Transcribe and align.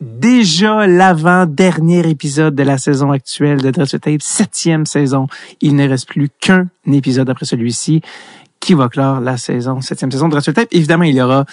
déjà 0.00 0.86
l'avant-dernier 0.86 2.08
épisode 2.08 2.54
de 2.54 2.62
la 2.62 2.78
saison 2.78 3.10
actuelle 3.10 3.60
de 3.60 3.70
Dress 3.70 3.96
Tape, 4.00 4.22
septième 4.22 4.86
saison. 4.86 5.26
Il 5.60 5.76
ne 5.76 5.88
reste 5.88 6.08
plus 6.08 6.28
qu'un 6.40 6.68
épisode 6.86 7.28
après 7.30 7.46
celui-ci 7.46 8.02
qui 8.60 8.74
va 8.74 8.88
clore 8.88 9.20
la 9.20 9.36
saison, 9.36 9.80
septième 9.80 10.10
saison 10.10 10.28
de 10.28 10.32
Dress 10.32 10.52
Tape. 10.54 10.68
Évidemment, 10.72 11.04
il 11.04 11.14
y 11.14 11.22
aura 11.22 11.44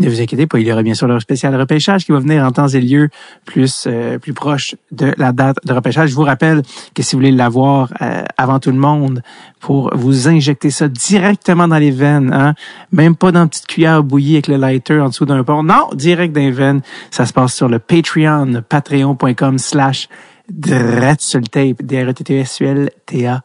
ne 0.00 0.08
vous 0.08 0.20
inquiétez 0.20 0.46
pas, 0.46 0.58
il 0.58 0.66
y 0.66 0.72
aura 0.72 0.82
bien 0.82 0.94
sûr 0.94 1.06
leur 1.06 1.20
spécial 1.20 1.54
repêchage 1.54 2.04
qui 2.04 2.12
va 2.12 2.18
venir 2.18 2.44
en 2.44 2.50
temps 2.50 2.68
et 2.68 2.80
lieu 2.80 3.08
plus 3.44 3.84
euh, 3.86 4.18
plus 4.18 4.32
proche 4.32 4.74
de 4.90 5.12
la 5.18 5.32
date 5.32 5.58
de 5.64 5.72
repêchage. 5.72 6.10
Je 6.10 6.14
vous 6.14 6.22
rappelle 6.22 6.62
que 6.94 7.02
si 7.02 7.14
vous 7.14 7.20
voulez 7.20 7.32
l'avoir 7.32 7.92
euh, 8.00 8.22
avant 8.36 8.58
tout 8.58 8.70
le 8.70 8.78
monde, 8.78 9.22
pour 9.60 9.94
vous 9.94 10.28
injecter 10.28 10.70
ça 10.70 10.88
directement 10.88 11.68
dans 11.68 11.78
les 11.78 11.90
veines, 11.90 12.32
hein, 12.32 12.54
même 12.92 13.14
pas 13.14 13.30
dans 13.30 13.42
une 13.42 13.48
petite 13.48 13.66
cuillère 13.66 14.02
bouillie 14.02 14.34
avec 14.34 14.48
le 14.48 14.56
lighter 14.56 15.00
en 15.00 15.08
dessous 15.08 15.26
d'un 15.26 15.44
port, 15.44 15.62
non, 15.62 15.88
direct 15.94 16.34
dans 16.34 16.40
les 16.40 16.50
veines. 16.50 16.80
Ça 17.10 17.26
se 17.26 17.32
passe 17.32 17.54
sur 17.54 17.68
le 17.68 17.78
Patreon, 17.78 18.62
patreon.com 18.68 19.58
slash 19.58 20.08
tape, 20.50 21.82
d 21.82 22.02
r 22.02 22.08
e 22.08 22.12
t 22.12 23.26
e 23.26 23.40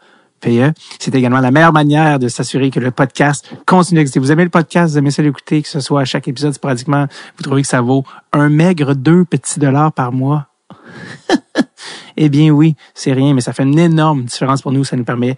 E. 0.48 0.74
C'est 1.00 1.16
également 1.16 1.40
la 1.40 1.52
meilleure 1.52 1.74
manière 1.74 2.20
de 2.20 2.28
s'assurer 2.28 2.70
que 2.70 2.80
le 2.80 2.92
podcast 2.92 3.50
continue 3.66 4.00
d'exister. 4.00 4.20
Vous 4.20 4.32
aimez 4.32 4.44
le 4.44 4.50
podcast, 4.50 4.94
vous 4.94 4.98
aimez 4.98 5.12
ça 5.12 5.22
l'écouter, 5.22 5.62
que 5.62 5.68
ce 5.68 5.80
soit 5.80 6.02
à 6.02 6.06
chaque 6.06 6.28
épisode 6.28 6.54
sporadiquement, 6.54 7.08
vous 7.38 7.44
trouvez 7.44 7.62
que 7.62 7.68
ça 7.68 7.82
vaut 7.82 8.04
un 8.34 8.50
maigre 8.50 8.94
deux 8.94 9.26
petits 9.26 9.60
dollars 9.60 9.92
par 9.92 10.12
mois? 10.12 10.48
eh 12.18 12.30
bien 12.30 12.50
oui, 12.52 12.76
c'est 12.94 13.14
rien, 13.14 13.34
mais 13.34 13.42
ça 13.42 13.54
fait 13.54 13.64
une 13.64 13.80
énorme 13.80 14.24
différence 14.24 14.62
pour 14.62 14.72
nous. 14.72 14.84
Ça 14.84 14.96
nous 14.96 15.04
permet 15.04 15.38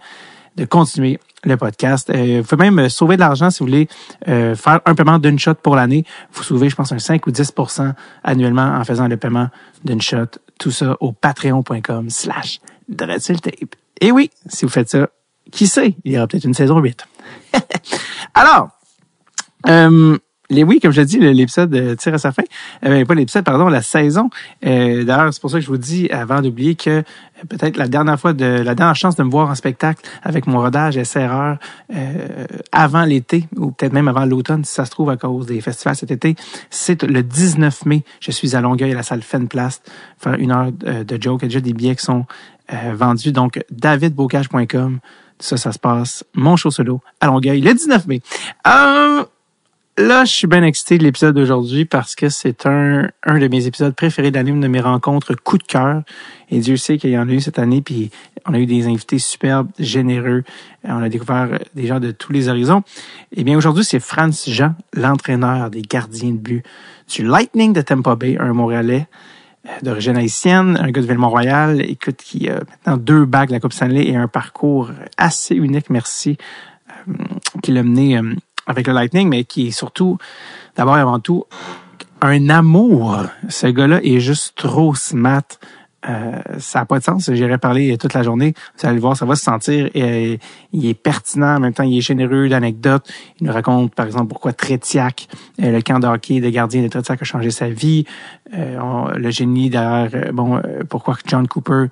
de 0.56 0.64
continuer 0.64 1.20
le 1.44 1.56
podcast. 1.56 2.10
Euh, 2.10 2.42
vous 2.42 2.56
pouvez 2.56 2.70
même 2.70 2.88
sauver 2.88 3.16
de 3.16 3.20
l'argent 3.20 3.50
si 3.50 3.60
vous 3.60 3.66
voulez 3.66 3.88
euh, 4.26 4.54
faire 4.56 4.80
un 4.84 4.94
paiement 4.94 5.18
d'une 5.18 5.38
shot 5.38 5.54
pour 5.54 5.76
l'année. 5.76 6.04
Vous 6.32 6.42
sauvez, 6.42 6.68
je 6.68 6.76
pense, 6.76 6.92
un 6.92 6.98
5 6.98 7.26
ou 7.26 7.30
10% 7.30 7.92
annuellement 8.24 8.74
en 8.76 8.84
faisant 8.84 9.06
le 9.06 9.16
paiement 9.16 9.48
d'une 9.84 10.00
shot. 10.00 10.26
Tout 10.58 10.72
ça 10.72 10.96
au 11.00 11.12
patreon.com 11.12 12.10
slash 12.10 12.60
tape? 12.96 13.74
Et 14.00 14.12
oui, 14.12 14.30
si 14.46 14.64
vous 14.64 14.70
faites 14.70 14.88
ça, 14.88 15.08
qui 15.50 15.66
sait, 15.66 15.94
il 16.04 16.12
y 16.12 16.16
aura 16.16 16.26
peut-être 16.26 16.44
une 16.44 16.54
saison 16.54 16.78
8. 16.78 17.06
Alors, 18.34 18.70
euh, 19.68 20.18
les 20.50 20.64
oui, 20.64 20.80
comme 20.80 20.92
je 20.92 21.00
l'ai 21.00 21.06
dit, 21.06 21.18
l'épisode 21.18 21.74
euh, 21.74 21.94
tire 21.94 22.14
à 22.14 22.18
sa 22.18 22.32
fin. 22.32 22.42
Euh, 22.84 23.04
pas 23.04 23.14
l'épisode, 23.14 23.44
pardon, 23.44 23.68
la 23.68 23.82
saison. 23.82 24.30
Euh, 24.64 25.04
D'ailleurs, 25.04 25.32
c'est 25.34 25.40
pour 25.40 25.50
ça 25.50 25.58
que 25.58 25.64
je 25.64 25.68
vous 25.68 25.76
dis, 25.76 26.08
avant 26.10 26.40
d'oublier 26.40 26.74
que 26.74 27.02
peut-être 27.48 27.76
la 27.76 27.86
dernière 27.86 28.18
fois, 28.18 28.32
de 28.32 28.44
la 28.62 28.74
dernière 28.74 28.96
chance 28.96 29.14
de 29.16 29.22
me 29.24 29.30
voir 29.30 29.50
en 29.50 29.54
spectacle 29.54 30.02
avec 30.22 30.46
mon 30.46 30.60
rodage 30.60 31.00
SRR 31.02 31.56
euh, 31.94 32.46
avant 32.72 33.04
l'été, 33.04 33.46
ou 33.56 33.72
peut-être 33.72 33.92
même 33.92 34.08
avant 34.08 34.24
l'automne, 34.24 34.64
si 34.64 34.72
ça 34.72 34.86
se 34.86 34.90
trouve 34.90 35.10
à 35.10 35.18
cause 35.18 35.46
des 35.46 35.60
festivals 35.60 35.96
cet 35.96 36.10
été, 36.10 36.34
c'est 36.70 37.02
le 37.02 37.22
19 37.22 37.84
mai. 37.84 38.02
Je 38.20 38.30
suis 38.30 38.56
à 38.56 38.62
Longueuil, 38.62 38.92
à 38.92 38.96
la 38.96 39.02
salle 39.02 39.22
Fenplast, 39.22 39.90
faire 40.18 40.34
une 40.34 40.50
heure 40.50 40.72
de 40.72 41.22
joke. 41.22 41.40
Il 41.42 41.44
y 41.44 41.46
a 41.46 41.48
déjà 41.48 41.60
des 41.60 41.74
billets 41.74 41.96
qui 41.96 42.04
sont 42.04 42.24
vendus. 42.94 43.32
Donc, 43.32 43.60
davidbocage.com. 43.70 45.00
Ça, 45.40 45.56
ça 45.56 45.70
se 45.70 45.78
passe, 45.78 46.24
mon 46.34 46.56
show 46.56 46.72
solo 46.72 47.00
à 47.20 47.26
Longueuil, 47.26 47.60
le 47.60 47.72
19 47.72 48.08
mai. 48.08 48.20
Euh, 48.66 49.24
Là, 49.98 50.24
je 50.24 50.32
suis 50.32 50.46
bien 50.46 50.62
excité 50.62 50.96
de 50.96 51.02
l'épisode 51.02 51.34
d'aujourd'hui 51.34 51.84
parce 51.84 52.14
que 52.14 52.28
c'est 52.28 52.66
un, 52.66 53.08
un 53.24 53.38
de 53.40 53.48
mes 53.48 53.66
épisodes 53.66 53.92
préférés 53.96 54.30
de 54.30 54.38
une 54.38 54.60
de 54.60 54.68
mes 54.68 54.78
rencontres 54.80 55.34
coup 55.34 55.58
de 55.58 55.64
cœur. 55.64 56.02
Et 56.50 56.60
Dieu 56.60 56.76
sait 56.76 56.98
qu'il 56.98 57.10
y 57.10 57.18
en 57.18 57.28
a 57.28 57.32
eu 57.32 57.40
cette 57.40 57.58
année, 57.58 57.82
puis 57.82 58.12
on 58.46 58.54
a 58.54 58.60
eu 58.60 58.66
des 58.66 58.86
invités 58.86 59.18
superbes, 59.18 59.68
généreux. 59.80 60.44
On 60.84 61.02
a 61.02 61.08
découvert 61.08 61.58
des 61.74 61.88
gens 61.88 61.98
de 61.98 62.12
tous 62.12 62.32
les 62.32 62.48
horizons. 62.48 62.84
Eh 63.34 63.42
bien, 63.42 63.58
aujourd'hui, 63.58 63.82
c'est 63.82 63.98
Franz 63.98 64.48
Jean, 64.48 64.76
l'entraîneur 64.92 65.68
des 65.68 65.82
gardiens 65.82 66.30
de 66.30 66.36
but 66.36 66.64
du 67.12 67.24
Lightning 67.24 67.72
de 67.72 67.80
Tampa 67.80 68.14
Bay, 68.14 68.36
un 68.38 68.52
Montréalais 68.52 69.08
euh, 69.08 69.37
d'origine 69.82 70.16
haïtienne, 70.16 70.78
un 70.80 70.90
gars 70.90 71.02
de 71.02 71.06
Ville-Mont-Royal, 71.06 71.80
écoute, 71.82 72.16
qui 72.16 72.48
a 72.48 72.54
maintenant 72.54 72.96
deux 72.96 73.24
bagues 73.24 73.48
de 73.48 73.54
la 73.54 73.60
Coupe 73.60 73.72
Stanley 73.72 74.08
et 74.08 74.16
un 74.16 74.28
parcours 74.28 74.90
assez 75.16 75.54
unique, 75.54 75.90
merci, 75.90 76.36
euh, 77.08 77.12
qui 77.62 77.72
l'a 77.72 77.82
mené 77.82 78.18
euh, 78.18 78.34
avec 78.66 78.86
le 78.86 78.92
Lightning, 78.92 79.28
mais 79.28 79.44
qui 79.44 79.68
est 79.68 79.72
surtout, 79.72 80.18
d'abord 80.76 80.98
et 80.98 81.00
avant 81.00 81.20
tout, 81.20 81.44
un 82.20 82.48
amour. 82.48 83.22
Ce 83.48 83.66
gars-là 83.66 84.00
est 84.02 84.20
juste 84.20 84.54
trop 84.56 84.94
smart. 84.94 85.44
Euh, 86.08 86.40
ça 86.58 86.80
n'a 86.80 86.86
pas 86.86 86.98
de 86.98 87.04
sens. 87.04 87.30
J'irai 87.32 87.58
parler 87.58 87.98
toute 87.98 88.14
la 88.14 88.22
journée. 88.22 88.54
Vous 88.78 88.86
allez 88.86 88.96
le 88.96 89.00
voir, 89.00 89.16
ça 89.16 89.26
va 89.26 89.34
se 89.34 89.42
sentir. 89.42 89.90
Euh, 89.94 90.36
il 90.72 90.86
est 90.86 90.94
pertinent, 90.94 91.56
en 91.56 91.60
même 91.60 91.74
temps, 91.74 91.82
il 91.82 91.98
est 91.98 92.02
généreux 92.02 92.48
d'anecdotes. 92.48 93.06
Il 93.40 93.46
nous 93.46 93.52
raconte, 93.52 93.94
par 93.94 94.06
exemple, 94.06 94.28
pourquoi 94.28 94.52
Tretiak, 94.52 95.28
euh, 95.62 95.72
le 95.72 95.82
camp 95.82 95.98
de 95.98 96.06
hockey 96.06 96.40
des 96.40 96.50
de 96.50 96.88
Tretiak 96.88 97.22
a 97.22 97.24
changé 97.24 97.50
sa 97.50 97.68
vie. 97.68 98.04
le 98.50 99.30
génie 99.30 99.68
derrière, 99.68 100.32
bon, 100.32 100.60
pourquoi 100.88 101.16
John 101.26 101.46
Cooper 101.46 101.86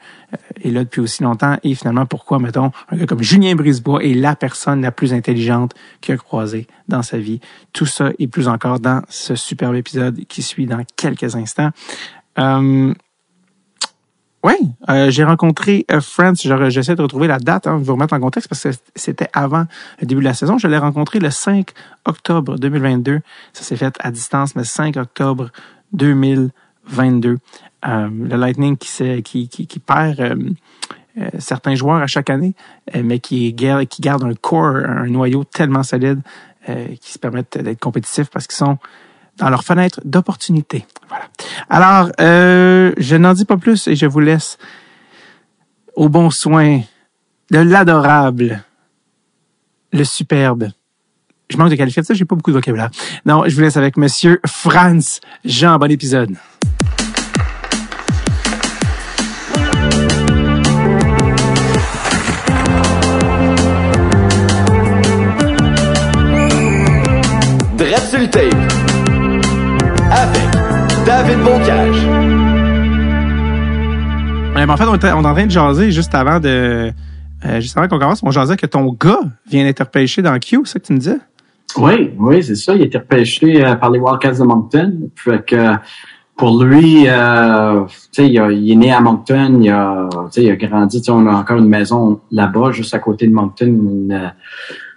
est 0.64 0.70
là 0.70 0.84
depuis 0.84 1.00
aussi 1.00 1.22
longtemps. 1.22 1.56
Et 1.62 1.74
finalement, 1.74 2.06
pourquoi, 2.06 2.38
mettons, 2.38 2.70
un 2.90 2.96
gars 2.96 3.06
comme 3.06 3.22
Julien 3.22 3.54
Brisebois 3.54 4.02
est 4.02 4.14
la 4.14 4.34
personne 4.36 4.80
la 4.80 4.90
plus 4.90 5.12
intelligente 5.12 5.74
qu'il 6.00 6.14
a 6.14 6.16
croisée 6.16 6.66
dans 6.88 7.02
sa 7.02 7.18
vie. 7.18 7.40
Tout 7.72 7.86
ça 7.86 8.10
et 8.18 8.26
plus 8.26 8.48
encore 8.48 8.80
dans 8.80 9.02
ce 9.08 9.34
superbe 9.34 9.74
épisode 9.74 10.24
qui 10.26 10.42
suit 10.42 10.66
dans 10.66 10.82
quelques 10.96 11.36
instants. 11.36 11.70
Oui, 14.46 14.54
euh, 14.88 15.10
j'ai 15.10 15.24
rencontré 15.24 15.84
euh, 15.90 16.00
France. 16.00 16.46
J'essaie 16.68 16.94
de 16.94 17.02
retrouver 17.02 17.26
la 17.26 17.40
date, 17.40 17.66
hein, 17.66 17.80
vous 17.82 17.94
remettre 17.94 18.14
en 18.14 18.20
contexte 18.20 18.48
parce 18.48 18.62
que 18.62 18.68
c'était 18.94 19.28
avant 19.32 19.64
le 20.00 20.06
début 20.06 20.20
de 20.20 20.24
la 20.24 20.34
saison. 20.34 20.56
Je 20.56 20.68
l'ai 20.68 20.78
rencontré 20.78 21.18
le 21.18 21.30
5 21.30 21.70
octobre 22.04 22.56
2022. 22.56 23.22
Ça 23.52 23.64
s'est 23.64 23.74
fait 23.74 23.92
à 23.98 24.12
distance, 24.12 24.54
mais 24.54 24.62
5 24.62 24.98
octobre 24.98 25.50
2022. 25.94 27.38
Euh, 27.88 28.08
le 28.08 28.36
Lightning 28.36 28.76
qui, 28.76 28.88
qui, 29.24 29.48
qui, 29.48 29.78
perd 29.80 30.38
certains 31.40 31.74
joueurs 31.74 32.00
à 32.00 32.06
chaque 32.06 32.30
année, 32.30 32.54
mais 32.94 33.18
qui, 33.18 33.52
qui 33.52 34.00
garde 34.00 34.22
un 34.22 34.34
core, 34.34 34.76
un 34.76 35.08
noyau 35.08 35.42
tellement 35.42 35.82
solide 35.82 36.20
qui 37.00 37.12
se 37.12 37.18
permettent 37.18 37.58
d'être 37.58 37.80
compétitifs 37.80 38.28
parce 38.30 38.46
qu'ils 38.46 38.56
sont 38.56 38.78
dans 39.38 39.50
leur 39.50 39.64
fenêtre 39.64 40.00
d'opportunité. 40.04 40.86
Voilà. 41.08 41.24
Alors, 41.68 42.10
euh, 42.20 42.92
je 42.98 43.16
n'en 43.16 43.34
dis 43.34 43.44
pas 43.44 43.56
plus 43.56 43.86
et 43.88 43.96
je 43.96 44.06
vous 44.06 44.20
laisse 44.20 44.58
au 45.94 46.08
bon 46.08 46.30
soin 46.30 46.80
de 47.50 47.58
l'adorable, 47.58 48.62
le 49.92 50.04
superbe. 50.04 50.68
Je 51.48 51.56
manque 51.56 51.70
de 51.70 51.76
qualifier 51.76 52.02
ça, 52.02 52.12
j'ai 52.12 52.24
pas 52.24 52.34
beaucoup 52.34 52.50
de 52.50 52.56
vocabulaire. 52.56 52.90
Non, 53.24 53.44
je 53.46 53.54
vous 53.54 53.60
laisse 53.60 53.76
avec 53.76 53.96
Monsieur 53.96 54.40
Franz 54.46 55.20
Jean. 55.44 55.78
Bon 55.78 55.90
épisode. 55.90 56.36
David 71.16 71.38
Bocage. 71.44 72.06
en 74.68 74.76
fait, 74.76 74.84
on, 74.84 74.96
est 74.96 75.10
en 75.10 75.22
train 75.22 75.46
de 75.46 75.50
jaser 75.50 75.90
juste 75.90 76.14
avant 76.14 76.40
de. 76.40 76.92
Euh, 77.46 77.60
juste 77.60 77.78
avant 77.78 77.88
qu'on 77.88 77.98
commence, 77.98 78.22
on 78.22 78.30
jasait 78.30 78.58
que 78.58 78.66
ton 78.66 78.92
gars 78.92 79.20
vient 79.48 79.64
d'être 79.64 79.80
repêché 79.80 80.20
dans 80.20 80.38
Q, 80.38 80.60
c'est 80.64 80.72
ça 80.74 80.78
que 80.78 80.84
tu 80.84 80.92
me 80.92 80.98
disais? 80.98 81.18
Oui, 81.78 82.10
oui, 82.18 82.42
c'est 82.42 82.54
ça. 82.54 82.74
Il 82.74 82.82
a 82.82 82.84
été 82.84 82.98
repêché 82.98 83.64
euh, 83.64 83.76
par 83.76 83.90
les 83.90 83.98
Wildcats 83.98 84.32
de 84.32 84.42
Moncton. 84.42 85.10
Fait 85.14 85.42
que 85.42 85.76
pour 86.36 86.62
lui, 86.62 87.08
euh, 87.08 87.86
il, 88.18 88.34
il, 88.52 88.72
est 88.72 88.76
né 88.76 88.92
à 88.92 89.00
Moncton, 89.00 89.58
il 89.62 89.70
a, 89.70 90.10
il 90.36 90.50
a 90.50 90.56
grandi, 90.56 91.02
on 91.08 91.26
a 91.26 91.32
encore 91.32 91.56
une 91.56 91.68
maison 91.68 92.20
là-bas, 92.30 92.72
juste 92.72 92.92
à 92.92 92.98
côté 92.98 93.26
de 93.26 93.32
Moncton, 93.32 93.66
une, 93.68 94.34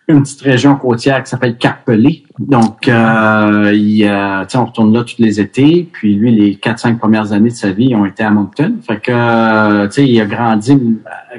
une 0.09 0.23
petite 0.23 0.41
région 0.41 0.75
côtière 0.75 1.23
qui 1.23 1.29
s'appelle 1.29 1.57
Carpelé. 1.57 2.23
Donc, 2.39 2.87
euh, 2.87 3.71
il, 3.73 4.03
euh, 4.05 4.43
on 4.55 4.65
retourne 4.65 4.91
là 4.91 5.03
tous 5.03 5.19
les 5.19 5.39
étés. 5.39 5.87
Puis 5.91 6.15
lui, 6.15 6.31
les 6.31 6.55
quatre, 6.55 6.79
cinq 6.79 6.97
premières 6.97 7.31
années 7.31 7.49
de 7.49 7.55
sa 7.55 7.71
vie, 7.71 7.93
ont 7.95 8.05
été 8.05 8.23
à 8.23 8.31
Moncton. 8.31 8.75
Fait 8.85 8.99
que, 8.99 9.11
euh, 9.11 9.87
tu 9.87 9.93
sais, 9.93 10.07
il 10.07 10.19
a 10.19 10.25
grandi. 10.25 10.77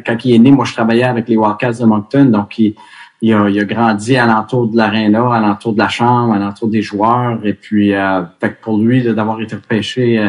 Quand 0.06 0.24
il 0.24 0.34
est 0.34 0.38
né, 0.38 0.52
moi, 0.52 0.64
je 0.64 0.72
travaillais 0.72 1.04
avec 1.04 1.28
les 1.28 1.36
Wildcats 1.36 1.80
de 1.80 1.84
Moncton. 1.84 2.26
Donc, 2.26 2.58
il, 2.58 2.74
il, 3.22 3.34
a, 3.34 3.48
il 3.48 3.58
a 3.58 3.64
grandi 3.64 4.16
alentour 4.16 4.68
de 4.68 4.76
l'aréna, 4.76 5.34
alentour 5.34 5.72
de 5.72 5.78
la 5.78 5.88
chambre, 5.88 6.32
alentour 6.32 6.68
des 6.68 6.82
joueurs. 6.82 7.40
Et 7.44 7.54
puis, 7.54 7.92
euh, 7.92 8.22
fait 8.40 8.50
que 8.50 8.62
pour 8.62 8.78
lui, 8.78 9.02
d'avoir 9.02 9.40
été 9.40 9.56
repêché 9.56 10.18
euh, 10.18 10.28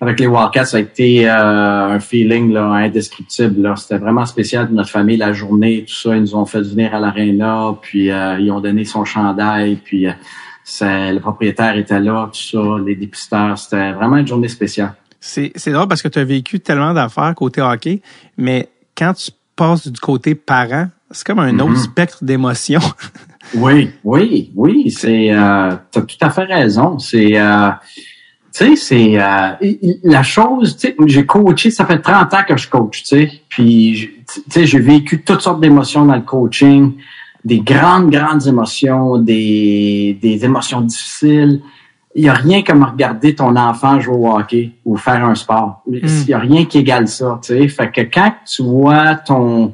avec 0.00 0.20
les 0.20 0.26
Wildcats, 0.26 0.66
ça 0.66 0.76
a 0.76 0.80
été 0.80 1.28
euh, 1.28 1.88
un 1.88 2.00
feeling 2.00 2.52
là, 2.52 2.66
indescriptible. 2.66 3.72
C'était 3.76 3.98
vraiment 3.98 4.26
spécial 4.26 4.66
pour 4.66 4.76
notre 4.76 4.90
famille, 4.90 5.16
la 5.16 5.32
journée, 5.32 5.84
tout 5.86 5.94
ça. 5.94 6.16
Ils 6.16 6.22
nous 6.22 6.36
ont 6.36 6.46
fait 6.46 6.60
venir 6.60 6.94
à 6.94 7.00
l'aréna, 7.00 7.74
puis 7.80 8.10
euh, 8.10 8.38
ils 8.38 8.50
ont 8.52 8.60
donné 8.60 8.84
son 8.84 9.04
chandail, 9.04 9.76
puis 9.76 10.06
euh, 10.06 10.12
le 10.80 11.18
propriétaire 11.18 11.76
était 11.76 11.98
là, 11.98 12.30
tout 12.32 12.40
ça, 12.40 12.84
les 12.84 12.94
dépisteurs. 12.94 13.58
C'était 13.58 13.92
vraiment 13.92 14.18
une 14.18 14.26
journée 14.26 14.48
spéciale. 14.48 14.94
C'est, 15.20 15.50
c'est 15.56 15.72
drôle 15.72 15.88
parce 15.88 16.02
que 16.02 16.08
tu 16.08 16.20
as 16.20 16.24
vécu 16.24 16.60
tellement 16.60 16.94
d'affaires 16.94 17.34
côté 17.34 17.60
hockey, 17.60 18.00
mais 18.36 18.68
quand 18.96 19.14
tu 19.14 19.32
passes 19.56 19.88
du 19.88 19.98
côté 19.98 20.36
parent, 20.36 20.88
c'est 21.10 21.26
comme 21.26 21.40
un 21.40 21.58
autre 21.58 21.72
mm-hmm. 21.72 21.82
spectre 21.82 22.18
d'émotions. 22.22 22.80
oui, 23.54 23.90
oui, 24.04 24.52
oui. 24.54 24.90
C'est, 24.92 25.32
euh, 25.32 25.72
tu 25.90 25.98
as 25.98 26.02
tout 26.02 26.16
à 26.20 26.30
fait 26.30 26.44
raison. 26.44 27.00
C'est 27.00 27.36
tu 28.58 28.76
sais, 28.76 28.76
c'est 28.76 29.20
euh, 29.20 29.50
la 30.02 30.24
chose, 30.24 30.76
tu 30.76 30.88
sais, 30.88 30.96
j'ai 31.06 31.24
coaché, 31.24 31.70
ça 31.70 31.86
fait 31.86 32.00
30 32.00 32.34
ans 32.34 32.42
que 32.46 32.56
je 32.56 32.68
coach, 32.68 33.04
tu 33.04 33.08
sais, 33.08 33.30
puis, 33.48 34.10
tu 34.26 34.40
sais, 34.50 34.66
j'ai 34.66 34.80
vécu 34.80 35.22
toutes 35.22 35.42
sortes 35.42 35.60
d'émotions 35.60 36.04
dans 36.04 36.16
le 36.16 36.22
coaching, 36.22 36.94
des 37.44 37.60
grandes, 37.60 38.10
grandes 38.10 38.46
émotions, 38.48 39.18
des, 39.18 40.18
des 40.20 40.44
émotions 40.44 40.80
difficiles. 40.80 41.60
Il 42.16 42.22
n'y 42.22 42.28
a 42.28 42.34
rien 42.34 42.62
comme 42.62 42.82
regarder 42.82 43.36
ton 43.36 43.54
enfant 43.54 44.00
jouer 44.00 44.16
au 44.16 44.36
hockey 44.36 44.72
ou 44.84 44.96
faire 44.96 45.24
un 45.24 45.36
sport. 45.36 45.82
Il 45.86 46.02
n'y 46.26 46.34
a 46.34 46.38
rien 46.40 46.64
qui 46.64 46.78
égale 46.78 47.06
ça, 47.06 47.38
tu 47.40 47.56
sais. 47.56 47.68
Fait 47.68 47.92
que 47.92 48.00
quand 48.00 48.32
tu 48.44 48.64
vois 48.64 49.14
ton, 49.14 49.72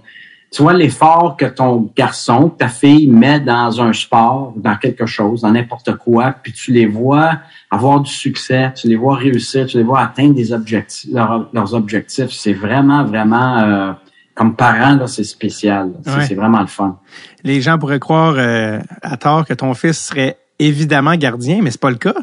tu 0.55 0.63
vois 0.63 0.73
l'effort 0.73 1.37
que 1.37 1.47
ton 1.47 1.91
garçon, 1.97 2.49
ta 2.49 2.69
fille 2.69 3.09
met 3.09 3.41
dans 3.41 3.81
un 3.81 3.93
sport, 3.93 4.53
dans 4.55 4.77
quelque 4.77 5.05
chose, 5.05 5.41
dans 5.41 5.51
n'importe 5.51 5.97
quoi, 5.97 6.33
puis 6.41 6.53
tu 6.53 6.71
les 6.71 6.87
vois 6.87 7.39
avoir 7.73 8.01
du 8.01 8.11
succès, 8.11 8.73
tu 8.77 8.87
les 8.87 8.95
vois 8.95 9.17
réussir, 9.17 9.67
tu 9.67 9.79
les 9.79 9.83
vois 9.83 10.01
atteindre 10.01 10.35
des 10.35 10.53
objectifs, 10.53 11.11
leurs 11.13 11.75
objectifs, 11.75 12.31
c'est 12.31 12.53
vraiment, 12.53 13.05
vraiment, 13.05 13.59
euh, 13.59 13.93
comme 14.37 14.55
parent, 14.55 14.95
là, 14.95 15.09
c'est 15.09 15.25
spécial. 15.25 15.91
C'est 16.21 16.37
vraiment 16.37 16.61
le 16.61 16.69
fun. 16.69 16.99
Les 17.43 17.61
gens 17.61 17.77
pourraient 17.77 17.99
croire 17.99 18.35
euh, 18.37 18.79
à 19.03 19.17
tort 19.17 19.45
que 19.45 19.55
ton 19.55 19.75
fils 19.75 19.99
serait 19.99 20.39
évidemment 20.61 21.17
gardien, 21.17 21.63
mais 21.63 21.73
c'est 21.73 21.81
pas 21.81 21.91
le 21.91 21.97
cas? 21.97 22.15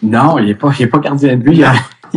Non, 0.00 0.38
il 0.38 0.46
n'est 0.46 0.54
pas, 0.54 0.70
il 0.78 0.82
est 0.84 0.86
pas 0.86 1.00
gardien 1.00 1.34
de 1.34 1.42
but. 1.42 1.56
Il 1.56 1.66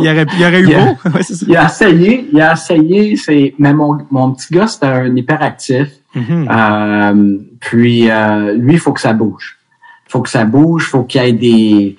aurait, 0.00 0.26
il 0.36 0.44
aurait 0.44 0.60
eu 0.60 0.66
beau. 0.66 1.10
Il 1.48 1.56
a 1.56 1.66
essayé, 1.66 2.28
il 2.32 2.40
a 2.40 2.52
essayé. 2.52 3.16
C'est, 3.16 3.54
mais 3.58 3.72
mon, 3.72 3.98
mon 4.10 4.32
petit 4.32 4.52
gars, 4.54 4.66
c'est 4.66 4.84
un 4.84 5.14
hyperactif. 5.14 5.88
Mm-hmm. 6.14 6.48
euh, 6.50 7.38
puis 7.60 8.10
euh, 8.10 8.54
lui, 8.54 8.74
il 8.74 8.78
faut 8.78 8.92
que 8.92 9.00
ça 9.00 9.12
bouge. 9.12 9.58
Il 10.06 10.12
faut 10.12 10.20
que 10.20 10.28
ça 10.28 10.44
bouge, 10.44 10.88
faut 10.88 11.04
qu'il 11.04 11.22
y 11.22 11.26
ait 11.26 11.32
des 11.32 11.96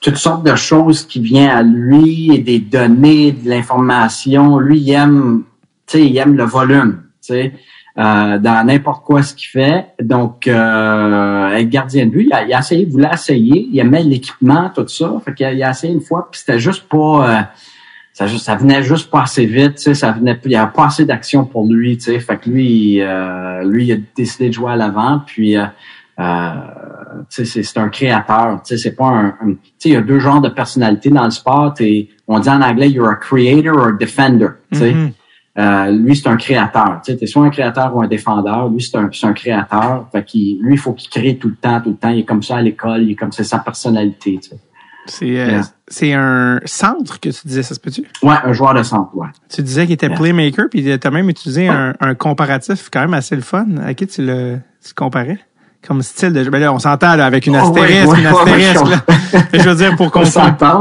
toutes 0.00 0.18
sortes 0.18 0.44
de 0.44 0.54
choses 0.54 1.04
qui 1.04 1.20
viennent 1.20 1.50
à 1.50 1.62
lui, 1.62 2.32
et 2.32 2.38
des 2.38 2.60
données, 2.60 3.32
de 3.32 3.48
l'information. 3.48 4.58
Lui, 4.58 4.78
il 4.78 4.90
aime, 4.92 5.42
tu 5.86 5.98
sais, 5.98 6.06
il 6.06 6.16
aime 6.16 6.36
le 6.36 6.44
volume, 6.44 7.02
tu 7.20 7.34
sais. 7.34 7.54
Euh, 7.98 8.38
dans 8.38 8.66
n'importe 8.66 9.06
quoi 9.06 9.22
ce 9.22 9.32
qu'il 9.32 9.48
fait. 9.48 9.86
Donc, 10.02 10.46
euh, 10.46 11.54
être 11.54 11.70
gardien 11.70 12.04
de 12.04 12.10
but, 12.10 12.26
il 12.26 12.32
a, 12.34 12.44
il 12.44 12.52
a 12.52 12.58
essayé, 12.58 12.82
il 12.82 12.92
voulait 12.92 13.08
essayer, 13.10 13.70
il 13.72 13.78
aimait 13.78 14.02
l'équipement, 14.02 14.70
tout 14.74 14.86
ça. 14.86 15.14
Fait 15.24 15.32
qu'il 15.32 15.46
a, 15.46 15.52
il 15.54 15.62
a 15.62 15.70
essayé 15.70 15.94
une 15.94 16.02
fois, 16.02 16.28
puis 16.30 16.40
c'était 16.40 16.58
juste 16.58 16.86
pas. 16.90 17.30
Euh, 17.30 17.42
ça, 18.12 18.28
ça 18.28 18.54
venait 18.54 18.82
juste 18.82 19.10
pas 19.10 19.22
assez 19.22 19.46
vite, 19.46 19.78
ça 19.78 20.12
venait, 20.12 20.38
il 20.44 20.50
y 20.50 20.56
avait 20.56 20.72
pas 20.72 20.86
assez 20.86 21.06
d'action 21.06 21.46
pour 21.46 21.66
lui, 21.66 21.96
tu 21.96 22.04
sais. 22.04 22.20
Fait 22.20 22.36
que 22.36 22.50
lui, 22.50 23.00
euh, 23.00 23.62
lui, 23.64 23.86
il 23.86 23.92
a 23.92 23.96
décidé 24.14 24.48
de 24.48 24.54
jouer 24.54 24.72
à 24.72 24.76
l'avant, 24.76 25.22
puis 25.26 25.56
euh, 25.56 25.64
euh 26.20 26.50
c'est 27.30 27.78
un 27.78 27.88
créateur, 27.88 28.60
c'est 28.62 28.94
pas 28.94 29.06
un, 29.06 29.34
sais, 29.78 29.88
il 29.88 29.92
y 29.92 29.96
a 29.96 30.02
deux 30.02 30.20
genres 30.20 30.42
de 30.42 30.50
personnalités 30.50 31.08
dans 31.08 31.24
le 31.24 31.30
sport. 31.30 31.74
Et 31.80 32.10
on 32.28 32.38
dit 32.40 32.50
en 32.50 32.60
anglais, 32.60 32.90
you're 32.90 33.08
a 33.08 33.16
creator 33.16 33.74
or 33.74 33.88
a 33.88 33.92
defender, 33.92 34.48
sais. 34.72 34.94
Euh, 35.58 35.90
lui, 35.90 36.14
c'est 36.14 36.28
un 36.28 36.36
créateur. 36.36 37.00
Tu 37.04 37.12
sais, 37.12 37.18
es 37.20 37.26
soit 37.26 37.44
un 37.44 37.50
créateur 37.50 37.94
ou 37.96 38.02
un 38.02 38.08
défendeur. 38.08 38.68
Lui, 38.68 38.82
c'est 38.82 38.96
un, 38.96 39.08
un 39.22 39.32
créateur. 39.32 40.06
Fait 40.12 40.24
qu'il, 40.24 40.60
lui, 40.60 40.74
il 40.74 40.78
faut 40.78 40.92
qu'il 40.92 41.08
crée 41.08 41.36
tout 41.36 41.48
le 41.48 41.56
temps, 41.56 41.80
tout 41.80 41.90
le 41.90 41.96
temps. 41.96 42.10
Il 42.10 42.20
est 42.20 42.24
comme 42.24 42.42
ça 42.42 42.56
à 42.56 42.62
l'école. 42.62 43.02
Il 43.02 43.12
est 43.12 43.14
comme 43.14 43.32
ça, 43.32 43.42
sa 43.42 43.58
personnalité. 43.58 44.38
C'est 45.06 45.40
euh, 45.40 45.62
c'est 45.88 46.12
un 46.12 46.60
centre 46.64 47.20
que 47.20 47.28
tu 47.28 47.46
disais, 47.46 47.62
ça 47.62 47.74
se 47.74 47.80
peut-tu? 47.80 48.02
Ouais, 48.22 48.34
un 48.42 48.52
joueur 48.52 48.74
de 48.74 48.82
centre, 48.82 49.16
ouais. 49.16 49.28
Tu 49.48 49.62
disais 49.62 49.84
qu'il 49.84 49.94
était 49.94 50.10
playmaker, 50.10 50.66
puis 50.68 50.82
tu 50.82 51.06
as 51.06 51.10
même 51.10 51.30
utilisé 51.30 51.68
un, 51.68 51.94
un, 52.00 52.14
comparatif 52.16 52.90
quand 52.92 53.02
même 53.02 53.14
assez 53.14 53.36
le 53.36 53.42
fun. 53.42 53.66
À 53.84 53.94
qui 53.94 54.06
tu 54.08 54.26
le 54.26 54.58
tu 54.84 54.94
comparais? 54.94 55.38
Comme 55.86 56.02
style 56.02 56.32
de 56.32 56.42
jeu. 56.42 56.50
Ben 56.50 56.60
là, 56.60 56.72
on 56.72 56.78
s'entend 56.78 57.10
avec 57.10 57.46
une 57.46 57.56
oh, 57.56 57.60
astérisque, 57.60 58.18
une 58.18 58.26
astérisque. 58.26 58.84
je 59.52 59.68
veux 59.68 59.74
dire, 59.74 59.96
pour 59.96 60.10
qu'on 60.10 60.24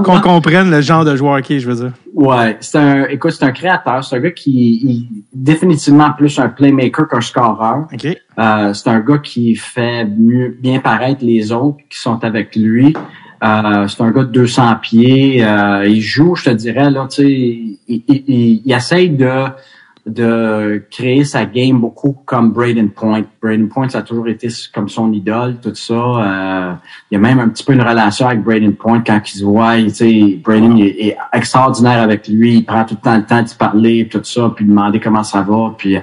qu'on 0.03 0.21
comprenne 0.21 0.71
le 0.71 0.81
genre 0.81 1.05
de 1.05 1.15
joueur 1.15 1.41
qui 1.41 1.55
est, 1.55 1.59
je 1.59 1.69
veux 1.69 1.75
dire. 1.75 1.91
Ouais, 2.13 2.57
c'est 2.59 2.77
un, 2.77 3.05
écoute, 3.05 3.31
c'est 3.31 3.45
un 3.45 3.51
créateur. 3.51 4.03
C'est 4.03 4.15
un 4.15 4.19
gars 4.19 4.31
qui 4.31 5.07
est 5.11 5.17
définitivement 5.33 6.11
plus 6.11 6.39
un 6.39 6.49
playmaker 6.49 7.07
qu'un 7.07 7.21
scoreur. 7.21 7.87
Okay. 7.93 8.17
Euh, 8.39 8.73
c'est 8.73 8.89
un 8.89 8.99
gars 8.99 9.19
qui 9.19 9.55
fait 9.55 10.05
mieux, 10.05 10.57
bien 10.61 10.79
paraître 10.79 11.23
les 11.23 11.51
autres 11.51 11.77
qui 11.89 11.99
sont 11.99 12.23
avec 12.23 12.55
lui. 12.55 12.95
Euh, 13.43 13.87
c'est 13.87 14.01
un 14.01 14.11
gars 14.11 14.23
de 14.23 14.31
200 14.31 14.75
pieds. 14.81 15.43
Euh, 15.43 15.85
il 15.87 16.01
joue, 16.01 16.35
je 16.35 16.45
te 16.45 16.49
dirais, 16.51 16.89
là, 16.89 17.07
tu 17.09 17.15
sais, 17.15 17.29
il, 17.29 17.79
il, 17.87 18.03
il, 18.07 18.61
il 18.65 18.73
essaye 18.73 19.09
de 19.09 19.45
de 20.05 20.83
créer 20.91 21.23
sa 21.23 21.45
game 21.45 21.79
beaucoup 21.79 22.15
comme 22.25 22.51
Braden 22.51 22.89
Point. 22.89 23.23
Braden 23.41 23.69
Point, 23.69 23.89
ça 23.89 23.99
a 23.99 24.01
toujours 24.03 24.27
été 24.27 24.49
comme 24.73 24.87
son 24.87 25.11
idole, 25.11 25.57
tout 25.61 25.73
ça. 25.73 25.93
Euh, 25.93 26.73
il 27.09 27.15
y 27.15 27.17
a 27.17 27.19
même 27.19 27.39
un 27.39 27.49
petit 27.49 27.63
peu 27.63 27.73
une 27.73 27.81
relation 27.81 28.27
avec 28.27 28.43
Braden 28.43 28.75
Point 28.75 29.01
quand 29.05 29.19
il 29.25 29.37
se 29.39 29.43
voit. 29.43 29.77
Tu 29.77 29.89
sais, 29.89 30.39
Braden 30.43 30.77
est, 30.77 31.17
extraordinaire 31.33 32.01
avec 32.01 32.27
lui. 32.27 32.57
Il 32.57 32.65
prend 32.65 32.85
tout 32.85 32.95
le 32.95 33.01
temps 33.01 33.17
le 33.17 33.25
temps 33.25 33.41
de 33.41 33.57
parler, 33.57 34.07
tout 34.07 34.23
ça, 34.23 34.51
puis 34.55 34.65
demander 34.65 34.99
comment 34.99 35.23
ça 35.23 35.41
va. 35.41 35.73
Puis 35.77 35.97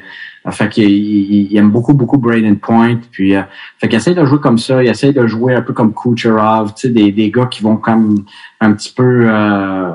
euh, 0.46 0.50
fait 0.50 0.68
qu'il 0.68 0.88
il, 0.88 1.56
aime 1.56 1.70
beaucoup, 1.70 1.94
beaucoup 1.94 2.18
Braden 2.18 2.58
Point. 2.58 2.98
Puis, 3.10 3.36
euh, 3.36 3.42
fait 3.78 3.88
qu'il 3.88 3.96
essaie 3.96 4.14
de 4.14 4.24
jouer 4.24 4.40
comme 4.40 4.58
ça. 4.58 4.82
Il 4.82 4.88
essaie 4.88 5.12
de 5.12 5.26
jouer 5.26 5.54
un 5.54 5.62
peu 5.62 5.72
comme 5.72 5.94
Kucherov, 5.94 6.74
tu 6.74 6.88
sais, 6.88 6.92
des, 6.92 7.12
des 7.12 7.30
gars 7.30 7.46
qui 7.46 7.62
vont 7.62 7.76
comme 7.76 8.24
un 8.60 8.72
petit 8.72 8.92
peu 8.92 9.26
euh, 9.28 9.92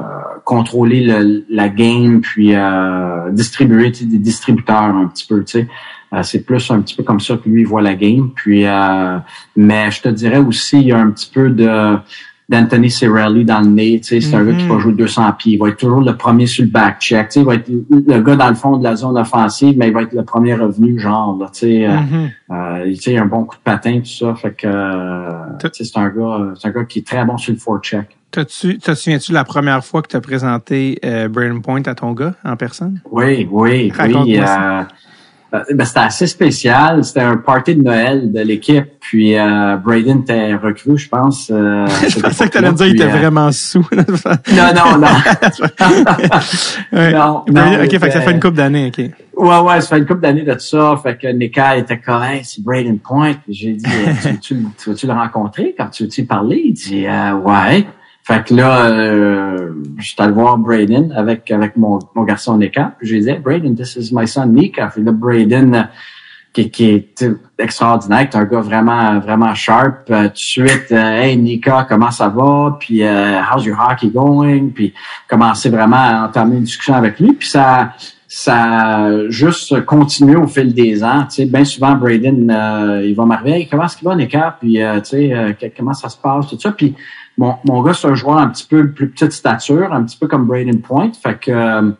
contrôler 0.47 1.03
le, 1.03 1.43
la 1.49 1.67
game, 1.67 2.21
puis 2.21 2.55
euh, 2.55 3.29
distribuer, 3.31 3.91
tu 3.91 3.99
sais, 3.99 4.05
des 4.05 4.17
distributeurs 4.17 4.81
un 4.81 5.07
petit 5.07 5.27
peu, 5.27 5.43
tu 5.43 5.59
sais. 5.59 6.23
c'est 6.23 6.45
plus 6.45 6.71
un 6.71 6.79
petit 6.79 6.95
peu 6.95 7.03
comme 7.03 7.19
ça 7.19 7.35
que 7.35 7.49
lui 7.49 7.65
voit 7.65 7.81
la 7.81 7.95
game. 7.95 8.31
Puis, 8.33 8.63
mais 9.57 9.91
je 9.91 10.01
te 10.01 10.07
dirais 10.07 10.37
aussi, 10.37 10.79
il 10.79 10.87
y 10.87 10.91
a 10.93 10.99
un 10.99 11.11
petit 11.11 11.29
peu 11.33 11.49
de 11.49 11.97
d'Anthony 12.49 12.89
Cirelli 12.89 13.43
dans 13.43 13.59
le 13.59 13.67
nez. 13.67 13.99
Tu 13.99 14.07
sais, 14.07 14.21
c'est 14.21 14.35
un 14.35 14.43
gars 14.43 14.53
qui 14.53 14.67
va 14.67 14.75
mm-hmm. 14.75 14.79
jouer 14.79 14.93
200 14.93 15.33
pieds. 15.33 15.53
Il 15.53 15.59
va 15.59 15.69
être 15.69 15.77
toujours 15.77 16.01
le 16.01 16.15
premier 16.15 16.45
sur 16.45 16.63
le 16.63 16.69
back 16.69 16.99
check. 16.99 17.29
Tu 17.29 17.33
sais, 17.33 17.39
il 17.41 17.45
va 17.45 17.55
être 17.55 17.69
le 17.69 18.21
gars 18.21 18.35
dans 18.35 18.47
le 18.47 18.55
fond 18.55 18.77
de 18.77 18.83
la 18.83 18.95
zone 18.95 19.17
offensive, 19.17 19.75
mais 19.77 19.87
il 19.87 19.93
va 19.93 20.03
être 20.03 20.13
le 20.13 20.23
premier 20.23 20.53
revenu, 20.53 20.97
genre. 20.99 21.37
Là, 21.37 21.49
tu 21.51 21.59
sais, 21.59 21.85
euh, 21.85 21.91
mm-hmm. 21.91 22.29
euh, 22.51 22.85
tu 22.85 22.95
sais, 22.95 23.11
il 23.11 23.17
a 23.17 23.23
un 23.23 23.25
bon 23.25 23.43
coup 23.43 23.57
de 23.57 23.61
patin, 23.61 23.99
tout 23.99 24.05
ça. 24.05 24.33
Fait 24.35 24.53
que 24.53 24.67
euh, 24.67 25.71
c'est 25.73 25.97
un 25.97 26.09
gars, 26.09 26.53
c'est 26.55 26.67
un 26.69 26.71
gars 26.71 26.85
qui 26.85 26.99
est 26.99 27.07
très 27.07 27.25
bon 27.25 27.37
sur 27.37 27.53
le 27.53 27.59
forecheck. 27.59 28.16
T'as-tu, 28.31 28.77
te 28.77 28.93
souviens-tu 28.93 29.31
de 29.31 29.35
la 29.35 29.45
première 29.45 29.83
fois 29.83 30.01
que 30.01 30.09
tu 30.09 30.15
as 30.15 30.21
présenté 30.21 30.99
euh, 31.05 31.27
Braden 31.27 31.61
Point 31.61 31.83
à 31.85 31.95
ton 31.95 32.11
gars 32.11 32.33
en 32.43 32.55
personne? 32.55 32.99
Oui, 33.09 33.47
oui, 33.49 33.91
oui. 33.97 34.39
Euh, 34.39 34.83
ben, 35.73 35.85
c'était 35.85 35.99
assez 35.99 36.27
spécial. 36.27 37.05
C'était 37.05 37.21
un 37.21 37.37
party 37.37 37.75
de 37.75 37.83
Noël 37.83 38.31
de 38.31 38.41
l'équipe. 38.41 38.85
Puis 38.99 39.37
euh, 39.37 39.77
Braden 39.77 40.19
était 40.19 40.55
recru, 40.55 40.97
je 40.97 41.07
pense. 41.07 41.49
Euh, 41.49 41.87
je 42.07 42.19
pensais 42.19 42.47
que 42.47 42.51
tu 42.51 42.57
allais 42.57 42.71
me 42.71 42.75
dire 42.75 42.87
qu'il 42.87 42.95
était 42.95 43.05
euh, 43.05 43.17
vraiment 43.17 43.49
sous. 43.53 43.85
non, 43.91 44.03
non, 44.75 44.97
non. 44.97 45.07
non, 47.49 47.83
OK, 47.83 47.89
fait 47.89 47.99
que 47.99 48.11
ça 48.11 48.21
fait 48.21 48.31
une 48.31 48.41
couple 48.41 48.57
d'années, 48.57 48.87
OK. 48.87 48.97
Ouais, 49.37 49.59
ouais, 49.59 49.81
ça 49.81 49.87
fait 49.87 49.99
une 49.99 50.05
couple 50.05 50.21
d'années 50.21 50.43
de 50.43 50.53
tout 50.53 50.59
ça. 50.59 50.99
Fait 51.01 51.17
que 51.17 51.27
Nika 51.27 51.77
était 51.77 51.99
comme, 51.99 52.23
hey, 52.23 52.41
c'est 52.43 52.61
Braden 52.61 52.99
Point. 52.99 53.35
J'ai 53.47 53.73
dit, 53.73 53.85
tu 54.41 54.55
veux-tu 54.55 54.65
tu, 54.77 54.95
tu, 54.95 55.07
le 55.07 55.13
rencontrer 55.13 55.73
quand 55.77 55.87
tu 55.89 56.03
veux-tu 56.03 56.25
parler? 56.25 56.61
Il 56.65 56.73
dit, 56.73 57.05
ouais. 57.05 57.87
Fait 58.27 58.43
que 58.43 58.53
là, 58.53 58.87
euh, 58.87 59.71
je 59.99 60.13
allé 60.17 60.33
voir 60.33 60.57
Braden 60.57 61.13
avec 61.15 61.49
avec 61.49 61.77
mon, 61.77 61.97
mon 62.13 62.23
garçon 62.23 62.57
Nika. 62.57 62.91
Puis 62.99 63.07
je 63.07 63.13
lui 63.13 63.19
disais, 63.21 63.39
Braden, 63.39 63.73
this 63.73 63.95
is 63.95 64.13
my 64.13 64.27
son 64.27 64.47
Nika. 64.47 64.89
Fait 64.89 64.99
là, 64.99 65.13
Braden, 65.13 65.73
euh, 65.73 65.83
qui, 66.51 66.69
qui 66.69 66.89
est 66.89 67.25
extraordinaire, 67.57 68.29
qui 68.29 68.35
est 68.35 68.41
un 68.41 68.43
gars 68.43 68.59
vraiment 68.59 69.17
vraiment 69.19 69.55
sharp. 69.55 70.09
Euh, 70.09 70.23
tout 70.23 70.33
de 70.33 70.37
suite, 70.37 70.91
euh, 70.91 71.21
hey 71.21 71.37
Nika, 71.37 71.85
comment 71.87 72.11
ça 72.11 72.27
va? 72.27 72.75
Puis 72.77 73.01
how's 73.01 73.63
your 73.63 73.77
hockey 73.79 74.09
going? 74.09 74.71
Puis 74.75 74.93
commencer 75.29 75.69
vraiment 75.69 75.95
à 75.95 76.27
entamer 76.27 76.57
une 76.57 76.63
discussion 76.63 76.95
avec 76.95 77.21
lui. 77.21 77.31
Puis 77.31 77.47
ça 77.47 77.93
ça 78.27 79.09
juste 79.29 79.85
continué 79.85 80.35
au 80.35 80.47
fil 80.47 80.73
des 80.73 81.01
ans. 81.01 81.23
Tu 81.29 81.35
sais, 81.35 81.45
bien 81.45 81.63
souvent, 81.63 81.95
Braden, 81.95 83.01
il 83.05 83.15
va 83.15 83.25
m'arriver, 83.25 83.59
hey, 83.59 83.69
comment 83.69 83.85
est-ce 83.85 83.95
qu'il 83.95 84.05
va, 84.05 84.17
Nika? 84.17 84.57
Puis, 84.59 84.73
tu 84.73 85.05
sais, 85.05 85.55
comment 85.77 85.93
ça 85.93 86.09
se 86.09 86.17
passe, 86.17 86.49
tout 86.49 86.59
ça. 86.59 86.73
Puis, 86.73 86.93
mon, 87.37 87.55
mon 87.65 87.81
gars, 87.83 87.93
c'est 87.93 88.07
un 88.07 88.15
joueur 88.15 88.37
un 88.37 88.47
petit 88.47 88.65
peu 88.65 88.89
plus 88.91 89.09
petite 89.09 89.31
stature, 89.31 89.93
un 89.93 90.03
petit 90.03 90.17
peu 90.17 90.27
comme 90.27 90.45
Braden 90.45 90.81
Point. 90.81 91.11
Fait 91.13 91.39
que 91.39 91.93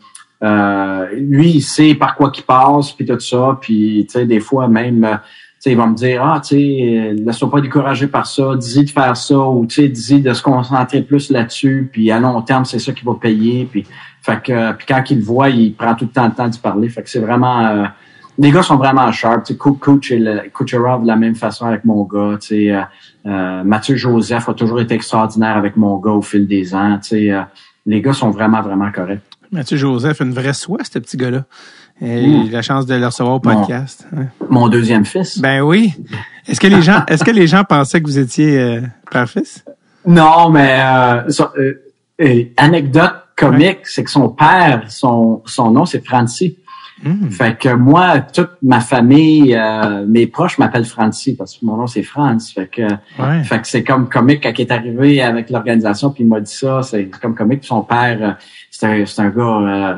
euh, 0.44 1.08
lui, 1.16 1.52
il 1.52 1.62
sait 1.62 1.96
par 1.96 2.16
quoi 2.16 2.32
qu'il 2.32 2.44
passe, 2.44 2.92
puis 2.92 3.06
tout 3.06 3.20
ça. 3.20 3.58
Puis, 3.62 4.06
tu 4.08 4.14
sais, 4.14 4.26
des 4.26 4.40
fois 4.40 4.68
même, 4.68 5.02
tu 5.02 5.20
sais, 5.60 5.72
il 5.72 5.78
va 5.78 5.88
me 5.88 5.96
dire, 5.96 6.24
ah, 6.24 6.40
tu 6.40 6.56
sais, 6.56 7.14
laisse-toi 7.14 7.52
pas 7.52 7.62
décourager 7.62 8.08
par 8.08 8.28
ça, 8.28 8.56
dis 8.56 8.86
de 8.86 8.90
faire 8.90 9.16
ça, 9.18 9.40
ou 9.40 9.66
tu 9.66 9.76
sais, 9.76 9.90
dis 9.90 10.22
de 10.22 10.34
se 10.34 10.42
concentrer 10.42 11.02
plus 11.02 11.30
là-dessus, 11.30 11.90
puis 11.92 12.12
à 12.12 12.20
long 12.20 12.42
terme, 12.42 12.66
c'est 12.66 12.80
ça 12.80 12.92
qui 12.92 13.06
va 13.06 13.14
payer. 13.16 13.68
Puis, 13.70 13.86
fait 14.22 14.42
que, 14.44 14.74
puis 14.74 14.86
quand 14.88 15.04
il 15.10 15.20
le 15.20 15.24
voit, 15.24 15.50
il 15.50 15.74
prend 15.74 15.96
tout 15.96 16.06
le 16.06 16.12
temps 16.12 16.26
le 16.26 16.34
temps 16.34 16.48
d'y 16.48 16.60
parler. 16.60 16.90
Fait 16.90 17.04
que 17.04 17.10
c'est 17.10 17.20
vraiment... 17.20 17.66
Euh, 17.66 17.86
les 18.40 18.52
gars 18.52 18.62
sont 18.62 18.76
vraiment 18.76 19.12
sharp. 19.12 19.46
Tu 19.46 19.54
sais, 19.54 19.58
Coach 19.58 20.12
et 20.12 20.20
le, 20.20 20.42
de 20.44 21.08
la 21.08 21.16
même 21.16 21.34
façon 21.34 21.66
avec 21.66 21.86
mon 21.86 22.04
gars. 22.04 22.38
Euh, 23.28 23.30
euh, 23.30 23.64
Mathieu 23.64 23.96
Joseph 23.96 24.50
a 24.50 24.54
toujours 24.54 24.80
été 24.80 24.96
extraordinaire 24.96 25.58
avec 25.58 25.76
mon 25.76 25.98
gars 25.98 26.12
au 26.12 26.22
fil 26.22 26.48
des 26.48 26.74
ans. 26.74 26.98
Tu 27.02 27.10
sais, 27.10 27.32
euh, 27.32 27.42
les 27.86 28.02
gars 28.02 28.14
sont 28.14 28.32
vraiment, 28.32 28.62
vraiment 28.62 28.92
corrects. 28.92 29.22
Mathieu 29.52 29.78
Joseph, 29.78 30.20
une 30.20 30.34
vraie 30.34 30.54
soie, 30.54 30.80
ce 30.84 31.00
petit 31.00 31.18
gars-là. 31.18 31.44
J'ai 32.02 32.26
eu 32.26 32.50
la 32.50 32.62
chance 32.62 32.86
de 32.86 32.94
le 32.94 33.06
recevoir 33.06 33.36
au 33.36 33.40
podcast. 33.40 34.08
Mon, 34.50 34.68
deuxième 34.68 35.04
fils. 35.04 35.40
Ben 35.40 35.62
oui. 35.62 35.96
Est-ce 36.48 36.60
que 36.60 36.68
les 36.68 36.82
gens, 36.82 37.04
est-ce 37.08 37.24
que 37.24 37.32
les 37.32 37.48
gens 37.48 37.64
pensaient 37.64 38.02
que 38.02 38.06
vous 38.06 38.20
étiez 38.20 38.82
père-fils? 39.10 39.66
Non, 40.06 40.50
mais 40.50 40.80
anecdote 42.58 43.16
comique, 43.36 43.80
c'est 43.86 44.04
que 44.04 44.12
son 44.12 44.30
père, 44.30 44.84
son, 44.90 45.42
son 45.46 45.72
nom, 45.72 45.86
c'est 45.86 46.06
Francis. 46.06 46.54
Hmm. 47.04 47.30
Fait 47.30 47.56
que 47.60 47.70
moi, 47.70 48.20
toute 48.22 48.54
ma 48.64 48.80
famille, 48.80 49.56
euh, 49.56 50.04
mes 50.08 50.26
proches 50.26 50.58
m'appellent 50.58 50.84
Francis 50.86 51.36
parce 51.38 51.56
que 51.56 51.64
mon 51.66 51.78
nom 51.78 51.86
c'est 51.86 52.02
Franz. 52.02 52.52
Fait 52.54 52.68
que, 52.68 52.82
Ouais. 53.22 53.44
fait 53.44 53.62
que 53.62 53.68
c'est 53.68 53.84
comme 53.84 54.10
comique 54.10 54.42
quand 54.44 54.52
il 54.58 54.62
est 54.62 54.72
arrivé 54.72 55.22
avec 55.22 55.52
l'organisation 55.52 56.10
puis 56.10 56.24
il 56.24 56.28
m'a 56.28 56.40
dit 56.40 56.52
ça, 56.52 56.82
c'est 56.82 57.06
comme 57.22 57.36
comique. 57.36 57.64
Son 57.64 57.84
père, 57.84 58.18
euh, 58.22 58.32
c'est 58.72 58.88
un, 58.88 59.06
c'est 59.06 59.22
un 59.22 59.30
gars 59.30 59.44
euh, 59.44 59.94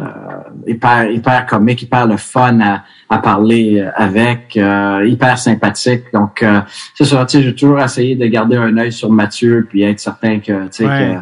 hyper 0.67 1.09
hyper 1.09 1.45
comique, 1.45 1.81
hyper 1.83 2.05
le 2.05 2.17
fun 2.17 2.59
à, 2.59 2.83
à 3.09 3.17
parler 3.19 3.79
euh, 3.79 3.91
avec, 3.95 4.57
euh, 4.57 5.05
hyper 5.07 5.37
sympathique. 5.37 6.03
Donc 6.13 6.43
euh, 6.43 6.59
c'est 6.95 7.05
ça, 7.05 7.25
tu 7.25 7.37
sais, 7.37 7.43
j'ai 7.43 7.55
toujours 7.55 7.79
essayé 7.79 8.15
de 8.15 8.25
garder 8.25 8.57
un 8.57 8.75
œil 8.77 8.91
sur 8.91 9.09
Mathieu 9.09 9.65
puis 9.69 9.83
être 9.83 9.99
certain 10.01 10.39
que 10.39 10.63
tu 10.65 10.67
sais 10.71 10.85
Ouais. 10.85 11.15
que 11.15 11.19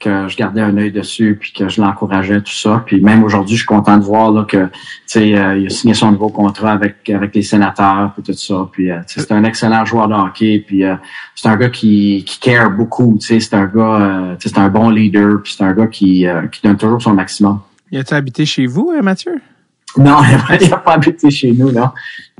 que 0.00 0.26
je 0.28 0.36
gardais 0.36 0.62
un 0.62 0.76
œil 0.78 0.90
dessus 0.90 1.36
puis 1.38 1.52
que 1.52 1.68
je 1.68 1.80
l'encourageais 1.80 2.40
tout 2.40 2.52
ça. 2.54 2.82
Puis 2.86 3.00
même 3.00 3.22
aujourd'hui 3.22 3.54
je 3.54 3.60
suis 3.60 3.66
content 3.66 3.98
de 3.98 4.02
voir 4.02 4.32
là 4.32 4.44
que 4.44 4.64
tu 4.66 4.70
sais 5.06 5.34
euh, 5.38 5.58
il 5.58 5.66
a 5.66 5.70
signé 5.70 5.94
son 5.94 6.10
nouveau 6.10 6.30
contrat 6.30 6.72
avec 6.72 7.08
avec 7.10 7.34
les 7.34 7.42
sénateurs 7.42 8.12
puis 8.14 8.22
tout 8.22 8.32
ça. 8.38 8.68
Puis 8.72 8.90
euh, 8.90 8.98
c'est 9.06 9.30
un 9.30 9.44
excellent 9.44 9.84
joueur 9.84 10.08
de 10.08 10.14
hockey 10.14 10.64
puis 10.66 10.84
euh, 10.84 10.96
c'est 11.34 11.48
un 11.48 11.56
gars 11.56 11.68
qui 11.70 12.24
qui 12.26 12.40
care 12.40 12.70
beaucoup 12.70 13.16
tu 13.20 13.26
sais. 13.26 13.40
C'est 13.40 13.54
un 13.54 13.66
gars 13.66 14.00
euh, 14.00 14.34
c'est 14.40 14.56
un 14.58 14.68
bon 14.70 14.88
leader 14.90 15.42
puis 15.42 15.54
c'est 15.56 15.64
un 15.64 15.72
gars 15.74 15.86
qui 15.86 16.26
euh, 16.26 16.46
qui 16.48 16.60
donne 16.66 16.76
toujours 16.78 17.00
son 17.02 17.12
maximum. 17.14 17.60
Y 17.92 17.98
a-tu 17.98 18.14
habité 18.14 18.46
chez 18.46 18.66
vous, 18.66 18.92
Mathieu? 19.02 19.40
non 19.96 20.18
il 20.28 20.34
a, 20.34 20.38
pas- 20.38 20.56
il 20.64 20.72
a 20.72 20.76
pas 20.76 20.92
habité 20.92 21.30
chez 21.30 21.50
nous 21.52 21.72
non 21.72 21.90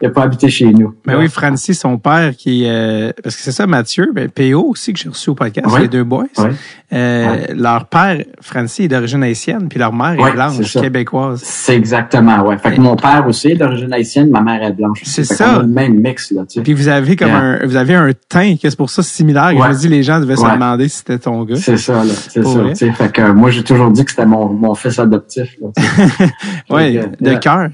il 0.03 0.07
a 0.07 0.11
pas 0.11 0.23
habité 0.23 0.49
chez 0.49 0.67
nous 0.73 0.95
Ben 1.07 1.19
oui, 1.19 1.29
Francis, 1.29 1.79
son 1.79 1.99
père, 1.99 2.35
qui 2.37 2.65
euh, 2.67 3.11
parce 3.23 3.37
que 3.37 3.43
c'est 3.43 3.53
ça, 3.53 3.67
Mathieu, 3.67 4.11
ben, 4.15 4.29
PO 4.29 4.71
aussi 4.71 4.93
que 4.93 4.99
j'ai 4.99 5.09
reçu 5.09 5.31
au 5.31 5.35
podcast, 5.35 5.67
Ouais. 5.69 5.83
les 5.83 5.89
deux 5.89 6.05
boys. 6.05 6.25
Ouais. 6.39 6.51
Euh, 6.93 7.37
Leur 7.55 7.87
père, 7.87 8.19
Francis, 8.41 8.85
est 8.85 8.89
d'origine 8.89 9.23
haïtienne, 9.23 9.69
puis 9.69 9.79
leur 9.79 9.93
mère 9.93 10.19
Ouais, 10.19 10.31
est 10.31 10.33
blanche, 10.33 10.73
québécoise. 10.73 11.41
c'est 11.45 11.77
exactement 11.77 12.43
ouais 12.47 12.59
fait 12.59 12.75
que 12.75 12.81
mon 12.81 12.97
père 12.97 13.25
aussi 13.29 13.49
est 13.53 13.55
d'origine 13.57 13.93
haïtienne 13.93 14.29
ma 14.31 14.41
mère 14.41 14.63
est 14.63 14.73
blanche 14.73 15.01
C'est 15.05 15.25
ça. 15.25 15.61
le 15.61 15.69
même 15.69 15.95
mix 16.01 16.33
là 16.33 16.43
Puis 16.63 16.73
vous 16.73 16.89
avez 16.89 17.15
comme 17.17 17.29
Yeah. 17.29 17.39
un, 17.63 17.67
vous 17.67 17.77
avez 17.77 17.95
un 17.95 18.11
teint 18.29 18.57
que 18.57 18.69
c'est 18.69 18.77
pour 18.77 18.91
ça 18.91 19.03
similaire. 19.05 19.51
Je 19.53 19.57
Ouais. 19.57 19.69
me 19.69 19.75
dis 19.75 19.89
les 19.89 20.03
gens 20.03 20.19
devaient 20.21 20.35
se 20.37 20.43
Ouais. 20.43 20.53
demander 20.53 20.89
si 20.89 20.97
c'était 20.99 21.19
ton 21.19 21.45
gars. 21.45 21.57
C'est 21.57 21.77
ça, 21.77 22.03
là. 22.05 22.13
C'est 22.29 22.43
ça. 22.45 22.93
Fait 22.95 23.13
que 23.13 23.21
euh, 23.23 23.35
moi, 23.35 23.51
j'ai 23.51 23.63
toujours 23.63 23.91
dit 23.91 24.05
que 24.05 24.11
c'était 24.11 24.27
mon, 24.27 24.49
mon 24.53 24.75
fils 24.75 24.99
adoptif. 24.99 25.57
Là, 25.61 25.69
que, 26.69 27.23
de 27.23 27.31
yeah. 27.31 27.37
cœur. 27.39 27.69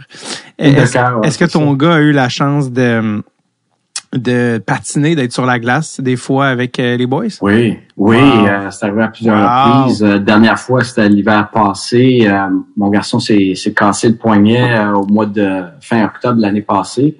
Est-ce 0.59 0.99
ouais, 0.99 1.47
que 1.47 1.51
ton 1.53 1.71
ça. 1.71 1.77
gars 1.77 1.95
a 1.95 2.01
eu 2.01 2.13
la 2.13 2.29
chance 2.29 2.71
de 2.71 3.23
de 4.15 4.59
patiner, 4.65 5.15
d'être 5.15 5.33
sur 5.33 5.45
la 5.45 5.59
glace 5.59 6.01
des 6.01 6.17
fois 6.17 6.47
avec 6.47 6.79
euh, 6.79 6.97
les 6.97 7.07
boys? 7.07 7.25
Oui, 7.43 7.77
oui, 7.97 8.17
Wow. 8.17 8.47
euh, 8.47 8.71
c'est 8.71 8.87
arrivé 8.87 9.03
à 9.03 9.09
plusieurs 9.09 9.37
Wow. 9.37 9.81
reprises. 9.83 10.03
Euh, 10.03 10.19
dernière 10.19 10.59
fois, 10.59 10.85
c'était 10.85 11.09
l'hiver 11.09 11.51
passé. 11.53 12.21
Euh, 12.27 12.49
mon 12.77 12.89
garçon 12.89 13.19
s'est 13.19 13.55
cassé 13.77 14.09
le 14.09 14.15
poignet 14.17 14.79
euh, 14.79 14.93
au 14.95 15.07
mois 15.07 15.27
de 15.27 15.65
fin 15.81 16.05
octobre 16.05 16.41
l'année 16.41 16.63
passée 16.63 17.19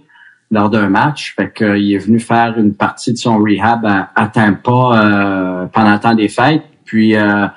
lors 0.51 0.71
d'un 0.71 0.89
match. 0.89 1.35
Fait 1.37 1.51
que, 1.51 1.65
euh, 1.65 1.79
il 1.79 1.93
est 1.95 1.99
venu 1.99 2.19
faire 2.21 2.55
une 2.57 2.73
partie 2.75 3.13
de 3.13 3.19
son 3.19 3.37
rehab 3.39 3.85
à, 3.85 4.11
à 4.15 4.29
Tampa 4.29 4.71
euh, 4.73 5.67
pendant 5.67 5.93
le 5.93 5.99
temps 5.99 6.15
des 6.15 6.29
fêtes. 6.29 6.63
Puis 6.85 7.15
euh, 7.17 7.45
euh, 7.45 7.49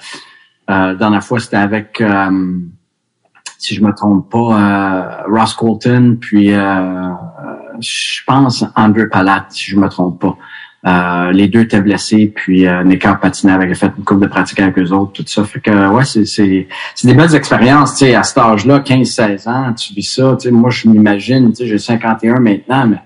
la 0.68 0.96
dernière 0.96 1.24
fois, 1.24 1.40
c'était 1.40 1.58
avec 1.58 2.02
euh, 2.02 2.58
si 3.60 3.76
je 3.76 3.84
me 3.84 3.94
trompe 3.94 4.30
pas, 4.30 4.38
euh, 4.40 5.24
Ross 5.28 5.54
Colton, 5.54 6.18
puis 6.20 6.54
euh, 6.54 7.10
je 7.80 8.22
pense 8.26 8.66
Andrew 8.76 9.08
Palat, 9.12 9.46
si 9.50 9.72
je 9.72 9.78
me 9.78 9.88
trompe 9.90 10.20
pas. 10.20 10.38
Euh, 10.88 11.34
les 11.34 11.50
deux 11.50 11.62
étaient 11.62 11.82
blessés, 11.82 12.32
puis 12.34 12.66
euh, 12.66 12.86
Nicker 12.86 13.20
patinait 13.20 13.52
avec, 13.52 13.76
fait 13.76 13.92
une 13.98 14.06
coupe 14.06 14.22
de 14.22 14.28
pratique 14.28 14.62
avec 14.62 14.80
eux 14.80 14.92
autres, 14.92 15.12
tout 15.12 15.26
ça. 15.28 15.44
Fait 15.44 15.60
que 15.60 15.90
ouais, 15.90 16.06
c'est, 16.06 16.24
c'est, 16.24 16.70
c'est 16.96 17.08
des 17.08 17.14
belles 17.14 17.36
expériences, 17.36 17.98
tu 17.98 18.06
sais, 18.06 18.16
à 18.16 18.24
cet 18.24 18.38
âge-là, 18.38 18.80
15-16 18.80 19.50
ans, 19.50 19.74
tu 19.74 19.94
vis 19.94 20.04
ça, 20.04 20.38
tu 20.40 20.48
sais, 20.48 20.52
moi 20.52 20.70
je 20.70 20.88
m'imagine, 20.88 21.50
tu 21.50 21.58
sais, 21.58 21.68
j'ai 21.68 21.78
51 21.78 22.40
maintenant, 22.40 22.88
mais 22.88 23.00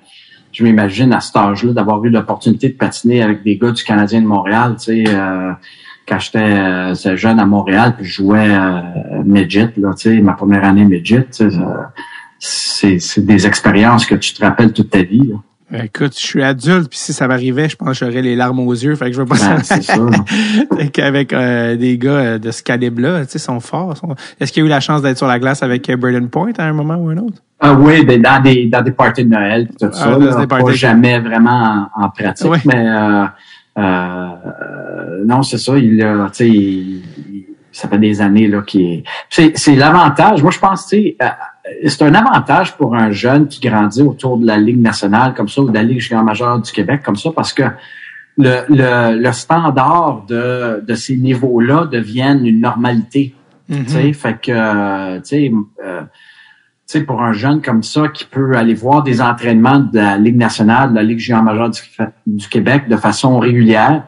je 0.51 0.63
m'imagine 0.63 1.11
à 1.13 1.19
cet 1.19 1.35
âge-là 1.35 1.73
d'avoir 1.73 2.05
eu 2.05 2.11
l'opportunité 2.11 2.69
de 2.69 2.75
patiner 2.75 3.23
avec 3.23 3.41
des 3.41 3.57
gars 3.57 3.71
du 3.71 3.83
Canadien 3.83 4.21
de 4.21 4.27
Montréal, 4.27 4.75
tu 4.77 5.03
sais, 5.03 5.03
euh, 5.07 5.51
quand 6.07 6.19
j'étais 6.19 6.39
euh, 6.39 7.15
jeune 7.15 7.39
à 7.39 7.45
Montréal, 7.45 7.93
puis 7.97 8.05
je 8.05 8.13
jouais 8.15 8.47
euh, 8.49 8.79
midget, 9.25 9.71
là, 9.77 9.91
tu 9.97 10.15
sais, 10.15 10.21
ma 10.21 10.33
première 10.33 10.63
année 10.65 10.85
midget, 10.85 11.27
euh, 11.41 11.49
c'est, 12.39 12.99
c'est 12.99 13.25
des 13.25 13.47
expériences 13.47 14.05
que 14.05 14.15
tu 14.15 14.33
te 14.33 14.43
rappelles 14.43 14.73
toute 14.73 14.89
ta 14.89 15.01
vie. 15.03 15.21
Là. 15.29 15.35
Écoute, 15.85 16.13
je 16.15 16.23
suis 16.23 16.43
adulte, 16.43 16.87
puis 16.89 16.99
si 16.99 17.13
ça 17.13 17.27
m'arrivait, 17.27 17.67
je 17.67 17.75
pense 17.75 17.97
que 17.97 18.05
j'aurais 18.05 18.21
les 18.21 18.35
larmes 18.35 18.59
aux 18.59 18.73
yeux. 18.73 18.93
Fait 18.95 19.05
que 19.05 19.13
je 19.13 19.21
veux 19.21 19.25
pas 19.25 19.37
Ben, 19.39 19.57
c'est 19.63 19.81
ça. 19.81 19.95
Fait 20.77 20.89
qu'avec 20.89 21.33
euh, 21.33 21.75
des 21.75 21.97
gars 21.97 22.11
euh, 22.11 22.37
de 22.37 22.51
ce 22.51 22.61
calibre-là, 22.61 23.25
tu 23.25 23.31
sais, 23.31 23.39
sont 23.39 23.59
forts. 23.59 23.97
sont- 23.97 24.13
Est-ce 24.39 24.51
qu'il 24.51 24.61
y 24.61 24.65
a 24.65 24.67
eu 24.67 24.69
la 24.69 24.81
chance 24.81 25.01
d'être 25.01 25.17
sur 25.17 25.25
la 25.25 25.39
glace 25.39 25.63
avec 25.63 25.89
euh, 25.89 25.95
Braden 25.97 26.29
Point 26.29 26.51
à 26.59 26.65
un 26.65 26.73
moment 26.73 26.95
ou 26.97 27.09
un 27.09 27.17
autre? 27.17 27.41
Ah 27.59 27.73
oui, 27.73 28.05
ben, 28.05 28.21
dans 28.21 28.39
des 28.43 28.67
dans 28.67 28.81
des 28.83 28.91
parties 28.91 29.23
de 29.23 29.29
Noël 29.29 29.67
tout 29.79 29.87
ça, 29.93 30.11
là, 30.19 30.35
des 30.35 30.47
pas 30.47 30.59
jamais 30.73 31.17
vraiment 31.19 31.89
en, 31.95 32.03
en 32.03 32.09
pratique, 32.09 32.51
Ouais. 32.51 32.59
mais 32.65 32.75
euh, 32.75 32.91
euh, 32.91 33.23
euh, 33.23 33.27
non, 35.25 35.43
c'est 35.43 35.57
ça, 35.57 35.77
il 35.77 36.01
a, 36.01 36.29
tu 36.29 36.35
sais, 36.37 36.49
il- 36.49 37.03
ça 37.71 37.87
fait 37.87 37.97
des 37.97 38.21
années 38.21 38.47
là 38.47 38.61
qui 38.61 38.85
est 38.85 39.03
c'est 39.31 39.57
c'est 39.57 39.75
l'avantage. 39.75 40.43
Moi 40.43 40.51
je 40.51 40.59
pense 40.59 40.85
tu 40.87 40.89
sais 40.97 41.17
euh, 41.23 41.25
c'est 41.87 42.03
un 42.03 42.13
avantage 42.13 42.77
pour 42.77 42.93
un 42.95 43.09
jeune 43.09 43.47
qui 43.47 43.59
grandit 43.67 44.03
autour 44.03 44.37
de 44.37 44.45
la 44.45 44.57
Ligue 44.57 44.79
nationale 44.79 45.33
comme 45.33 45.47
ça 45.49 45.59
ou 45.61 45.69
de 45.69 45.73
la 45.73 45.81
Ligue 45.81 45.99
junior 45.99 46.23
majeure 46.23 46.59
du 46.59 46.71
Québec 46.71 47.01
comme 47.03 47.15
ça 47.15 47.31
parce 47.35 47.51
que 47.51 47.63
le, 48.37 48.61
le, 48.69 49.17
le 49.19 49.31
standard 49.31 50.23
de, 50.27 50.83
de 50.87 50.93
ces 50.93 51.15
niveaux-là 51.17 51.85
deviennent 51.91 52.45
une 52.45 52.59
normalité. 52.61 53.33
Mhm. 53.69 53.85
Tu 53.85 53.89
sais, 53.91 54.13
fait 54.13 54.39
que, 54.39 54.51
euh, 54.51 55.17
tu 55.21 55.25
sais, 55.29 55.51
euh, 55.83 56.01
sais, 56.85 57.01
pour 57.01 57.21
un 57.21 57.33
jeune 57.33 57.61
comme 57.61 57.83
ça 57.83 58.07
qui 58.09 58.25
peut 58.25 58.55
aller 58.55 58.73
voir 58.73 59.03
des 59.03 59.21
entraînements 59.21 59.79
de 59.79 59.97
la 59.97 60.17
Ligue 60.17 60.37
nationale, 60.37 60.91
de 60.91 60.95
la 60.95 61.03
Ligue 61.03 61.19
junior 61.19 61.43
majeure 61.43 61.71
du, 62.27 62.47
Québec 62.47 62.87
de 62.89 62.97
façon 62.97 63.39
régulière, 63.39 64.03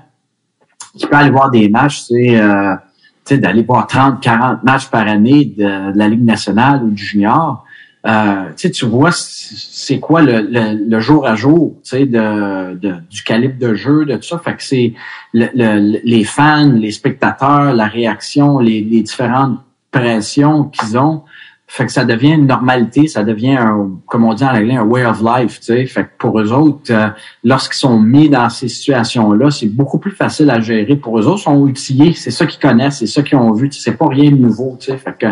qui 0.98 1.08
peut 1.08 1.16
aller 1.16 1.30
voir 1.30 1.50
des 1.50 1.70
matchs, 1.70 2.02
c'est 2.08 2.40
euh, 2.40 2.76
d'aller 3.32 3.64
voir 3.64 3.88
30, 3.88 4.22
40 4.22 4.64
matchs 4.64 4.88
par 4.88 5.08
année 5.08 5.46
de, 5.58 5.98
la 5.98 6.08
Ligue 6.08 6.24
nationale 6.24 6.84
ou 6.84 6.92
du 6.92 7.04
junior. 7.04 7.64
Euh, 8.06 8.52
tu 8.56 8.86
vois 8.86 9.10
c'est 9.12 10.00
quoi 10.00 10.22
le, 10.22 10.42
le, 10.42 10.78
le 10.88 11.00
jour 11.00 11.26
à 11.26 11.36
jour, 11.36 11.76
de, 11.92 12.76
de- 12.76 12.96
du 13.10 13.24
calibre 13.24 13.58
de 13.58 13.74
jeu, 13.74 14.06
de 14.06 14.16
tout 14.18 14.24
ça. 14.24 14.38
Fait 14.38 14.56
que 14.56 14.62
c'est 14.62 14.94
le- 15.34 16.00
les 16.04 16.24
fans, 16.24 16.72
les 16.72 16.92
spectateurs, 16.92 17.74
la 17.74 17.88
réaction, 17.88 18.60
les, 18.60 18.82
les 18.84 19.02
différentes 19.02 19.60
pressions 19.90 20.66
qu'ils 20.66 21.00
ont. 21.00 21.24
Fait 21.68 21.88
que 21.88 21.92
ça 21.92 22.06
devient 22.06 22.34
une 22.34 22.46
normalité, 22.46 23.08
ça 23.08 23.24
devient 23.24 23.56
un, 23.56 23.90
comme 24.06 24.24
on 24.24 24.34
dit 24.34 24.44
en 24.44 24.56
anglais, 24.56 24.76
un 24.76 24.84
way 24.84 25.04
of 25.04 25.22
life, 25.22 25.60
tu 25.60 25.66
sais. 25.66 25.86
Fait 25.88 26.04
que 26.04 26.10
pour 26.20 26.40
eux 26.40 26.52
autres, 26.52 26.92
euh, 26.92 27.08
lorsqu'ils 27.44 27.80
sont 27.80 28.00
mis 28.00 28.30
dans 28.30 28.50
ces 28.50 28.68
situations-là, 28.68 29.50
c'est 29.50 29.68
beaucoup 29.68 29.98
plus 29.98 30.12
facile 30.12 30.52
à 30.52 30.60
gérer. 30.62 30.96
Pour 30.96 31.20
eux 31.20 31.26
autres, 31.26 31.40
ils 31.40 31.44
sont 31.44 31.58
outillés, 31.58 32.14
c'est 32.14 32.32
ça 32.32 32.46
qu'ils 32.46 32.62
connaissent, 32.62 33.00
c'est 33.00 33.08
ça 33.08 33.24
qu'ils 33.24 33.38
ont 33.38 33.52
vu, 33.52 33.72
c'est 33.72 33.98
pas 33.98 34.08
rien 34.08 34.30
de 34.30 34.38
nouveau, 34.38 34.78
tu 34.80 34.92
sais. 34.92 34.98
Fait 34.98 35.18
que 35.18 35.28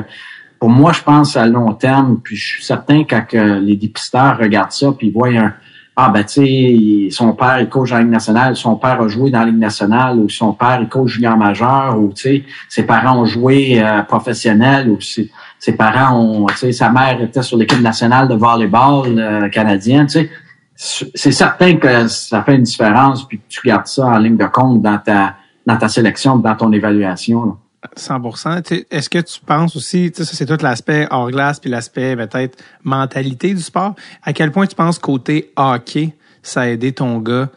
pour 0.60 0.70
moi, 0.70 0.92
je 0.92 1.04
pense 1.04 1.38
à 1.38 1.46
long 1.46 1.74
terme, 1.74 2.20
puis 2.24 2.36
je 2.36 2.56
suis 2.56 2.64
certain 2.64 3.04
quand 3.04 3.26
que 3.28 3.60
les 3.60 3.76
dépisteurs 3.76 4.40
regardent 4.40 4.72
ça, 4.72 4.92
puis 4.92 5.08
ils 5.08 5.14
voient 5.14 5.30
un 5.30 5.54
ah 5.96 6.10
ben 6.10 6.24
tu 6.24 6.42
sais, 6.46 7.08
son 7.12 7.34
père 7.34 7.60
il 7.60 7.70
coach 7.70 7.92
la 7.92 8.00
Ligue 8.00 8.10
nationale, 8.10 8.56
son 8.56 8.76
père 8.78 9.00
a 9.00 9.08
joué 9.08 9.30
dans 9.30 9.42
la 9.42 9.46
Ligue 9.46 9.60
nationale, 9.60 10.18
ou 10.18 10.28
son 10.28 10.54
père 10.54 10.80
il 10.82 10.90
coach 10.90 11.12
junior 11.12 11.38
majeur, 11.38 12.00
ou 12.00 12.12
tu 12.14 12.22
sais, 12.22 12.44
ses 12.68 12.84
parents 12.84 13.20
ont 13.20 13.26
joué 13.26 13.80
euh, 13.80 14.02
professionnel, 14.02 14.90
ou 14.90 15.00
ses, 15.00 15.30
ses 15.64 15.78
parents 15.78 16.20
ont, 16.20 16.46
tu 16.48 16.58
sais, 16.58 16.72
sa 16.74 16.90
mère 16.90 17.22
était 17.22 17.42
sur 17.42 17.58
l'équipe 17.58 17.80
nationale 17.80 18.28
de 18.28 18.36
volleyball 18.36 19.18
euh, 19.18 19.48
canadienne, 19.48 20.08
tu 20.08 20.20
sais. 20.20 20.30
C'est 20.76 21.32
certain 21.32 21.78
que 21.78 22.08
ça 22.10 22.44
fait 22.44 22.56
une 22.56 22.64
différence, 22.64 23.26
puis 23.26 23.38
que 23.38 23.44
tu 23.48 23.62
gardes 23.66 23.88
ça 23.88 24.08
en 24.08 24.18
ligne 24.18 24.36
de 24.36 24.46
compte 24.48 24.82
dans 24.82 24.98
ta 24.98 25.36
dans 25.66 25.78
ta 25.78 25.88
sélection, 25.88 26.36
dans 26.36 26.56
ton 26.58 26.70
évaluation. 26.74 27.46
là. 27.46 27.52
100 27.96 28.22
Tu 28.64 28.76
sais, 28.76 28.88
Est-ce 28.92 29.10
que 29.10 29.20
tu 29.20 29.40
penses 29.46 29.78
aussi, 29.78 30.12
ça 30.14 30.26
c'est 30.26 30.46
tout 30.46 30.58
l'aspect 30.62 31.08
hors 31.12 31.32
glace 31.32 31.60
puis 31.62 31.70
l'aspect 31.70 32.18
peut-être 32.18 32.62
mentalité 32.84 33.54
du 33.54 33.62
sport. 33.62 33.96
À 34.24 34.34
quel 34.34 34.52
point 34.52 34.66
tu 34.68 34.76
penses 34.76 35.00
côté 35.00 35.54
hockey, 35.56 36.14
ça 36.42 36.62
a 36.62 36.68
aidé 36.68 36.92
ton 36.92 37.20
gars 37.20 37.48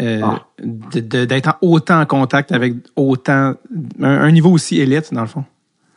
euh, 0.00 0.20
Ah. 0.24 0.40
d'être 0.60 1.58
autant 1.60 2.00
en 2.00 2.06
contact 2.06 2.50
avec 2.50 2.74
autant 2.96 3.54
un, 4.00 4.20
un 4.26 4.30
niveau 4.32 4.50
aussi 4.50 4.80
élite 4.80 5.14
dans 5.14 5.20
le 5.20 5.28
fond? 5.28 5.44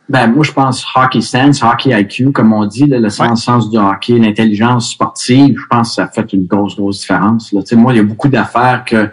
Ben, 0.08 0.28
moi, 0.28 0.44
je 0.44 0.52
pense 0.52 0.86
hockey 0.96 1.22
sense, 1.22 1.64
hockey 1.64 2.00
IQ, 2.00 2.32
comme 2.32 2.54
on 2.54 2.66
dit, 2.66 2.86
là, 2.86 3.00
le 3.00 3.10
sens, 3.10 3.44
sens 3.44 3.70
du 3.72 3.78
hockey, 3.78 4.20
l'intelligence 4.20 4.92
sportive, 4.92 5.58
je 5.58 5.66
pense 5.68 5.90
que 5.90 5.96
ça 5.96 6.08
fait 6.08 6.32
une 6.34 6.46
grosse, 6.46 6.76
grosse 6.76 7.00
différence. 7.00 7.52
Là. 7.52 7.62
Tu 7.62 7.70
sais, 7.70 7.76
moi, 7.76 7.94
il 7.94 7.98
y 7.98 8.00
a 8.00 8.04
beaucoup 8.04 8.28
d'affaires 8.28 8.84
que 8.86 9.10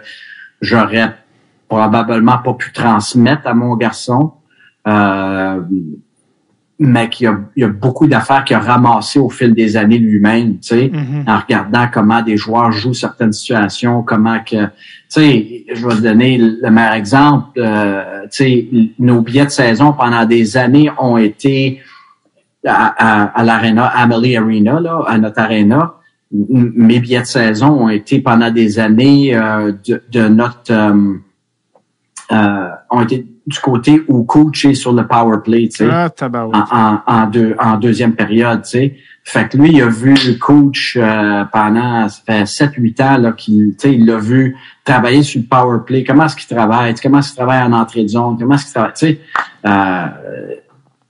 j'aurais 0.61 1.15
probablement 1.67 2.37
pas 2.37 2.53
pu 2.53 2.71
transmettre 2.71 3.47
à 3.47 3.55
mon 3.55 3.75
garçon. 3.75 4.33
Euh, 4.87 5.61
mais 6.79 7.07
qu'il 7.09 7.25
y 7.25 7.27
a, 7.27 7.37
il 7.55 7.61
y 7.61 7.63
a 7.63 7.67
beaucoup 7.69 8.07
d'affaires 8.07 8.43
qu'il 8.43 8.55
a 8.55 8.59
ramassées 8.59 9.19
au 9.19 9.29
fil 9.29 9.53
des 9.53 9.77
années 9.77 9.99
lui-même, 9.99 10.53
tu 10.59 10.69
sais, 10.69 10.91
Mhm. 10.91 11.25
en 11.27 11.37
regardant 11.39 11.87
comment 11.93 12.21
des 12.21 12.35
joueurs 12.35 12.71
jouent 12.71 12.93
certaines 12.95 13.31
situations, 13.31 14.01
comment 14.03 14.39
que, 14.39 14.65
tu 14.65 14.69
sais, 15.07 15.65
je 15.73 15.87
vais 15.87 15.95
te 15.95 16.01
donner 16.01 16.37
le 16.37 16.69
meilleur 16.71 16.93
exemple, 16.93 17.49
euh, 17.59 18.23
tu 18.23 18.29
sais, 18.31 18.67
nos 18.99 19.21
billets 19.21 19.45
de 19.45 19.49
saison 19.51 19.93
pendant 19.93 20.25
des 20.25 20.57
années 20.57 20.89
ont 20.99 21.17
été 21.17 21.79
à, 22.65 22.93
à, 22.97 23.23
à 23.39 23.43
l'arena, 23.43 23.85
Amelie 23.85 24.35
Arena, 24.37 24.79
là, 24.79 25.03
à 25.07 25.17
notre 25.17 25.39
arena. 25.39 25.95
Mes 26.31 26.99
billets 26.99 27.21
de 27.21 27.25
saison 27.25 27.67
ont 27.83 27.89
été 27.89 28.19
pendant 28.19 28.49
des 28.49 28.79
années 28.79 29.35
euh, 29.35 29.71
de, 29.87 30.01
de 30.11 30.27
notre 30.27 30.71
euh, 30.71 31.13
euh, 32.31 32.69
ont 32.89 33.01
été 33.01 33.27
du 33.45 33.59
côté 33.59 34.01
où 34.07 34.23
coach 34.23 34.65
est 34.65 34.73
sur 34.73 34.93
le 34.93 35.05
power 35.07 35.37
play, 35.43 35.67
tu 35.69 35.77
sais 35.77 35.85
Ah, 36.53 36.99
en, 37.07 37.13
en, 37.23 37.27
deux, 37.27 37.55
en 37.59 37.77
deuxième 37.77 38.13
période, 38.15 38.61
tu 38.63 38.69
sais. 38.69 38.95
Fait 39.25 39.47
que 39.47 39.55
lui, 39.57 39.71
il 39.71 39.81
a 39.81 39.87
vu 39.87 40.13
le 40.13 40.33
coach 40.37 40.97
euh, 40.99 41.45
pendant 41.51 42.09
ça 42.09 42.21
fait 42.25 42.43
7-8 42.43 43.03
ans 43.03 43.17
là, 43.17 43.31
qu'il, 43.31 43.71
tu 43.71 43.75
sais, 43.89 43.93
il 43.95 44.05
l'a 44.05 44.17
vu 44.17 44.55
travailler 44.83 45.23
sur 45.23 45.39
le 45.41 45.47
power 45.47 45.79
play. 45.85 46.03
Comment 46.03 46.25
est-ce 46.25 46.35
qu'il 46.35 46.53
travaille? 46.53 46.93
Comment 47.01 47.19
est-ce 47.19 47.29
qu'il 47.29 47.37
travaille 47.37 47.63
en 47.63 47.71
entrée 47.71 48.03
de 48.03 48.09
zone? 48.09 48.37
Comment 48.37 48.55
est-ce 48.55 48.65
qu'il 48.65 48.73
travaille? 48.73 48.93
Tu 48.93 49.05
sais, 49.07 49.19
euh, 49.65 50.05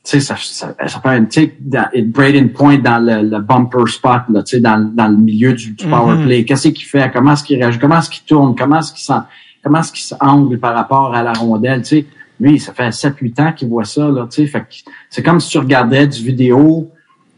tu 0.03 0.09
sais, 0.11 0.19
ça, 0.19 0.35
ça, 0.37 0.75
ça 0.85 0.99
peut 0.99 1.09
être, 1.09 1.29
tu 1.29 1.41
sais, 1.41 2.01
Braden 2.03 2.49
Point 2.51 2.77
dans 2.79 2.99
le, 3.03 3.27
le 3.27 3.39
bumper 3.39 3.87
spot, 3.87 4.21
là, 4.29 4.43
tu 4.43 4.57
sais, 4.57 4.59
dans, 4.61 4.77
dans 4.93 5.07
le 5.07 5.17
milieu 5.17 5.53
du, 5.53 5.71
du 5.71 5.87
power 5.87 6.15
Mhm. 6.17 6.25
play. 6.25 6.45
Qu'est-ce 6.45 6.67
qu'il 6.67 6.85
fait? 6.85 7.09
Comment 7.11 7.33
est-ce 7.33 7.43
qu'il 7.43 7.57
réagit? 7.57 7.79
Comment 7.79 7.97
est-ce 7.99 8.09
qu'il 8.09 8.23
tourne? 8.25 8.53
Comment 8.55 8.79
est-ce 8.79 8.91
qu'il 8.93 9.01
s'en, 9.03 9.23
comment 9.63 9.79
est-ce 9.79 9.91
qu'il 9.93 10.03
s'angle 10.03 10.59
par 10.59 10.75
rapport 10.75 11.15
à 11.15 11.23
la 11.23 11.33
rondelle? 11.33 11.81
Tu 11.81 11.87
sais, 11.87 12.05
lui, 12.39 12.59
ça 12.59 12.73
fait 12.73 12.89
7-8 12.89 13.41
ans 13.41 13.53
qu'il 13.53 13.69
voit 13.69 13.85
ça, 13.85 14.07
là, 14.09 14.27
tu 14.29 14.47
sais. 14.47 14.63
C'est 15.09 15.23
comme 15.23 15.39
si 15.39 15.49
tu 15.49 15.57
regardais 15.57 16.07
du 16.07 16.23
vidéo 16.23 16.91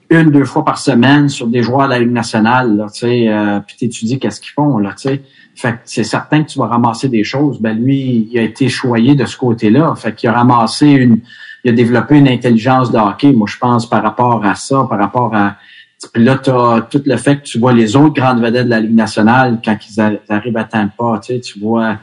une, 0.09 0.29
deux 0.31 0.45
fois 0.45 0.63
par 0.63 0.77
semaine 0.77 1.29
sur 1.29 1.47
des 1.47 1.63
joueurs 1.63 1.87
de 1.87 1.93
la 1.93 1.99
Ligue 1.99 2.11
nationale, 2.11 2.77
là, 2.77 2.87
tu 2.93 3.01
sais, 3.01 3.27
euh, 3.27 3.59
puis 3.65 3.75
t'étudies 3.77 4.19
qu'est-ce 4.19 4.39
qu'ils 4.39 4.53
font, 4.53 4.77
là, 4.77 4.91
tu 4.91 5.09
sais. 5.09 5.21
Fait 5.55 5.79
c'est 5.85 6.03
certain 6.03 6.43
que 6.43 6.49
tu 6.49 6.59
vas 6.59 6.67
ramasser 6.67 7.07
des 7.07 7.23
choses. 7.23 7.61
Ben 7.61 7.77
lui, 7.77 8.27
il 8.29 8.37
a 8.37 8.41
été 8.41 8.67
choyé 8.67 9.15
de 9.15 9.25
ce 9.25 9.37
côté-là. 9.37 9.95
Fait 9.95 10.13
qu'il 10.13 10.27
a 10.29 10.33
ramassé 10.33 10.85
une, 10.85 11.21
il 11.63 11.71
a 11.71 11.73
développé 11.73 12.17
une 12.17 12.27
intelligence 12.27 12.91
de 12.91 12.97
hockey, 12.97 13.31
moi, 13.31 13.47
je 13.49 13.57
pense, 13.57 13.89
par 13.89 14.03
rapport 14.03 14.45
à 14.45 14.55
ça, 14.55 14.85
par 14.89 14.99
rapport 14.99 15.33
à, 15.33 15.55
puis 16.13 16.23
là, 16.23 16.37
tu 16.37 16.49
as 16.49 16.87
tout 16.89 17.01
le 17.05 17.17
fait 17.17 17.37
que 17.37 17.43
tu 17.43 17.59
vois 17.59 17.73
les 17.73 17.95
autres 17.95 18.13
grandes 18.13 18.41
vedettes 18.41 18.65
de 18.65 18.69
la 18.69 18.81
Ligue 18.81 18.95
nationale 18.95 19.59
quand 19.63 19.77
ils 19.89 20.01
arrivent 20.29 20.57
à 20.57 20.63
tu 20.65 20.79
sais, 21.21 21.39
tu 21.39 21.59
vois, 21.59 21.97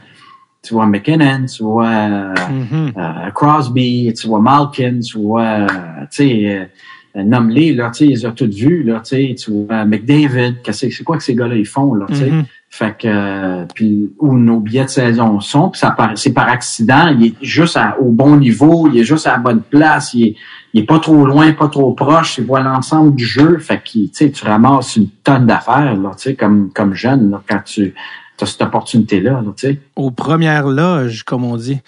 tu 0.63 0.73
vois 0.73 0.87
McKinnon, 0.87 1.45
tu 1.45 1.61
vois 1.63 1.87
euh, 1.87 2.33
Mhm. 2.49 2.93
euh, 2.97 3.29
Crosby, 3.35 4.13
tu 4.19 4.27
vois 4.27 4.39
Malkin, 4.39 4.99
tu 4.99 5.19
vois, 5.19 5.41
euh, 5.43 5.67
tu 6.03 6.07
sais, 6.11 6.69
euh, 7.15 7.23
nomme-les, 7.23 7.73
là, 7.73 7.91
tu 7.91 7.99
sais, 7.99 8.05
ils 8.05 8.09
les 8.11 8.25
ont 8.25 8.31
toutes 8.31 8.53
vues, 8.53 8.83
là, 8.83 9.01
tu 9.03 9.09
sais, 9.15 9.35
tu 9.37 9.51
vois 9.51 9.85
McDavid, 9.85 10.55
qu'est-ce 10.63 10.85
que- 10.87 10.91
c'est 10.93 11.03
quoi 11.03 11.17
que 11.17 11.23
ces 11.23 11.35
gars-là, 11.35 11.55
ils 11.55 11.65
font, 11.65 11.93
là, 11.93 12.05
tu 12.09 12.15
sais. 12.15 12.29
Mhm. 12.31 12.45
Fait 12.69 12.97
que, 12.97 13.07
euh, 13.07 13.65
puis 13.75 14.09
où 14.19 14.35
nos 14.35 14.59
billets 14.59 14.85
de 14.85 14.89
saison 14.89 15.39
sont, 15.39 15.69
puis 15.69 15.79
ça 15.79 15.95
c'est 16.15 16.33
par 16.33 16.47
accident, 16.49 17.13
il 17.15 17.27
est 17.27 17.33
juste 17.39 17.77
à- 17.77 17.97
au 18.01 18.09
bon 18.09 18.35
niveau, 18.37 18.89
il 18.91 18.99
est 18.99 19.03
juste 19.03 19.27
à 19.27 19.33
la 19.33 19.37
bonne 19.37 19.61
place, 19.61 20.15
il 20.15 20.23
est, 20.29 20.35
il 20.73 20.81
est 20.81 20.85
pas 20.87 20.97
trop 20.97 21.23
loin, 21.23 21.51
pas 21.53 21.67
trop 21.67 21.91
proche, 21.93 22.39
il 22.39 22.45
voit 22.45 22.61
l'ensemble 22.61 23.13
du 23.13 23.25
jeu, 23.25 23.59
fait 23.59 23.77
que, 23.77 23.91
tu 23.91 24.09
sais, 24.11 24.31
tu 24.31 24.43
ramasses 24.45 24.95
une 24.95 25.07
tonne 25.23 25.45
d'affaires, 25.45 25.95
là, 25.95 26.11
tu 26.17 26.23
sais, 26.29 26.33
comme, 26.35 26.71
comme 26.73 26.95
jeune, 26.95 27.29
là, 27.29 27.43
quand 27.47 27.59
tu 27.63 27.93
as 28.41 28.45
cette 28.47 28.61
opportunité-là, 28.61 29.31
là, 29.31 29.53
tu 29.55 29.67
sais. 29.67 29.79
Aux 29.95 30.11
premières 30.11 30.67
loges, 30.67 31.23
comme 31.23 31.43
on 31.43 31.55
dit. 31.57 31.79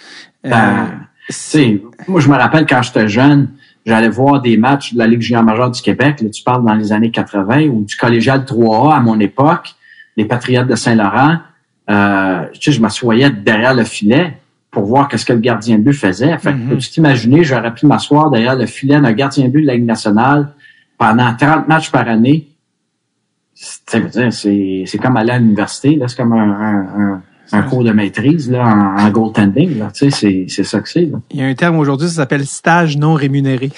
Euh, 0.45 0.49
Ben, 0.49 0.87
tu 1.27 1.33
sais, 1.33 1.81
moi, 2.07 2.19
je 2.21 2.29
me 2.29 2.35
rappelle 2.35 2.65
quand 2.67 2.81
j'étais 2.83 3.07
jeune, 3.07 3.49
j'allais 3.85 4.09
voir 4.09 4.41
des 4.41 4.57
matchs 4.57 4.93
de 4.93 4.99
la 4.99 5.07
Ligue 5.07 5.21
junior 5.21 5.43
majeure 5.43 5.71
du 5.71 5.81
Québec. 5.81 6.21
Là, 6.21 6.29
tu 6.29 6.43
parles 6.43 6.63
dans 6.65 6.75
les 6.75 6.91
années 6.93 7.11
80 7.11 7.67
ou 7.69 7.83
du 7.83 7.95
collégial 7.95 8.43
3A 8.45 8.95
à 8.95 8.99
mon 8.99 9.19
époque, 9.19 9.73
les 10.17 10.25
Patriotes 10.25 10.67
de 10.67 10.75
Saint-Laurent. 10.75 11.37
Euh, 11.89 12.45
tu 12.53 12.61
sais, 12.61 12.71
je 12.71 12.81
m'assoyais 12.81 13.29
derrière 13.29 13.73
le 13.73 13.83
filet 13.83 14.37
pour 14.71 14.85
voir 14.85 15.07
qu'est-ce 15.07 15.25
que 15.25 15.33
le 15.33 15.39
gardien 15.39 15.77
de 15.77 15.83
but 15.83 15.93
faisait. 15.93 16.37
Fait 16.37 16.51
que, 16.51 16.57
Mhm. 16.57 16.69
peux-tu 16.69 16.89
t'imaginer, 16.89 17.43
j'aurais 17.43 17.73
pu 17.73 17.85
m'asseoir 17.85 18.29
derrière 18.29 18.55
le 18.55 18.65
filet 18.65 18.99
d'un 18.99 19.13
gardien 19.13 19.45
de 19.45 19.49
but 19.49 19.61
de 19.61 19.67
la 19.67 19.75
Ligue 19.75 19.85
nationale 19.85 20.49
pendant 20.97 21.33
30 21.35 21.67
matchs 21.67 21.91
par 21.91 22.07
année. 22.07 22.47
C'est- 23.55 24.97
comme 24.97 25.17
aller 25.17 25.31
à 25.31 25.39
l'université. 25.39 25.95
là. 25.95 26.07
C'est 26.07 26.17
comme 26.17 26.33
un, 26.33 26.51
un, 26.51 26.79
un, 26.99 27.21
un 27.53 27.61
cours 27.63 27.83
de 27.83 27.91
maîtrise 27.91 28.51
là, 28.51 28.65
en, 28.65 29.01
en 29.01 29.09
goaltending. 29.09 29.79
là. 29.79 29.91
Tu 29.93 30.11
sais, 30.11 30.11
C'est 30.11 30.45
c'est 30.49 30.63
ça 30.65 30.81
que 30.81 30.89
c'est. 30.89 31.09
Il 31.31 31.39
y 31.39 31.41
a 31.41 31.45
un 31.45 31.53
terme 31.55 31.77
aujourd'hui, 31.77 32.07
ça 32.09 32.15
s'appelle 32.15 32.45
stage 32.45 32.97
non 32.97 33.13
rémunéré. 33.13 33.71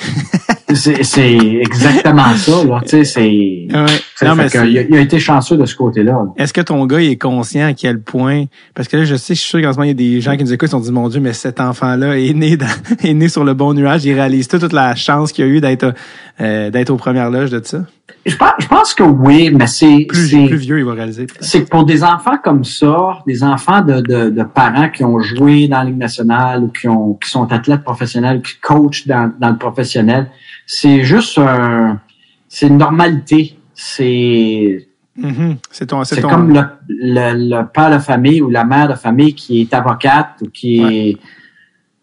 C'est 0.73 1.03
c'est 1.03 1.35
exactement 1.37 2.33
ça. 2.35 2.63
Là. 2.65 2.81
Tu 2.83 2.89
sais, 2.89 3.03
c'est 3.05 3.67
Ouais. 3.71 3.85
Non, 4.25 4.35
mais 4.35 4.47
il, 4.47 4.77
a, 4.77 4.81
il 4.81 4.95
a 4.95 4.99
été 5.01 5.19
chanceux 5.19 5.57
de 5.57 5.65
ce 5.65 5.75
côté-là. 5.75 6.11
là. 6.13 6.25
Est-ce 6.37 6.51
que 6.53 6.61
ton 6.61 6.85
gars 6.85 7.01
il 7.01 7.11
est 7.11 7.17
conscient 7.21 7.67
à 7.67 7.73
quel 7.73 8.01
point 8.01 8.45
parce 8.73 8.87
que 8.87 8.97
là 8.97 9.05
je 9.05 9.15
sais 9.15 9.35
je 9.35 9.39
suis 9.41 9.49
sûr 9.49 9.61
qu'en 9.61 9.71
ce 9.73 9.77
moment 9.77 9.83
il 9.83 9.89
y 9.89 9.91
a 9.91 9.93
des 10.15 10.21
gens 10.21 10.35
qui 10.35 10.43
nous 10.43 10.53
écoutent 10.53 10.69
qui 10.69 10.71
se 10.71 10.77
sont 10.77 10.83
dit 10.83 10.91
mon 10.91 11.07
dieu 11.09 11.19
mais 11.19 11.33
cet 11.33 11.59
enfant 11.59 11.95
là 11.95 12.17
est 12.17 12.33
né 12.33 12.57
dans- 12.57 12.65
est 13.03 13.13
né 13.13 13.27
sur 13.29 13.43
le 13.43 13.53
bon 13.53 13.73
nuage 13.73 14.05
il 14.05 14.13
réalise 14.13 14.47
tout, 14.47 14.57
toute 14.59 14.73
la 14.73 14.95
chance 14.95 15.31
qu'il 15.31 15.43
a 15.45 15.47
eu 15.47 15.61
d'être 15.61 15.93
euh, 16.41 16.69
d'être 16.71 16.89
aux 16.89 16.97
premières 16.97 17.29
loges 17.29 17.51
de 17.51 17.61
ça? 17.63 17.85
Je 18.25 18.35
pense, 18.35 18.51
je 18.59 18.67
pense 18.67 18.93
que 18.93 19.03
oui, 19.03 19.51
mais 19.53 19.67
c'est 19.67 20.05
plus 20.07 20.29
plus 20.47 20.55
vieux 20.57 20.79
il 20.79 20.85
va 20.85 20.93
réaliser 20.93 21.27
c'est 21.39 21.63
que 21.63 21.69
pour 21.69 21.85
des 21.85 22.03
enfants 22.03 22.37
comme 22.43 22.63
ça, 22.63 23.19
des 23.27 23.43
enfants 23.43 23.81
de, 23.81 24.01
de, 24.01 24.29
de 24.29 24.43
parents 24.43 24.89
qui 24.89 25.03
ont 25.03 25.19
joué 25.19 25.67
dans 25.67 25.79
la 25.79 25.83
Ligue 25.85 25.97
nationale 25.97 26.63
ou 26.63 26.67
qui 26.69 26.87
ont 26.87 27.13
qui 27.15 27.29
sont 27.29 27.51
athlètes 27.51 27.83
professionnels, 27.83 28.41
qui 28.41 28.53
coachent 28.61 29.05
dans, 29.07 29.31
dans 29.39 29.49
le 29.49 29.57
professionnel, 29.57 30.27
c'est 30.65 31.03
juste 31.03 31.37
un 31.37 31.99
c'est 32.49 32.67
une 32.67 32.77
normalité. 32.77 33.56
C'est 33.79 34.87
Mhm. 35.15 35.57
c'est 35.71 35.87
ton 35.87 36.03
c'est 36.03 36.21
ton 36.21 36.29
comme 36.29 36.53
le, 36.53 36.61
le, 36.87 37.57
le 37.57 37.67
père 37.67 37.89
de 37.89 37.97
famille 37.97 38.39
ou 38.39 38.51
la 38.51 38.63
mère 38.63 38.87
de 38.87 38.93
famille 38.93 39.33
qui 39.33 39.61
est 39.61 39.73
avocate 39.73 40.35
ou 40.41 40.49
qui 40.49 40.81
est 40.83 41.17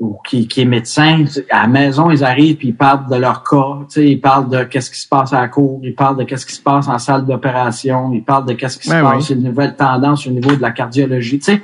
ou 0.00 0.18
qui, 0.26 0.48
qui 0.48 0.62
est 0.62 0.64
médecin. 0.64 1.24
À 1.50 1.62
la 1.62 1.68
maison, 1.68 2.10
ils 2.10 2.24
arrivent 2.24 2.56
puis 2.56 2.68
ils 2.68 2.76
parlent 2.76 3.08
de 3.08 3.14
leur 3.16 3.44
cas. 3.44 3.78
Tu 3.88 3.94
sais, 3.94 4.10
ils 4.10 4.20
parlent 4.20 4.48
de 4.48 4.64
qu'est-ce 4.64 4.90
qui 4.90 4.98
se 4.98 5.08
passe 5.08 5.32
à 5.32 5.40
la 5.40 5.48
cour, 5.48 5.80
ils 5.84 5.94
parlent 5.94 6.16
de 6.16 6.24
qu'est-ce 6.24 6.44
qui 6.44 6.54
se 6.54 6.60
passe 6.62 6.88
en 6.88 6.98
salle 6.98 7.24
d'opération, 7.24 8.12
ils 8.12 8.24
parlent 8.24 8.46
de 8.46 8.54
qu'est-ce 8.54 8.78
qui 8.78 8.88
se 8.88 8.94
oui. 8.94 9.00
passe, 9.00 9.30
une 9.30 9.44
nouvelle 9.44 9.76
tendance 9.76 10.26
au 10.26 10.30
niveau 10.30 10.54
de 10.56 10.60
la 10.62 10.72
cardiologie. 10.72 11.38
Tu 11.38 11.44
sais, 11.52 11.62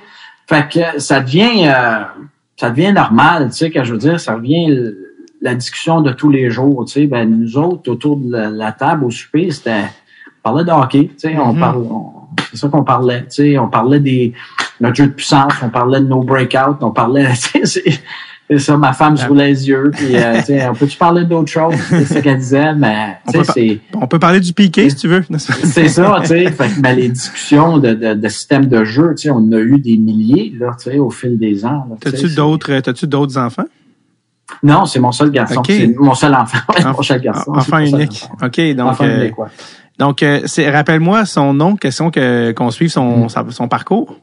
fait 0.49 0.69
que 0.69 1.01
ça 1.01 1.21
devient 1.21 1.67
euh, 1.67 2.05
ça 2.57 2.71
devient 2.71 2.93
normal. 2.93 3.51
Tu 3.51 3.57
sais, 3.57 3.71
que 3.71 3.83
je 3.83 3.93
veux 3.93 3.99
dire, 3.99 4.21
ça 4.21 4.37
devient 4.37 4.93
la 5.43 5.55
discussion 5.57 6.01
de 6.01 6.13
tous 6.13 6.31
les 6.31 6.49
jours. 6.51 6.85
Tu 6.85 6.93
sais, 6.93 7.07
ben 7.09 7.29
nous 7.29 7.59
autres 7.59 7.91
autour 7.91 8.17
de 8.19 8.31
la, 8.31 8.51
la 8.51 8.73
table 8.73 9.05
au 9.05 9.11
souper, 9.11 9.51
c'était 9.51 9.87
parlait 10.43 10.65
de 10.65 10.71
hockey. 10.71 11.09
Tu 11.13 11.29
sais, 11.31 11.37
on 11.39 11.53
Mhm. 11.53 11.61
parle, 11.61 11.79
on- 11.91 12.13
c'est 12.51 12.57
ça 12.59 12.69
qu'on 12.69 12.85
parlait. 12.85 13.21
Tu 13.23 13.27
sais, 13.53 13.59
on 13.59 13.69
parlait 13.69 14.01
des 14.01 14.33
notre 14.81 14.97
jeu 14.97 15.07
de 15.09 15.13
puissance, 15.13 15.53
on 15.63 15.69
parlait 15.69 16.01
de 16.01 16.07
nos 16.07 16.23
breakouts, 16.23 16.77
on 16.81 16.91
parlait. 16.91 17.29
Tu 17.53 17.67
sais, 17.67 17.83
c'est- 18.49 18.59
ça, 18.59 18.77
ma 18.77 18.93
femme 18.93 19.17
se 19.17 19.25
roulait 19.29 19.47
les 19.47 19.69
yeux, 19.69 19.93
puis 19.95 20.17
euh, 20.17 20.39
tu 20.39 20.47
sais, 20.47 20.69
on 20.69 20.75
peut-tu 20.75 20.97
parler 20.99 21.25
d'autres 21.25 21.53
choses? 21.53 21.75
C'est 21.89 22.05
ce 22.05 22.19
qu'elle 22.19 22.39
disait, 22.39 22.75
mais 22.75 23.19
On 23.29 23.31
tu 23.31 23.39
peut 23.39 23.45
sais, 23.45 23.53
c'est 23.53 23.81
on 23.97 24.09
peut 24.09 24.19
parler 24.19 24.41
du 24.41 24.53
piqué 24.53 24.91
si 24.91 24.97
tu 24.97 25.07
veux 25.07 25.23
c'est 25.39 25.87
ça, 25.87 26.17
tu 26.23 26.27
sais. 26.27 26.51
Fait 26.51 26.67
que, 26.69 26.81
ben, 26.81 26.97
les 26.97 27.09
discussions 27.11 27.79
de, 27.79 27.93
de, 27.95 28.15
de 28.15 28.29
système 28.29 28.67
de 28.67 28.83
jeu, 28.83 29.15
tu 29.15 29.29
sais, 29.29 29.31
on 29.31 29.37
en 29.37 29.53
a 29.53 29.59
eu 29.61 29.79
des 29.79 29.97
milliers, 29.97 30.53
là, 30.59 30.73
tu 30.83 30.91
sais, 30.91 30.99
au 30.99 31.11
fil 31.11 31.39
des 31.39 31.65
ans. 31.65 31.87
T'as-tu 32.01 32.35
d'autres 32.35 32.73
euh, 32.73 32.81
t'as-tu 32.81 33.07
d'autres 33.07 33.39
enfants? 33.39 33.67
Non, 34.65 34.85
c'est 34.85 34.99
mon 34.99 35.13
seul 35.13 35.31
garçon. 35.31 35.63
C'est 35.65 35.95
mon 35.97 36.15
seul 36.15 36.35
enfant. 36.35 36.59
Mon 36.85 37.03
seul 37.05 37.21
garçon. 37.21 37.53
enfant 37.55 37.79
unique 37.79 38.27
enfant. 38.33 38.47
ok 38.47 38.75
donc 38.75 38.89
Enfant 38.89 39.05
euh, 39.05 39.23
unique, 39.23 39.39
ouais. 39.39 39.47
Donc 40.01 40.25
euh, 40.25 40.41
c'est 40.47 40.69
rappelle-moi 40.69 41.25
son 41.27 41.55
nom 41.55 41.77
question 41.77 42.11
que 42.11 42.51
qu'on 42.53 42.71
suive 42.73 42.89
son 42.91 43.27
Mm. 43.27 43.29
sa- 43.29 43.45
son 43.51 43.69
parcours 43.69 44.17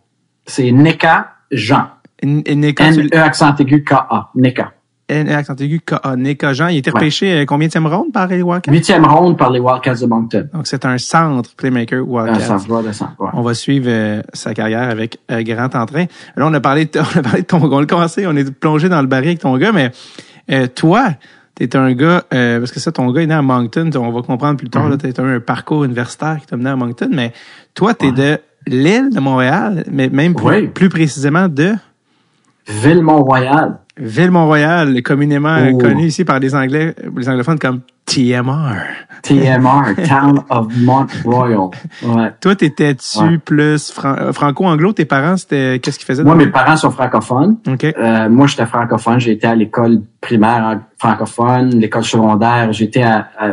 C'est 0.46 0.72
Neka 0.72 1.28
Jean. 1.52 1.88
N- 2.22 2.42
N- 2.46 2.74
quand 2.74 2.92
tu- 2.92 3.02
N-E 3.02 3.18
accent 3.18 3.56
aigu 3.56 3.84
K-A. 3.84 4.30
Neka. 4.36 4.74
N- 5.10 5.30
accent 5.30 5.56
aigu, 5.56 5.80
K- 5.86 6.18
Nika 6.18 6.52
Jean, 6.52 6.68
il 6.68 6.78
Ouais. 6.86 6.92
repêché 6.94 7.32
euh, 7.32 7.46
combien 7.46 7.70
de 7.70 7.88
ronde 7.88 8.12
par 8.12 8.28
les 8.28 8.42
Wildcats? 8.42 8.72
Huitième 8.72 9.06
ronde 9.06 9.38
par 9.38 9.52
les 9.52 9.60
Wildcats 9.60 10.02
de 10.02 10.06
Moncton. 10.06 10.50
Donc, 10.54 10.68
c'est 10.68 10.84
un 10.84 10.98
centre 10.98 11.56
playmaker 11.56 12.02
Wildcats. 12.06 12.40
ça 12.42 12.58
va 12.58 12.82
de 12.82 12.92
ça. 12.92 13.12
ouais. 13.20 13.30
On 13.32 13.42
va 13.42 13.54
suivre 13.54 13.86
euh, 13.88 14.22
sa 14.34 14.54
carrière 14.54 14.90
avec 14.90 15.20
euh, 15.32 15.44
grand 15.44 15.74
entrain. 15.76 16.08
Là, 16.36 16.46
on 16.48 16.54
a 16.54 16.60
parlé 16.60 16.84
de, 16.86 17.00
on 17.16 17.20
a 17.20 17.22
parlé 17.22 17.42
de 17.44 17.46
ton 17.48 17.62
on 17.64 17.82
a 17.84 17.86
commencé, 17.86 18.28
on 18.28 18.36
est 18.36 18.52
plongé 18.52 18.90
dans 18.90 19.00
le 19.02 19.08
baril 19.08 19.28
avec 19.30 19.40
ton 19.40 19.56
gars, 19.58 19.72
mais 19.72 19.92
euh, 20.52 20.68
toi, 20.68 21.10
t'es 21.58 21.76
un 21.76 21.92
gars, 21.94 22.24
euh, 22.34 22.60
parce 22.60 22.72
que 22.72 22.80
ça, 22.80 22.92
ton 22.92 23.12
gars 23.12 23.24
est 23.24 23.28
né 23.28 23.34
à 23.34 23.42
Moncton, 23.42 23.90
on 23.96 24.12
va 24.12 24.22
comprendre 24.22 24.58
plus 24.58 24.70
tard, 24.70 24.92
t'as 24.98 25.24
eu 25.24 25.36
un 25.36 25.40
parcours 25.40 25.84
universitaire 25.84 26.38
qui 26.40 26.46
t'a 26.46 26.56
mené 26.56 26.70
à 26.70 26.76
Moncton, 26.76 27.10
mais 27.12 27.34
toi, 27.74 27.96
t'es 27.96 28.12
de 28.12 28.38
l'île 28.68 29.10
de 29.10 29.20
Montréal, 29.20 29.84
mais 29.92 30.10
même 30.10 30.36
plus, 30.36 30.46
Oui. 30.46 30.68
plus 30.68 30.90
précisément 30.90 31.48
de... 31.48 31.74
Ville-Mont-Royal. 32.68 33.80
Ville-Mont-Royal, 34.00 35.02
communément 35.04 35.58
Oh. 35.74 35.78
connu 35.78 36.06
ici 36.06 36.24
par 36.26 36.40
les 36.40 36.54
Anglais, 36.56 36.94
les 37.16 37.30
anglophones 37.30 37.60
comme 37.60 37.82
TMR. 38.06 38.76
TMR, 39.22 39.96
Town 40.08 40.42
of 40.50 40.68
Mont 40.78 41.08
Royal. 41.26 41.70
Ouais. 42.06 42.32
Toi, 42.40 42.56
t'étais-tu 42.56 43.20
Ouais. 43.20 43.38
plus 43.38 43.92
fran- 43.92 44.16
euh, 44.18 44.32
franco-anglo? 44.32 44.94
Tes 44.94 45.06
parents, 45.06 45.36
c'était 45.38 45.80
qu'est-ce 45.80 45.98
qu'ils 46.00 46.06
faisaient? 46.06 46.24
Moi, 46.24 46.36
mes 46.36 46.48
parents 46.48 46.78
sont 46.78 46.92
francophones. 46.92 47.58
OK. 47.68 47.84
Euh, 47.84 48.30
moi, 48.30 48.48
j'étais 48.48 48.66
francophone. 48.66 49.20
J'ai 49.20 49.32
été 49.34 49.48
à 49.48 49.56
l'école 49.56 50.02
primaire 50.22 50.80
francophone, 50.98 51.70
l'école 51.72 52.04
secondaire. 52.06 52.72
J'étais 52.72 53.04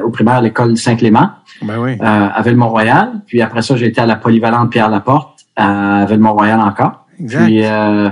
au 0.05 0.11
primaire 0.11 0.35
à 0.37 0.41
l'école 0.43 0.77
Saint-Clément 0.77 1.31
Ben 1.63 1.79
oui. 1.79 1.93
euh, 2.01 2.29
à 2.35 2.43
Ville-Mont-Royal. 2.43 3.23
Puis 3.27 3.43
après 3.43 3.63
ça, 3.63 3.77
j'ai 3.77 3.87
été 3.87 4.01
à 4.01 4.07
la 4.07 4.17
polyvalente 4.17 4.71
Pierre-Laporte 4.71 5.41
à 5.57 6.05
Ville-Mont-Royal 6.09 6.61
encore. 6.61 7.07
Exact. 7.21 7.45
Puis, 7.45 7.65
euh, 7.65 8.09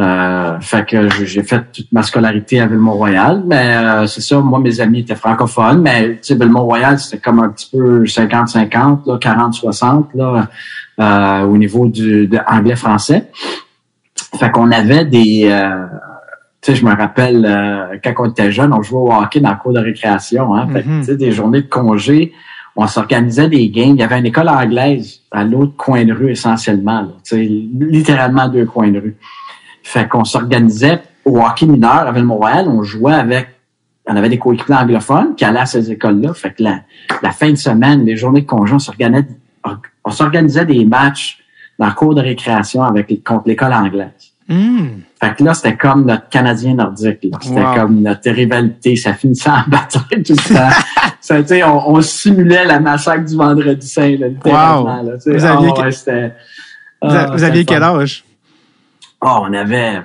euh, 0.00 0.58
fait 0.60 0.86
que 0.88 1.08
j'ai 1.26 1.42
fait 1.42 1.62
toute 1.72 1.92
ma 1.92 2.02
scolarité 2.02 2.60
à 2.60 2.66
Ville-Mont-Royal. 2.66 3.42
Mais 3.46 3.76
euh, 3.76 4.06
c'est 4.06 4.22
ça, 4.22 4.38
moi, 4.40 4.58
mes 4.58 4.80
amis 4.80 5.00
étaient 5.00 5.14
francophones. 5.14 5.82
Mais, 5.82 6.12
tu 6.12 6.18
sais, 6.22 6.34
Ville-Mont-Royal, 6.34 6.98
c'était 6.98 7.18
comme 7.18 7.38
un 7.40 7.50
petit 7.50 7.68
peu 7.70 8.04
50-50, 8.04 9.00
là, 9.06 9.18
40-60, 9.18 10.06
là, 10.14 10.48
euh, 11.00 11.44
au 11.46 11.56
niveau 11.58 11.88
du 11.88 12.26
de 12.26 12.38
anglais-français. 12.46 13.30
Fait 14.38 14.50
qu'on 14.50 14.70
avait 14.70 15.04
des... 15.04 15.48
euh, 15.50 15.86
tu 16.62 16.72
sais, 16.72 16.76
je 16.76 16.84
me 16.84 16.94
rappelle, 16.94 17.44
euh, 17.46 17.96
quand 18.04 18.12
on 18.18 18.30
était 18.30 18.52
jeune, 18.52 18.72
on 18.72 18.82
jouait 18.82 19.00
au 19.00 19.12
hockey 19.12 19.40
dans 19.40 19.50
le 19.50 19.56
cours 19.56 19.72
de 19.72 19.80
récréation. 19.80 20.54
Hein? 20.54 20.66
Fait 20.72 20.82
que, 20.82 20.88
Mhm. 20.88 21.00
tu 21.00 21.06
sais, 21.06 21.16
des 21.16 21.32
journées 21.32 21.62
de 21.62 21.68
congé, 21.68 22.32
on 22.76 22.86
s'organisait 22.86 23.48
des 23.48 23.68
games. 23.70 23.90
Il 23.94 24.00
y 24.00 24.02
avait 24.02 24.18
une 24.18 24.26
école 24.26 24.48
anglaise 24.48 25.20
à 25.32 25.42
l'autre 25.44 25.74
coin 25.76 26.04
de 26.04 26.12
rue 26.12 26.30
essentiellement. 26.30 27.00
Là, 27.02 27.08
tu 27.24 27.36
sais, 27.36 27.44
littéralement 27.44 28.46
deux 28.48 28.66
coins 28.66 28.90
de 28.90 28.98
rue. 29.00 29.16
Fait 29.92 30.06
qu'on 30.08 30.24
s'organisait 30.24 31.00
au 31.24 31.40
hockey 31.40 31.66
mineur 31.66 32.06
à 32.06 32.12
Ville-Montréal. 32.12 32.66
On 32.68 32.84
jouait 32.84 33.14
avec... 33.14 33.48
On 34.06 34.14
avait 34.14 34.28
des 34.28 34.38
coéquipiers 34.38 34.76
anglophones 34.76 35.34
qui 35.34 35.44
allaient 35.44 35.58
à 35.60 35.66
ces 35.66 35.90
écoles-là. 35.90 36.32
Fait 36.32 36.52
que 36.52 36.62
la, 36.62 36.80
la 37.24 37.32
fin 37.32 37.50
de 37.50 37.56
semaine, 37.56 38.04
les 38.04 38.16
journées 38.16 38.42
de 38.42 38.46
congé, 38.46 38.72
on 38.72 40.10
s'organisait, 40.10 40.64
des 40.64 40.84
matchs 40.84 41.38
dans 41.76 41.86
le 41.86 41.92
cours 41.92 42.14
de 42.14 42.20
récréation 42.20 42.84
avec, 42.84 43.24
contre 43.24 43.48
l'école 43.48 43.72
anglaise. 43.72 44.10
Hmm. 44.48 45.00
Fait 45.20 45.34
que 45.36 45.42
là, 45.42 45.54
c'était 45.54 45.76
comme 45.76 46.06
notre 46.06 46.28
Canadien 46.28 46.74
nordique. 46.74 47.18
C'était 47.40 47.60
Wow. 47.62 47.74
comme 47.74 48.00
notre 48.02 48.30
rivalité. 48.30 48.94
Ça 48.94 49.14
finissait 49.14 49.50
en 49.50 49.62
bataille 49.68 50.22
tout 50.22 50.34
le 50.34 50.54
temps. 50.54 50.70
Ça, 51.20 51.36
on, 51.68 51.94
on 51.96 52.00
simulait 52.00 52.64
la 52.64 52.78
massacre 52.78 53.24
du 53.24 53.36
vendredi 53.36 53.86
saint, 53.88 54.16
là, 54.18 54.28
sais. 55.18 55.36
Vous 55.36 55.44
aviez 55.44 55.70
Ah, 55.76 55.82
ouais, 56.06 56.32
Vous, 57.02 57.08
ah, 57.08 57.18
a- 57.18 57.26
vous 57.36 57.42
aviez 57.44 57.60
c'était 57.60 57.64
quel 57.74 57.82
âge? 57.82 58.24
Ah, 59.20 59.40
on 59.42 59.52
avait, 59.52 60.00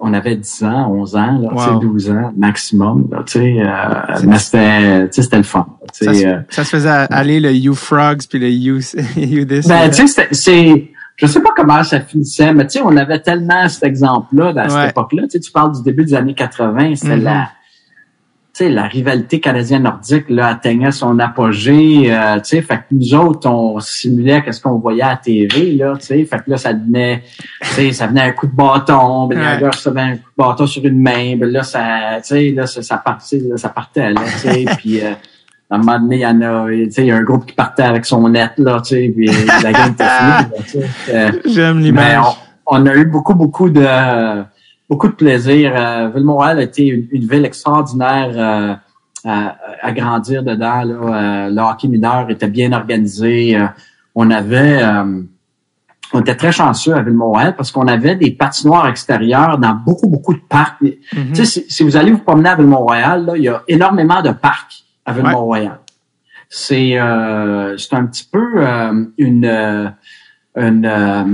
on 0.00 0.12
avait 0.12 0.36
10 0.36 0.64
ans, 0.64 0.90
11 0.92 1.16
ans, 1.16 1.38
là, 1.38 1.48
Wow. 1.72 1.78
12 1.80 2.10
ans 2.10 2.32
maximum. 2.36 3.08
Là, 3.10 3.24
euh, 3.36 4.18
mais 4.26 4.38
c'était, 4.38 5.08
c'était 5.10 5.36
le 5.38 5.42
fun. 5.44 5.66
là, 5.80 5.86
Ça, 5.92 6.14
se- 6.14 6.26
euh, 6.26 6.38
ça 6.50 6.64
se 6.64 6.70
faisait 6.70 6.88
aller 6.88 7.40
le 7.40 7.52
You 7.52 7.74
Frogs 7.74 8.26
puis 8.28 8.38
le 8.38 8.50
You, 8.50 8.80
you 9.16 9.44
This. 9.44 9.66
Ben, 9.66 9.88
tu 9.90 10.06
sais, 10.08 10.28
c'est, 10.32 10.90
je 11.16 11.26
sais 11.26 11.40
pas 11.40 11.50
comment 11.56 11.82
ça 11.84 12.00
finissait, 12.00 12.52
mais 12.52 12.66
tu 12.66 12.78
sais, 12.78 12.84
on 12.84 12.96
avait 12.96 13.20
tellement 13.20 13.68
cet 13.68 13.84
exemple-là 13.84 14.52
dans 14.52 14.62
Ouais. 14.62 14.68
cette 14.68 14.90
époque-là. 14.90 15.22
Tu 15.28 15.50
parles 15.52 15.72
du 15.76 15.82
début 15.82 16.04
des 16.04 16.14
années 16.14 16.34
80, 16.34 16.94
c'était 16.96 17.16
la, 17.16 17.44
sais, 17.44 17.50
la 18.68 18.82
rivalité 18.84 19.40
canadienne-nordique, 19.40 20.26
là, 20.28 20.48
atteignait 20.48 20.92
son 20.92 21.18
apogée, 21.18 22.12
euh, 22.12 22.36
tu 22.36 22.40
sais, 22.44 22.62
fait 22.62 22.76
que 22.76 22.82
nous 22.92 23.14
autres, 23.14 23.48
on 23.48 23.80
simulait 23.80 24.42
qu'est-ce 24.42 24.60
qu'on 24.60 24.78
voyait 24.78 25.02
à 25.02 25.10
la 25.10 25.16
TV, 25.16 25.72
là, 25.72 25.94
tu 25.98 26.06
sais, 26.06 26.24
fait 26.24 26.38
que 26.38 26.50
là, 26.50 26.56
ça 26.56 26.72
sais, 27.62 27.92
ça 27.92 28.06
venait 28.06 28.22
un 28.22 28.32
coup 28.32 28.46
de 28.46 28.54
bâton, 28.54 29.26
ben, 29.26 29.38
Ouais. 29.38 29.60
gars 29.60 29.70
recevait 29.70 30.00
un 30.00 30.12
coup 30.12 30.30
de 30.36 30.42
bâton 30.44 30.66
sur 30.66 30.84
une 30.84 31.00
main, 31.00 31.36
ben 31.36 31.50
là, 31.50 31.62
ça, 31.62 31.80
tu 32.16 32.28
sais, 32.28 32.50
là, 32.50 32.66
ça, 32.66 32.82
ça 32.82 32.96
partait, 32.98 33.38
là, 33.38 33.56
ça 33.56 33.68
partait, 33.70 34.10
là, 34.12 34.20
tu 34.24 34.38
sais, 34.38 34.64
puis, 34.78 35.00
euh, 35.00 35.12
à 35.70 35.76
un 35.76 35.78
moment 35.78 35.98
donné, 36.00 36.16
il 36.16 36.22
y 36.22 36.26
en 36.26 36.40
a, 36.42 36.66
tu 36.68 36.90
sais, 36.90 37.02
il 37.02 37.06
y 37.06 37.10
a 37.12 37.16
un 37.16 37.22
groupe 37.22 37.46
qui 37.46 37.54
partait 37.54 37.84
avec 37.84 38.04
son 38.04 38.28
net, 38.28 38.52
là, 38.58 38.80
tu 38.80 38.96
sais, 38.96 39.12
puis 39.16 39.26
la 39.62 39.72
game 39.72 39.92
était 39.92 40.04
finie, 40.04 40.82
là. 40.82 40.88
Euh, 41.10 41.30
J'aime 41.46 41.76
mais 41.78 41.82
l'image. 41.84 42.24
on, 42.66 42.76
on 42.82 42.86
a 42.86 42.94
eu 42.94 43.04
beaucoup, 43.04 43.34
beaucoup 43.34 43.70
de 43.70 43.86
beaucoup 44.90 45.08
de 45.08 45.14
plaisir. 45.14 45.72
Euh, 45.74 46.10
Ville-Montréal 46.12 46.58
a 46.58 46.62
été 46.62 46.82
une, 46.88 47.06
une 47.12 47.26
ville 47.26 47.44
extraordinaire 47.44 48.32
euh, 48.34 48.74
à, 49.24 49.56
à 49.80 49.92
grandir 49.92 50.42
dedans. 50.42 50.82
Là. 50.82 50.94
Euh, 50.94 51.50
le 51.50 51.60
hockey 51.62 51.88
mineur 51.88 52.28
était 52.28 52.48
bien 52.48 52.72
organisé. 52.72 53.56
Euh, 53.56 53.66
on 54.16 54.30
avait 54.30 54.82
euh, 54.82 55.22
on 56.12 56.20
était 56.20 56.34
très 56.34 56.50
chanceux 56.50 56.94
à 56.94 57.02
Ville-Montréal 57.02 57.54
parce 57.56 57.70
qu'on 57.70 57.86
avait 57.86 58.16
des 58.16 58.32
patinoires 58.32 58.88
extérieures 58.88 59.56
dans 59.58 59.74
beaucoup, 59.74 60.08
beaucoup 60.08 60.34
de 60.34 60.42
parcs. 60.48 60.82
Tu 60.82 61.34
sais, 61.34 61.44
si, 61.44 61.64
si 61.68 61.84
vous 61.84 61.96
allez 61.96 62.10
vous 62.10 62.18
promener 62.18 62.48
à 62.48 62.56
Ville-Mont-Royal, 62.56 63.26
là, 63.26 63.32
il 63.36 63.44
y 63.44 63.48
a 63.48 63.62
énormément 63.68 64.20
de 64.20 64.32
parcs 64.32 64.82
à 65.06 65.12
Ville-Mont-Royal. 65.12 65.78
C'est 66.48 66.98
euh, 66.98 67.76
c'est 67.78 67.94
un 67.94 68.06
petit 68.06 68.28
peu 68.30 68.44
euh, 68.56 69.04
une 69.18 69.46
une 70.56 70.86
euh, 70.86 71.24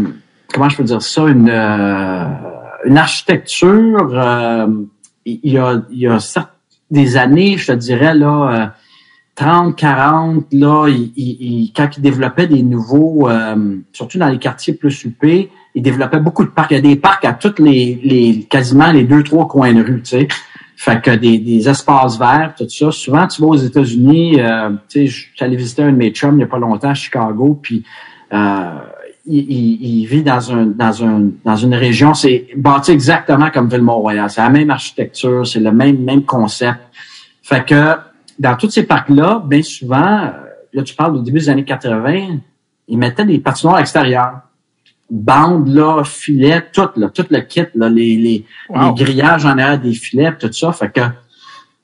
comment 0.53 0.69
je 0.69 0.77
peux 0.77 0.85
dire 0.85 1.01
ça? 1.01 1.23
Une 1.23 1.49
euh, 1.49 2.27
une 2.87 2.99
architecture. 2.99 4.09
euh, 4.13 4.67
il 5.25 5.53
y 5.53 5.59
a 5.59 5.83
il 5.91 5.99
y 5.99 6.07
a 6.07 6.19
des 6.91 7.17
années, 7.17 7.57
je 7.59 7.67
te 7.69 7.73
dirais 7.73 8.15
là. 8.15 8.63
euh, 8.63 8.67
30, 9.35 9.77
40, 9.77 10.47
là, 10.53 10.87
il, 10.89 11.13
il- 11.15 11.73
quand 11.77 11.91
ils 11.99 12.01
développaient 12.01 12.47
des 12.47 12.63
nouveaux, 12.63 13.29
euh, 13.29 13.77
surtout 13.93 14.17
dans 14.19 14.31
les 14.31 14.39
quartiers 14.39 14.73
plus 14.73 15.05
huppés, 15.05 15.51
ils 15.75 15.83
développaient 15.83 16.21
beaucoup 16.21 16.43
de 16.45 16.49
parcs. 16.49 16.71
Il 16.71 16.75
y 16.75 16.79
a 16.79 16.81
des 16.81 16.97
parcs 16.97 17.25
à 17.27 17.35
toutes 17.35 17.59
les, 17.59 18.01
les 18.03 18.45
quasiment 18.45 18.91
les 18.93 19.05
deux, 19.05 19.23
trois 19.23 19.47
coins 19.47 19.75
de 19.75 19.83
rue, 19.83 20.01
tu 20.01 20.11
sais. 20.11 20.29
Fait 20.79 21.03
que 21.03 21.11
des, 21.11 21.37
des 21.39 21.69
espaces 21.69 22.19
verts, 22.19 22.55
tout 22.57 22.67
ça. 22.69 22.91
Souvent, 22.91 23.27
tu 23.27 23.43
vas 23.43 23.49
aux 23.49 23.57
États-Unis, 23.57 24.41
euh, 24.41 24.71
tu 24.89 25.07
sais, 25.09 25.45
allé 25.45 25.57
visiter 25.57 25.83
un 25.83 25.93
de 25.93 25.97
mes 25.99 26.11
chums 26.13 26.33
il 26.33 26.39
n'y 26.39 26.43
a 26.45 26.47
pas 26.47 26.59
longtemps 26.59 26.89
à 26.91 26.95
Chicago, 26.95 27.59
puis 27.63 27.85
euh, 28.33 28.71
il, 29.27 29.39
il- 29.51 30.01
il 30.01 30.07
vit 30.07 30.23
dans 30.23 30.53
un 30.53 30.67
dans 30.67 31.05
un 31.05 31.31
dans 31.45 31.57
une 31.57 31.75
région, 31.75 32.15
c'est 32.15 32.49
bâti 32.57 32.93
exactement 32.93 33.51
comme 33.51 33.69
Ville-Mont-Royal. 33.69 34.29
C'est 34.31 34.41
la 34.43 34.51
même 34.51 34.71
architecture, 34.71 35.47
c'est 35.47 35.61
le 35.61 35.73
même 35.73 35.99
même 36.03 36.23
concept. 36.25 36.79
Fait 37.43 37.65
que 37.65 37.95
dans 38.39 38.57
tous 38.57 38.71
ces 38.71 38.85
parcs-là, 38.85 39.43
bien 39.47 39.63
souvent, 39.63 40.25
euh, 40.25 40.31
là, 40.73 40.83
tu 40.83 40.95
parles 40.95 41.17
au 41.17 41.21
début 41.21 41.39
des 41.41 41.49
années 41.49 41.65
80, 41.65 42.39
ils 42.89 42.99
mettaient 42.99 43.25
des 43.25 43.39
patinoires 43.39 43.79
extérieurs. 43.79 44.41
Bandes, 45.09 45.69
là, 45.69 46.03
filets, 46.05 46.65
tout, 46.73 46.89
là, 46.97 47.09
tout 47.11 47.25
le 47.31 47.41
kit, 47.41 47.63
là, 47.77 47.89
les, 47.89 48.17
les, 48.17 48.45
Wow. 48.69 48.89
les 48.97 49.05
grillages 49.05 49.45
en 49.47 49.51
arrière 49.57 49.79
des 49.81 49.93
filets, 49.95 50.37
tout 50.37 50.53
ça. 50.53 50.73
Fait 50.73 50.91
que, 50.91 51.01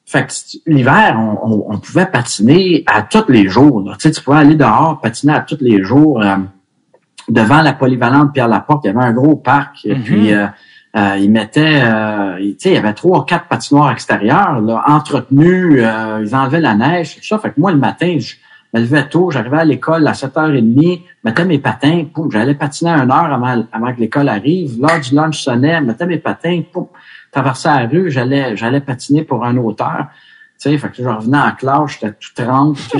fait 0.04 0.26
que 0.26 0.32
l'hiver, 0.70 1.16
on, 1.18 1.38
on- 1.48 1.64
on 1.74 1.78
pouvait 1.78 2.06
patiner 2.06 2.82
à 2.86 3.02
tous 3.02 3.28
les 3.28 3.48
jours. 3.48 3.80
là. 3.82 3.92
Tu 3.92 4.08
sais, 4.08 4.10
tu 4.10 4.20
pouvais 4.22 4.38
aller 4.38 4.56
dehors, 4.56 5.00
patiner 5.00 5.34
à 5.34 5.40
tous 5.40 5.58
les 5.60 5.82
jours. 5.84 6.20
euh, 6.20 6.36
devant 7.28 7.62
la 7.62 7.72
polyvalente 7.72 8.32
Pierre 8.32 8.48
Laporte, 8.48 8.84
il 8.84 8.88
y 8.88 8.90
avait 8.90 9.04
un 9.06 9.12
gros 9.12 9.36
parc. 9.36 9.84
Et 9.84 9.94
Mhm. 9.94 10.02
puis, 10.02 10.32
euh, 10.32 10.46
euh, 10.96 11.16
ils 11.18 11.30
mettaient, 11.30 11.80
euh, 11.82 12.36
tu 12.38 12.56
sais, 12.58 12.68
il 12.70 12.74
y 12.74 12.76
avait 12.76 12.92
trois 12.92 13.20
ou 13.20 13.22
quatre 13.22 13.46
patinoires 13.46 13.90
extérieures, 13.92 14.60
là, 14.60 14.82
entretenus. 14.88 15.76
euh, 15.82 16.22
ils 16.24 16.34
enlevaient 16.34 16.60
la 16.60 16.74
neige, 16.74 17.16
tout 17.16 17.24
ça. 17.24 17.38
Fait 17.38 17.50
que 17.50 17.58
moi, 17.60 17.72
le 17.72 17.78
matin, 17.78 18.16
je 18.18 18.34
me 18.74 18.80
levais 18.80 19.06
tôt, 19.08 19.30
j'arrivais 19.30 19.58
à 19.58 19.64
l'école 19.64 20.06
à 20.06 20.12
7h30, 20.14 21.02
mettais 21.24 21.44
mes 21.44 21.58
patins, 21.58 22.04
poum, 22.12 22.30
j'allais 22.30 22.54
patiner 22.54 22.90
à 22.90 23.02
une 23.04 23.10
heure 23.10 23.32
avant, 23.32 23.64
avant 23.72 23.92
que 23.94 24.00
l'école 24.00 24.28
arrive. 24.28 24.80
L'heure 24.80 25.00
du 25.00 25.14
lunch 25.14 25.40
sonnait, 25.42 25.80
mettais 25.80 26.06
mes 26.06 26.18
patins, 26.18 26.62
poum, 26.72 26.86
traversais 27.30 27.68
la 27.68 27.86
rue, 27.86 28.10
j'allais, 28.10 28.56
j'allais 28.56 28.80
patiner 28.80 29.22
pour 29.24 29.44
un 29.44 29.56
auteur. 29.58 30.06
Tu 30.60 30.70
sais, 30.70 30.78
fait 30.78 30.88
que 30.90 31.02
je 31.02 31.08
revenais 31.08 31.38
en 31.38 31.52
classe, 31.52 31.92
j'étais 32.00 32.12
tout 32.12 32.30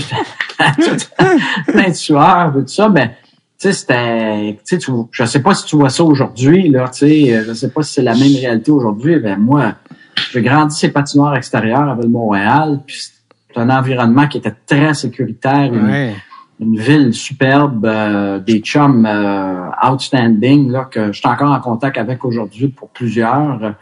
sais, 0.01 0.17
j'étais 0.79 1.73
plein 1.73 1.89
de 1.89 1.95
sueur, 1.95 2.53
tout 2.55 2.67
ça, 2.67 2.89
mais 2.89 3.17
sais, 3.63 3.73
c'était, 3.73 4.59
tu 4.67 4.81
sais, 4.81 4.93
je 5.11 5.25
sais 5.25 5.43
pas 5.43 5.55
si 5.55 5.67
tu 5.67 5.77
vois 5.77 5.91
ça 5.91 6.03
aujourd'hui, 6.05 6.69
là, 6.69 6.89
tu 6.89 6.99
sais, 6.99 7.35
euh, 7.35 7.45
je 7.47 7.53
sais 7.53 7.71
pas 7.71 7.83
si 7.83 7.95
c'est 7.95 8.03
la 8.03 8.15
même 8.15 8.35
réalité 8.35 8.71
aujourd'hui, 8.71 9.19
ben 9.19 9.39
moi, 9.39 9.75
j'ai 10.33 10.43
grandi 10.43 10.77
ces 10.77 10.91
patinoires 10.91 11.37
extérieurs 11.37 11.89
à 11.89 11.95
Ville-Montréal, 11.95 12.81
puis 12.87 12.97
c'est 12.99 13.61
un 13.61 13.71
environnement 13.71 14.27
qui 14.27 14.39
était 14.39 14.55
très 14.67 14.95
sécuritaire, 14.95 15.73
une, 15.73 16.13
une 16.61 16.79
ville 16.79 17.15
superbe, 17.15 17.85
euh, 17.87 18.39
des 18.39 18.61
chums 18.61 19.07
euh, 19.07 19.69
outstanding 19.89 20.71
là 20.71 20.89
que 20.91 21.13
je 21.13 21.19
suis 21.19 21.29
encore 21.29 21.53
en 21.53 21.61
contact 21.61 21.99
avec 21.99 22.25
aujourd'hui 22.25 22.69
pour 22.69 22.89
plusieurs. 22.89 23.75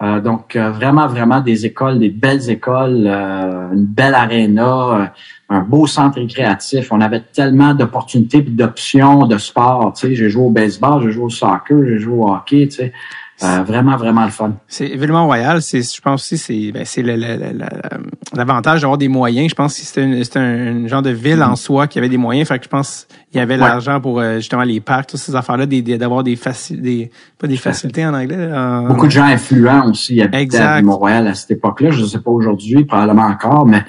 Euh, 0.00 0.20
donc 0.20 0.54
euh, 0.54 0.70
vraiment 0.70 1.08
vraiment 1.08 1.40
des 1.40 1.66
écoles, 1.66 1.98
des 1.98 2.10
belles 2.10 2.48
écoles, 2.50 3.04
euh, 3.06 3.72
une 3.72 3.84
belle 3.84 4.14
aréna, 4.14 5.00
euh, 5.00 5.06
un 5.48 5.60
beau 5.60 5.86
centre 5.88 6.20
récréatif. 6.20 6.92
On 6.92 7.00
avait 7.00 7.22
tellement 7.32 7.74
d'opportunités 7.74 8.38
et 8.38 8.42
d'options 8.42 9.26
de 9.26 9.38
sport. 9.38 9.92
Tu 9.94 10.08
sais, 10.08 10.14
j'ai 10.14 10.30
joué 10.30 10.44
au 10.44 10.50
baseball, 10.50 11.02
j'ai 11.02 11.10
joué 11.10 11.24
au 11.24 11.30
soccer, 11.30 11.78
j'ai 11.84 11.98
joué 11.98 12.14
au 12.14 12.28
hockey. 12.30 12.68
Tu 12.68 12.92
Euh, 13.42 13.62
vraiment 13.62 13.96
vraiment 13.96 14.24
le 14.24 14.30
fun. 14.30 14.54
C'est 14.66 14.86
Villemont 14.88 15.26
Royal, 15.26 15.62
c'est 15.62 15.80
je 15.82 16.00
pense 16.00 16.22
aussi 16.22 16.38
c'est 16.38 16.72
ben, 16.72 16.84
c'est 16.84 17.02
le- 17.02 17.14
le- 17.14 17.36
le- 17.36 17.52
le- 17.58 18.06
l'avantage 18.34 18.80
d'avoir 18.80 18.98
des 18.98 19.06
moyens. 19.06 19.48
Je 19.50 19.54
pense 19.54 19.78
que 19.78 19.82
c'était 19.84 20.02
une, 20.02 20.24
c'était 20.24 20.40
un, 20.40 20.86
genre 20.88 21.02
de 21.02 21.10
ville 21.10 21.40
en 21.42 21.54
soi 21.54 21.86
qui 21.86 21.98
avait 21.98 22.08
des 22.08 22.16
moyens. 22.16 22.48
Fait 22.48 22.58
que 22.58 22.64
je 22.64 22.68
pense 22.68 23.06
qu'il 23.30 23.38
y 23.38 23.40
avait 23.42 23.54
Ouais. 23.54 23.60
l'argent 23.60 24.00
pour 24.00 24.18
euh, 24.18 24.36
justement 24.38 24.64
les 24.64 24.80
parcs, 24.80 25.10
toutes 25.10 25.20
ces 25.20 25.36
affaires-là, 25.36 25.66
d'avoir 25.66 26.24
des 26.24 26.34
faci- 26.34 26.80
des 26.80 27.10
pas 27.38 27.46
des 27.46 27.56
facilités 27.56 28.04
en 28.04 28.12
anglais. 28.14 28.50
Beaucoup 28.88 29.06
de 29.06 29.12
gens 29.12 29.24
influents 29.24 29.88
aussi 29.88 30.20
habitaient 30.20 30.58
à 30.58 30.82
Montréal 30.82 31.28
à 31.28 31.34
cette 31.34 31.52
époque-là. 31.52 31.90
Je 31.92 32.00
ne 32.02 32.06
sais 32.06 32.20
pas 32.20 32.30
aujourd'hui, 32.32 32.84
probablement 32.84 33.22
encore, 33.26 33.66
mais 33.66 33.84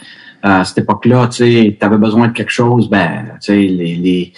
euh, 0.46 0.60
à 0.62 0.64
cette 0.64 0.78
époque-là, 0.80 1.28
tu 1.28 1.38
sais, 1.38 1.78
avais 1.82 1.98
besoin 1.98 2.28
de 2.28 2.34
quelque 2.34 2.52
chose, 2.52 2.88
ben, 2.90 3.26
tu 3.42 3.48
sais, 3.48 3.56
les, 3.58 3.96
les, 3.96 4.34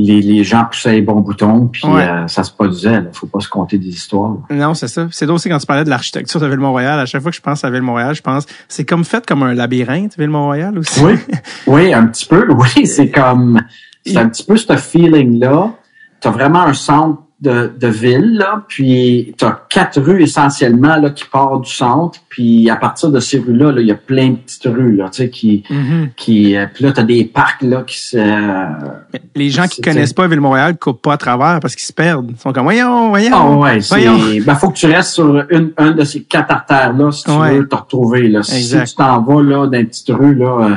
les, 0.00 0.22
les 0.22 0.44
gens 0.44 0.64
poussaient 0.64 0.92
les 0.92 1.02
bons 1.02 1.20
boutons, 1.20 1.66
puis 1.66 1.84
Ouais. 1.86 2.08
euh, 2.08 2.28
ça 2.28 2.44
se 2.44 2.52
produisait. 2.52 3.00
Là. 3.00 3.08
Faut 3.12 3.26
pas 3.26 3.40
se 3.40 3.48
compter 3.48 3.78
des 3.78 3.88
histoires. 3.88 4.36
Non, 4.48 4.72
c'est 4.74 4.86
ça. 4.86 5.08
C'est 5.10 5.28
aussi 5.28 5.48
quand 5.48 5.58
tu 5.58 5.66
parlais 5.66 5.82
de 5.84 5.90
l'architecture 5.90 6.40
de 6.40 6.46
Ville-Mont-Royal. 6.46 7.00
À 7.00 7.04
chaque 7.06 7.20
fois 7.20 7.32
que 7.32 7.36
je 7.36 7.42
pense 7.42 7.64
à 7.64 7.70
Ville-Mont-Royal, 7.70 8.14
je 8.14 8.22
pense 8.22 8.46
c'est 8.68 8.84
comme 8.84 9.04
fait 9.04 9.26
comme 9.26 9.42
un 9.42 9.54
labyrinthe, 9.54 10.16
Ville-Mont-Royal 10.16 10.78
aussi. 10.78 11.02
Oui, 11.04 11.14
oui, 11.66 11.92
un 11.92 12.06
petit 12.06 12.26
peu. 12.26 12.46
Oui, 12.52 12.86
c'est 12.86 13.10
comme, 13.10 13.60
c'est 14.06 14.16
un 14.16 14.28
petit 14.28 14.44
peu 14.44 14.56
ce 14.56 14.76
feeling-là. 14.76 15.72
Tu 16.20 16.28
as 16.28 16.30
vraiment 16.30 16.62
un 16.62 16.72
centre 16.74 17.22
de, 17.40 17.70
de 17.80 17.86
ville, 17.86 18.34
là, 18.36 18.64
puis 18.66 19.32
tu 19.38 19.44
as 19.44 19.62
quatre 19.70 20.00
rues 20.00 20.22
essentiellement 20.24 20.96
là, 20.96 21.10
qui 21.10 21.24
partent 21.24 21.62
du 21.64 21.70
centre, 21.70 22.18
puis 22.28 22.68
à 22.68 22.74
partir 22.74 23.10
de 23.10 23.20
ces 23.20 23.38
rues-là, 23.38 23.70
là, 23.70 23.80
il 23.80 23.86
y 23.86 23.92
a 23.92 23.94
plein 23.94 24.30
de 24.30 24.36
petites 24.36 24.64
rues 24.64 24.96
là, 24.96 25.08
tu 25.08 25.18
sais, 25.22 25.30
qui, 25.30 25.62
Mhm. 25.70 26.08
qui 26.16 26.56
euh, 26.56 26.66
puis 26.74 26.84
là, 26.84 26.90
tu 26.92 26.98
as 27.00 27.04
des 27.04 27.24
parcs 27.24 27.62
là, 27.62 27.82
qui 27.86 27.96
se... 27.96 28.16
euh, 28.18 28.66
Les 29.36 29.50
gens 29.50 29.68
qui 29.68 29.80
connaissent 29.80 30.12
pas 30.12 30.26
Ville-Mont-Royal 30.26 30.76
coupent 30.78 31.00
pas 31.00 31.12
à 31.12 31.16
travers 31.16 31.60
parce 31.60 31.76
qu'ils 31.76 31.86
se 31.86 31.92
perdent. 31.92 32.30
Ils 32.32 32.40
sont 32.40 32.52
comme 32.52 32.64
voyons, 32.64 33.10
voyons. 33.10 33.30
Ah 33.32 33.56
ouais, 33.56 33.78
voyons. 33.88 34.18
Ben, 34.44 34.54
faut 34.56 34.70
que 34.70 34.76
tu 34.78 34.86
restes 34.86 35.12
sur 35.12 35.44
une, 35.50 35.70
un 35.76 35.92
de 35.92 36.02
ces 36.04 36.22
quatre 36.24 36.50
artères-là 36.50 37.12
si 37.12 37.22
tu 37.22 37.30
Ouais. 37.30 37.56
veux 37.58 37.68
te 37.68 37.76
retrouver. 37.76 38.26
Là. 38.28 38.42
Si 38.42 38.56
Exact. 38.56 38.86
tu 38.88 38.94
t'en 38.96 39.22
vas 39.22 39.42
là, 39.42 39.66
dans 39.68 39.78
une 39.78 39.86
petite 39.86 40.10
rue, 40.10 40.34
là, 40.34 40.46
euh, 40.70 40.76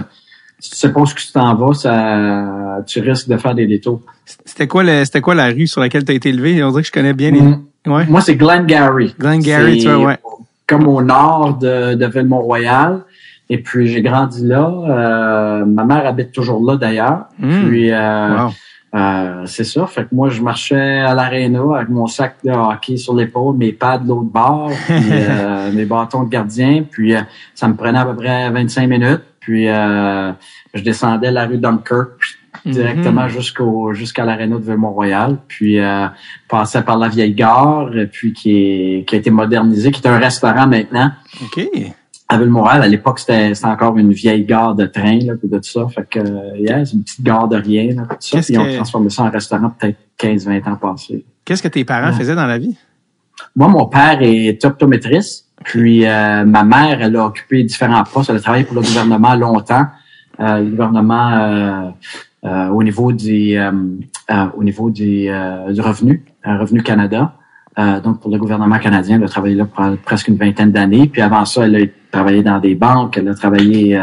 si 0.61 0.69
tu 0.69 0.77
sais 0.77 0.93
pas 0.93 1.01
où 1.01 1.07
tu 1.07 1.31
t'en 1.33 1.55
vas, 1.55 1.73
ça, 1.73 2.83
tu 2.85 3.01
risques 3.01 3.27
de 3.27 3.35
faire 3.35 3.55
des 3.55 3.67
détours. 3.67 4.01
C'était 4.45 4.67
quoi 4.67 4.83
le, 4.83 5.03
c'était 5.03 5.19
quoi 5.19 5.35
la 5.35 5.47
rue 5.47 5.67
sur 5.67 5.81
laquelle 5.81 6.05
tu 6.05 6.11
as 6.11 6.15
été 6.15 6.29
élevé? 6.29 6.63
On 6.63 6.69
dirait 6.69 6.83
que 6.83 6.87
je 6.87 6.91
connais 6.93 7.13
bien 7.13 7.31
les. 7.31 7.41
Mm. 7.41 7.65
Ouais. 7.87 8.05
Moi, 8.05 8.21
c'est 8.21 8.35
Glengarry. 8.35 9.15
Glengarry, 9.19 9.79
tu 9.79 9.89
vois, 9.89 10.05
ouais. 10.05 10.19
Comme 10.67 10.87
au 10.87 11.01
nord 11.01 11.57
de, 11.57 11.95
de 11.95 12.05
Ville-Mont-Royal. 12.05 13.01
Et 13.49 13.57
puis, 13.57 13.87
j'ai 13.87 14.01
grandi 14.01 14.45
là. 14.45 14.71
Euh, 14.87 15.65
ma 15.65 15.83
mère 15.83 16.05
habite 16.05 16.31
toujours 16.31 16.63
là, 16.63 16.77
d'ailleurs. 16.77 17.25
Mm. 17.39 17.67
Puis, 17.67 17.91
euh, 17.91 18.45
Wow. 18.45 18.51
Euh, 18.93 19.45
c'est 19.45 19.63
ça. 19.63 19.87
Fait 19.87 20.03
que 20.03 20.13
moi, 20.13 20.29
je 20.29 20.41
marchais 20.41 20.99
à 20.99 21.13
l'aréna 21.13 21.61
avec 21.75 21.89
mon 21.89 22.07
sac 22.07 22.35
de 22.43 22.51
hockey 22.51 22.97
sur 22.97 23.15
l'épaule, 23.15 23.55
mes 23.55 23.71
pads 23.71 23.99
de 23.99 24.09
l'autre 24.09 24.29
bord, 24.29 24.71
puis 24.85 24.95
euh, 25.11 25.71
mes 25.71 25.85
bâtons 25.85 26.23
de 26.23 26.29
gardien. 26.29 26.83
Puis 26.89 27.15
euh, 27.15 27.21
ça 27.55 27.67
me 27.67 27.75
prenait 27.75 27.99
à 27.99 28.05
peu 28.05 28.15
près 28.15 28.49
25 28.49 28.87
minutes. 28.87 29.21
Puis 29.41 29.67
euh, 29.67 30.31
je 30.73 30.81
descendais 30.81 31.31
la 31.31 31.45
rue 31.45 31.57
Dunkirk 31.57 32.37
Mhm. 32.65 32.73
directement 32.73 33.27
jusqu'au 33.29 33.93
jusqu'à 33.93 34.25
l'aréna 34.25 34.57
de 34.57 34.61
Ville-Mont-Royal. 34.63 35.37
Puis 35.47 35.79
euh, 35.79 36.07
passais 36.49 36.81
par 36.83 36.97
la 36.97 37.07
vieille 37.07 37.33
gare, 37.33 37.89
puis 38.11 38.33
qui, 38.33 38.51
est, 38.99 39.05
qui 39.07 39.15
a 39.15 39.17
été 39.19 39.31
modernisée, 39.31 39.89
qui 39.89 40.01
est 40.03 40.07
un 40.07 40.19
restaurant 40.19 40.67
maintenant 40.67 41.11
OK. 41.41 41.65
à 42.27 42.37
Ville-Montréal, 42.37 42.83
à 42.83 42.87
l'époque, 42.87 43.19
c'était 43.19 43.53
encore 43.65 43.97
une 43.97 44.11
vieille 44.11 44.43
gare 44.45 44.75
de 44.75 44.85
train, 44.85 45.17
là, 45.19 45.33
puis 45.39 45.47
de 45.47 45.57
tout 45.57 45.63
ça. 45.63 45.87
Fait 45.87 46.05
que, 46.07 46.19
euh, 46.19 46.57
yeah, 46.57 46.85
c'est 46.85 46.93
une 46.97 47.03
petite 47.03 47.23
gare 47.23 47.47
de 47.47 47.55
rien, 47.55 47.95
là, 47.95 48.03
puis 48.09 48.17
tout 48.17 48.27
ça. 48.27 48.39
Puis 48.41 48.53
ils 48.53 48.59
ont 48.59 48.75
transformé 48.75 49.09
ça 49.09 49.23
en 49.23 49.31
restaurant 49.31 49.69
peut-être 49.79 49.97
15-20 50.19 50.67
ans 50.69 50.75
passés. 50.75 51.25
Qu'est-ce 51.45 51.63
que 51.63 51.69
tes 51.69 51.85
parents 51.85 52.07
Ouais. 52.11 52.17
faisaient 52.17 52.35
dans 52.35 52.45
la 52.47 52.57
vie? 52.59 52.75
Moi, 53.55 53.69
mon 53.69 53.85
père 53.87 54.17
est 54.21 54.63
optométriste. 54.65 55.47
Puis 55.63 56.05
euh, 56.05 56.43
ma 56.45 56.63
mère, 56.63 57.01
elle 57.01 57.15
a 57.15 57.25
occupé 57.25 57.63
différents 57.63 58.03
postes. 58.03 58.29
Elle 58.29 58.37
a 58.37 58.41
travaillé 58.41 58.63
pour 58.63 58.75
le 58.75 58.81
gouvernement 58.81 59.35
longtemps. 59.35 59.85
Euh, 60.39 60.59
le 60.59 60.69
gouvernement 60.71 61.29
euh, 61.31 61.89
euh, 62.43 62.69
au 62.69 62.81
niveau 62.81 63.11
du 63.11 63.55
euh, 63.57 63.71
euh, 64.31 64.45
au 64.55 64.63
niveau 64.63 64.89
euh, 64.89 65.71
du 65.71 65.81
revenu, 65.81 66.23
Revenu 66.43 66.81
Canada. 66.81 67.33
Donc 68.03 68.19
pour 68.19 68.29
le 68.29 68.37
gouvernement 68.37 68.77
canadien, 68.79 69.15
elle 69.15 69.23
a 69.23 69.27
travaillé 69.27 69.55
là 69.55 69.65
pour 69.65 69.83
presque 70.03 70.27
une 70.27 70.35
vingtaine 70.35 70.71
d'années. 70.71 71.07
Puis 71.07 71.21
avant 71.21 71.45
ça, 71.45 71.65
elle 71.65 71.75
a 71.77 71.85
travaillé 72.11 72.43
dans 72.43 72.59
des 72.59 72.75
banques. 72.75 73.17
Elle 73.17 73.29
a 73.29 73.33
travaillé 73.33 73.99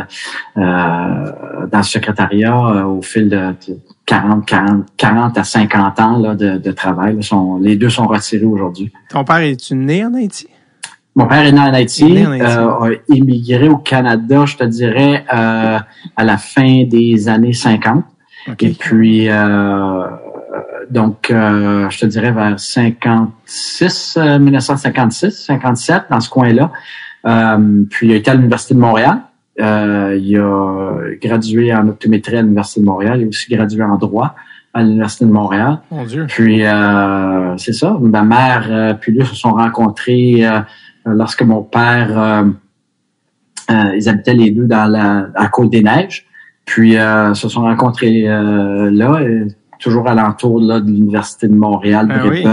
dans 0.56 1.68
le 1.72 1.82
secrétariat 1.82 2.88
au 2.88 3.02
fil 3.02 3.28
de, 3.28 3.36
de 3.36 3.78
40, 4.06 4.46
40, 4.46 4.86
40 4.96 5.38
à 5.38 5.44
50 5.44 6.00
ans 6.00 6.18
là, 6.18 6.34
de, 6.34 6.56
de 6.56 6.72
travail. 6.72 7.18
les 7.60 7.76
deux 7.76 7.90
sont 7.90 8.06
retirés 8.06 8.46
aujourd'hui. 8.46 8.90
Ton 9.10 9.22
père 9.22 9.36
est-tu 9.36 9.74
né 9.74 10.04
en 10.04 10.14
Haïti? 10.14 10.48
Mon 11.14 11.26
père 11.26 11.44
est 11.44 11.52
né 11.52 11.60
en 11.60 11.72
Haïti, 11.74 12.04
Il 12.08 12.18
est 12.18 12.20
né 12.20 12.26
en 12.26 12.30
Haïti. 12.32 12.44
euh, 12.44 12.96
a 13.10 13.14
immigré 13.16 13.68
au 13.68 13.76
Canada, 13.78 14.44
je 14.46 14.56
te 14.56 14.64
dirais, 14.64 15.24
euh, 15.34 15.78
à 16.16 16.24
la 16.24 16.36
fin 16.38 16.84
des 16.84 17.28
années 17.28 17.52
50. 17.52 18.04
OK. 18.48 18.62
Et 18.62 18.70
puis, 18.70 19.28
euh, 19.28 20.04
donc, 20.90 21.30
euh, 21.30 21.90
je 21.90 21.98
te 21.98 22.06
dirais 22.06 22.30
vers 22.32 22.58
56, 22.58 24.16
euh, 24.18 24.38
1956, 24.38 25.44
57, 25.46 26.04
dans 26.10 26.20
ce 26.20 26.30
coin-là. 26.30 26.70
Euh, 27.26 27.82
puis, 27.90 28.08
il 28.08 28.12
a 28.12 28.16
été 28.16 28.30
à 28.30 28.34
l'Université 28.34 28.74
de 28.74 28.80
Montréal. 28.80 29.18
Euh, 29.60 30.16
il 30.22 30.38
a 30.38 30.92
gradué 31.20 31.74
en 31.74 31.88
optométrie 31.88 32.36
à 32.36 32.42
l'Université 32.42 32.80
de 32.80 32.86
Montréal. 32.86 33.20
Il 33.20 33.24
a 33.24 33.28
aussi 33.28 33.52
gradué 33.52 33.82
en 33.82 33.96
droit 33.96 34.34
à 34.72 34.82
l'Université 34.82 35.24
de 35.24 35.32
Montréal. 35.32 35.78
Mon 35.90 36.04
Dieu. 36.04 36.26
Puis 36.28 36.64
euh, 36.64 37.56
c'est 37.56 37.72
ça, 37.72 37.96
ma 38.00 38.22
mère 38.22 38.66
euh, 38.70 38.94
puis 38.94 39.12
lui 39.12 39.24
se 39.26 39.34
sont 39.34 39.52
rencontrés 39.54 40.46
euh, 40.46 40.60
lorsque 41.14 41.42
mon 41.42 41.62
père, 41.62 42.18
euh, 42.18 42.44
euh, 43.70 43.96
ils 43.96 44.08
habitaient 44.08 44.34
les 44.34 44.50
deux 44.50 44.66
dans 44.66 44.86
la 44.86 45.28
à 45.34 45.48
Côte 45.48 45.70
des 45.70 45.82
Neiges. 45.82 46.26
Puis 46.64 46.98
euh, 46.98 47.34
se 47.34 47.48
sont 47.48 47.62
rencontrés 47.62 48.28
euh, 48.28 48.90
là, 48.90 49.20
euh, 49.20 49.46
toujours 49.78 50.08
alentour 50.08 50.60
là, 50.60 50.80
de 50.80 50.90
l'université 50.90 51.48
de 51.48 51.54
Montréal, 51.54 52.08
Ah 52.10 52.26
oui? 52.26 52.44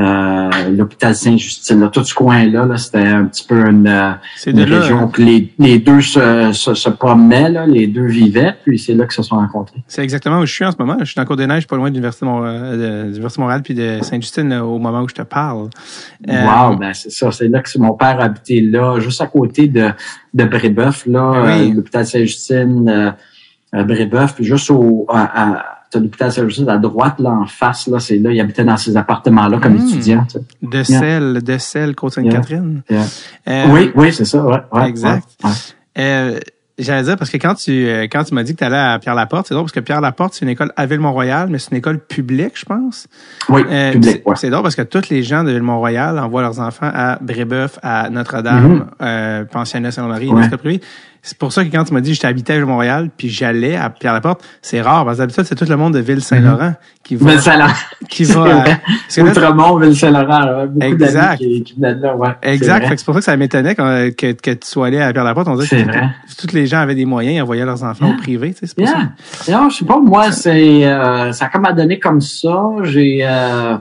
Euh, 0.00 0.70
l'hôpital 0.70 1.14
Saint-Justine, 1.14 1.80
là, 1.80 1.88
tout 1.88 2.02
ce 2.04 2.14
coin-là, 2.14 2.64
là, 2.64 2.76
c'était 2.78 3.06
un 3.06 3.24
petit 3.26 3.44
peu 3.46 3.68
une, 3.68 3.86
euh, 3.86 4.12
une 4.46 4.64
là. 4.64 4.76
hein. 4.76 4.80
région 4.80 5.08
que 5.08 5.20
les, 5.20 5.52
les 5.58 5.78
deux 5.78 6.00
se, 6.00 6.52
se, 6.52 6.72
se 6.74 6.88
promenaient, 6.88 7.50
là, 7.50 7.66
les 7.66 7.86
deux 7.86 8.06
vivaient, 8.06 8.54
puis 8.64 8.78
c'est 8.78 8.94
là 8.94 9.04
qu'ils 9.04 9.12
se 9.12 9.22
sont 9.24 9.36
rencontrés. 9.36 9.82
C'est 9.88 10.02
exactement 10.02 10.38
où 10.38 10.46
je 10.46 10.52
suis 10.54 10.64
en 10.64 10.70
ce 10.72 10.76
moment. 10.78 10.96
Je 11.00 11.04
suis 11.04 11.16
dans 11.16 11.24
Côte-des-Neiges, 11.26 11.66
pas 11.66 11.76
loin 11.76 11.88
de 11.90 11.94
l'Université 11.94 12.24
de 12.24 12.30
Mont- 12.30 12.44
euh, 12.46 13.12
de 13.12 13.40
Montréal 13.40 13.60
puis 13.62 13.74
de 13.74 13.98
Sainte-Justine 14.00 14.52
euh, 14.52 14.62
au 14.62 14.78
moment 14.78 15.02
où 15.02 15.08
je 15.08 15.14
te 15.14 15.22
parle. 15.22 15.68
Euh, 16.28 16.44
Wow, 16.46 16.76
ben 16.76 16.94
c'est 16.94 17.10
ça. 17.10 17.30
C'est 17.30 17.48
là 17.48 17.60
que 17.60 17.78
mon 17.78 17.92
père 17.94 18.20
habitait 18.20 18.60
là, 18.62 18.98
juste 19.00 19.20
à 19.20 19.26
côté 19.26 19.68
de, 19.68 19.90
de 20.32 20.44
Brébeuf, 20.44 21.04
là, 21.06 21.32
Ah 21.34 21.42
oui. 21.58 21.70
euh, 21.70 21.74
l'hôpital 21.74 22.06
Saint-Justine, 22.06 22.88
euh, 22.88 23.10
euh, 23.74 23.84
Brébeuf, 23.84 24.34
puis 24.34 24.44
juste 24.44 24.70
au 24.70 25.04
à, 25.10 25.24
à- 25.58 25.64
t'as 25.90 25.98
l'hôpital 26.00 26.30
Saint-Justine 26.32 26.68
à 26.68 26.78
droite, 26.78 27.18
là, 27.18 27.30
en 27.30 27.46
face, 27.46 27.86
là, 27.88 27.98
c'est 28.00 28.18
là, 28.18 28.30
il 28.32 28.40
habitait 28.40 28.64
dans 28.64 28.76
ces 28.76 28.96
appartements-là 28.96 29.58
comme 29.58 29.74
Mm. 29.74 29.88
étudiant. 29.88 30.24
tu 30.30 30.38
sais. 30.38 30.44
De 30.62 30.82
Selle, 30.82 31.42
de 31.42 31.58
Selle, 31.58 31.94
Côte-Sainte-Catherine. 31.94 32.82
Yeah. 32.88 33.02
Euh, 33.48 33.64
oui, 33.70 33.90
oui, 33.94 34.12
c'est 34.12 34.24
ça, 34.24 34.42
ouais. 34.44 34.58
ouais 34.72 34.88
exact. 34.88 35.28
ouais, 35.44 35.50
ouais. 35.50 35.56
Euh, 35.98 36.38
J'allais 36.82 37.02
dire, 37.02 37.18
parce 37.18 37.28
que 37.30 37.36
quand 37.36 37.54
tu 37.56 37.86
euh, 37.86 38.04
quand 38.10 38.24
tu 38.24 38.32
m'as 38.32 38.42
dit 38.42 38.54
que 38.54 38.58
tu 38.60 38.64
allais 38.64 38.74
à 38.74 38.98
Pierre-Laporte, 38.98 39.46
c'est 39.46 39.52
drôle 39.52 39.64
parce 39.66 39.72
que 39.74 39.80
Pierre-Laporte, 39.80 40.32
c'est 40.32 40.46
une 40.46 40.48
école 40.50 40.72
à 40.78 40.86
Ville-Mont-Royal, 40.86 41.50
mais 41.50 41.58
c'est 41.58 41.72
une 41.72 41.76
école 41.76 41.98
publique, 41.98 42.52
je 42.58 42.64
pense. 42.64 43.06
Oui, 43.50 43.60
Euh, 43.70 43.92
public, 43.92 44.10
c'est- 44.10 44.22
ouais. 44.26 44.36
C'est 44.36 44.48
drôle 44.48 44.62
parce 44.62 44.76
que 44.76 44.80
tous 44.80 45.10
les 45.10 45.22
gens 45.22 45.44
de 45.44 45.50
Ville-Mont-Royal 45.50 46.18
envoient 46.18 46.40
leurs 46.40 46.58
enfants 46.58 46.90
à 46.90 47.18
Brébeuf, 47.20 47.78
à 47.82 48.08
Notre-Dame, 48.08 48.64
Mhm. 48.72 48.86
euh, 49.02 49.44
pensionnat 49.44 49.90
Saint-Marie, 49.90 50.28
Ouais. 50.28 50.48
C'est 51.22 51.36
pour 51.36 51.52
ça 51.52 51.64
que 51.64 51.70
quand 51.70 51.84
tu 51.84 51.92
m'as 51.92 52.00
dit 52.00 52.10
que 52.10 52.14
j'étais 52.14 52.28
habité 52.28 52.54
à 52.54 52.56
Ville-Mont-Royal, 52.56 53.10
puis 53.14 53.28
j'allais 53.28 53.76
à 53.76 53.90
Pierre-Laporte, 53.90 54.42
c'est 54.62 54.80
rare 54.80 55.04
parce 55.04 55.18
que 55.18 55.22
d'habitude, 55.22 55.44
c'est 55.44 55.54
tout 55.54 55.66
le 55.68 55.76
monde 55.76 55.92
de 55.92 55.98
Ville-Saint-Laurent 55.98 56.74
qui 57.04 57.16
va... 57.16 57.30
Ville-Saint-Laurent. 57.32 57.72
qui 58.08 58.24
va 58.24 58.62
à- 58.62 58.64
que 59.14 59.20
Outremont, 59.20 59.76
Ville-Saint-Laurent, 59.78 60.60
ouais, 60.60 60.66
beaucoup 60.66 60.86
Exact. 60.86 61.36
qui, 61.36 61.62
qui 61.62 61.74
venaient 61.74 61.94
de 61.94 62.02
là, 62.02 62.16
ouais. 62.16 62.28
Exact. 62.42 62.88
que 62.88 62.96
C'est 62.96 63.04
pour 63.04 63.14
ça 63.14 63.20
que 63.20 63.24
ça 63.26 63.36
m'étonnait 63.36 63.74
que, 63.74 64.10
que 64.32 64.50
tu 64.52 64.66
sois 64.66 64.86
allé 64.86 64.98
à 64.98 65.12
Pierre-Laporte. 65.12 65.48
On 65.48 65.56
dirait 65.56 65.66
C'est 65.66 65.84
que 65.84 65.90
vrai. 65.90 66.08
tous 66.38 66.52
les 66.54 66.66
gens 66.66 66.78
avaient 66.78 66.94
des 66.94 67.04
moyens, 67.04 67.36
ils 67.36 67.42
envoyaient 67.42 67.66
leurs 67.66 67.82
enfants 67.84 68.06
Yeah. 68.06 68.14
au 68.14 68.18
privé. 68.18 68.52
Tu 68.54 68.60
sais, 68.60 68.66
c'est 68.68 68.76
pour 68.76 68.88
ça. 68.88 68.96
Yeah. 69.46 69.58
Non, 69.58 69.68
je 69.68 69.76
sais 69.76 69.84
pas, 69.84 70.00
moi, 70.00 70.32
c'est 70.32 70.86
euh, 70.86 71.32
ça 71.32 71.44
a 71.44 71.48
comme 71.50 71.66
à 71.66 71.72
donner 71.74 71.98
comme 71.98 72.22
ça. 72.22 72.56
J'ai 72.84 73.20
euh, 73.24 73.76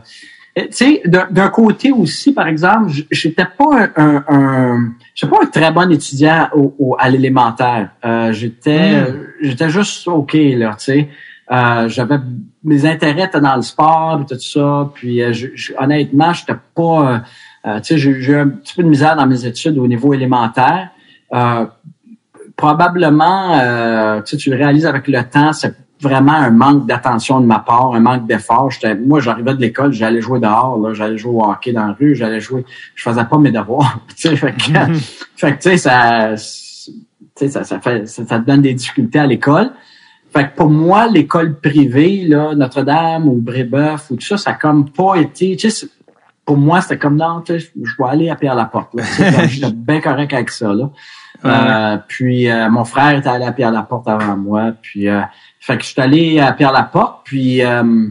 tu 0.55 0.67
sais, 0.71 1.01
d'un 1.05 1.49
côté 1.49 1.91
aussi, 1.91 2.33
par 2.33 2.47
exemple, 2.47 2.91
j'étais 3.11 3.45
pas 3.45 3.89
un, 3.95 4.23
un, 4.27 4.91
pas 5.29 5.37
un 5.43 5.45
très 5.45 5.71
bon 5.71 5.89
étudiant 5.91 6.49
au, 6.53 6.75
au- 6.79 6.95
à 6.99 7.09
l'élémentaire. 7.09 7.89
Euh, 8.05 8.31
j'étais 8.33 8.91
Mm. 8.91 8.95
euh, 8.95 9.11
j'étais 9.41 9.69
juste 9.69 10.07
OK, 10.07 10.33
là, 10.33 10.75
tu 10.77 10.85
sais. 10.85 11.09
Euh, 11.51 11.87
j'avais 11.89 12.17
mes 12.63 12.85
intérêts 12.85 13.23
étaient 13.25 13.39
dans 13.41 13.55
le 13.55 13.61
sport 13.63 14.21
et 14.21 14.25
tout 14.33 14.39
ça. 14.39 14.91
Puis 14.93 15.21
euh, 15.21 15.33
je, 15.33 15.47
je- 15.55 15.73
honnêtement, 15.79 16.31
j'étais 16.33 16.53
pas 16.75 17.11
euh, 17.13 17.19
euh, 17.67 17.79
tu 17.79 17.85
sais, 17.93 17.97
j'ai 17.97 18.11
eu 18.11 18.35
un 18.35 18.47
petit 18.49 18.73
peu 18.75 18.83
de 18.83 18.89
misère 18.89 19.15
dans 19.15 19.25
mes 19.27 19.45
études 19.45 19.77
au 19.77 19.87
niveau 19.87 20.13
élémentaire. 20.13 20.89
Euh, 21.33 21.65
probablement, 22.55 23.59
euh, 23.59 24.21
tu 24.21 24.49
le 24.49 24.57
réalises 24.57 24.85
avec 24.85 25.07
le 25.07 25.23
temps, 25.23 25.53
c'est 25.53 25.73
vraiment 26.01 26.33
un 26.33 26.49
manque 26.49 26.85
d'attention 26.85 27.41
de 27.41 27.45
ma 27.45 27.59
part, 27.59 27.93
un 27.93 27.99
manque 27.99 28.25
d'effort. 28.25 28.69
Moi, 29.05 29.19
j'arrivais 29.19 29.53
de 29.53 29.61
l'école, 29.61 29.91
j'allais 29.91 30.21
jouer 30.21 30.39
dehors, 30.39 30.79
là, 30.79 30.93
j'allais 30.93 31.17
jouer 31.17 31.33
au 31.33 31.43
hockey 31.43 31.73
dans 31.73 31.87
la 31.87 31.93
rue, 31.93 32.15
j'allais 32.15 32.39
jouer, 32.39 32.65
je 32.95 33.03
faisais 33.03 33.25
pas 33.25 33.37
mes 33.37 33.51
devoirs. 33.51 33.99
tu 34.15 34.29
sais, 34.29 34.35
fait 34.35 34.53
que, 34.53 34.93
fait 35.35 35.57
que, 35.57 35.61
tu 35.61 35.69
sais, 35.69 35.77
ça, 35.77 36.35
ça, 36.37 37.63
ça, 37.63 37.79
fait, 37.79 38.07
ça, 38.07 38.23
te 38.39 38.45
donne 38.45 38.61
des 38.61 38.73
difficultés 38.73 39.19
à 39.19 39.27
l'école. 39.27 39.71
Fait 40.33 40.49
que 40.49 40.55
pour 40.55 40.69
moi, 40.69 41.07
l'école 41.07 41.59
privée, 41.59 42.23
là, 42.27 42.53
Notre-Dame 42.53 43.27
ou 43.27 43.35
Brébeuf 43.35 44.11
ou 44.11 44.15
tout 44.15 44.25
ça, 44.25 44.37
ça 44.37 44.51
a 44.51 44.53
comme 44.53 44.89
pas 44.89 45.15
été, 45.15 45.55
tu 45.55 45.69
sais, 45.69 45.87
pour 46.45 46.57
moi, 46.57 46.81
c'était 46.81 46.97
comme 46.97 47.15
non, 47.15 47.43
je 47.47 47.53
vais 47.53 48.09
aller 48.09 48.29
à 48.31 48.35
Pierre-Laporte. 48.35 48.89
J'étais 49.49 49.71
bien 49.73 50.01
correct 50.01 50.33
avec 50.33 50.49
ça. 50.49 50.73
Là. 50.73 50.89
Euh, 51.45 51.97
puis 52.07 52.49
euh, 52.49 52.69
mon 52.69 52.85
frère 52.85 53.17
était 53.17 53.29
allé 53.29 53.45
à 53.45 53.51
Pierre-Laporte 53.51 54.07
avant 54.07 54.35
moi. 54.35 54.71
Puis 54.81 55.07
euh, 55.07 55.21
fait 55.69 55.77
que 55.77 55.83
je 55.83 55.89
suis 55.89 56.01
allé 56.01 56.39
à 56.39 56.51
Pierre-Laporte, 56.53 57.21
puis 57.25 57.63
euh, 57.63 58.07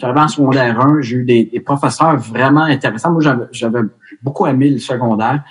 j'arrivais 0.00 0.20
en 0.20 0.28
secondaire 0.28 0.80
1, 0.80 1.02
j'ai 1.02 1.16
eu 1.16 1.24
des, 1.24 1.60
professeurs 1.60 2.16
vraiment 2.16 2.62
intéressants. 2.62 3.12
Moi, 3.12 3.20
j'avais 3.52 3.80
beaucoup 4.22 4.46
aimé 4.46 4.70
le 4.70 4.78
secondaire. 4.78 5.42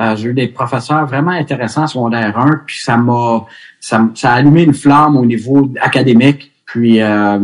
Euh, 0.00 0.16
j'ai 0.16 0.30
eu 0.30 0.32
des 0.32 0.48
professeurs 0.48 1.04
vraiment 1.04 1.32
intéressants 1.32 1.82
en 1.82 1.86
secondaire 1.88 2.38
1, 2.38 2.62
puis 2.66 2.80
ça 2.80 2.96
m'a 2.96 3.44
ça, 3.80 4.08
ça, 4.14 4.30
a 4.30 4.34
allumé 4.36 4.62
une 4.62 4.72
flamme 4.72 5.18
au 5.18 5.26
niveau 5.26 5.70
académique. 5.78 6.52
Puis 6.64 7.02
euh, 7.02 7.38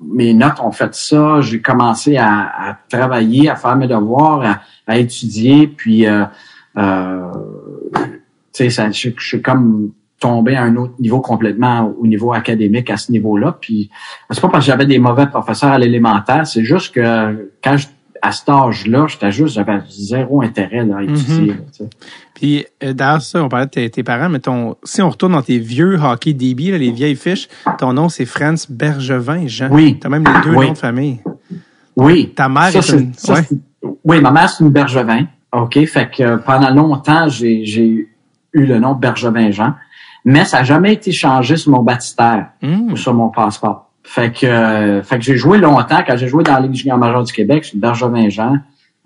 mes 0.00 0.32
notes 0.32 0.60
ont 0.60 0.70
fait 0.70 0.94
ça. 0.94 1.40
J'ai 1.40 1.60
commencé 1.60 2.16
à, 2.16 2.78
travailler, 2.88 3.48
à 3.48 3.56
faire 3.56 3.74
mes 3.74 3.88
devoirs, 3.88 4.60
à, 4.86 4.98
étudier, 4.98 5.66
puis 5.66 6.06
euh, 6.06 6.24
euh, 6.76 7.32
tu 8.52 8.70
sais, 8.70 8.92
je 8.92 9.10
suis 9.18 9.42
comme 9.42 9.90
tombé 10.20 10.56
à 10.56 10.62
un 10.62 10.76
autre 10.76 10.94
niveau 10.98 11.20
complètement 11.20 11.92
au 11.98 12.06
niveau 12.06 12.32
académique 12.32 12.90
à 12.90 12.96
ce 12.96 13.12
niveau-là. 13.12 13.56
Puis 13.60 13.90
c'est 14.30 14.40
pas 14.40 14.48
parce 14.48 14.64
que 14.64 14.70
j'avais 14.72 14.86
des 14.86 14.98
mauvais 14.98 15.26
professeurs 15.26 15.70
à 15.70 15.78
l'élémentaire, 15.78 16.46
c'est 16.46 16.64
juste 16.64 16.94
que 16.94 17.50
quand 17.62 17.76
je, 17.76 17.86
à 18.20 18.32
cet 18.32 18.48
âge-là, 18.48 19.06
j'étais 19.08 19.30
juste, 19.30 19.54
j'avais 19.54 19.80
zéro 19.88 20.42
intérêt 20.42 20.84
là, 20.84 20.98
à 20.98 21.02
étudier. 21.02 21.52
Mm-hmm. 21.52 21.88
Puis 22.34 22.66
euh, 22.82 22.92
d'ailleurs, 22.92 23.22
ça, 23.22 23.42
on 23.42 23.48
parlait 23.48 23.66
de 23.66 23.88
tes, 23.88 24.02
parents, 24.02 24.28
mais 24.28 24.40
ton, 24.40 24.76
si 24.82 25.02
on 25.02 25.10
retourne 25.10 25.32
dans 25.32 25.42
tes 25.42 25.58
vieux 25.58 25.98
hockey 26.02 26.32
DB, 26.32 26.76
les 26.76 26.90
vieilles 26.90 27.16
fiches, 27.16 27.48
ton 27.78 27.92
nom 27.92 28.08
c'est 28.08 28.26
Franz 28.26 28.66
Bergevin, 28.68 29.46
Jean. 29.46 29.68
Oui. 29.70 29.98
T'as 30.00 30.08
même 30.08 30.24
les 30.24 30.40
deux 30.42 30.54
noms 30.54 30.72
de 30.72 30.78
famille. 30.78 31.20
Oui. 31.96 32.32
Ta 32.34 32.48
mère 32.48 32.74
est, 32.74 32.88
une. 32.90 33.12
Oui, 34.04 34.20
ma 34.20 34.30
mère 34.30 34.48
c'est 34.50 34.64
une 34.64 34.70
Bergevin. 34.70 35.26
OK? 35.52 35.84
Fait 35.86 36.10
que 36.10 36.36
pendant 36.36 36.70
longtemps, 36.70 37.28
j'ai 37.28 38.08
eu 38.52 38.66
le 38.66 38.78
nom 38.78 38.94
Bergevin 38.94 39.50
Jean 39.50 39.74
mais 40.28 40.44
ça 40.44 40.58
n'a 40.58 40.64
jamais 40.64 40.92
été 40.92 41.10
changé 41.10 41.56
sur 41.56 41.72
mon 41.72 41.82
baptistère 41.82 42.48
hmm. 42.60 42.92
ou 42.92 42.96
sur 42.98 43.14
mon 43.14 43.30
passeport. 43.30 43.88
Fait 44.02 44.30
que, 44.30 44.44
euh, 44.44 45.02
fait 45.02 45.16
que 45.16 45.24
j'ai 45.24 45.38
joué 45.38 45.56
longtemps. 45.56 46.04
Quand 46.06 46.18
j'ai 46.18 46.28
joué 46.28 46.44
dans 46.44 46.52
la 46.52 46.60
Ligue 46.60 46.74
junior 46.74 46.98
majeure 46.98 47.24
du 47.24 47.32
Québec, 47.32 47.62
je 47.62 47.70
suis 47.70 47.78
Bergevin 47.78 48.28
Jean. 48.28 48.58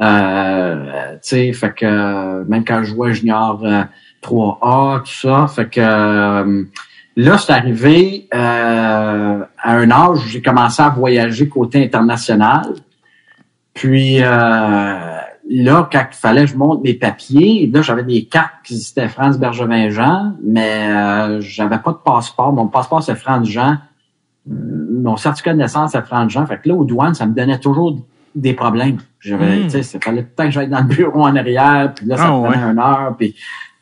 Euh, 0.03 1.13
tu 1.13 1.19
sais, 1.23 1.53
fait 1.53 1.75
que 1.75 1.87
euh, 1.87 2.45
même 2.49 2.65
quand 2.65 2.83
je 2.83 2.89
jouais 2.89 3.15
junior 3.15 3.63
3A, 4.21 5.03
tout 5.03 5.13
ça, 5.13 5.47
fait 5.47 5.69
que 5.71 6.67
là, 7.17 7.39
c'est 7.39 7.53
arrivé 7.53 8.27
à 8.33 9.47
un 9.63 9.91
âge 9.93 10.19
où 10.25 10.29
j'ai 10.29 10.43
commencé 10.43 10.83
à 10.83 10.89
voyager 10.89 11.49
côté 11.49 11.85
international. 11.85 12.65
Puis 13.75 14.19
là, 15.49 15.89
quand 15.91 16.05
il 16.11 16.17
fallait 16.17 16.45
que 16.45 16.51
je 16.51 16.57
monte 16.57 16.83
mes 16.83 16.95
papiers, 16.95 17.71
là, 17.73 17.83
j'avais 17.83 18.05
des 18.05 18.25
cartes 18.25 18.55
qui 18.65 18.75
étaient 18.75 19.09
France 19.09 19.39
Bergevin-Jean, 19.39 20.37
mais 20.43 20.89
euh, 20.89 21.41
j'avais 21.41 21.79
pas 21.79 21.93
de 21.93 21.99
passeport. 22.05 22.53
Mon 22.53 22.69
passeport, 22.69 23.03
c'est 23.03 23.17
France 23.17 23.49
Jean. 23.49 23.79
Mon 24.47 25.17
certificat 25.17 25.53
de 25.53 25.59
naissance, 25.59 25.93
c'est 25.93 26.05
France 26.05 26.33
Jean. 26.33 26.47
Fait 26.47 26.59
que 26.59 26.69
là, 26.69 26.75
aux 26.75 26.85
douanes, 26.85 27.15
ça 27.15 27.27
me 27.27 27.35
donnait 27.35 27.59
toujours 27.59 27.99
des 28.35 28.55
problèmes. 28.55 28.99
J'avais, 29.21 29.59
hmm. 29.59 29.69
tu 29.69 29.83
sais, 29.83 29.99
il 29.99 30.03
fallait 30.03 30.23
peut-être 30.23 30.49
que 30.49 30.53
j'aille 30.53 30.69
dans 30.69 30.81
le 30.81 30.85
bureau 30.85 31.23
en 31.23 31.37
arrière, 31.37 31.93
puis 31.95 32.07
là, 32.07 32.17
ça 32.17 32.33
oh, 32.33 32.45
prenait 32.45 32.63
une 32.63 32.79
heure. 32.79 33.15
Puis, 33.19 33.35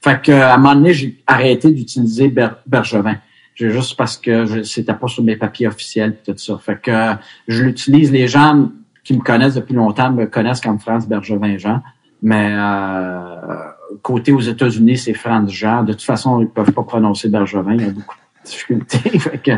fait 0.02 0.20
que, 0.22 0.32
à 0.32 0.54
un 0.54 0.58
moment 0.58 0.74
donné, 0.74 0.92
j'ai 0.92 1.22
arrêté 1.26 1.70
d'utiliser 1.70 2.34
Bergevin. 2.66 3.16
J'ai 3.54 3.70
juste 3.70 3.96
parce 3.96 4.16
que 4.16 4.62
c'était 4.62 4.94
pas 4.94 5.08
sur 5.08 5.22
mes 5.22 5.36
papiers 5.36 5.66
officiels 5.66 6.16
tout 6.24 6.32
ça. 6.36 6.58
Fait 6.58 6.80
que 6.80 7.12
je 7.46 7.64
l'utilise. 7.64 8.10
Les 8.10 8.26
gens 8.26 8.70
qui 9.04 9.14
me 9.16 9.22
connaissent 9.22 9.54
depuis 9.54 9.74
longtemps 9.74 10.10
me 10.10 10.26
connaissent 10.26 10.60
comme 10.60 10.78
France 10.78 11.08
Bergevin-Jean. 11.08 11.80
Mais 12.22 12.50
euh, 12.52 13.56
côté 14.02 14.32
aux 14.32 14.40
États-Unis, 14.40 14.98
c'est 14.98 15.14
France 15.14 15.50
Jean. 15.50 15.82
De 15.82 15.92
toute 15.92 16.02
façon, 16.02 16.40
ils 16.40 16.48
peuvent 16.48 16.72
pas 16.72 16.82
prononcer 16.82 17.28
Bergevin. 17.28 17.74
Il 17.74 17.82
y 17.82 17.86
a 17.86 17.90
beaucoup 17.90 18.14
de 18.14 18.50
difficultés. 18.50 19.18
fait, 19.18 19.38
que, 19.38 19.52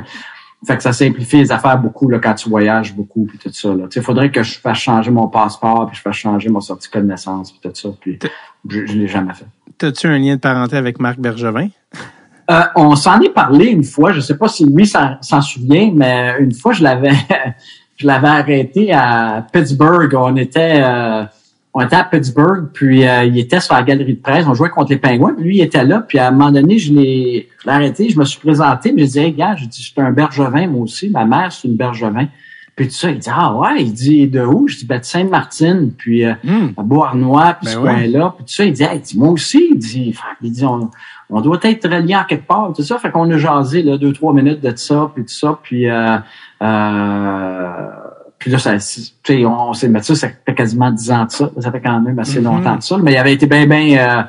fait 0.65 0.77
que 0.77 0.83
ça 0.83 0.93
simplifie 0.93 1.39
les 1.39 1.53
affaires 1.53 1.79
beaucoup 1.79 2.09
là, 2.09 2.19
quand 2.19 2.35
tu 2.35 2.49
voyages 2.49 2.95
beaucoup 2.95 3.27
puis 3.27 3.39
tout 3.39 3.53
ça. 3.53 3.71
Il 3.95 4.03
faudrait 4.03 4.31
que 4.31 4.43
je 4.43 4.59
fasse 4.59 4.79
changer 4.79 5.11
mon 5.11 5.29
passeport 5.29 5.87
puis 5.89 5.97
je 5.97 6.03
fasse 6.03 6.17
changer 6.17 6.49
mon 6.49 6.61
certificat 6.61 7.01
de 7.01 7.07
naissance 7.07 7.53
puis 7.53 7.61
tout 7.69 7.75
ça. 7.75 7.89
Puis 8.01 8.19
je, 8.69 8.87
je 8.87 8.93
l'ai 8.95 9.09
jamais 9.09 9.35
fait. 9.35 9.47
T'as-tu 9.79 10.07
un 10.07 10.19
lien 10.19 10.37
de 10.37 10.41
parenté 10.41 10.77
avec 10.77 11.01
Marc 11.01 11.19
Bergevin? 11.19 11.69
Euh, 12.51 12.63
on 12.77 12.97
s'en 12.97 13.21
est 13.21 13.33
parlé 13.33 13.67
une 13.67 13.85
fois. 13.85 14.13
Je 14.13 14.21
sais 14.21 14.37
pas 14.37 14.49
si 14.49 14.65
lui 14.67 14.87
s'en 14.87 15.43
souvient, 15.43 15.91
mais 15.95 16.37
une 16.41 16.53
fois, 16.53 16.73
je 16.73 16.83
l'avais 16.83 17.13
je 18.03 18.07
l'avais 18.07 18.29
arrêté 18.29 18.93
à 18.93 19.47
Pittsburgh. 19.53 20.13
On 20.15 20.37
était, 20.37 20.83
euh, 20.83 21.25
on 21.73 21.81
était 21.81 21.97
à 21.97 22.05
Pittsburgh, 22.05 22.69
puis 22.73 23.07
euh, 23.07 23.25
il 23.25 23.39
était 23.39 23.61
sur 23.61 23.75
la 23.75 23.83
galerie 23.83 24.15
de 24.15 24.21
presse. 24.21 24.45
On 24.49 24.55
jouait 24.55 24.71
contre 24.71 24.91
les 24.91 24.99
Pingouins, 24.99 25.35
puis 25.35 25.45
lui, 25.45 25.57
il 25.59 25.63
était 25.63 25.85
là. 25.85 26.05
Puis 26.07 26.19
à 26.19 26.29
un 26.29 26.31
moment 26.33 26.51
donné, 26.51 26.79
je 26.79 26.93
l'ai 26.93 27.49
arrêté, 27.65 28.09
je 28.09 28.19
me 28.19 28.25
suis 28.25 28.41
présenté, 28.41 28.93
mais 28.93 29.03
je 29.03 29.07
disais, 29.07 29.27
hey, 29.27 29.33
gars, 29.33 29.55
je 29.57 29.67
dis, 29.67 29.83
je 29.83 29.93
suis 29.93 30.01
un 30.01 30.11
bergevin, 30.11 30.67
moi 30.67 30.83
aussi. 30.83 31.11
Ma 31.11 31.25
mère, 31.25 31.53
c'est 31.53 31.69
une 31.69 31.77
bergevin. 31.77 32.27
Puis 32.75 32.89
tout 32.89 32.95
ça, 32.95 33.11
il 33.11 33.19
dit, 33.19 33.29
ah 33.31 33.55
ouais, 33.55 33.83
il 33.83 33.93
dit, 33.93 34.27
de 34.29 34.41
où? 34.41 34.67
Je 34.67 34.79
dis, 34.79 34.87
ben, 34.87 34.99
de 34.99 35.05
Sainte-Martine, 35.05 35.93
puis 35.97 36.25
euh, 36.25 36.33
hmm. 36.43 36.69
à 36.77 36.83
Beauharnois, 36.83 37.55
puis 37.61 37.67
ben 37.67 37.73
ce 37.73 37.79
coin-là. 37.79 38.35
Puis 38.37 38.47
tout 38.47 38.53
ça, 38.53 38.65
il 38.65 38.73
dit, 38.73 38.83
hey, 38.83 38.97
il 38.97 39.01
dit, 39.03 39.19
moi 39.19 39.29
aussi, 39.29 39.69
il 39.73 39.79
dit, 39.79 40.15
il 40.41 40.53
dit, 40.53 40.65
on, 40.65 40.91
on 41.29 41.41
doit 41.43 41.59
être 41.63 41.89
relié 41.89 42.17
en 42.17 42.25
quelque 42.25 42.47
part, 42.47 42.73
tout 42.75 42.83
ça. 42.83 42.99
Fait 42.99 43.11
qu'on 43.11 43.31
a 43.31 43.37
jasé, 43.37 43.83
là, 43.83 43.99
deux, 43.99 44.13
trois 44.13 44.33
minutes 44.33 44.61
de 44.61 44.75
ça, 44.75 45.11
puis 45.15 45.25
tout 45.25 45.35
ça. 45.35 45.59
Puis, 45.63 45.89
euh, 45.89 46.17
euh, 46.63 47.89
puis 48.39 48.51
là, 48.51 48.59
ça, 48.59 48.77
on 49.47 49.73
s'est 49.75 49.89
mettre 49.89 50.07
ça, 50.07 50.15
ça 50.15 50.29
fait 50.29 50.55
quasiment 50.55 50.91
dix 50.91 51.11
ans 51.11 51.27
de 51.27 51.31
ça. 51.31 51.51
Ça 51.59 51.71
fait 51.71 51.81
quand 51.81 52.01
même 52.01 52.19
assez 52.19 52.41
mm-hmm. 52.41 52.45
longtemps 52.45 52.77
de 52.77 52.83
ça. 52.83 52.97
Mais 52.99 53.13
il 53.13 53.19
avait 53.19 53.35
été 53.35 53.47
bien, 53.47 53.67
bien, 53.67 54.27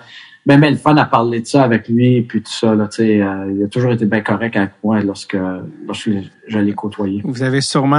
euh, 0.48 0.50
bien, 0.50 0.60
bien 0.60 0.72
le 0.72 0.78
fun 0.78 0.96
à 0.98 1.06
parler 1.06 1.42
de 1.42 1.48
ça 1.48 1.64
avec 1.64 1.88
lui, 1.88 2.22
puis 2.22 2.42
tout 2.42 2.52
ça. 2.52 2.76
Là, 2.76 2.88
euh, 3.00 3.54
il 3.56 3.64
a 3.64 3.68
toujours 3.68 3.92
été 3.92 4.06
bien 4.06 4.22
correct 4.22 4.56
avec 4.56 4.72
moi 4.84 5.02
lorsque, 5.02 5.38
lorsque 5.88 6.10
je 6.48 6.60
l'ai 6.60 6.74
côtoyé. 6.74 7.22
Vous 7.24 7.44
avez 7.44 7.62
sûrement 7.62 7.96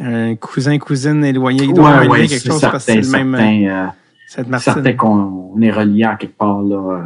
un, 0.00 0.36
cousin, 0.36 0.78
cousine 0.78 1.24
éloigné, 1.24 1.64
il 1.64 1.74
doit 1.74 2.04
ouais, 2.06 2.26
quelque 2.26 2.46
chose 2.46 2.60
parce 2.60 2.86
que 2.86 2.92
c'est 2.92 3.00
le 3.00 3.08
même. 3.08 3.34
Euh, 3.34 4.58
Certain 4.58 4.94
qu'on 4.94 5.54
est 5.60 5.70
relié 5.70 6.04
à 6.04 6.16
quelque 6.16 6.36
part 6.36 6.62
là, 6.62 6.76
euh, 6.76 7.02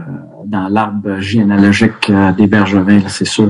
dans 0.46 0.68
l'arbre 0.68 1.18
généalogique 1.20 2.09
euh, 2.09 2.33
des 2.33 2.46
Bergevins, 2.46 3.07
c'est 3.09 3.27
sûr. 3.27 3.48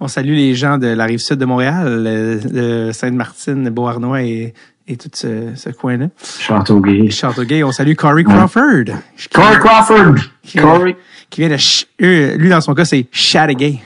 On 0.00 0.08
salue 0.08 0.34
les 0.34 0.54
gens 0.54 0.78
de 0.78 0.86
la 0.86 1.04
rive 1.04 1.18
sud 1.18 1.36
de 1.36 1.44
Montréal, 1.44 2.04
de 2.04 2.90
Sainte-Martine, 2.92 3.68
Beauharnois 3.70 4.22
et, 4.22 4.54
et 4.88 4.96
tout 4.96 5.10
ce, 5.12 5.54
ce 5.54 5.70
coin-là. 5.70 6.08
Châteauguay. 6.40 7.10
Châteauguay. 7.10 7.62
On 7.62 7.72
salue 7.72 7.94
Corey 7.94 8.24
Crawford. 8.24 8.86
Corey 9.32 9.58
Crawford! 9.60 10.14
Qui, 10.42 10.58
Corey. 10.58 10.96
Qui 11.30 11.42
vient 11.42 11.50
de... 11.50 12.36
Lui, 12.36 12.48
dans 12.48 12.60
son 12.60 12.74
cas, 12.74 12.84
c'est 12.86 13.06
Chattagay. 13.12 13.80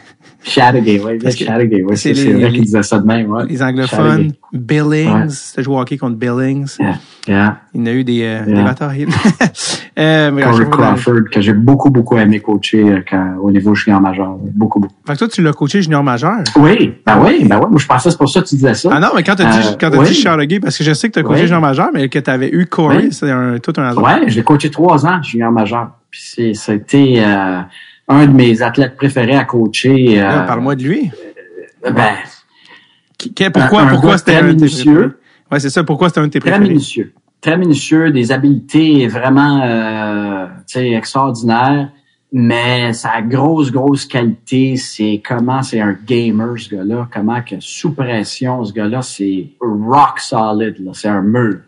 Chattagay, 0.45 1.01
oui. 1.05 1.21
Chattagay, 1.31 1.83
oui. 1.83 1.97
C'est 1.97 2.13
vrai 2.13 2.51
qu'il 2.51 2.63
disait 2.63 2.83
ça 2.83 2.99
de 2.99 3.07
même, 3.07 3.31
ouais. 3.31 3.47
Les 3.47 3.63
anglophones. 3.63 4.33
Billings. 4.53 5.53
Ouais. 5.57 5.63
Joué 5.63 5.75
au 5.75 5.81
hockey 5.81 5.97
contre 5.99 6.17
Billings. 6.17 6.77
Yeah. 6.79 6.99
Yeah. 7.29 7.61
Il 7.75 7.87
y 7.87 7.89
a 7.89 7.93
eu 7.93 8.05
des, 8.05 8.23
euh, 8.23 8.41
yeah. 8.47 8.57
des 8.57 8.63
batailles. 8.63 9.07
euh, 9.99 10.43
Corey 10.43 10.67
Crawford, 10.71 11.25
que 11.31 11.41
j'ai 11.41 11.53
beaucoup, 11.53 11.91
beaucoup 11.91 12.17
aimé 12.19 12.41
coacher 12.41 12.83
euh, 12.83 13.01
quand, 13.09 13.37
au 13.41 13.51
niveau 13.51 13.75
junior 13.75 14.01
majeur. 14.01 14.37
Beaucoup, 14.55 14.81
beaucoup. 14.81 14.95
Fait 15.07 15.15
que 15.15 15.19
toi, 15.19 15.29
tu 15.29 15.43
l'as 15.43 15.53
coaché 15.53 15.83
junior 15.83 16.03
majeur? 16.03 16.39
Oui. 16.57 16.95
Ben 17.07 17.19
oui, 17.21 17.45
ben 17.45 17.59
oui. 17.59 17.67
Moi, 17.71 17.79
je 17.79 17.87
pensais 17.87 18.05
que 18.05 18.11
c'est 18.11 18.19
pour 18.19 18.29
ça 18.29 18.41
que 18.41 18.47
tu 18.47 18.57
disais 18.57 18.75
ça. 18.75 18.91
Ah 18.93 19.01
non, 19.01 19.09
mais 19.15 19.23
quand 19.23 19.37
t'as 19.37 19.51
dit, 19.51 19.69
euh, 19.69 19.77
quand 19.81 19.91
t'as 19.91 19.99
oui. 19.99 20.09
dit 20.09 20.15
Charlotte 20.15 20.61
parce 20.61 20.77
que 20.79 20.85
je 20.85 20.93
sais 20.93 21.09
que 21.09 21.15
t'as 21.15 21.23
coaché 21.23 21.43
oui. 21.43 21.47
junior 21.47 21.61
majeur, 21.61 21.91
mais 21.93 22.09
que 22.09 22.19
t'avais 22.19 22.51
eu 22.51 22.67
Corey, 22.67 23.09
c'est 23.11 23.31
un, 23.31 23.59
tout 23.59 23.73
un 23.77 23.85
hasard. 23.85 24.03
Ouais, 24.03 24.29
j'ai 24.29 24.43
coaché 24.43 24.71
trois 24.71 25.07
ans 25.07 25.23
junior 25.23 25.53
majeur. 25.53 25.91
Puis 26.11 26.55
c'était, 26.55 27.23
euh, 27.25 27.61
un 28.09 28.27
de 28.27 28.33
mes 28.33 28.63
athlètes 28.63 28.97
préférés 28.97 29.37
à 29.37 29.45
coacher. 29.45 30.21
Euh, 30.21 30.43
Parle-moi 30.45 30.77
de 30.77 30.83
lui. 30.83 31.11
Ben, 31.83 32.15
pourquoi, 33.53 33.83
un, 33.83 33.87
pourquoi 33.89 34.19
c'était 34.19 34.37
un 34.37 34.43
minutieux. 34.43 35.19
Ouais, 35.53 35.61
c'est 35.61 35.71
ça. 35.71 35.85
Pourquoi 35.85 36.09
c'était 36.09 36.21
un 36.21 36.27
de 36.27 36.33
tes 36.33 36.41
préférés? 36.41 36.61
Très 36.61 36.69
minutieux. 36.69 37.13
Très 37.43 37.59
minutieux, 37.59 38.11
des 38.11 38.33
habiletés 38.33 39.07
vraiment, 39.07 39.61
euh, 39.63 40.47
extraordinaires. 40.75 41.91
Mais 42.35 42.95
sa 42.95 43.21
grosse, 43.21 43.71
grosse 43.71 44.07
qualité, 44.07 44.77
c'est 44.77 45.21
comment 45.23 45.63
c'est 45.63 45.81
un 45.81 45.95
gamer, 46.07 46.59
ce 46.59 46.75
gars-là. 46.75 47.07
Comment 47.13 47.43
que 47.43 47.57
sous 47.61 47.95
pression, 47.95 48.65
ce 48.65 48.73
gars-là, 48.73 49.03
c'est 49.03 49.51
rock 49.61 50.19
solid. 50.19 50.77
C'est 50.95 51.09
un 51.09 51.21
mur. 51.21 51.59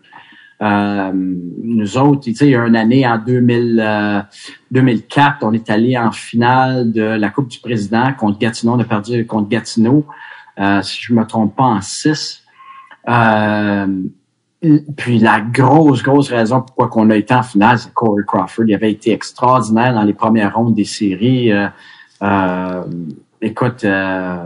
Euh, 0.61 1.11
nous 1.13 1.97
autres, 1.97 2.21
tu 2.21 2.33
sais, 2.33 2.47
il 2.47 2.51
y 2.51 2.55
a 2.55 2.65
une 2.65 2.75
année 2.75 3.05
en 3.05 3.19
2000, 3.19 3.79
euh, 3.83 4.21
2004, 4.71 5.43
on 5.43 5.53
est 5.53 5.69
allé 5.69 5.97
en 5.97 6.11
finale 6.11 6.91
de 6.91 7.03
la 7.03 7.29
Coupe 7.29 7.49
du 7.49 7.59
Président 7.59 8.11
contre 8.13 8.39
Gatineau. 8.39 8.73
On 8.73 8.79
a 8.79 8.85
perdu 8.85 9.27
contre 9.27 9.49
Gatineau, 9.49 10.05
euh, 10.59 10.81
si 10.81 10.97
je 11.01 11.13
me 11.13 11.23
trompe 11.25 11.55
pas, 11.55 11.65
en 11.65 11.81
6. 11.81 12.44
Euh, 13.07 13.87
puis 14.97 15.19
la 15.19 15.41
grosse, 15.41 16.01
grosse 16.01 16.29
raison 16.29 16.61
pourquoi 16.61 16.89
on 17.03 17.09
a 17.09 17.15
été 17.15 17.33
en 17.33 17.43
finale, 17.43 17.77
c'est 17.77 17.93
Corey 17.93 18.23
Crawford. 18.25 18.65
Il 18.67 18.73
avait 18.73 18.91
été 18.91 19.11
extraordinaire 19.11 19.93
dans 19.93 20.03
les 20.03 20.13
premières 20.13 20.55
rondes 20.55 20.73
des 20.73 20.85
séries. 20.85 21.51
Euh, 22.21 22.81
écoute, 23.45 23.83
euh, 23.83 24.37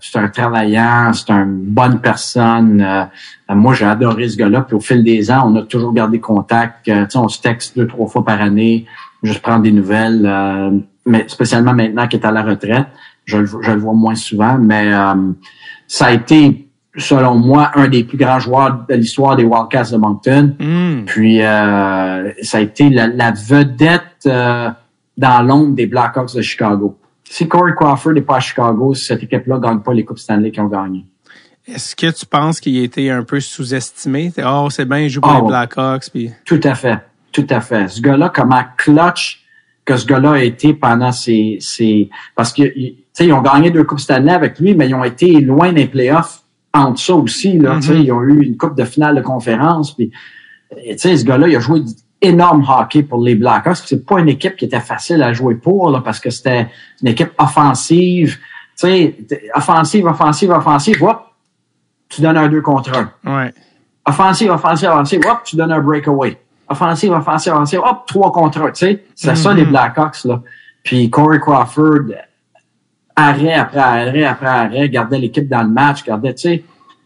c'est 0.00 0.18
un 0.18 0.28
travaillant, 0.28 1.12
c'est 1.12 1.30
une 1.30 1.62
bonne 1.62 2.00
personne. 2.00 2.80
Euh, 2.82 3.04
moi, 3.54 3.74
j'ai 3.74 3.84
adoré 3.84 4.28
ce 4.28 4.36
gars-là. 4.36 4.62
Puis 4.62 4.76
au 4.76 4.80
fil 4.80 5.04
des 5.04 5.30
ans, 5.30 5.50
on 5.50 5.56
a 5.56 5.62
toujours 5.62 5.92
gardé 5.92 6.20
contact. 6.20 6.88
Euh, 6.88 7.06
on 7.14 7.28
se 7.28 7.40
texte 7.40 7.76
deux, 7.76 7.86
trois 7.86 8.08
fois 8.08 8.24
par 8.24 8.40
année, 8.40 8.86
juste 9.22 9.42
prendre 9.42 9.62
des 9.62 9.72
nouvelles. 9.72 10.82
mais 11.06 11.24
spécialement 11.28 11.74
maintenant 11.74 12.06
qu'il 12.08 12.20
est 12.20 12.26
à 12.26 12.32
la 12.32 12.42
retraite, 12.42 12.86
je, 13.24 13.44
je, 13.44 13.70
le 13.70 13.78
vois 13.78 13.94
moins 13.94 14.14
souvent. 14.14 14.58
Mais 14.58 14.90
ça 15.86 16.06
a 16.06 16.12
été, 16.12 16.68
selon 16.96 17.36
moi, 17.36 17.70
un 17.74 17.88
des 17.88 18.04
plus 18.04 18.18
grands 18.18 18.38
joueurs 18.38 18.84
de 18.88 18.94
l'histoire 18.94 19.36
des 19.36 19.44
Wildcats 19.44 19.90
de 19.92 19.96
Moncton. 19.96 20.56
Hmm. 20.58 21.04
Puis 21.06 21.38
ça 21.38 22.58
a 22.58 22.60
été 22.60 22.90
la, 22.90 23.06
la 23.06 23.32
vedette 23.32 24.24
dans 24.24 25.42
l'ombre 25.42 25.74
des 25.74 25.86
Blackhawks 25.86 26.34
de 26.34 26.42
Chicago 26.42 26.98
si 27.32 27.48
Corey 27.48 27.72
Crawford 27.74 28.12
n'est 28.12 28.20
pas 28.20 28.36
à 28.36 28.40
Chicago, 28.40 28.92
cette 28.92 29.22
équipe-là 29.22 29.56
ne 29.56 29.60
gagne 29.62 29.78
pas 29.78 29.94
les 29.94 30.04
Coupes 30.04 30.18
Stanley 30.18 30.50
qui 30.50 30.60
ont 30.60 30.68
gagné. 30.68 31.06
Est-ce 31.66 31.96
que 31.96 32.10
tu 32.10 32.26
penses 32.26 32.60
qu'il 32.60 32.78
a 32.78 32.84
été 32.84 33.10
un 33.10 33.22
peu 33.22 33.40
sous-estimé? 33.40 34.30
Oh, 34.44 34.68
c'est 34.68 34.84
bien, 34.84 34.98
il 34.98 35.08
joue 35.08 35.22
pour 35.22 35.32
les 35.32 35.40
oh. 35.40 35.46
Blackhawks. 35.46 36.10
Puis... 36.12 36.30
Tout 36.44 36.60
à 36.62 36.74
fait. 36.74 36.98
Tout 37.32 37.46
à 37.48 37.62
fait. 37.62 37.88
Ce 37.88 38.02
gars-là, 38.02 38.30
comment 38.34 38.62
clutch 38.76 39.46
que 39.86 39.96
ce 39.96 40.04
gars-là 40.04 40.32
a 40.32 40.42
été 40.42 40.74
pendant 40.74 41.10
ses, 41.10 41.56
ses... 41.60 42.10
Parce 42.34 42.52
que, 42.52 42.64
tu 42.64 42.96
sais, 43.14 43.26
ils 43.26 43.32
ont 43.32 43.40
gagné 43.40 43.70
deux 43.70 43.84
Coupes 43.84 44.00
Stanley 44.00 44.32
avec 44.32 44.58
lui, 44.58 44.74
mais 44.74 44.86
ils 44.88 44.94
ont 44.94 45.04
été 45.04 45.40
loin 45.40 45.72
des 45.72 45.86
playoffs 45.86 46.41
entre 46.74 47.00
ça 47.00 47.14
aussi, 47.14 47.58
là. 47.58 47.76
Tu 47.76 47.88
sais, 47.88 47.94
mm-hmm. 47.94 48.04
ils 48.04 48.12
ont 48.12 48.22
eu 48.22 48.42
une 48.42 48.56
Coupe 48.56 48.76
de 48.76 48.84
finale 48.84 49.16
de 49.16 49.20
conférence, 49.20 49.94
puis, 49.94 50.10
tu 50.70 50.98
sais, 50.98 51.16
ce 51.16 51.24
gars-là, 51.24 51.48
il 51.48 51.56
a 51.56 51.60
joué 51.60 51.82
énorme 52.22 52.64
hockey 52.68 53.02
pour 53.02 53.22
les 53.22 53.34
Blackhawks. 53.34 53.78
C'est 53.84 54.06
pas 54.06 54.20
une 54.20 54.28
équipe 54.28 54.56
qui 54.56 54.64
était 54.64 54.80
facile 54.80 55.22
à 55.22 55.32
jouer 55.32 55.56
pour 55.56 55.90
là, 55.90 56.00
parce 56.00 56.20
que 56.20 56.30
c'était 56.30 56.68
une 57.02 57.08
équipe 57.08 57.32
offensive. 57.38 58.38
Tu 58.78 58.86
sais, 58.86 59.16
offensive, 59.54 60.06
offensive, 60.06 60.50
offensive. 60.50 61.02
Hop, 61.02 61.26
tu 62.08 62.22
donnes 62.22 62.36
un 62.36 62.48
2 62.48 62.60
contre 62.62 62.92
1. 63.24 63.36
Ouais. 63.36 63.52
Offensive, 64.06 64.50
offensive, 64.50 64.88
offensive. 64.88 65.20
Hop, 65.28 65.40
tu 65.44 65.56
donnes 65.56 65.72
un 65.72 65.80
breakaway. 65.80 66.38
Offensive, 66.68 67.12
offensive, 67.12 67.52
offensive. 67.52 67.80
Hop, 67.84 68.06
3 68.06 68.32
contre 68.32 68.62
1. 68.62 68.70
Tu 68.70 68.86
sais, 68.86 69.04
c'est 69.14 69.36
ça 69.36 69.52
les 69.52 69.64
mm-hmm. 69.64 69.68
Blackhawks. 69.68 70.24
Là. 70.24 70.40
Puis 70.84 71.10
Corey 71.10 71.38
Crawford, 71.38 72.06
arrêt 73.16 73.54
après 73.54 73.78
arrêt 73.78 74.24
après 74.24 74.46
arrêt, 74.46 74.88
gardait 74.88 75.18
l'équipe 75.18 75.48
dans 75.48 75.62
le 75.62 75.68
match, 75.68 76.04
gardait, 76.04 76.34
tu 76.34 76.42
sais. 76.42 76.64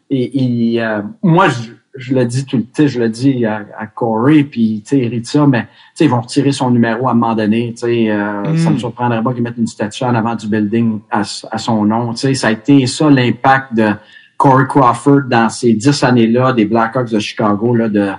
Et, 0.09 0.77
euh, 0.79 1.03
moi, 1.23 1.49
je, 1.49 1.71
je 1.97 2.15
le 2.15 2.25
dis 2.25 2.47
tout 2.47 2.59
le 2.59 2.63
temps, 2.63 2.87
je 2.87 3.01
le 3.01 3.09
dis 3.09 3.45
à, 3.45 3.67
à 3.77 3.87
Corey, 3.87 4.45
puis 4.45 4.83
tu 4.87 4.97
sais, 4.97 5.21
ça, 5.25 5.47
mais 5.47 5.63
tu 5.63 5.69
sais, 5.95 6.05
ils 6.05 6.11
vont 6.11 6.21
retirer 6.21 6.53
son 6.53 6.71
numéro 6.71 7.09
à 7.09 7.13
un 7.13 7.15
moment 7.15 7.35
donné. 7.35 7.73
Tu 7.73 7.87
sais, 7.87 8.11
euh, 8.11 8.53
mm. 8.53 8.57
ça 8.59 8.71
me 8.71 8.79
surprendrait 8.79 9.23
pas 9.23 9.33
qu'ils 9.33 9.43
mettent 9.43 9.59
une 9.59 9.67
statue 9.67 10.05
en 10.05 10.15
avant 10.15 10.37
du 10.37 10.47
building 10.47 11.01
à, 11.11 11.25
son 11.25 11.85
nom. 11.85 12.13
Tu 12.13 12.19
sais, 12.19 12.35
ça 12.35 12.49
a 12.49 12.53
été 12.53 12.87
ça 12.87 13.11
l'impact 13.11 13.75
de 13.75 13.91
Corey 14.37 14.67
Crawford 14.69 15.23
dans 15.29 15.49
ces 15.49 15.73
dix 15.73 16.05
années-là 16.05 16.53
des 16.53 16.67
Blackhawks 16.67 17.11
de 17.11 17.19
Chicago 17.19 17.75
là 17.75 17.89
de 17.89 18.13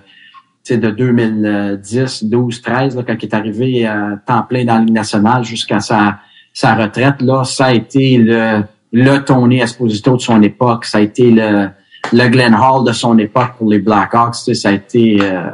de 0.75 0.89
2010, 0.89 2.25
12, 2.25 2.61
13, 2.61 2.97
là, 2.97 3.03
quand 3.07 3.15
il 3.17 3.25
est 3.25 3.33
arrivé 3.33 3.85
à 3.85 4.19
temps 4.25 4.43
plein 4.43 4.65
dans 4.65 4.73
la 4.73 4.79
Ligue 4.81 4.93
nationale 4.93 5.45
jusqu'à 5.45 5.79
sa, 5.79 6.19
sa 6.58 6.74
retraite, 6.74 7.22
là, 7.22 7.43
ça 7.43 7.66
a 7.66 7.74
été 7.74 8.18
le, 8.18 8.64
le 8.91 9.18
Tony 9.20 9.60
Esposito 9.60 10.16
de 10.16 10.22
son 10.22 10.41
époque. 10.41 10.86
Ça 10.86 10.97
a 10.97 11.01
été 11.01 11.30
le, 11.30 11.70
le 12.12 12.30
Glenn 12.30 12.55
Hall 12.55 12.84
de 12.84 12.93
son 12.93 13.16
époque 13.20 13.51
pour 13.60 13.70
les 13.70 13.78
Blackhawks, 13.78 14.38
tu 14.38 14.41
sais, 14.41 14.53
ça 14.55 14.70
a 14.70 14.72
été, 14.72 15.20
euh, 15.22 15.51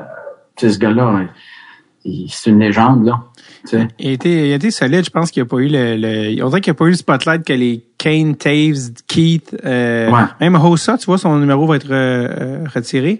ce 0.55 0.77
gars-là, 0.77 1.25
c'est 2.29 2.51
une 2.51 2.59
légende, 2.59 3.05
là. 3.05 3.19
Tu 3.67 3.77
sais. 3.77 3.87
Il, 3.99 4.07
a 4.07 4.11
été, 4.13 4.47
il 4.47 4.53
a 4.53 4.55
été 4.55 4.71
solide. 4.71 5.03
Je 5.03 5.09
pense 5.09 5.29
qu'il 5.29 5.43
n'y 5.43 5.47
a 5.47 5.49
pas 5.49 5.57
eu 5.57 5.67
le, 5.67 5.97
le 5.97 6.41
on 6.41 6.47
dirait 6.47 6.61
qu'il 6.61 6.71
n'y 6.71 6.77
a 6.77 6.79
pas 6.79 6.85
eu 6.85 6.91
le 6.91 6.95
spotlight 6.95 7.43
que 7.43 7.53
les 7.53 7.83
Kane, 7.97 8.37
Taves, 8.37 8.93
Keith, 9.05 9.57
euh, 9.65 10.09
même 10.39 10.55
Hossa, 10.55 10.97
tu 10.97 11.05
vois, 11.07 11.17
son 11.17 11.37
numéro 11.37 11.67
va 11.67 11.75
être 11.75 11.91
euh, 11.91 12.63
retiré. 12.73 13.19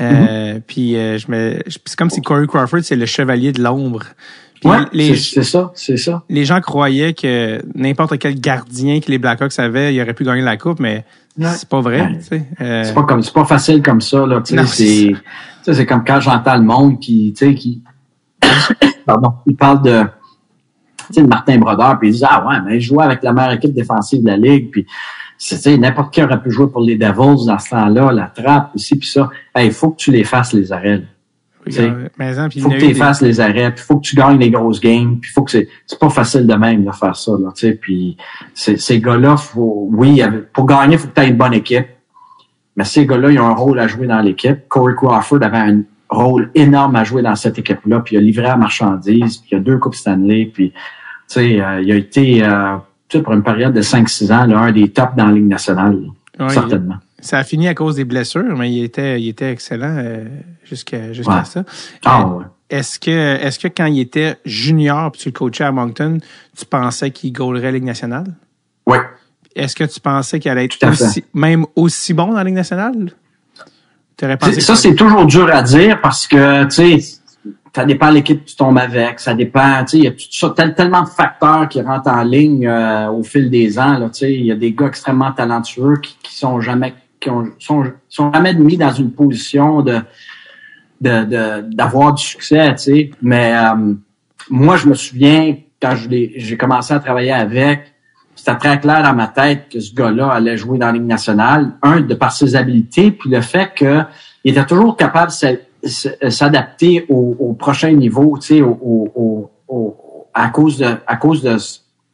Euh, 0.00 0.54
mm-hmm. 0.54 0.60
Puis 0.66 0.94
je 0.94 1.30
me, 1.30 1.60
c'est 1.68 1.96
comme 1.96 2.10
si 2.10 2.20
Corey 2.20 2.48
Crawford 2.48 2.80
c'est 2.82 2.96
le 2.96 3.06
chevalier 3.06 3.52
de 3.52 3.62
l'ombre. 3.62 4.02
Ouais, 4.64 5.14
c'est 5.24 5.42
ça, 5.42 5.72
c'est 5.74 5.96
ça. 5.96 6.22
Les 6.28 6.44
gens 6.44 6.60
croyaient 6.60 7.14
que 7.14 7.60
n'importe 7.74 8.18
quel 8.18 8.38
gardien 8.38 9.00
que 9.00 9.10
les 9.10 9.18
Blackhawks 9.18 9.58
avaient, 9.58 9.94
il 9.94 10.00
aurait 10.00 10.14
pu 10.14 10.24
gagner 10.24 10.42
la 10.42 10.56
coupe, 10.56 10.80
mais 10.80 11.04
c'est 11.38 11.68
pas 11.68 11.80
vrai. 11.80 12.18
Euh... 12.60 12.84
C'est 12.84 12.94
pas 12.94 13.02
comme, 13.02 13.22
c'est 13.22 13.34
pas 13.34 13.44
facile 13.44 13.82
comme 13.82 14.00
ça 14.00 14.26
là. 14.26 14.42
C'est, 14.44 15.14
c'est 15.62 15.86
comme 15.86 16.04
quand 16.04 16.20
j'entends 16.20 16.56
le 16.56 16.62
monde 16.62 17.00
qui, 17.00 17.34
tu 17.36 17.46
sais, 17.46 17.54
qui, 17.54 17.82
pardon, 19.06 19.34
il 19.46 19.56
parle 19.56 19.82
de, 19.82 20.02
tu 21.08 21.14
sais, 21.14 21.22
Martin 21.22 21.58
Brodeur, 21.58 21.98
puis 21.98 22.10
il 22.10 22.12
dit 22.12 22.24
ah 22.28 22.46
ouais, 22.46 22.56
mais 22.64 22.76
il 22.76 22.80
jouait 22.80 23.04
avec 23.04 23.22
la 23.22 23.32
meilleure 23.32 23.52
équipe 23.52 23.72
défensive 23.72 24.22
de 24.22 24.28
la 24.28 24.36
ligue, 24.36 24.70
puis 24.70 24.86
c'est 25.38 25.76
n'importe 25.76 26.14
qui 26.14 26.22
aurait 26.22 26.40
pu 26.40 26.52
jouer 26.52 26.68
pour 26.68 26.82
les 26.82 26.96
Devils 26.96 27.46
dans 27.46 27.58
ce 27.58 27.70
temps-là, 27.70 28.12
la 28.12 28.26
trappe, 28.26 28.70
ici 28.76 28.96
puis 28.96 29.08
ça. 29.08 29.28
Il 29.58 29.72
faut 29.72 29.90
que 29.90 29.96
tu 29.96 30.12
les 30.12 30.22
fasses 30.22 30.52
les 30.52 30.70
arrêts. 30.70 31.02
Il 32.54 32.62
faut 32.62 32.68
que 32.70 32.78
tu 32.78 32.86
effaces 32.86 33.22
les 33.22 33.40
arrêts, 33.40 33.72
puis 33.74 33.84
faut 33.84 33.96
que 33.96 34.06
tu 34.06 34.16
gagnes 34.16 34.38
les 34.38 34.50
grosses 34.50 34.80
games, 34.80 35.18
puis 35.20 35.30
faut 35.30 35.42
que 35.42 35.50
c'est 35.50 35.68
c'est 35.86 35.98
pas 35.98 36.10
facile 36.10 36.46
de 36.46 36.54
même 36.54 36.84
de 36.84 36.90
faire 36.90 37.14
ça 37.14 37.32
là, 37.32 37.50
tu 37.54 37.68
sais, 37.68 37.72
puis 37.74 38.16
ces 38.54 39.00
gars-là 39.00 39.36
faut 39.36 39.88
oui, 39.92 40.22
pour 40.52 40.66
gagner, 40.66 40.94
il 40.94 40.98
faut 40.98 41.08
que 41.08 41.14
tu 41.14 41.20
aies 41.20 41.28
une 41.28 41.36
bonne 41.36 41.54
équipe. 41.54 41.86
Mais 42.76 42.84
ces 42.84 43.06
gars-là, 43.06 43.30
ils 43.30 43.38
ont 43.38 43.46
un 43.46 43.54
rôle 43.54 43.78
à 43.78 43.86
jouer 43.86 44.06
dans 44.06 44.20
l'équipe. 44.20 44.66
Corey 44.68 44.94
Crawford 44.94 45.42
avait 45.42 45.58
un 45.58 45.82
rôle 46.08 46.50
énorme 46.54 46.96
à 46.96 47.04
jouer 47.04 47.22
dans 47.22 47.36
cette 47.36 47.58
équipe-là, 47.58 48.00
puis 48.00 48.16
il 48.16 48.18
a 48.18 48.20
livré 48.22 48.46
à 48.46 48.56
marchandises, 48.56 49.38
puis 49.38 49.50
il 49.52 49.56
a 49.56 49.60
deux 49.60 49.78
coupes 49.78 49.94
Stanley, 49.94 50.50
puis 50.52 50.70
tu 50.70 50.78
sais, 51.28 51.60
euh, 51.60 51.82
il 51.82 51.92
a 51.92 51.96
été 51.96 52.42
euh, 52.42 52.76
pour 53.22 53.34
une 53.34 53.42
période 53.42 53.74
de 53.74 53.82
5-6 53.82 54.32
ans, 54.32 54.46
là, 54.46 54.58
un 54.58 54.72
des 54.72 54.88
tops 54.88 55.14
dans 55.16 55.26
la 55.26 55.32
Ligue 55.32 55.48
nationale, 55.48 55.98
certainement. 56.48 56.96
Ça 57.22 57.38
a 57.38 57.44
fini 57.44 57.68
à 57.68 57.74
cause 57.74 57.96
des 57.96 58.04
blessures, 58.04 58.56
mais 58.56 58.70
il 58.70 58.84
était, 58.84 59.20
il 59.20 59.28
était 59.28 59.50
excellent 59.50 59.96
euh, 59.96 60.26
jusqu'à 60.64 61.14
ça. 61.44 61.64
Ah, 62.04 62.22
euh, 62.22 62.38
ouais. 62.38 62.44
Est-ce 62.68 62.98
que, 62.98 63.10
est-ce 63.10 63.58
que 63.58 63.68
quand 63.68 63.86
il 63.86 64.00
était 64.00 64.36
junior 64.44 65.12
puis 65.12 65.22
tu 65.22 65.28
le 65.28 65.32
coachais 65.32 65.64
à 65.64 65.72
Moncton, 65.72 66.18
tu 66.56 66.66
pensais 66.66 67.10
qu'il 67.10 67.32
gaulerait 67.32 67.66
la 67.66 67.72
Ligue 67.72 67.84
nationale? 67.84 68.34
Oui. 68.86 68.98
Est-ce 69.54 69.76
que 69.76 69.84
tu 69.84 70.00
pensais 70.00 70.40
qu'il 70.40 70.50
allait 70.50 70.64
être 70.64 70.84
aussi, 70.90 71.24
même 71.32 71.64
aussi 71.76 72.12
bon 72.12 72.28
dans 72.28 72.34
la 72.34 72.44
Ligue 72.44 72.54
nationale? 72.54 73.12
Pensé 74.16 74.60
ça, 74.60 74.76
c'est 74.76 74.94
toujours 74.94 75.26
dur 75.26 75.48
à 75.52 75.62
dire 75.62 76.00
parce 76.00 76.26
que, 76.26 76.64
tu 76.64 77.00
sais, 77.00 77.18
ça 77.74 77.84
dépend 77.84 78.10
de 78.10 78.14
l'équipe 78.14 78.44
que 78.44 78.50
tu 78.50 78.56
tombes 78.56 78.78
avec, 78.78 79.18
ça 79.18 79.34
dépend, 79.34 79.84
tu 79.84 79.90
sais, 79.90 79.98
il 79.98 80.04
y 80.04 80.06
a 80.06 80.12
tout 80.12 80.26
ça, 80.30 80.50
tellement 80.50 81.02
de 81.02 81.08
facteurs 81.08 81.68
qui 81.68 81.80
rentrent 81.80 82.10
en 82.10 82.22
ligne 82.22 82.66
euh, 82.66 83.10
au 83.10 83.22
fil 83.22 83.50
des 83.50 83.78
ans, 83.78 83.98
là, 83.98 84.08
tu 84.10 84.20
sais, 84.20 84.32
il 84.32 84.44
y 84.44 84.52
a 84.52 84.54
des 84.54 84.72
gars 84.72 84.86
extrêmement 84.86 85.32
talentueux 85.32 85.96
qui, 86.00 86.16
qui 86.22 86.36
sont 86.36 86.60
jamais 86.60 86.94
qui 87.22 87.30
ont, 87.30 87.46
sont, 87.58 88.32
jamais 88.32 88.52
mis 88.54 88.76
dans 88.76 88.92
une 88.92 89.12
position 89.12 89.82
de 89.82 90.00
d'avoir 91.00 92.14
du 92.14 92.22
succès, 92.22 92.72
tu 92.76 92.78
sais. 92.78 93.10
Mais 93.22 93.52
euh, 93.56 93.94
moi, 94.50 94.76
je 94.76 94.86
me 94.86 94.94
souviens 94.94 95.56
quand 95.80 95.96
j'ai 95.96 96.56
commencé 96.56 96.94
à 96.94 97.00
travailler 97.00 97.32
avec, 97.32 97.92
c'était 98.36 98.56
très 98.56 98.78
clair 98.78 99.02
dans 99.02 99.12
ma 99.12 99.26
tête 99.26 99.68
que 99.68 99.80
ce 99.80 99.92
gars-là 99.92 100.28
allait 100.28 100.56
jouer 100.56 100.78
dans 100.78 100.86
la 100.86 100.92
Ligue 100.92 101.02
nationale. 101.02 101.72
Un, 101.82 102.02
de 102.02 102.14
par 102.14 102.32
ses 102.32 102.54
habiletés, 102.54 103.10
puis 103.10 103.30
le 103.30 103.40
fait 103.40 103.74
qu'il 103.74 104.06
était 104.44 104.64
toujours 104.64 104.96
capable 104.96 105.32
de 105.32 106.30
s'adapter 106.30 107.04
au, 107.08 107.52
prochain 107.58 107.90
niveau, 107.90 108.38
tu 108.38 108.58
sais, 108.58 108.62
au, 108.62 109.50
à 110.34 110.48
cause 110.50 110.78
de, 110.78 110.86
à 111.04 111.16
cause 111.16 111.42
de, 111.42 111.56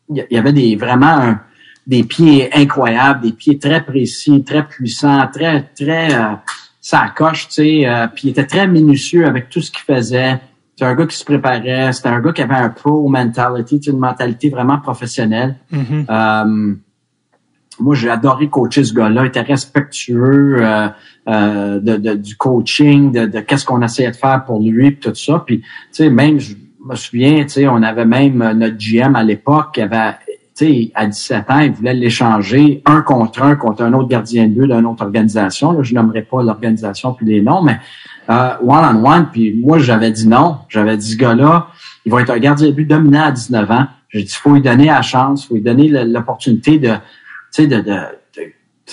il 0.09 0.27
y 0.31 0.39
avait 0.39 0.55
des 0.55 0.77
vraiment 0.77 1.07
un, 1.07 1.41
des 1.89 2.05
pieds 2.05 2.51
incroyables, 2.55 3.22
des 3.22 3.32
pieds 3.32 3.59
très 3.59 3.82
précis, 3.82 4.45
très 4.45 4.62
puissants, 4.62 5.26
très, 5.32 5.62
très, 5.74 6.14
euh, 6.14 6.34
ça 6.82 7.07
coche, 7.16 7.49
tu 7.49 7.55
sais, 7.55 7.89
euh, 7.89 8.07
puis 8.14 8.28
il 8.28 8.30
était 8.30 8.47
très 8.47 8.68
minutieux 8.68 9.26
avec 9.26 9.49
tout 9.49 9.62
ce 9.62 9.72
qu'il 9.72 9.82
faisait. 9.82 10.39
C'était 10.70 10.84
un 10.84 10.95
gars 10.95 11.07
qui 11.07 11.16
se 11.16 11.24
préparait, 11.24 11.93
c'était 11.95 12.11
un 12.11 12.20
gars 12.20 12.32
qui 12.32 12.43
avait 12.43 12.55
un 12.55 12.68
pro 12.68 13.09
mentality, 13.09 13.80
une 13.86 13.99
mentalité 13.99 14.51
vraiment 14.51 14.78
professionnelle. 14.78 15.57
Mm-hmm. 15.72 16.05
Euh, 16.11 16.74
moi, 17.80 17.95
j'ai 17.95 18.11
adoré 18.11 18.49
coacher 18.49 18.84
ce 18.84 18.93
gars-là. 18.93 19.24
Il 19.24 19.28
était 19.28 19.41
respectueux 19.41 20.57
euh, 20.59 20.89
euh 21.28 21.80
de, 21.80 21.97
de, 21.97 22.14
du 22.14 22.36
coaching, 22.36 23.12
de, 23.12 23.26
de 23.26 23.41
qu'est-ce 23.41 23.64
qu'on 23.64 23.80
essayait 23.82 24.11
de 24.11 24.16
faire 24.16 24.45
pour 24.45 24.61
lui, 24.61 24.91
puis 24.91 25.11
tout 25.11 25.14
ça. 25.14 25.43
Puis, 25.47 25.61
tu 25.61 25.66
sais, 25.93 26.11
même, 26.11 26.39
je 26.39 26.55
me 26.84 26.95
souviens, 26.97 27.45
tu 27.45 27.49
sais, 27.49 27.68
on 27.68 27.82
avait 27.82 28.05
même 28.05 28.39
notre 28.53 28.76
GM 28.76 29.16
à 29.16 29.22
l'époque 29.22 29.74
qui 29.74 29.80
avait 29.80 30.14
à 30.95 31.07
17 31.07 31.51
ans, 31.51 31.59
il 31.61 31.73
voulait 31.73 31.95
l'échanger 31.95 32.83
un 32.85 33.03
contre 33.03 33.43
un 33.43 33.57
contre 33.57 33.83
un 33.83 33.93
autre 33.93 34.09
gardien 34.09 34.47
de 34.49 34.55
but 34.55 34.67
d'une 34.67 34.87
autre 34.87 35.05
organisation. 35.05 35.73
Là, 35.73 35.83
je 35.83 35.95
nommerai 35.95 36.23
pas 36.23 36.43
l'organisation 36.43 37.15
puis 37.15 37.27
les 37.27 37.41
noms, 37.41 37.63
mais 37.63 37.79
euh, 38.31 38.51
one 38.67 38.97
on 38.97 39.05
one. 39.05 39.29
Puis 39.33 39.59
moi, 39.61 39.79
j'avais 39.79 40.11
dit 40.11 40.27
non. 40.29 40.59
J'avais 40.69 40.97
dit 40.97 41.13
ce 41.13 41.17
gars-là, 41.17 41.69
il 42.05 42.13
va 42.13 42.23
être 42.23 42.31
un 42.31 42.39
gardien 42.39 42.69
de 42.69 42.73
but 42.73 42.87
dominant 42.87 43.25
à 43.25 43.33
19 43.33 43.71
ans. 43.71 43.87
J'ai 44.09 44.23
dit, 44.23 44.33
faut 44.33 44.55
lui 44.55 44.63
donner 44.63 44.87
la 44.87 45.03
chance, 45.03 45.47
faut 45.47 45.55
lui 45.55 45.63
donner 45.63 45.89
l'opportunité 45.89 46.79
de, 46.79 46.89
de, 47.59 47.67
de, 47.67 47.81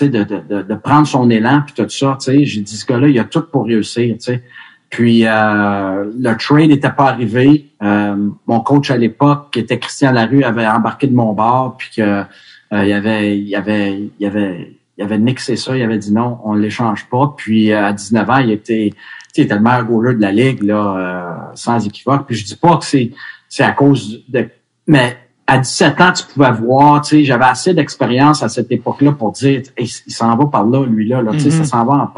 de, 0.01 0.07
de, 0.07 0.23
de, 0.23 0.61
de, 0.61 0.75
prendre 0.75 1.07
son 1.07 1.29
élan 1.29 1.61
puis 1.65 1.73
tout 1.73 1.89
ça. 1.89 2.17
J'ai 2.27 2.43
dit, 2.43 2.77
ce 2.77 2.85
gars-là, 2.85 3.07
il 3.07 3.17
a 3.17 3.23
tout 3.23 3.43
pour 3.49 3.65
réussir. 3.65 4.15
sais. 4.19 4.43
Puis 4.95 5.27
euh, 5.27 6.09
le 6.17 6.37
trade 6.37 6.69
n'était 6.69 6.89
pas 6.89 7.09
arrivé. 7.09 7.69
Euh, 7.83 8.15
mon 8.47 8.61
coach 8.61 8.91
à 8.91 8.95
l'époque, 8.95 9.49
qui 9.51 9.59
était 9.59 9.77
Christian 9.77 10.13
Larue, 10.13 10.45
avait 10.45 10.65
embarqué 10.65 11.07
de 11.07 11.13
mon 11.13 11.33
bord, 11.33 11.75
puis 11.77 11.89
que 11.97 12.01
euh, 12.01 12.23
il 12.71 12.93
avait, 12.93 13.37
il 13.37 13.53
avait, 13.55 14.09
il 14.17 14.25
avait, 14.25 14.77
il 14.97 15.03
avait 15.03 15.17
nixé 15.17 15.57
ça. 15.57 15.75
Il 15.75 15.83
avait 15.83 15.97
dit 15.97 16.13
non, 16.13 16.39
on 16.45 16.53
l'échange 16.53 17.09
pas. 17.09 17.33
Puis 17.35 17.73
à 17.73 17.91
19 17.91 18.29
ans, 18.29 18.37
il 18.37 18.51
était, 18.51 18.93
il 19.35 19.43
était 19.43 19.53
le 19.53 19.59
meilleur 19.59 19.83
goaler 19.83 20.15
de 20.15 20.21
la 20.21 20.31
ligue 20.31 20.63
là, 20.63 21.51
sans 21.55 21.85
équivoque. 21.85 22.25
Puis 22.25 22.37
je 22.37 22.45
dis 22.45 22.55
pas 22.55 22.77
que 22.77 22.85
c'est, 22.85 23.11
c'est 23.49 23.63
à 23.63 23.73
cause 23.73 24.23
de, 24.29 24.47
mais 24.87 25.17
à 25.45 25.57
17 25.57 25.99
ans, 25.99 26.13
tu 26.13 26.23
pouvais 26.33 26.53
voir, 26.53 27.01
tu 27.01 27.17
sais, 27.17 27.23
j'avais 27.25 27.43
assez 27.43 27.73
d'expérience 27.73 28.43
à 28.43 28.47
cette 28.47 28.71
époque-là 28.71 29.11
pour 29.11 29.33
dire, 29.33 29.61
il 29.77 29.87
s'en 29.89 30.37
va 30.37 30.45
par 30.45 30.65
là, 30.65 30.85
lui 30.85 31.05
là, 31.05 31.21
tu 31.33 31.41
sais, 31.41 31.51
ça 31.51 31.63
mm-hmm. 31.63 31.65
s'en 31.65 31.85
va 31.85 32.11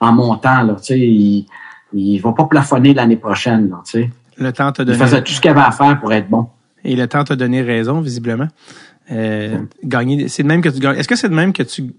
en, 0.00 0.06
en, 0.06 0.12
montant 0.12 0.62
là, 0.62 0.74
tu 0.76 0.84
sais, 0.84 1.00
il, 1.00 1.46
il 1.92 2.18
va 2.18 2.32
pas 2.32 2.44
plafonner 2.44 2.94
l'année 2.94 3.16
prochaine, 3.16 3.70
là, 3.70 3.82
tu 3.84 4.02
sais. 4.02 4.10
Le 4.38 4.52
temps 4.52 4.70
donné. 4.70 4.92
Il 4.92 4.98
faisait 4.98 5.22
tout 5.22 5.32
ce 5.32 5.40
qu'il 5.40 5.50
avait 5.50 5.60
à 5.60 5.70
faire 5.70 5.98
pour 6.00 6.12
être 6.12 6.28
bon. 6.28 6.46
Et 6.84 6.96
le 6.96 7.06
temps 7.06 7.24
t'a 7.24 7.36
donné 7.36 7.62
raison, 7.62 8.00
visiblement. 8.00 8.48
Euh, 9.10 9.58
gagner, 9.84 10.28
c'est 10.28 10.42
de 10.42 10.48
même 10.48 10.62
que 10.62 10.68
tu. 10.68 10.84
Est-ce 10.86 11.08
que 11.08 11.16
c'est 11.16 11.28
de 11.28 11.34
même 11.34 11.52
que 11.52 11.62
tu 11.62 11.92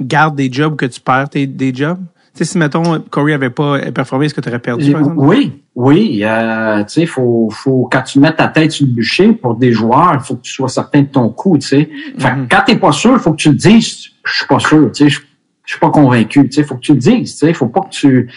gardes 0.00 0.34
des 0.34 0.52
jobs 0.52 0.72
ou 0.72 0.76
que 0.76 0.86
tu 0.86 1.00
perds 1.00 1.30
tes, 1.30 1.46
des 1.46 1.74
jobs? 1.74 1.98
Tu 2.34 2.38
sais, 2.38 2.52
si, 2.52 2.58
mettons, 2.58 3.00
Corey 3.10 3.32
avait 3.32 3.50
pas 3.50 3.90
performé, 3.90 4.26
est-ce 4.26 4.34
que 4.34 4.40
tu 4.40 4.48
aurais 4.48 4.60
perdu, 4.60 4.92
par 4.92 5.00
exemple? 5.00 5.18
Oui, 5.18 5.62
oui. 5.74 6.20
Euh, 6.22 6.84
tu 6.84 6.92
sais, 6.92 7.06
faut, 7.06 7.48
faut, 7.50 7.88
quand 7.90 8.02
tu 8.02 8.20
mets 8.20 8.32
ta 8.32 8.48
tête 8.48 8.70
sur 8.70 8.86
le 8.86 8.92
bûcher 8.92 9.32
pour 9.32 9.56
des 9.56 9.72
joueurs, 9.72 10.12
il 10.14 10.20
faut 10.20 10.36
que 10.36 10.42
tu 10.42 10.52
sois 10.52 10.68
certain 10.68 11.02
de 11.02 11.08
ton 11.08 11.28
coup, 11.30 11.58
tu 11.58 11.66
sais. 11.66 11.90
Fait 12.18 12.28
mm-hmm. 12.28 12.48
quand 12.50 12.62
t'es 12.66 12.76
pas 12.76 12.92
sûr, 12.92 13.12
il 13.12 13.18
faut 13.18 13.32
que 13.32 13.36
tu 13.36 13.50
le 13.50 13.56
dises, 13.56 14.10
je 14.24 14.32
suis 14.32 14.46
pas 14.46 14.60
sûr, 14.60 14.90
tu 14.92 15.04
sais, 15.04 15.10
je, 15.10 15.20
je 15.64 15.72
suis 15.72 15.80
pas 15.80 15.90
convaincu, 15.90 16.48
tu 16.48 16.52
sais, 16.52 16.62
faut 16.62 16.76
que 16.76 16.80
tu 16.80 16.92
le 16.92 16.98
dises, 16.98 17.32
tu 17.32 17.46
sais, 17.46 17.52
faut 17.52 17.66
pas 17.66 17.80
que 17.80 17.90
tu, 17.90 18.30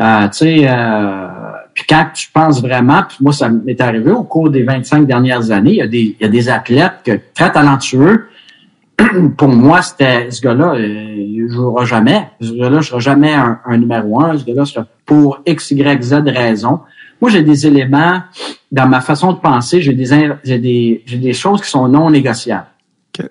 euh, 0.00 0.28
tu 0.28 0.38
sais, 0.38 0.66
euh, 0.66 1.28
puis 1.74 1.84
quand 1.88 2.06
tu 2.14 2.30
penses 2.32 2.62
vraiment, 2.62 3.02
puis 3.06 3.18
moi, 3.20 3.32
ça 3.32 3.50
m'est 3.50 3.80
arrivé 3.80 4.10
au 4.10 4.22
cours 4.22 4.48
des 4.48 4.62
25 4.62 5.06
dernières 5.06 5.50
années, 5.50 5.72
il 5.72 5.76
y 5.76 5.82
a 5.82 5.86
des, 5.86 6.16
il 6.18 6.22
y 6.22 6.24
a 6.24 6.28
des 6.28 6.48
athlètes 6.48 7.00
que, 7.04 7.20
très 7.34 7.52
talentueux. 7.52 8.28
Pour 9.36 9.48
moi, 9.48 9.82
c'était 9.82 10.30
ce 10.30 10.40
gars-là, 10.40 10.74
euh, 10.74 11.14
il 11.16 11.44
ne 11.44 11.48
jouera 11.48 11.84
jamais. 11.84 12.28
Ce 12.40 12.52
gars-là 12.52 12.78
ne 12.78 12.82
sera 12.82 12.98
jamais 12.98 13.34
un, 13.34 13.76
numéro 13.76 14.20
un. 14.22 14.38
Ce 14.38 14.44
gars-là 14.44 14.64
sera 14.64 14.86
pour 15.04 15.40
X, 15.46 15.70
Y, 15.70 16.02
Z 16.02 16.14
raison. 16.26 16.80
Moi, 17.20 17.30
j'ai 17.30 17.42
des 17.42 17.66
éléments 17.66 18.22
dans 18.72 18.86
ma 18.86 19.00
façon 19.00 19.32
de 19.32 19.38
penser, 19.38 19.82
j'ai 19.82 19.92
des, 19.92 20.06
j'ai 20.44 20.58
des, 20.58 21.02
j'ai 21.04 21.18
des 21.18 21.32
choses 21.32 21.60
qui 21.60 21.68
sont 21.68 21.88
non 21.88 22.10
négociables. 22.10 22.66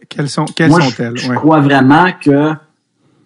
quelles 0.07 0.29
sont, 0.29 0.45
quelles 0.45 0.71
sont-elles? 0.71 1.13
Je, 1.15 1.27
je 1.27 1.33
crois 1.33 1.61
vraiment 1.61 2.07
que 2.19 2.53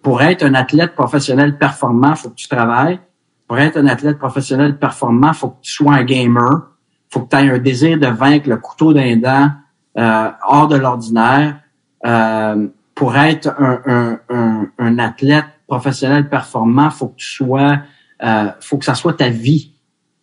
pour 0.02 0.22
être 0.22 0.42
un 0.42 0.54
athlète 0.54 0.94
professionnel 0.94 1.58
performant, 1.58 2.10
il 2.10 2.16
faut 2.16 2.30
que 2.30 2.36
tu 2.36 2.48
travailles 2.48 2.98
pour 3.46 3.58
être 3.58 3.76
un 3.76 3.86
athlète 3.86 4.18
professionnel 4.18 4.78
performant, 4.78 5.32
faut 5.32 5.50
que 5.50 5.60
tu 5.62 5.72
sois 5.72 5.94
un 5.94 6.04
gamer, 6.04 6.70
faut 7.10 7.20
que 7.20 7.36
tu 7.36 7.36
aies 7.36 7.50
un 7.50 7.58
désir 7.58 7.98
de 7.98 8.06
vaincre 8.06 8.48
le 8.48 8.56
couteau 8.56 8.92
d'un 8.92 9.16
dent 9.16 9.50
euh, 9.98 10.30
hors 10.46 10.68
de 10.68 10.76
l'ordinaire. 10.76 11.60
Euh, 12.04 12.68
pour 12.94 13.16
être 13.16 13.48
un, 13.58 14.18
un, 14.28 14.68
un, 14.78 14.98
athlète 14.98 15.46
professionnel 15.66 16.28
performant, 16.28 16.90
faut 16.90 17.08
que 17.08 17.16
tu 17.16 17.26
sois, 17.26 17.80
euh, 18.22 18.50
faut 18.60 18.78
que 18.78 18.84
ça 18.84 18.94
soit 18.94 19.14
ta 19.14 19.28
vie. 19.28 19.72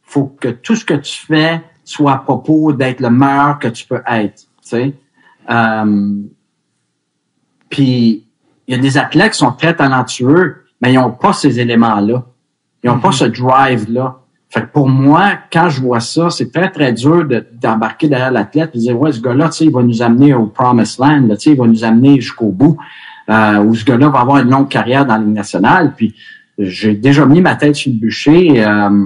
Faut 0.03 0.25
que 0.25 0.49
tout 0.49 0.75
ce 0.75 0.85
que 0.85 0.93
tu 0.93 1.25
fais 1.25 1.61
soit 1.83 2.13
à 2.13 2.17
propos 2.17 2.71
d'être 2.73 3.01
le 3.01 3.09
meilleur 3.09 3.59
que 3.59 3.67
tu 3.67 3.85
peux 3.85 4.01
être. 4.07 4.43
Tu 4.61 4.69
sais. 4.69 4.93
Euh, 5.49 6.21
puis 7.69 8.27
il 8.67 8.75
y 8.75 8.77
a 8.77 8.81
des 8.81 8.97
athlètes 8.97 9.33
qui 9.33 9.39
sont 9.39 9.51
très 9.53 9.75
talentueux, 9.75 10.63
mais 10.81 10.93
ils 10.93 10.95
n'ont 10.95 11.11
pas 11.11 11.33
ces 11.33 11.59
éléments-là. 11.59 12.25
Ils 12.83 12.89
n'ont 12.89 12.99
pas 12.99 13.09
mhm. 13.09 13.13
ce 13.13 13.25
drive-là. 13.25 14.17
Fait 14.49 14.61
que 14.61 14.67
pour 14.67 14.89
moi, 14.89 15.31
quand 15.51 15.69
je 15.69 15.81
vois 15.81 16.01
ça, 16.01 16.29
c'est 16.29 16.51
très, 16.51 16.69
très 16.69 16.91
dur 16.91 17.25
d'embarquer 17.53 18.09
derrière 18.09 18.31
l'athlète 18.31 18.71
et 18.73 18.79
de 18.79 18.83
dire, 18.83 18.99
ouais, 18.99 19.13
ce 19.13 19.21
gars-là, 19.21 19.47
tu 19.47 19.57
sais, 19.57 19.65
il 19.65 19.71
va 19.71 19.81
nous 19.81 20.01
amener 20.01 20.33
au 20.33 20.47
promised 20.47 20.99
land, 20.99 21.29
tu 21.29 21.35
sais, 21.37 21.49
il 21.51 21.57
va 21.57 21.67
nous 21.67 21.85
amener 21.85 22.19
jusqu'au 22.19 22.49
bout, 22.49 22.77
euh, 23.29 23.63
ou 23.63 23.73
ce 23.75 23.85
gars-là 23.85 24.09
va 24.09 24.19
avoir 24.19 24.39
une 24.39 24.49
longue 24.49 24.67
carrière 24.67 25.05
dans 25.05 25.15
la 25.15 25.21
Ligue 25.21 25.33
nationale. 25.33 25.93
Puis, 25.95 26.15
j'ai 26.57 26.95
déjà 26.95 27.25
mis 27.25 27.39
ma 27.39 27.55
tête 27.55 27.75
sur 27.75 27.93
le 27.93 27.97
bûcher 27.97 28.61
euh, 28.65 29.05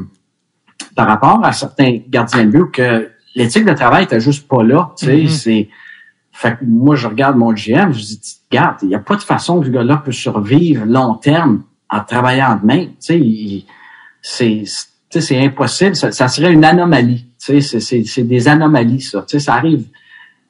par 0.95 1.05
rapport 1.05 1.45
à 1.45 1.51
certains 1.51 1.99
gardiens 2.09 2.45
de 2.45 2.49
but 2.49 2.71
que 2.71 3.09
l'éthique 3.36 3.65
de 3.65 3.73
travail 3.73 4.05
était 4.05 4.19
juste 4.19 4.47
pas 4.47 4.63
là, 4.63 4.93
tu 4.97 5.05
sais, 5.05 5.17
mhm. 5.17 5.28
c'est... 5.28 5.69
Fait 6.32 6.57
que 6.57 6.65
moi, 6.65 6.95
je 6.95 7.07
regarde 7.07 7.38
mon 7.38 7.53
GM, 7.53 7.93
je 7.93 7.99
dis, 7.99 8.39
regarde, 8.51 8.78
il 8.82 8.89
n'y 8.89 8.95
a 8.95 8.99
pas 8.99 9.15
de 9.15 9.21
façon 9.21 9.59
que 9.59 9.67
ce 9.67 9.71
gars-là 9.71 10.01
peut 10.03 10.11
survivre 10.11 10.86
long 10.86 11.13
terme 11.13 11.61
en 11.89 12.03
travaillant 12.03 12.59
de 12.61 12.65
même. 12.65 12.89
C'est 12.99 14.65
impossible. 15.31 15.95
Ça, 15.95 16.27
serait 16.27 16.51
une 16.51 16.65
anomalie. 16.65 17.25
C'est 17.38 18.23
des 18.23 18.47
anomalies, 18.47 19.01
ça. 19.01 19.25
ça 19.27 19.53
arrive. 19.55 19.88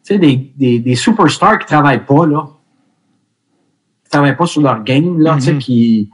Des, 0.07 0.51
des, 0.55 0.79
des 0.79 0.95
superstars 0.95 1.59
qui 1.59 1.65
travaillent 1.65 2.05
pas, 2.05 2.27
là. 2.27 2.47
Qui 4.03 4.11
travaillent 4.11 4.37
pas 4.37 4.45
sur 4.45 4.61
leur 4.61 4.83
game, 4.83 5.19
là, 5.19 5.35
mm-hmm. 5.37 5.57
qui, 5.57 6.11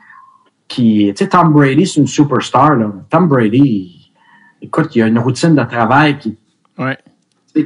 qui, 0.67 1.13
Tom 1.29 1.51
Brady, 1.51 1.85
c'est 1.85 1.99
une 1.99 2.07
superstar, 2.07 2.75
là. 2.75 2.93
Tom 3.09 3.27
Brady, 3.27 4.13
écoute, 4.61 4.95
il 4.95 5.01
a 5.01 5.07
une 5.07 5.19
routine 5.19 5.55
de 5.55 5.63
travail 5.63 6.17
qui, 6.17 6.37
ouais. 6.77 6.97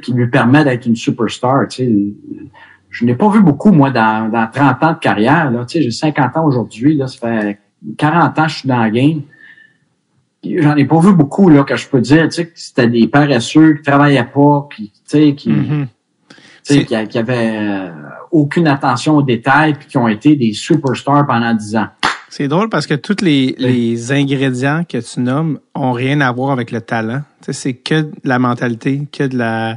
qui 0.02 0.14
lui 0.14 0.28
permet 0.28 0.64
d'être 0.64 0.88
une 0.88 0.96
superstar, 0.96 1.68
je 2.96 3.04
n'ai 3.04 3.14
pas 3.14 3.30
vu 3.30 3.42
beaucoup, 3.42 3.74
moi, 3.74 3.92
dans, 3.92 4.32
dans 4.32 4.48
30 4.50 4.84
ans 4.84 4.94
de 4.94 5.00
carrière. 5.00 5.52
Là. 5.52 5.66
Tu 5.66 5.80
sais, 5.80 5.84
j'ai 5.84 5.92
50 5.92 6.38
ans 6.38 6.46
aujourd'hui. 6.46 6.96
Là, 6.96 7.08
ça 7.08 7.18
fait 7.20 7.60
40 7.98 8.40
ans 8.40 8.44
que 8.44 8.50
je 8.50 8.56
suis 8.56 8.70
dans 8.70 8.80
la 8.80 8.90
game. 8.90 9.22
J'en 10.46 10.78
ai 10.78 10.86
pas 10.86 11.00
vu 11.02 11.12
beaucoup 11.12 11.50
là, 11.50 11.66
que 11.66 11.76
je 11.76 11.90
peux 11.90 12.00
dire, 12.00 12.24
tu 12.30 12.32
sais, 12.32 12.46
que 12.48 12.54
c'était 12.56 12.88
des 12.88 13.08
paresseux 13.08 13.74
qui 13.74 13.82
travaillaient 13.82 14.30
pas, 14.34 14.70
qui, 14.74 14.92
tu 14.92 15.00
sais, 15.04 15.36
qui, 15.36 15.52
mm-hmm. 15.52 15.88
tu 16.64 16.86
sais, 16.88 17.08
qui, 17.08 17.18
avaient 17.18 17.58
euh, 17.58 17.92
aucune 18.32 18.68
attention 18.68 19.18
aux 19.18 19.24
détails, 19.24 19.74
puis 19.74 19.88
qui 19.90 19.98
ont 19.98 20.08
été 20.08 20.38
des 20.38 20.54
superstars 20.54 21.28
pendant 21.28 21.54
10 21.54 21.76
ans. 21.76 21.88
C'est 22.30 22.48
drôle 22.48 22.70
parce 22.70 22.88
que 22.88 22.94
tous 22.94 23.22
les, 23.22 23.56
les 23.58 24.14
ingrédients 24.14 24.86
que 24.88 25.00
tu 25.00 25.20
nommes 25.20 25.60
ont 25.74 25.92
rien 25.92 26.22
à 26.22 26.32
voir 26.32 26.52
avec 26.52 26.72
le 26.72 26.80
talent. 26.80 27.24
Tu 27.42 27.48
sais, 27.48 27.54
c'est 27.54 27.74
que 27.74 28.10
la 28.24 28.40
mentalité, 28.40 29.06
que 29.12 29.24
de 29.24 29.38
la. 29.38 29.72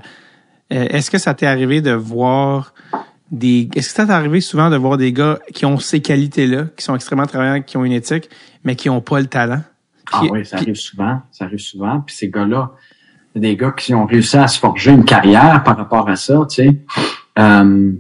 Euh, 0.73 0.87
est-ce 0.91 1.11
que 1.11 1.19
ça 1.19 1.35
t'est 1.35 1.47
arrivé 1.47 1.81
de 1.81 1.93
voir 1.93 2.75
des. 3.31 3.68
Est-ce 3.74 3.89
que 3.89 3.95
ça 3.95 4.07
t'est 4.07 4.12
arrivé 4.12 4.41
souvent 4.41 4.70
de 4.70 4.76
voir 4.76 4.97
des 4.97 5.12
gars 5.12 5.39
qui 5.53 5.66
ont 5.66 5.79
ces 5.79 6.01
qualités-là, 6.01 6.66
qui 6.76 6.85
sont 6.85 6.95
extrêmement 6.95 7.26
travaillants, 7.26 7.62
qui 7.62 7.76
ont 7.76 7.85
une 7.85 7.93
éthique, 7.93 8.29
mais 8.64 8.76
qui 8.76 8.89
n'ont 8.89 9.01
pas 9.01 9.20
le 9.20 9.26
talent? 9.26 9.62
ah 10.12 10.22
oui, 10.31 10.45
ça 10.45 10.57
arrive 10.57 10.74
souvent. 10.74 11.20
Ça 11.31 11.45
arrive 11.45 11.59
souvent. 11.59 12.01
Puis 12.01 12.16
ces 12.16 12.29
gars-là, 12.29 12.72
des 13.35 13.57
gars 13.57 13.72
qui 13.72 13.95
ont 13.95 14.07
réussi 14.07 14.37
à 14.37 14.49
se 14.49 14.59
forger 14.59 14.93
une 14.93 15.05
carrière 15.05 15.62
par 15.64 15.76
rapport 15.76 16.09
à 16.09 16.16
ça, 16.16 16.47
tu 16.49 16.57
sais. 16.57 16.76
Euh, 17.39 17.93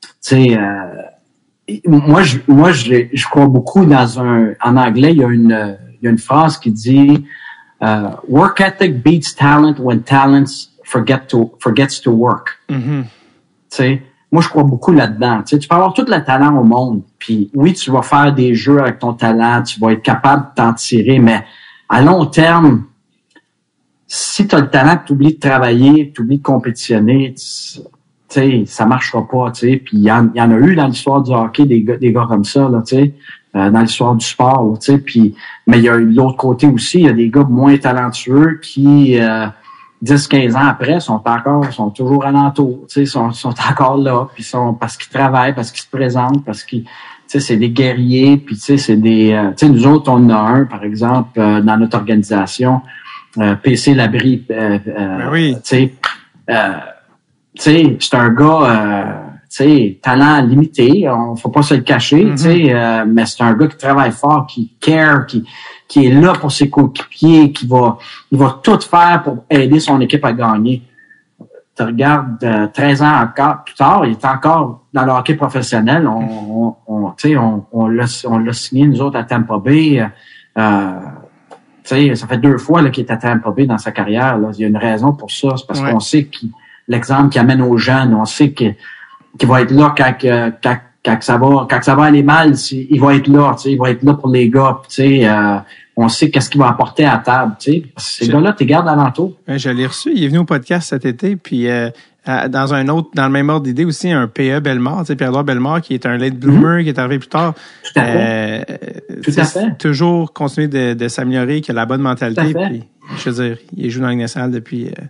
tu 0.00 0.08
sais, 0.20 0.58
euh, 0.58 1.80
moi, 1.86 2.22
je, 2.22 2.38
moi, 2.46 2.72
je, 2.72 3.06
je 3.12 3.24
crois 3.26 3.46
beaucoup 3.46 3.84
dans 3.84 4.20
un. 4.20 4.54
En 4.62 4.76
anglais, 4.76 5.12
il 5.12 5.18
y 5.18 5.24
a 5.24 5.28
une, 5.28 5.78
il 6.00 6.04
y 6.04 6.08
a 6.08 6.10
une 6.10 6.18
phrase 6.18 6.58
qui 6.58 6.70
dit 6.70 7.26
uh, 7.82 8.08
"Work 8.28 8.60
ethic 8.60 9.02
beats 9.02 9.34
talent 9.36 9.74
when 9.78 10.02
talent 10.02 10.70
forget 10.84 11.26
to 11.28 11.56
forgets 11.60 12.00
to 12.02 12.10
work." 12.10 12.58
Mm-hmm. 12.70 13.02
Tu 13.02 13.08
sais, 13.68 14.02
moi, 14.30 14.42
je 14.42 14.48
crois 14.48 14.64
beaucoup 14.64 14.92
là-dedans. 14.92 15.38
Tu, 15.38 15.56
sais, 15.56 15.58
tu 15.58 15.68
peux 15.68 15.74
avoir 15.74 15.94
tout 15.94 16.04
le 16.06 16.24
talent 16.24 16.56
au 16.58 16.64
monde. 16.64 17.02
Puis 17.18 17.50
oui, 17.54 17.72
tu 17.72 17.90
vas 17.90 18.02
faire 18.02 18.34
des 18.34 18.54
jeux 18.54 18.80
avec 18.80 18.98
ton 18.98 19.14
talent, 19.14 19.62
tu 19.62 19.80
vas 19.80 19.92
être 19.92 20.02
capable 20.02 20.50
de 20.50 20.54
t'en 20.54 20.74
tirer, 20.74 21.18
mais 21.18 21.44
à 21.88 22.02
long 22.02 22.26
terme, 22.26 22.84
si 24.06 24.46
tu 24.46 24.54
as 24.54 24.60
le 24.60 24.70
talent, 24.70 24.98
tu 25.04 25.12
oublies 25.12 25.34
de 25.34 25.40
travailler, 25.40 26.12
tu 26.14 26.22
oublies 26.22 26.38
de 26.38 26.42
compétitionner, 26.42 27.34
tu 27.34 27.80
sais, 28.28 28.64
ça 28.66 28.84
marchera 28.84 29.26
pas, 29.26 29.50
tu 29.52 29.60
sais. 29.60 29.76
Puis 29.76 29.96
il 29.98 30.02
y, 30.02 30.12
en, 30.12 30.28
a 30.34 30.58
eu 30.58 30.74
dans 30.74 30.88
l'histoire 30.88 31.22
du 31.22 31.32
hockey 31.32 31.64
des 31.64 31.82
gars, 31.82 31.96
des 31.96 32.12
gars 32.12 32.26
comme 32.28 32.44
ça, 32.44 32.68
là, 32.68 32.82
tu 32.86 32.96
sais, 32.96 33.14
euh, 33.56 33.70
dans 33.70 33.80
l'histoire 33.80 34.14
du 34.14 34.24
sport, 34.24 34.78
tu 34.78 34.92
sais. 34.92 34.98
Puis, 34.98 35.34
mais 35.66 35.78
il 35.78 35.84
y 35.84 35.88
a 35.88 35.96
l'autre 35.96 36.36
côté 36.36 36.66
aussi, 36.66 37.00
il 37.00 37.06
y 37.06 37.08
a 37.08 37.12
des 37.14 37.30
gars 37.30 37.44
moins 37.44 37.76
talentueux 37.78 38.60
qui 38.62 39.18
euh, 39.18 39.46
10-15 40.04 40.54
ans 40.54 40.66
après, 40.68 41.00
sont 41.00 41.20
encore, 41.24 41.72
sont 41.72 41.90
toujours 41.90 42.24
alentour, 42.24 42.84
tu 42.88 42.94
sais, 42.94 43.06
sont, 43.06 43.32
sont 43.32 43.54
encore 43.70 43.98
là, 43.98 44.28
puis 44.34 44.44
sont 44.44 44.74
parce 44.74 44.96
qu'ils 44.96 45.10
travaillent, 45.10 45.54
parce 45.54 45.72
qu'ils 45.72 45.82
se 45.82 45.90
présentent, 45.90 46.44
parce 46.44 46.62
qu'ils, 46.62 46.84
tu 46.84 46.90
sais, 47.26 47.40
c'est 47.40 47.56
des 47.56 47.70
guerriers, 47.70 48.36
puis 48.36 48.54
tu 48.56 48.62
sais, 48.62 48.76
c'est 48.78 48.96
des, 48.96 49.32
euh, 49.32 49.50
tu 49.50 49.66
sais, 49.66 49.72
nous 49.72 49.86
autres, 49.86 50.10
on 50.10 50.24
en 50.26 50.30
a 50.30 50.36
un, 50.36 50.64
par 50.64 50.84
exemple, 50.84 51.38
euh, 51.40 51.60
dans 51.60 51.76
notre 51.76 51.96
organisation, 51.96 52.80
euh, 53.38 53.56
PC 53.56 53.94
Labri, 53.94 54.44
ben 54.48 54.80
oui. 55.30 55.54
tu 55.56 55.60
sais, 55.64 55.94
tu 56.46 56.54
sais, 57.56 57.96
c'est 57.98 58.14
un 58.14 58.30
gars, 58.30 59.27
sais, 59.48 59.98
talent 60.02 60.42
limité, 60.42 61.08
on 61.08 61.36
faut 61.36 61.48
pas 61.48 61.62
se 61.62 61.74
le 61.74 61.82
cacher, 61.82 62.24
tu 62.30 62.38
sais, 62.38 62.56
mm-hmm. 62.56 63.04
mais 63.06 63.26
c'est 63.26 63.42
un 63.42 63.54
gars 63.54 63.66
qui 63.66 63.76
travaille 63.76 64.12
fort, 64.12 64.46
qui 64.46 64.72
care, 64.80 65.26
qui 65.26 65.44
qui 65.88 66.06
est 66.06 66.10
là 66.10 66.34
pour 66.34 66.52
ses 66.52 66.68
coéquipiers, 66.68 67.50
qui 67.50 67.66
va, 67.66 67.96
il 68.30 68.38
va 68.38 68.60
tout 68.62 68.78
faire 68.80 69.22
pour 69.24 69.44
aider 69.48 69.80
son 69.80 70.00
équipe 70.02 70.24
à 70.24 70.32
gagner. 70.34 70.82
Tu 71.74 71.82
regardes 71.82 72.70
13 72.74 73.02
euh, 73.02 73.04
ans 73.04 73.22
encore 73.22 73.64
plus 73.64 73.74
tard, 73.74 74.04
il 74.04 74.12
est 74.12 74.24
encore 74.24 74.84
dans 74.92 75.04
le 75.04 75.12
hockey 75.12 75.34
professionnel. 75.34 76.06
On, 76.06 76.76
on, 76.86 77.14
on, 77.14 77.64
on 77.72 77.86
l'a, 77.86 78.24
on 78.26 78.38
l'a 78.38 78.52
signé, 78.52 78.86
nous 78.86 79.00
autres, 79.00 79.16
à 79.16 79.24
Tampa 79.24 79.58
Bay. 79.58 80.06
Euh, 80.58 80.90
sais, 81.84 82.14
ça 82.14 82.26
fait 82.26 82.38
deux 82.38 82.58
fois 82.58 82.86
qu'il 82.90 83.04
est 83.04 83.10
à 83.10 83.16
Tampa 83.16 83.50
Bay 83.50 83.66
dans 83.66 83.78
sa 83.78 83.92
carrière. 83.92 84.36
Là. 84.38 84.50
Il 84.54 84.60
y 84.60 84.64
a 84.64 84.68
une 84.68 84.76
raison 84.76 85.12
pour 85.12 85.30
ça. 85.30 85.50
C'est 85.56 85.66
parce 85.66 85.80
qu'on 85.80 86.00
sait 86.00 86.24
que 86.24 86.46
l'exemple 86.86 87.30
qu'il 87.30 87.40
amène 87.40 87.62
aux 87.62 87.78
jeunes, 87.78 88.12
on 88.12 88.24
sait 88.24 88.52
qu'il 89.38 89.48
va 89.48 89.62
être 89.62 89.70
là 89.70 89.94
quand, 89.96 90.12
quand, 90.62 90.78
quand, 91.04 91.18
ça 91.20 91.36
va 91.38 91.66
quand 91.70 91.82
ça 91.82 91.94
va 91.94 92.04
aller 92.04 92.22
mal, 92.22 92.54
il 92.72 93.00
va 93.00 93.14
être 93.14 93.28
là. 93.28 93.54
Il 93.64 93.78
va 93.78 93.90
être 93.90 94.02
là 94.02 94.14
pour 94.14 94.30
les 94.30 94.48
gars. 94.48 94.80
Euh, 94.98 95.58
on 95.96 96.08
sait 96.08 96.30
qu'est-ce 96.30 96.50
qu'il 96.50 96.60
va 96.60 96.68
apporter 96.68 97.04
à 97.04 97.18
table. 97.18 97.54
T'sais. 97.58 97.82
Ces 97.96 98.28
gars-là, 98.28 98.54
tu 98.56 98.64
gardes 98.66 98.88
alentour. 98.88 99.34
je 99.46 99.70
l'ai 99.70 99.86
reçu. 99.86 100.12
Il 100.14 100.24
est 100.24 100.28
venu 100.28 100.38
au 100.38 100.44
podcast 100.44 100.88
cet 100.90 101.04
été. 101.04 101.36
Puis 101.36 101.68
euh, 102.28 102.48
dans 102.48 102.74
un 102.74 102.88
autre, 102.88 103.08
dans 103.14 103.24
le 103.26 103.32
même 103.32 103.48
ordre 103.48 103.64
d'idée 103.64 103.86
aussi, 103.86 104.10
un 104.10 104.28
PE 104.28 104.60
Belmort, 104.60 105.00
tu 105.00 105.06
sais, 105.06 105.16
Pierre-Edouard 105.16 105.44
Belmort, 105.44 105.80
qui 105.80 105.94
est 105.94 106.04
un 106.04 106.18
late 106.18 106.34
bloomer, 106.34 106.78
mm-hmm. 106.78 106.82
qui 106.82 106.88
est 106.90 106.98
arrivé 106.98 107.18
plus 107.18 107.28
tard. 107.28 107.54
Tout 107.54 108.00
à 108.00 108.04
fait. 108.04 108.66
Euh, 108.70 109.22
Tout 109.22 109.32
à 109.36 109.44
fait. 109.44 109.78
Toujours 109.78 110.32
continuer 110.34 110.68
de, 110.68 110.92
de 110.92 111.08
s'améliorer, 111.08 111.62
qui 111.62 111.70
a 111.70 111.74
la 111.74 111.86
bonne 111.86 112.02
mentalité. 112.02 112.52
Puis, 112.52 112.84
je 113.16 113.30
veux 113.30 113.44
dire, 113.48 113.58
il 113.76 113.90
joue 113.90 114.00
dans 114.00 114.08
le 114.08 114.14
nationale 114.14 114.50
depuis 114.50 114.88
euh, 114.88 115.04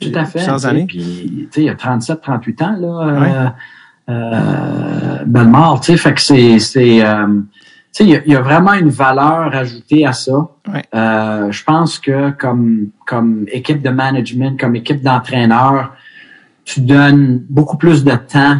Tout 0.00 0.12
à 0.14 0.24
fait. 0.24 0.38
plusieurs 0.38 0.66
années. 0.66 0.86
Puis, 0.86 1.48
il 1.56 1.68
a 1.68 1.74
37, 1.74 2.20
38 2.20 2.62
ans, 2.62 2.76
là, 2.78 3.54
euh, 4.08 4.12
euh, 4.12 5.24
Belmort, 5.26 5.80
tu 5.80 5.92
sais, 5.92 5.98
fait 5.98 6.14
que 6.14 6.20
c'est, 6.20 6.58
c'est, 6.58 7.04
euh, 7.04 7.26
tu 7.26 7.42
sais, 7.92 8.04
il 8.04 8.22
y, 8.26 8.32
y, 8.32 8.36
a 8.36 8.40
vraiment 8.40 8.72
une 8.72 8.88
valeur 8.88 9.54
ajoutée 9.54 10.06
à 10.06 10.12
ça. 10.12 10.48
Euh, 10.94 11.50
je 11.50 11.64
pense 11.64 11.98
que 11.98 12.30
comme, 12.30 12.88
comme 13.06 13.44
équipe 13.52 13.82
de 13.82 13.90
management, 13.90 14.58
comme 14.58 14.76
équipe 14.76 15.02
d'entraîneur, 15.02 15.92
tu 16.64 16.80
donnes 16.80 17.44
beaucoup 17.50 17.76
plus 17.76 18.04
de 18.04 18.12
temps, 18.12 18.58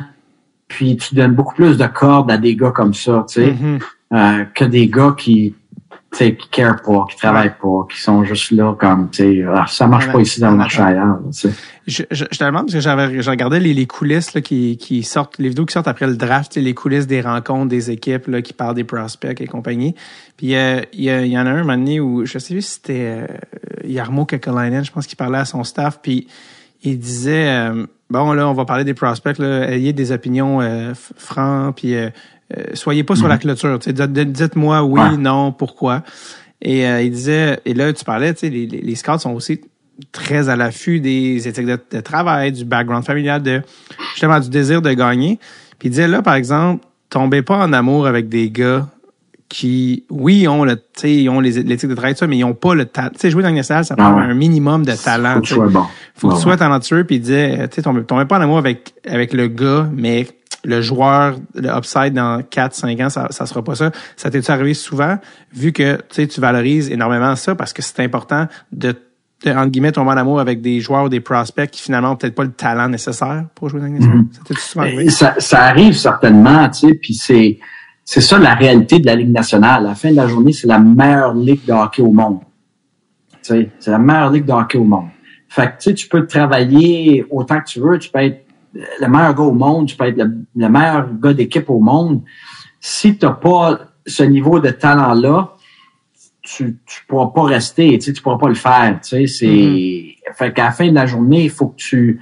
puis 0.66 0.96
tu 0.96 1.14
donnes 1.14 1.34
beaucoup 1.34 1.54
plus 1.54 1.78
de 1.78 1.86
cordes 1.86 2.30
à 2.30 2.36
des 2.36 2.54
gars 2.54 2.70
comme 2.70 2.94
ça, 2.94 3.24
tu 3.28 3.34
sais, 3.34 3.52
mm-hmm. 3.52 3.82
euh, 4.12 4.44
que 4.54 4.64
des 4.64 4.88
gars 4.88 5.14
qui, 5.16 5.54
sais, 6.16 6.36
qui 6.36 6.48
care 6.48 6.80
pas, 6.80 7.04
qui 7.10 7.16
travaillent 7.16 7.54
pas, 7.60 7.86
qui 7.90 8.00
sont 8.00 8.24
juste 8.24 8.50
là 8.52 8.74
comme, 8.74 9.10
tu 9.10 9.22
sais, 9.22 9.44
ah, 9.52 9.66
ça 9.68 9.86
marche 9.86 10.10
pas 10.10 10.20
ici 10.20 10.40
dans 10.40 10.50
le 10.50 10.56
marché 10.56 10.80
ailleurs. 10.80 11.18
Tu 11.26 11.50
sais. 11.50 11.54
Je, 11.86 12.02
je, 12.10 12.24
je, 12.30 12.38
te 12.38 12.44
demande 12.44 12.62
parce 12.62 12.74
que 12.74 12.80
j'avais, 12.80 13.20
je 13.20 13.30
regardais 13.30 13.60
les, 13.60 13.74
les 13.74 13.86
coulisses 13.86 14.34
là, 14.34 14.40
qui, 14.40 14.78
qui 14.78 15.02
sortent, 15.02 15.38
les 15.38 15.50
vidéos 15.50 15.66
qui 15.66 15.72
sortent 15.72 15.88
après 15.88 16.06
le 16.06 16.16
draft, 16.16 16.56
les 16.56 16.74
coulisses 16.74 17.06
des 17.06 17.20
rencontres 17.20 17.68
des 17.68 17.90
équipes 17.90 18.26
là, 18.26 18.40
qui 18.40 18.52
parlent 18.52 18.74
des 18.74 18.84
prospects 18.84 19.40
et 19.40 19.46
compagnie. 19.46 19.94
Puis 20.36 20.54
euh, 20.54 20.80
il 20.92 21.00
y, 21.00 21.08
y, 21.08 21.38
en 21.38 21.46
a 21.46 21.50
un, 21.50 21.56
un 21.56 21.60
moment 21.64 21.76
donné 21.76 22.00
où 22.00 22.24
je 22.24 22.38
sais 22.38 22.54
plus 22.54 22.62
si 22.62 22.72
c'était 22.74 23.26
euh, 23.26 23.26
Yarmo 23.84 24.24
Kekalainen, 24.24 24.84
je 24.84 24.92
pense 24.92 25.06
qu'il 25.06 25.16
parlait 25.16 25.38
à 25.38 25.44
son 25.44 25.62
staff, 25.62 26.00
puis 26.02 26.26
il 26.82 26.98
disait 26.98 27.48
euh, 27.48 27.86
bon 28.08 28.32
là 28.32 28.48
on 28.48 28.54
va 28.54 28.64
parler 28.64 28.84
des 28.84 28.94
prospects 28.94 29.38
là, 29.38 29.70
ayez 29.70 29.92
des 29.92 30.12
opinions 30.12 30.60
euh, 30.60 30.92
francs 30.94 31.74
puis 31.76 31.94
euh, 32.56 32.60
euh, 32.60 32.74
soyez 32.74 33.04
pas 33.04 33.16
sur 33.16 33.28
la 33.28 33.34
mhm. 33.34 33.40
clôture, 33.40 33.78
dites-moi 33.78 34.82
oui, 34.82 35.18
non, 35.18 35.52
pourquoi. 35.52 36.02
Et 36.60 36.82
il 36.82 37.10
disait 37.10 37.60
et 37.64 37.74
là 37.74 37.92
tu 37.92 38.04
parlais, 38.04 38.34
tu 38.34 38.40
sais 38.40 38.50
les, 38.50 38.66
les, 38.66 38.94
scouts 38.96 39.18
sont 39.18 39.32
aussi 39.32 39.60
très 40.10 40.48
à 40.48 40.56
l'affût 40.56 40.98
des 40.98 41.46
éthiques 41.46 41.66
de, 41.66 42.00
travail, 42.00 42.50
du 42.50 42.64
background 42.64 43.04
familial, 43.04 43.42
de 43.42 43.62
justement 44.12 44.40
du 44.40 44.48
désir 44.48 44.82
de 44.82 44.92
gagner. 44.92 45.38
Puis 45.78 45.88
il 45.88 45.90
disait 45.90 46.08
là 46.08 46.20
par 46.20 46.34
exemple, 46.34 46.84
tombez 47.10 47.42
pas 47.42 47.58
en 47.58 47.72
amour 47.72 48.08
avec 48.08 48.28
des 48.28 48.50
gars 48.50 48.88
qui, 49.48 50.04
oui, 50.10 50.46
ont 50.46 50.64
le, 50.64 50.76
ils 51.04 51.28
ont 51.30 51.40
l'éthique 51.40 51.88
de 51.88 51.94
travail, 51.94 52.14
ça, 52.16 52.26
mais 52.26 52.36
ils 52.36 52.44
ont 52.44 52.54
pas 52.54 52.74
le 52.74 52.84
talent. 52.84 53.10
Tu 53.14 53.20
sais, 53.20 53.30
jouer 53.30 53.42
dans 53.42 53.50
le 53.50 53.62
salle, 53.62 53.84
ça 53.84 53.96
prend 53.96 54.16
un 54.16 54.34
minimum 54.34 54.84
de 54.84 54.92
talent. 54.92 55.34
Faut 55.34 55.40
que 55.40 55.46
tu 55.46 55.54
sois 55.54 55.68
bon. 55.68 55.84
Faut 56.14 56.28
que 56.28 56.34
tu 56.34 56.40
sois 56.40 56.56
talentueux, 56.56 57.04
puis 57.04 57.16
il 57.16 57.20
disait, 57.20 57.68
tu 57.68 57.76
sais, 57.76 57.82
tombez 57.82 58.24
pas 58.26 58.38
en 58.38 58.42
amour 58.42 58.58
avec, 58.58 58.92
avec 59.06 59.32
le 59.32 59.48
gars, 59.48 59.88
mais 59.94 60.26
le 60.64 60.80
joueur, 60.82 61.36
le 61.54 61.68
upside 61.68 62.14
dans 62.14 62.42
4, 62.42 62.74
5 62.74 63.00
ans, 63.00 63.10
ça, 63.10 63.28
ça 63.30 63.46
sera 63.46 63.62
pas 63.62 63.74
ça. 63.74 63.90
Ça 64.16 64.30
t'est 64.30 64.50
arrivé 64.50 64.74
souvent, 64.74 65.18
vu 65.52 65.72
que, 65.72 65.96
tu 65.96 66.02
sais, 66.10 66.26
tu 66.26 66.40
valorises 66.40 66.90
énormément 66.90 67.36
ça, 67.36 67.54
parce 67.54 67.72
que 67.72 67.82
c'est 67.82 68.00
important 68.00 68.46
de, 68.72 68.94
de, 69.44 69.50
entre 69.50 69.68
guillemets, 69.68 69.92
tomber 69.92 70.10
en 70.10 70.16
amour 70.16 70.40
avec 70.40 70.60
des 70.60 70.80
joueurs 70.80 71.04
ou 71.04 71.08
des 71.08 71.20
prospects 71.20 71.70
qui 71.70 71.82
finalement 71.82 72.12
ont 72.12 72.16
peut-être 72.16 72.34
pas 72.34 72.44
le 72.44 72.52
talent 72.52 72.88
nécessaire 72.88 73.44
pour 73.54 73.68
jouer 73.68 73.80
dans 73.80 73.86
le 73.86 73.92
mm 73.92 74.28
Ça 74.32 74.40
t'est 74.44 74.58
souvent 74.58 74.84
arrivé? 74.84 75.10
Ça, 75.10 75.34
ça 75.38 75.62
arrive 75.62 75.94
certainement, 75.94 76.68
tu 76.70 76.88
sais, 76.88 76.94
puis 76.94 77.14
c'est, 77.14 77.58
c'est 78.04 78.20
ça 78.20 78.38
la 78.38 78.54
réalité 78.54 78.98
de 78.98 79.06
la 79.06 79.14
Ligue 79.14 79.32
nationale. 79.32 79.86
À 79.86 79.90
la 79.90 79.94
fin 79.94 80.10
de 80.10 80.16
la 80.16 80.26
journée, 80.26 80.52
c'est 80.52 80.66
la 80.66 80.78
meilleure 80.78 81.34
ligue 81.34 81.64
de 81.66 81.72
hockey 81.72 82.02
au 82.02 82.10
monde. 82.10 82.40
C'est 83.42 83.70
la 83.86 83.98
meilleure 83.98 84.30
ligue 84.30 84.44
de 84.44 84.52
hockey 84.52 84.76
au 84.76 84.84
monde. 84.84 85.08
Fait 85.48 85.72
que 85.78 85.90
tu 85.92 86.08
peux 86.08 86.26
travailler 86.26 87.24
autant 87.30 87.60
que 87.60 87.64
tu 87.64 87.80
veux, 87.80 87.98
tu 87.98 88.10
peux 88.10 88.18
être 88.18 88.47
le 89.00 89.08
meilleur 89.08 89.34
gars 89.34 89.42
au 89.42 89.52
monde, 89.52 89.88
tu 89.88 89.96
peux 89.96 90.04
être 90.04 90.18
le, 90.18 90.68
meilleur 90.68 91.08
gars 91.20 91.32
d'équipe 91.32 91.68
au 91.70 91.80
monde. 91.80 92.22
Si 92.80 93.16
tu 93.18 93.26
n'as 93.26 93.32
pas 93.32 93.78
ce 94.06 94.22
niveau 94.22 94.60
de 94.60 94.70
talent-là, 94.70 95.54
tu 96.42 96.64
ne 96.64 96.72
pourras 97.06 97.26
pas 97.26 97.42
rester, 97.42 97.98
tu 97.98 98.06
sais, 98.06 98.12
tu 98.12 98.22
pourras 98.22 98.38
pas 98.38 98.48
le 98.48 98.54
faire. 98.54 98.98
Tu 99.02 99.08
sais, 99.08 99.26
c'est, 99.26 99.46
mm-hmm. 99.46 100.34
fait 100.34 100.52
qu'à 100.52 100.64
la 100.64 100.70
fin 100.70 100.88
de 100.88 100.94
la 100.94 101.06
journée, 101.06 101.44
il 101.44 101.50
faut 101.50 101.68
que 101.68 101.76
tu, 101.76 102.20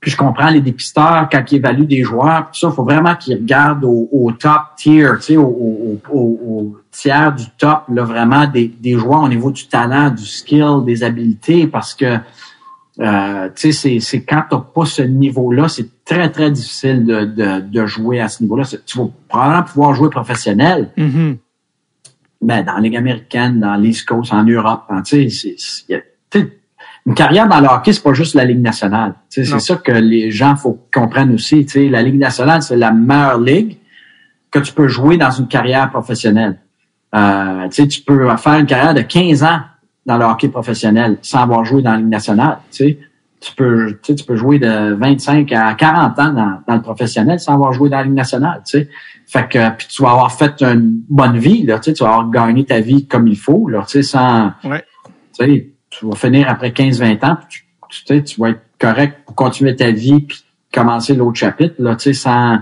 puis 0.00 0.12
je 0.12 0.16
comprends 0.16 0.48
les 0.48 0.60
dépisteurs 0.60 1.28
quand 1.30 1.42
ils 1.50 1.56
évaluent 1.56 1.86
des 1.86 2.04
joueurs, 2.04 2.50
tout 2.52 2.60
ça, 2.60 2.68
il 2.68 2.74
faut 2.74 2.84
vraiment 2.84 3.16
qu'ils 3.16 3.34
regardent 3.34 3.84
au, 3.84 4.32
top 4.38 4.62
tier, 4.76 5.08
tu 5.16 5.22
sais, 5.22 5.36
au, 5.36 6.00
au, 6.10 6.76
tiers 6.92 7.34
du 7.34 7.44
top, 7.58 7.82
là, 7.88 8.04
vraiment 8.04 8.46
des, 8.46 8.68
des 8.68 8.92
joueurs 8.92 9.24
au 9.24 9.28
niveau 9.28 9.50
du 9.50 9.66
talent, 9.66 10.10
du 10.10 10.24
skill, 10.24 10.84
des 10.86 11.02
habiletés, 11.02 11.66
parce 11.66 11.94
que 11.94 12.18
euh, 13.00 13.48
tu 13.54 13.72
sais, 13.72 14.00
c'est 14.00 14.22
quand 14.22 14.42
t'as 14.50 14.58
pas 14.58 14.84
ce 14.84 15.02
niveau-là, 15.02 15.68
c'est 15.68 16.04
très, 16.04 16.30
très 16.30 16.50
difficile 16.50 17.04
de, 17.04 17.24
de, 17.24 17.60
de 17.60 17.86
jouer 17.86 18.20
à 18.20 18.28
ce 18.28 18.42
niveau-là. 18.42 18.64
Tu 18.84 18.98
vas 18.98 19.08
probablement 19.28 19.62
pouvoir 19.62 19.94
jouer 19.94 20.10
professionnel. 20.10 20.90
Mm-hmm. 20.96 21.36
Mais 22.42 22.64
dans 22.64 22.74
la 22.74 22.80
Ligue 22.80 22.96
américaine, 22.96 23.60
dans 23.60 23.74
l'East 23.76 24.06
Coast, 24.06 24.32
en 24.32 24.44
Europe, 24.44 24.84
tu 25.04 25.30
sais, 25.30 25.56
une 27.06 27.14
carrière 27.14 27.48
dans 27.48 27.60
le 27.60 27.66
hockey, 27.66 27.92
c'est 27.92 28.02
pas 28.02 28.12
juste 28.12 28.34
la 28.34 28.44
Ligue 28.44 28.60
nationale. 28.60 29.14
C'est 29.28 29.44
ça 29.44 29.76
que 29.76 29.92
les 29.92 30.30
gens 30.30 30.56
faut 30.56 30.78
comprennent 30.92 31.32
aussi. 31.32 31.66
sais, 31.66 31.88
la 31.88 32.02
Ligue 32.02 32.18
nationale, 32.18 32.62
c'est 32.62 32.76
la 32.76 32.92
meilleure 32.92 33.40
ligue 33.40 33.78
que 34.50 34.58
tu 34.58 34.72
peux 34.72 34.88
jouer 34.88 35.16
dans 35.16 35.30
une 35.30 35.48
carrière 35.48 35.88
professionnelle. 35.90 36.58
Euh, 37.14 37.68
tu 37.68 38.02
peux 38.02 38.36
faire 38.36 38.58
une 38.58 38.66
carrière 38.66 38.92
de 38.92 39.00
15 39.00 39.42
ans 39.42 39.60
dans 40.08 40.18
le 40.18 40.24
hockey 40.24 40.48
professionnel 40.48 41.18
sans 41.22 41.42
avoir 41.42 41.64
joué 41.64 41.82
dans 41.82 41.92
la 41.92 41.98
Ligue 41.98 42.08
nationale. 42.08 42.58
Tu 42.70 43.54
peux, 43.56 43.96
tu 44.02 44.16
peux 44.26 44.34
jouer 44.34 44.58
de 44.58 44.94
25 44.94 45.52
à 45.52 45.74
40 45.74 46.18
ans 46.18 46.32
dans, 46.32 46.58
dans, 46.66 46.74
le 46.74 46.82
professionnel 46.82 47.38
sans 47.38 47.54
avoir 47.54 47.72
joué 47.72 47.88
dans 47.88 47.98
la 47.98 48.02
Ligue 48.02 48.14
nationale. 48.14 48.60
sais. 48.64 48.88
Fait 49.28 49.46
que 49.48 49.76
puis 49.76 49.86
tu 49.88 50.02
vas 50.02 50.10
avoir 50.10 50.32
fait 50.32 50.60
une 50.62 51.02
bonne 51.08 51.38
vie, 51.38 51.62
là, 51.62 51.78
tu 51.78 51.92
vas 51.92 52.08
avoir 52.08 52.30
gagné 52.30 52.64
ta 52.64 52.80
vie 52.80 53.06
comme 53.06 53.28
il 53.28 53.36
faut, 53.36 53.68
là, 53.68 53.84
sans. 53.86 54.52
Ouais 54.64 54.84
tu 55.90 56.06
vas 56.06 56.14
finir 56.14 56.48
après 56.48 56.70
15-20 56.70 57.24
ans, 57.24 57.36
tu, 57.50 57.64
sais, 58.06 58.22
tu 58.22 58.40
vas 58.40 58.50
être 58.50 58.60
correct 58.78 59.18
pour 59.24 59.34
continuer 59.34 59.74
ta 59.74 59.90
vie 59.90 60.20
puis 60.20 60.44
commencer 60.72 61.14
l'autre 61.14 61.38
chapitre, 61.38 61.74
là, 61.78 61.96
tu 61.96 62.04
sais, 62.04 62.12
sans, 62.12 62.58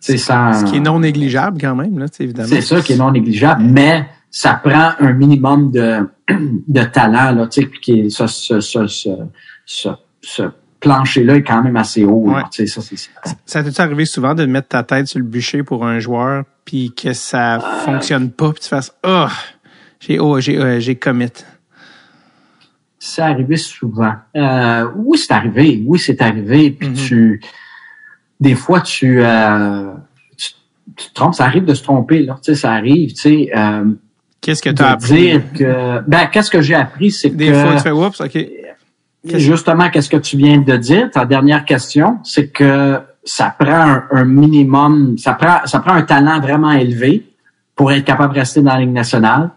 sans... 0.00 0.52
Ce 0.52 0.64
qui 0.64 0.76
est 0.76 0.80
non 0.80 1.00
négligeable 1.00 1.58
quand 1.60 1.74
même, 1.74 1.98
là, 1.98 2.06
évidemment. 2.18 2.48
C'est 2.48 2.60
ça 2.60 2.80
qui 2.80 2.94
est 2.94 2.96
non 2.96 3.12
négligeable, 3.12 3.62
mais 3.62 4.06
ça 4.30 4.54
prend 4.54 4.92
un 4.98 5.12
minimum 5.12 5.70
de, 5.70 6.08
de 6.28 6.84
talent, 6.84 7.32
là, 7.32 7.46
tu 7.46 7.62
sais, 7.62 7.66
puis 7.66 8.10
ce, 8.10 8.26
ce, 8.26 8.60
ce, 8.60 8.86
ce, 9.66 9.88
ce 10.20 10.42
plancher-là 10.80 11.36
est 11.36 11.42
quand 11.42 11.62
même 11.62 11.76
assez 11.76 12.04
haut. 12.04 12.26
Ouais. 12.26 12.42
ça, 12.66 12.82
c'est 12.82 12.96
ça. 12.96 13.10
Ça 13.46 13.62
t'est 13.62 13.80
arrivé 13.80 14.04
souvent 14.04 14.34
de 14.34 14.44
mettre 14.46 14.68
ta 14.68 14.82
tête 14.82 15.06
sur 15.06 15.18
le 15.18 15.24
bûcher 15.24 15.62
pour 15.62 15.86
un 15.86 15.98
joueur, 15.98 16.44
puis 16.64 16.92
que 16.94 17.12
ça 17.12 17.60
fonctionne 17.84 18.30
pas, 18.30 18.52
puis 18.52 18.62
tu 18.62 18.68
fasses 18.68 18.94
«Oh, 19.04 19.26
j'ai 20.00 20.18
oh, 20.18 20.40
j'ai 20.40 20.58
euh, 20.58 20.80
j'ai 20.80 20.96
commit». 20.96 21.28
C'est 22.98 23.22
arrivé 23.22 23.56
souvent. 23.56 24.14
Euh, 24.36 24.88
oui, 24.96 25.18
c'est 25.18 25.32
arrivé. 25.32 25.82
Oui, 25.84 25.98
c'est 25.98 26.22
arrivé. 26.22 26.70
Puis 26.70 26.88
mm-hmm. 26.88 27.08
tu, 27.08 27.40
des 28.38 28.54
fois, 28.54 28.80
tu, 28.80 29.24
euh, 29.24 29.92
tu, 30.36 30.52
te 31.08 31.12
trompes. 31.12 31.34
Ça 31.34 31.46
arrive 31.46 31.64
de 31.64 31.74
se 31.74 31.82
tromper. 31.82 32.22
Là, 32.22 32.38
tu 32.40 32.52
sais, 32.52 32.60
ça 32.60 32.72
arrive. 32.72 33.12
Tu 33.14 33.20
sais. 33.20 33.50
Qu'est-ce 34.42 34.60
que 34.60 34.70
tu 34.70 34.82
as 34.82 34.90
appris? 34.90 35.14
dire 35.14 35.42
que, 35.56 36.00
Ben, 36.06 36.26
qu'est-ce 36.26 36.50
que 36.50 36.60
j'ai 36.60 36.74
appris, 36.74 37.10
c'est 37.10 37.30
que 37.30 37.36
des 37.36 37.54
fois 37.54 37.76
tu 37.76 37.82
fais 37.82 37.90
oups, 37.90 38.20
ok. 38.20 38.38
Justement, 39.24 39.88
qu'est-ce 39.88 40.10
que 40.10 40.16
tu 40.16 40.36
viens 40.36 40.58
de 40.58 40.76
dire? 40.76 41.08
Ta 41.10 41.24
dernière 41.24 41.64
question, 41.64 42.18
c'est 42.24 42.48
que 42.48 42.98
ça 43.24 43.54
prend 43.56 44.00
un, 44.10 44.24
minimum, 44.24 45.16
ça 45.16 45.34
prend, 45.34 45.64
ça 45.64 45.78
prend 45.78 45.92
un 45.92 46.02
talent 46.02 46.40
vraiment 46.40 46.72
élevé 46.72 47.24
pour 47.76 47.92
être 47.92 48.04
capable 48.04 48.34
de 48.34 48.40
rester 48.40 48.62
dans 48.62 48.74
la 48.74 48.80
Ligue 48.80 48.92
nationale. 48.92 49.50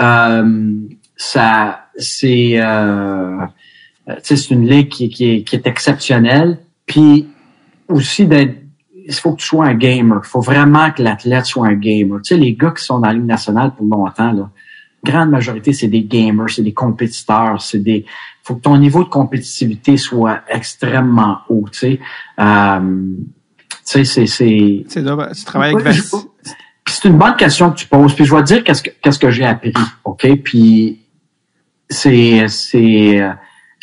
Euh, 0.00 0.72
ça 1.14 1.82
c'est 1.98 2.54
euh, 2.56 3.36
c'est 4.22 4.50
une 4.50 4.66
ligue 4.66 4.88
qui, 4.88 5.10
qui, 5.10 5.30
est, 5.30 5.42
qui 5.42 5.56
est 5.56 5.66
exceptionnelle. 5.66 6.58
Puis 6.86 7.28
aussi 7.88 8.26
d'être 8.26 8.61
il 9.06 9.14
faut 9.14 9.32
que 9.32 9.40
tu 9.40 9.46
sois 9.46 9.66
un 9.66 9.74
gamer. 9.74 10.20
Il 10.24 10.28
faut 10.28 10.40
vraiment 10.40 10.90
que 10.90 11.02
l'athlète 11.02 11.46
soit 11.46 11.66
un 11.66 11.74
gamer. 11.74 12.20
Tu 12.22 12.34
sais, 12.34 12.36
les 12.36 12.54
gars 12.54 12.70
qui 12.70 12.84
sont 12.84 13.00
dans 13.00 13.08
la 13.08 13.14
Ligue 13.14 13.26
nationale 13.26 13.72
pour 13.74 13.86
longtemps, 13.86 14.32
là, 14.32 14.50
grande 15.04 15.30
majorité, 15.30 15.72
c'est 15.72 15.88
des 15.88 16.04
gamers, 16.04 16.48
c'est 16.48 16.62
des 16.62 16.72
compétiteurs, 16.72 17.60
c'est 17.60 17.80
des. 17.80 18.04
faut 18.42 18.54
que 18.54 18.62
ton 18.62 18.76
niveau 18.76 19.04
de 19.04 19.08
compétitivité 19.08 19.96
soit 19.96 20.42
extrêmement 20.48 21.38
haut. 21.48 21.66
Tu 21.72 21.78
sais, 21.78 22.00
euh, 22.38 23.14
tu 23.86 24.04
sais, 24.04 24.26
c'est. 24.26 24.84
Tu 24.88 25.44
travailles 25.44 25.74
avec 25.74 25.96
c'est 26.84 27.08
une 27.08 27.16
bonne 27.16 27.36
question 27.36 27.70
que 27.70 27.76
tu 27.76 27.86
poses. 27.86 28.14
Puis 28.14 28.24
je 28.24 28.34
vais 28.34 28.42
te 28.42 28.46
dire 28.46 28.64
qu'est-ce 28.64 28.82
que, 28.82 28.90
qu'est-ce 29.00 29.18
que 29.18 29.30
j'ai 29.30 29.44
appris, 29.44 29.72
OK? 30.04 30.26
Puis 30.42 31.00
c'est, 31.88 32.46
c'est, 32.48 33.20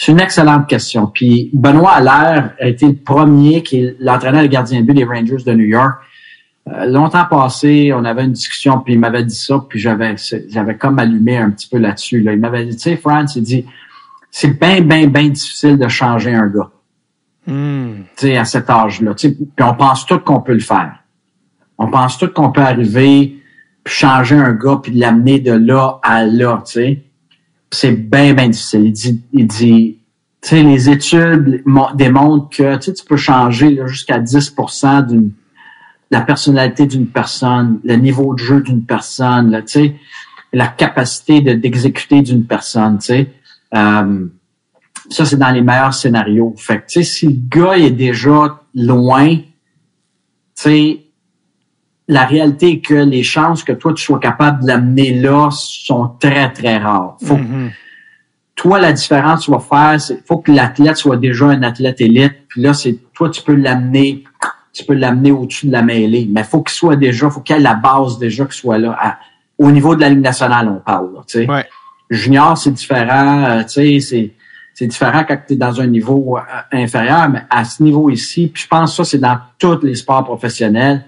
c'est 0.02 0.14
une 0.14 0.22
excellente 0.22 0.66
question. 0.66 1.08
Puis 1.08 1.50
Benoît 1.52 1.92
Allaire 1.92 2.54
a 2.58 2.68
été 2.68 2.88
le 2.88 2.96
premier 2.96 3.62
qui 3.64 3.84
est 3.84 3.98
l'entraîneur 4.00 4.42
des 4.44 4.48
gardiens 4.48 4.80
de 4.80 4.86
but 4.86 4.94
des 4.94 5.04
Rangers 5.04 5.44
de 5.46 5.54
New 5.54 5.66
York. 5.66 5.96
Euh, 6.70 6.86
longtemps 6.86 7.26
passé, 7.26 7.92
on 7.94 8.06
avait 8.06 8.24
une 8.24 8.32
discussion, 8.32 8.80
puis 8.80 8.94
il 8.94 9.00
m'avait 9.00 9.26
dit 9.26 9.36
ça, 9.36 9.62
puis 9.68 9.78
j'avais, 9.78 10.16
j'avais 10.48 10.78
comme 10.78 11.00
allumé 11.00 11.36
un 11.36 11.50
petit 11.50 11.68
peu 11.68 11.80
là-dessus. 11.80 12.22
Là. 12.22 12.32
Il 12.32 12.40
m'avait 12.40 12.64
dit, 12.64 12.78
tu 12.78 12.84
sais, 12.84 12.96
France, 12.96 13.36
il 13.36 13.44
dit, 13.44 13.66
c'est 14.32 14.58
bien, 14.58 14.80
bien, 14.80 15.08
bien 15.08 15.28
difficile 15.28 15.78
de 15.78 15.88
changer 15.90 16.34
un 16.34 16.48
gars. 16.48 16.70
Hmm. 17.46 18.04
Tu 18.16 18.28
sais, 18.28 18.38
à 18.38 18.46
cet 18.46 18.70
âge-là. 18.70 19.16
Puis 19.16 19.36
on 19.60 19.74
pense 19.74 20.06
tout 20.06 20.20
qu'on 20.20 20.40
peut 20.40 20.54
le 20.54 20.60
faire. 20.60 20.94
On 21.78 21.88
pense 21.88 22.18
tout 22.18 22.30
qu'on 22.30 22.54
peut 22.54 22.62
arriver, 22.62 23.36
puis 23.84 23.94
changer 23.94 24.36
un 24.36 24.54
gars, 24.54 24.80
puis 24.82 24.94
l'amener 24.94 25.42
de 25.42 25.52
là 25.52 26.00
à 26.04 26.24
là, 26.24 26.64
tu 26.66 26.72
sais. 26.72 27.04
C'est 27.72 27.92
bien, 27.92 28.34
bien 28.34 28.50
difficile. 28.50 28.86
Il 28.86 28.92
dit, 28.94 29.22
il 29.34 29.48
dit 29.48 29.98
tu 30.42 30.50
sais, 30.50 30.64
les 30.64 30.90
études 30.90 31.62
mo- 31.66 31.90
démontrent 31.96 32.50
que 32.50 32.76
tu 32.78 32.84
sais, 32.84 32.94
tu 32.94 33.04
peux 33.06 33.18
changer 33.18 33.78
jusqu'à 33.88 34.20
10% 34.20 35.02
d'une 35.08 35.32
la 36.12 36.22
personnalité 36.22 36.88
d'une 36.88 37.06
personne, 37.06 37.80
le 37.84 37.96
niveau 37.96 38.34
de 38.34 38.40
jeu 38.40 38.62
d'une 38.62 38.84
personne, 38.84 39.52
là, 39.52 39.62
tu 39.62 39.68
sais, 39.74 39.96
la 40.54 40.66
capacité 40.68 41.42
de- 41.42 41.54
d'exécuter 41.54 42.24
d'une 42.24 42.46
personne, 42.46 42.98
tu 42.98 43.06
sais. 43.06 43.32
Euh, 43.76 44.26
ça, 45.12 45.26
c'est 45.26 45.38
dans 45.38 45.52
les 45.52 45.62
meilleurs 45.62 45.94
scénarios. 45.94 46.56
Fait 46.58 46.78
que, 46.80 46.86
tu 46.88 46.94
sais, 46.94 47.04
si 47.04 47.28
le 47.28 47.36
gars 47.50 47.78
est 47.78 47.92
déjà 47.92 48.60
loin, 48.74 49.36
tu 49.38 49.44
sais, 50.56 51.04
la 52.10 52.26
réalité 52.26 52.72
est 52.74 52.80
que 52.80 52.96
les 52.96 53.24
chances 53.24 53.64
que 53.64 53.72
toi, 53.72 53.94
tu 53.94 54.04
sois 54.04 54.20
capable 54.20 54.64
de 54.64 54.68
l'amener 54.68 55.14
là 55.14 55.50
sont 55.52 56.12
très, 56.20 56.52
très 56.52 56.78
rares. 56.78 57.16
Faut 57.24 57.36
que 57.38 57.42
Mhm. 57.42 57.70
toi, 58.56 58.80
la 58.80 58.92
différence 58.92 59.42
que 59.42 59.46
tu 59.46 59.52
vas 59.52 59.60
faire, 59.60 60.02
c'est 60.02 60.26
faut 60.26 60.40
que 60.40 60.52
l'athlète 60.52 60.98
soit 60.98 61.18
déjà 61.18 61.46
un 61.46 61.64
athlète 61.64 62.02
élite. 62.02 62.34
Puis 62.50 62.62
là, 62.62 62.74
c'est 62.74 62.98
toi, 63.14 63.30
tu 63.30 63.42
peux 63.42 63.54
l'amener, 63.56 64.24
tu 64.74 64.84
peux 64.86 64.96
l'amener 64.96 65.32
au-dessus 65.32 65.68
de 65.68 65.72
la 65.72 65.82
mêlée. 65.84 66.28
Mais 66.30 66.44
faut 66.44 66.62
qu'il 66.64 66.74
soit 66.76 66.96
déjà, 66.96 67.30
faut 67.30 67.42
qu'il 67.42 67.56
ait 67.56 67.60
la 67.60 67.76
base 67.76 68.18
déjà 68.20 68.44
qu'il 68.46 68.54
soit 68.56 68.78
là. 68.80 68.98
À- 69.00 69.18
au 69.58 69.72
niveau 69.72 69.96
de 69.96 70.02
la 70.02 70.10
Ligue 70.10 70.22
nationale, 70.22 70.68
on 70.68 70.80
parle. 70.80 71.10
Tu 71.28 71.40
sais. 71.40 71.50
Ouais. 71.50 71.66
Junior, 72.10 72.58
c'est 72.58 72.72
différent. 72.72 73.44
euh, 73.44 73.64
tu 73.64 73.70
sais, 73.70 74.00
c'est 74.00 74.34
c'est 74.74 74.88
différent 74.88 75.26
quand 75.28 75.38
tu 75.46 75.54
es 75.54 75.58
dans 75.58 75.82
un 75.82 75.88
niveau 75.88 76.38
euh, 76.38 76.42
inférieur, 76.72 77.28
mais 77.30 77.44
à 77.50 77.66
ce 77.66 77.84
niveau 77.84 78.10
ici, 78.10 78.48
puis 78.48 78.64
je 78.64 78.68
pense 78.68 78.92
que 78.92 79.04
ça, 79.04 79.12
c'est 79.12 79.18
dans 79.18 79.38
tous 79.60 79.82
les 79.84 79.94
sports 79.96 80.24
professionnels. 80.24 81.04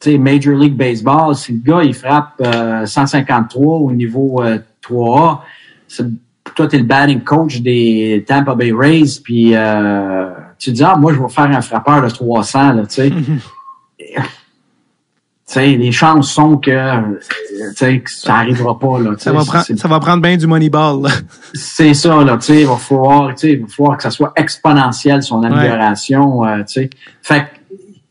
Tu 0.00 0.12
sais, 0.12 0.18
Major 0.18 0.54
League 0.54 0.76
Baseball, 0.76 1.34
si 1.34 1.52
le 1.52 1.58
gars, 1.58 1.82
il 1.82 1.92
frappe 1.94 2.34
euh, 2.40 2.86
153 2.86 3.78
au 3.78 3.90
niveau 3.92 4.40
euh, 4.42 4.58
3A, 4.82 5.40
c'est- 5.88 6.04
toi, 6.54 6.66
tu 6.68 6.76
es 6.76 6.78
le 6.78 6.84
batting 6.84 7.20
coach 7.22 7.60
des 7.60 8.24
Tampa 8.26 8.54
Bay 8.54 8.72
Rays, 8.72 9.20
puis 9.22 9.54
euh, 9.54 10.30
tu 10.58 10.70
dis, 10.72 10.82
ah, 10.82 10.96
moi, 10.96 11.12
je 11.12 11.18
vais 11.20 11.28
faire 11.28 11.44
un 11.50 11.60
frappeur 11.60 12.00
de 12.02 12.08
300, 12.08 12.72
là, 12.74 12.82
tu 12.86 12.94
sais. 12.94 13.12
Tu 15.46 15.54
sais, 15.54 15.76
les 15.76 15.92
chances 15.92 16.30
sont 16.30 16.58
que, 16.58 16.70
euh, 16.70 17.00
ça 18.06 18.34
arrivera 18.34 18.78
pas, 18.78 18.98
là. 19.00 19.12
Ça 19.16 19.32
va, 19.32 19.44
ça 19.78 19.88
va 19.88 19.98
prendre 19.98 20.22
bien 20.22 20.36
du 20.36 20.46
Moneyball. 20.46 21.08
c'est 21.54 21.94
ça, 21.94 22.22
là, 22.22 22.36
tu 22.36 22.42
sais, 22.52 22.60
il 22.60 22.66
va 22.66 22.76
falloir, 22.76 23.30
tu 23.34 23.38
sais, 23.48 23.52
il 23.54 23.60
va 23.62 23.66
falloir 23.66 23.96
que 23.96 24.02
ça 24.02 24.10
soit 24.10 24.32
exponentiel, 24.36 25.22
son 25.22 25.42
amélioration, 25.42 26.44
euh, 26.44 26.58
tu 26.58 26.64
sais. 26.82 26.90
Fait 27.22 27.40
que- 27.40 27.57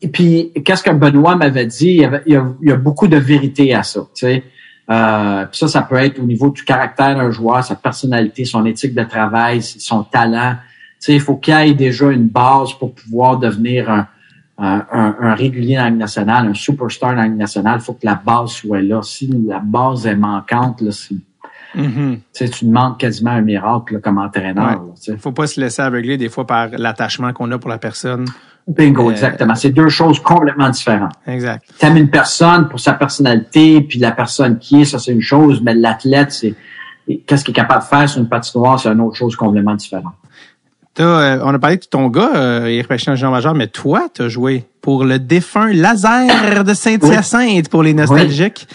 et 0.00 0.08
puis, 0.08 0.52
qu'est-ce 0.64 0.82
que 0.82 0.90
Benoît 0.90 1.34
m'avait 1.36 1.66
dit? 1.66 1.88
Il 1.88 2.00
y, 2.00 2.04
avait- 2.04 2.22
il 2.26 2.32
y 2.32 2.36
a, 2.36 2.46
il 2.62 2.68
y 2.68 2.72
a 2.72 2.76
beaucoup 2.76 3.08
de 3.08 3.16
vérité 3.16 3.74
à 3.74 3.82
ça, 3.82 4.00
tu 4.14 4.26
sais. 4.26 4.44
Euh, 4.90 5.44
puis 5.46 5.58
ça, 5.58 5.68
ça 5.68 5.82
peut 5.82 5.96
être 5.96 6.18
au 6.18 6.22
niveau 6.24 6.48
du 6.50 6.64
caractère 6.64 7.14
d'un 7.16 7.30
joueur, 7.30 7.62
sa 7.62 7.74
personnalité, 7.74 8.44
son 8.46 8.64
éthique 8.64 8.94
de 8.94 9.02
travail, 9.04 9.60
son 9.62 10.02
talent. 10.04 10.54
Tu 11.00 11.06
sais, 11.06 11.14
il 11.14 11.20
faut 11.20 11.36
qu'il 11.36 11.52
ait 11.54 11.74
déjà 11.74 12.10
une 12.10 12.28
base 12.28 12.72
pour 12.72 12.94
pouvoir 12.94 13.38
devenir 13.38 13.90
un, 13.90 14.06
un, 14.56 14.86
un- 14.90 15.16
un 15.20 15.34
régulier 15.34 15.76
dans 15.76 15.82
la 15.84 15.90
Ligue 15.90 15.98
nationale, 15.98 16.46
un 16.48 16.54
superstar 16.54 17.10
dans 17.10 17.16
la 17.16 17.24
Ligue 17.28 17.36
nationale. 17.36 17.78
Il 17.80 17.84
faut 17.84 17.92
que 17.92 18.06
la 18.06 18.14
base 18.14 18.50
soit 18.52 18.80
là. 18.80 19.02
Si 19.02 19.30
la 19.46 19.58
base 19.58 20.06
est 20.06 20.16
manquante, 20.16 20.80
là, 20.80 20.90
c'est 20.90 21.16
Mhm. 21.74 22.16
tu 22.16 22.22
sais, 22.32 22.48
tu 22.48 22.64
demandes 22.64 22.96
quasiment 22.98 23.32
un 23.32 23.42
miracle 23.42 23.92
là, 23.94 24.00
comme 24.00 24.16
entraîneur. 24.16 24.82
Ouais. 24.84 24.92
tu 24.96 25.12
sais. 25.12 25.18
Faut 25.18 25.32
pas 25.32 25.46
se 25.46 25.60
laisser 25.60 25.82
aveugler 25.82 26.16
des 26.16 26.30
fois 26.30 26.46
par 26.46 26.68
l'attachement 26.72 27.34
qu'on 27.34 27.50
a 27.52 27.58
pour 27.58 27.68
la 27.68 27.76
personne. 27.76 28.24
Bingo, 28.68 29.08
Euh, 29.08 29.12
exactement. 29.12 29.54
C'est 29.54 29.70
deux 29.70 29.88
choses 29.88 30.20
complètement 30.20 30.68
différentes. 30.68 31.12
Exact. 31.26 31.64
T'aimes 31.78 31.96
une 31.96 32.10
personne 32.10 32.68
pour 32.68 32.80
sa 32.80 32.92
personnalité, 32.92 33.80
puis 33.80 33.98
la 33.98 34.12
personne 34.12 34.58
qui 34.58 34.82
est, 34.82 34.84
ça 34.84 34.98
c'est 34.98 35.12
une 35.12 35.22
chose, 35.22 35.60
mais 35.62 35.74
l'athlète, 35.74 36.32
c'est 36.32 36.54
qu'est-ce 37.26 37.44
qu'il 37.44 37.52
est 37.52 37.54
capable 37.56 37.82
de 37.82 37.86
faire 37.88 38.08
sur 38.08 38.20
une 38.20 38.28
patinoire, 38.28 38.78
c'est 38.78 38.90
une 38.90 39.00
autre 39.00 39.16
chose 39.16 39.34
complètement 39.36 39.74
différente. 39.74 40.12
Euh, 41.00 41.40
on 41.44 41.54
a 41.54 41.58
parlé 41.58 41.76
de 41.76 41.84
ton 41.84 42.08
gars, 42.08 42.32
euh, 42.34 42.82
il 42.90 43.16
géant 43.16 43.30
majeur, 43.30 43.54
mais 43.54 43.68
toi, 43.68 44.08
tu 44.12 44.22
as 44.22 44.28
joué 44.28 44.64
pour 44.80 45.04
le 45.04 45.18
défunt 45.18 45.72
Laser 45.72 46.64
de 46.64 46.74
Saint-Hyacinthe 46.74 47.68
pour 47.68 47.82
les 47.82 47.94
nostalgiques. 47.94 48.66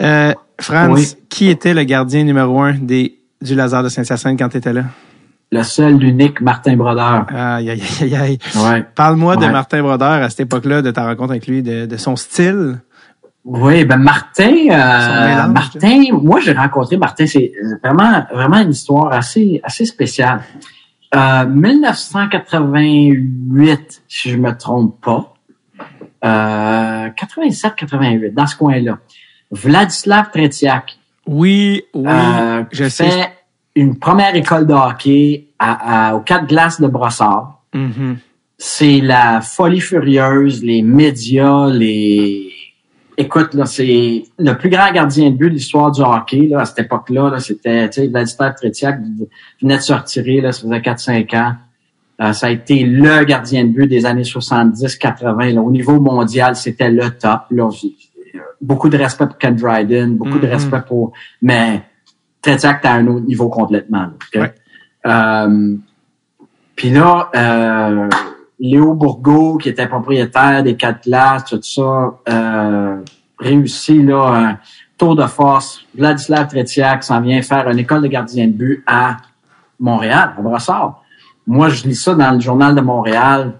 Euh, 0.00 0.32
Franz, 0.60 0.92
Oui. 0.94 1.06
qui 1.28 1.48
était 1.48 1.74
le 1.74 1.84
gardien 1.84 2.24
numéro 2.24 2.60
un 2.60 2.72
des, 2.74 3.18
du 3.42 3.54
Laser 3.54 3.82
de 3.82 3.88
Saint-Hyacinthe 3.88 4.38
quand 4.38 4.48
tu 4.48 4.56
étais 4.56 4.72
là? 4.72 4.84
Le 5.50 5.62
seul, 5.62 5.96
l'unique 5.96 6.42
Martin 6.42 6.76
Brodeur. 6.76 7.24
Aïe, 7.34 7.70
aïe, 7.70 7.82
aïe, 8.02 8.14
aïe. 8.16 8.38
Ouais. 8.56 8.84
Parle-moi 8.94 9.36
de. 9.36 9.46
Martin 9.46 9.80
Brodeur 9.82 10.22
à 10.22 10.28
cette 10.28 10.40
époque-là, 10.40 10.82
de 10.82 10.90
ta 10.90 11.06
rencontre 11.06 11.30
avec 11.30 11.46
lui, 11.46 11.62
de, 11.62 11.86
de 11.86 11.96
son 11.96 12.16
style. 12.16 12.80
Oui, 13.44 13.84
ben 13.86 13.96
Martin, 13.96 14.52
euh, 14.70 15.26
mélange, 15.26 15.48
Martin, 15.52 16.02
moi 16.12 16.38
j'ai 16.40 16.52
rencontré 16.52 16.98
Martin, 16.98 17.26
c'est 17.26 17.50
vraiment 17.82 18.26
vraiment 18.30 18.58
une 18.58 18.72
histoire 18.72 19.10
assez 19.10 19.58
assez 19.62 19.86
spéciale. 19.86 20.42
Euh, 21.14 21.46
1988, 21.46 24.02
si 24.06 24.28
je 24.30 24.36
me 24.36 24.54
trompe 24.54 25.02
pas, 25.02 25.32
euh, 26.24 27.08
87-88, 27.08 28.34
dans 28.34 28.46
ce 28.46 28.54
coin-là. 28.56 28.98
Vladislav 29.50 30.30
Tretiak 30.30 30.98
Oui, 31.26 31.84
oui, 31.94 32.06
euh, 32.06 32.64
je 32.70 32.86
sais. 32.90 33.30
Une 33.80 33.98
première 33.98 34.34
école 34.34 34.66
de 34.66 34.74
hockey 34.74 35.48
à, 35.58 36.08
à- 36.10 36.14
aux 36.14 36.20
quatre 36.20 36.46
glaces 36.46 36.80
de 36.80 36.86
Brossard 36.86 37.60
Mhm. 37.74 38.16
c'est 38.56 39.00
la 39.00 39.40
folie 39.40 39.80
furieuse, 39.80 40.62
les 40.64 40.82
médias, 40.82 41.68
les. 41.70 42.50
Écoute, 43.20 43.52
là, 43.54 43.66
c'est 43.66 44.22
le 44.38 44.52
plus 44.54 44.70
grand 44.70 44.90
gardien 44.92 45.30
de 45.30 45.36
but 45.36 45.50
de 45.50 45.54
l'histoire 45.54 45.90
du 45.90 46.00
hockey, 46.02 46.46
là, 46.46 46.60
à 46.60 46.64
cette 46.64 46.78
époque-là, 46.80 47.30
là, 47.30 47.40
c'était, 47.40 47.88
tu 47.90 48.00
sais, 48.00 48.06
Vladislav 48.06 48.54
Tretiak 48.54 49.00
venait 49.60 49.76
de 49.76 49.82
se 49.82 49.92
retirer, 49.92 50.40
là, 50.40 50.52
ça 50.52 50.62
faisait 50.62 50.80
4-5 50.80 51.34
ans. 51.34 51.52
Euh, 52.20 52.32
ça 52.32 52.46
a 52.46 52.50
été 52.50 52.84
le 52.84 53.24
gardien 53.24 53.64
de 53.64 53.70
but 53.70 53.86
des 53.88 54.06
années 54.06 54.22
70-80. 54.24 55.52
là. 55.54 55.60
Au 55.60 55.70
niveau 55.70 56.00
mondial, 56.00 56.54
c'était 56.56 56.90
le 56.90 57.10
top. 57.10 57.42
Là. 57.50 57.68
Beaucoup 58.60 58.88
de 58.88 58.96
respect 58.96 59.26
pour 59.26 59.38
Ken 59.38 59.54
Dryden, 59.54 60.16
beaucoup 60.16 60.38
de 60.38 60.46
Mhm. 60.46 60.52
respect 60.52 60.82
pour... 60.86 61.12
Mais 61.42 61.82
Tretiak, 62.42 62.80
t'as 62.82 62.92
un 62.94 63.06
autre 63.08 63.26
niveau 63.26 63.48
complètement. 63.48 64.02
là, 64.02 64.10
ok? 64.14 64.40
Ouais. 64.42 64.54
Euh, 65.06 65.76
puis 66.76 66.90
là, 66.90 67.30
euh, 67.34 68.08
Léo 68.60 68.94
Bourgault, 68.94 69.58
qui 69.58 69.68
était 69.68 69.86
propriétaire 69.86 70.62
des 70.62 70.76
quatre 70.76 71.02
classes, 71.02 71.44
tout 71.46 71.60
ça, 71.62 72.12
euh, 72.28 72.96
réussit 73.38 74.04
là 74.04 74.26
un 74.50 74.58
tour 74.96 75.14
de 75.16 75.26
force. 75.26 75.84
Vladislav 75.96 76.48
Tretiak 76.48 77.04
s'en 77.04 77.20
vient 77.20 77.40
faire 77.42 77.68
une 77.68 77.78
école 77.78 78.02
de 78.02 78.08
gardien 78.08 78.46
de 78.46 78.52
but 78.52 78.82
à 78.86 79.16
Montréal, 79.80 80.34
à 80.36 80.40
Brossard. 80.42 81.02
Moi, 81.46 81.68
je 81.68 81.84
lis 81.84 81.94
ça 81.94 82.14
dans 82.14 82.32
le 82.32 82.40
journal 82.40 82.74
de 82.74 82.80
Montréal. 82.80 83.54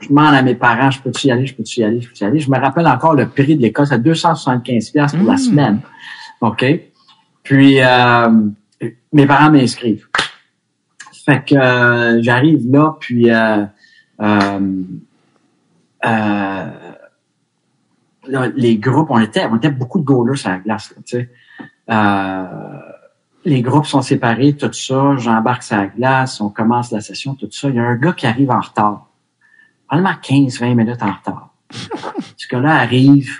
Je 0.00 0.08
demande 0.08 0.34
à 0.34 0.42
mes 0.42 0.54
parents, 0.54 0.90
je 0.90 1.00
peux-tu 1.00 1.26
y 1.26 1.30
aller, 1.32 1.46
je 1.46 1.54
peux-tu 1.56 1.80
y 1.80 1.84
aller, 1.84 2.00
je 2.00 2.08
peux-tu 2.08 2.22
y 2.22 2.26
aller? 2.26 2.38
Je 2.38 2.50
me 2.50 2.58
rappelle 2.58 2.86
encore 2.86 3.14
le 3.14 3.26
prix 3.28 3.56
de 3.56 3.62
l'école, 3.62 3.86
c'est 3.86 4.00
275 4.00 4.90
pièces 4.90 5.12
pour 5.16 5.26
la 5.26 5.34
Mm. 5.34 5.38
semaine. 5.38 5.80
OK? 6.40 6.64
Puis, 7.48 7.80
euh, 7.80 8.28
mes 9.10 9.26
parents 9.26 9.50
m'inscrivent. 9.50 10.06
Fait 11.24 11.42
que 11.46 11.54
euh, 11.54 12.22
j'arrive 12.22 12.70
là, 12.70 12.94
puis 13.00 13.30
euh, 13.30 13.64
euh, 14.20 14.82
euh, 16.04 16.66
là, 18.26 18.46
les 18.54 18.76
groupes, 18.76 19.08
on 19.08 19.18
était, 19.18 19.46
on 19.46 19.56
était 19.56 19.70
beaucoup 19.70 19.98
de 19.98 20.04
goalers 20.04 20.36
sur 20.36 20.50
la 20.50 20.58
glace, 20.58 20.94
tu 21.06 21.16
sais. 21.16 21.30
Les 23.46 23.62
groupes 23.62 23.86
sont 23.86 24.02
séparés, 24.02 24.54
tout 24.54 24.70
ça, 24.74 25.16
j'embarque 25.16 25.62
sur 25.62 25.78
la 25.78 25.86
glace, 25.86 26.42
on 26.42 26.50
commence 26.50 26.90
la 26.90 27.00
session, 27.00 27.34
tout 27.34 27.48
ça. 27.50 27.70
Il 27.70 27.76
y 27.76 27.78
a 27.78 27.82
un 27.82 27.96
gars 27.96 28.12
qui 28.12 28.26
arrive 28.26 28.50
en 28.50 28.60
retard. 28.60 29.08
Probablement 29.86 30.18
15-20 30.22 30.74
minutes 30.74 31.02
en 31.02 31.12
retard. 31.12 31.54
Ce 32.36 32.46
gars-là 32.46 32.74
arrive. 32.74 33.30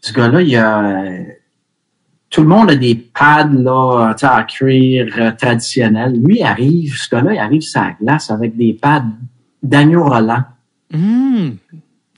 Ce 0.00 0.12
gars-là, 0.12 0.42
il 0.42 0.56
a 0.56 1.35
tout 2.30 2.42
le 2.42 2.48
monde 2.48 2.70
a 2.70 2.74
des 2.76 2.94
pads 2.94 3.48
là, 3.52 4.12
tu 4.14 4.26
sais, 4.26 4.32
en 4.32 4.44
cuir 4.44 5.14
euh, 5.18 5.30
traditionnel. 5.32 6.20
Lui 6.22 6.38
il 6.40 6.42
arrive, 6.42 6.94
ce 6.96 7.08
gars-là, 7.08 7.34
il 7.34 7.38
arrive 7.38 7.62
sur 7.62 7.80
la 7.80 7.92
glace 8.00 8.30
avec 8.30 8.56
des 8.56 8.72
pads 8.74 9.04
d'agneau 9.62 10.04
Roland. 10.04 10.42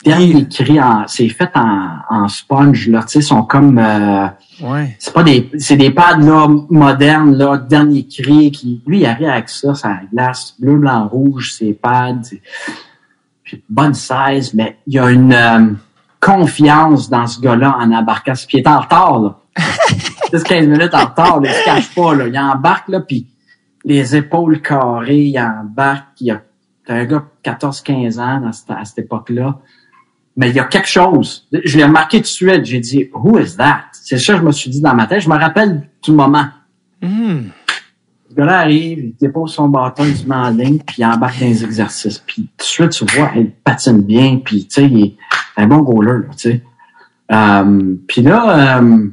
Derniers 0.05 0.47
cris, 0.49 0.81
en, 0.81 1.05
c'est 1.09 1.29
fait 1.29 1.51
en, 1.57 1.97
en 2.09 2.29
sponge, 2.29 2.89
là, 2.89 3.03
tu 3.03 3.09
sais, 3.09 3.21
sont 3.21 3.43
comme, 3.43 3.79
euh, 3.79 4.27
Ouais. 4.61 4.97
c'est 4.99 5.13
pas 5.13 5.23
des, 5.25 5.51
c'est 5.59 5.77
des 5.77 5.91
pads, 5.91 6.19
là, 6.19 6.49
modernes, 6.71 7.37
là, 7.37 7.59
dernier 7.59 8.07
cri, 8.07 8.51
qui, 8.53 8.81
lui, 8.87 9.01
il 9.01 9.07
arrive 9.07 9.29
avec 9.29 9.49
ça, 9.49 9.75
ça 9.75 9.99
glace, 10.13 10.55
bleu, 10.59 10.77
blanc, 10.79 11.09
rouge, 11.09 11.53
ses 11.53 11.75
pads, 11.75 12.31
puis 13.43 13.63
bonne 13.69 13.95
size, 13.95 14.55
mais 14.55 14.79
il 14.87 14.95
y 14.95 14.99
a 14.99 15.11
une 15.11 15.33
euh, 15.33 15.73
confiance 16.21 17.11
dans 17.11 17.27
ce 17.27 17.41
gars-là 17.41 17.77
en 17.81 17.91
embarquant. 17.93 18.33
Puis 18.35 18.59
il 18.59 18.61
est 18.61 18.69
en 18.69 18.81
retard, 18.81 19.19
là. 19.19 19.39
10-15 20.33 20.67
minutes 20.67 20.95
en 20.95 21.07
retard, 21.07 21.41
il 21.43 21.51
se 21.51 21.65
cache 21.65 21.95
pas, 21.95 22.15
là. 22.15 22.27
Il 22.29 22.39
embarque, 22.39 22.89
là, 22.89 23.01
puis 23.01 23.27
les 23.85 24.17
épaules 24.17 24.61
carrées, 24.61 25.25
il 25.25 25.39
embarque. 25.39 26.21
Il 26.21 26.27
y 26.29 26.31
a 26.31 26.43
un 26.89 27.05
gars 27.05 27.19
de 27.19 27.51
14-15 27.51 28.19
ans 28.19 28.51
cette- 28.53 28.71
à 28.71 28.85
cette 28.85 28.99
époque-là. 28.99 29.59
Mais 30.37 30.51
il 30.51 30.55
y 30.57 30.61
a 30.61 30.65
quelque 30.65 30.89
chose. 30.89 31.49
Je 31.65 31.77
l'ai 31.77 31.85
remarqué 31.85 32.19
tout 32.19 32.23
de 32.23 32.27
suite. 32.29 32.65
J'ai 32.65 32.81
dit, 32.81 33.09
who 33.13 33.39
is 33.41 33.57
that? 33.57 33.85
C'est 33.93 34.19
ça 34.19 34.35
que 34.35 34.41
je 34.41 34.45
me 34.45 34.53
suis 34.53 34.71
dit 34.71 34.81
dans 34.81 34.95
ma 34.95 35.07
tête. 35.07 35.21
Je 35.21 35.29
me 35.29 35.37
rappelle 35.37 35.89
du 36.03 36.13
moment. 36.13 36.47
Mhm. 37.03 37.51
Le 38.31 38.35
gars-là 38.37 38.59
arrive, 38.61 38.99
il 39.01 39.15
dépose 39.21 39.55
son 39.55 39.69
bâton, 39.69 40.05
il 40.05 40.15
se 40.17 40.27
met 40.27 40.35
en 40.35 40.51
ligne, 40.51 40.79
puis 40.87 40.97
il 40.99 41.05
embarque 41.07 41.41
dans 41.41 41.47
les 41.47 41.65
exercices. 41.65 42.19
Puis 42.19 42.43
tout 42.57 42.59
de 42.59 42.63
suite, 42.63 42.91
tu 42.91 43.05
vois, 43.17 43.31
il 43.35 43.51
patine 43.51 44.03
bien, 44.03 44.41
puis 44.45 44.67
tu 44.67 44.75
sais, 44.75 44.85
il 44.87 45.05
est 45.05 45.17
un 45.57 45.67
bon 45.67 45.79
goaler, 45.79 46.27
là, 46.27 46.35
tu 46.37 46.51
sais. 46.51 46.63
Euh, 47.33 47.95
puis 48.07 48.23
là, 48.23 48.79
euh, 48.81 49.09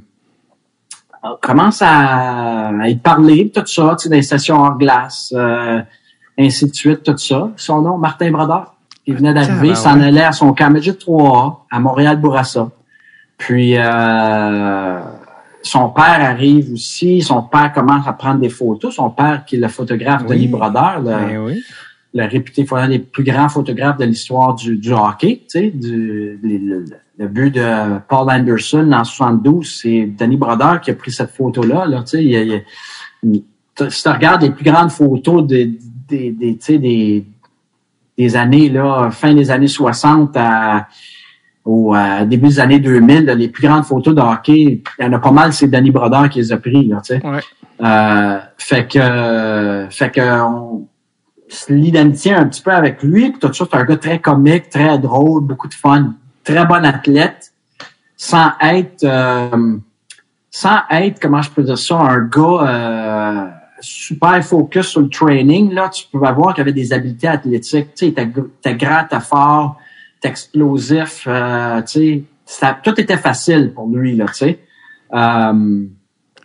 commence 1.42 1.82
à, 1.82 2.70
à 2.70 2.88
y 2.90 2.96
parler, 2.96 3.52
tout 3.54 3.66
ça, 3.66 3.96
tu 4.00 4.04
sais, 4.04 4.10
des 4.10 4.22
sessions 4.22 4.62
hors 4.62 4.78
glace, 4.78 5.34
euh, 5.36 5.82
ainsi 6.38 6.70
de 6.70 6.76
suite, 6.76 7.04
tout 7.04 7.18
ça. 7.18 7.50
Son 7.56 7.82
nom, 7.82 7.98
Martin 7.98 8.32
Brodeur. 8.32 8.74
Il 9.08 9.16
venait 9.16 9.34
d'arriver, 9.34 9.70
il 9.70 9.76
s'en 9.76 10.00
allait 10.02 10.24
à 10.24 10.32
son 10.32 10.54
camp 10.54 10.72
Midget 10.72 10.92
3A 10.94 11.58
à 11.70 11.80
Montréal-Bourassa. 11.80 12.70
Puis 13.38 13.76
euh, 13.78 15.00
son 15.62 15.90
père 15.90 16.22
arrive 16.22 16.74
aussi. 16.74 17.22
Son 17.22 17.44
père 17.44 17.72
commence 17.74 18.08
à 18.08 18.14
prendre 18.14 18.40
des 18.40 18.50
photos. 18.50 18.96
Son 18.96 19.10
père, 19.12 19.46
qui 19.46 19.58
est 19.58 19.60
le 19.60 19.68
photographe 19.68 20.24
Oui. 20.28 20.36
Denis 20.38 20.48
Brodeur, 20.48 21.00
le, 21.00 21.06
Ben 21.06 21.38
oui. 21.38 21.64
le 22.16 22.26
réputé 22.26 22.66
un 22.72 22.90
des 22.90 23.00
plus 23.00 23.24
grands 23.24 23.50
photographes 23.50 23.98
de 23.98 24.06
l'histoire 24.06 24.56
du, 24.56 24.78
du 24.78 24.92
hockey. 24.92 25.42
Tu 25.50 25.60
sais, 25.60 25.70
du, 25.70 26.40
le, 26.42 26.58
le- 26.58 26.86
le 27.18 27.28
but 27.28 27.52
de 27.52 28.00
Paul 28.10 28.30
Anderson 28.30 28.92
en 28.92 29.04
72, 29.04 29.80
c'est 29.82 30.06
Denis 30.06 30.38
Brodeur 30.38 30.82
qui 30.82 30.92
a 30.92 30.96
pris 30.96 31.12
cette 31.12 31.32
photo-là. 31.32 31.86
Là, 31.86 32.04
tu 32.04 32.18
sais, 32.18 32.24
il 32.24 32.64
il 33.24 33.44
si 33.90 34.04
tu 34.04 34.10
regardes 34.10 34.42
les 34.42 34.52
plus 34.52 34.64
grandes 34.64 34.92
photos 34.92 35.46
des, 35.46 35.66
des, 36.08 36.32
des, 36.32 36.58
tu 36.58 36.66
sais, 36.66 36.78
des, 36.78 37.26
des 38.18 38.36
années, 38.36 38.70
là, 38.70 39.10
fin 39.12 39.34
des 39.34 39.52
années 39.52 39.68
60 39.68 40.36
à, 40.38 40.88
au 41.66 41.96
euh, 41.96 42.26
début 42.26 42.48
des 42.48 42.60
années 42.60 42.80
2000, 42.80 43.26
là, 43.26 43.36
les 43.36 43.50
plus 43.50 43.68
grandes 43.68 43.84
photos 43.84 44.16
de 44.16 44.22
hockey, 44.22 44.82
il 45.00 45.04
y 45.04 45.06
en 45.06 45.14
a 45.14 45.20
pas 45.20 45.32
mal, 45.32 45.52
c'est 45.52 45.68
Denis 45.68 45.92
Brodeur 45.92 46.30
qui 46.30 46.40
les 46.40 46.52
a 46.52 46.58
pris. 46.58 46.88
Là, 46.88 47.02
tu 47.04 47.16
sais. 47.16 47.26
Ouais. 47.26 47.40
Euh, 47.82 48.40
fait 48.58 48.88
que, 48.88 49.88
fait 49.90 50.12
que 50.12 50.42
on 50.44 50.88
se 51.50 51.74
lie 51.74 51.92
d'amitié 51.92 52.34
un 52.34 52.46
petit 52.46 52.62
peu 52.62 52.72
avec 52.72 53.04
lui. 53.04 53.32
Puis 53.32 53.40
tout 53.40 53.54
ça, 53.54 53.66
c'est 53.70 53.78
un 53.78 53.84
gars 53.84 53.98
très 53.98 54.20
comique, 54.20 54.70
très 54.70 54.98
drôle, 54.98 55.44
beaucoup 55.44 55.68
de 55.68 55.74
fun, 55.74 56.14
très 56.46 56.66
bon 56.66 56.86
athlète, 56.86 57.52
sans 58.16 58.52
être, 58.62 59.04
euh, 59.04 59.78
sans 60.50 60.80
être, 60.90 61.20
comment 61.20 61.42
je 61.42 61.50
peux 61.50 61.64
dire 61.64 61.78
ça, 61.78 61.96
un 61.96 62.20
gars 62.20 62.62
euh, 62.68 63.48
super 63.82 64.44
focus 64.46 64.88
sur 64.88 65.02
le 65.02 65.10
training. 65.10 65.74
Là, 65.74 65.90
tu 65.90 66.06
pouvais 66.10 66.32
voir 66.32 66.54
qu'il 66.54 66.62
avait 66.62 66.72
des 66.72 66.94
habiletés 66.94 67.28
athlétiques. 67.28 67.94
Tu 67.96 68.08
sais, 68.08 68.14
t'es 68.14 68.32
t'es 68.62 68.76
grand, 68.76 69.04
t'es 69.10 69.20
fort, 69.20 69.78
t'es 70.22 70.30
explosif. 70.30 71.26
Euh, 71.28 71.82
tu 71.82 72.26
sais, 72.46 72.76
tout 72.84 73.00
était 73.02 73.18
facile 73.18 73.74
pour 73.74 73.88
lui 73.88 74.16
là. 74.16 74.26
Tu 74.28 74.34
sais. 74.34 74.60
Euh, 75.14 75.86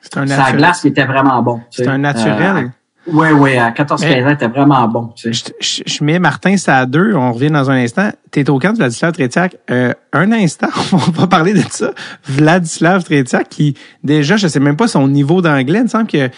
C'est 0.02 0.16
un 0.16 0.26
sa 0.26 0.52
glace, 0.52 0.84
était 0.84 1.04
vraiment 1.04 1.40
bon. 1.42 1.60
C'est 1.70 1.86
un 1.86 1.98
naturel. 1.98 2.72
Oui, 3.12 3.28
oui, 3.32 3.56
à 3.56 3.70
14-15 3.70 4.00
Mais- 4.08 4.24
ans, 4.24 4.30
était 4.30 4.48
vraiment 4.48 4.86
bon. 4.88 5.10
tu 5.16 5.32
sais. 5.34 5.52
Je, 5.60 5.82
je- 5.86 5.92
je 5.94 6.04
mets 6.04 6.18
Martin, 6.18 6.56
ça 6.56 6.78
à 6.78 6.86
deux. 6.86 7.14
On 7.14 7.32
revient 7.32 7.50
dans 7.50 7.70
un 7.70 7.76
instant. 7.76 8.10
T'es 8.30 8.48
au 8.50 8.58
camp 8.58 8.72
de 8.72 8.76
Vladislav 8.78 9.12
Tretiak. 9.12 9.56
Euh, 9.70 9.92
un 10.12 10.32
instant, 10.32 10.68
on 10.92 10.96
va 10.96 11.26
parler 11.26 11.52
de 11.54 11.62
ça. 11.70 11.92
Vladislav 12.26 13.04
Tretiak, 13.04 13.48
qui, 13.48 13.74
déjà, 14.04 14.36
je 14.36 14.46
sais 14.48 14.60
même 14.60 14.76
pas 14.76 14.88
son 14.88 15.08
niveau 15.08 15.42
d'anglais. 15.42 15.78
Il 15.80 15.84
me 15.84 15.88
semble 15.88 16.06
que 16.06 16.16
là, 16.18 16.28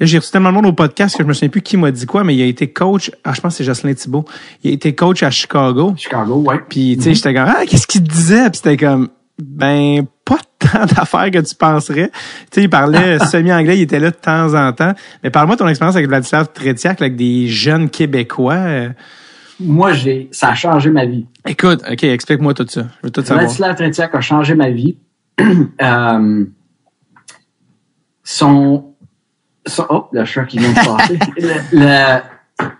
j'ai 0.00 0.18
reçu 0.18 0.30
tellement 0.30 0.50
de 0.50 0.54
monde 0.54 0.66
au 0.66 0.72
podcast 0.72 1.16
que 1.16 1.22
je 1.22 1.28
me 1.28 1.32
souviens 1.32 1.48
plus 1.48 1.62
qui 1.62 1.76
m'a 1.76 1.90
dit 1.90 2.06
quoi, 2.06 2.24
mais 2.24 2.34
il 2.34 2.42
a 2.42 2.46
été 2.46 2.72
coach. 2.72 3.10
Ah, 3.24 3.32
je 3.34 3.40
pense 3.40 3.52
que 3.54 3.58
c'est 3.58 3.64
Jocelyn 3.64 3.94
Thibault. 3.94 4.24
Il 4.62 4.70
a 4.70 4.74
été 4.74 4.94
coach 4.94 5.22
à 5.22 5.30
Chicago. 5.30 5.94
Chicago, 5.96 6.36
ouais. 6.46 6.60
Puis, 6.68 6.96
tu 6.96 7.04
sais, 7.04 7.14
j'étais 7.14 7.34
comme, 7.34 7.48
ah, 7.48 7.64
qu'est-ce 7.66 7.86
qu'il 7.86 8.02
disait? 8.02 8.50
Puis 8.50 8.60
c'était 8.62 8.76
comme, 8.76 9.08
ben, 9.42 10.06
pas 10.24 10.38
tant 10.58 10.86
d'affaires 10.86 11.30
que 11.30 11.38
tu 11.38 11.54
penserais. 11.54 12.10
Tu 12.10 12.46
sais, 12.52 12.62
il 12.62 12.70
parlait 12.70 13.18
semi-anglais, 13.30 13.78
il 13.78 13.82
était 13.82 13.98
là 14.00 14.10
de 14.10 14.16
temps 14.16 14.54
en 14.54 14.72
temps. 14.72 14.92
Mais 15.22 15.30
parle-moi 15.30 15.56
de 15.56 15.60
ton 15.60 15.68
expérience 15.68 15.96
avec 15.96 16.08
Vladislav 16.08 16.48
Tretiak, 16.52 17.00
avec 17.00 17.16
des 17.16 17.48
jeunes 17.48 17.90
Québécois. 17.90 18.54
Euh, 18.54 18.88
Moi, 19.60 19.92
j'ai, 19.92 20.28
ça 20.32 20.48
a 20.50 20.54
changé 20.54 20.90
ma 20.90 21.04
vie. 21.04 21.26
Écoute, 21.46 21.82
OK, 21.90 22.04
explique-moi 22.04 22.54
tout 22.54 22.66
ça. 22.68 22.82
Je 22.82 23.06
veux 23.06 23.10
tout 23.10 23.20
savoir. 23.22 23.44
Vladislav 23.44 23.74
Tretiak 23.76 24.14
a 24.14 24.20
changé 24.20 24.54
ma 24.54 24.70
vie. 24.70 24.96
euh, 25.82 26.44
son, 28.22 28.94
son, 29.66 29.86
oh, 29.90 30.06
le 30.12 30.24
chat 30.24 30.44
qui 30.44 30.58
vient 30.58 30.70
de 30.70 30.74
passer. 30.74 31.18
Le- 31.36 31.78
le- 31.80 32.20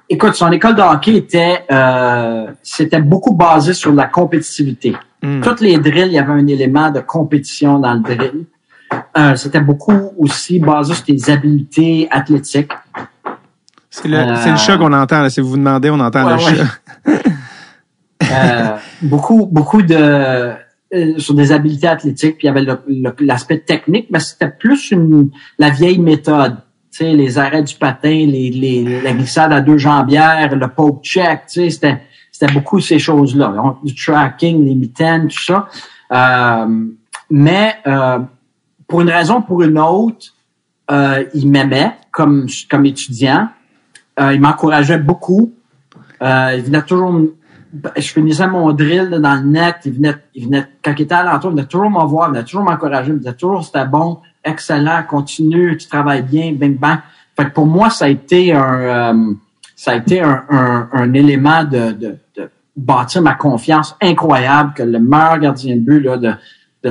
écoute, 0.09 0.35
son 0.35 0.51
école 0.53 0.77
de 0.77 0.81
hockey 0.83 1.17
était, 1.17 1.65
euh, 1.71 2.47
c'était 2.63 3.01
beaucoup 3.01 3.35
basé 3.35 3.73
sur 3.75 3.93
la 3.93 4.07
compétitivité. 4.07 4.95
Hmm. 5.25 5.41
Toutes 5.41 5.61
les 5.61 5.79
drills, 5.79 6.07
il 6.09 6.13
y 6.13 6.19
avait 6.19 6.33
un 6.33 6.47
élément 6.47 6.91
de 6.91 7.01
compétition 7.01 7.79
dans 7.79 7.95
le 7.95 8.01
drill. 8.01 8.45
Euh, 9.17 9.35
c'était 9.37 9.61
beaucoup 9.61 10.13
aussi 10.19 10.61
basé 10.61 10.95
sur 10.95 11.05
tes 11.05 11.33
habiletés 11.33 12.07
athlétiques. 12.11 12.71
C'est 13.91 14.09
le, 14.09 14.19
Euh, 14.19 14.51
le 14.51 14.57
chat 14.57 14.77
qu'on 14.77 14.93
entend. 14.93 15.23
Là. 15.23 15.31
Si 15.31 15.41
vous 15.41 15.49
vous 15.51 15.57
demandez, 15.57 15.89
on 15.91 15.99
entend 16.01 16.27
Ouais, 16.27 16.37
le 16.37 16.45
ouais. 16.45 16.57
chat. 16.57 17.23
Euh, 18.33 18.77
beaucoup, 19.03 19.47
beaucoup 19.47 19.83
de 19.83 19.95
euh, 19.97 21.19
sur 21.19 21.35
des 21.35 21.51
habiletés 21.53 21.89
athlétiques, 21.89 22.39
puis 22.39 22.47
il 22.47 22.55
y 22.55 22.57
avait 22.57 22.67
l'aspect 23.21 23.59
technique, 23.59 24.07
mais 24.11 24.21
c'était 24.21 24.51
plus 24.51 24.91
une 24.93 25.31
la 25.59 25.71
vieille 25.71 25.99
méthode. 25.99 26.57
Tu 26.93 26.99
sais, 26.99 27.13
les 27.13 27.39
arrêts 27.39 27.63
du 27.65 27.75
patin, 27.75 28.09
les, 28.09 28.51
les, 28.51 29.03
la 29.03 29.13
glissade 29.13 29.53
à 29.53 29.61
deux 29.61 29.79
jambières, 29.79 30.55
le 30.55 30.69
poke 30.69 31.03
check, 31.03 31.47
tu 31.49 31.63
sais, 31.63 31.71
c'était, 31.71 31.99
c'était 32.35 32.53
beaucoup 32.53 32.81
ces 32.81 32.99
choses-là. 32.99 33.55
On- 33.63 33.77
Du 33.87 33.95
tracking, 33.95 34.65
les 34.65 34.75
mitaines, 34.75 35.29
tout 35.29 35.45
ça. 35.45 35.69
Euh, 36.13 36.87
mais 37.31 37.77
euh, 37.87 38.19
pour 38.89 39.03
une 39.03 39.11
raison 39.11 39.37
ou 39.39 39.43
pour 39.43 39.63
une 39.63 39.79
autre, 39.79 40.35
euh, 40.91 41.25
il 41.33 41.49
m'aimait 41.49 41.93
comme, 42.11 42.47
comme 42.69 42.87
étudiant. 42.87 43.49
Il 44.21 44.41
m'encourageait 44.41 44.99
beaucoup. 44.99 45.53
Il 46.21 46.63
venait 46.65 46.83
toujours 46.83 47.21
je 47.97 48.09
finissais 48.13 48.47
mon 48.47 48.73
drill 48.73 49.11
dans 49.11 49.35
le 49.35 49.49
net, 49.49 49.79
il 49.85 49.95
venait, 49.95 50.15
il 50.37 50.45
venait, 50.45 50.65
quand 50.81 50.95
il 50.97 51.03
était 51.03 51.15
à 51.15 51.25
l'entour, 51.25 51.51
il 51.51 51.57
venait 51.57 51.67
toujours 51.67 51.91
me 51.91 52.05
voir, 52.05 52.29
il 52.29 52.35
venait 52.35 52.45
toujours 52.45 52.63
m'encourager, 52.63 53.09
il 53.09 53.15
me 53.15 53.19
disait 53.19 53.35
toujours 53.35 53.65
c'était 53.65 53.85
bon, 53.85 54.21
excellent, 54.45 55.03
continue, 55.09 55.77
tu 55.77 55.89
travailles 55.89 56.23
bien, 56.23 56.53
bing 56.53 56.79
bang. 56.79 56.99
Fait 57.37 57.47
que 57.47 57.51
pour 57.51 57.67
moi, 57.67 57.91
ça 57.91 58.05
a 58.05 58.09
été 58.09 58.53
un, 58.53 59.35
ça 59.75 59.91
a 59.91 59.97
été 59.97 60.21
un, 60.21 60.45
un, 60.93 61.13
élément 61.15 61.65
de 61.65 62.17
bâtir 62.77 63.23
ma 63.23 63.35
confiance 63.35 63.97
incroyable 64.01 64.73
que 64.75 64.83
le 64.83 64.99
meilleur 64.99 65.39
gardien 65.39 65.77
de 65.77 65.81
but 65.81 66.01
là, 66.01 66.17
de, 66.17 66.33
de, 66.83 66.91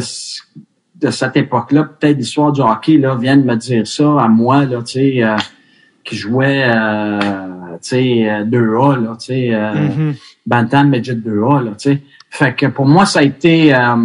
de 0.96 1.12
cette 1.12 1.36
époque-là, 1.38 1.84
peut-être 1.84 2.18
l'histoire 2.18 2.52
du 2.52 2.62
hockey, 2.62 2.98
là, 2.98 3.16
viennent 3.16 3.44
me 3.44 3.56
dire 3.56 3.86
ça 3.86 4.22
à 4.22 4.28
moi, 4.28 4.66
là, 4.66 4.78
tu 4.82 4.94
sais, 4.94 5.24
euh, 5.24 5.36
qui 6.06 6.16
jouait, 6.16 6.64
euh, 6.66 7.20
tu 7.82 7.90
sais, 7.90 8.30
euh, 8.30 8.44
2A, 8.46 9.02
là, 9.04 9.16
tu 9.20 9.26
sais, 9.26 9.54
euh, 9.54 9.74
Mhm. 9.74 10.16
Bantam 10.46 10.90
Midget 10.90 11.16
2A, 11.16 11.64
là, 11.64 11.72
tu 11.72 11.92
sais. 11.92 12.02
Fait 12.30 12.54
que 12.56 12.66
pour 12.68 12.86
moi, 12.86 13.06
ça 13.06 13.20
a 13.20 13.24
été... 13.24 13.74
euh, 13.76 13.96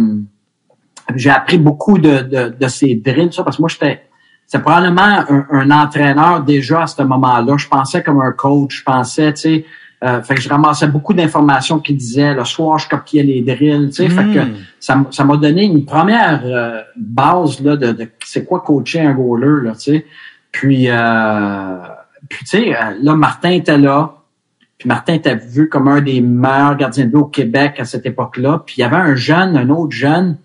j'ai 1.15 1.29
appris 1.31 1.57
beaucoup 1.57 1.97
de, 1.97 2.19
de, 2.21 2.55
de 2.59 2.67
ces 2.67 2.95
drills, 2.95 3.33
ça, 3.33 3.43
parce 3.43 3.57
que 3.57 3.61
moi, 3.61 3.69
j'étais... 3.69 4.03
C'est 4.45 4.59
probablement 4.61 5.01
un, 5.29 5.45
un 5.51 5.71
entraîneur 5.71 6.41
déjà 6.43 6.83
à 6.83 6.87
ce 6.87 7.01
moment-là. 7.03 7.55
Je 7.57 7.67
pensais 7.67 8.01
comme 8.03 8.19
un 8.21 8.31
coach, 8.31 8.77
je 8.79 8.83
pensais, 8.83 9.33
tu 9.33 9.41
sais... 9.41 9.65
euh, 10.03 10.21
fait 10.21 10.35
que 10.35 10.41
je 10.41 10.49
ramassais 10.49 10.87
beaucoup 10.87 11.13
d'informations 11.13 11.79
qu'il 11.79 11.97
disait. 11.97 12.33
Le 12.33 12.45
soir, 12.45 12.77
je 12.77 12.87
copiais 12.87 13.23
les 13.23 13.41
drills, 13.41 13.89
tu 13.89 14.03
sais. 14.03 14.09
Fait 14.09 14.23
que 14.23 14.39
Mm. 14.39 15.11
ça, 15.11 15.23
m'a 15.25 15.37
donné 15.37 15.65
une 15.65 15.85
première 15.85 16.41
euh, 16.45 16.81
base 16.95 17.61
là, 17.61 17.75
de, 17.75 17.91
de 17.91 18.09
c'est 18.25 18.45
quoi 18.45 18.61
coacher 18.61 19.01
un 19.01 19.13
goaler, 19.13 19.65
là, 19.65 19.71
tu 19.73 19.79
sais. 19.91 20.05
Puis, 20.51 20.85
euh, 20.89 21.77
puis 22.29 22.39
tu 22.39 22.45
sais, 22.45 22.75
euh, 22.75 22.95
là, 23.01 23.15
Martin 23.15 23.51
était 23.51 23.77
là. 23.77 24.15
Puis 24.77 24.87
Martin 24.87 25.13
était 25.13 25.35
vu 25.35 25.67
comme 25.67 25.89
un 25.89 25.99
des 25.99 26.21
meilleurs 26.21 26.77
gardiens 26.77 27.05
de 27.05 27.09
but 27.09 27.17
au 27.17 27.25
Québec 27.25 27.75
à 27.79 27.85
cette 27.85 28.05
époque-là. 28.05 28.63
Puis 28.65 28.75
il 28.77 28.81
y 28.81 28.83
avait 28.83 28.95
un 28.95 29.15
jeune, 29.15 29.57
un 29.57 29.69
autre 29.69 29.91
jeune, 29.91 30.37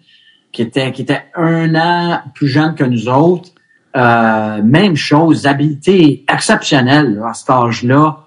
qui 0.50 0.62
était, 0.62 0.90
qui 0.92 1.02
était 1.02 1.22
un 1.36 1.74
an 1.76 2.20
plus 2.34 2.48
jeune 2.48 2.74
que 2.74 2.84
nous 2.84 3.08
autres. 3.08 3.50
Euh, 3.96 4.60
même 4.62 4.96
chose, 4.96 5.46
habileté 5.46 6.24
exceptionnelle 6.32 7.14
là, 7.14 7.28
à 7.28 7.34
cet 7.34 7.50
âge-là. 7.50 8.23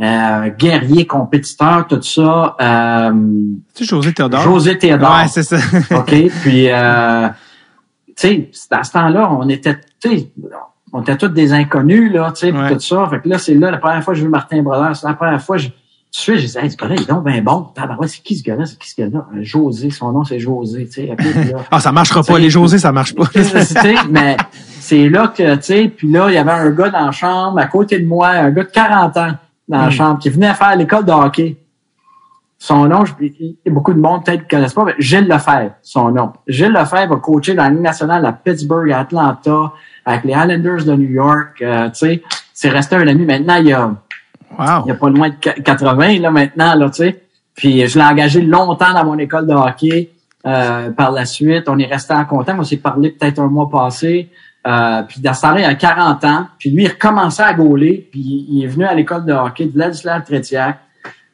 Euh, 0.00 0.48
guerrier, 0.58 1.06
compétiteur, 1.06 1.86
tout 1.86 2.00
ça. 2.02 2.56
Euh, 2.60 3.12
tu 3.74 3.84
José 3.84 4.12
Théodore? 4.12 4.40
José 4.40 4.78
Théodore. 4.78 5.10
Ouais, 5.10 5.28
c'est 5.28 5.42
ça. 5.42 5.56
OK, 5.96 6.14
puis, 6.42 6.70
euh, 6.70 7.28
tu 8.08 8.14
sais, 8.16 8.50
à 8.70 8.84
ce 8.84 8.92
temps-là, 8.92 9.30
on 9.30 9.48
était, 9.48 9.78
tu 10.00 10.08
sais, 10.18 10.30
on 10.92 11.02
était 11.02 11.16
tous 11.16 11.28
des 11.28 11.52
inconnus, 11.52 12.12
là, 12.12 12.32
tu 12.34 12.46
sais, 12.46 12.52
Ouais. 12.52 12.72
tout 12.72 12.80
ça. 12.80 13.06
Fait 13.10 13.20
que 13.20 13.28
là, 13.28 13.38
c'est 13.38 13.54
là, 13.54 13.70
la 13.70 13.78
première 13.78 14.02
fois 14.02 14.14
que 14.14 14.18
j'ai 14.18 14.24
vu 14.24 14.30
Martin 14.30 14.62
Brodeur, 14.62 14.96
c'est 14.96 15.06
la 15.06 15.14
première 15.14 15.42
fois, 15.42 15.58
je, 15.58 15.68
tu 15.68 15.72
sais, 16.10 16.38
j'ai 16.38 16.46
dit, 16.46 16.58
hey, 16.58 16.70
ce 16.70 16.76
gars-là, 16.76 16.94
il 16.96 17.02
est 17.02 17.08
donc 17.08 17.24
bien 17.24 17.42
bon. 17.42 17.68
C'est 18.06 18.22
qui 18.22 18.36
ce 18.36 18.42
gars-là? 18.42 18.66
C'est 18.66 18.78
qui 18.78 18.90
ce 18.90 19.00
gars-là? 19.00 19.26
Euh, 19.34 19.40
José, 19.42 19.90
son 19.90 20.12
nom, 20.12 20.24
c'est 20.24 20.38
José, 20.38 20.86
tu 20.86 21.06
sais. 21.06 21.16
Ah, 21.70 21.80
ça 21.80 21.92
marchera 21.92 22.22
pas. 22.22 22.38
Les 22.38 22.50
José, 22.50 22.78
ça 22.78 22.92
marche 22.92 23.14
pas. 23.14 23.24
mais 24.10 24.36
c'est 24.80 25.08
là 25.08 25.28
que, 25.28 25.54
tu 25.56 25.62
sais, 25.62 25.92
puis 25.94 26.10
là, 26.10 26.28
il 26.28 26.34
y 26.34 26.38
avait 26.38 26.50
un 26.50 26.70
gars 26.70 26.90
dans 26.90 27.06
la 27.06 27.12
chambre, 27.12 27.58
à 27.58 27.66
côté 27.66 27.98
de 28.00 28.06
moi, 28.06 28.28
un 28.28 28.50
gars 28.50 28.64
de 28.64 28.70
40 28.70 29.16
ans 29.18 29.32
dans 29.68 29.78
la 29.82 29.86
Mm. 29.88 29.90
chambre, 29.92 30.18
qui 30.18 30.28
venait 30.30 30.54
faire 30.54 30.76
l'école 30.76 31.04
de 31.04 31.12
hockey. 31.12 31.56
Son 32.58 32.86
nom, 32.86 33.04
je- 33.04 33.70
beaucoup 33.70 33.92
de 33.92 33.98
monde 34.00 34.24
peut-être 34.24 34.42
ne 34.44 34.48
connaissent 34.48 34.74
pas, 34.74 34.84
mais 34.84 34.94
Gilles 34.98 35.26
Lefebvre, 35.26 35.72
son 35.82 36.10
nom. 36.12 36.32
Gilles 36.46 36.70
Lefebvre 36.72 37.14
a 37.14 37.16
coaché 37.16 37.54
dans 37.54 37.64
la 37.64 37.70
Ligue 37.70 37.80
nationale 37.80 38.24
à 38.24 38.32
Pittsburgh, 38.32 38.90
à 38.92 39.00
Atlanta, 39.00 39.72
avec 40.04 40.22
les 40.24 40.30
Islanders 40.32 40.84
de 40.84 40.92
New 40.94 41.10
York, 41.10 41.60
euh, 41.60 41.88
tu 41.88 41.94
sais. 41.96 42.22
C'est 42.54 42.68
resté 42.68 42.94
un 42.94 43.08
ami. 43.08 43.24
Maintenant, 43.24 43.56
il 43.56 43.66
y 43.66 43.72
a, 43.72 43.86
Wow. 44.58 44.84
il 44.84 44.88
y 44.88 44.90
a 44.92 44.94
pas 44.94 45.08
loin 45.08 45.30
de 45.30 45.34
qu- 45.34 45.62
80 45.62 46.20
là 46.20 46.30
maintenant 46.30 46.74
là, 46.74 46.88
tu 46.90 46.96
sais. 47.02 47.22
Puis 47.54 47.84
je 47.86 47.98
l'ai 47.98 48.04
engagé 48.04 48.40
longtemps 48.42 48.92
dans 48.94 49.04
mon 49.04 49.18
école 49.18 49.46
de 49.46 49.54
hockey. 49.54 50.10
Euh, 50.46 50.90
par 50.90 51.10
la 51.12 51.24
suite, 51.24 51.68
on 51.68 51.78
est 51.78 51.86
resté 51.86 52.14
en 52.14 52.24
contact. 52.24 52.58
On 52.60 52.64
s'est 52.64 52.76
parlé 52.76 53.10
peut-être 53.10 53.38
un 53.40 53.46
mois 53.48 53.68
passé. 53.70 54.28
Euh, 54.66 55.02
puis 55.02 55.20
il 55.58 55.64
a 55.64 55.74
40 55.74 56.24
ans. 56.24 56.46
Puis 56.58 56.70
lui, 56.70 56.84
il 56.84 56.88
recommençait 56.88 57.42
à 57.42 57.54
gauler. 57.54 58.08
Puis 58.10 58.46
il 58.48 58.64
est 58.64 58.68
venu 58.68 58.84
à 58.84 58.94
l'école 58.94 59.24
de 59.24 59.32
hockey 59.32 59.66
de 59.66 59.72
Vladislav 59.72 60.24
Tretiak. 60.24 60.78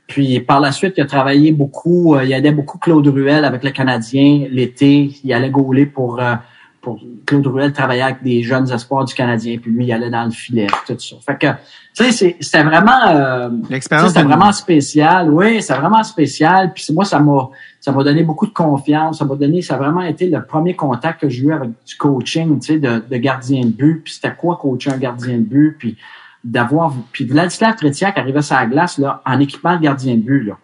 Puis 0.06 0.40
par 0.40 0.60
la 0.60 0.72
suite, 0.72 0.94
il 0.96 1.02
a 1.02 1.06
travaillé 1.06 1.52
beaucoup. 1.52 2.14
euh, 2.14 2.24
il 2.24 2.32
aidait 2.32 2.52
beaucoup 2.52 2.78
Claude 2.78 3.06
Ruel 3.06 3.44
avec 3.44 3.62
le 3.62 3.70
Canadien 3.70 4.46
l'été. 4.50 5.10
Il 5.22 5.32
allait 5.32 5.50
gauler 5.50 5.84
pour 5.84 6.20
euh, 6.20 6.34
pour 6.80 6.98
Claude 7.26 7.46
Ruel 7.46 7.72
travaillait 7.72 8.02
avec 8.02 8.22
des 8.22 8.42
jeunes 8.42 8.70
espoirs 8.72 9.04
du 9.04 9.14
Canadien. 9.14 9.58
Puis 9.60 9.70
lui, 9.70 9.86
il 9.86 9.92
allait 9.92 10.10
dans 10.10 10.24
le 10.24 10.30
filet, 10.30 10.66
tout 10.86 10.98
ça. 10.98 11.16
Fait 11.26 11.36
que, 11.36 11.46
tu 11.94 12.04
sais, 12.04 12.12
c'est- 12.12 12.36
c'était 12.40 12.62
vraiment 12.62 13.06
euh, 13.08 13.48
L'expérience 13.68 14.08
c'était 14.12 14.22
vraiment 14.22 14.52
spécial. 14.52 15.30
Oui, 15.30 15.60
c'est 15.62 15.74
vraiment 15.74 16.02
spécial. 16.04 16.72
Puis 16.72 16.84
c'est- 16.84 16.92
moi, 16.92 17.04
ça 17.04 17.18
m'a 17.18 17.48
ça 17.80 17.92
m'a 17.92 18.02
donné 18.04 18.22
beaucoup 18.22 18.46
de 18.46 18.52
confiance. 18.52 19.18
Ça 19.18 19.24
m'a 19.24 19.34
donné, 19.36 19.62
ça 19.62 19.74
a 19.74 19.78
vraiment 19.78 20.02
été 20.02 20.28
le 20.28 20.44
premier 20.44 20.74
contact 20.74 21.20
que 21.20 21.28
j'ai 21.28 21.42
eu 21.44 21.52
avec 21.52 21.70
du 21.86 21.96
coaching, 21.96 22.58
tu 22.60 22.66
sais, 22.74 22.78
de, 22.78 23.02
de 23.08 23.16
gardien 23.16 23.60
de 23.62 23.70
but. 23.70 24.02
Puis 24.04 24.14
c'était 24.14 24.34
quoi 24.34 24.56
coacher 24.56 24.90
un 24.92 24.98
gardien 24.98 25.36
de 25.38 25.42
but? 25.42 25.76
Puis 25.78 25.96
d'avoir. 26.44 26.92
Puis 27.12 27.24
Vladislav 27.24 27.76
Tretiak 27.76 28.16
arrivait 28.18 28.42
sur 28.42 28.56
la 28.56 28.66
glace 28.66 28.98
là, 28.98 29.20
en 29.26 29.40
équipement 29.40 29.76
de 29.76 29.82
gardien 29.82 30.14
de 30.14 30.20
but. 30.20 30.44
Là. 30.44 30.54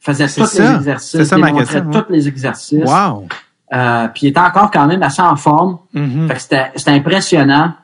Il 0.00 0.04
faisait 0.04 0.26
tous 0.28 0.46
ça. 0.46 0.62
les 0.72 0.76
exercices, 0.76 1.10
C'est 1.10 1.24
ça 1.24 1.36
démontrait 1.36 1.64
question, 1.64 1.86
ouais. 1.90 2.02
tous 2.02 2.12
les 2.12 2.28
exercices. 2.28 2.84
Wow. 2.84 3.26
Euh, 3.72 4.08
puis 4.08 4.26
il 4.26 4.30
était 4.30 4.40
encore 4.40 4.70
quand 4.70 4.86
même 4.86 5.02
assez 5.02 5.22
en 5.22 5.36
forme. 5.36 5.78
Fait 5.92 6.34
que 6.34 6.40
c'était, 6.40 6.70
c'était 6.74 6.90
impressionnant. 6.92 7.74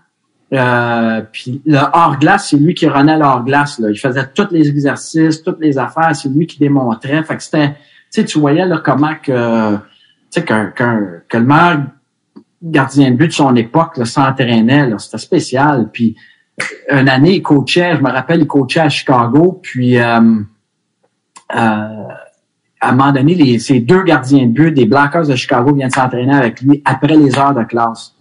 Euh, 0.52 1.22
puis 1.32 1.62
le 1.66 1.78
hors-glace, 1.92 2.50
c'est 2.50 2.56
lui 2.56 2.74
qui 2.74 2.86
renait 2.86 3.18
le 3.18 3.24
hors-glace. 3.24 3.78
Là. 3.78 3.90
Il 3.90 3.98
faisait 3.98 4.26
tous 4.34 4.48
les 4.50 4.68
exercices, 4.68 5.42
toutes 5.42 5.60
les 5.60 5.78
affaires, 5.78 6.14
c'est 6.14 6.28
lui 6.28 6.46
qui 6.46 6.58
démontrait. 6.58 7.22
Fait 7.24 7.36
que 7.36 7.42
c'était, 7.42 7.70
tu 7.70 7.76
sais, 8.10 8.24
tu 8.24 8.38
voyais 8.38 8.64
là 8.64 8.80
comment 8.84 9.14
que, 9.22 9.74
tu 9.74 9.80
sais, 10.30 10.44
qu'un, 10.44 10.66
qu'un, 10.66 11.00
que 11.28 11.38
le 11.38 11.44
meilleur 11.44 11.78
gardien 12.62 13.10
de 13.10 13.16
but 13.16 13.28
de 13.28 13.32
son 13.32 13.54
époque 13.56 14.06
s'entraînait. 14.06 14.90
C'était 14.98 15.18
spécial. 15.18 15.90
Puis 15.92 16.16
une 16.90 17.08
année, 17.08 17.36
il 17.36 17.42
coachait, 17.42 17.96
je 17.96 18.02
me 18.02 18.10
rappelle, 18.10 18.40
il 18.40 18.46
coachait 18.46 18.80
à 18.80 18.88
Chicago. 18.88 19.60
Puis 19.62 19.98
euh, 19.98 20.20
euh, 21.54 21.88
à 22.84 22.90
un 22.90 22.92
moment 22.94 23.12
donné, 23.12 23.34
les, 23.34 23.58
ces 23.58 23.80
deux 23.80 24.02
gardiens 24.02 24.46
de 24.46 24.52
but 24.52 24.72
des 24.72 24.84
Blackhawks 24.86 25.28
de 25.28 25.36
Chicago 25.36 25.72
viennent 25.74 25.90
s'entraîner 25.90 26.34
avec 26.34 26.60
lui 26.60 26.82
après 26.84 27.16
les 27.16 27.38
heures 27.38 27.54
de 27.54 27.64
classe. 27.64 28.14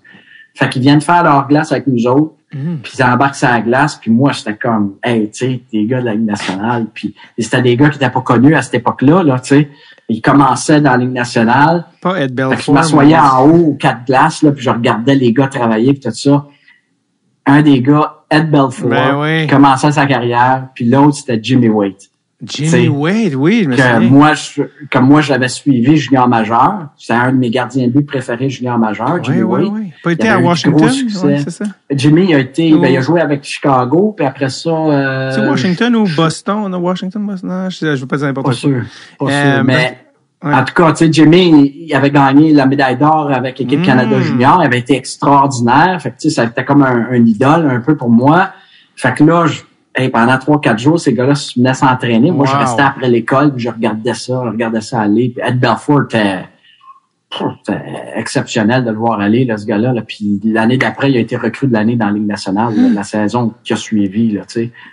Fait 0.55 0.69
qu'ils 0.69 0.81
viennent 0.83 1.01
faire 1.01 1.23
leur 1.23 1.47
glace 1.47 1.71
avec 1.71 1.87
nous 1.87 2.05
autres, 2.07 2.33
Mhm. 2.53 2.77
puis 2.83 2.93
ils 2.99 3.03
embarquent 3.03 3.33
sur 3.35 3.47
la 3.49 3.61
glace, 3.61 3.95
puis 3.95 4.11
moi, 4.11 4.31
j'étais 4.31 4.55
comme, 4.55 4.93
hey, 5.03 5.27
tu 5.31 5.37
sais, 5.39 5.61
des 5.73 5.85
gars 5.87 6.01
de 6.01 6.05
la 6.05 6.13
Ligue 6.13 6.25
nationale, 6.27 6.85
puis 6.93 7.15
c'était 7.39 7.63
des 7.63 7.75
gars 7.75 7.89
qui 7.89 7.97
n'étaient 7.97 8.11
pas 8.11 8.21
connus 8.21 8.53
à 8.55 8.61
cette 8.61 8.75
époque-là, 8.75 9.23
là, 9.23 9.39
tu 9.39 9.47
sais. 9.55 9.69
Ils 10.07 10.21
commençaient 10.21 10.79
dans 10.79 10.91
la 10.91 10.97
Ligue 10.97 11.13
nationale, 11.13 11.85
Pas 12.01 12.21
Ed 12.21 12.39
fait 12.39 12.55
que 12.57 12.61
je 12.61 12.71
m'assoyais 12.71 13.17
en 13.17 13.43
haut 13.47 13.69
aux 13.69 13.73
quatre 13.73 14.05
glaces, 14.05 14.43
là, 14.43 14.51
puis 14.51 14.63
je 14.63 14.69
regardais 14.69 15.15
les 15.15 15.33
gars 15.33 15.47
travailler, 15.47 15.93
puis 15.93 16.01
tout 16.01 16.11
ça. 16.11 16.45
Un 17.47 17.61
des 17.63 17.81
gars, 17.81 18.17
Ed 18.29 18.51
Belfour, 18.51 18.89
Ben 18.91 19.19
oui. 19.19 19.47
commençait 19.47 19.91
sa 19.91 20.05
carrière, 20.05 20.67
puis 20.75 20.85
l'autre, 20.87 21.15
c'était 21.17 21.39
Jimmy 21.41 21.69
Waite 21.69 22.09
Jimmy 22.45 22.87
Wade, 22.89 23.35
oui, 23.35 23.67
je 23.69 23.75
que 23.75 23.99
moi, 24.07 24.33
je, 24.33 24.63
comme 24.91 25.05
moi, 25.07 25.21
j'avais 25.21 25.47
suivi 25.47 25.97
junior 25.97 26.27
majeur. 26.27 26.87
C'est 26.97 27.13
un 27.13 27.31
de 27.31 27.37
mes 27.37 27.49
gardiens 27.49 27.87
de 27.87 27.91
but 27.93 28.05
préférés 28.05 28.49
junior 28.49 28.77
majeur, 28.77 29.11
Oui, 29.13 29.19
Jimmy 29.23 29.43
oui, 29.43 29.63
Wade. 29.63 29.71
oui. 29.73 29.91
Pas 30.03 30.11
Il 30.11 30.13
été 30.13 30.27
à 30.29 30.39
Washington. 30.39 30.89
c'est 31.09 31.49
ça. 31.49 31.65
Jimmy 31.91 32.33
a 32.33 32.39
été, 32.39 32.73
Oh. 32.75 32.79
ben, 32.79 32.91
il 32.91 32.97
a 32.97 33.01
joué 33.01 33.21
avec 33.21 33.43
Chicago, 33.43 34.13
puis 34.17 34.25
après 34.25 34.49
ça, 34.49 34.69
euh, 34.69 35.31
C'est 35.31 35.47
Washington 35.47 35.95
ou 35.95 36.05
Boston? 36.15 36.57
On 36.65 36.73
a 36.73 36.77
Washington, 36.77 37.25
Boston? 37.25 37.49
Non, 37.49 37.69
je, 37.69 37.95
je 37.95 38.01
veux 38.01 38.07
pas 38.07 38.17
dire 38.17 38.27
n'importe 38.27 38.45
Pas 38.47 38.51
quoi. 38.51 38.59
sûr, 38.59 38.81
pas 39.19 39.25
Euh, 39.25 39.55
sûr. 39.55 39.63
Mais 39.63 39.97
ouais. 40.43 40.53
en 40.53 40.63
tout 40.65 40.73
cas, 40.73 40.91
tu 40.91 41.05
sais, 41.05 41.13
Jimmy, 41.13 41.73
il 41.87 41.93
avait 41.95 42.11
gagné 42.11 42.51
la 42.51 42.65
médaille 42.65 42.97
d'or 42.97 43.31
avec 43.31 43.59
l'équipe 43.59 43.79
Mm. 43.79 43.85
Canada 43.85 44.19
Junior. 44.21 44.59
Il 44.61 44.65
avait 44.67 44.79
été 44.79 44.95
extraordinaire. 44.95 46.01
Fait 46.01 46.09
que 46.11 46.15
tu 46.19 46.29
sais, 46.29 46.35
ça 46.35 46.43
était 46.43 46.65
comme 46.65 46.83
un, 46.83 47.07
un 47.11 47.25
idole 47.25 47.69
un 47.69 47.79
peu 47.79 47.95
pour 47.95 48.09
moi. 48.09 48.49
Fait 48.95 49.13
que 49.13 49.23
là, 49.23 49.45
je, 49.47 49.61
hey, 49.95 50.09
pendant 50.09 50.37
trois, 50.37 50.59
quatre 50.59 50.79
jours, 50.79 50.99
ces 50.99 51.13
gars-là 51.13 51.35
se 51.35 51.59
venaient 51.59 51.73
s'entraîner. 51.73 52.31
Moi, 52.31 52.45
je 52.45 52.55
restais 52.55 52.81
après 52.81 53.09
l'école, 53.09 53.53
puis 53.53 53.63
je 53.63 53.69
regardais 53.69 54.13
ça, 54.13 54.41
je 54.45 54.49
regardais 54.49 54.81
ça 54.81 55.01
aller. 55.01 55.29
Puis 55.29 55.45
Ed 55.45 55.59
Belfour 55.59 56.03
était, 56.03 56.45
c'était 57.31 57.81
exceptionnel 58.15 58.83
de 58.85 58.91
le 58.91 58.97
voir 58.97 59.19
aller, 59.19 59.45
là, 59.45 59.57
ce 59.57 59.65
gars-là. 59.65 59.93
Là. 59.93 60.01
Puis 60.01 60.39
l'année 60.43 60.77
d'après, 60.77 61.11
il 61.11 61.17
a 61.17 61.19
été 61.19 61.35
recru 61.35 61.67
de 61.67 61.73
l'année 61.73 61.95
dans 61.95 62.07
la 62.07 62.13
Ligue 62.13 62.27
nationale, 62.27 62.75
là, 62.75 62.89
la 62.93 63.03
saison 63.03 63.53
qui 63.63 63.73
a 63.73 63.75
suivi. 63.75 64.31
Là, 64.31 64.41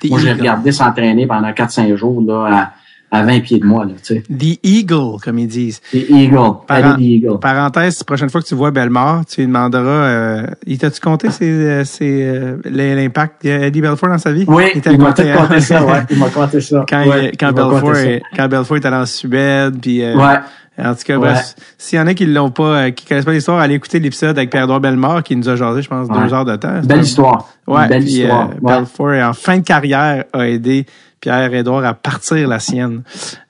Moi, 0.09 0.19
j'ai 0.19 0.33
regardé 0.33 0.73
s'entraîner 0.73 1.27
pendant 1.27 1.51
4-5 1.51 1.95
jours 1.97 2.23
là, 2.23 2.47
à, 2.51 2.73
à 3.11 3.23
20 3.25 3.41
pieds 3.41 3.59
de 3.59 3.65
moi. 3.67 3.85
Là, 3.85 3.93
tu 4.03 4.15
sais. 4.15 4.23
The 4.23 4.59
Eagle, 4.63 5.21
comme 5.23 5.39
ils 5.39 5.49
disent. 5.49 5.81
Les 5.93 6.07
Eagles, 6.09 6.37
Par- 6.67 6.79
Eddie 6.95 7.21
the 7.21 7.25
Eagle. 7.25 7.39
Parenthèse, 7.41 7.99
la 8.01 8.05
prochaine 8.05 8.31
fois 8.31 8.41
que 8.41 8.47
tu 8.47 8.55
vois 8.55 8.71
Bellemare, 8.71 9.25
tu 9.27 9.41
lui 9.41 9.47
demanderas, 9.49 9.83
euh, 9.83 10.47
il 10.67 10.79
t'a-tu 10.79 11.01
compté 11.01 11.29
euh, 11.43 11.85
euh, 12.03 12.57
l'impact 12.65 13.43
d'Eddie 13.43 13.81
Belfour 13.81 14.09
dans 14.09 14.19
sa 14.19 14.33
vie? 14.33 14.45
Oui, 14.47 14.81
t'a 14.81 14.93
il 14.93 14.99
m'a 14.99 15.07
compté, 15.09 15.33
compté 15.33 15.55
hein? 15.57 15.61
ça, 15.61 15.85
ouais. 15.85 16.01
Il 16.11 16.19
m'a 16.19 16.29
compté 16.29 16.61
ça. 16.61 16.85
Quand, 16.89 17.07
Ouais, 17.07 17.31
il- 17.33 17.37
quand, 17.37 17.51
il 17.51 17.97
ça. 17.97 18.07
est- 18.11 18.23
quand 18.37 18.49
Belfour 18.49 18.77
est 18.77 18.87
allé 18.87 18.97
en 18.97 19.07
Suède, 19.07 19.77
puis 19.81 20.03
euh, 20.03 20.15
Ouais. 20.17 20.39
en 20.79 20.95
tout 20.95 21.03
cas, 21.05 21.15
Ouais. 21.19 21.29
bref, 21.33 21.55
s'il 21.79 21.99
y 21.99 22.03
en 22.03 22.07
a 22.07 22.15
qui 22.15 22.27
l'ont 22.27 22.51
pas, 22.51 22.63
euh, 22.87 22.91
qui 22.91 23.07
connaissent 23.07 23.25
pas 23.25 23.33
l'histoire, 23.33 23.59
allez 23.59 23.75
écouter 23.75 23.99
l'épisode 24.01 24.37
avec 24.39 24.51
Pierre-Edouard 24.51 24.81
Bellemare 24.81 25.23
qui 25.23 25.35
nous 25.37 25.49
a 25.49 25.57
jasé, 25.57 25.83
je 25.83 25.89
pense, 25.89 26.09
Ouais. 26.09 26.23
deux 26.25 26.33
heures 26.35 26.45
de 26.45 26.57
temps. 26.57 26.81
Belle 26.85 27.03
histoire. 27.03 27.49
Ouais, 27.67 27.83
Une 27.83 27.89
Belle 27.89 28.05
puis, 28.05 28.13
histoire. 28.21 28.51
euh, 28.51 28.85
ouais. 29.05 29.23
En 29.23 29.33
fin 29.33 29.59
de 29.59 29.65
carrière, 29.65 30.25
a 30.33 30.49
aidé 30.49 30.87
Pierre-Edouard 31.21 31.85
à 31.85 31.95
partir 31.95 32.49
la 32.49 32.59
sienne 32.59 33.03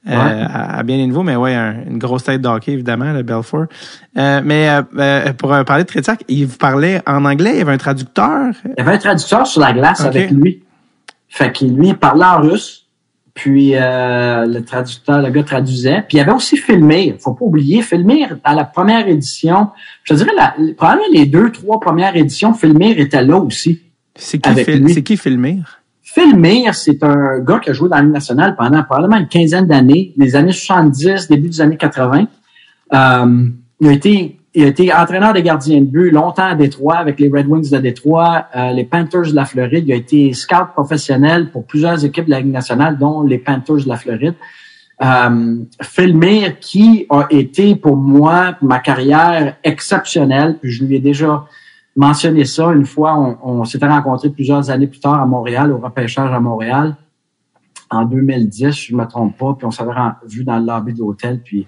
euh, 0.08 0.12
à, 0.12 0.78
à 0.78 0.82
bien 0.82 0.96
des 0.96 1.06
niveaux. 1.06 1.22
Mais 1.22 1.36
ouais, 1.36 1.54
un- 1.54 1.84
une 1.86 1.98
grosse 1.98 2.24
tête 2.24 2.40
de 2.42 2.48
hockey, 2.48 2.72
évidemment, 2.72 3.12
le 3.12 3.22
Belfour. 3.22 3.66
Euh, 4.18 4.40
mais 4.44 4.68
euh, 4.98 5.32
pour 5.34 5.50
parler 5.64 5.84
de 5.84 5.88
Tretiak, 5.88 6.24
il 6.28 6.46
vous 6.46 6.56
parlait 6.56 7.00
en 7.06 7.24
anglais, 7.24 7.50
il 7.54 7.58
y 7.58 7.62
avait 7.62 7.72
un 7.72 7.78
traducteur. 7.78 8.52
Il 8.64 8.74
y 8.78 8.80
avait 8.80 8.94
un 8.94 8.98
traducteur 8.98 9.46
sur 9.46 9.60
la 9.60 9.72
glace 9.72 10.00
avec 10.00 10.30
lui. 10.32 10.62
Fait 11.28 11.52
qu'il 11.52 11.76
lui 11.76 11.88
il 11.88 11.96
parlait 11.96 12.24
en 12.24 12.40
russe. 12.40 12.86
Puis 13.32 13.70
euh, 13.76 14.44
le 14.44 14.64
traducteur, 14.64 15.22
le 15.22 15.30
gars 15.30 15.44
traduisait. 15.44 16.02
Puis 16.08 16.16
il 16.16 16.18
y 16.18 16.20
avait 16.20 16.32
aussi 16.32 16.56
Filmir. 16.56 17.14
Faut 17.20 17.32
pas 17.34 17.44
oublier, 17.44 17.80
Filmir, 17.80 18.36
à 18.42 18.54
la 18.56 18.64
première 18.64 19.06
édition, 19.06 19.68
je 20.02 20.12
te 20.12 20.18
dirais, 20.18 20.32
la, 20.36 20.54
probablement 20.76 21.06
les 21.12 21.26
deux, 21.26 21.52
trois 21.52 21.78
premières 21.78 22.16
éditions, 22.16 22.52
Filmir 22.52 22.98
était 22.98 23.22
là 23.22 23.36
aussi. 23.38 23.80
C'est 24.16 24.38
qui, 24.38 24.50
Phil- 24.64 24.92
c'est 24.92 25.02
qui 25.04 25.16
Filmir? 25.16 25.79
Filmir, 26.20 26.74
c'est 26.74 27.02
un 27.02 27.38
gars 27.38 27.60
qui 27.60 27.70
a 27.70 27.72
joué 27.72 27.88
dans 27.88 27.96
la 27.96 28.02
Ligue 28.02 28.12
nationale 28.12 28.54
pendant 28.54 28.82
probablement 28.82 29.16
une 29.16 29.28
quinzaine 29.28 29.66
d'années, 29.66 30.12
les 30.18 30.36
années 30.36 30.52
70, 30.52 31.28
début 31.28 31.48
des 31.48 31.60
années 31.62 31.78
80. 31.78 32.26
Euh, 32.92 33.48
il, 33.80 33.88
a 33.88 34.66
été, 34.66 34.92
entraîneur 34.92 35.32
des 35.32 35.42
gardiens 35.42 35.80
de 35.80 35.86
but 35.86 36.10
longtemps 36.10 36.44
à 36.44 36.54
Détroit 36.54 36.96
avec 36.96 37.18
les 37.20 37.30
Red 37.30 37.46
Wings 37.46 37.70
de 37.70 37.78
Détroit, 37.78 38.48
euh, 38.54 38.72
les 38.72 38.84
Panthers 38.84 39.30
de 39.30 39.34
la 39.34 39.46
Floride. 39.46 39.84
Il 39.86 39.92
a 39.92 39.96
été 39.96 40.34
scout 40.34 40.68
professionnel 40.74 41.50
pour 41.50 41.64
plusieurs 41.64 42.04
équipes 42.04 42.26
de 42.26 42.30
la 42.30 42.40
Ligue 42.40 42.52
nationale, 42.52 42.98
dont 42.98 43.22
les 43.22 43.38
Panthers 43.38 43.84
de 43.84 43.88
la 43.88 43.96
Floride. 43.96 44.34
Euh, 45.02 45.56
Filmir, 45.80 46.58
qui 46.60 47.06
a 47.08 47.28
été 47.30 47.76
pour 47.76 47.96
moi, 47.96 48.56
pour 48.58 48.68
ma 48.68 48.80
carrière 48.80 49.56
exceptionnelle, 49.64 50.58
puis 50.60 50.70
je 50.70 50.84
lui 50.84 50.96
ai 50.96 51.00
déjà 51.00 51.46
mentionné 52.00 52.46
ça 52.46 52.72
une 52.72 52.86
fois. 52.86 53.14
On, 53.18 53.60
on 53.60 53.64
s'était 53.64 53.86
rencontrés 53.86 54.30
plusieurs 54.30 54.70
années 54.70 54.86
plus 54.86 55.00
tard 55.00 55.20
à 55.20 55.26
Montréal, 55.26 55.70
au 55.70 55.78
repêchage 55.78 56.32
à 56.32 56.40
Montréal, 56.40 56.96
en 57.90 58.04
2010, 58.04 58.72
je 58.72 58.94
ne 58.94 59.00
me 59.02 59.06
trompe 59.06 59.36
pas. 59.36 59.54
Puis 59.58 59.66
on 59.66 59.70
s'avait 59.70 59.92
vu 60.26 60.44
dans 60.44 60.58
le 60.58 60.64
lobby 60.64 60.94
de 60.94 61.00
l'hôtel, 61.00 61.40
puis 61.44 61.66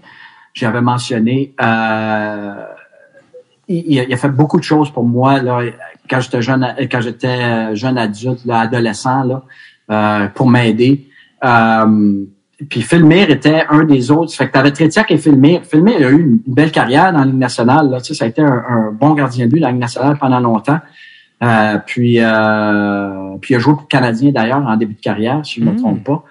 j'avais 0.54 0.80
mentionné. 0.80 1.54
Euh, 1.60 2.64
il, 3.68 3.92
il 3.92 4.12
a, 4.12 4.16
fait 4.16 4.30
beaucoup 4.30 4.58
de 4.58 4.64
choses 4.64 4.90
pour 4.90 5.04
moi 5.04 5.40
là, 5.40 5.60
quand 6.08 6.20
j'étais 6.20 6.42
jeune, 6.42 6.66
quand 6.90 7.00
j'étais 7.00 7.76
jeune 7.76 7.98
adulte, 7.98 8.44
là, 8.44 8.60
adolescent, 8.60 9.24
là, 9.24 9.42
euh, 9.90 10.28
pour 10.28 10.48
m'aider. 10.48 11.08
Euh, 11.44 12.24
puis 12.68 12.82
Filmir 12.82 13.30
était 13.30 13.64
un 13.70 13.84
des 13.84 14.10
autres. 14.10 14.32
Fait 14.34 14.46
que 14.48 14.52
t'avais 14.52 14.70
Trétiac 14.72 15.10
et 15.10 15.16
Filmir. 15.18 15.62
Filmir 15.64 15.96
a 16.06 16.10
eu 16.10 16.20
une 16.20 16.38
belle 16.46 16.70
carrière 16.70 17.12
dans 17.12 17.20
la 17.20 17.24
Ligue 17.26 17.38
nationale. 17.38 17.90
Là. 17.90 18.00
Tu 18.00 18.06
sais, 18.08 18.14
ça 18.14 18.24
a 18.24 18.28
été 18.28 18.42
un, 18.42 18.62
un 18.68 18.90
bon 18.92 19.14
gardien 19.14 19.46
de 19.46 19.50
but 19.52 19.60
dans 19.60 19.66
la 19.66 19.72
Ligue 19.72 19.80
nationale 19.80 20.16
pendant 20.18 20.40
longtemps. 20.40 20.80
Euh, 21.42 21.78
puis, 21.84 22.18
euh, 22.20 23.36
puis 23.40 23.54
il 23.54 23.56
a 23.56 23.60
joué 23.60 23.72
pour 23.74 23.82
le 23.82 23.88
Canadien 23.88 24.30
d'ailleurs 24.30 24.64
en 24.66 24.76
début 24.76 24.94
de 24.94 25.00
carrière, 25.00 25.40
si 25.44 25.60
je 25.60 25.64
ne 25.64 25.70
me 25.70 25.74
Mm. 25.74 25.78
trompe 25.80 26.04
pas. 26.04 26.24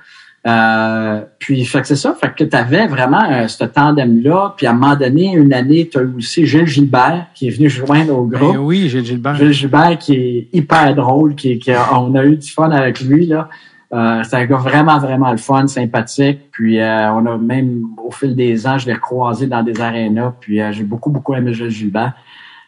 Euh, 0.48 1.22
puis 1.38 1.64
fait 1.66 1.82
que 1.82 1.88
c'est 1.88 1.96
ça, 1.96 2.16
fait 2.20 2.34
que 2.36 2.44
tu 2.44 2.56
avais 2.56 2.88
vraiment 2.88 3.22
euh, 3.32 3.48
ce 3.48 3.64
tandem-là. 3.64 4.56
Puis 4.58 4.66
à 4.66 4.72
un 4.72 4.74
moment 4.74 4.96
donné, 4.96 5.34
une 5.34 5.54
année, 5.54 5.88
tu 5.92 6.00
as 6.00 6.02
eu 6.02 6.14
aussi 6.18 6.48
Gilles 6.48 6.66
Gilbert 6.66 7.28
qui 7.36 7.48
est 7.48 7.52
venu 7.52 7.70
joindre 7.70 8.18
au 8.18 8.26
groupe. 8.26 8.54
Ben 8.54 8.60
oui, 8.60 8.90
Gilles 8.90 9.06
Gilbert. 9.06 9.36
Gilles 9.36 9.52
Gilbert 9.52 9.98
qui 10.00 10.16
est 10.16 10.48
hyper 10.52 10.96
drôle, 10.96 11.36
qui, 11.36 11.60
qui 11.60 11.72
a- 11.72 12.00
on 12.00 12.16
a 12.16 12.24
eu 12.26 12.38
du 12.38 12.50
fun 12.50 12.72
avec 12.72 13.02
lui 13.02 13.28
là. 13.28 13.50
Euh, 13.94 14.24
c'est 14.24 14.38
un 14.38 14.46
gars 14.46 14.56
vraiment 14.58 14.98
vraiment 15.00 15.32
le 15.32 15.38
fun, 15.38 15.68
sympathique. 15.68 16.50
Puis 16.52 16.80
euh, 16.80 17.12
on 17.12 17.26
a 17.26 17.38
même 17.38 17.84
au 18.04 18.10
fil 18.12 18.36
des 18.36 18.66
ans, 18.66 18.78
je 18.78 18.88
l'ai 18.90 18.98
croisé 18.98 19.48
dans 19.48 19.64
des 19.64 19.80
arénas. 19.82 20.34
Puis 20.40 20.62
euh, 20.62 20.72
j'ai 20.72 20.84
beaucoup 20.84 21.10
beaucoup 21.10 21.34
aimé 21.36 21.54
Gilles 21.54 21.70
Gilbert. 21.70 22.14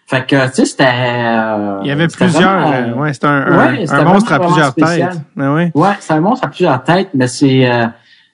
Fait 0.06 0.26
que 0.28 0.46
tu 0.48 0.52
sais, 0.56 0.66
c'était. 0.66 0.84
euh, 0.86 1.80
Il 1.82 1.88
y 1.88 1.92
avait 1.92 2.08
plusieurs. 2.10 2.60
vraiment, 2.60 2.98
euh, 2.98 3.02
ouais, 3.02 3.14
c'était 3.14 3.28
un, 3.28 3.32
un- 3.48 3.68
ouais, 3.74 3.90
un 3.90 4.04
monstre 4.04 4.34
à 4.34 4.40
plusieurs 4.40 4.74
têtes. 4.76 5.18
Ah 5.40 5.54
ouais. 5.54 5.72
Ouais, 5.74 5.94
c'est 6.02 6.14
un 6.14 6.20
monstre 6.20 6.46
à 6.46 6.50
plusieurs 6.50 6.84
têtes, 6.84 7.10
mais 7.14 7.28
c'est 7.28 7.72
euh, 7.72 7.86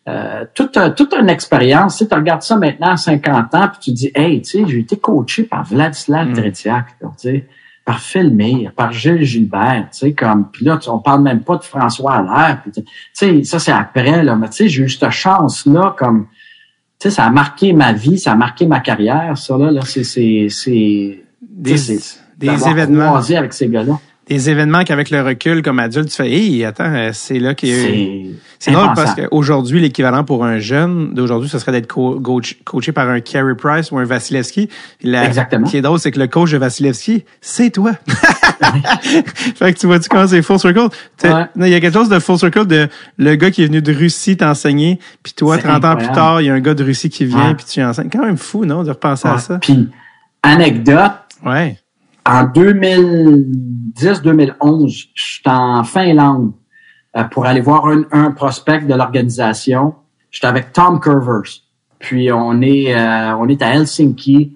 euh, 0.07 0.45
toute, 0.55 0.79
toute 0.95 1.13
une 1.13 1.29
expérience. 1.29 1.97
Tu 1.97 2.15
regardes 2.15 2.41
ça 2.41 2.55
maintenant 2.57 2.89
à 2.93 2.97
50 2.97 3.53
ans, 3.53 3.67
puis 3.71 3.79
tu 3.81 3.91
dis, 3.91 4.11
hey, 4.15 4.41
tu 4.41 4.49
sais, 4.63 4.63
j'ai 4.67 4.79
été 4.79 4.97
coaché 4.97 5.43
par 5.43 5.63
Vladislav 5.63 6.29
Mm. 6.29 6.33
Tretiak, 6.33 6.85
tu 6.99 7.07
sais, 7.17 7.45
par 7.89 8.01
Philmire, 8.01 8.71
par 8.75 8.91
Gilles 8.91 9.23
Gilbert, 9.23 9.87
tu 9.91 9.97
sais, 9.97 10.13
comme, 10.13 10.51
puis 10.51 10.63
là, 10.63 10.77
on 10.89 10.99
parle 10.99 11.23
même 11.23 11.41
pas 11.41 11.57
de 11.57 11.63
François 11.63 12.17
Allaire, 12.17 12.61
tu 12.63 12.83
sais, 13.13 13.43
ça 13.43 13.57
c'est 13.57 13.71
après, 13.71 14.21
là, 14.21 14.35
mais 14.35 14.47
tu 14.49 14.57
sais, 14.57 14.69
j'ai 14.69 14.83
eu 14.83 14.89
cette 14.89 15.09
chance-là, 15.09 15.95
comme, 15.97 16.27
tu 16.99 17.09
sais, 17.09 17.09
ça 17.09 17.23
a 17.23 17.31
marqué 17.31 17.73
ma 17.73 17.91
vie, 17.91 18.19
ça 18.19 18.33
a 18.33 18.35
marqué 18.35 18.67
ma 18.67 18.79
carrière, 18.79 19.35
ça, 19.39 19.57
là, 19.57 19.71
là 19.71 19.81
c'est, 19.85 20.03
c'est, 20.03 20.49
c'est, 20.51 21.23
Des, 22.37 22.49
des 22.49 22.67
événements. 22.67 23.15
avec 23.15 23.53
ces 23.53 23.67
gars-là. 23.67 23.99
Des 24.29 24.49
événements 24.49 24.83
qu'avec 24.83 25.09
le 25.09 25.21
recul, 25.23 25.61
comme 25.63 25.79
adulte, 25.79 26.09
tu 26.09 26.15
fais, 26.15 26.29
hey, 26.31 26.63
attends, 26.63 26.93
euh, 26.93 27.09
c'est 27.13 27.39
là 27.39 27.55
qu'il 27.55 27.69
y 27.69 27.73
a 27.73 27.89
eu. 27.89 28.35
C'est, 28.59 28.71
drôle 28.71 28.89
parce 28.95 29.15
qu'aujourd'hui, 29.15 29.79
l'équivalent 29.81 30.23
pour 30.23 30.45
un 30.45 30.59
jeune 30.59 31.13
d'aujourd'hui, 31.13 31.49
ce 31.49 31.57
serait 31.59 31.71
d'être 31.71 31.87
co- 31.87 32.19
coach- 32.19 32.57
coaché 32.65 32.91
par 32.91 33.09
un 33.09 33.21
Carey 33.21 33.55
Price 33.55 33.91
ou 33.91 33.97
un 33.97 34.03
Vasilevski. 34.03 34.69
La- 35.01 35.25
Exactement. 35.25 35.65
Ce 35.65 35.71
qui 35.71 35.77
est 35.77 35.81
drôle, 35.81 35.97
c'est 35.99 36.11
que 36.11 36.19
le 36.19 36.27
coach 36.27 36.51
de 36.51 36.57
Vasilevski, 36.57 37.23
c'est 37.41 37.71
toi. 37.71 37.93
fait 39.55 39.73
que 39.73 39.79
tu 39.79 39.87
vois-tu 39.87 40.09
comment 40.09 40.27
c'est 40.27 40.41
full 40.41 40.59
circle? 40.59 40.89
Ouais. 41.23 41.45
Il 41.55 41.67
y 41.69 41.73
a 41.73 41.79
quelque 41.79 41.93
chose 41.93 42.09
de 42.09 42.19
full 42.19 42.37
circle 42.37 42.67
de 42.67 42.87
le 43.17 43.35
gars 43.35 43.49
qui 43.51 43.63
est 43.63 43.67
venu 43.67 43.81
de 43.81 43.93
Russie 43.93 44.37
t'enseigner, 44.37 44.99
puis 45.23 45.33
toi, 45.33 45.55
C'est 45.57 45.67
30 45.67 45.85
ans 45.85 45.95
plus 45.95 46.11
tard, 46.11 46.41
il 46.41 46.47
y 46.47 46.49
a 46.49 46.53
un 46.53 46.59
gars 46.59 46.73
de 46.73 46.83
Russie 46.83 47.09
qui 47.09 47.25
vient, 47.25 47.53
puis 47.55 47.65
tu 47.65 47.81
enseignes. 47.81 48.09
Quand 48.11 48.23
même 48.25 48.37
fou, 48.37 48.65
non, 48.65 48.83
de 48.83 48.89
repenser 48.89 49.27
à 49.27 49.33
Ouais. 49.35 49.39
ça? 49.39 49.57
Puis, 49.59 49.87
anecdote, 50.43 51.11
Ouais. 51.45 51.77
en 52.25 52.43
2010-2011, 53.95 55.09
je 55.13 55.23
suis 55.23 55.41
en 55.45 55.83
Finlande 55.83 56.51
euh, 57.15 57.23
pour 57.25 57.45
aller 57.45 57.61
voir 57.61 57.87
un, 57.87 58.03
un 58.11 58.31
prospect 58.31 58.81
de 58.81 58.93
l'organisation. 58.93 59.95
J'étais 60.31 60.47
avec 60.47 60.73
Tom 60.73 60.99
Curvers. 60.99 61.63
Puis 61.97 62.31
on 62.31 62.61
est 62.61 62.95
euh, 62.95 63.35
on 63.37 63.47
est 63.47 63.61
à 63.61 63.75
Helsinki. 63.75 64.55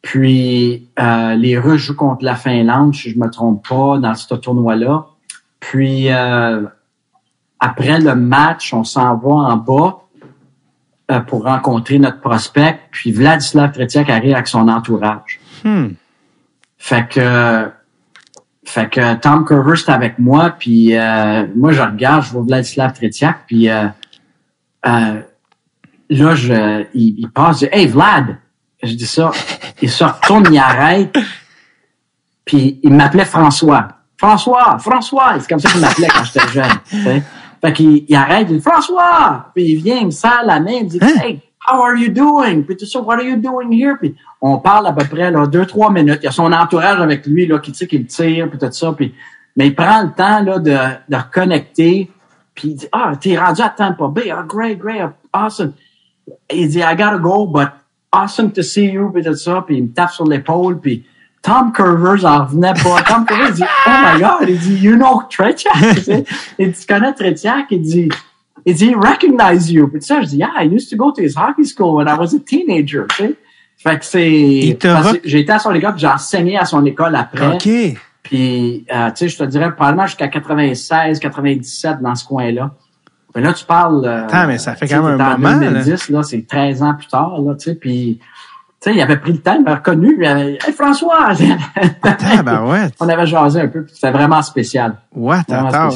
Puis 0.00 0.88
euh, 0.98 1.34
les 1.34 1.58
Russes 1.58 1.82
jouent 1.82 1.96
contre 1.96 2.24
la 2.24 2.34
Finlande, 2.34 2.94
si 2.94 3.10
je 3.10 3.18
me 3.18 3.28
trompe 3.30 3.66
pas, 3.68 3.98
dans 3.98 4.14
ce 4.14 4.34
tournoi-là. 4.34 5.06
Puis 5.60 6.08
après 6.08 8.00
le 8.00 8.14
match, 8.16 8.74
on 8.74 8.82
s'en 8.82 9.16
va 9.16 9.30
en 9.30 9.56
bas 9.56 9.98
pour 11.28 11.44
rencontrer 11.44 12.00
notre 12.00 12.20
prospect. 12.20 12.80
Puis 12.90 13.12
Vladislav 13.12 13.70
Tretiak 13.70 14.10
arrive 14.10 14.34
avec 14.34 14.48
son 14.48 14.66
entourage. 14.66 15.38
Hmm. 15.62 15.90
Fait 16.78 17.08
que, 17.08 17.70
fait 18.64 18.88
que 18.88 19.14
Tom 19.16 19.44
Curver 19.44 19.76
c'est 19.76 19.90
avec 19.90 20.18
moi, 20.18 20.50
puis 20.50 20.96
euh, 20.96 21.46
moi 21.54 21.72
je 21.72 21.82
regarde, 21.82 22.24
je 22.24 22.32
vois 22.32 22.42
Vladislav 22.42 22.92
Tretiak, 22.92 23.46
puis 23.46 23.68
euh, 23.68 23.86
euh, 24.86 25.20
là 26.10 26.34
je, 26.34 26.84
il, 26.94 27.14
il 27.18 27.30
passe, 27.30 27.60
je 27.60 27.66
dis, 27.66 27.72
hey 27.72 27.86
Vlad, 27.86 28.38
je 28.82 28.94
dis 28.94 29.06
ça, 29.06 29.30
il 29.80 29.90
se 29.90 30.04
retourne, 30.04 30.46
il 30.50 30.58
arrête, 30.58 31.16
puis 32.44 32.80
il 32.82 32.92
m'appelait 32.92 33.24
François, 33.24 33.88
François, 34.16 34.78
François, 34.78 35.34
c'est 35.40 35.48
comme 35.48 35.58
ça 35.58 35.70
qu'il 35.70 35.80
m'appelait 35.80 36.08
quand 36.08 36.24
j'étais 36.24 36.48
jeune. 36.48 37.22
Fait 37.60 37.72
qu'il 37.72 38.04
il 38.08 38.14
arrête, 38.16 38.48
il 38.50 38.56
dit 38.56 38.62
François, 38.62 39.50
puis 39.54 39.64
il 39.64 39.82
vient, 39.82 39.98
il 39.98 40.06
me 40.06 40.10
serre 40.10 40.42
la 40.44 40.60
main, 40.60 40.72
il 40.72 40.84
me 40.84 40.88
dit, 40.88 40.98
Hein? 41.00 41.14
hey, 41.22 41.40
how 41.66 41.80
are 41.82 41.96
you 41.96 42.08
doing? 42.08 42.62
Puis 42.64 42.76
tout 42.76 42.86
ça, 42.86 43.00
what 43.00 43.14
are 43.14 43.22
you 43.24 43.36
doing 43.36 43.72
here? 43.72 43.96
Puis 44.00 44.14
on 44.44 44.58
parle 44.58 44.88
à 44.88 44.92
peu 44.92 45.04
près 45.04 45.30
là, 45.30 45.46
deux, 45.46 45.64
trois 45.64 45.90
minutes. 45.90 46.18
Il 46.22 46.24
y 46.24 46.28
a 46.28 46.32
son 46.32 46.52
entourage 46.52 47.00
avec 47.00 47.24
lui 47.26 47.46
là, 47.46 47.60
qui, 47.60 47.70
qui 47.72 47.98
le 47.98 48.06
tire, 48.06 48.50
puis 48.50 48.58
tout 48.58 48.72
ça. 48.72 48.92
Puis, 48.92 49.14
mais 49.56 49.68
il 49.68 49.74
prend 49.74 50.02
le 50.02 50.10
temps 50.10 50.42
là, 50.42 50.58
de, 50.58 50.76
de 51.08 51.16
reconnecter. 51.16 52.10
Puis 52.52 52.68
il 52.68 52.74
dit, 52.74 52.88
ah, 52.90 53.12
t'es 53.18 53.38
rendu 53.38 53.62
à 53.62 53.68
Tampa 53.68 54.08
Bay. 54.08 54.30
Ah, 54.30 54.44
great, 54.46 54.78
great, 54.78 55.00
awesome. 55.32 55.74
Il 56.52 56.68
dit, 56.68 56.80
I 56.80 56.96
gotta 56.96 57.18
go, 57.18 57.46
but 57.46 57.68
awesome 58.10 58.50
to 58.52 58.62
see 58.62 58.90
you, 58.90 59.10
puis 59.12 59.22
tout 59.22 59.36
ça. 59.36 59.62
Puis 59.64 59.76
il 59.76 59.84
me 59.84 59.92
tape 59.92 60.10
sur 60.10 60.26
l'épaule, 60.26 60.80
puis 60.80 61.06
Tom 61.40 61.72
Curvers 61.72 62.24
en 62.24 62.44
revenait 62.44 62.74
pas. 62.74 63.00
Tom 63.06 63.24
Curvers 63.24 63.52
dit, 63.52 63.62
oh 63.62 63.90
my 63.90 64.20
God, 64.20 64.48
il 64.48 64.58
dit, 64.58 64.74
you 64.74 64.96
know 64.96 65.22
Tretiak. 65.30 66.08
Il 66.58 66.72
dit, 66.72 66.80
tu 66.80 66.86
connais 66.86 67.12
Tretiak? 67.12 67.66
Il 67.70 67.82
dit, 67.82 68.08
il 68.66 68.74
dit, 68.74 68.90
he 68.90 68.94
recognize 68.96 69.70
you. 69.70 69.86
Puis 69.86 70.02
ça, 70.02 70.20
je 70.20 70.26
dis, 70.26 70.36
yeah, 70.38 70.50
I 70.60 70.64
used 70.64 70.90
to 70.90 70.96
go 70.96 71.12
to 71.12 71.22
his 71.22 71.36
hockey 71.36 71.64
school 71.64 71.94
when 71.94 72.08
I 72.08 72.16
was 72.18 72.34
a 72.34 72.40
teenager, 72.40 73.06
tu 73.08 73.24
sais. 73.24 73.36
Fait 73.82 73.98
que 73.98 74.04
c'est, 74.04 74.20
re- 74.88 75.20
j'ai 75.24 75.40
été 75.40 75.52
à 75.52 75.58
son 75.58 75.72
école, 75.74 75.94
j'ai 75.96 76.06
enseigné 76.06 76.56
à 76.58 76.64
son 76.64 76.84
école 76.86 77.14
après. 77.16 77.54
OK. 77.54 77.68
Puis, 78.22 78.86
euh, 78.94 79.08
tu 79.08 79.12
sais, 79.16 79.28
je 79.28 79.36
te 79.38 79.44
dirais 79.44 79.72
probablement 79.74 80.06
jusqu'à 80.06 80.28
96, 80.28 81.18
97 81.18 82.00
dans 82.00 82.14
ce 82.14 82.24
coin-là. 82.24 82.70
Mais 83.34 83.40
là, 83.40 83.52
tu 83.52 83.64
parles. 83.64 84.04
euh, 84.04 84.24
Attends, 84.26 84.46
mais 84.46 84.58
ça 84.58 84.74
fait 84.76 84.86
quand 84.86 85.02
même 85.02 85.20
un 85.20 85.34
en 85.34 85.38
moment, 85.38 85.58
là. 85.58 85.70
2010, 85.82 86.10
là, 86.10 86.22
c'est 86.22 86.46
13 86.46 86.82
ans 86.82 86.94
plus 86.94 87.08
tard, 87.08 87.40
là, 87.40 87.54
tu 87.54 87.64
sais. 87.70 87.74
Puis, 87.74 88.20
tu 88.82 88.90
sais, 88.90 88.96
il 88.96 89.00
avait 89.00 89.16
pris 89.18 89.32
le 89.32 89.38
temps, 89.38 89.54
il 89.56 89.62
m'a 89.64 89.76
reconnu. 89.76 90.16
Il 90.18 90.26
avait, 90.26 90.58
hey, 90.66 90.72
François! 90.72 91.28
Attends, 92.02 92.42
ben 92.44 92.64
ouais. 92.66 92.88
On 92.98 93.08
avait 93.08 93.26
jasé 93.26 93.60
un 93.60 93.68
peu, 93.68 93.86
c'était 93.92 94.10
vraiment 94.10 94.42
spécial. 94.42 94.96
Vraiment 95.14 95.68
Attends. 95.68 95.90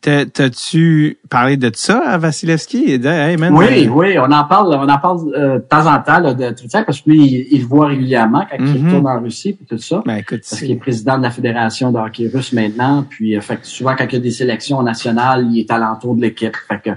T'as-tu 0.00 1.18
parlé 1.30 1.56
de 1.56 1.70
ça 1.74 2.02
à 2.04 2.18
Vasilevski? 2.18 2.98
De, 2.98 3.08
hey, 3.08 3.36
man, 3.36 3.54
Oui, 3.54 3.86
euh, 3.86 3.90
oui, 3.90 4.18
on 4.18 4.30
en 4.32 4.44
parle, 4.44 4.74
on 4.74 4.88
en 4.88 4.98
parle 4.98 5.18
euh, 5.36 5.54
de 5.58 5.62
temps 5.62 5.86
en 5.86 6.00
temps 6.00 6.18
là, 6.18 6.34
de 6.34 6.50
Tritiak, 6.50 6.84
parce 6.86 7.00
que 7.00 7.10
lui, 7.10 7.46
il, 7.50 7.60
le 7.60 7.66
voit 7.66 7.86
régulièrement 7.86 8.44
quand 8.50 8.56
il 8.58 8.64
Mhm. 8.64 8.86
retourne 8.86 9.06
en 9.06 9.20
Russie, 9.20 9.52
puis 9.52 9.66
tout 9.66 9.78
ça. 9.78 10.02
Ben 10.04 10.16
écoute, 10.16 10.40
parce 10.48 10.60
qu'il 10.60 10.70
est 10.72 10.76
président 10.76 11.18
de 11.18 11.22
la 11.22 11.30
Fédération 11.30 11.92
de 11.92 11.98
hockey 11.98 12.28
russe 12.32 12.52
maintenant. 12.52 13.04
Puis, 13.08 13.36
euh, 13.36 13.40
fait 13.40 13.58
que 13.58 13.66
souvent, 13.66 13.94
quand 13.96 14.06
il 14.06 14.14
y 14.14 14.16
a 14.16 14.20
des 14.20 14.30
sélections 14.32 14.82
nationales, 14.82 15.46
il 15.50 15.60
est 15.60 15.70
alentour 15.70 16.16
de 16.16 16.22
l'équipe. 16.22 16.56
Fait 16.68 16.80
que 16.82 16.90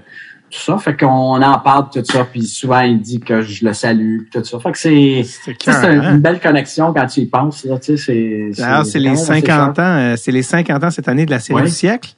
tout 0.56 0.62
ça, 0.62 0.78
fait 0.78 0.95
qu'on 0.95 1.41
en 1.41 1.60
parle 1.60 1.89
tout 1.93 2.03
ça. 2.03 2.26
Puis 2.32 2.43
souvent, 2.43 2.80
il 2.82 3.01
dit 3.01 3.20
que 3.20 3.41
je 3.41 3.66
le 3.66 3.74
salue, 3.74 4.20
tout 4.32 4.43
ça. 4.43 4.60
Fait 4.60 4.72
que 4.72 4.78
c'est 4.78 5.24
c'est 5.24 5.51
tu 5.58 5.72
c'est 5.72 5.72
cœur, 5.72 5.84
hein? 5.86 6.14
une 6.14 6.20
belle 6.20 6.39
connexion 6.39 6.93
quand 6.93 7.06
tu 7.08 7.22
y 7.22 7.26
penses. 7.26 7.66
Là, 7.66 7.78
tu 7.80 7.97
sais, 7.97 8.51
c'est, 8.53 8.62
D'ailleurs, 8.62 8.86
c'est 8.86 8.93
quand 8.99 9.03
les 9.03 9.10
même 9.10 9.14
assez 9.18 9.26
50 9.26 9.45
cher. 9.45 9.84
ans, 9.86 9.97
euh, 9.97 10.16
c'est 10.18 10.32
les 10.32 10.43
50 10.43 10.84
ans 10.84 10.91
cette 10.91 11.08
année 11.10 11.26
de 11.26 11.32
la 11.32 11.39
série 11.39 11.60
Oui. 11.62 11.68
du 11.68 11.74
siècle. 11.74 12.12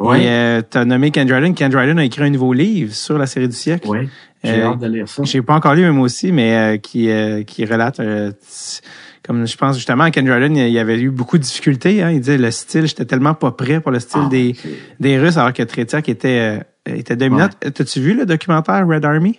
Oui, 0.00 0.18
Et 0.22 0.28
euh, 0.28 0.62
t'as 0.68 0.84
nommé 0.84 1.10
Ken 1.10 1.26
Dryden. 1.26 1.54
Ken 1.54 1.70
Dryden 1.70 1.98
a 1.98 2.04
écrit 2.04 2.22
un 2.22 2.30
nouveau 2.30 2.52
livre 2.52 2.92
sur 2.94 3.18
la 3.18 3.26
série 3.26 3.48
du 3.48 3.56
siècle. 3.56 3.88
oui. 3.88 4.08
J'ai 4.44 4.62
Euh, 4.62 4.68
hâte 4.70 4.78
de 4.78 4.86
lire 4.86 5.08
ça. 5.08 5.22
J'ai 5.24 5.42
pas 5.42 5.54
encore 5.54 5.74
lu, 5.74 5.90
moi 5.90 6.04
aussi, 6.04 6.30
mais 6.30 6.54
euh, 6.56 6.76
qui 6.78 7.10
qui 7.46 7.64
relate 7.64 8.00
comme 9.28 9.46
je 9.46 9.56
pense 9.58 9.76
justement 9.76 10.10
Ken 10.10 10.24
Dryden, 10.24 10.56
il 10.56 10.70
y 10.70 10.78
avait 10.78 10.98
eu 10.98 11.10
beaucoup 11.10 11.36
de 11.36 11.42
difficultés. 11.42 12.02
Hein. 12.02 12.10
Il 12.12 12.20
disait 12.20 12.38
le 12.38 12.50
style, 12.50 12.86
j'étais 12.86 13.04
tellement 13.04 13.34
pas 13.34 13.52
prêt 13.52 13.78
pour 13.78 13.92
le 13.92 14.00
style 14.00 14.22
Ah, 14.24 14.28
des 14.30 14.56
des 14.98 15.18
Russes, 15.18 15.36
alors 15.36 15.52
que 15.52 15.62
Tretiak 15.62 16.08
était 16.08 16.60
euh, 16.88 16.96
était 16.96 17.14
dominant. 17.14 17.48
T'as-tu 17.60 18.00
vu 18.00 18.14
le 18.14 18.24
documentaire 18.24 18.86
Red 18.88 19.04
Army? 19.04 19.38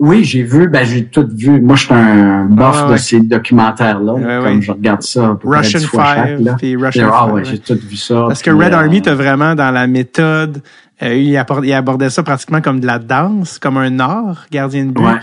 Oui, 0.00 0.24
j'ai 0.24 0.42
vu, 0.42 0.68
ben 0.68 0.84
j'ai 0.84 1.06
tout 1.06 1.28
vu. 1.32 1.60
Moi, 1.60 1.74
je 1.76 1.84
suis 1.86 1.94
un 1.94 2.44
boss 2.44 2.76
Ah, 2.78 2.86
de 2.86 2.92
ouais. 2.92 2.98
ces 2.98 3.20
documentaires-là. 3.20 4.14
Ouais, 4.14 4.40
comme 4.44 4.56
ouais. 4.56 4.62
je 4.62 4.70
regarde 4.72 5.02
ça 5.02 5.26
à 5.26 5.38
Russian 5.42 5.80
chaque, 5.80 5.90
Five, 5.90 6.44
là. 6.44 6.54
puis 6.58 6.76
Russian 6.76 7.10
ah 7.12 7.26
ouais, 7.26 7.32
ouais. 7.32 7.44
j'ai 7.44 7.58
tout 7.58 7.78
vu 7.80 7.96
ça. 7.96 8.24
Parce 8.28 8.42
que 8.42 8.50
Red 8.50 8.72
euh, 8.74 8.76
Army, 8.78 9.02
t'as 9.02 9.14
vraiment 9.14 9.54
dans 9.56 9.70
la 9.72 9.86
méthode, 9.88 10.62
euh, 11.02 11.14
il, 11.14 11.36
abordait 11.36 12.10
ça 12.10 12.22
pratiquement 12.22 12.60
comme 12.60 12.78
de 12.80 12.86
la 12.86 12.98
danse, 12.98 13.58
comme 13.58 13.76
un 13.76 13.98
art, 13.98 14.46
gardien 14.52 14.86
de 14.86 14.90
but. 14.92 15.02
Ouais. 15.02 15.18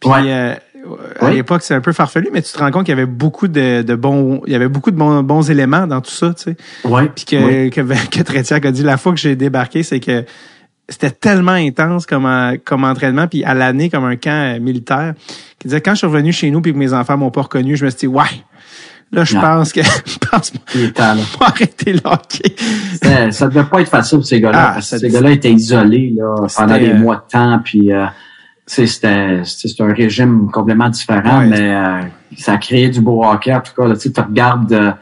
Puis 0.00 0.10
Ouais. 0.10 0.20
euh, 0.26 0.54
à 1.20 1.26
Oui. 1.26 1.34
l'époque, 1.36 1.62
c'est 1.62 1.74
un 1.74 1.80
peu 1.80 1.92
farfelu, 1.92 2.28
mais 2.32 2.42
tu 2.42 2.52
te 2.52 2.58
rends 2.58 2.70
compte 2.70 2.84
qu'il 2.84 2.92
y 2.94 2.98
avait 2.98 3.06
beaucoup 3.06 3.48
de, 3.48 3.82
de 3.82 3.94
bons, 3.94 4.42
il 4.46 4.52
y 4.52 4.56
avait 4.56 4.68
beaucoup 4.68 4.90
de 4.90 4.96
bons, 4.96 5.22
bons 5.22 5.50
éléments 5.50 5.86
dans 5.86 6.00
tout 6.00 6.10
ça, 6.10 6.32
tu 6.34 6.42
sais. 6.44 6.56
Ouais. 6.84 7.10
Puis 7.14 7.24
que, 7.24 7.36
ouais. 7.36 7.70
que, 7.70 7.80
que 7.80 8.22
Tretiak 8.22 8.64
a 8.66 8.70
dit 8.72 8.82
la 8.82 8.96
fois 8.96 9.12
que 9.12 9.18
j'ai 9.18 9.36
débarqué, 9.36 9.82
c'est 9.82 10.00
que 10.00 10.24
c'était 10.88 11.10
tellement 11.10 11.52
intense 11.52 12.04
comme, 12.06 12.28
comme 12.64 12.84
entraînement, 12.84 13.26
puis 13.26 13.42
à 13.44 13.54
l'année 13.54 13.88
comme 13.88 14.04
un 14.04 14.16
camp 14.16 14.56
euh, 14.56 14.60
militaire. 14.60 15.14
Qui 15.58 15.68
disait 15.68 15.80
quand 15.80 15.92
je 15.92 15.98
suis 15.98 16.06
revenu 16.06 16.30
chez 16.32 16.50
nous 16.50 16.60
puis 16.60 16.72
que 16.74 16.78
mes 16.78 16.92
enfants 16.92 17.16
m'ont 17.16 17.30
pas 17.30 17.42
reconnu, 17.42 17.76
je 17.76 17.84
me 17.86 17.90
suis 17.90 18.00
dit 18.00 18.06
ouais, 18.06 18.24
Là, 19.12 19.22
je 19.24 19.34
Non. 19.36 19.40
pense 19.42 19.72
que 19.72 19.80
je 20.06 20.18
pense 20.30 20.52
Il 20.74 20.84
est 20.84 20.90
temps, 20.90 21.14
là. 21.14 21.22
pas 21.38 21.46
arrêter 21.46 21.92
le 21.92 22.00
hockey. 22.04 22.54
Ça 23.30 23.46
devait 23.48 23.64
pas 23.64 23.80
être 23.80 23.88
facile 23.88 24.18
pour 24.18 24.26
ces 24.26 24.40
gars-là, 24.40 24.74
Ah, 24.76 24.80
ces 24.82 25.08
gars-là 25.08 25.30
étaient 25.30 25.52
isolés 25.52 26.12
là, 26.16 26.34
pendant 26.56 26.78
des 26.78 26.90
euh, 26.90 26.98
mois 26.98 27.16
de 27.16 27.30
temps, 27.30 27.60
puis 27.64 27.92
euh, 27.92 28.04
tu 28.66 28.74
sais, 28.74 28.86
c'était 28.86 29.44
c'était- 29.44 29.68
c'était 29.68 29.82
un 29.82 29.92
régime 29.92 30.50
complètement 30.50 30.88
différent, 30.88 31.40
Ouais. 31.40 31.46
mais 31.48 31.74
euh, 31.74 32.00
ça 32.38 32.54
a 32.54 32.56
créé 32.58 32.88
du 32.88 33.00
beau 33.00 33.24
hockey. 33.24 33.52
En 33.54 33.60
tout 33.60 33.72
cas, 33.76 33.86
là, 33.88 33.94
tu 33.96 34.10
regardes, 34.16 34.72
euh, 34.72 34.92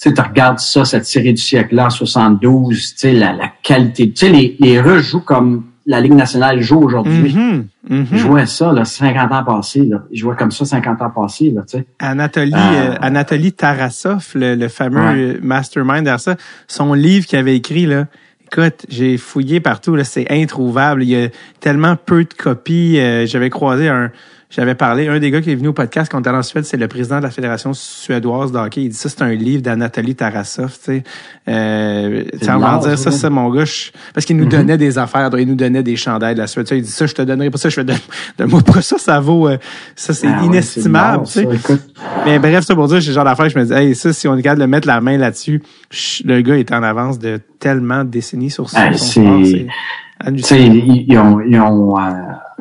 tu 0.00 0.08
regardes 0.10 0.58
ça, 0.58 0.84
cette 0.84 1.06
série 1.06 1.32
du 1.34 1.42
siècle-là 1.42 1.86
en 1.86 1.90
72, 1.90 2.76
tu 2.76 2.98
sais, 2.98 3.12
la, 3.12 3.32
la 3.32 3.50
qualité. 3.62 4.10
Tu 4.10 4.26
sais, 4.26 4.28
les, 4.32 4.56
les 4.60 4.80
Russes 4.80 5.06
jouent 5.10 5.20
comme 5.20 5.64
la 5.86 6.00
Ligue 6.02 6.12
nationale 6.12 6.60
joue 6.60 6.80
aujourd'hui. 6.82 7.32
Mhm, 7.34 7.66
mhm. 7.88 8.06
Ils 8.12 8.18
jouaient 8.18 8.44
ça, 8.46 8.72
là, 8.72 8.84
50 8.84 9.32
ans 9.32 9.42
passés. 9.42 9.84
Là. 9.86 10.02
Ils 10.10 10.18
jouaient 10.18 10.36
comme 10.36 10.50
ça 10.50 10.66
50 10.66 11.00
ans 11.00 11.08
passés, 11.10 11.50
là, 11.50 11.62
tu 11.62 11.78
sais. 11.78 11.86
Anatoly, 11.98 12.52
euh, 12.54 12.94
Anatoly 13.00 13.52
Tarasov, 13.52 14.32
le, 14.34 14.54
le 14.54 14.68
fameux 14.68 15.00
Ouais. 15.00 15.14
euh, 15.36 15.38
mastermind 15.42 16.04
derrière 16.04 16.20
ça, 16.20 16.36
son 16.66 16.92
livre 16.92 17.26
qu'il 17.26 17.38
avait 17.38 17.56
écrit, 17.56 17.86
là, 17.86 18.04
écoute, 18.50 18.86
j'ai 18.88 19.16
fouillé 19.16 19.60
partout, 19.60 19.94
là, 19.94 20.04
c'est 20.04 20.30
introuvable. 20.30 21.02
Il 21.02 21.10
y 21.10 21.24
a 21.24 21.28
tellement 21.60 21.96
peu 21.96 22.24
de 22.24 22.34
copies. 22.34 22.98
Euh, 22.98 23.26
j'avais 23.26 23.50
croisé 23.50 23.88
un, 23.88 24.10
j'avais 24.50 24.74
parlé, 24.74 25.08
un 25.08 25.18
des 25.18 25.30
gars 25.30 25.42
qui 25.42 25.50
est 25.52 25.54
venu 25.54 25.68
au 25.68 25.72
podcast 25.74 26.10
quand 26.10 26.16
on 26.16 26.20
était 26.20 26.30
en 26.30 26.42
Suède, 26.42 26.64
c'est 26.64 26.78
le 26.78 26.88
président 26.88 27.18
de 27.18 27.22
la 27.24 27.30
Fédération 27.30 27.74
suédoise 27.74 28.50
de 28.50 28.56
hockey. 28.58 28.82
Il 28.84 28.88
dit 28.88 28.96
ça, 28.96 29.10
c'est 29.10 29.20
un 29.20 29.34
livre 29.34 29.62
d'Anatoly 29.62 30.14
Tarasov, 30.14 30.70
tu 30.72 30.78
sais. 30.84 31.02
Euh, 31.48 32.24
tu 32.32 32.38
sais, 32.46 32.50
on 32.52 32.58
dire 32.58 32.80
ça, 32.80 32.96
ça. 32.96 33.10
c'est 33.10 33.28
mon 33.30 33.50
gars. 33.50 33.66
je- 33.66 33.90
parce 34.14 34.24
qu'il 34.24 34.36
nous 34.38 34.44
Mhm. 34.44 34.50
donnait 34.50 34.78
des 34.78 34.96
affaires, 34.98 35.28
il 35.38 35.46
nous 35.48 35.54
donnait 35.54 35.82
des 35.82 35.96
chandails 35.96 36.34
de 36.34 36.40
la 36.40 36.46
Suède. 36.46 36.64
Tu 36.66 36.70
sais, 36.70 36.78
Il 36.78 36.82
dit 36.84 36.90
ça, 36.90 37.04
je 37.06 37.14
te 37.14 37.20
donnerai 37.22 37.50
pas 37.50 37.58
ça, 37.58 37.68
je 37.68 37.74
fais 37.74 37.84
de, 37.84 37.92
de 38.38 38.44
moi 38.46 38.62
pas 38.62 38.80
ça, 38.80 38.96
ça 38.96 39.20
vaut, 39.20 39.48
euh, 39.48 39.58
ça 39.94 40.14
c'est 40.14 40.28
Ah 40.28 40.42
inestimable, 40.44 41.26
tu 41.26 41.32
sais. 41.32 41.44
ça. 41.58 41.74
Mais 42.24 42.38
bref, 42.38 42.64
ça 42.64 42.74
pour 42.74 42.88
dire, 42.88 43.02
c'est 43.02 43.08
le 43.08 43.14
genre 43.14 43.24
d'affaire, 43.24 43.48
je 43.50 43.58
me 43.58 43.64
dis, 43.66 43.72
hey, 43.74 43.94
ça, 43.94 44.12
si 44.14 44.26
on 44.28 44.36
est 44.36 44.42
capable 44.42 44.62
de 44.62 44.66
mettre 44.66 44.88
la 44.88 45.00
main 45.02 45.18
là-dessus, 45.18 45.62
le 46.24 46.40
gars 46.40 46.56
est 46.56 46.72
en 46.72 46.82
avance 46.82 47.18
de 47.18 47.38
tellement 47.60 48.02
de 48.04 48.08
décennies 48.10 48.50
sur 48.50 48.64
Hey, 48.74 48.96
son 48.96 49.44
c'est- 49.44 49.66
ils 50.62 51.18
ont, 51.18 51.40
ils 51.40 51.60
ont, 51.60 51.96
euh, 51.98 52.00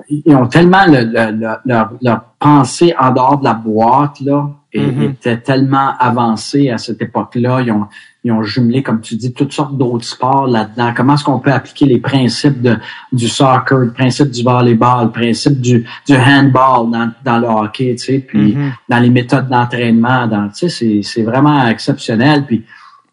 ils 0.10 0.36
ont 0.36 0.48
tellement 0.48 0.86
le, 0.88 1.02
le- 1.04 1.32
le- 1.38 1.56
leur, 1.66 1.92
leur 2.02 2.22
pensée 2.40 2.94
en 3.00 3.12
dehors 3.12 3.40
de 3.40 3.44
la 3.44 3.54
boîte 3.54 4.20
là, 4.22 4.50
et, 4.74 4.80
Mhm. 4.86 5.02
était 5.04 5.38
tellement 5.38 5.92
avancée 6.00 6.70
à 6.70 6.78
cette 6.78 7.02
époque-là. 7.02 7.62
Ils 7.62 7.72
ont, 7.72 7.88
ils 8.24 8.32
ont 8.32 8.44
jumelé, 8.44 8.84
comme 8.84 9.00
tu 9.02 9.16
dis, 9.16 9.34
toutes 9.34 9.54
sortes 9.54 9.78
d'autres 9.78 10.04
sports 10.06 10.46
là-dedans. 10.48 10.92
Comment 10.96 11.14
est-ce 11.16 11.24
qu'on 11.24 11.40
peut 11.40 11.52
appliquer 11.52 11.86
les 11.86 12.00
principes 12.00 12.62
de, 12.62 12.78
du 13.12 13.28
soccer, 13.28 13.78
le 13.80 13.92
principe 13.92 14.30
du 14.30 14.44
volleyball, 14.44 15.06
le 15.06 15.12
principe 15.12 15.60
du, 15.62 15.86
du 16.06 16.16
handball 16.16 16.92
dans, 16.92 17.12
dans 17.24 17.40
le 17.40 17.48
hockey, 17.48 17.96
tu 17.98 18.06
sais, 18.06 18.20
puis 18.20 18.56
Mhm. 18.56 18.72
dans 18.90 19.00
les 19.00 19.10
méthodes 19.10 19.48
d'entraînement, 19.50 20.28
dans, 20.28 20.50
tu 20.50 20.68
sais, 20.68 20.70
c'est, 20.70 21.00
c'est 21.04 21.24
vraiment 21.24 21.66
exceptionnel. 21.68 22.46
Puis, 22.46 22.64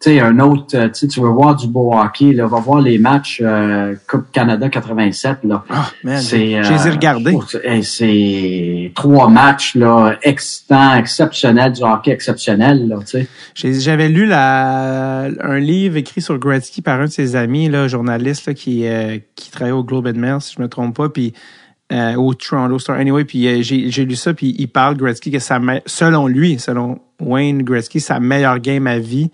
sais, 0.05 0.21
un 0.21 0.39
autre, 0.41 0.77
euh, 0.77 0.89
tu 0.89 1.21
veux 1.21 1.29
voir 1.29 1.55
du 1.57 1.67
beau 1.69 1.93
hockey, 1.95 2.33
là, 2.33 2.47
va 2.47 2.59
voir 2.61 2.81
les 2.81 2.99
matchs 2.99 3.41
euh, 3.45 3.95
Coupe 4.09 4.31
Canada 4.33 4.69
87, 4.69 5.39
là. 5.45 5.65
Ah, 5.69 5.91
man, 6.03 6.21
C'est, 6.21 6.63
je 6.63 6.73
les 6.73 6.87
ai 6.87 6.91
regardés. 6.91 7.33
oh, 7.37 7.43
c'est- 7.83 8.93
trois 8.95 9.29
matchs, 9.29 9.75
là, 9.75 10.17
excitants, 10.23 10.95
exceptionnels, 10.95 11.73
du 11.73 11.83
hockey 11.83 12.11
exceptionnel, 12.11 12.89
là, 12.89 12.97
tu 13.01 13.07
sais. 13.07 13.29
J'ai- 13.55 13.81
J'avais 13.81 14.09
lu 14.09 14.27
la, 14.27 15.29
un 15.41 15.59
livre 15.59 15.97
écrit 15.97 16.23
sur 16.23 16.39
Gretzky 16.39 16.83
par 16.83 17.01
un 17.01 17.05
de 17.07 17.11
ses 17.11 17.37
amis, 17.37 17.69
là, 17.69 17.89
journaliste, 17.89 18.47
là, 18.47 18.55
qui, 18.55 18.87
euh, 18.87 19.19
qui 19.35 19.51
travaille 19.51 19.73
au 19.73 19.85
Globe 19.85 20.07
and 20.07 20.19
Mail, 20.19 20.37
si 20.41 20.55
je 20.57 20.63
me 20.63 20.69
trompe 20.69 20.97
pas, 20.97 21.09
puis 21.09 21.33
euh, 21.93 22.15
au 22.15 22.33
Toronto 22.35 22.79
Star. 22.79 22.97
Anyway, 22.97 23.25
puis 23.25 23.47
euh, 23.47 23.59
j'ai 23.63 24.05
lu 24.05 24.17
ça, 24.17 24.33
puis 24.33 24.55
il 24.59 24.69
parle 24.69 24.97
Gretzky 24.97 25.31
que 25.31 25.39
sa 25.39 25.61
selon 25.87 26.27
lui, 26.27 26.59
selon 26.59 26.99
Wayne 27.21 27.63
Gretzky, 27.63 28.01
sa 28.01 28.21
meilleure 28.21 28.59
game 28.59 28.87
à 28.87 28.99
vie, 28.99 29.31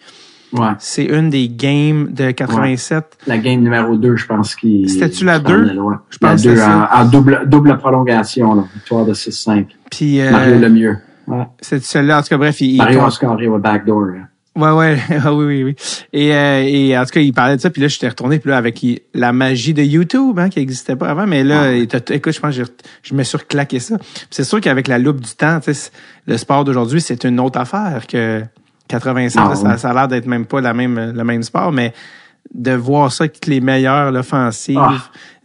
Ouais. 0.53 0.71
c'est 0.79 1.05
une 1.05 1.31
des 1.31 1.49
games 1.49 2.13
de 2.13 2.31
87. 2.31 3.19
La 3.27 3.39
game 3.39 3.61
numéro 3.61 3.97
2, 3.97 4.17
je 4.17 4.27
pense 4.27 4.55
qu'il. 4.57 4.89
C'était-tu 4.89 5.25
la 5.25 5.37
qu'il 5.39 5.45
prend 5.45 5.55
deux? 5.55 5.63
le 5.63 5.75
loin. 5.75 6.03
Je 6.11 6.19
pense 6.19 6.45
la 6.45 6.51
que 6.51 6.55
deux, 6.55 6.61
c'est 6.61 6.67
en, 6.67 6.87
ça. 6.87 6.91
en 6.95 7.05
double, 7.05 7.43
double 7.47 7.79
prolongation, 7.79 8.55
là. 8.55 8.65
Victoire 8.75 9.05
de 9.05 9.15
6-5. 9.15 9.67
Puis 9.91 10.21
euh, 10.21 10.31
Mario 10.31 10.59
Lemieux. 10.59 10.99
Ouais. 11.27 11.47
c'est 11.61 11.83
celui-là, 11.83 12.19
en 12.19 12.23
tout 12.23 12.29
cas, 12.29 12.39
bref, 12.39 12.61
il, 12.61 12.79
Mario 12.79 13.03
a 13.03 13.11
scoré 13.11 13.47
au 13.47 13.59
backdoor, 13.59 14.07
là. 14.07 14.21
Ouais, 14.57 14.73
ouais, 14.73 14.99
Ah 15.25 15.33
oui, 15.33 15.45
oui, 15.45 15.63
oui. 15.63 15.77
Et, 16.13 16.35
euh, 16.35 16.65
et 16.67 16.99
en 16.99 17.05
tout 17.05 17.11
cas, 17.11 17.21
il 17.21 17.33
parlait 17.33 17.57
de 17.57 17.61
ça, 17.61 17.71
puis 17.71 17.81
là, 17.81 17.87
j'étais 17.87 18.09
retourné, 18.09 18.41
puis 18.41 18.51
là, 18.51 18.57
avec 18.57 18.85
la 19.15 19.33
magie 19.33 19.75
de 19.75 19.83
YouTube, 19.83 20.39
hein, 20.39 20.49
qui 20.49 20.59
n'existait 20.59 20.97
pas 20.97 21.09
avant, 21.09 21.27
mais 21.27 21.45
là, 21.45 21.73
écoute, 21.73 22.33
je 22.33 22.41
pense 22.41 22.57
que 22.57 22.65
je 23.03 23.15
me 23.15 23.23
suis 23.23 23.39
reclaqué 23.39 23.79
ça. 23.79 23.97
C'est 24.29 24.43
sûr 24.43 24.61
qu'avec 24.61 24.89
la 24.89 24.99
loupe 24.99 25.21
du 25.21 25.31
temps, 25.37 25.61
le 26.27 26.37
sport 26.37 26.65
d'aujourd'hui, 26.65 27.01
c'est 27.01 27.25
une 27.25 27.39
autre 27.39 27.61
affaire 27.61 28.07
que 28.09 28.43
87, 28.91 29.41
Ah, 29.45 29.69
là, 29.69 29.77
ça, 29.79 29.91
a 29.91 29.95
l'air 29.95 30.09
d'être 30.09 30.27
même 30.27 30.47
pas 30.47 30.61
la 30.61 30.75
même, 30.75 31.13
le 31.15 31.25
même 31.25 31.43
sport, 31.43 31.73
mais 31.73 31.93
de 32.55 32.73
voir 32.73 33.13
ça, 33.13 33.29
que 33.29 33.49
les 33.49 33.61
meilleurs, 33.61 34.11
l'offensive, 34.11 34.79
Ah. 34.81 34.95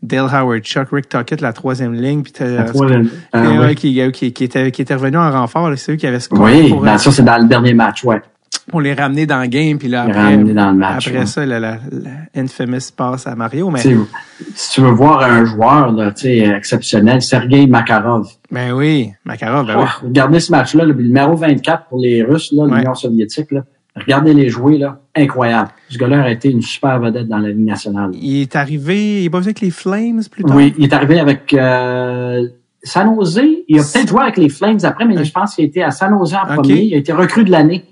Dale 0.02 0.28
Howard, 0.32 0.62
Chuck, 0.64 0.88
Rick 0.92 1.10
Tuckett, 1.10 1.42
la 1.42 1.52
troisième 1.54 1.94
ligne, 1.94 2.22
puis 2.24 2.34
La 2.40 2.64
troisième- 2.64 3.10
euh, 3.36 3.38
euh, 3.40 3.68
oui. 3.68 3.76
qui, 3.76 4.12
qui, 4.12 4.34
qui, 4.34 4.44
était, 4.44 4.72
qui 4.72 4.82
était 4.82 4.94
revenu 4.96 5.18
en 5.18 5.32
renfort, 5.32 5.72
c'est 5.78 5.94
eux 5.94 5.96
qui 5.96 6.06
avaient 6.08 6.20
scoré 6.20 6.64
Oui, 6.64 6.70
pour, 6.70 6.86
euh, 6.88 6.98
ça, 6.98 7.12
c'est 7.12 7.24
dans 7.24 7.38
le 7.38 7.48
dernier 7.48 7.74
match, 7.74 8.04
ouais. 8.04 8.22
Pour 8.70 8.82
les 8.82 8.94
ramener 8.96 9.26
dans 9.28 9.42
le 9.42 9.48
game, 9.48 9.78
puis 9.78 9.88
là, 9.88 10.04
après, 10.04 10.14
ramener 10.20 10.54
dans 10.54 10.72
le 10.72 10.78
match, 10.78 11.08
après 11.08 11.20
ouais. 11.20 11.26
ça, 11.28 11.46
la, 11.46 11.60
la, 11.60 11.78
la 11.92 12.12
infamous 12.42 12.92
passe 12.98 13.28
à 13.28 13.36
Mario, 13.36 13.70
mais, 13.70 13.80
si 13.80 14.72
tu 14.72 14.82
veux 14.82 14.90
voir 14.92 15.22
un 15.22 15.46
joueur 15.46 15.92
là, 15.92 16.12
exceptionnel, 16.24 17.22
Sergei 17.22 17.68
Makarov. 17.68 18.28
ben 18.52 18.72
oui, 18.72 19.12
Makarov, 19.24 19.68
ben 19.68 19.76
Oh, 19.78 19.84
oui. 19.84 20.08
Regardez 20.08 20.40
ce 20.40 20.52
match-là, 20.52 20.84
le 20.86 20.94
numéro 20.94 21.36
24 21.36 21.86
pour 21.88 22.00
les 22.00 22.24
Russes, 22.24 22.52
Ouais. 22.54 22.78
l'Union 22.80 22.96
soviétique. 22.96 23.52
Là. 23.52 23.62
Regardez 23.96 24.34
les 24.34 24.50
jouer, 24.50 24.78
là. 24.80 25.00
incroyable. 25.16 25.70
Ce 25.90 25.98
gars-là 25.98 26.24
a 26.24 26.32
été 26.32 26.50
une 26.50 26.62
super 26.62 27.00
vedette 27.00 27.28
dans 27.28 27.38
la 27.38 27.50
Ligue 27.50 27.66
nationale. 27.66 28.12
Il 28.14 28.42
est 28.42 28.56
arrivé, 28.56 29.22
il 29.22 29.26
est 29.26 29.30
pas 29.30 29.38
venu 29.40 29.50
avec 29.50 29.62
les 29.62 29.70
Flames 29.72 30.22
plus 30.30 30.44
tard? 30.44 30.56
Oui, 30.56 30.74
il 30.78 30.84
est 30.86 30.94
arrivé 30.94 31.20
avec 31.20 31.54
euh, 31.54 32.48
San 32.84 33.14
Jose. 33.16 33.40
Il 33.68 33.80
a 33.80 33.84
peut-être 33.84 34.10
joué 34.10 34.22
avec 34.24 34.38
les 34.38 34.50
Flames 34.50 34.80
après, 34.84 35.06
mais 35.06 35.24
je 35.24 35.32
pense 35.32 35.56
qu'il 35.56 35.64
a 35.64 35.68
été 35.68 35.84
à 35.84 35.92
San 35.92 36.12
Jose 36.18 36.34
en 36.36 36.46
premier. 36.56 36.82
Il 36.82 36.94
a 36.96 36.98
été 36.98 37.14
recru 37.14 37.44
de 37.46 37.52
l'année, 37.52 37.86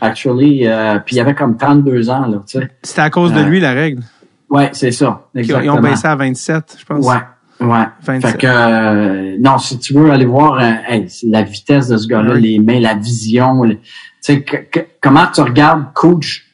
actually. 0.00 0.66
euh, 0.66 0.98
puis 1.04 1.16
il 1.16 1.20
avait 1.20 1.34
comme 1.34 1.56
32 1.56 2.10
ans, 2.10 2.26
là, 2.26 2.42
tu 2.46 2.58
sais. 2.58 2.70
C'était 2.82 3.00
à 3.02 3.10
cause 3.10 3.32
de 3.32 3.38
Euh, 3.40 3.44
lui, 3.44 3.60
la 3.60 3.72
règle. 3.72 4.02
Ouais, 4.48 4.70
c'est 4.72 4.90
ça. 4.90 5.04
Ils 5.34 5.38
ont- 5.38 5.40
Exactement. 5.40 5.74
Ils 5.74 5.78
ont 5.78 5.80
baissé 5.82 6.06
à 6.08 6.16
27, 6.16 6.76
je 6.80 6.84
pense. 6.84 7.06
Ouais, 7.06 7.16
ouais. 7.60 7.84
27. 8.02 8.30
Fait 8.32 8.38
que, 8.38 8.46
euh, 8.48 9.36
non, 9.40 9.58
si 9.58 9.78
tu 9.78 9.94
veux 9.94 10.10
aller 10.10 10.24
voir 10.24 10.54
euh, 10.58 10.72
hey, 10.88 11.06
la 11.28 11.42
vitesse 11.42 11.88
de 11.88 11.96
ce 11.96 12.06
gars-là, 12.08 12.34
Oui. 12.34 12.42
les 12.42 12.58
mains, 12.58 12.80
la 12.80 12.94
vision, 12.94 13.62
le- 13.62 13.76
tu 13.76 13.80
sais, 14.20 14.42
que- 14.42 14.56
que- 14.56 14.86
comment 15.00 15.26
tu 15.32 15.40
regardes 15.40 15.84
Coach, 15.94 16.46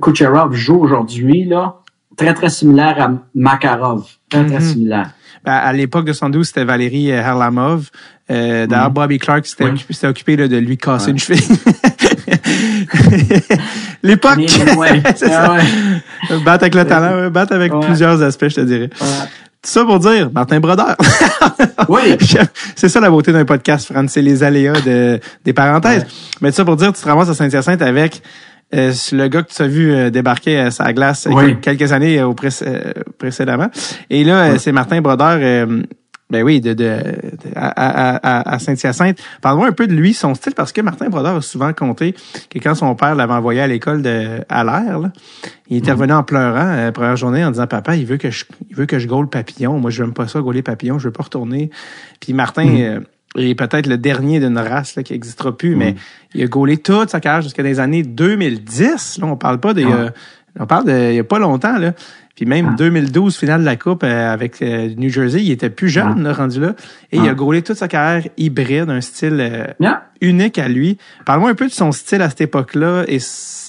Kucherov 0.00 0.54
joue 0.54 0.76
aujourd'hui, 0.80 1.44
là, 1.44 1.76
très, 2.16 2.32
très 2.32 2.48
similaire 2.48 2.96
à 3.02 3.10
Makarov. 3.34 4.06
Très, 4.30 4.46
très 4.46 4.54
Mhm. 4.60 4.60
similaire. 4.64 5.10
Ben, 5.44 5.52
à 5.52 5.72
l'époque 5.72 6.06
de 6.06 6.12
112, 6.14 6.46
c'était 6.46 6.64
Valérie 6.64 7.12
Harlamov. 7.12 7.90
Euh, 8.30 8.66
D'ailleurs, 8.66 8.88
Mhm. 8.88 8.94
Bobby 8.94 9.18
Clark 9.18 9.44
s'était 9.44 9.64
Oui. 9.64 9.84
occupé, 10.04 10.36
là, 10.36 10.48
de 10.48 10.56
lui 10.56 10.78
casser 10.78 11.06
Ouais. 11.06 11.12
une 11.12 11.18
cheville. 11.18 11.42
L'époque. 14.02 14.38
Ouais, 14.76 15.02
ouais, 15.02 16.38
Battre 16.44 16.64
avec 16.64 16.74
le 16.74 16.84
talent, 16.84 17.16
ouais, 17.22 17.30
battre 17.30 17.54
avec 17.54 17.72
Ouais. 17.72 17.86
plusieurs 17.86 18.20
aspects, 18.22 18.48
je 18.48 18.54
te 18.56 18.60
dirais. 18.62 18.88
Tout 18.88 19.70
ça 19.70 19.84
pour 19.84 19.98
dire, 20.00 20.30
Martin 20.32 20.58
Brodeur. 20.60 20.96
Oui. 21.88 22.16
c'est 22.74 22.88
ça 22.88 23.00
la 23.00 23.10
beauté 23.10 23.32
d'un 23.32 23.44
podcast, 23.44 23.90
Fran, 23.92 24.06
c'est 24.08 24.22
les 24.22 24.42
aléas 24.42 24.80
de, 24.80 25.20
des 25.44 25.52
parenthèses. 25.52 26.06
Mais 26.40 26.50
tout 26.50 26.56
ça 26.56 26.64
pour 26.64 26.76
dire, 26.76 26.92
tu 26.92 27.02
te 27.02 27.08
ramasses 27.08 27.28
à 27.28 27.34
Saint-Hyacinthe 27.34 27.82
avec 27.82 28.22
euh, 28.74 28.92
le 29.12 29.28
gars 29.28 29.42
que 29.42 29.52
tu 29.52 29.62
as 29.62 29.66
vu 29.68 29.92
euh, 29.92 30.10
débarquer 30.10 30.58
à 30.58 30.70
sa 30.70 30.92
glace 30.92 31.26
euh, 31.26 31.30
Oui. 31.32 31.56
quelques 31.60 31.92
années 31.92 32.18
euh, 32.18 32.26
au 32.26 32.34
pré- 32.34 32.48
euh, 32.62 32.92
précédemment. 33.18 33.68
Et 34.10 34.24
là, 34.24 34.44
euh, 34.52 34.58
c'est 34.58 34.72
Martin 34.72 35.00
Brodeur, 35.00 35.38
euh, 35.40 35.82
ben 36.32 36.42
oui, 36.42 36.60
de, 36.60 36.72
de, 36.72 36.84
de- 36.84 37.52
à, 37.54 37.68
à, 37.68 38.54
à- 38.54 38.58
Saint-Hyacinthe. 38.58 39.18
Parle-moi 39.40 39.68
un 39.68 39.72
peu 39.72 39.86
de 39.86 39.92
lui, 39.94 40.14
son 40.14 40.34
style, 40.34 40.54
parce 40.54 40.72
que 40.72 40.80
Martin 40.80 41.08
Brodeur 41.08 41.36
a 41.36 41.40
souvent 41.42 41.72
compté 41.72 42.14
que 42.50 42.58
quand 42.58 42.74
son 42.74 42.94
père 42.96 43.14
l'avait 43.14 43.34
envoyé 43.34 43.60
à 43.60 43.66
l'école 43.68 44.02
de 44.02 44.40
à 44.48 44.64
l'air, 44.64 45.10
il 45.68 45.76
était 45.76 45.92
revenu 45.92 46.12
en 46.14 46.24
pleurant 46.24 46.66
euh, 46.66 46.86
la 46.86 46.92
première 46.92 47.16
journée 47.16 47.44
en 47.44 47.50
disant 47.52 47.66
Papa, 47.68 47.94
il 47.96 48.06
veut 48.06 48.16
que 48.16 48.30
je 48.30 48.44
il 48.70 48.74
veut 48.74 48.86
que 48.86 48.98
je 48.98 49.06
gaule 49.06 49.28
papillon. 49.28 49.78
Moi, 49.78 49.90
je 49.90 50.02
n'aime 50.02 50.14
pas 50.14 50.26
ça, 50.26 50.40
gauler 50.40 50.62
papillon, 50.62 50.98
je 50.98 51.08
veux 51.08 51.12
pas 51.12 51.22
retourner. 51.24 51.70
Puis 52.20 52.32
Martin 52.32 52.66
euh, 52.80 53.00
est 53.36 53.54
peut-être 53.54 53.86
le 53.86 53.98
dernier 53.98 54.40
d'une 54.40 54.58
race 54.58 54.96
là, 54.96 55.02
qui 55.02 55.12
n'existera 55.12 55.56
plus, 55.56 55.76
mais 55.76 55.94
il 56.34 56.42
a 56.42 56.46
gaulé 56.46 56.76
toute 56.78 57.10
sa 57.10 57.20
carrière 57.20 57.42
jusqu'à 57.42 57.62
les 57.62 57.78
années 57.80 58.02
2010. 58.02 59.18
Là, 59.20 59.26
on 59.26 59.36
parle 59.36 59.60
pas 59.60 59.74
de. 59.74 59.84
Ouais. 59.84 60.10
on 60.58 60.66
parle 60.66 60.86
de 60.86 61.10
il 61.10 61.16
y 61.16 61.18
a 61.18 61.24
pas 61.24 61.38
longtemps, 61.38 61.78
là. 61.78 61.92
Puis 62.36 62.46
même 62.46 62.70
Ah. 62.72 62.74
2012, 62.78 63.36
finale 63.36 63.60
de 63.60 63.66
la 63.66 63.76
Coupe 63.76 64.04
euh, 64.04 64.32
avec 64.32 64.62
euh, 64.62 64.88
New 64.96 65.10
Jersey, 65.10 65.42
il 65.42 65.50
était 65.50 65.68
plus 65.70 65.88
jeune, 65.90 66.22
là, 66.22 66.32
rendu 66.32 66.60
là. 66.60 66.74
Et 67.12 67.18
il 67.18 67.26
a 67.28 67.32
Ah. 67.32 67.34
gaulé 67.34 67.62
toute 67.62 67.76
sa 67.76 67.88
carrière 67.88 68.24
hybride, 68.38 68.88
un 68.88 69.00
style 69.02 69.38
euh, 69.40 69.64
Yeah. 69.80 70.04
unique 70.20 70.58
à 70.58 70.68
lui. 70.68 70.96
Parle-moi 71.26 71.50
un 71.50 71.54
peu 71.54 71.66
de 71.66 71.72
son 71.72 71.92
style 71.92 72.22
à 72.22 72.30
cette 72.30 72.40
époque-là 72.40 73.04
et 73.06 73.18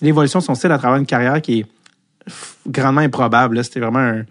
l'évolution 0.01 0.39
de 0.39 0.43
son 0.43 0.55
style 0.55 0.71
à 0.71 0.77
travers 0.77 0.97
une 0.97 1.05
carrière 1.05 1.41
qui 1.41 1.59
est 1.59 1.65
grandement 2.69 3.01
improbable. 3.01 3.55
là. 3.57 3.63
C'était 3.63 3.81
vraiment 3.81 3.99
un, 3.99 4.23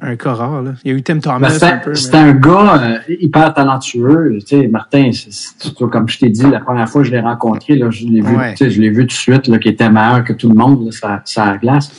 un 0.00 0.16
cas 0.16 0.32
rare. 0.32 0.62
Là. 0.62 0.72
Il 0.84 0.92
y 0.92 0.94
a 0.94 0.96
eu 0.98 1.02
Tim 1.02 1.18
Thomas 1.18 1.58
Ben, 1.60 1.74
un 1.74 1.76
peu. 1.78 1.94
C'était 1.94 2.16
un 2.18 2.32
gars 2.32 2.80
euh, 2.82 2.98
hyper 3.20 3.52
talentueux. 3.52 4.38
Tu 4.40 4.60
sais, 4.60 4.68
Martin, 4.68 5.10
comme 5.90 6.08
je 6.08 6.18
t'ai 6.18 6.28
dit, 6.30 6.48
la 6.50 6.60
première 6.60 6.88
fois 6.88 7.02
que 7.02 7.08
je 7.08 7.12
l'ai 7.12 7.20
rencontré, 7.20 7.74
là, 7.76 7.90
je 7.90 8.06
l'ai 8.06 8.20
vu, 8.20 8.36
Ouais. 8.36 8.52
tu 8.52 8.64
sais, 8.64 8.70
je 8.70 8.80
l'ai 8.80 8.90
vu 8.90 9.02
tout 9.02 9.06
de 9.08 9.12
suite, 9.12 9.46
là, 9.48 9.58
qui 9.58 9.68
était 9.68 9.90
meilleur 9.90 10.24
que 10.24 10.32
tout 10.32 10.48
le 10.48 10.54
monde, 10.54 10.84
là, 10.86 10.92
ça, 10.92 11.20
ça 11.24 11.44
la 11.46 11.56
glace. 11.58 11.90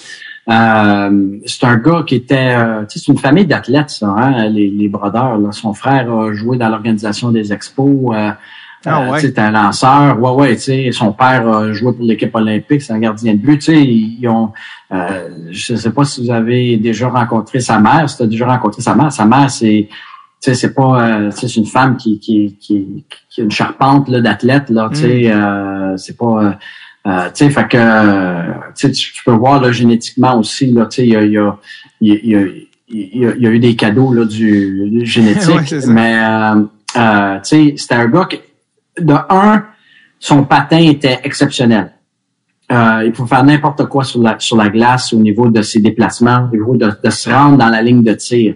Euh, 0.49 1.39
c'est 1.45 1.65
un 1.65 1.75
gars 1.75 2.03
qui 2.07 2.15
était, 2.15 2.55
euh, 2.55 2.85
tu 2.85 2.99
sais, 2.99 3.05
c'est 3.05 3.11
une 3.11 3.17
famille 3.17 3.45
d'athlètes, 3.45 3.89
ça, 3.89 4.07
hein, 4.07 4.47
les, 4.49 4.69
les 4.69 4.87
brodeurs. 4.87 5.37
Là. 5.37 5.51
Son 5.51 5.73
frère 5.73 6.11
a 6.11 6.33
joué 6.33 6.57
dans 6.57 6.69
l'organisation 6.69 7.31
des 7.31 7.51
expos. 7.51 8.15
Euh, 8.15 8.31
Ah 8.85 9.01
euh, 9.01 9.11
ouais. 9.11 9.15
tu 9.15 9.21
sais, 9.21 9.27
C'était 9.27 9.41
un 9.41 9.51
lanceur. 9.51 10.19
Ouais, 10.21 10.31
ouais, 10.31 10.55
tu 10.55 10.61
sais, 10.61 10.91
son 10.93 11.11
père 11.11 11.47
a 11.47 11.73
joué 11.73 11.91
pour 11.91 12.05
l'équipe 12.05 12.33
olympique, 12.33 12.81
c'est 12.81 12.93
un 12.93 12.99
gardien 12.99 13.33
de 13.33 13.39
but. 13.39 13.59
Tu 13.59 13.73
sais, 13.73 13.83
ils 13.83 14.27
ont, 14.29 14.53
euh, 14.93 15.27
je 15.51 15.75
sais 15.75 15.91
pas 15.91 16.05
si 16.05 16.23
vous 16.23 16.31
avez 16.31 16.77
déjà 16.77 17.09
rencontré 17.09 17.59
sa 17.59 17.79
mère. 17.79 18.09
Si 18.09 18.15
tu 18.15 18.23
as 18.23 18.27
déjà 18.27 18.47
rencontré 18.47 18.81
sa 18.81 18.95
mère, 18.95 19.11
sa 19.11 19.25
mère, 19.25 19.49
c'est, 19.51 19.89
tu 19.89 19.95
sais, 20.39 20.53
c'est 20.53 20.73
pas, 20.73 21.01
euh, 21.01 21.31
c'est 21.31 21.53
une 21.57 21.65
femme 21.65 21.97
qui, 21.97 22.19
qui, 22.19 22.55
qui, 22.57 23.03
qui 23.29 23.41
a 23.41 23.43
une 23.43 23.51
charpente 23.51 24.07
là 24.07 24.21
d'athlète 24.21 24.69
là. 24.69 24.87
Tu 24.93 24.99
sais, 25.01 25.31
euh, 25.31 25.97
c'est 25.97 26.15
pas, 26.15 26.57
euh, 27.07 27.29
tu 27.33 27.45
sais, 27.45 27.49
fait 27.49 27.67
que, 27.67 27.77
euh, 27.79 28.53
tu 28.75 28.91
tu 28.91 29.23
peux 29.25 29.31
voir 29.31 29.61
là 29.61 29.71
génétiquement 29.71 30.37
aussi 30.39 30.71
là. 30.71 30.85
Tu 30.87 30.97
sais, 30.97 31.07
il 31.07 31.13
y 31.13 31.15
a, 31.15 31.23
y 31.23 31.37
a, 31.37 31.57
y 32.01 32.11
a, 32.35 32.41
y 32.89 33.25
a- 33.25 33.35
y 33.35 33.45
eu 33.45 33.59
des 33.59 33.75
cadeaux 33.75 34.13
là 34.13 34.25
du, 34.25 34.89
du 34.89 35.05
génétique, 35.15 35.71
Ouais, 35.71 35.87
mais 35.87 36.17
euh, 36.19 36.63
euh, 36.97 37.35
tu 37.39 37.41
sais, 37.43 37.73
c'était 37.77 37.95
un 37.95 38.07
gars 38.07 38.25
qui, 38.29 38.39
de 38.99 39.13
un, 39.29 39.65
son 40.19 40.43
patin 40.43 40.79
était 40.79 41.19
exceptionnel. 41.23 41.93
Euh, 42.71 43.03
il 43.05 43.13
pouvait 43.13 43.29
faire 43.29 43.43
n'importe 43.45 43.85
quoi 43.85 44.03
sur 44.03 44.21
la, 44.21 44.35
sur 44.39 44.57
la 44.57 44.67
glace 44.67 45.13
au 45.13 45.19
niveau 45.19 45.49
de 45.49 45.61
ses 45.61 45.79
déplacements, 45.79 46.49
au 46.51 46.55
niveau 46.55 46.75
de, 46.75 46.91
de 47.01 47.09
se 47.09 47.29
rendre 47.29 47.57
dans 47.57 47.69
la 47.69 47.81
ligne 47.81 48.01
de 48.03 48.13
tir. 48.13 48.55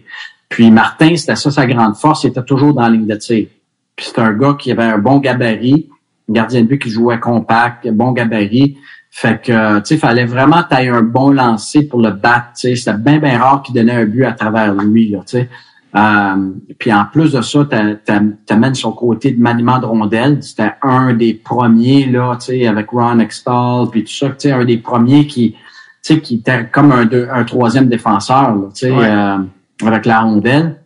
Puis 0.50 0.70
Martin, 0.70 1.16
c'était 1.16 1.38
ça 1.38 1.50
sa 1.52 1.66
grande 1.66 1.96
force, 1.96 2.26
il 2.26 2.28
était 2.32 2.44
toujours 2.44 2.74
dans 2.74 2.82
la 2.82 2.90
ligne 2.90 3.08
de 3.08 3.16
tir. 3.16 3.48
Puis 3.96 4.06
c'était 4.08 4.20
un 4.22 4.34
gars 4.34 4.56
qui 4.60 4.72
avait 4.72 4.84
un 4.84 4.98
bon 4.98 5.20
gabarit, 5.20 5.88
gardien 6.32 6.62
de 6.62 6.68
but 6.68 6.80
qui 6.80 6.90
jouait 6.90 7.20
compact, 7.20 7.88
bon 7.90 8.12
gabarit. 8.12 8.78
Fait 9.14 9.42
que, 9.44 9.80
tu 9.80 9.86
sais, 9.86 9.98
fallait 9.98 10.26
vraiment 10.26 10.64
tailler 10.64 10.90
un 10.90 11.02
bon 11.02 11.32
lancer 11.32 11.84
pour 11.84 12.02
le 12.02 12.12
battre. 12.12 12.48
Tu 12.56 12.70
sais, 12.70 12.76
c'était 12.78 12.98
bien, 12.98 13.20
bien 13.20 13.38
rare 13.40 13.62
qu'il 13.62 13.76
donnait 13.76 13.92
un 13.96 14.06
but 14.06 14.24
à 14.24 14.32
travers 14.32 14.74
lui, 14.74 15.10
là, 15.10 15.20
tu 15.20 15.38
sais. 15.38 15.50
Euh, 15.94 16.52
puis 16.80 16.94
en 16.94 17.04
plus 17.12 17.34
de 17.34 17.42
ça, 17.42 17.66
t'a- 17.66 17.96
t'a- 17.96 18.22
t'amènes 18.46 18.76
son 18.76 18.94
côté 18.94 19.32
de 19.32 19.42
maniement 19.42 19.78
de 19.80 19.86
rondelle. 19.86 20.42
C'était 20.42 20.72
un 20.82 21.14
des 21.14 21.34
premiers, 21.34 22.06
là, 22.06 22.38
tu 22.40 22.46
sais, 22.46 22.68
avec 22.68 22.90
Ron 22.92 23.20
Extall, 23.20 23.90
puis 23.92 24.06
tout 24.06 24.14
ça, 24.14 24.30
tu 24.30 24.36
sais, 24.38 24.52
un 24.54 24.64
des 24.64 24.78
premiers 24.78 25.28
qui, 25.28 25.52
tu 25.52 25.58
sais, 26.02 26.22
qui 26.22 26.36
était 26.36 26.68
comme 26.72 26.94
un, 26.94 27.04
deux- 27.04 27.28
un 27.34 27.44
troisième 27.44 27.90
défenseur, 27.90 28.56
là, 28.56 28.70
tu 28.74 28.86
sais, 28.88 28.92
Ouais. 28.92 29.06
euh, 29.10 29.38
avec 29.86 30.06
la 30.06 30.22
rondelle. 30.22 30.78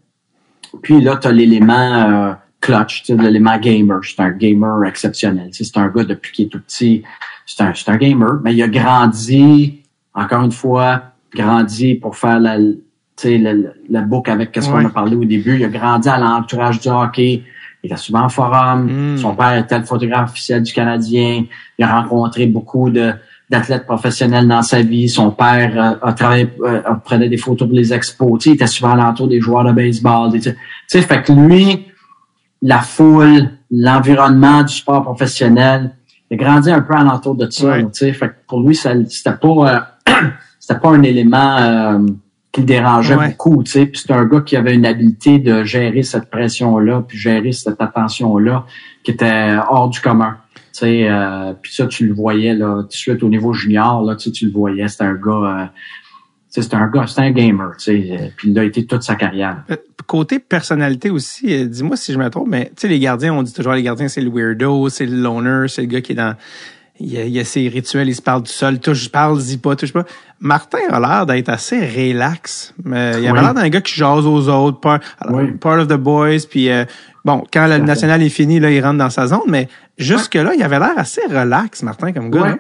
Puis 0.81 0.99
là, 1.01 1.17
tu 1.17 1.27
as 1.27 1.31
l'élément 1.31 1.73
euh, 1.77 2.34
clutch, 2.65 3.03
tu 3.03 3.15
sais, 3.15 3.21
l'élément 3.21 3.57
gamer. 3.59 3.99
C'est 4.03 4.19
un 4.21 4.31
gamer 4.31 4.83
exceptionnel. 4.85 5.49
Tu 5.51 5.63
sais, 5.63 5.71
c'est 5.71 5.79
un 5.79 5.87
gars 5.87 6.03
depuis 6.03 6.31
qu'il 6.31 6.45
est 6.47 6.49
tout 6.49 6.59
petit. 6.59 7.03
C'est 7.45 7.61
un, 7.63 7.71
c'est 7.75 7.89
un 7.89 7.97
gamer, 7.97 8.39
mais 8.43 8.53
il 8.55 8.63
a 8.63 8.67
grandi, 8.67 9.81
encore 10.13 10.43
une 10.43 10.51
fois, 10.51 11.03
grandi 11.33 11.95
pour 11.95 12.15
faire 12.17 12.39
la, 12.39 12.57
tu 12.57 12.73
sais, 13.17 13.37
la, 13.37 13.53
la- 13.89 14.01
boucle 14.01 14.31
avec 14.31 14.49
ce 14.59 14.67
qu'on 14.69 14.85
a 14.85 14.89
parlé 14.89 15.15
au 15.15 15.25
début. 15.25 15.55
Il 15.57 15.65
a 15.65 15.67
grandi 15.67 16.09
à 16.09 16.17
l'entourage 16.17 16.79
du 16.79 16.87
hockey. 16.89 17.43
Il 17.83 17.87
était 17.87 17.97
souvent 17.97 18.21
en 18.23 18.29
forum. 18.29 19.13
Mm. 19.13 19.17
Son 19.17 19.35
père 19.35 19.55
était 19.57 19.77
le 19.77 19.85
photographe 19.85 20.31
officiel 20.31 20.63
du 20.63 20.73
Canadien. 20.73 21.45
Il 21.77 21.85
a 21.85 22.01
rencontré 22.01 22.47
beaucoup 22.47 22.89
de 22.89 23.13
d'athlètes 23.47 23.85
professionnels 23.85 24.47
dans 24.47 24.63
sa 24.63 24.81
vie. 24.81 25.07
Son 25.07 25.29
père 25.29 25.71
euh, 26.01 26.07
a 26.09 26.13
travaillé, 26.13 26.49
euh, 26.63 26.81
prenait 27.03 27.29
des 27.29 27.37
photos 27.37 27.67
pour 27.67 27.77
les 27.77 27.93
expos. 27.93 28.39
Tu 28.39 28.43
sais, 28.45 28.49
il 28.49 28.53
était 28.55 28.65
souvent 28.65 28.93
alentour 28.93 29.27
des 29.27 29.39
joueurs 29.39 29.63
de 29.65 29.71
baseball. 29.71 30.31
Tu 30.31 30.41
sais, 30.41 30.53
Tu 30.53 30.57
sais, 30.87 31.01
fait 31.03 31.21
que 31.21 31.31
lui, 31.31 31.85
la 32.65 32.79
foule, 32.79 33.51
l'environnement 33.69 34.63
du 34.63 34.73
sport 34.73 35.03
professionnel, 35.03 35.91
il 36.31 36.33
a 36.33 36.43
grandi 36.43 36.71
un 36.71 36.81
peu 36.81 36.95
alentour 36.95 37.35
de 37.35 37.47
ça. 37.49 37.67
Ouais. 37.67 37.83
Tu 37.83 37.89
sais, 37.93 38.13
fait 38.13 38.29
que 38.29 38.33
pour 38.47 38.59
lui, 38.67 38.75
c'était 38.75 39.37
pas, 39.39 39.87
euh, 40.07 40.11
c'était 40.59 40.79
pas 40.79 40.89
un 40.89 41.03
élément 41.03 41.57
euh, 41.57 41.99
qui 42.51 42.61
le 42.61 42.65
dérangeait 42.65 43.15
Ouais. 43.15 43.29
beaucoup. 43.29 43.61
Tu 43.63 43.71
sais, 43.71 43.85
puis 43.85 44.01
c'est 44.03 44.11
un 44.11 44.25
gars 44.25 44.41
qui 44.41 44.55
avait 44.55 44.73
une 44.73 44.87
habileté 44.87 45.37
de 45.37 45.63
gérer 45.63 46.01
cette 46.01 46.31
pression-là, 46.31 47.03
puis 47.07 47.19
gérer 47.19 47.51
cette 47.51 47.79
attention-là, 47.79 48.65
qui 49.03 49.11
était 49.11 49.57
hors 49.69 49.89
du 49.89 50.01
commun. 50.01 50.37
Tu 50.73 50.79
sais, 50.79 51.07
euh, 51.07 51.53
puis 51.61 51.71
ça, 51.71 51.85
tu 51.85 52.07
le 52.07 52.15
voyais 52.15 52.55
là, 52.55 52.81
tout 52.81 52.87
de 52.87 52.93
suite 52.93 53.21
au 53.21 53.29
niveau 53.29 53.53
junior, 53.53 54.01
là, 54.01 54.15
tu, 54.15 54.31
le 54.43 54.51
voyais, 54.51 54.87
c'était 54.87 55.03
un 55.03 55.13
gars, 55.13 55.71
c'était 56.61 56.76
un 56.76 56.88
gars, 56.88 57.06
c'était 57.07 57.22
un 57.22 57.32
gamer, 57.32 57.72
tu 57.77 57.84
sais, 57.86 58.18
euh, 58.19 58.27
puis 58.36 58.49
il 58.52 58.60
a 58.60 58.64
été 58.64 58.86
toute 58.86 59.03
sa 59.03 59.15
carrière. 59.15 59.64
Euh, 59.72 59.76
Côté 60.07 60.38
personnalité 60.40 61.10
aussi, 61.10 61.52
euh, 61.52 61.65
dis-moi 61.65 61.98
si 61.98 62.14
je 62.14 62.19
me 62.19 62.30
trompe, 62.30 62.48
mais 62.49 62.65
tu 62.65 62.82
sais, 62.82 62.88
les 62.88 62.99
gardiens, 62.99 63.34
on 63.34 63.41
dit 63.41 63.53
toujours 63.53 63.73
les 63.73 63.82
gardiens, 63.82 64.07
c'est 64.07 64.22
le 64.22 64.30
weirdo, 64.30 64.88
c'est 64.90 65.06
le 65.07 65.18
loner, 65.18 65.68
c'est 65.68 65.82
le 65.82 65.88
gars 65.88 66.02
qui 66.02 66.11
est 66.11 66.15
dans. 66.15 66.36
Il 66.99 67.11
y, 67.11 67.18
a, 67.18 67.26
il 67.26 67.38
a 67.40 67.44
ses 67.44 67.68
rituels, 67.68 68.07
il 68.07 68.15
se 68.15 68.22
parle 68.22 68.44
tout 68.44 68.52
seul, 68.52 68.80
touche, 68.80 69.10
parle, 69.10 69.38
dis 69.40 69.57
pas, 69.57 69.76
touche 69.76 69.91
pas. 69.91 70.06
Martin 70.40 70.77
a 70.91 70.99
l'air 70.99 71.26
d'être 71.26 71.49
assez 71.49 71.77
relax. 71.86 72.73
Mais 72.86 73.11
il 73.19 73.27
avait 73.27 73.32
Oui. 73.38 73.44
l'air 73.44 73.53
d'un 73.53 73.68
gars 73.68 73.82
qui 73.82 73.95
jase 73.95 74.26
aux 74.26 74.48
autres, 74.48 74.80
part, 74.80 74.99
Oui. 75.30 75.52
part 75.60 75.80
of 75.82 75.88
the 75.90 75.95
boys, 75.98 76.45
puis 76.49 76.69
euh, 76.69 76.86
bon, 77.26 77.44
quand 77.52 77.68
le 77.68 77.80
national 77.80 78.22
est 78.23 78.30
fini, 78.30 78.61
là, 78.61 78.72
il 78.72 78.82
rentre 78.82 78.99
dans 78.99 79.10
sa 79.10 79.27
zone, 79.27 79.41
mais 79.48 79.68
jusque-là, 79.98 80.53
il 80.56 80.64
avait 80.64 80.80
l'air 80.80 80.94
assez 80.98 81.19
relax, 81.30 81.84
Martin, 81.84 82.14
comme 82.14 82.30
gars. 82.30 82.57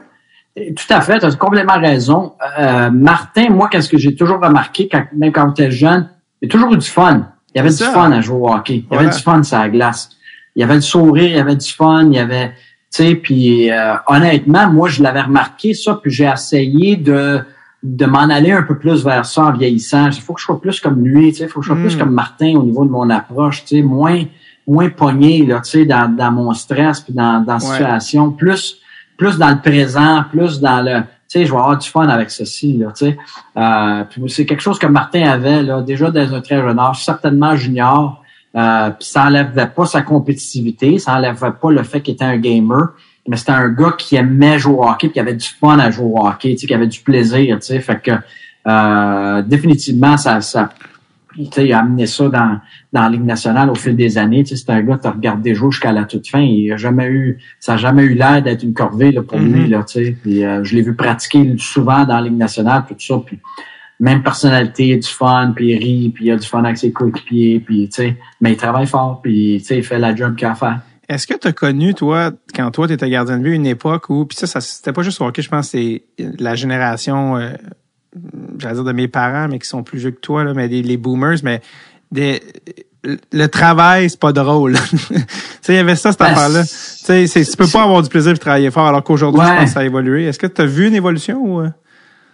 Tout 0.55 0.93
à 0.93 1.01
fait, 1.01 1.19
tu 1.19 1.25
as 1.25 1.35
complètement 1.35 1.79
raison. 1.79 2.33
Euh, 2.59 2.89
Martin, 2.89 3.49
moi, 3.49 3.67
qu'est-ce 3.69 3.89
que 3.89 3.97
j'ai 3.97 4.15
toujours 4.15 4.39
remarqué, 4.39 4.87
quand, 4.89 5.03
même 5.15 5.31
quand 5.33 5.53
j'étais 5.55 5.69
jeune, 5.71 6.07
il 6.41 6.45
y 6.47 6.49
a 6.49 6.51
toujours 6.51 6.73
eu 6.73 6.77
du 6.77 6.87
fun. 6.87 7.27
Il 7.53 7.57
y 7.57 7.59
avait 7.59 7.69
du 7.69 7.75
ça. 7.75 7.91
fun 7.91 8.11
à 8.11 8.21
jouer 8.21 8.37
au 8.39 8.49
hockey. 8.49 8.75
Il 8.75 8.79
y 8.83 8.85
Voilà. 8.89 9.07
avait 9.07 9.15
du 9.17 9.21
fun 9.21 9.43
sur 9.43 9.57
la 9.59 9.69
glace. 9.69 10.09
Il 10.55 10.61
y 10.61 10.63
avait 10.63 10.75
le 10.75 10.81
sourire, 10.81 11.25
il 11.29 11.35
y 11.35 11.39
avait 11.39 11.55
du 11.57 11.69
fun, 11.69 12.05
il 12.07 12.13
y 12.13 12.19
avait, 12.19 12.49
tu 12.49 12.55
sais, 13.03 13.15
puis 13.15 13.69
euh, 13.69 13.95
honnêtement, 14.07 14.69
moi, 14.71 14.87
je 14.87 15.03
l'avais 15.03 15.21
remarqué 15.21 15.73
ça, 15.73 15.99
puis 16.01 16.11
j'ai 16.11 16.25
essayé 16.25 16.95
de 16.95 17.41
de 17.83 18.05
m'en 18.07 18.21
aller 18.21 18.51
un 18.51 18.63
peu 18.63 18.79
plus 18.79 19.03
vers 19.05 19.27
ça 19.27 19.43
en 19.43 19.51
vieillissant. 19.51 20.07
Il 20.09 20.19
faut 20.21 20.33
que 20.33 20.39
je 20.39 20.45
sois 20.45 20.59
plus 20.59 20.79
comme 20.79 21.05
lui, 21.05 21.31
tu 21.31 21.39
sais, 21.39 21.43
il 21.43 21.49
faut 21.49 21.59
que 21.59 21.65
je 21.67 21.71
sois 21.71 21.77
Mm. 21.77 21.81
plus 21.83 21.95
comme 21.97 22.11
Martin 22.13 22.55
au 22.55 22.63
niveau 22.63 22.83
de 22.83 22.89
mon 22.89 23.09
approche, 23.11 23.63
tu 23.65 23.75
sais, 23.75 23.81
moins 23.83 24.23
moins 24.65 24.89
pogné 24.89 25.45
là, 25.45 25.59
tu 25.61 25.69
sais, 25.69 25.85
dans, 25.85 26.07
dans 26.15 26.31
mon 26.31 26.51
stress 26.53 27.01
puis 27.01 27.13
dans 27.13 27.41
dans 27.41 27.57
la 27.57 27.63
Ouais. 27.63 27.71
situation, 27.75 28.31
plus 28.31 28.77
plus 29.17 29.37
dans 29.37 29.49
le 29.49 29.61
présent, 29.61 30.23
plus 30.31 30.59
dans 30.59 30.81
le 30.81 31.01
tu 31.27 31.39
sais, 31.39 31.45
je 31.45 31.51
vais 31.51 31.57
avoir 31.57 31.77
du 31.77 31.89
fun 31.89 32.07
avec 32.07 32.29
ceci, 32.29 32.77
là, 32.77 32.91
tu 32.95 33.05
sais. 33.05 33.17
Euh, 33.57 34.03
c'est 34.27 34.45
quelque 34.45 34.61
chose 34.61 34.77
que 34.77 34.85
Martin 34.85 35.23
avait, 35.23 35.63
là, 35.63 35.81
déjà 35.81 36.11
dans 36.11 36.35
un 36.35 36.41
très 36.41 36.61
jeune 36.61 36.77
âge, 36.77 37.03
certainement 37.03 37.55
junior. 37.55 38.21
Euh, 38.55 38.91
puis 38.91 39.07
ça 39.07 39.25
enlèvait 39.25 39.67
pas 39.67 39.87
sa 39.87 40.03
compétitivité, 40.03 40.99
ça 40.99 41.15
enlèvait 41.15 41.51
pas 41.59 41.71
le 41.71 41.81
fait 41.81 42.01
qu'il 42.01 42.13
était 42.13 42.25
un 42.25 42.37
gamer, 42.37 42.89
mais 43.27 43.37
c'était 43.37 43.53
un 43.53 43.69
gars 43.69 43.95
qui 43.97 44.15
aimait 44.15 44.59
jouer 44.59 44.75
au 44.75 44.83
hockey, 44.87 45.09
qui 45.09 45.19
avait 45.19 45.33
du 45.33 45.47
fun 45.47 45.79
à 45.79 45.89
jouer 45.89 46.05
au 46.05 46.25
hockey, 46.25 46.51
tu 46.51 46.59
sais, 46.59 46.67
qui 46.67 46.73
avait 46.75 46.87
du 46.87 46.99
plaisir, 46.99 47.57
tu 47.59 47.65
sais. 47.65 47.79
Fait 47.79 47.99
que 47.99 48.11
euh, 48.67 49.41
définitivement, 49.41 50.17
ça, 50.17 50.41
ça 50.41 50.69
tu 51.37 51.51
sais, 51.51 51.65
il 51.65 51.73
a 51.73 51.79
amené 51.79 52.07
ça 52.07 52.29
dans, 52.29 52.59
dans 52.93 53.01
la 53.01 53.09
Ligue 53.09 53.25
nationale 53.25 53.69
au 53.69 53.75
fil 53.75 53.95
des 53.95 54.17
années. 54.17 54.43
Tu 54.43 54.55
sais, 54.55 54.63
c'est 54.65 54.71
un 54.71 54.81
gars 54.81 54.97
qui 54.97 55.07
a 55.07 55.11
regardé 55.11 55.53
jouer 55.53 55.71
jusqu'à 55.71 55.91
la 55.91 56.05
toute 56.05 56.27
fin. 56.27 56.41
Il 56.41 56.71
a 56.71 56.77
jamais 56.77 57.07
eu, 57.07 57.37
ça 57.59 57.73
a 57.73 57.77
jamais 57.77 58.03
eu 58.03 58.13
l'air 58.13 58.41
d'être 58.41 58.63
une 58.63 58.73
corvée 58.73 59.11
là, 59.11 59.21
pour 59.21 59.39
lui. 59.39 59.67
Là, 59.67 59.83
tu 59.83 60.05
sais. 60.05 60.15
Puis, 60.21 60.43
euh, 60.43 60.63
je 60.63 60.75
l'ai 60.75 60.81
vu 60.81 60.95
pratiquer 60.95 61.55
souvent 61.57 62.05
dans 62.05 62.15
la 62.15 62.21
Ligue 62.21 62.37
nationale, 62.37 62.85
tout 62.87 62.95
ça. 62.97 63.21
Puis, 63.25 63.39
même 63.99 64.23
personnalité, 64.23 64.95
du 64.97 65.07
fun, 65.07 65.53
puis 65.55 65.71
il 65.71 65.77
rit, 65.77 66.09
puis 66.09 66.25
il 66.25 66.31
a 66.31 66.37
du 66.37 66.47
fun 66.47 66.63
avec 66.63 66.77
ses 66.77 66.91
coéquipiers, 66.91 67.59
puis 67.59 67.87
tu 67.87 67.95
sais, 67.95 68.17
mais 68.41 68.51
il 68.51 68.57
travaille 68.57 68.87
fort, 68.87 69.21
puis 69.21 69.57
tu 69.59 69.65
sais, 69.65 69.77
il 69.77 69.83
fait 69.83 69.99
la 69.99 70.15
job 70.15 70.35
qu'il 70.35 70.47
a 70.47 70.51
à 70.51 70.55
faire. 70.55 70.79
Est-ce 71.07 71.27
que 71.27 71.35
tu 71.35 71.47
as 71.47 71.53
connu, 71.53 71.93
toi, 71.93 72.31
quand 72.53 72.71
toi, 72.71 72.87
tu 72.87 72.93
étais 72.93 73.09
gardien 73.09 73.37
de 73.37 73.43
but, 73.43 73.53
une 73.53 73.67
époque 73.67 74.09
où, 74.09 74.25
puis 74.25 74.37
ça, 74.37 74.47
ça 74.47 74.59
c'était 74.59 74.91
pas 74.91 75.03
juste 75.03 75.21
au 75.21 75.25
hockey, 75.25 75.41
je 75.41 75.49
pense 75.49 75.69
c'est 75.69 76.03
la 76.17 76.55
génération, 76.55 77.37
euh, 77.37 77.51
j'allais 78.59 78.75
dire 78.75 78.83
de 78.83 78.91
mes 78.91 79.07
parents, 79.07 79.47
mais 79.49 79.59
qui 79.59 79.67
sont 79.67 79.83
plus 79.83 79.99
vieux 79.99 80.11
que 80.11 80.19
toi, 80.19 80.43
là, 80.43 80.53
mais 80.53 80.67
des, 80.67 80.81
les 80.81 80.97
boomers, 80.97 81.37
mais 81.43 81.61
des, 82.11 82.41
le 83.31 83.47
travail, 83.47 84.09
c'est 84.09 84.19
pas 84.19 84.33
drôle. 84.33 84.73
tu 84.91 85.17
sais, 85.61 85.73
il 85.73 85.75
y 85.75 85.79
avait 85.79 85.95
ça, 85.95 86.11
cette 86.11 86.19
Ben, 86.19 86.27
affaire-là. 86.27 86.63
Tu 86.63 87.27
sais, 87.27 87.45
tu 87.45 87.57
peux 87.57 87.67
pas 87.67 87.83
avoir 87.83 88.01
du 88.01 88.09
plaisir 88.09 88.31
et 88.31 88.37
travailler 88.37 88.71
fort, 88.71 88.87
alors 88.87 89.03
qu'aujourd'hui, 89.03 89.41
je 89.41 89.55
pense 89.55 89.65
que 89.65 89.69
ça 89.69 89.79
a 89.81 89.85
évolué. 89.85 90.25
Est-ce 90.25 90.39
que 90.39 90.47
tu 90.47 90.61
as 90.61 90.65
vu 90.65 90.87
une 90.87 90.95
évolution 90.95 91.37
ou... 91.41 91.67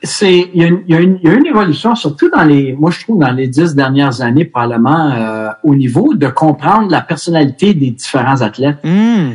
euh? 0.04 0.08
c'est 0.08 0.50
il 0.54 0.62
y, 0.62 0.64
a 0.64 0.68
une, 0.68 0.82
il, 0.88 0.96
y 0.96 1.28
y 1.28 1.30
a 1.30 1.34
une 1.34 1.46
évolution 1.46 1.96
surtout 1.96 2.30
dans 2.30 2.44
les 2.44 2.74
moi 2.74 2.92
je 2.92 3.02
trouve 3.02 3.20
dans 3.20 3.32
les 3.32 3.48
dix 3.48 3.76
dernières 3.76 4.22
années 4.22 4.46
probablement 4.46 5.12
euh, 5.12 5.50
au 5.64 5.76
niveau 5.76 6.14
de 6.14 6.28
comprendre 6.28 6.90
la 6.90 7.02
personnalité 7.02 7.74
des 7.74 7.92
différents 7.92 8.42
athlètes 8.42 8.78
Hum, 8.84 9.34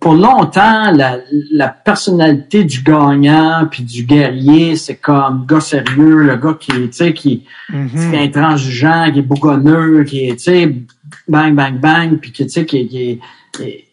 pour 0.00 0.14
longtemps 0.14 0.90
la, 0.92 1.18
la 1.52 1.68
personnalité 1.68 2.64
du 2.64 2.82
gagnant 2.82 3.66
puis 3.70 3.82
du 3.82 4.04
guerrier 4.04 4.76
c'est 4.76 4.96
comme 4.96 5.46
gars 5.46 5.60
sérieux 5.60 6.22
le 6.22 6.36
gars 6.36 6.56
qui 6.58 6.72
tu 6.72 6.88
sais 6.92 7.12
qui, 7.12 7.44
mhm. 7.72 7.88
qui 7.90 8.14
est 8.14 8.24
intransigeant 8.24 9.10
qui 9.12 9.18
est 9.18 9.22
bougonneux 9.22 10.04
qui 10.04 10.28
est 10.28 10.36
tu 10.36 10.44
sais 10.44 10.74
bang 11.28 11.54
bang 11.54 11.80
bang 11.80 12.18
puis 12.18 12.32
qui 12.32 12.44
tu 12.44 12.50
sais 12.50 12.66
qui, 12.66 12.88
qui 12.88 13.02
est 13.02 13.20
et, 13.60 13.84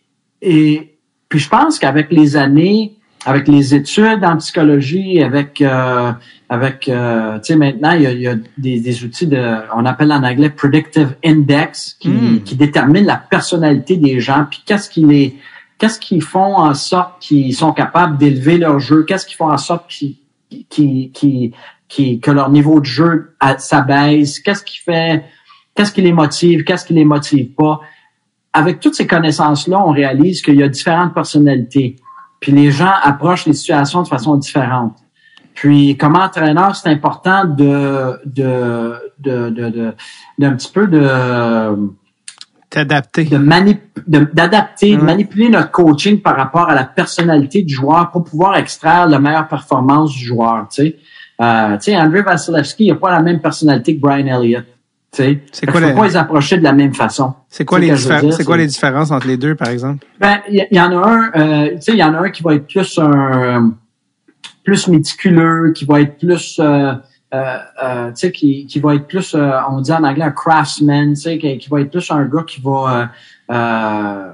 et 0.41 0.97
puis 1.29 1.39
je 1.39 1.49
pense 1.49 1.79
qu'avec 1.79 2.11
les 2.11 2.35
années 2.35 2.97
avec 3.25 3.47
les 3.47 3.75
études 3.75 4.23
en 4.23 4.37
psychologie, 4.37 5.21
avec 5.21 5.61
euh, 5.61 6.11
avec 6.49 6.89
euh, 6.89 7.37
tu 7.39 7.53
sais 7.53 7.55
maintenant 7.55 7.91
il 7.91 8.01
y 8.01 8.07
a, 8.07 8.11
il 8.11 8.21
y 8.21 8.27
a 8.27 8.35
des, 8.57 8.79
des, 8.79 9.03
outils 9.03 9.27
de 9.27 9.57
on 9.75 9.85
appelle 9.85 10.11
en 10.11 10.23
anglais 10.23 10.49
predictive 10.49 11.15
index 11.23 11.95
qui, 11.99 12.09
mm. 12.09 12.43
qui 12.43 12.55
détermine 12.55 13.05
la 13.05 13.17
personnalité 13.17 13.95
des 13.97 14.19
gens 14.19 14.45
puis 14.49 14.61
qu'est-ce 14.65 14.89
qui 14.89 15.05
les 15.05 15.37
qu'est-ce 15.77 15.99
qu'ils 15.99 16.21
font 16.21 16.57
en 16.57 16.73
sorte 16.73 17.21
qu'ils 17.21 17.55
sont 17.55 17.73
capables 17.73 18.17
d'élever 18.17 18.57
leur 18.57 18.79
jeu, 18.79 19.03
qu'est-ce 19.03 19.25
qu'ils 19.25 19.37
font 19.37 19.51
en 19.51 19.57
sorte 19.57 19.89
qu'ils 19.89 20.17
qui, 20.69 21.11
qui, 21.11 21.53
qui, 21.87 22.19
que 22.19 22.31
leur 22.31 22.49
niveau 22.49 22.79
de 22.79 22.85
jeu 22.85 23.35
s'abaisse, 23.57 24.39
qu'est-ce 24.39 24.63
qui 24.63 24.77
fait, 24.77 25.23
qu'est-ce 25.75 25.91
qui 25.91 26.01
les 26.01 26.13
motive, 26.13 26.63
qu'est-ce 26.63 26.85
qui 26.85 26.93
les 26.93 27.05
motive 27.05 27.51
pas. 27.53 27.81
Avec 28.53 28.79
toutes 28.79 28.95
ces 28.95 29.07
connaissances-là, 29.07 29.81
on 29.85 29.91
réalise 29.91 30.41
qu'il 30.41 30.55
y 30.55 30.63
a 30.63 30.67
différentes 30.67 31.13
personnalités. 31.13 31.95
Puis 32.41 32.51
les 32.51 32.71
gens 32.71 32.91
approchent 33.01 33.45
les 33.45 33.53
situations 33.53 34.01
de 34.01 34.07
façon 34.09 34.35
différente. 34.35 34.97
Puis 35.53 35.95
comme 35.95 36.15
entraîneur, 36.17 36.75
c'est 36.75 36.89
important 36.89 37.45
de 37.45 38.19
de 38.25 39.13
de 39.19 39.49
de 39.49 39.93
d'un 40.37 40.53
petit 40.55 40.71
peu 40.71 40.87
de 40.87 41.77
T'adapter. 42.71 43.25
De 43.25 43.37
d'adapter, 44.33 44.95
de, 44.95 45.01
manipuler 45.01 45.49
notre 45.49 45.71
coaching 45.71 46.21
par 46.21 46.37
rapport 46.37 46.69
à 46.69 46.73
la 46.73 46.85
personnalité 46.85 47.63
du 47.63 47.73
joueur 47.73 48.11
pour 48.11 48.23
pouvoir 48.23 48.55
extraire 48.55 49.07
la 49.07 49.19
meilleure 49.19 49.49
performance 49.49 50.13
du 50.13 50.23
joueur. 50.23 50.69
Tu 50.69 50.83
sais, 50.83 50.97
euh, 51.41 51.73
tu 51.73 51.91
sais, 51.91 51.97
André 51.97 52.21
Vasilevski, 52.21 52.85
il 52.85 52.93
n'a 52.93 52.95
pas 52.95 53.11
la 53.11 53.21
même 53.21 53.41
personnalité 53.41 53.97
que 53.97 54.01
Brian 54.01 54.25
Elliott. 54.25 54.65
C'est 55.11 55.65
quoi 55.69 55.81
les... 55.81 55.93
pas 55.93 56.05
les 56.05 56.15
approcher 56.15 56.57
de 56.57 56.63
la 56.63 56.73
même 56.73 56.93
façon. 56.93 57.33
C'est 57.49 57.65
quoi 57.65 57.79
les 57.79 57.93
quoi 58.45 58.57
les 58.57 58.67
différences 58.67 59.11
entre 59.11 59.27
les 59.27 59.37
deux, 59.37 59.55
par 59.55 59.67
exemple? 59.67 60.05
Ben, 60.19 60.39
il 60.49 60.67
y, 60.71 60.79
en 60.79 60.97
a 60.97 61.07
un, 61.07 61.31
euh, 61.35 61.69
tu 61.75 61.81
sais, 61.81 61.91
il 61.91 61.97
y 61.97 62.03
en 62.03 62.13
a 62.13 62.19
un 62.19 62.29
qui 62.29 62.43
va 62.43 62.55
être 62.55 62.67
plus 62.67 62.97
un 62.97 63.73
plus 64.63 64.87
méticuleux, 64.87 65.73
qui 65.75 65.85
va 65.85 66.01
être 66.01 66.17
plus 66.17 66.59
euh, 66.59 66.93
euh, 67.33 67.57
euh, 67.81 68.09
tu 68.09 68.15
sais, 68.15 68.31
qui, 68.31 68.65
qui 68.65 68.79
va 68.79 68.95
être 68.95 69.07
plus, 69.07 69.35
euh, 69.35 69.51
on 69.69 69.79
dit 69.79 69.93
en 69.93 70.03
anglais 70.03 70.25
un 70.25 70.31
craftsman, 70.31 71.13
tu 71.13 71.21
sais, 71.21 71.37
qui, 71.37 71.57
qui, 71.59 71.69
va 71.69 71.79
être 71.79 71.89
plus 71.89 72.11
un 72.11 72.25
gars 72.25 72.43
qui 72.45 72.59
va, 72.59 73.09
euh, 73.49 74.31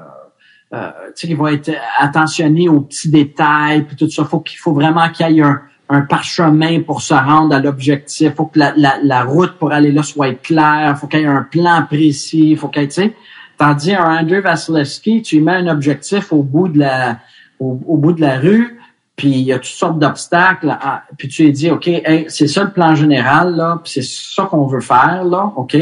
tu 0.71 0.77
sais, 1.13 1.27
qui 1.27 1.33
va 1.35 1.53
être 1.53 1.71
attentionné 1.99 2.67
aux 2.69 2.81
petits 2.81 3.11
détails, 3.11 3.83
puis 3.83 3.95
tout 3.95 4.09
ça. 4.09 4.25
Faut 4.25 4.39
qu'il 4.39 4.57
faut 4.57 4.73
vraiment 4.73 5.09
qu'il 5.11 5.29
y 5.29 5.39
ait 5.39 5.43
un, 5.43 5.61
un 5.89 6.01
parchemin 6.01 6.81
pour 6.81 7.01
se 7.01 7.13
rendre 7.13 7.55
à 7.55 7.59
l'objectif. 7.59 8.33
Faut 8.35 8.45
que 8.45 8.59
la, 8.59 8.73
la, 8.75 8.97
la, 9.01 9.23
route 9.23 9.53
pour 9.57 9.71
aller 9.71 9.91
là 9.91 10.03
soit 10.03 10.33
claire. 10.33 10.97
Faut 10.99 11.07
qu'il 11.07 11.21
y 11.21 11.23
ait 11.23 11.27
un 11.27 11.43
plan 11.43 11.83
précis. 11.87 12.55
Faut 12.55 12.67
qu'il 12.67 12.81
y 12.81 12.85
ait, 12.85 12.89
tu 12.89 12.95
sais, 12.95 13.15
tandis 13.57 13.93
un 13.93 14.19
Andrew 14.19 14.41
Vasilevski, 14.41 15.21
tu 15.21 15.41
mets 15.41 15.53
un 15.53 15.67
objectif 15.67 16.33
au 16.33 16.43
bout 16.43 16.67
de 16.67 16.79
la, 16.79 17.19
au, 17.59 17.79
au 17.87 17.97
bout 17.97 18.13
de 18.13 18.21
la 18.21 18.39
rue 18.39 18.77
puis 19.17 19.31
il 19.31 19.41
y 19.41 19.51
a 19.51 19.57
toutes 19.57 19.65
sortes 19.65 19.97
d'obstacles, 19.97 20.77
puis 21.17 21.27
tu 21.27 21.43
lui 21.43 21.51
dis, 21.51 21.71
OK, 21.71 21.89
c'est 22.27 22.47
ça 22.47 22.63
le 22.63 22.69
plan 22.69 22.93
général, 22.93 23.55
là, 23.55 23.81
puis 23.83 23.91
c'est 23.93 24.05
ça 24.05 24.45
qu'on 24.45 24.67
veut 24.67 24.79
faire, 24.79 25.25
là, 25.25 25.51
OK, 25.55 25.75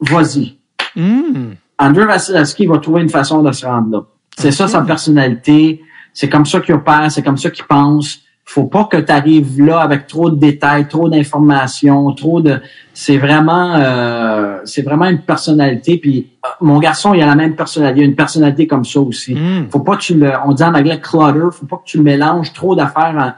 vas-y. 0.00 0.58
Mm. 0.96 1.52
Andrew 1.78 2.06
Vasilevski 2.06 2.66
va 2.66 2.78
trouver 2.78 3.02
une 3.02 3.08
façon 3.08 3.40
de 3.40 3.52
se 3.52 3.64
rendre 3.64 3.90
là. 3.90 4.02
C'est 4.36 4.50
ça 4.50 4.66
sa 4.66 4.82
personnalité, 4.82 5.80
c'est 6.12 6.28
comme 6.28 6.44
ça 6.44 6.58
qu'il 6.58 6.74
opère, 6.74 7.10
c'est 7.10 7.22
comme 7.22 7.38
ça 7.38 7.50
qu'il 7.50 7.64
pense 7.66 8.18
faut 8.50 8.64
pas 8.64 8.84
que 8.84 8.96
tu 8.96 9.12
arrives 9.12 9.62
là 9.62 9.80
avec 9.80 10.06
trop 10.06 10.30
de 10.30 10.36
détails, 10.36 10.88
trop 10.88 11.10
d'informations, 11.10 12.10
trop 12.12 12.40
de. 12.40 12.62
C'est 12.94 13.18
vraiment, 13.18 13.74
euh, 13.74 14.60
c'est 14.64 14.80
vraiment 14.80 15.04
une 15.04 15.20
personnalité. 15.20 15.98
Puis 15.98 16.30
euh, 16.42 16.48
mon 16.62 16.78
garçon, 16.78 17.12
il 17.12 17.22
a 17.22 17.26
la 17.26 17.34
même 17.34 17.54
personnalité, 17.56 18.00
il 18.00 18.04
a 18.04 18.06
une 18.06 18.16
personnalité 18.16 18.66
comme 18.66 18.86
ça 18.86 19.00
aussi. 19.00 19.34
Mm. 19.34 19.68
Faut 19.70 19.80
pas 19.80 19.96
que 19.96 20.00
tu 20.00 20.14
le, 20.14 20.32
on 20.46 20.52
dit 20.52 20.62
en 20.62 20.72
anglais 20.72 20.98
clutter, 20.98 21.48
faut 21.52 21.66
pas 21.66 21.76
que 21.76 21.84
tu 21.84 22.00
mélanges 22.00 22.54
trop 22.54 22.74
d'affaires 22.74 23.34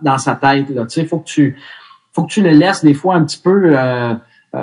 dans 0.00 0.16
sa 0.16 0.34
tête. 0.34 0.70
Là, 0.70 0.86
tu 0.86 0.98
sais, 0.98 1.04
faut 1.04 1.18
que 1.18 1.26
tu, 1.26 1.58
faut 2.12 2.22
que 2.22 2.32
tu 2.32 2.40
le 2.40 2.50
laisses 2.50 2.82
des 2.82 2.94
fois 2.94 3.16
un 3.16 3.24
petit 3.24 3.40
peu. 3.42 3.74
Euh, 3.76 4.14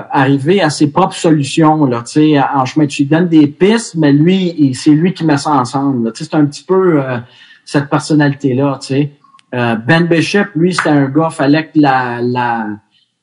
arriver 0.10 0.62
à 0.62 0.70
ses 0.70 0.90
propres 0.90 1.18
solutions 1.18 1.86
là, 1.86 1.98
tu 1.98 2.14
sais, 2.14 2.40
en 2.40 2.64
chemin. 2.64 2.88
Tu 2.88 3.02
lui 3.02 3.10
donnes 3.10 3.28
des 3.28 3.46
pistes, 3.46 3.96
mais 3.96 4.14
lui, 4.14 4.74
c'est 4.74 4.92
lui 4.92 5.14
qui 5.14 5.26
met 5.26 5.36
ça 5.36 5.52
ensemble. 5.52 6.14
Tu 6.14 6.24
sais, 6.24 6.30
c'est 6.32 6.38
un 6.38 6.46
petit 6.46 6.64
peu 6.64 7.04
cette 7.66 7.90
personnalité 7.90 8.54
là, 8.54 8.80
tu 8.80 8.88
sais. 8.88 9.12
Euh, 9.54 9.76
ben 9.76 10.08
Bishop, 10.08 10.46
lui, 10.56 10.74
c'était 10.74 10.90
un 10.90 11.10
gars, 11.10 11.30
fallait 11.30 11.66
que 11.68 11.80
la, 11.80 12.22
la, 12.22 12.68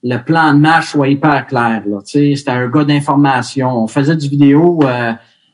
le 0.02 0.18
plan 0.18 0.52
de 0.54 0.58
match 0.58 0.88
soit 0.88 1.08
hyper 1.08 1.46
clair. 1.46 1.82
Là, 1.86 2.00
c'était 2.04 2.50
un 2.50 2.68
gars 2.68 2.84
d'information. 2.84 3.84
On 3.84 3.86
faisait 3.86 4.16
du 4.16 4.28
vidéo 4.28 4.80
euh, 4.82 5.12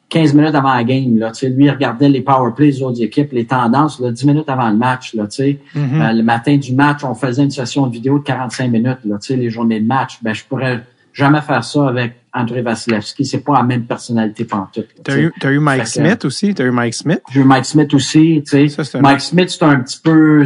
15 0.09 0.35
minutes 0.35 0.55
avant 0.55 0.75
la 0.75 0.85
game. 0.85 1.19
Là, 1.19 1.33
lui, 1.43 1.65
il 1.65 1.71
regardait 1.71 2.09
les 2.09 2.21
power 2.21 2.53
plays 2.55 2.73
des 2.73 2.83
autres 2.83 3.03
équipes, 3.03 3.33
les 3.33 3.47
tendances, 3.47 4.01
là, 4.01 4.11
10 4.11 4.27
minutes 4.27 4.49
avant 4.49 4.69
le 4.69 4.77
match. 4.77 5.15
Là, 5.15 5.25
mm-hmm. 5.25 5.57
euh, 5.77 6.13
le 6.13 6.23
matin 6.23 6.57
du 6.57 6.75
match, 6.75 7.05
on 7.05 7.15
faisait 7.15 7.45
une 7.45 7.51
session 7.51 7.87
de 7.87 7.93
vidéo 7.93 8.19
de 8.19 8.25
45 8.25 8.71
minutes, 8.71 8.99
là, 9.05 9.19
les 9.31 9.51
journées 9.51 9.81
de 9.81 9.87
match. 9.87 10.19
Ben, 10.23 10.35
je 10.35 10.45
pourrais 10.45 10.83
jamais 11.15 11.41
faire 11.41 11.65
ça 11.65 11.89
avec 11.89 12.17
André 12.35 12.61
Vasilevski. 12.61 13.25
C'est 13.25 13.41
pas 13.41 13.55
la 13.55 13.63
même 13.63 13.85
personnalité 13.85 14.45
pantoute. 14.45 14.89
T'as 15.03 15.17
eu, 15.17 15.33
as 15.43 15.51
eu 15.51 15.59
Mike 15.61 15.87
Smith 15.87 16.25
aussi? 16.25 16.53
T'as 16.53 16.65
eu 16.65 16.71
Mike 16.71 16.95
Smith? 16.95 17.23
J'ai 17.31 17.41
eu 17.41 17.45
Mike 17.45 17.65
Smith 17.65 17.95
aussi, 17.95 18.43
tu 18.45 18.69
sais. 18.69 19.01
Mike 19.01 19.21
Smith, 19.21 19.49
c'est 19.49 19.65
un 19.65 19.81
petit 19.81 20.01
peu, 20.03 20.45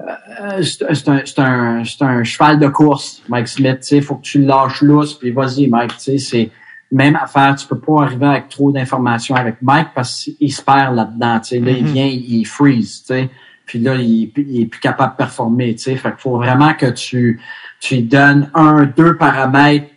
euh, 0.00 0.62
c'est 0.62 1.08
un, 1.08 1.22
c'est 1.24 1.38
un, 1.38 1.84
c'est 1.84 2.02
un 2.02 2.24
cheval 2.24 2.58
de 2.58 2.68
course, 2.68 3.22
Mike 3.28 3.48
Smith. 3.48 3.86
Il 3.92 4.02
faut 4.02 4.16
que 4.16 4.22
tu 4.22 4.38
le 4.40 4.46
lâches 4.46 4.82
lousse, 4.82 5.14
puis 5.14 5.30
vas-y, 5.30 5.68
Mike. 5.68 5.92
C'est 5.98 6.50
même 6.90 7.16
affaire. 7.16 7.54
Tu 7.56 7.66
peux 7.66 7.78
pas 7.78 8.04
arriver 8.04 8.26
avec 8.26 8.48
trop 8.48 8.72
d'informations 8.72 9.36
avec 9.36 9.56
Mike 9.60 9.88
parce 9.94 10.24
qu'il 10.24 10.52
se 10.52 10.62
perd 10.62 10.96
là-dedans. 10.96 11.34
Là, 11.34 11.40
il 11.52 11.62
mm-hmm. 11.62 11.84
vient, 11.84 12.06
il 12.06 12.46
freeze. 12.46 13.02
sais 13.04 13.28
Puis 13.66 13.78
là, 13.78 13.94
il, 13.96 14.32
il 14.38 14.62
est 14.62 14.66
plus 14.66 14.80
capable 14.80 15.12
de 15.12 15.16
performer. 15.18 15.76
sais 15.76 15.96
Fait 15.96 16.08
qu'il 16.12 16.20
faut 16.20 16.38
vraiment 16.38 16.72
que 16.72 16.86
tu, 16.86 17.38
tu 17.78 17.96
lui 17.96 18.02
donnes 18.04 18.50
un, 18.54 18.84
deux 18.84 19.18
paramètres 19.18 19.88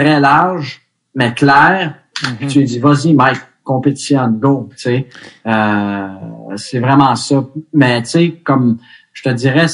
très 0.00 0.20
larges, 0.20 0.80
mais 1.14 1.34
clairs. 1.34 1.94
Mm-hmm. 2.22 2.46
Tu 2.48 2.58
lui 2.60 2.64
dis, 2.66 2.78
vas-y, 2.78 3.14
Mike, 3.14 3.40
compétition, 3.64 4.28
go. 4.28 4.68
Euh, 4.86 6.08
c'est 6.56 6.78
vraiment 6.78 7.14
ça. 7.16 7.44
Mais 7.72 8.02
tu 8.02 8.10
sais, 8.10 8.30
comme 8.44 8.78
je 9.12 9.22
te 9.22 9.28
dirais, 9.30 9.66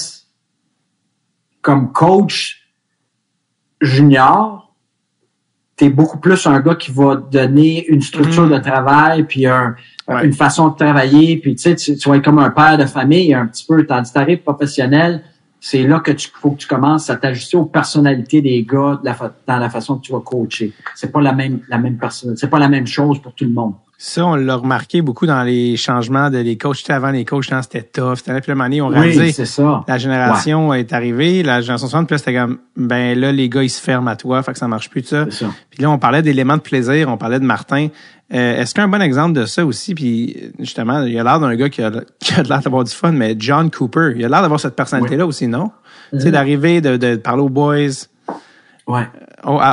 comme 1.63 1.93
coach 1.93 2.69
junior, 3.81 4.75
tu 5.77 5.85
es 5.85 5.89
beaucoup 5.91 6.19
plus 6.19 6.47
un 6.47 6.61
gars 6.61 6.75
qui 6.75 6.91
va 6.91 7.17
donner 7.17 7.87
une 7.87 8.01
structure 8.01 8.47
mm-hmm. 8.47 8.59
de 8.59 8.71
travail, 8.71 9.25
puis 9.25 9.47
une 9.47 10.33
façon 10.33 10.71
de 10.71 10.77
travailler, 10.77 11.37
puis 11.37 11.55
tu 11.55 11.77
sais, 11.77 11.97
tu, 11.97 12.09
vas 12.09 12.17
être 12.17 12.25
comme 12.25 12.39
un 12.39 12.51
père 12.51 12.79
de 12.79 12.87
famille 12.87 13.35
un 13.35 13.47
petit 13.47 13.67
peu, 13.67 13.85
tandis 13.87 14.13
que 14.13 14.25
tu 14.25 14.37
professionnel, 14.39 15.23
c'est 15.69 15.83
là 15.83 15.99
que 15.99 16.13
tu 16.13 16.31
faut 16.33 16.53
que 16.53 16.59
tu 16.59 16.69
commences 16.69 17.11
à 17.11 17.17
t'ajuster 17.17 17.57
aux 17.57 17.65
personnalités 17.65 18.41
des 18.41 18.63
gars 18.63 19.01
dans 19.03 19.59
la 19.59 19.69
façon 19.69 19.99
que 19.99 20.03
tu 20.03 20.13
vas 20.13 20.21
coacher. 20.21 20.73
C'est 20.95 21.11
pas 21.11 21.21
la 21.21 21.33
même 21.33 21.59
la 21.69 21.77
même 21.77 21.99
personne, 21.99 22.37
c'est 22.37 22.49
pas 22.49 22.61
la 22.61 22.69
même 22.69 22.87
chose 22.87 23.21
pour 23.21 23.35
tout 23.35 23.47
le 23.47 23.51
monde. 23.51 23.75
Ça, 23.99 24.27
on 24.27 24.35
l'a 24.35 24.57
remarqué 24.57 25.01
beaucoup 25.01 25.25
dans 25.25 25.43
les 25.43 25.79
changements 25.79 26.29
de 26.29 26.37
les 26.37 26.59
coachs. 26.59 26.91
Avant, 26.91 27.11
les 27.11 27.25
coachs, 27.25 27.47
c'était 27.63 27.83
tough. 27.83 28.17
C'était 28.17 28.39
puis 28.43 28.53
le 28.53 28.83
on 28.83 28.89
réalisé. 28.89 29.33
c'est 29.33 29.47
ça. 29.47 29.85
La 29.89 29.97
génération 29.97 30.75
est 30.75 30.93
arrivée, 30.93 31.43
la 31.43 31.63
génération 31.63 31.89
suivante, 31.89 32.07
puis 32.07 32.19
c'était 32.19 32.35
comme, 32.35 32.59
ben 32.77 33.19
là, 33.19 33.33
les 33.33 33.49
gars, 33.49 33.63
ils 33.63 33.71
se 33.71 33.81
ferment 33.81 34.11
à 34.11 34.17
toi, 34.17 34.43
fait 34.43 34.53
que 34.53 34.59
ça 34.59 34.69
marche 34.69 34.91
plus, 34.91 35.03
tout 35.03 35.09
ça. 35.09 35.31
ça. 35.31 35.47
Puis 35.71 35.83
là, 35.83 35.91
on 35.91 35.99
parlait 35.99 36.21
d'éléments 36.21 36.59
de 36.59 36.63
plaisir, 36.63 37.09
on 37.09 37.17
parlait 37.17 37.41
de 37.41 37.47
Martin. 37.47 37.89
Euh, 38.35 38.61
est-ce 38.61 38.75
qu'un 38.75 38.89
bon 38.89 39.01
exemple 39.01 39.33
de 39.33 39.47
ça 39.47 39.65
aussi, 39.65 39.95
puis 39.95 40.53
justement, 40.59 41.03
il 41.03 41.19
a 41.19 41.25
l'air 41.25 41.41
d'un 41.41 41.55
gars 41.55 41.71
qui 41.71 41.81
a, 41.81 41.91
qui 42.21 42.35
a 42.35 42.43
l'air 42.43 42.61
d'avoir 42.61 42.85
du 42.85 42.93
fun, 42.93 43.13
mais 43.13 43.35
John 43.39 43.71
Cooper, 43.71 44.13
il 44.15 44.25
a 44.27 44.29
l'air 44.29 44.43
d'avoir 44.43 44.61
cette 44.61 44.77
personnalité-là 44.77 45.25
aussi, 45.25 45.49
non? 45.49 45.71
Tu 46.13 46.21
sais, 46.21 46.31
d'arriver, 46.31 46.83
de, 46.83 46.99
de, 46.99 47.17
parler 47.17 47.43
aux 47.43 47.49
boys. 47.49 48.07
Ouais. 48.87 49.09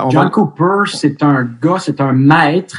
John 0.09 0.29
Cooper, 0.31 0.89
c'est 0.91 1.21
un 1.23 1.43
gars, 1.61 1.77
c'est 1.79 1.99
un 1.99 2.13
maître 2.13 2.77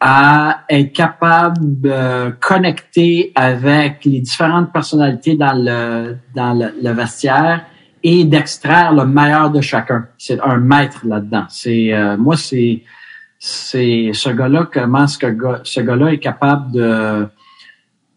à 0.00 0.62
être 0.70 0.94
capable 0.94 1.80
de 1.80 2.30
connecter 2.40 3.32
avec 3.34 4.02
les 4.06 4.20
différentes 4.20 4.72
personnalités 4.72 5.36
dans 5.36 5.52
le 5.52 6.16
dans 6.34 6.54
le, 6.54 6.92
vestiaire 6.92 7.66
et 8.02 8.24
d'extraire 8.24 8.94
le 8.94 9.04
meilleur 9.04 9.50
de 9.50 9.60
chacun. 9.60 10.06
C'est 10.16 10.40
un 10.40 10.56
maître 10.56 11.06
là-dedans. 11.06 11.44
C'est 11.50 11.92
euh, 11.92 12.16
moi 12.16 12.36
c'est 12.38 12.82
c'est 13.38 14.10
ce 14.14 14.30
gars-là 14.30 14.68
comment 14.72 15.06
ce 15.06 15.26
gars 15.26 15.60
ce 15.64 15.80
gars-là 15.80 16.14
est 16.14 16.18
capable 16.18 16.72
de 16.72 17.28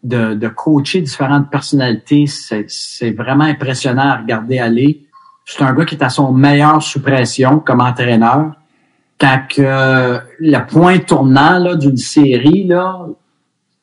de, 0.02 0.34
de 0.34 0.48
coacher 0.48 1.02
différentes 1.02 1.50
personnalités. 1.50 2.24
C'est 2.26 3.10
vraiment 3.10 3.44
impressionnant 3.44 4.08
à 4.08 4.16
regarder 4.16 4.58
aller. 4.58 5.06
C'est 5.44 5.62
un 5.62 5.74
gars 5.74 5.84
qui 5.84 5.96
est 5.96 6.02
à 6.02 6.08
son 6.08 6.32
meilleur 6.32 6.82
sous 6.82 7.02
pression 7.02 7.58
comme 7.58 7.80
entraîneur 7.80 8.52
quand 9.24 9.40
que 9.48 10.20
le 10.38 10.66
point 10.66 10.98
tournant 10.98 11.74
d'une 11.76 11.96
série, 11.96 12.64
là, 12.64 13.06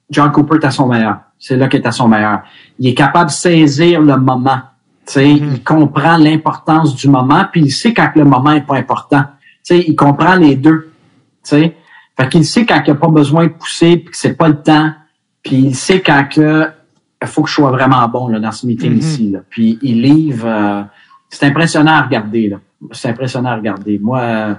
John 0.09 0.31
Cooper 0.31 0.57
est 0.57 0.65
à 0.65 0.71
son 0.71 0.87
meilleur. 0.87 1.17
C'est 1.39 1.57
là 1.57 1.67
qu'il 1.67 1.81
est 1.81 1.87
à 1.87 1.91
son 1.91 2.07
meilleur. 2.07 2.41
Il 2.77 2.87
est 2.87 2.93
capable 2.93 3.29
de 3.31 3.35
saisir 3.35 4.01
le 4.01 4.17
moment. 4.17 4.59
Mm-hmm. 5.07 5.53
Il 5.55 5.63
comprend 5.63 6.17
l'importance 6.17 6.95
du 6.95 7.07
moment, 7.07 7.45
puis 7.51 7.61
il 7.61 7.71
sait 7.71 7.93
quand 7.93 8.11
le 8.15 8.23
moment 8.23 8.51
est 8.51 8.61
pas 8.65 8.75
important. 8.75 9.23
il 9.69 9.95
comprend 9.95 10.35
les 10.35 10.55
deux. 10.55 10.91
sais, 11.41 11.75
Fait 12.17 12.29
qu'il 12.29 12.45
sait 12.45 12.65
quand 12.65 12.79
il 12.85 12.91
n'y 12.91 12.91
a 12.91 12.95
pas 12.95 13.07
besoin 13.07 13.45
de 13.45 13.51
pousser, 13.53 13.97
puis 13.97 14.11
que 14.11 14.17
c'est 14.17 14.35
pas 14.35 14.47
le 14.47 14.61
temps. 14.61 14.91
Puis 15.41 15.55
il 15.55 15.75
sait 15.75 16.01
quand 16.01 16.27
que 16.29 16.67
il 17.23 17.27
faut 17.27 17.43
que 17.43 17.49
je 17.49 17.55
sois 17.55 17.71
vraiment 17.71 18.07
bon 18.07 18.27
là, 18.27 18.39
dans 18.39 18.51
ce 18.51 18.65
meeting 18.67 18.93
Mhm. 18.93 18.99
ici. 18.99 19.31
Là. 19.31 19.39
Puis 19.49 19.79
il 19.81 20.01
livre, 20.01 20.47
euh, 20.47 20.83
c'est 21.29 21.45
impressionnant 21.45 21.93
à 21.93 22.01
regarder. 22.03 22.55
C'est 22.91 23.09
impressionnant 23.09 23.49
à 23.51 23.55
regarder. 23.55 23.99
Moi, 23.99 24.19
euh, 24.19 24.53
euh, 24.53 24.55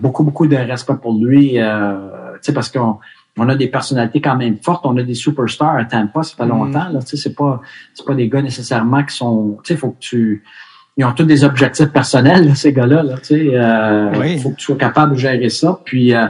beaucoup, 0.00 0.22
beaucoup 0.24 0.46
de 0.46 0.56
respect 0.56 0.94
pour 1.00 1.14
lui. 1.22 1.58
Euh, 1.60 1.94
tu 2.34 2.38
sais, 2.42 2.52
parce 2.52 2.70
qu'on 2.70 2.98
on 3.38 3.48
a 3.48 3.54
des 3.54 3.68
personnalités 3.68 4.20
quand 4.20 4.36
même 4.36 4.56
fortes. 4.62 4.84
On 4.84 4.96
a 4.98 5.02
des 5.02 5.14
superstars 5.14 5.76
à 5.76 5.84
Tampa, 5.84 6.22
ça 6.22 6.36
fait 6.36 6.44
Mhm. 6.44 6.50
longtemps. 6.50 6.88
Là, 6.90 7.00
tu 7.00 7.08
sais, 7.08 7.16
c'est 7.16 7.34
pas, 7.34 7.60
c'est 7.94 8.06
pas 8.06 8.14
des 8.14 8.28
gars 8.28 8.42
nécessairement 8.42 9.02
qui 9.04 9.16
sont. 9.16 9.58
Tu 9.64 9.72
sais, 9.74 9.76
faut 9.80 9.90
que 9.90 9.98
tu 10.00 10.42
ils 10.98 11.04
ont 11.06 11.12
tous 11.12 11.24
des 11.24 11.42
objectifs 11.42 11.88
personnels, 11.90 12.46
là, 12.48 12.54
ces 12.54 12.70
gars-là. 12.74 13.02
Là, 13.02 13.14
tu 13.16 13.24
sais, 13.24 13.50
euh, 13.54 14.12
Oui. 14.20 14.38
faut 14.38 14.50
que 14.50 14.56
tu 14.56 14.66
sois 14.66 14.76
capable 14.76 15.12
de 15.12 15.18
gérer 15.18 15.48
ça, 15.48 15.80
puis 15.86 16.12
euh, 16.14 16.26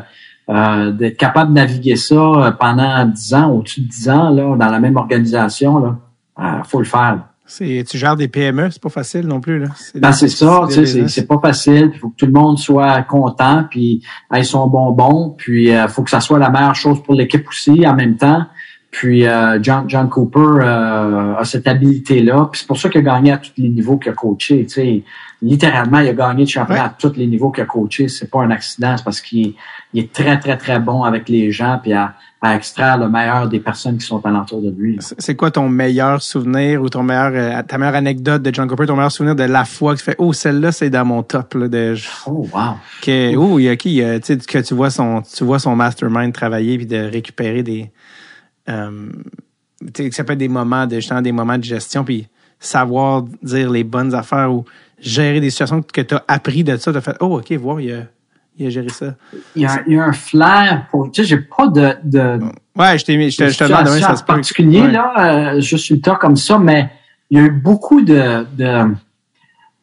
euh, 0.50 0.92
d'être 0.92 1.16
capable 1.16 1.50
de 1.50 1.56
naviguer 1.56 1.96
ça 1.96 2.14
euh, 2.14 2.50
pendant 2.52 3.04
10 3.06 3.34
ans, 3.34 3.50
au-dessus 3.50 3.80
de 3.80 3.88
10 3.88 4.08
ans, 4.08 4.30
là, 4.30 4.54
dans 4.56 4.68
la 4.70 4.78
même 4.78 4.96
organisation, 4.96 5.78
là, 5.80 5.96
euh, 6.38 6.62
faut 6.62 6.78
le 6.78 6.84
faire. 6.84 7.18
Tu 7.58 7.98
gères 7.98 8.16
des 8.16 8.28
PME, 8.28 8.70
c'est 8.70 8.82
pas 8.82 8.88
facile 8.88 9.26
non 9.26 9.40
plus, 9.40 9.58
là. 9.58 9.66
C'est 9.76 10.00
Ben, 10.00 10.12
c'est 10.12 10.28
ça, 10.28 10.62
tu 10.68 10.86
sais, 10.86 11.02
des 11.02 11.08
c'est, 11.08 11.26
pas 11.26 11.38
facile. 11.40 11.90
Il 11.94 11.98
faut 11.98 12.08
que 12.10 12.16
tout 12.16 12.26
le 12.26 12.32
monde 12.32 12.58
soit 12.58 13.02
content, 13.02 13.64
puis 13.70 14.02
aille 14.30 14.44
son 14.44 14.66
bonbon, 14.66 15.34
puis 15.36 15.68
il 15.70 15.86
faut 15.88 16.02
que 16.02 16.10
ça 16.10 16.20
soit 16.20 16.38
la 16.38 16.50
meilleure 16.50 16.74
chose 16.74 17.02
pour 17.02 17.14
l'équipe 17.14 17.46
aussi 17.48 17.86
en 17.86 17.94
même 17.94 18.16
temps. 18.16 18.44
Puis 18.92 19.26
euh, 19.26 19.58
John, 19.62 19.84
John 19.88 20.08
Cooper 20.10 20.38
euh, 20.38 21.36
a 21.36 21.44
cette 21.44 21.66
habilité-là. 21.66 22.48
Puis 22.52 22.60
c'est 22.60 22.66
pour 22.66 22.78
ça 22.78 22.90
qu'il 22.90 23.00
a 23.00 23.02
gagné 23.02 23.32
à 23.32 23.38
tous 23.38 23.52
les 23.56 23.70
niveaux 23.70 23.96
qu'il 23.96 24.12
a 24.12 24.14
coaché. 24.14 24.66
Tu 24.66 24.68
sais, 24.68 25.02
littéralement, 25.40 26.00
il 26.00 26.08
a 26.08 26.12
gagné 26.12 26.42
le 26.44 26.48
championnat 26.48 26.82
Ouais. 26.82 26.86
à 26.88 26.94
tous 26.98 27.16
les 27.16 27.26
niveaux 27.26 27.50
qu'il 27.50 27.62
a 27.62 27.66
coaché. 27.66 28.08
C'est 28.08 28.30
pas 28.30 28.42
un 28.42 28.50
accident, 28.50 28.94
c'est 28.98 29.02
parce 29.02 29.22
qu'il 29.22 29.46
est, 29.48 29.54
il 29.94 30.04
est 30.04 30.12
très, 30.12 30.38
très, 30.38 30.58
très 30.58 30.78
bon 30.78 31.04
avec 31.04 31.30
les 31.30 31.50
gens, 31.50 31.80
puis 31.82 31.94
à, 31.94 32.14
à 32.44 32.56
extraire 32.56 32.98
le 32.98 33.08
meilleur 33.08 33.48
des 33.48 33.60
personnes 33.60 33.98
qui 33.98 34.04
sont 34.04 34.24
alentour 34.26 34.60
de 34.60 34.70
lui. 34.70 34.98
C'est 35.00 35.36
quoi 35.36 35.52
ton 35.52 35.68
meilleur 35.68 36.20
souvenir 36.20 36.82
ou 36.82 36.88
ton 36.88 37.04
meilleur, 37.04 37.30
euh, 37.34 37.62
ta 37.62 37.78
meilleure 37.78 37.94
anecdote 37.94 38.42
de 38.42 38.52
John 38.52 38.68
Cooper, 38.68 38.86
ton 38.86 38.96
meilleur 38.96 39.12
souvenir 39.12 39.36
de 39.36 39.44
la 39.44 39.64
fois 39.64 39.94
que 39.94 40.00
tu 40.00 40.04
fais, 40.04 40.16
oh, 40.18 40.32
celle-là, 40.32 40.72
c'est 40.72 40.90
dans 40.90 41.04
mon 41.04 41.22
top, 41.22 41.54
là, 41.54 41.68
de, 41.68 41.94
Oh, 42.26 42.48
wow. 42.52 42.74
que, 43.00 43.36
oh, 43.36 43.60
il 43.60 43.66
y 43.66 43.68
a 43.68 43.76
qui, 43.76 44.02
euh, 44.02 44.18
tu 44.18 44.34
sais, 44.34 44.38
que 44.38 44.58
tu 44.58 44.74
vois 44.74 44.90
son, 44.90 45.22
tu 45.22 45.44
vois 45.44 45.60
son 45.60 45.76
mastermind 45.76 46.32
travailler 46.32 46.78
puis 46.78 46.86
de 46.86 46.96
récupérer 46.96 47.62
des, 47.62 47.92
euh, 48.68 49.08
tu 49.94 50.02
sais, 50.02 50.10
que 50.10 50.14
ça 50.14 50.24
peut 50.24 50.32
être 50.32 50.38
des 50.40 50.48
moments 50.48 50.88
de, 50.88 50.96
justement, 50.96 51.22
des 51.22 51.32
moments 51.32 51.58
de 51.58 51.64
gestion 51.64 52.02
puis 52.02 52.26
savoir 52.58 53.22
dire 53.42 53.70
les 53.70 53.84
bonnes 53.84 54.14
affaires 54.14 54.52
ou 54.52 54.64
gérer 54.98 55.40
des 55.40 55.50
situations 55.50 55.80
que 55.80 56.00
tu 56.00 56.14
as 56.16 56.24
appris 56.26 56.64
de 56.64 56.76
ça, 56.76 56.90
as 56.90 57.00
fait, 57.00 57.16
oh, 57.20 57.38
OK, 57.38 57.52
voir, 57.52 57.80
il 57.80 57.92
a, 57.92 58.02
il 58.58 58.66
a 58.66 58.70
géré 58.70 58.88
ça. 58.90 59.14
Il 59.56 59.62
y 59.62 59.66
a, 59.66 59.82
il 59.86 59.94
y 59.94 59.98
a 59.98 60.04
un 60.04 60.12
flair 60.12 60.86
pour. 60.90 61.10
Tu 61.10 61.22
sais, 61.22 61.28
j'ai 61.28 61.38
pas 61.38 61.68
de, 61.68 61.94
de, 62.04 62.38
Ouais, 62.76 62.98
je 62.98 63.04
t'ai 63.04 63.16
mis, 63.16 63.30
je 63.30 63.38
te, 63.38 63.44
de 63.44 63.48
je 63.48 63.58
te 63.58 63.64
demande 63.64 63.86
ça 63.88 64.16
se 64.16 64.24
particulier, 64.24 64.82
Ouais. 64.82 64.92
là, 64.92 65.54
euh, 65.54 65.60
juste 65.60 65.84
sur 65.86 65.96
le 65.96 66.00
tas 66.02 66.16
comme 66.16 66.36
ça, 66.36 66.58
mais 66.58 66.90
il 67.30 67.38
y 67.38 67.40
a 67.40 67.44
eu 67.44 67.50
beaucoup 67.50 68.02
de, 68.02 68.46
de, 68.56 68.94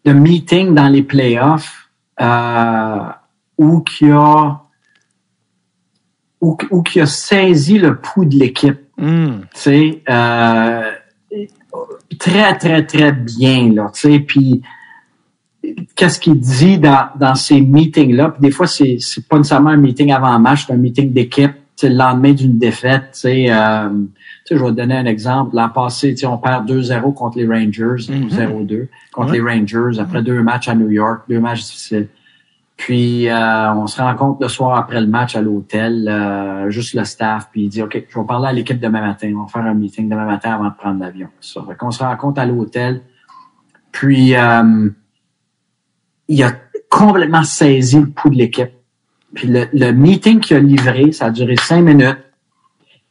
de 0.06 0.14
meetings 0.14 0.74
dans 0.76 0.88
les 0.88 1.04
playoffs 1.04 1.90
euh, 2.22 3.00
où 3.58 3.82
qui 3.82 4.10
a 4.12 4.62
où, 6.42 6.58
où 6.72 6.84
qui 6.84 7.02
a 7.02 7.06
saisi 7.06 7.78
le 7.80 7.98
pouls 7.98 8.26
de 8.26 8.36
l'équipe. 8.38 8.80
Hum, 9.02 9.42
Tu 9.54 9.60
sais, 9.60 10.04
euh, 10.10 10.92
très, 12.18 12.58
très, 12.58 12.86
très 12.86 13.12
bien, 13.12 13.74
là, 13.74 13.90
tu 13.94 14.02
sais, 14.12 14.20
puis 14.20 14.62
qu'est-ce 15.96 16.20
qu'il 16.20 16.40
dit 16.40 16.78
dans, 16.78 17.08
dans 17.20 17.36
ces 17.36 17.62
meetings-là, 17.62 18.30
puis 18.30 18.42
des 18.42 18.52
fois, 18.52 18.68
c'est, 18.68 18.98
c'est 19.00 19.28
pas 19.28 19.38
nécessairement 19.38 19.70
un 19.72 19.78
meeting 19.78 20.12
avant 20.12 20.38
match, 20.40 20.66
c'est 20.68 20.74
un 20.74 20.78
meeting 20.78 21.12
d'équipe, 21.14 21.52
le 21.82 21.90
lendemain 21.90 22.34
d'une 22.34 22.58
défaite, 22.58 23.12
tu 23.14 23.20
sais, 23.22 23.46
euh, 23.50 23.90
je 24.52 24.56
vais 24.56 24.66
te 24.66 24.72
donner 24.72 24.98
un 24.98 25.06
exemple. 25.06 25.56
L'an 25.56 25.70
passé, 25.70 26.14
on 26.26 26.38
perd 26.38 26.68
2-0 26.70 27.14
contre 27.14 27.38
les 27.38 27.48
Rangers, 27.48 28.10
ou 28.10 28.14
Mhm. 28.14 28.30
0-2 28.30 28.88
contre 29.14 29.32
Ouais. 29.32 29.38
les 29.38 29.42
Rangers, 29.42 30.00
après 30.00 30.22
deux 30.22 30.42
matchs 30.44 30.68
à 30.68 30.76
New 30.76 30.90
York, 30.90 31.22
deux 31.30 31.40
matchs 31.40 31.62
difficiles. 31.62 32.08
Puis 32.76 33.30
euh, 33.30 33.74
on 33.74 33.88
se 33.88 34.02
rencontre 34.02 34.42
le 34.42 34.48
soir 34.48 34.78
après 34.78 35.00
le 35.02 35.08
match 35.08 35.36
à 35.36 35.42
l'hôtel, 35.42 36.08
euh, 36.10 36.70
juste 36.70 36.94
le 36.96 37.04
staff, 37.04 37.50
puis 37.52 37.64
il 37.64 37.70
dit 37.70 37.82
OK, 37.84 38.06
je 38.10 38.20
vais 38.20 38.26
parler 38.26 38.48
à 38.48 38.54
l'équipe 38.54 38.80
demain 38.80 39.02
matin, 39.02 39.32
on 39.38 39.44
va 39.44 39.48
faire 39.48 39.66
un 39.66 39.74
meeting 39.74 40.08
demain 40.10 40.26
matin 40.26 40.54
avant 40.56 40.70
de 40.70 40.76
prendre 40.78 41.00
l'avion. 41.02 41.28
Ça. 41.42 41.62
Fait 41.68 41.76
qu'on 41.76 41.92
se 41.92 42.02
rencontre 42.04 42.40
à 42.42 42.46
l'hôtel. 42.46 43.02
Puis 43.92 44.34
euh, 44.36 44.90
il 46.30 46.42
a 46.44 46.54
complètement 46.90 47.44
saisi 47.44 48.00
le 48.00 48.10
pouls 48.10 48.30
de 48.30 48.38
l'équipe. 48.38 48.72
Puis 49.34 49.48
le, 49.48 49.68
le 49.74 49.92
meeting 49.92 50.40
qu'il 50.40 50.58
a 50.58 50.60
livré, 50.60 51.12
ça 51.12 51.26
a 51.26 51.30
duré 51.32 51.56
cinq 51.58 51.82
minutes. 51.82 52.20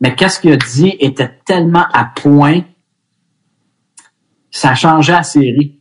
Mais 0.00 0.14
qu'est-ce 0.14 0.40
qu'il 0.40 0.52
a 0.52 0.56
dit 0.56 0.96
était 1.00 1.40
tellement 1.44 1.86
à 1.92 2.04
point, 2.04 2.62
ça 4.50 4.70
a 4.70 4.74
changé 4.74 5.12
la 5.12 5.24
série. 5.24 5.80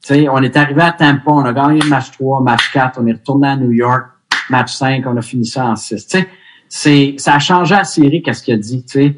Sais, 0.00 0.28
on 0.28 0.38
est 0.38 0.56
arrivé 0.56 0.82
à 0.82 0.92
Tampa, 0.92 1.30
on 1.30 1.44
a 1.44 1.52
gagné 1.52 1.80
le 1.80 1.88
match 1.88 2.10
3, 2.12 2.40
match 2.40 2.72
4, 2.72 2.98
on 3.00 3.06
est 3.06 3.12
retourné 3.12 3.48
à 3.48 3.56
New 3.56 3.70
York, 3.70 4.06
match 4.50 4.72
5, 4.72 5.06
on 5.06 5.16
a 5.16 5.22
fini 5.22 5.46
ça 5.46 5.66
en 5.66 5.76
6. 5.76 6.06
Tu 6.06 6.18
sais, 6.18 6.28
c'est, 6.68 7.14
ça 7.18 7.34
a 7.34 7.38
changé 7.38 7.74
la 7.76 7.84
série, 7.84 8.22
qu'est-ce 8.22 8.42
qu'il 8.42 8.54
a 8.54 8.56
dit, 8.56 8.82
sais. 8.86 9.14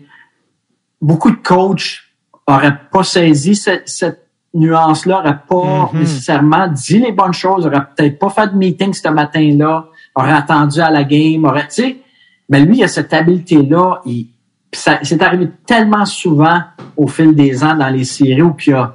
Beaucoup 1.01 1.31
de 1.31 1.37
coachs 1.37 2.01
auraient 2.47 2.79
pas 2.91 3.05
saisi 3.05 3.57
cette, 3.57 3.89
cette 3.89 4.24
nuance-là, 4.55 5.19
auraient 5.19 5.39
pas 5.49 5.91
Mhm. 5.93 6.01
nécessairement 6.01 6.69
dit 6.69 6.99
les 7.01 7.13
bonnes 7.13 7.33
choses, 7.35 7.67
auraient 7.67 7.85
peut-être 7.97 8.19
pas 8.19 8.31
fait 8.31 8.49
de 8.53 8.57
meeting 8.57 8.93
ce 8.93 9.09
matin-là, 9.09 9.87
auraient 10.15 10.33
attendu 10.33 10.81
à 10.81 10.91
la 10.91 11.05
game, 11.05 11.45
auraient, 11.45 11.67
tu 11.69 11.83
sais. 11.83 11.97
Mais 12.49 12.61
lui, 12.61 12.79
il 12.79 12.85
a 12.85 12.89
cette 12.89 13.13
habileté-là, 13.13 14.03
c'est 14.73 15.23
arrivé 15.23 15.49
tellement 15.67 16.05
souvent 16.05 16.61
au 16.97 17.07
fil 17.07 17.35
des 17.35 17.63
ans 17.65 17.75
dans 17.75 17.89
les 17.89 18.05
séries 18.05 18.43
où 18.43 18.55
il 18.67 18.73
a, 18.75 18.95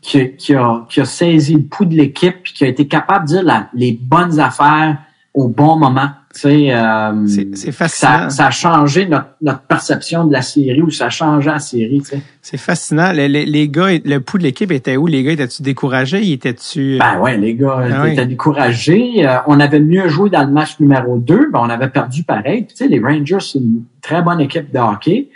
qui, 0.00 0.20
a- 0.20 0.26
qui, 0.28 0.54
a, 0.54 0.84
qui 0.88 1.00
a 1.00 1.04
saisi 1.04 1.54
le 1.54 1.62
pouls 1.62 1.84
de 1.86 1.94
l'équipe 1.94 2.42
puis 2.42 2.52
qui 2.52 2.64
a 2.64 2.68
été 2.68 2.86
capable 2.86 3.24
de 3.26 3.34
dire 3.34 3.42
la- 3.42 3.68
les 3.74 3.92
bonnes 4.00 4.38
affaires 4.38 4.98
au 5.36 5.48
bon 5.48 5.76
moment. 5.76 6.08
Tu 6.34 6.40
sais, 6.40 6.66
euh, 6.74 7.26
C'est- 7.26 7.70
fascinant. 7.70 8.28
ça, 8.28 8.30
ça 8.30 8.46
a 8.46 8.50
changé 8.50 9.06
notre, 9.06 9.28
notre 9.42 9.60
perception 9.60 10.24
de 10.24 10.32
la 10.32 10.40
série 10.42 10.80
ou 10.82 10.90
ça 10.90 11.06
a 11.06 11.10
changé 11.10 11.50
la 11.50 11.58
série. 11.58 12.00
Tu 12.00 12.06
sais. 12.16 12.22
C'est 12.42 12.56
fascinant. 12.56 13.12
Les, 13.12 13.28
les, 13.28 13.44
les 13.46 13.68
gars, 13.68 13.88
le 14.02 14.18
pouls 14.18 14.38
de 14.38 14.42
l'équipe 14.44 14.72
était 14.72 14.96
où? 14.96 15.06
Les 15.06 15.22
gars, 15.22 15.32
étaient-tu 15.32 15.62
découragés? 15.62 16.22
Ils 16.22 16.32
étaient-tu... 16.32 16.96
Ben 16.98 17.20
ouais, 17.20 17.36
les 17.36 17.54
gars 17.54 17.80
Ah 17.82 18.08
étaient 18.08 18.22
oui. 18.22 18.28
découragés. 18.28 19.26
Euh, 19.26 19.36
on 19.46 19.60
avait 19.60 19.78
mieux 19.80 20.08
joué 20.08 20.30
dans 20.30 20.42
le 20.44 20.50
match 20.52 20.80
numéro 20.80 21.18
2, 21.18 21.50
ben 21.52 21.60
on 21.62 21.68
avait 21.70 21.88
perdu 21.90 22.22
pareil. 22.24 22.62
Puis, 22.64 22.74
tu 22.74 22.84
sais, 22.84 22.88
les 22.88 22.98
Rangers, 23.00 23.38
c'est 23.40 23.58
une 23.58 23.82
très 24.02 24.22
bonne 24.22 24.40
équipe 24.40 24.72
de 24.72 24.78
hockey. 24.78 25.28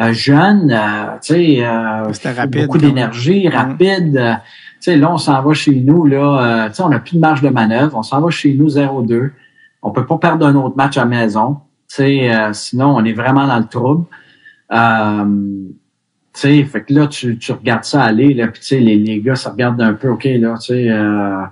Euh, 0.00 0.12
jeune, 0.14 0.70
euh, 0.72 1.18
tu 1.22 1.34
sais, 1.34 1.56
euh, 1.60 2.04
beaucoup 2.66 2.78
même. 2.78 2.88
d'énergie, 2.88 3.46
Mhm. 3.48 3.54
rapide. 3.54 4.16
Euh, 4.16 4.32
tu 4.80 4.90
sais, 4.90 4.96
là, 4.96 5.12
on 5.12 5.18
s'en 5.18 5.40
va 5.42 5.52
chez 5.54 5.74
nous, 5.76 6.06
là, 6.06 6.64
euh, 6.64 6.68
tu 6.68 6.76
sais, 6.76 6.82
on 6.82 6.88
n'a 6.88 6.98
plus 6.98 7.14
de 7.16 7.20
marge 7.20 7.42
de 7.42 7.50
manœuvre. 7.50 7.96
On 7.96 8.02
s'en 8.02 8.20
va 8.20 8.30
chez 8.30 8.54
nous 8.54 8.68
0-2. 8.70 9.30
On 9.82 9.90
peut 9.90 10.06
pas 10.06 10.18
perdre 10.18 10.46
un 10.46 10.54
autre 10.54 10.76
match 10.76 10.96
à 10.96 11.04
maison. 11.04 11.58
Tu 11.88 11.96
sais, 11.96 12.34
euh, 12.34 12.52
sinon, 12.52 12.94
on 12.96 13.04
est 13.04 13.12
vraiment 13.12 13.46
dans 13.46 13.58
le 13.58 13.66
trouble. 13.66 14.04
Euh, 14.72 15.24
tu 16.34 16.40
sais, 16.40 16.64
fait 16.64 16.82
que 16.84 16.94
là, 16.94 17.06
tu, 17.08 17.36
tu 17.38 17.52
regardes 17.52 17.84
ça 17.84 18.02
aller, 18.02 18.32
là, 18.32 18.48
puis 18.48 18.60
tu 18.60 18.68
sais, 18.68 18.80
les, 18.80 18.96
les 18.96 19.20
gars, 19.20 19.34
ça 19.34 19.50
regarde 19.50 19.80
un 19.82 19.92
peu, 19.92 20.08
OK, 20.08 20.24
là, 20.24 20.54
tu 20.58 20.68
sais, 20.68 20.90
euh, 20.90 21.42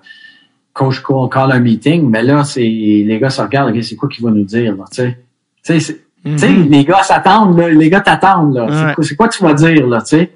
coach 0.72 1.02
call, 1.02 1.28
call 1.30 1.52
un 1.52 1.60
meeting, 1.60 2.08
mais 2.08 2.22
là, 2.22 2.44
c'est 2.44 2.62
les 2.62 3.18
gars 3.20 3.28
se 3.28 3.42
regardent, 3.42 3.74
OK, 3.76 3.82
c'est 3.82 3.96
quoi 3.96 4.08
qu'il 4.08 4.24
va 4.24 4.30
nous 4.30 4.44
dire, 4.44 4.74
là, 4.76 4.84
tu 4.90 4.96
sais. 5.02 5.18
Tu 5.62 5.72
sais, 5.74 5.80
c'est- 5.80 6.04
tu 6.24 6.38
sais, 6.38 6.52
les 6.52 6.84
gars 6.84 7.02
s'attendent, 7.02 7.58
là, 7.58 7.68
les 7.68 7.90
gars 7.90 8.00
t'attendent, 8.00 8.54
là. 8.54 8.66
C'est 8.70 8.84
Ouais. 8.86 8.94
quoi- 8.94 9.04
C'est 9.04 9.16
quoi 9.16 9.28
tu 9.28 9.42
vas 9.42 9.52
dire, 9.54 9.86
là, 9.86 10.00
tu 10.00 10.06
sais? 10.16 10.30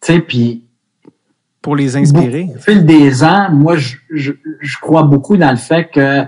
Tu 0.00 0.12
sais, 0.12 0.20
puis 0.20 0.64
Pour 1.62 1.76
les 1.76 1.96
inspirer. 1.96 2.48
au 2.56 2.58
fil 2.58 2.84
des 2.86 3.22
ans, 3.22 3.48
moi, 3.52 3.76
je, 3.76 3.96
je, 4.10 4.32
je 4.60 4.78
crois 4.80 5.02
beaucoup 5.04 5.36
dans 5.36 5.50
le 5.50 5.56
fait 5.56 5.84
que 5.92 6.22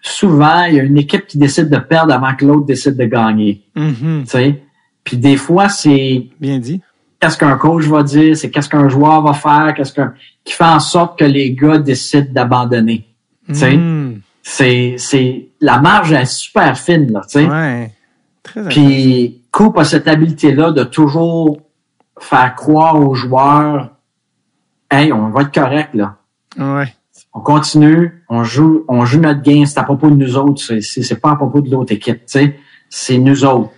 souvent, 0.00 0.64
il 0.64 0.74
y 0.74 0.80
a 0.80 0.82
une 0.82 0.98
équipe 0.98 1.26
qui 1.26 1.38
décide 1.38 1.68
de 1.68 1.78
perdre 1.78 2.12
avant 2.14 2.34
que 2.34 2.44
l'autre 2.44 2.66
décide 2.66 2.96
de 2.96 3.04
gagner. 3.04 3.62
Tu 3.74 4.26
sais? 4.26 4.62
Puis 5.04 5.16
des 5.16 5.36
fois, 5.36 5.68
c'est 5.68 6.28
Bien 6.40 6.58
dit. 6.58 6.80
qu'est-ce 7.20 7.36
qu'un 7.38 7.56
coach 7.56 7.84
va 7.84 8.02
dire, 8.02 8.36
c'est 8.36 8.50
qu'est-ce 8.50 8.68
qu'un 8.68 8.88
joueur 8.88 9.22
va 9.22 9.32
faire, 9.34 9.74
qu'est-ce 9.74 9.92
qu'un 9.92 10.14
qui 10.44 10.54
fait 10.54 10.64
en 10.64 10.80
sorte 10.80 11.18
que 11.18 11.24
les 11.24 11.52
gars 11.52 11.78
décident 11.78 12.30
d'abandonner. 12.30 13.06
Mhm. 13.48 14.20
C'est 14.42 14.94
c'est 14.98 15.48
la 15.60 15.78
marge 15.80 16.12
est 16.12 16.24
super 16.24 16.78
fine 16.78 17.12
là, 17.12 17.20
tu 17.22 17.40
sais? 17.40 17.46
Ouais. 17.46 17.92
Puis 18.70 19.42
Coupe 19.52 19.78
a 19.78 19.84
cette 19.84 20.08
habileté-là 20.08 20.70
de 20.72 20.84
toujours 20.84 21.60
faire 22.18 22.54
croire 22.54 22.96
aux 22.98 23.14
joueurs 23.14 23.90
Hey, 24.90 25.12
on 25.12 25.28
va 25.28 25.42
être 25.42 25.52
correct 25.54 25.90
là. 25.94 26.16
Ouais. 26.58 26.92
On 27.32 27.40
continue, 27.40 28.24
on 28.28 28.42
joue, 28.42 28.84
on 28.88 29.04
joue 29.04 29.20
notre 29.20 29.42
game, 29.42 29.64
c'est 29.64 29.78
à 29.78 29.84
propos 29.84 30.10
de 30.10 30.16
nous 30.16 30.36
autres, 30.36 30.60
c'est, 30.80 31.20
pas 31.20 31.32
à 31.32 31.36
propos 31.36 31.60
de 31.60 31.70
l'autre 31.70 31.92
équipe. 31.92 32.22
C'est 32.88 33.18
nous 33.18 33.44
autres. 33.44 33.70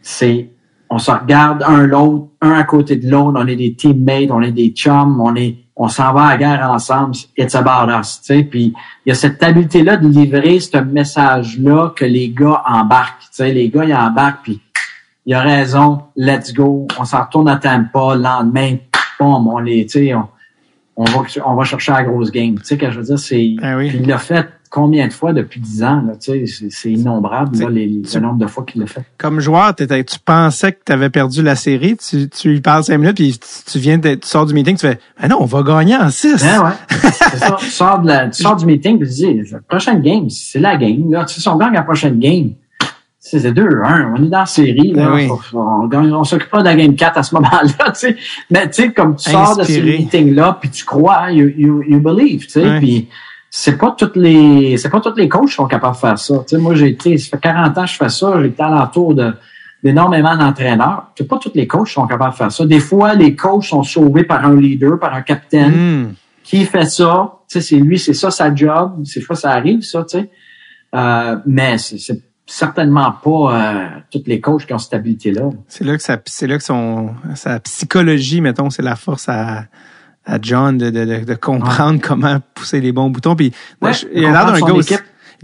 C'est 0.00 0.50
on 0.88 0.98
se 0.98 1.10
regarde 1.10 1.62
un 1.66 1.86
l'autre, 1.86 2.28
un 2.40 2.52
à 2.52 2.64
côté 2.64 2.96
de 2.96 3.10
l'autre, 3.10 3.38
on 3.42 3.46
est 3.46 3.56
des 3.56 3.74
teammates, 3.74 4.30
on 4.30 4.40
est 4.40 4.52
des 4.52 4.68
chums, 4.68 5.20
on 5.20 5.34
est 5.34 5.58
on 5.78 5.88
s'en 5.88 6.14
va 6.14 6.22
à 6.22 6.30
la 6.30 6.36
guerre 6.38 6.70
ensemble, 6.70 7.14
it's 7.36 7.54
about 7.54 7.92
us, 7.92 8.20
tu 8.20 8.34
sais. 8.34 8.44
Puis 8.44 8.72
il 9.04 9.10
y 9.10 9.12
a 9.12 9.14
cette 9.14 9.42
habileté-là 9.42 9.98
de 9.98 10.08
livrer 10.08 10.58
ce 10.58 10.78
message-là 10.78 11.92
que 11.94 12.06
les 12.06 12.30
gars 12.30 12.62
embarquent, 12.64 13.20
tu 13.20 13.28
sais. 13.32 13.52
Les 13.52 13.68
gars, 13.68 13.84
ils 13.84 13.94
embarquent, 13.94 14.42
puis 14.42 14.60
il 15.26 15.34
a 15.34 15.42
raison, 15.42 16.04
let's 16.16 16.54
go. 16.54 16.86
On 16.98 17.04
s'en 17.04 17.24
retourne 17.24 17.48
à 17.48 17.56
Tampa, 17.56 18.14
le 18.14 18.22
lendemain, 18.22 18.76
boum, 19.20 19.46
on 19.48 19.58
les, 19.58 19.84
tu 19.84 20.10
on 20.96 21.04
va, 21.04 21.22
on 21.44 21.54
va 21.54 21.64
chercher 21.64 21.92
la 21.92 22.02
grosse 22.04 22.30
game. 22.30 22.54
Tu 22.58 22.64
sais, 22.64 22.78
que 22.78 22.90
je 22.90 22.98
veux 22.98 23.04
dire, 23.04 23.18
c'est, 23.18 23.54
Ah 23.62 23.76
oui. 23.76 23.90
il 23.94 24.06
l'a 24.06 24.18
fait 24.18 24.48
combien 24.70 25.06
de 25.06 25.12
fois 25.12 25.32
depuis 25.32 25.60
10 25.60 25.84
ans, 25.84 26.02
là, 26.06 26.14
tu 26.16 26.46
sais, 26.46 26.68
c'est- 26.70 26.90
innombrable, 26.90 27.56
là, 27.58 27.68
les, 27.70 27.86
le 27.86 28.20
nombre 28.20 28.38
de 28.38 28.46
fois 28.46 28.64
qu'il 28.64 28.80
l'a 28.80 28.86
fait. 28.86 29.02
Comme 29.16 29.40
joueur, 29.40 29.74
t'étais- 29.74 30.02
tu 30.04 30.18
pensais 30.18 30.72
que 30.72 30.78
tu 30.84 30.92
avais 30.92 31.08
perdu 31.08 31.42
la 31.42 31.54
série, 31.54 31.96
tu, 31.96 32.28
tu 32.28 32.48
lui 32.50 32.60
parles 32.60 32.82
cinq 32.84 32.98
minutes, 32.98 33.16
puis 33.16 33.38
tu, 33.38 33.70
tu 33.72 33.78
viens, 33.78 33.96
de, 33.98 34.14
tu 34.16 34.26
sors 34.26 34.44
du 34.44 34.52
meeting, 34.54 34.76
tu 34.76 34.86
fais, 34.86 34.98
ben 35.20 35.28
non, 35.28 35.36
on 35.40 35.44
va 35.44 35.62
gagner 35.62 35.96
en 35.96 36.10
six. 36.10 36.44
Hein, 36.44 36.64
ouais. 36.64 36.98
c'est 37.12 37.38
ça. 37.38 37.56
Tu 37.58 37.66
sors, 37.66 38.00
de 38.00 38.08
la, 38.08 38.28
tu 38.28 38.42
sors 38.42 38.56
du 38.56 38.66
meeting 38.66 38.98
puis 38.98 39.08
tu 39.08 39.14
dis, 39.14 39.42
la 39.50 39.60
prochaine 39.60 40.02
game, 40.02 40.28
c'est 40.30 40.58
la 40.60 40.76
game. 40.76 41.10
Là. 41.12 41.24
Tu 41.24 41.34
sais, 41.34 41.40
si 41.40 41.48
on 41.48 41.56
gagne 41.56 41.72
la 41.74 41.82
prochaine 41.82 42.18
game, 42.18 42.50
c'est 43.30 43.40
c'est 43.40 43.52
2-1. 43.52 44.12
On 44.16 44.22
est 44.24 44.28
dans 44.28 44.38
la 44.40 44.46
série. 44.46 44.92
Là. 44.92 45.12
Oui. 45.14 45.28
On 45.52 46.24
s'occupe 46.24 46.50
pas 46.50 46.60
de 46.60 46.64
la 46.64 46.74
game 46.74 46.94
4 46.94 47.18
à 47.18 47.22
ce 47.22 47.34
moment-là. 47.34 47.90
Tu 47.92 47.92
sais. 47.94 48.16
Mais 48.50 48.66
tu 48.70 48.82
sais, 48.82 48.92
comme 48.92 49.16
tu 49.16 49.30
sors 49.30 49.56
de 49.56 49.64
ce 49.64 49.80
meeting-là, 49.80 50.58
puis 50.60 50.70
tu 50.70 50.84
crois, 50.84 51.30
you, 51.32 51.48
you, 51.56 51.82
you 51.88 52.00
believe. 52.00 52.44
Tu 52.46 52.50
sais, 52.50 52.62
Ouais. 52.68 52.78
puis 52.78 53.08
c'est 53.50 53.78
pas 53.78 53.94
toutes 53.96 54.16
les 54.16 54.76
c'est 54.76 54.90
pas 54.90 55.00
tous 55.00 55.14
les 55.16 55.28
coachs 55.28 55.48
qui 55.48 55.54
sont 55.54 55.66
capables 55.66 55.94
de 55.94 56.00
faire 56.00 56.18
ça. 56.18 56.34
Tu 56.38 56.56
sais, 56.56 56.58
moi, 56.58 56.74
j'ai 56.74 56.88
été, 56.88 57.16
ça 57.18 57.30
fait 57.30 57.40
40 57.42 57.78
ans 57.78 57.82
que 57.84 57.88
je 57.90 57.96
fais 57.96 58.08
ça, 58.08 58.34
j'ai 58.40 58.48
été 58.48 58.62
alentour 58.62 59.14
de 59.14 59.32
d'énormément 59.82 60.36
d'entraîneurs. 60.36 61.04
C'est 61.16 61.28
pas 61.28 61.38
tous 61.38 61.52
les 61.54 61.66
coachs 61.66 61.86
qui 61.86 61.92
sont 61.92 62.06
capables 62.06 62.32
de 62.32 62.36
faire 62.36 62.50
ça. 62.52 62.66
Des 62.66 62.80
fois, 62.80 63.14
les 63.14 63.36
coachs 63.36 63.64
sont 63.64 63.82
sauvés 63.82 64.24
par 64.24 64.44
un 64.44 64.56
leader, 64.56 64.98
par 64.98 65.14
un 65.14 65.22
capitaine 65.22 65.72
Hmm. 66.08 66.12
qui 66.42 66.64
fait 66.64 66.86
ça, 66.86 67.32
tu 67.48 67.54
sais, 67.54 67.60
c'est 67.60 67.76
lui, 67.76 67.98
c'est 67.98 68.14
ça 68.14 68.30
sa 68.30 68.54
job, 68.54 69.02
c'est 69.04 69.20
fois 69.20 69.36
ça 69.36 69.50
arrive, 69.50 69.82
ça, 69.82 70.02
tu 70.04 70.18
sais. 70.18 70.30
Euh, 70.94 71.36
mais 71.46 71.78
c'est 71.78 71.98
c'est 71.98 72.20
certainement 72.46 73.12
pas 73.12 73.30
euh, 73.74 73.86
tous 74.10 74.22
les 74.26 74.40
coachs 74.40 74.66
qui 74.66 74.72
ont 74.72 74.78
cette 74.78 74.94
habilité-là. 74.94 75.50
C'est 75.68 75.84
là 75.84 75.96
que 75.96 76.02
ça, 76.02 76.18
c'est 76.26 76.46
là 76.46 76.58
que 76.58 76.64
son, 76.64 77.10
sa 77.34 77.58
psychologie, 77.60 78.40
mettons, 78.40 78.70
c'est 78.70 78.82
la 78.82 78.96
force 78.96 79.28
à, 79.28 79.64
à 80.24 80.38
John 80.40 80.78
de, 80.78 80.90
de, 80.90 81.04
de, 81.04 81.24
de 81.24 81.34
comprendre 81.34 82.00
comment 82.02 82.38
pousser 82.54 82.80
les 82.80 82.92
bons 82.92 83.10
boutons. 83.10 83.34
Puis, 83.36 83.52
Ouais, 83.82 83.92
je- 83.92 84.06
il 84.14 84.24
a 84.26 84.30
l'air 84.30 84.46
d'un 84.52 84.60
gars 84.60 84.72
aussi. 84.72 84.94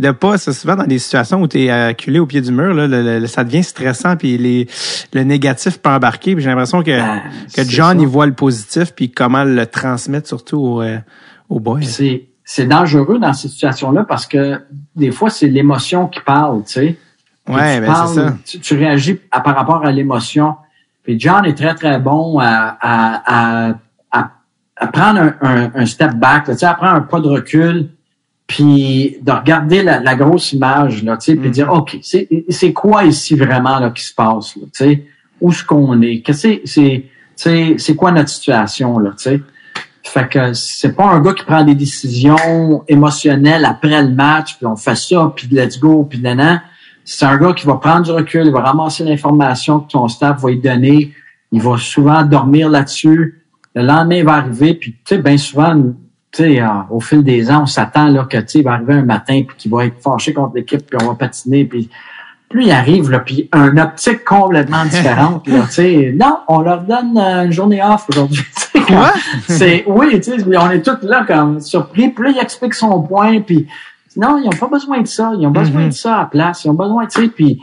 a 0.03 0.12
pas, 0.15 0.39
c'est 0.39 0.53
souvent 0.53 0.77
dans 0.77 0.87
des 0.87 0.99
situations 0.99 1.43
où 1.43 1.49
tu 1.49 1.62
es 1.65 1.70
acculé 1.70 2.19
au 2.19 2.27
pied 2.27 2.41
du 2.41 2.51
mur, 2.53 2.73
là, 2.73 2.87
le- 2.87 3.19
le- 3.20 3.27
ça 3.27 3.43
devient 3.45 3.62
stressant, 3.65 4.16
puis 4.16 4.39
les, 4.39 4.69
le 5.12 5.23
négatif 5.24 5.79
peut 5.79 5.91
embarquer. 5.91 6.35
Puis 6.35 6.43
j'ai 6.45 6.51
l'impression 6.51 6.83
que, 6.83 6.91
Ben, 6.97 7.20
que 7.55 7.62
John, 7.65 7.97
ça. 7.99 8.03
il 8.03 8.09
voit 8.09 8.27
le 8.27 8.33
positif, 8.35 8.93
puis 8.95 9.11
comment 9.11 9.45
le 9.45 9.66
transmettre 9.66 10.29
surtout 10.29 10.59
au, 10.59 10.83
euh, 10.83 10.99
au 11.49 11.59
boy. 11.61 11.81
Puis 11.81 11.89
C'est 11.91 12.27
c'est 12.55 12.66
dangereux 12.66 13.19
dans 13.19 13.33
ces 13.33 13.49
situations-là 13.49 14.05
parce 14.05 14.27
que 14.27 14.61
des 14.95 15.11
fois, 15.11 15.31
c'est 15.31 15.49
l'émotion 15.49 16.07
qui 16.07 16.20
parle, 16.20 16.62
tu 16.65 16.73
sais. 16.73 16.99
Ouais, 17.49 17.77
tu 17.81 17.87
ben 17.87 17.95
c'est 18.07 18.15
ça. 18.15 18.37
Tu, 18.45 18.61
tu 18.61 18.74
réagis 18.77 19.20
à, 19.31 19.41
par 19.41 19.57
rapport 19.57 19.85
à 19.87 19.91
l'émotion. 19.91 20.57
Puis 21.03 21.19
John 21.19 21.45
est 21.47 21.55
très, 21.55 21.74
très 21.74 21.99
bon 21.99 22.39
à, 22.41 22.77
à, 22.81 23.69
à, 23.70 24.29
à, 24.77 24.87
prendre 24.89 25.20
un, 25.20 25.35
un, 25.41 25.70
un 25.74 25.87
step 25.87 26.12
back, 26.15 26.49
là, 26.49 26.55
tu 26.55 26.61
sais, 26.61 26.66
à 26.66 26.74
prendre 26.74 26.97
un 26.97 27.01
pas 27.01 27.20
de 27.20 27.29
recul, 27.29 27.89
puis 28.47 29.16
de 29.23 29.33
regarder 29.33 29.83
la, 29.83 30.01
la 30.01 30.15
grosse 30.15 30.53
image, 30.53 31.03
là, 31.05 31.16
tu 31.16 31.33
sais, 31.33 31.37
puis 31.37 31.49
Mhm. 31.49 31.55
dire, 31.55 31.73
OK, 31.73 31.99
c'est 32.03 32.29
c'est 32.51 32.73
quoi 32.74 33.05
ici 33.05 33.35
vraiment 33.35 33.79
là, 33.79 33.91
qui 33.91 34.05
se 34.05 34.15
passe, 34.15 34.57
là, 34.57 34.62
tu 34.65 34.85
sais? 34.85 35.05
Où 35.41 35.51
est-ce 35.51 35.65
qu'on 35.65 36.01
est? 36.03 36.20
Qu'est-ce 36.20 36.49
que 36.49 36.61
c'est- 36.66 36.66
c'est 36.66 37.05
c'est 37.35 37.74
c'est 37.79 37.97
quoi 37.97 38.12
notre 38.12 38.29
situation, 38.29 38.99
là, 38.99 39.11
tu 39.12 39.24
sais? 39.24 39.41
Fait 40.03 40.29
que 40.29 40.53
c'est 40.53 40.95
pas 40.95 41.07
un 41.07 41.20
gars 41.20 41.33
qui 41.33 41.45
prend 41.45 41.65
des 41.65 41.74
décisions 41.74 42.85
émotionnelles 42.89 43.65
après 43.65 44.03
le 44.03 44.11
match, 44.11 44.57
puis 44.57 44.66
on 44.66 44.77
fait 44.77 44.97
ça, 44.97 45.33
puis 45.35 45.49
let's 45.51 45.79
go, 45.79 46.05
puis 46.05 46.20
nanan. 46.20 46.61
C'est 47.05 47.24
un 47.24 47.37
gars 47.37 47.53
qui 47.53 47.66
va 47.66 47.77
prendre 47.77 48.03
du 48.03 48.11
recul, 48.11 48.47
il 48.47 48.53
va 48.53 48.61
ramasser 48.61 49.05
l'information 49.05 49.81
que 49.81 49.91
ton 49.91 50.07
staff 50.09 50.41
va 50.41 50.51
lui 50.51 50.61
donner. 50.61 51.12
Il 51.51 51.61
va 51.61 51.77
souvent 51.77 52.23
dormir 52.23 52.69
là-dessus. 52.69 53.43
Le 53.74 53.83
lendemain, 53.83 54.16
il 54.16 54.24
va 54.24 54.35
arriver, 54.35 54.74
puis 54.74 54.93
tu 54.93 55.16
sais, 55.16 55.19
bien 55.19 55.37
souvent, 55.37 55.74
sais, 56.33 56.61
euh, 56.61 56.66
au 56.91 57.01
fil 57.01 57.23
des 57.23 57.51
ans, 57.51 57.62
on 57.62 57.66
s'attend 57.66 58.09
là 58.09 58.24
que 58.24 58.39
il 58.55 58.65
va 58.65 58.73
arriver 58.73 58.95
un 58.95 59.05
matin, 59.05 59.43
puis 59.47 59.57
qu'il 59.57 59.70
va 59.70 59.87
être 59.87 60.01
fâché 60.01 60.33
contre 60.33 60.57
l'équipe, 60.57 60.85
puis 60.87 60.99
on 61.03 61.09
va 61.09 61.15
patiner, 61.15 61.65
puis 61.65 61.91
plus 62.53 62.65
il 62.66 62.70
arrive, 62.70 63.11
là, 63.11 63.19
puis 63.20 63.49
un 63.53 63.77
optique 63.79 64.24
complètement 64.24 64.85
différente. 64.85 65.47
là, 65.49 65.62
tu 65.66 65.73
sais, 65.73 66.15
non, 66.19 66.39
on 66.49 66.61
leur 66.61 66.83
donne 66.83 67.19
une 67.19 67.51
journée 67.53 67.83
off 67.83 68.07
aujourd'hui. 68.11 68.43
Quoi? 68.87 69.12
c'est 69.49 69.85
oui, 69.87 70.20
tu 70.20 70.39
sais, 70.39 70.45
on 70.59 70.70
est 70.70 70.83
tous 70.83 71.05
là 71.07 71.24
comme 71.27 71.61
surpris. 71.61 72.11
Puis 72.11 72.24
là, 72.24 72.31
il 72.37 72.39
explique 72.43 72.74
son 72.74 73.03
point, 73.03 73.41
puis 73.41 73.66
non, 74.16 74.39
ils 74.43 74.47
ont 74.47 74.59
pas 74.59 74.66
besoin 74.69 75.01
de 75.01 75.07
ça. 75.07 75.33
Ils 75.39 75.47
ont 75.47 75.51
besoin 75.51 75.83
Mhm. 75.83 75.89
de 75.89 75.95
ça 75.95 76.15
à 76.16 76.19
la 76.20 76.24
place. 76.27 76.65
Ils 76.65 76.70
ont 76.70 76.74
besoin, 76.74 77.07
tu 77.07 77.23
sais, 77.23 77.29
puis 77.29 77.61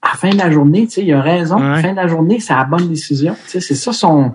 à 0.00 0.08
la 0.08 0.14
fin 0.14 0.30
de 0.30 0.38
la 0.38 0.50
journée, 0.50 0.86
tu 0.86 0.94
sais, 0.94 1.04
il 1.04 1.12
a 1.12 1.20
raison. 1.20 1.56
À 1.58 1.76
la 1.76 1.82
fin 1.82 1.90
de 1.92 1.96
la 1.96 2.08
journée, 2.08 2.40
c'est 2.40 2.54
la 2.54 2.64
bonne 2.64 2.88
décision. 2.88 3.34
Tu 3.44 3.50
sais, 3.52 3.60
c'est 3.60 3.74
ça 3.74 3.92
son 3.92 4.32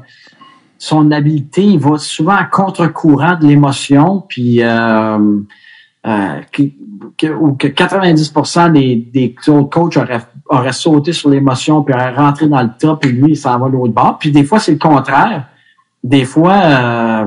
son 0.80 1.12
habileté. 1.12 1.64
Il 1.64 1.80
va 1.80 1.98
souvent 1.98 2.36
à 2.36 2.44
contre-courant 2.44 3.36
de 3.42 3.48
l'émotion, 3.48 4.24
puis 4.30 4.62
euh, 4.62 5.18
euh, 6.06 6.40
qui- 6.52 6.76
que, 7.18 7.28
ou 7.28 7.54
que 7.54 7.68
90% 7.68 8.72
des, 8.72 8.96
des 9.14 9.36
autres 9.50 9.70
coachs 9.70 9.98
auraient, 9.98 10.22
auraient 10.50 10.72
sauté 10.72 11.14
sur 11.14 11.30
l'émotion 11.30 11.82
puis 11.84 11.94
auraient 11.94 12.14
rentré 12.14 12.48
dans 12.48 12.62
le 12.62 12.70
top 12.80 13.06
et 13.06 13.10
lui, 13.10 13.32
il 13.32 13.36
s'en 13.38 13.58
va 13.60 13.68
l'autre 13.68 13.94
bord. 13.94 14.18
Puis 14.20 14.32
des 14.32 14.44
fois, 14.44 14.60
c'est 14.60 14.72
le 14.74 14.78
contraire. 14.78 15.48
Des 16.04 16.26
fois, 16.26 16.54
euh, 16.64 17.26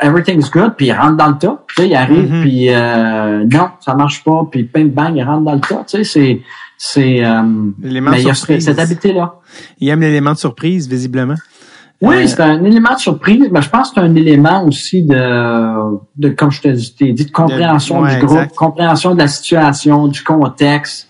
everything's 0.00 0.50
good, 0.50 0.74
puis 0.76 0.86
il 0.86 0.92
rentre 0.92 1.16
dans 1.16 1.28
le 1.28 1.38
top. 1.38 1.66
Tu 1.76 1.82
sais, 1.82 1.88
il 1.88 1.94
arrive, 1.94 2.32
Mhm. 2.32 2.40
puis 2.42 2.68
euh, 2.70 3.44
non, 3.50 3.68
ça 3.80 3.94
marche 3.94 4.22
pas, 4.24 4.46
puis 4.50 4.62
bang, 4.72 4.90
bang, 4.90 5.16
il 5.16 5.22
rentre 5.22 5.42
dans 5.44 5.54
le 5.54 5.60
top. 5.60 5.86
Tu 5.86 5.98
sais, 5.98 6.04
c'est... 6.04 6.42
c'est 6.76 7.24
euh, 7.24 7.42
mais 7.78 8.20
il 8.20 8.26
y 8.26 8.30
a 8.30 8.34
cette 8.34 8.78
habileté-là. 8.78 9.34
Il 9.80 9.88
aime 9.88 10.00
l'élément 10.00 10.32
de 10.32 10.38
surprise, 10.38 10.88
visiblement. 10.88 11.34
Oui, 12.02 12.16
Euh, 12.16 12.26
c'est 12.26 12.40
un 12.40 12.62
élément 12.64 12.94
de 12.94 12.98
surprise, 12.98 13.48
mais 13.50 13.62
je 13.62 13.70
pense 13.70 13.88
que 13.90 13.94
c'est 13.96 14.00
un 14.06 14.14
élément 14.14 14.64
aussi 14.66 15.02
de, 15.04 15.96
de 16.16 16.28
comme 16.30 16.50
je 16.50 16.60
t'ai 16.60 16.72
dit, 17.12 17.24
de 17.24 17.30
compréhension 17.30 18.00
ouais, 18.00 18.16
du 18.18 18.26
groupe, 18.26 18.38
exact. 18.38 18.56
compréhension 18.56 19.14
de 19.14 19.18
la 19.20 19.28
situation, 19.28 20.08
du 20.08 20.22
contexte. 20.22 21.08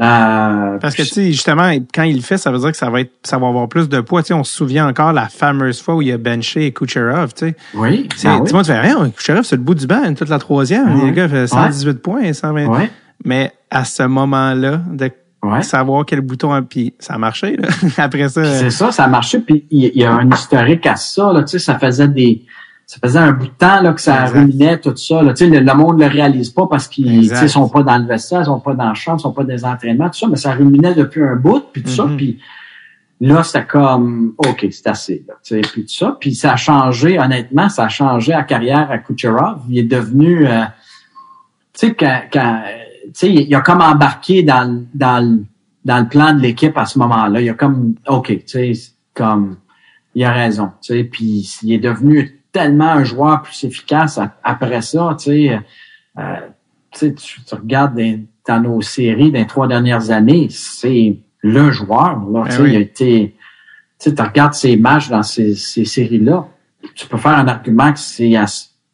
Euh, 0.00 0.78
Parce 0.80 0.96
que, 0.96 1.02
tu 1.02 1.08
sais, 1.08 1.26
justement, 1.26 1.70
quand 1.94 2.02
il 2.02 2.16
le 2.16 2.22
fait, 2.22 2.36
ça 2.38 2.50
veut 2.50 2.58
dire 2.58 2.72
que 2.72 2.76
ça 2.76 2.90
va 2.90 3.02
être, 3.02 3.12
ça 3.22 3.38
va 3.38 3.46
avoir 3.46 3.68
plus 3.68 3.88
de 3.88 4.00
poids. 4.00 4.22
Tu 4.22 4.28
sais, 4.28 4.34
on 4.34 4.42
se 4.42 4.52
souvient 4.52 4.88
encore 4.88 5.12
la 5.12 5.28
fameuse 5.28 5.80
fois 5.80 5.94
où 5.94 6.02
il 6.02 6.10
a 6.10 6.18
benché 6.18 6.72
Kucherov, 6.72 7.34
tu 7.34 7.48
sais. 7.50 7.56
oui, 7.74 8.08
C'est- 8.16 8.26
ben 8.26 8.42
Tu 8.44 8.52
oui. 8.54 8.60
tu 8.62 8.66
fais 8.66 8.80
rien, 8.80 9.10
Kucherov, 9.10 9.44
c'est 9.44 9.56
le 9.56 9.62
bout 9.62 9.74
du 9.76 9.86
banc, 9.86 10.12
toute 10.14 10.28
la 10.30 10.38
troisième. 10.40 10.96
Ouais. 10.98 11.06
Le 11.06 11.12
gars 11.12 11.28
fait 11.28 11.46
118 11.46 12.02
points, 12.02 12.32
120. 12.32 12.66
Ouais, 12.66 12.90
Mais 13.24 13.52
à 13.70 13.84
ce 13.84 14.02
moment-là, 14.02 14.80
de 14.90 15.08
ouais. 15.42 15.62
savoir 15.62 16.04
quel 16.06 16.20
bouton, 16.20 16.62
puis 16.62 16.94
ça 16.98 17.14
a 17.14 17.18
marché, 17.18 17.56
là. 17.56 17.68
Après 17.98 18.28
ça, 18.28 18.44
C'est 18.44 18.70
ça, 18.70 18.92
ça 18.92 19.04
a 19.04 19.08
marché, 19.08 19.40
puis 19.40 19.66
il 19.70 19.96
y 19.96 20.04
a 20.04 20.12
un 20.12 20.30
historique 20.30 20.86
à 20.86 20.96
ça, 20.96 21.32
là, 21.32 21.42
tu 21.42 21.48
sais, 21.52 21.58
ça 21.58 21.78
faisait 21.78 22.08
des, 22.08 22.44
ça 22.86 22.98
faisait 23.02 23.18
un 23.18 23.32
bout 23.32 23.46
de 23.46 23.52
temps, 23.52 23.80
là, 23.80 23.92
que 23.92 24.00
ça 24.00 24.22
Exact. 24.22 24.38
ruminait 24.38 24.78
tout 24.78 24.96
ça, 24.96 25.22
là, 25.22 25.32
tu 25.34 25.44
sais, 25.44 25.50
le, 25.50 25.60
le 25.64 25.74
monde 25.74 26.00
le 26.00 26.06
réalise 26.06 26.50
pas 26.50 26.66
parce 26.66 26.88
qu'ils, 26.88 27.06
tu 27.06 27.18
Exact. 27.18 27.36
sais, 27.40 27.48
sont 27.48 27.68
pas 27.68 27.82
dans 27.82 27.98
le 27.98 28.06
vestiaire, 28.06 28.40
ils 28.42 28.46
sont 28.46 28.60
pas 28.60 28.74
dans 28.74 28.88
la 28.88 28.94
chambre, 28.94 29.18
ils 29.18 29.22
sont 29.22 29.32
pas 29.32 29.42
dans 29.44 29.52
les 29.52 29.64
entraînements, 29.64 30.08
tout 30.10 30.18
ça, 30.18 30.26
mais 30.28 30.36
ça 30.36 30.52
ruminait 30.52 30.94
depuis 30.94 31.22
un 31.22 31.36
bout, 31.36 31.64
puis 31.72 31.82
tout 31.82 31.90
ça, 31.90 32.04
Mhm. 32.04 32.16
puis 32.16 32.38
là, 33.20 33.42
c'était 33.44 33.64
comme, 33.64 34.34
OK, 34.38 34.66
c'est 34.70 34.88
assez, 34.88 35.24
là, 35.28 35.34
tu 35.44 35.54
sais, 35.54 35.60
puis 35.60 35.82
tout 35.82 35.94
ça, 35.94 36.16
puis 36.20 36.34
ça 36.34 36.52
a 36.52 36.56
changé, 36.56 37.18
honnêtement, 37.20 37.68
ça 37.68 37.84
a 37.84 37.88
changé 37.88 38.32
la 38.32 38.42
carrière 38.42 38.90
à 38.90 38.98
Kucherov, 38.98 39.60
il 39.70 39.78
est 39.78 39.82
devenu, 39.84 40.46
euh, 40.46 40.62
tu 41.72 41.86
sais, 41.88 41.94
quand, 41.94 42.20
quand 42.32 42.62
sais, 43.14 43.32
il 43.32 43.54
a 43.54 43.60
comme 43.60 43.80
embarqué 43.80 44.42
dans, 44.42 44.70
le- 44.70 44.86
dans, 44.94 45.44
dans 45.84 45.98
le 45.98 46.08
plan 46.08 46.32
de 46.34 46.40
l'équipe 46.40 46.76
à 46.76 46.86
ce 46.86 46.98
moment-là. 46.98 47.40
Il 47.40 47.48
a 47.50 47.54
comme, 47.54 47.94
OK, 48.08 48.26
tu 48.28 48.42
sais, 48.46 48.72
comme, 49.14 49.56
il 50.14 50.24
a 50.24 50.32
raison, 50.32 50.70
tu 50.82 50.94
sais, 50.94 51.04
puis 51.04 51.48
il 51.62 51.72
est 51.72 51.78
devenu 51.78 52.40
tellement 52.52 52.90
un 52.92 53.04
joueur 53.04 53.42
plus 53.42 53.64
efficace 53.64 54.20
après 54.44 54.82
ça, 54.82 55.16
tu 55.18 55.24
sais, 55.24 55.58
euh, 56.18 56.36
tu 56.90 57.14
tu, 57.14 57.40
regardes 57.54 57.96
dans, 57.96 58.24
dans 58.46 58.60
nos 58.60 58.82
séries 58.82 59.30
des 59.32 59.46
trois 59.46 59.66
dernières 59.66 60.10
années, 60.10 60.48
c'est 60.50 61.16
le 61.40 61.70
joueur, 61.70 62.20
là, 62.30 62.42
Ben 62.42 62.44
tu 62.44 62.52
sais, 62.56 62.62
oui. 62.62 62.70
il 62.72 62.76
a 62.76 62.80
été, 62.80 63.36
tu 63.98 64.10
sais, 64.10 64.14
tu 64.14 64.22
regardes 64.22 64.52
ses 64.54 64.76
matchs 64.76 65.08
dans 65.08 65.22
ces, 65.22 65.54
ces 65.54 65.84
séries-là, 65.86 66.46
tu 66.94 67.06
peux 67.06 67.16
faire 67.16 67.38
un 67.38 67.48
argument 67.48 67.92
que 67.92 67.98
c'est 67.98 68.34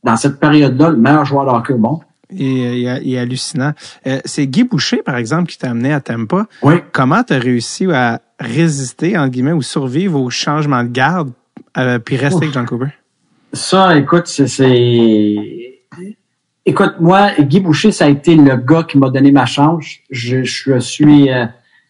dans 0.05 0.17
cette 0.17 0.39
période-là 0.39 0.91
le 0.91 0.97
meilleur 0.97 1.25
joueur 1.25 1.45
de 1.47 1.51
hockey 1.51 1.73
au 1.73 1.79
monde. 1.79 2.01
Il, 2.31 2.47
il- 2.47 3.01
il 3.05 3.15
est 3.15 3.19
hallucinant. 3.19 3.73
Euh, 4.07 4.19
c'est 4.25 4.47
Guy 4.47 4.65
Boucher, 4.65 5.03
par 5.03 5.17
exemple, 5.17 5.51
qui 5.51 5.59
t'a 5.59 5.71
amené 5.71 5.93
à 5.93 6.01
Tampa. 6.01 6.47
Oui. 6.63 6.75
Comment 6.93 7.23
t'as 7.23 7.39
réussi 7.39 7.87
à 7.93 8.21
résister, 8.41 9.17
entre 9.19 9.31
guillemets, 9.31 9.53
ou 9.53 9.63
survivre 9.63 10.21
au 10.21 10.31
changement 10.31 10.83
de 10.85 10.89
garde, 10.89 11.33
euh, 11.77 11.99
puis 11.99 12.17
rester 12.17 12.37
Ouf. 12.37 12.43
avec 12.43 12.55
John 12.55 12.67
Cooper? 12.67 12.91
Ça, 13.53 13.97
écoute, 13.97 14.27
c'est-. 14.27 15.75
Écoute, 16.67 16.97
moi, 17.01 17.31
Guy 17.41 17.61
Boucher, 17.61 17.93
ça 17.93 18.05
a 18.05 18.09
été 18.09 18.37
le 18.37 18.57
gars 18.57 18.83
qui 18.83 18.99
m'a 18.99 19.09
donné 19.09 19.33
ma 19.33 19.47
chance. 19.47 19.87
Je, 20.11 20.45
je 20.45 20.79
suis 20.79 21.31
euh, 21.33 21.47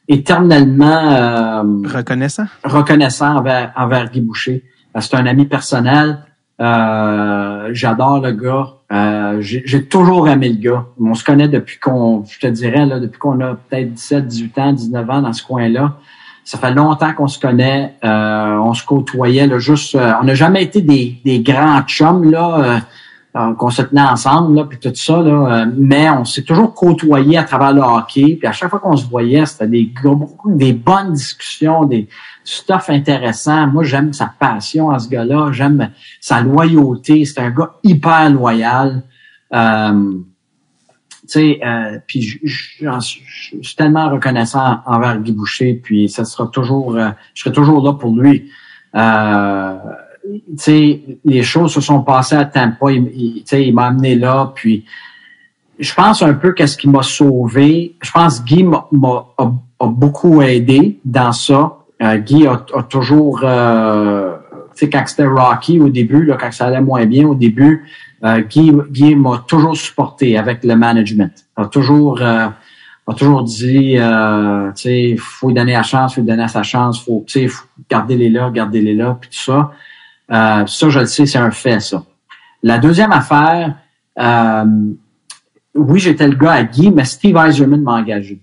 éternellement 0.06 1.12
euh, 1.12 1.62
Reconnaissant? 1.88 2.46
reconnaissant 2.64 3.36
envers, 3.38 3.72
envers 3.76 4.08
Guy 4.10 4.20
Boucher. 4.20 4.62
Euh, 4.96 5.00
C'est 5.00 5.16
un 5.16 5.26
ami 5.26 5.46
personnel. 5.46 6.18
Euh, 6.60 7.70
J'adore 7.72 8.20
le 8.20 8.32
gars. 8.32 8.68
Euh, 8.90 9.38
J'ai 9.40 9.84
toujours 9.84 10.28
aimé 10.28 10.48
le 10.48 10.56
gars. 10.56 10.86
On 11.00 11.14
se 11.14 11.22
connaît 11.22 11.48
depuis 11.48 11.78
qu'on, 11.78 12.24
je 12.24 12.38
te 12.38 12.46
dirais, 12.46 12.86
là, 12.86 12.98
depuis 13.00 13.18
qu'on 13.18 13.38
a 13.40 13.54
peut-être 13.54 13.92
17, 13.92 14.26
18 14.26 14.58
ans, 14.58 14.72
19 14.72 15.10
ans 15.10 15.22
dans 15.22 15.32
ce 15.32 15.42
coin-là. 15.44 15.98
ça 16.44 16.56
fait 16.56 16.72
longtemps 16.72 17.12
qu'on 17.12 17.28
se 17.28 17.38
connaît, 17.38 17.94
euh, 18.04 18.56
on 18.56 18.72
se 18.72 18.82
côtoyait, 18.86 19.46
là, 19.46 19.58
juste, 19.58 19.94
euh, 19.94 20.12
on 20.22 20.24
n'a 20.24 20.34
jamais 20.34 20.62
été 20.62 20.80
des, 20.80 21.18
des 21.22 21.40
grands 21.40 21.82
chums, 21.82 22.30
là, 22.30 22.58
euh, 22.58 22.78
qu'on 23.32 23.70
se 23.70 23.82
tenait 23.82 24.00
ensemble, 24.00 24.56
là, 24.56 24.64
puis 24.64 24.78
tout 24.78 24.92
ça, 24.94 25.20
là, 25.20 25.66
mais 25.76 26.10
on 26.10 26.24
s'est 26.24 26.42
toujours 26.42 26.74
côtoyé 26.74 27.38
à 27.38 27.44
travers 27.44 27.72
le 27.72 27.82
hockey, 27.82 28.36
puis 28.36 28.48
à 28.48 28.52
chaque 28.52 28.70
fois 28.70 28.80
qu'on 28.80 28.96
se 28.96 29.06
voyait, 29.06 29.46
c'était 29.46 29.68
des, 29.68 29.92
des 30.46 30.72
bonnes 30.72 31.12
discussions, 31.12 31.84
des 31.84 32.08
stuff 32.42 32.90
intéressant. 32.90 33.68
Moi, 33.68 33.84
j'aime 33.84 34.12
sa 34.12 34.32
passion 34.38 34.90
à 34.90 34.98
ce 34.98 35.08
gars-là, 35.08 35.50
j'aime 35.52 35.90
sa 36.20 36.40
loyauté, 36.40 37.24
c'est 37.24 37.40
un 37.40 37.50
gars 37.50 37.74
hyper 37.84 38.30
loyal. 38.30 39.04
Euh, 39.54 40.12
sais, 41.28 41.60
euh, 41.64 41.98
puis 42.06 42.22
je, 42.22 42.38
suis 43.00 43.76
tellement 43.76 44.10
reconnaissant 44.10 44.80
envers 44.86 45.20
Guy 45.20 45.32
Boucher, 45.32 45.74
puis 45.74 46.08
ça 46.08 46.24
sera 46.24 46.48
toujours, 46.48 46.96
euh, 46.96 47.10
je 47.34 47.42
serai 47.42 47.52
toujours 47.52 47.84
là 47.84 47.92
pour 47.92 48.16
lui. 48.16 48.50
Euh, 48.94 49.76
tu 49.76 50.07
les 51.24 51.42
choses 51.42 51.72
se 51.72 51.80
sont 51.80 52.02
passées 52.02 52.36
à 52.36 52.44
Tampa, 52.44 52.92
il, 52.92 53.44
il, 53.50 53.58
il 53.60 53.74
m'a 53.74 53.86
amené 53.86 54.14
là, 54.14 54.52
puis 54.54 54.84
je 55.78 55.94
pense 55.94 56.22
un 56.22 56.34
peu 56.34 56.52
qu'est-ce 56.52 56.76
qui 56.76 56.88
m'a 56.88 57.02
sauvé. 57.02 57.94
Je 58.02 58.10
pense 58.10 58.44
Guy 58.44 58.64
m'a 58.64 58.86
beaucoup 59.80 60.42
aidé 60.42 60.98
dans 61.04 61.32
ça. 61.32 61.76
Euh, 62.02 62.16
Guy 62.18 62.46
a, 62.46 62.56
toujours, 62.82 63.40
euh, 63.42 64.36
tu 64.74 64.84
sais, 64.84 64.90
quand 64.90 65.04
c'était 65.06 65.26
Rocky 65.26 65.80
au 65.80 65.88
début, 65.88 66.24
là, 66.24 66.36
quand 66.38 66.52
ça 66.52 66.66
allait 66.66 66.80
moins 66.80 67.06
bien 67.06 67.26
au 67.26 67.34
début, 67.34 67.84
euh, 68.24 68.40
Guy, 68.40 69.14
m'a 69.14 69.44
toujours 69.46 69.76
supporté 69.76 70.36
avec 70.36 70.64
le 70.64 70.74
management. 70.74 71.32
A 71.56 71.66
toujours, 71.66 72.20
euh, 72.20 72.48
a 73.06 73.14
toujours 73.14 73.44
dit, 73.44 73.96
euh, 73.96 74.70
tu 74.72 74.82
sais, 74.82 75.16
faut 75.18 75.48
lui 75.48 75.54
donner 75.54 75.72
la 75.72 75.82
chance, 75.82 76.14
faut 76.14 76.20
lui 76.20 76.26
donner 76.26 76.48
sa 76.48 76.62
chance, 76.62 77.02
faut, 77.04 77.24
tu 77.26 77.48
sais, 77.48 77.54
garder-les 77.88 78.28
là, 78.28 78.50
garder-les 78.50 78.94
là, 78.94 79.16
puis 79.20 79.30
tout 79.30 79.44
ça. 79.44 79.72
Euh, 80.30 80.66
ça, 80.66 80.88
je 80.88 81.00
le 81.00 81.06
sais, 81.06 81.26
c'est 81.26 81.38
un 81.38 81.50
fait, 81.50 81.80
ça. 81.80 82.04
La 82.62 82.78
deuxième 82.78 83.12
affaire, 83.12 83.76
euh, 84.18 84.64
oui, 85.74 86.00
j'étais 86.00 86.28
le 86.28 86.36
gars 86.36 86.52
à 86.52 86.64
Guy, 86.64 86.90
mais 86.90 87.04
Steve 87.04 87.36
Eiserman 87.36 87.82
m'a 87.82 87.94
engagé. 87.94 88.40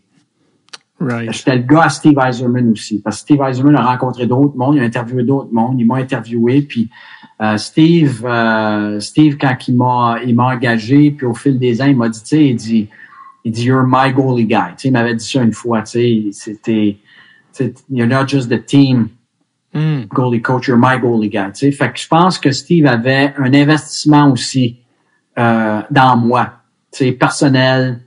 Right. 1.00 1.32
J'étais 1.34 1.58
le 1.58 1.64
gars 1.64 1.84
à 1.84 1.90
Steve 1.90 2.18
Eiserman 2.18 2.72
aussi, 2.72 3.02
parce 3.02 3.18
que 3.18 3.22
Steve 3.22 3.42
Eiserman 3.42 3.76
a 3.76 3.86
rencontré 3.86 4.26
d'autres 4.26 4.56
mondes, 4.56 4.76
il 4.76 4.82
a 4.82 4.86
interviewé 4.86 5.24
d'autres 5.24 5.52
mondes, 5.52 5.80
il 5.80 5.86
m'a 5.86 5.98
interviewé, 5.98 6.62
puis 6.62 6.90
euh, 7.42 7.58
Steve, 7.58 8.26
Steve, 9.00 9.38
quand 9.38 9.56
il 9.68 9.76
m'a, 9.76 10.18
il 10.26 10.34
m'a 10.36 10.56
engagé, 10.56 11.12
puis 11.12 11.26
au 11.26 11.34
fil 11.34 11.60
des 11.60 11.82
ans, 11.82 11.86
il 11.86 11.98
m'a 11.98 12.08
dit, 12.08 12.22
tu 12.22 12.28
sais, 12.28 12.46
il 12.48 12.56
dit, 12.56 12.90
il 13.44 13.52
dit, 13.52 13.66
you're 13.66 13.86
my 13.86 14.12
goalie 14.12 14.46
guy. 14.46 14.72
Tu 14.72 14.74
sais, 14.78 14.88
il 14.88 14.92
m'avait 14.92 15.14
dit 15.14 15.26
ça 15.26 15.44
une 15.44 15.54
fois, 15.54 15.82
tu 15.82 16.32
sais, 16.32 16.32
c'était, 16.32 16.98
you're 17.92 18.08
not 18.08 18.28
just 18.28 18.50
the 18.50 18.66
team 18.66 19.10
mm. 19.76 20.08
goalie 20.08 20.42
coach, 20.42 20.68
you're 20.68 20.80
my 20.80 21.00
goalie 21.00 21.30
guy. 21.30 21.52
Tu 21.54 21.60
sais, 21.60 21.72
fait 21.72 21.92
que 21.92 22.00
je 22.00 22.08
pense 22.08 22.40
que 22.40 22.52
Steve 22.52 22.88
avait 22.88 23.34
un 23.38 23.54
investissement 23.54 24.32
aussi 24.32 24.80
euh, 25.38 25.82
dans 25.92 26.18
moi, 26.18 26.54
tu 26.92 27.06
sais, 27.06 27.12
personnel. 27.12 28.02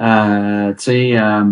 Euh, 0.00 0.72
tu 0.74 0.84
sais, 0.84 1.18
euh, 1.18 1.42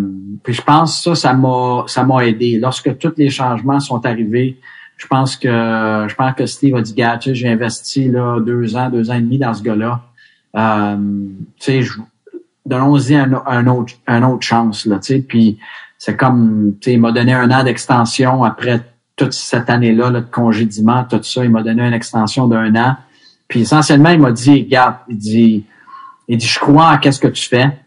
puis 0.41 0.53
je 0.53 0.61
pense 0.61 0.97
que 0.97 1.15
ça, 1.15 1.15
ça 1.15 1.33
m'a, 1.33 1.83
ça 1.87 2.03
m'a 2.03 2.25
aidé. 2.25 2.57
Lorsque 2.59 2.97
tous 2.97 3.13
les 3.17 3.29
changements 3.29 3.79
sont 3.79 4.05
arrivés, 4.05 4.57
je 4.95 5.05
pense 5.05 5.35
que 5.35 5.47
je 5.49 6.15
pense 6.15 6.33
que 6.33 6.45
Steve 6.45 6.75
a 6.75 6.81
dit, 6.81 6.93
gars, 6.93 7.19
j'ai 7.21 7.49
investi 7.49 8.09
là 8.09 8.39
deux 8.39 8.75
ans, 8.75 8.89
deux 8.89 9.11
ans 9.11 9.15
et 9.15 9.21
demi 9.21 9.37
dans 9.37 9.53
ce 9.53 9.61
gars-là. 9.61 10.01
Euh, 10.55 10.97
tu 11.59 11.83
sais, 11.83 11.89
donnons-y 12.65 13.15
un, 13.15 13.67
autre, 13.67 13.93
autre 14.07 14.45
chance 14.45 14.85
là, 14.85 14.99
tu. 14.99 15.21
Puis 15.21 15.59
c'est 15.97 16.15
comme, 16.15 16.75
tu 16.79 16.91
il 16.91 16.99
m'a 16.99 17.11
donné 17.11 17.33
un 17.33 17.51
an 17.51 17.63
d'extension 17.63 18.43
après 18.43 18.81
toute 19.17 19.33
cette 19.33 19.69
année-là 19.69 20.09
là, 20.09 20.21
de 20.21 20.25
congédiement, 20.25 21.03
tout 21.03 21.21
ça. 21.23 21.43
Il 21.43 21.51
m'a 21.51 21.63
donné 21.63 21.85
une 21.85 21.93
extension 21.93 22.47
d'un 22.47 22.73
an. 22.75 22.95
Puis 23.49 23.61
essentiellement, 23.61 24.11
il 24.11 24.19
m'a 24.19 24.31
dit, 24.31 24.63
regarde, 24.63 24.95
il 25.09 25.17
dit, 25.17 25.65
il 26.29 26.37
dit, 26.37 26.47
je 26.47 26.59
crois 26.59 26.93
en 26.93 26.97
qu'est-ce 26.97 27.19
que 27.19 27.27
tu 27.27 27.47
fais. 27.47 27.77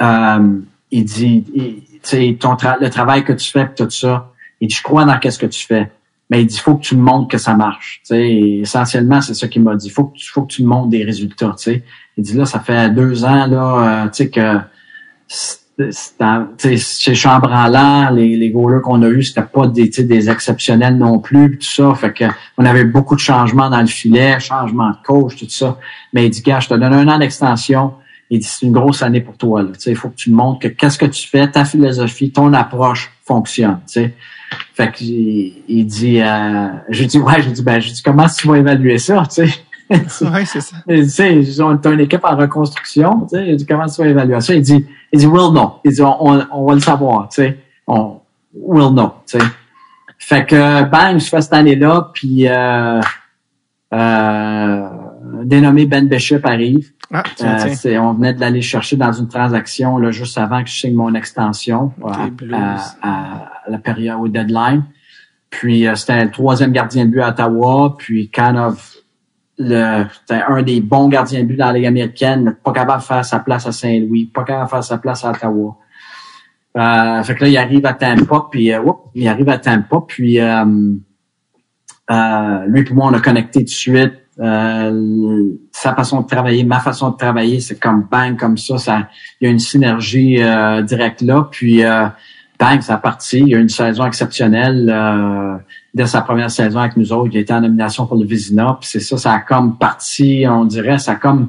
Euh, 0.00 0.58
il 0.92 1.04
dit, 1.04 1.44
tu 1.52 1.98
sais, 2.02 2.36
ton 2.38 2.56
le 2.80 2.88
travail 2.90 3.24
que 3.24 3.32
tu 3.32 3.50
fais, 3.50 3.68
tout 3.74 3.90
ça 3.90 4.28
il 4.62 4.68
dit, 4.68 4.76
je 4.76 4.82
crois 4.82 5.04
dans 5.04 5.18
qu'est-ce 5.18 5.40
que 5.40 5.46
tu 5.46 5.66
fais. 5.66 5.90
Mais 6.30 6.42
il 6.42 6.46
dit, 6.46 6.56
faut 6.56 6.76
que 6.76 6.82
tu 6.82 6.96
me 6.96 7.02
montres 7.02 7.28
que 7.28 7.36
ça 7.36 7.54
marche. 7.54 8.00
Tu 8.06 8.14
sais, 8.14 8.30
essentiellement, 8.60 9.20
c'est 9.20 9.34
ça 9.34 9.48
qu'il 9.48 9.60
m'a 9.60 9.74
dit. 9.74 9.90
Faut 9.90 10.04
que, 10.04 10.16
tu, 10.16 10.30
faut 10.30 10.42
que 10.42 10.52
tu 10.52 10.62
me 10.62 10.68
montres 10.68 10.88
des 10.88 11.02
résultats. 11.02 11.54
Tu 11.58 11.64
sais. 11.64 11.84
Il 12.16 12.22
dit, 12.22 12.34
là, 12.34 12.46
ça 12.46 12.60
fait 12.60 12.90
deux 12.90 13.24
ans 13.24 13.46
là, 13.46 14.04
euh, 14.04 14.08
tu 14.08 14.24
sais, 14.24 14.30
que 14.30 14.58
chez 15.78 17.14
Chambranlant, 17.14 18.10
les, 18.10 18.36
les 18.36 18.50
goalers 18.50 18.82
qu'on 18.82 19.02
a 19.02 19.08
eus, 19.08 19.24
c'était 19.24 19.42
pas 19.42 19.66
des, 19.66 19.88
des 19.88 20.30
exceptionnels 20.30 20.96
non 20.96 21.18
plus, 21.18 21.58
tout 21.58 21.66
ça. 21.66 21.94
Fait 21.94 22.12
que 22.12 22.24
on 22.58 22.64
avait 22.64 22.84
beaucoup 22.84 23.14
de 23.14 23.20
changements 23.20 23.70
dans 23.70 23.80
le 23.80 23.86
filet, 23.86 24.38
changement 24.38 24.90
de 24.90 24.96
coach, 25.04 25.36
tout 25.36 25.48
ça. 25.48 25.78
Mais 26.12 26.26
il 26.26 26.30
dit, 26.30 26.42
gars, 26.42 26.60
je 26.60 26.68
te 26.68 26.74
donne 26.74 26.92
un 26.92 27.08
an 27.08 27.18
d'extension. 27.18 27.94
Il 28.28 28.40
dit, 28.40 28.46
c'est 28.46 28.66
une 28.66 28.72
grosse 28.72 29.02
année 29.02 29.20
pour 29.20 29.36
toi. 29.36 29.64
Il 29.86 29.96
faut 29.96 30.08
que 30.08 30.16
tu 30.16 30.30
montres 30.30 30.60
que 30.60 30.68
qu'est-ce 30.68 30.98
que 30.98 31.06
tu 31.06 31.26
fais, 31.26 31.50
ta 31.50 31.64
philosophie, 31.64 32.30
ton 32.30 32.52
approche 32.52 33.10
fonctionne. 33.24 33.80
Sais. 33.86 34.14
Fait 34.74 34.90
que 34.90 35.02
il 35.02 35.84
dit, 35.86 36.20
euh, 36.20 36.68
je 36.88 37.04
dis 37.04 37.18
ouais, 37.18 37.42
je 37.42 37.50
dis 37.50 37.62
ben, 37.62 37.80
je 37.80 37.90
dis 37.92 38.02
comment 38.02 38.26
tu 38.28 38.46
vas 38.46 38.58
évaluer 38.58 38.98
ça, 38.98 39.24
sais? 39.28 39.48
ouais, 39.90 40.44
c'est 40.44 40.60
ça. 40.60 40.76
Tu 40.88 41.04
sais, 41.06 41.62
on 41.62 41.74
est 41.74 41.86
une 41.86 42.00
équipe 42.00 42.24
en 42.24 42.36
reconstruction, 42.36 43.22
tu 43.22 43.36
sais. 43.36 43.48
Il 43.48 43.56
dit 43.56 43.66
comment 43.66 43.86
tu 43.86 44.00
vas 44.02 44.08
évaluer 44.08 44.40
ça. 44.40 44.54
Il 44.54 44.62
dit, 44.62 44.86
il 45.12 45.18
dit 45.18 45.26
we'll 45.26 45.50
know. 45.50 45.74
Il 45.84 45.92
dit 45.92 46.02
on, 46.02 46.46
on, 46.50 46.66
va 46.66 46.74
le 46.74 46.80
savoir, 46.80 47.28
tu 47.28 47.42
sais. 47.42 47.58
On 47.86 48.20
will 48.54 48.92
know, 48.92 49.14
tu 49.26 49.38
sais. 49.38 49.44
Fait 50.18 50.46
que 50.46 50.84
bang, 50.84 51.18
je 51.18 51.28
fais 51.28 51.40
cette 51.40 51.52
année-là, 51.52 52.10
puis 52.14 52.48
euh, 52.48 53.00
euh, 53.92 54.88
dénommé 55.44 55.86
Ben 55.86 56.08
Bishop 56.08 56.40
arrive. 56.44 56.92
Ah, 57.12 57.22
euh, 57.42 57.98
on 57.98 58.14
venait 58.14 58.32
de 58.32 58.40
l'aller 58.40 58.62
chercher 58.62 58.96
dans 58.96 59.12
une 59.12 59.28
transaction 59.28 59.98
là, 59.98 60.10
juste 60.10 60.38
avant 60.38 60.62
que 60.62 60.70
je 60.70 60.78
signe 60.80 60.94
mon 60.94 61.14
extension 61.14 61.92
à, 63.02 63.50
la 63.68 63.78
période 63.78 64.18
au 64.20 64.28
deadline. 64.28 64.84
Puis 65.50 65.86
euh, 65.86 65.94
c'était 65.94 66.24
le 66.24 66.30
troisième 66.30 66.72
gardien 66.72 67.04
de 67.04 67.10
but 67.10 67.20
à 67.20 67.28
Ottawa. 67.28 67.96
Puis 67.98 68.30
kind 68.30 68.56
of 68.56 68.91
le 69.58 70.04
un 70.30 70.62
des 70.62 70.80
bons 70.80 71.08
gardiens 71.08 71.42
de 71.42 71.46
but 71.46 71.56
dans 71.56 71.66
la 71.66 71.72
Ligue 71.74 71.86
américaine, 71.86 72.56
pas 72.64 72.72
capable 72.72 73.00
de 73.00 73.06
faire 73.06 73.24
sa 73.24 73.38
place 73.38 73.66
à 73.66 73.72
Saint-Louis, 73.72 74.26
pas 74.26 74.44
capable 74.44 74.66
de 74.66 74.70
faire 74.70 74.84
sa 74.84 74.98
place 74.98 75.24
à 75.24 75.30
Ottawa. 75.30 75.76
Euh, 76.76 77.22
fait 77.22 77.34
que 77.34 77.44
là, 77.44 77.48
il 77.48 77.56
arrive 77.58 77.84
à 77.84 77.92
Tampa, 77.92 78.46
puis 78.50 78.72
euh, 78.72 78.82
il 79.14 79.28
arrive 79.28 79.48
à 79.50 79.58
Tampa, 79.58 79.98
puis 80.06 80.40
euh, 80.40 80.64
lui 82.66 82.80
et 82.80 82.92
moi, 82.92 83.08
on 83.10 83.14
a 83.14 83.20
connecté 83.20 83.60
tout 83.60 83.64
de 83.64 83.70
suite. 83.70 84.14
Euh, 84.40 85.52
sa 85.72 85.94
façon 85.94 86.22
de 86.22 86.26
travailler, 86.26 86.64
ma 86.64 86.80
façon 86.80 87.10
de 87.10 87.16
travailler, 87.16 87.60
c'est 87.60 87.78
comme 87.78 88.08
bang, 88.10 88.36
comme 88.38 88.56
ça, 88.56 88.78
ça, 88.78 89.08
il 89.40 89.44
y 89.44 89.48
a 89.48 89.50
une 89.50 89.58
synergie 89.58 90.42
euh, 90.42 90.82
directe 90.82 91.20
là. 91.20 91.48
Puis 91.50 91.84
euh, 91.84 92.06
bang, 92.58 92.80
ça 92.80 92.94
a 92.94 92.98
parti. 92.98 93.40
Il 93.40 93.48
y 93.48 93.54
a 93.54 93.58
une 93.58 93.68
saison 93.68 94.06
exceptionnelle. 94.06 94.90
Dès 95.94 96.06
sa 96.06 96.22
première 96.22 96.50
saison 96.50 96.80
avec 96.80 96.96
nous 96.96 97.12
autres, 97.12 97.30
il 97.32 97.38
a 97.38 97.40
été 97.40 97.52
en 97.52 97.60
nomination 97.60 98.06
pour 98.06 98.16
le 98.16 98.24
Vizina. 98.24 98.78
Puis 98.80 98.88
c'est 98.90 99.00
ça, 99.00 99.16
ça 99.18 99.32
a 99.34 99.40
comme 99.40 99.76
parti, 99.76 100.44
on 100.48 100.64
dirait, 100.64 100.98
ça 100.98 101.12
a 101.12 101.16
comme 101.16 101.48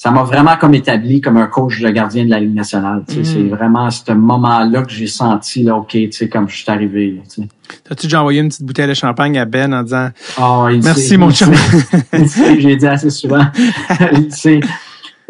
ça 0.00 0.10
m'a 0.10 0.22
vraiment 0.22 0.56
comme 0.56 0.72
établi 0.72 1.20
comme 1.20 1.36
un 1.36 1.46
coach 1.46 1.78
de 1.78 1.90
gardien 1.90 2.24
de 2.24 2.30
la 2.30 2.40
Ligue 2.40 2.54
nationale. 2.54 3.04
C'est 3.06 3.20
mm. 3.20 3.50
vraiment 3.50 3.84
à 3.84 3.90
ce 3.90 4.12
moment-là 4.12 4.80
que 4.80 4.90
j'ai 4.90 5.06
senti, 5.06 5.62
là, 5.62 5.76
OK, 5.76 5.90
tu 5.90 6.10
sais, 6.10 6.26
comme 6.30 6.48
je 6.48 6.56
suis 6.56 6.70
arrivé. 6.70 7.20
T'as-tu 7.84 8.06
déjà 8.06 8.20
envoyé 8.20 8.40
une 8.40 8.48
petite 8.48 8.64
bouteille 8.64 8.88
de 8.88 8.94
champagne 8.94 9.38
à 9.38 9.44
Ben 9.44 9.74
en 9.74 9.82
disant 9.82 10.08
oh, 10.40 10.68
Merci, 10.82 11.18
mon 11.18 11.30
chum? 11.30 11.52
j'ai 12.58 12.76
dit 12.76 12.86
assez 12.86 13.10
souvent. 13.10 13.44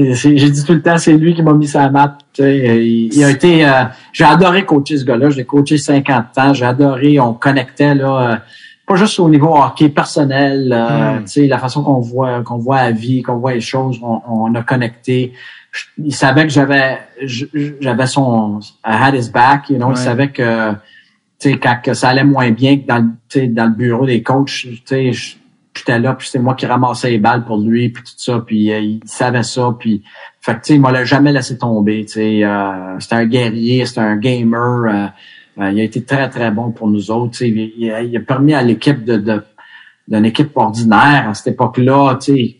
j'ai 0.00 0.50
dit 0.50 0.64
tout 0.64 0.72
le 0.72 0.82
temps, 0.82 0.98
c'est 0.98 1.12
lui 1.12 1.34
qui 1.34 1.42
m'a 1.42 1.52
mis 1.52 1.68
sa 1.68 1.90
map. 1.90 2.16
Il, 2.38 3.12
il, 3.12 3.24
a 3.24 3.30
été. 3.30 3.66
Euh, 3.66 3.84
j'ai 4.12 4.24
adoré 4.24 4.64
coacher 4.64 4.96
ce 4.96 5.04
gars-là. 5.04 5.30
J'ai 5.30 5.44
coaché 5.44 5.76
50 5.76 6.38
ans. 6.38 6.54
J'ai 6.54 6.64
adoré. 6.64 7.20
On 7.20 7.34
connectait 7.34 7.94
là. 7.94 8.32
Euh, 8.32 8.36
pas 8.86 8.96
juste 8.96 9.20
au 9.20 9.28
niveau 9.28 9.54
hockey 9.54 9.88
personnel, 9.88 10.72
euh, 10.72 11.20
hmm. 11.20 11.48
la 11.48 11.58
façon 11.58 11.84
qu'on 11.84 12.00
voit 12.00 12.42
qu'on 12.42 12.58
voit 12.58 12.82
la 12.82 12.90
vie, 12.90 13.22
qu'on 13.22 13.36
voit 13.36 13.54
les 13.54 13.60
choses, 13.60 14.00
on, 14.02 14.52
a 14.56 14.62
connecté. 14.64 15.32
il 15.96 16.12
savait 16.12 16.42
que 16.42 16.52
j'avais 16.52 16.98
j'avais 17.80 18.06
son 18.08 18.58
I 18.84 18.96
had 19.00 19.14
his 19.14 19.30
back, 19.30 19.70
you 19.70 19.76
know, 19.76 19.92
il 19.92 19.96
savait 19.96 20.30
que 20.30 20.72
tu 21.38 21.50
sais 21.50 21.58
quand 21.58 21.76
que 21.84 21.94
ça 21.94 22.08
allait 22.08 22.24
moins 22.24 22.50
bien 22.50 22.78
que 22.78 22.86
dans 22.86 23.12
dans 23.54 23.66
le 23.66 23.76
bureau 23.76 24.06
des 24.06 24.24
coachs, 24.24 24.66
tu 24.66 24.82
sais 24.84 25.12
j'étais 25.74 25.98
là 25.98 26.14
puis 26.14 26.26
c'était 26.26 26.40
moi 26.40 26.54
qui 26.54 26.66
ramassais 26.66 27.10
les 27.10 27.18
balles 27.18 27.44
pour 27.44 27.58
lui 27.58 27.90
puis 27.90 28.02
tout 28.02 28.12
ça 28.16 28.42
puis 28.44 28.72
euh, 28.72 28.80
il 28.80 29.00
savait 29.04 29.42
ça 29.42 29.74
puis 29.78 30.02
fait 30.40 30.54
que 30.54 30.60
tu 30.60 30.66
sais 30.66 30.74
il 30.74 30.80
m'a 30.80 31.04
jamais 31.04 31.32
laissé 31.32 31.58
tomber, 31.58 32.04
tu 32.04 32.12
sais 32.14 32.44
euh, 32.44 32.98
c'était 32.98 33.16
un 33.16 33.26
guerrier, 33.26 33.86
c'était 33.86 34.00
un 34.00 34.16
gamer 34.16 34.84
euh, 34.86 35.06
euh, 35.60 35.70
il 35.72 35.80
a 35.80 35.82
été 35.82 36.02
très, 36.02 36.28
très 36.30 36.50
bon 36.50 36.70
pour 36.70 36.88
nous 36.88 37.10
autres. 37.10 37.42
Il, 37.42 37.90
a, 37.90 38.20
permis 38.20 38.54
à 38.54 38.62
l'équipe 38.62 39.04
de, 39.04 39.42
d'une 40.08 40.24
équipe 40.24 40.56
ordinaire 40.56 41.28
à 41.28 41.34
cette 41.34 41.54
époque-là, 41.54 42.16
sais, 42.20 42.56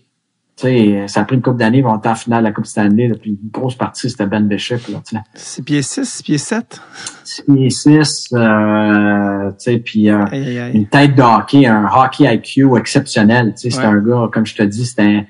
ça 1.09 1.21
a 1.21 1.25
pris 1.25 1.37
une 1.37 1.43
couple 1.43 1.59
d'années, 1.59 1.83
on 1.85 1.97
était 1.99 2.09
en 2.09 2.15
finale 2.15 2.43
de 2.43 2.49
la 2.49 2.53
Coupe 2.53 2.67
Stanley. 2.67 3.09
Là, 3.09 3.15
puis 3.21 3.39
une 3.43 3.51
grosse 3.51 3.75
partie, 3.75 4.11
c'était 4.11 4.27
Ben 4.27 4.47
Bishop. 4.47 4.77
Là, 4.91 5.01
6 5.35 5.63
pieds 5.63 5.83
6, 5.83 6.05
6 6.05 6.23
pieds 6.23 6.39
7? 6.39 6.81
6 7.25 7.43
pieds 7.43 7.71
6, 7.71 8.29
euh, 8.33 9.51
tu 9.51 9.55
sais, 9.59 9.79
puis 9.79 10.11
euh, 10.11 10.25
une 10.73 10.87
tête 10.87 11.15
de 11.15 11.23
hockey, 11.23 11.67
un 11.67 11.87
hockey 11.87 12.33
IQ 12.33 12.77
exceptionnel. 12.77 13.55
Tu 13.55 13.71
sais, 13.71 13.77
c'est 13.77 13.85
un 13.85 13.99
gars, 13.99 14.29
comme 14.33 14.47
je 14.47 14.55
te 14.55 14.63
dis, 14.63 14.87
c'était 14.87 15.03
un, 15.03 15.25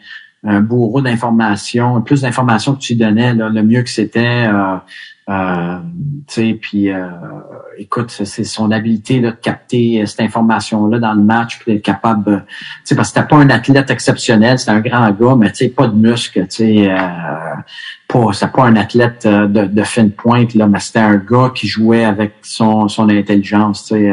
un 0.44 0.60
bourreau 0.60 1.00
d'informations. 1.00 2.00
Plus 2.02 2.22
d'informations 2.22 2.74
que 2.74 2.80
tu 2.80 2.94
donnais, 2.94 3.34
là, 3.34 3.48
le 3.48 3.62
mieux 3.62 3.82
que 3.82 3.90
c'était. 3.90 4.46
Euh, 4.46 4.76
euh, 5.30 5.78
puis 6.60 6.90
euh, 6.90 7.08
écoute, 7.78 8.10
c'est 8.10 8.44
son 8.44 8.70
habileté 8.70 9.20
là, 9.20 9.30
de 9.30 9.36
capter 9.36 10.04
cette 10.06 10.20
information-là 10.20 10.98
dans 10.98 11.14
le 11.14 11.22
match, 11.22 11.58
puis 11.58 11.72
d'être 11.72 11.84
capable, 11.84 12.44
tu 12.86 12.94
parce 12.94 13.10
que 13.10 13.14
c'était 13.14 13.28
pas 13.28 13.36
un 13.36 13.50
athlète 13.50 13.90
exceptionnel, 13.90 14.58
c'était 14.58 14.72
un 14.72 14.80
grand 14.80 15.10
gars, 15.10 15.36
mais 15.36 15.50
tu 15.50 15.64
sais, 15.64 15.68
pas 15.68 15.86
de 15.86 15.94
muscles, 15.94 16.42
tu 16.42 16.56
sais, 16.56 16.90
euh, 16.90 16.96
pas, 18.08 18.32
c'était 18.32 18.52
pas 18.52 18.64
un 18.64 18.76
athlète 18.76 19.24
euh, 19.26 19.46
de, 19.46 19.64
de 19.66 19.82
fine 19.82 20.10
pointe 20.10 20.54
là, 20.54 20.66
mais 20.66 20.80
c'était 20.80 21.00
un 21.00 21.16
gars 21.16 21.52
qui 21.54 21.66
jouait 21.66 22.04
avec 22.04 22.34
son, 22.42 22.88
son 22.88 23.08
intelligence, 23.08 23.86
tu 23.86 23.94
sais, 23.94 24.12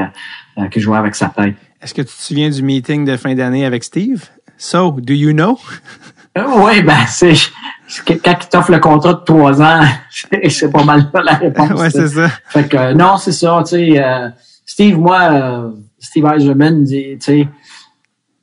euh, 0.58 0.68
qui 0.68 0.80
jouait 0.80 0.98
avec 0.98 1.16
sa 1.16 1.30
tête. 1.30 1.56
Est-ce 1.82 1.94
que 1.94 2.02
tu 2.02 2.08
te 2.08 2.22
souviens 2.22 2.50
du 2.50 2.64
meeting 2.64 3.06
de 3.06 3.18
fin 3.18 3.36
d'année 3.36 3.66
avec 3.66 3.84
Steve? 3.84 4.26
So, 4.58 4.98
do 5.00 5.14
you 5.14 5.34
know? 5.34 5.60
oui, 6.46 6.82
ben 6.82 7.06
c'est 7.08 7.34
quand 8.06 8.14
il 8.26 8.50
t'offre 8.50 8.72
le 8.72 8.80
contrat 8.80 9.14
de 9.14 9.24
trois 9.24 9.62
ans, 9.62 9.82
c'est 10.50 10.72
pas 10.72 10.84
mal 10.84 11.10
la 11.14 11.34
réponse. 11.34 11.72
ouais, 11.72 11.90
c'est 11.90 12.08
ça. 12.08 12.28
Fait 12.48 12.68
que 12.68 12.94
non, 12.94 13.18
c'est 13.18 13.32
ça. 13.32 13.62
Tu 13.64 13.70
sais, 13.70 14.04
euh, 14.04 14.30
Steve, 14.66 15.00
moi, 15.00 15.20
euh, 15.32 15.70
Steve 16.00 16.26
Eiserman, 16.26 16.84
tu 16.86 17.18
sais, 17.20 17.48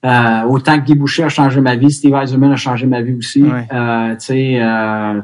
euh, 0.05 0.43
autant 0.49 0.79
que 0.81 0.85
Guy 0.85 0.95
Boucher 0.95 1.25
a 1.25 1.29
changé 1.29 1.61
ma 1.61 1.77
vie, 1.77 1.91
Steve 1.91 2.15
Eiserman 2.15 2.53
a 2.53 2.57
changé 2.57 2.87
ma 2.87 3.03
vie 3.03 3.15
aussi. 3.15 3.45
Euh, 3.45 4.15
tu 4.16 4.27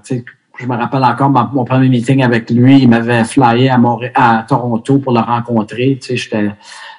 sais, 0.05 0.25
je 0.59 0.67
me 0.67 0.77
rappelle 0.77 1.05
encore 1.05 1.31
mon, 1.31 1.65
premier 1.65 1.89
meeting 1.89 2.23
avec 2.23 2.51
lui, 2.51 2.83
il 2.83 2.89
m'avait 2.89 3.25
flyé 3.25 3.71
à, 3.71 3.79
Montréal, 3.79 4.13
à 4.15 4.45
Toronto 4.47 4.99
pour 4.99 5.13
le 5.15 5.21
rencontrer. 5.21 5.99
Tu 6.01 6.09
sais, 6.09 6.17
j'étais, 6.17 6.51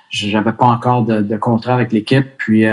j'avais 0.09 0.53
pas 0.53 0.65
encore 0.65 1.03
de, 1.03 1.21
de 1.21 1.37
contrat 1.37 1.75
avec 1.75 1.91
l'équipe, 1.91 2.25
puis 2.37 2.65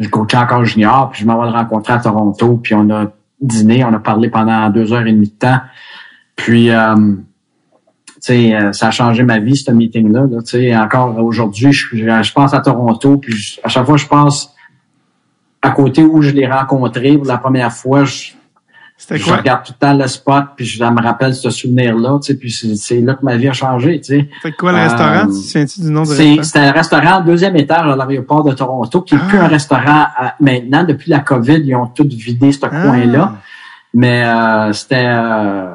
je 0.00 0.08
coachais 0.08 0.38
encore 0.38 0.64
junior, 0.64 1.10
puis 1.10 1.22
je 1.22 1.26
m'en 1.26 1.40
vais 1.40 1.50
le 1.50 1.56
rencontrer 1.56 1.92
à 1.92 1.98
Toronto, 1.98 2.58
puis 2.62 2.74
on 2.74 2.90
a 2.90 3.12
dîné, 3.40 3.84
on 3.84 3.92
a 3.92 3.98
parlé 3.98 4.28
pendant 4.28 4.68
deux 4.70 4.92
heures 4.92 5.06
et 5.06 5.12
demie 5.12 5.28
de 5.28 5.34
temps. 5.34 5.60
Puis, 6.36 6.70
euh, 6.70 6.94
tu 6.96 8.12
sais, 8.20 8.54
euh, 8.54 8.72
ça 8.72 8.88
a 8.88 8.90
changé 8.90 9.22
ma 9.22 9.38
vie, 9.38 9.56
ce 9.56 9.70
meeting-là. 9.70 10.26
tu 10.40 10.46
sais, 10.46 10.76
encore 10.76 11.18
aujourd'hui, 11.18 11.72
je, 11.72 12.32
pense 12.32 12.54
à 12.54 12.60
Toronto, 12.60 13.18
puis 13.18 13.58
à 13.62 13.68
chaque 13.68 13.86
fois, 13.86 13.96
je 13.96 14.06
pense 14.06 14.54
à 15.62 15.70
côté 15.70 16.02
où 16.02 16.22
je 16.22 16.30
l'ai 16.30 16.46
rencontré 16.46 17.16
pour 17.18 17.26
la 17.26 17.36
première 17.36 17.72
fois, 17.72 18.04
je 19.08 19.32
regarde 19.32 19.64
tout 19.64 19.72
le 19.72 19.86
temps 19.86 19.94
le 19.94 20.06
spot, 20.06 20.44
puis 20.56 20.64
je 20.64 20.82
me 20.84 21.02
rappelle 21.02 21.34
ce 21.34 21.50
souvenir-là, 21.50 22.18
tu 22.22 22.32
sais, 22.32 22.38
puis 22.38 22.50
c'est 22.50 23.00
là 23.00 23.14
que 23.14 23.24
ma 23.24 23.36
vie 23.36 23.48
a 23.48 23.52
changé, 23.52 24.00
tu 24.00 24.16
sais. 24.16 24.28
C'est 24.42 24.56
quoi 24.56 24.72
le 24.72 24.78
restaurant? 24.78 25.10
Euh, 25.10 25.26
tu 25.26 25.64
te 25.64 25.68
souviens 25.70 25.84
du 25.84 25.90
nom 25.90 26.02
du 26.02 26.10
restaurant? 26.10 26.42
C'était 26.42 26.58
un 26.58 26.72
restaurant 26.72 27.20
deuxième 27.20 27.56
étage 27.56 27.86
à 27.86 27.96
l'aéroport 27.96 28.44
de 28.44 28.52
Toronto, 28.52 29.00
qui 29.02 29.14
n'est 29.14 29.22
plus 29.22 29.38
un 29.38 29.44
ah. 29.44 29.48
restaurant 29.48 30.06
maintenant. 30.40 30.84
Depuis 30.84 31.10
la 31.10 31.20
COVID, 31.20 31.62
ils 31.64 31.74
ont 31.74 31.86
tout 31.86 32.08
vidé 32.10 32.52
ce 32.52 32.58
ah. 32.62 32.68
coin-là. 32.68 33.34
Mais 33.92 34.24
euh, 34.24 34.72
c'était 34.72 35.06
euh, 35.06 35.72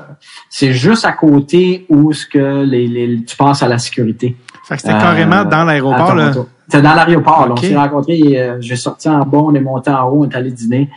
c'est 0.50 0.72
juste 0.72 1.04
à 1.04 1.12
côté 1.12 1.86
où 1.90 2.14
ce 2.14 2.26
que 2.26 2.64
les, 2.64 2.88
les, 2.88 3.24
tu 3.26 3.36
passes 3.36 3.62
à 3.62 3.68
la 3.68 3.78
sécurité. 3.78 4.38
Fait 4.66 4.76
que 4.76 4.82
c'était 4.82 4.94
carrément 4.94 5.44
dans 5.44 5.66
l'aéroport, 5.66 6.16
là. 6.16 6.32
C'était 6.68 6.82
dans 6.82 6.96
l'aéroport. 6.96 7.48
On 7.52 7.56
s'est 7.58 7.76
rencontrés, 7.76 8.22
euh, 8.42 8.58
j'ai 8.60 8.76
sorti 8.76 9.08
en 9.08 9.20
bas, 9.20 9.38
on 9.38 9.54
est 9.54 9.60
monté 9.60 9.92
en 9.92 10.10
haut, 10.10 10.26
on 10.26 10.30
est 10.30 10.36
allé 10.36 10.52
dîner. 10.52 10.90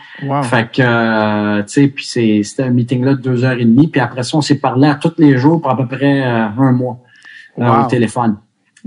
Fait 0.42 0.70
que, 0.70 0.82
euh, 0.82 1.62
tu 1.62 1.68
sais, 1.68 1.88
puis 1.88 2.04
c'était 2.04 2.62
un 2.62 2.70
meeting-là 2.70 3.14
de 3.14 3.20
deux 3.20 3.44
heures 3.44 3.58
et 3.58 3.64
demie. 3.64 3.88
Puis 3.88 4.00
après 4.00 4.22
ça, 4.22 4.36
on 4.38 4.40
s'est 4.40 4.58
parlé 4.58 4.88
à 4.88 4.94
tous 4.94 5.12
les 5.18 5.36
jours 5.36 5.60
pour 5.60 5.70
à 5.70 5.76
peu 5.76 5.86
près 5.86 6.26
euh, 6.26 6.46
un 6.58 6.72
mois 6.72 6.98
au 7.58 7.86
téléphone. 7.88 8.36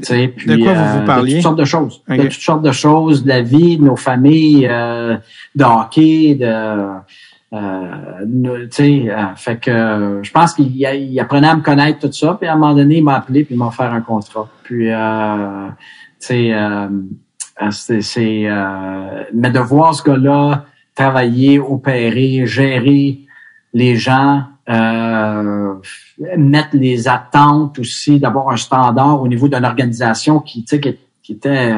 Puis, 0.01 0.27
de 0.47 0.63
quoi 0.63 0.73
vous 0.73 0.99
vous 0.99 1.05
parliez? 1.05 1.33
De 1.33 1.37
toutes 1.37 1.43
sortes 1.43 1.59
de 1.59 1.65
choses. 1.65 2.01
De 2.07 2.23
toutes 2.23 2.33
sortes 2.33 2.63
de 2.63 2.71
choses, 2.71 3.23
de 3.23 3.29
la 3.29 3.41
vie, 3.41 3.77
de 3.77 3.83
nos 3.83 3.97
familles, 3.97 4.67
de 4.67 5.63
hockey, 5.63 6.35
de... 6.35 6.87
Euh, 7.53 8.67
sais, 8.69 9.09
fait 9.35 9.59
que 9.59 10.19
je 10.23 10.31
pense 10.31 10.53
qu'il 10.53 11.19
apprenait 11.19 11.49
à 11.49 11.55
me 11.55 11.61
connaître 11.61 11.99
tout 11.99 12.13
ça, 12.13 12.37
puis 12.39 12.47
à 12.47 12.53
un 12.53 12.55
moment 12.55 12.73
donné, 12.73 12.97
il 12.97 13.03
m'a 13.03 13.17
appelé 13.17 13.43
puis 13.43 13.55
il 13.55 13.57
m'a 13.57 13.67
offert 13.67 13.93
un 13.93 13.99
contrat. 13.99 14.47
Puis 14.63 14.89
euh, 14.89 14.95
euh, 14.95 15.67
c'est, 16.21 16.53
euh, 16.53 16.89
mais 19.33 19.51
de 19.51 19.59
voir 19.59 19.95
ce 19.95 20.03
gars-là 20.03 20.65
travailler, 20.95 21.59
opérer, 21.59 22.45
gérer 22.45 23.19
les 23.73 23.95
gens, 23.95 24.43
euh, 24.69 25.73
mettre 26.37 26.75
les 26.77 27.07
attentes 27.07 27.79
aussi, 27.79 28.19
d'avoir 28.19 28.49
un 28.49 28.57
standard 28.57 29.21
au 29.21 29.27
niveau 29.27 29.47
d'une 29.47 29.65
organisation 29.65 30.39
qui, 30.39 30.63
qui, 30.65 30.79
qui 31.23 31.31
était, 31.31 31.71
tu 31.71 31.77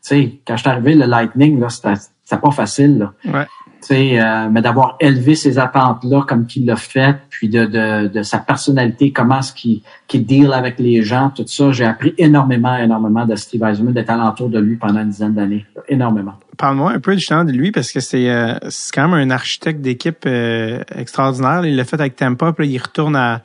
sais, 0.00 0.40
quand 0.46 0.56
je 0.56 0.62
suis 0.62 0.70
arrivé, 0.70 0.94
le 0.94 1.06
Lightning, 1.06 1.60
là, 1.60 1.68
c'était 1.68 2.40
pas 2.40 2.50
facile. 2.50 2.98
Là. 2.98 3.12
Ouais. 3.26 3.46
Euh, 3.90 4.48
mais 4.50 4.62
d'avoir 4.62 4.96
élevé 5.00 5.34
ces 5.34 5.58
attentes-là 5.58 6.22
comme 6.26 6.46
qu'il 6.46 6.66
l'a 6.66 6.76
fait, 6.76 7.16
puis 7.28 7.48
de, 7.48 7.66
de, 7.66 8.08
de, 8.08 8.22
sa 8.22 8.38
personnalité, 8.38 9.12
comment 9.12 9.40
est-ce 9.40 9.52
qu'il 9.52 9.80
qu'il 10.06 10.26
deal 10.26 10.52
avec 10.52 10.78
les 10.78 11.02
gens, 11.02 11.30
tout 11.34 11.44
ça, 11.46 11.72
j'ai 11.72 11.84
appris 11.84 12.14
énormément, 12.18 12.76
énormément 12.76 13.26
de 13.26 13.34
Steve 13.36 13.62
Eisenman, 13.62 13.92
d'être 13.92 14.10
alentour 14.10 14.48
de 14.48 14.58
lui 14.58 14.76
pendant 14.76 15.00
une 15.00 15.10
dizaine 15.10 15.34
d'années. 15.34 15.66
Énormément. 15.88 16.34
Parle-moi 16.56 16.92
un 16.92 17.00
peu 17.00 17.14
justement 17.14 17.44
de 17.44 17.52
lui, 17.52 17.72
parce 17.72 17.90
que 17.90 18.00
c'est 18.00 18.30
euh, 18.30 18.54
quand 18.92 19.08
même 19.08 19.30
un 19.30 19.30
architecte 19.30 19.80
d'équipe 19.80 20.24
euh, 20.26 20.82
extraordinaire. 20.94 21.64
Il 21.64 21.76
l'a 21.76 21.84
fait 21.84 22.00
avec 22.00 22.16
Tampa, 22.16 22.52
puis 22.52 22.68
il 22.68 22.78
retourne 22.78 23.16
à 23.16 23.42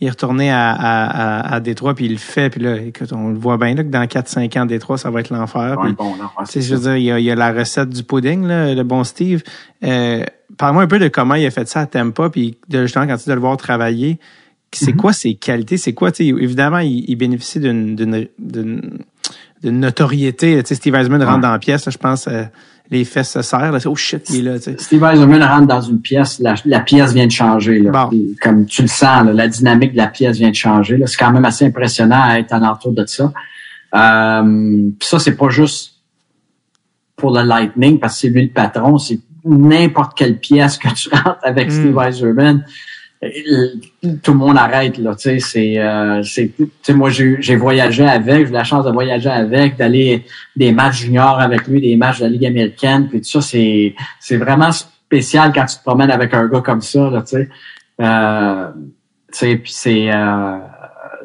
il 0.00 0.06
est 0.06 0.10
retourné 0.10 0.50
à, 0.50 0.70
à, 0.72 1.54
à, 1.54 1.60
Détroit, 1.60 1.94
puis 1.94 2.06
il 2.06 2.12
le 2.12 2.18
fait. 2.18 2.50
Puis 2.50 2.60
là, 2.60 2.76
écoute, 2.76 3.12
on 3.12 3.28
le 3.28 3.38
voit 3.38 3.56
bien 3.56 3.74
là, 3.74 3.82
que 3.82 3.88
dans 3.88 4.04
4-5 4.04 4.58
ans, 4.58 4.66
Détroit, 4.66 4.98
ça 4.98 5.10
va 5.10 5.20
être 5.20 5.30
l'enfer. 5.30 5.78
Ouais, 5.80 5.92
bon, 5.92 6.14
je 6.50 6.74
veux 6.74 6.80
dire, 6.80 6.96
il 6.96 7.04
y, 7.04 7.10
a, 7.10 7.18
il 7.18 7.24
y, 7.24 7.30
a, 7.30 7.34
la 7.34 7.52
recette 7.52 7.88
du 7.88 8.02
pudding, 8.02 8.46
là, 8.46 8.74
le 8.74 8.82
bon 8.82 9.04
Steve. 9.04 9.42
Euh, 9.84 10.24
Parle-moi 10.58 10.84
un 10.84 10.86
peu 10.86 10.98
de 10.98 11.08
comment 11.08 11.34
il 11.34 11.44
a 11.46 11.50
fait 11.50 11.66
ça 11.68 11.80
à 11.80 11.86
Tampa, 11.86 12.30
puis 12.30 12.56
de, 12.68 12.82
justement, 12.82 13.06
quand 13.06 13.16
tu 13.16 13.28
de 13.28 13.34
le 13.34 13.40
voir 13.40 13.56
travailler, 13.56 14.18
c'est 14.72 14.92
mm-hmm. 14.92 14.96
quoi 14.96 15.12
ses 15.12 15.34
qualités? 15.34 15.76
C'est 15.76 15.94
quoi, 15.94 16.12
tu 16.12 16.24
sais, 16.24 16.42
évidemment, 16.42 16.78
il, 16.78 17.04
il 17.08 17.16
bénéficie 17.16 17.60
d'une 17.60 17.96
d'une 19.62 19.80
notoriété. 19.80 20.62
Tu 20.62 20.68
sais, 20.68 20.74
Steve 20.74 20.94
Eisman 20.94 21.22
rentre 21.22 21.40
dans 21.40 21.50
la 21.50 21.58
pièce, 21.58 21.88
je 21.90 21.98
pense... 21.98 22.28
Euh, 22.28 22.44
les 22.90 23.04
fesses 23.04 23.30
se 23.30 23.42
serrent. 23.42 23.72
Là, 23.72 23.78
oh 23.86 23.94
shit, 23.94 24.28
il 24.30 24.46
est 24.46 24.52
là. 24.52 24.58
Steve 24.78 25.02
Eisenman 25.02 25.42
rentre 25.42 25.66
dans 25.66 25.80
une 25.80 26.00
pièce, 26.00 26.40
la, 26.40 26.80
pièce 26.80 27.12
vient 27.12 27.26
de 27.26 27.32
changer. 27.32 27.80
Là. 27.80 28.10
Comme 28.42 28.66
tu 28.66 28.82
le 28.82 28.88
sens, 28.88 29.26
la 29.32 29.48
dynamique 29.48 29.92
de 29.92 29.98
la 29.98 30.08
pièce 30.08 30.38
vient 30.38 30.50
de 30.50 30.54
changer. 30.54 31.00
C'est 31.06 31.16
quand 31.16 31.32
même 31.32 31.44
assez 31.44 31.64
impressionnant 31.64 32.22
à 32.22 32.38
être 32.38 32.52
en 32.52 32.92
de 32.92 33.06
ça. 33.06 33.32
Euh, 33.94 34.90
ça, 35.00 35.18
c'est 35.18 35.36
pas 35.36 35.48
juste 35.48 35.94
pour 37.16 37.30
le 37.30 37.42
Lightning, 37.42 37.98
parce 37.98 38.14
que 38.14 38.20
c'est 38.20 38.28
lui 38.28 38.42
le 38.42 38.52
patron, 38.52 38.98
c'est 38.98 39.20
n'importe 39.44 40.16
quelle 40.16 40.38
pièce 40.38 40.76
que 40.76 40.88
tu 40.92 41.08
rentres 41.12 41.38
avec 41.42 41.68
mm. 41.68 41.70
Steve 41.70 41.98
Eisenman 41.98 42.64
tout 44.22 44.32
le 44.32 44.38
monde 44.38 44.58
arrête 44.58 44.98
là 44.98 45.14
tu 45.14 45.22
sais 45.22 45.38
c'est 45.40 45.78
euh, 45.78 46.22
c'est 46.22 46.94
moi 46.94 47.08
j'ai 47.10 47.56
voyagé 47.56 48.06
avec 48.06 48.46
j'ai 48.46 48.50
eu 48.50 48.52
la 48.52 48.64
chance 48.64 48.84
de 48.84 48.90
voyager 48.90 49.30
avec 49.30 49.76
d'aller 49.76 50.24
des 50.54 50.72
matchs 50.72 51.02
juniors 51.02 51.40
avec 51.40 51.66
lui 51.66 51.80
des 51.80 51.96
matchs 51.96 52.18
de 52.18 52.24
la 52.24 52.30
ligue 52.30 52.46
américaine 52.46 53.08
puis 53.08 53.20
tout 53.20 53.28
ça 53.28 53.40
c'est 53.40 53.94
c'est 54.20 54.36
vraiment 54.36 54.70
spécial 54.72 55.52
quand 55.54 55.64
tu 55.64 55.76
te 55.76 55.82
promènes 55.82 56.10
avec 56.10 56.34
un 56.34 56.46
gars 56.46 56.60
comme 56.60 56.82
ça 56.82 57.10
là 57.10 57.22
tu 57.22 57.36
sais. 57.36 57.48
Euh, 58.00 58.68
tu 59.32 59.38
sais 59.38 59.56
puis 59.56 59.72
c'est 59.72 60.10
euh, 60.12 60.58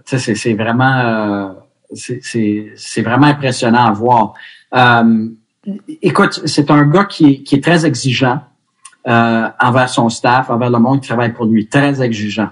tu 0.06 0.18
sais 0.18 0.36
c'est 0.36 0.54
vraiment 0.54 0.98
euh, 1.00 1.48
c'est 1.94 2.72
c'est 2.76 3.02
vraiment 3.02 3.28
impressionnant 3.28 3.86
à 3.86 3.92
voir. 3.92 4.34
Euh, 4.74 5.28
écoute 6.02 6.42
c'est 6.46 6.72
un 6.72 6.86
gars 6.86 7.06
qui 7.06 7.44
qui 7.44 7.56
est 7.56 7.64
très 7.64 7.86
exigeant 7.86 8.42
euh, 9.08 9.48
envers 9.60 9.90
son 9.90 10.10
staff, 10.10 10.50
envers 10.50 10.70
le 10.70 10.80
monde 10.80 11.02
qui 11.02 11.08
travaille 11.08 11.34
pour 11.34 11.46
lui, 11.46 11.68
très 11.68 12.02
exigeant. 12.02 12.50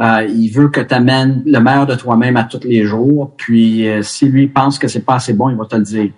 Euh, 0.00 0.26
il 0.28 0.48
veut 0.50 0.68
que 0.68 0.80
tu 0.80 0.94
amènes 0.94 1.42
le 1.44 1.58
meilleur 1.58 1.86
de 1.86 1.96
toi-même 1.96 2.36
à 2.36 2.44
tous 2.44 2.60
les 2.64 2.84
jours. 2.84 3.34
Puis 3.36 3.88
euh, 3.88 4.02
si 4.02 4.28
lui 4.28 4.46
pense 4.46 4.78
que 4.78 4.86
c'est 4.86 5.04
pas 5.04 5.14
assez 5.14 5.32
bon, 5.32 5.50
il 5.50 5.56
va 5.56 5.64
te 5.64 5.76
le 5.76 5.82
dire. 5.82 6.10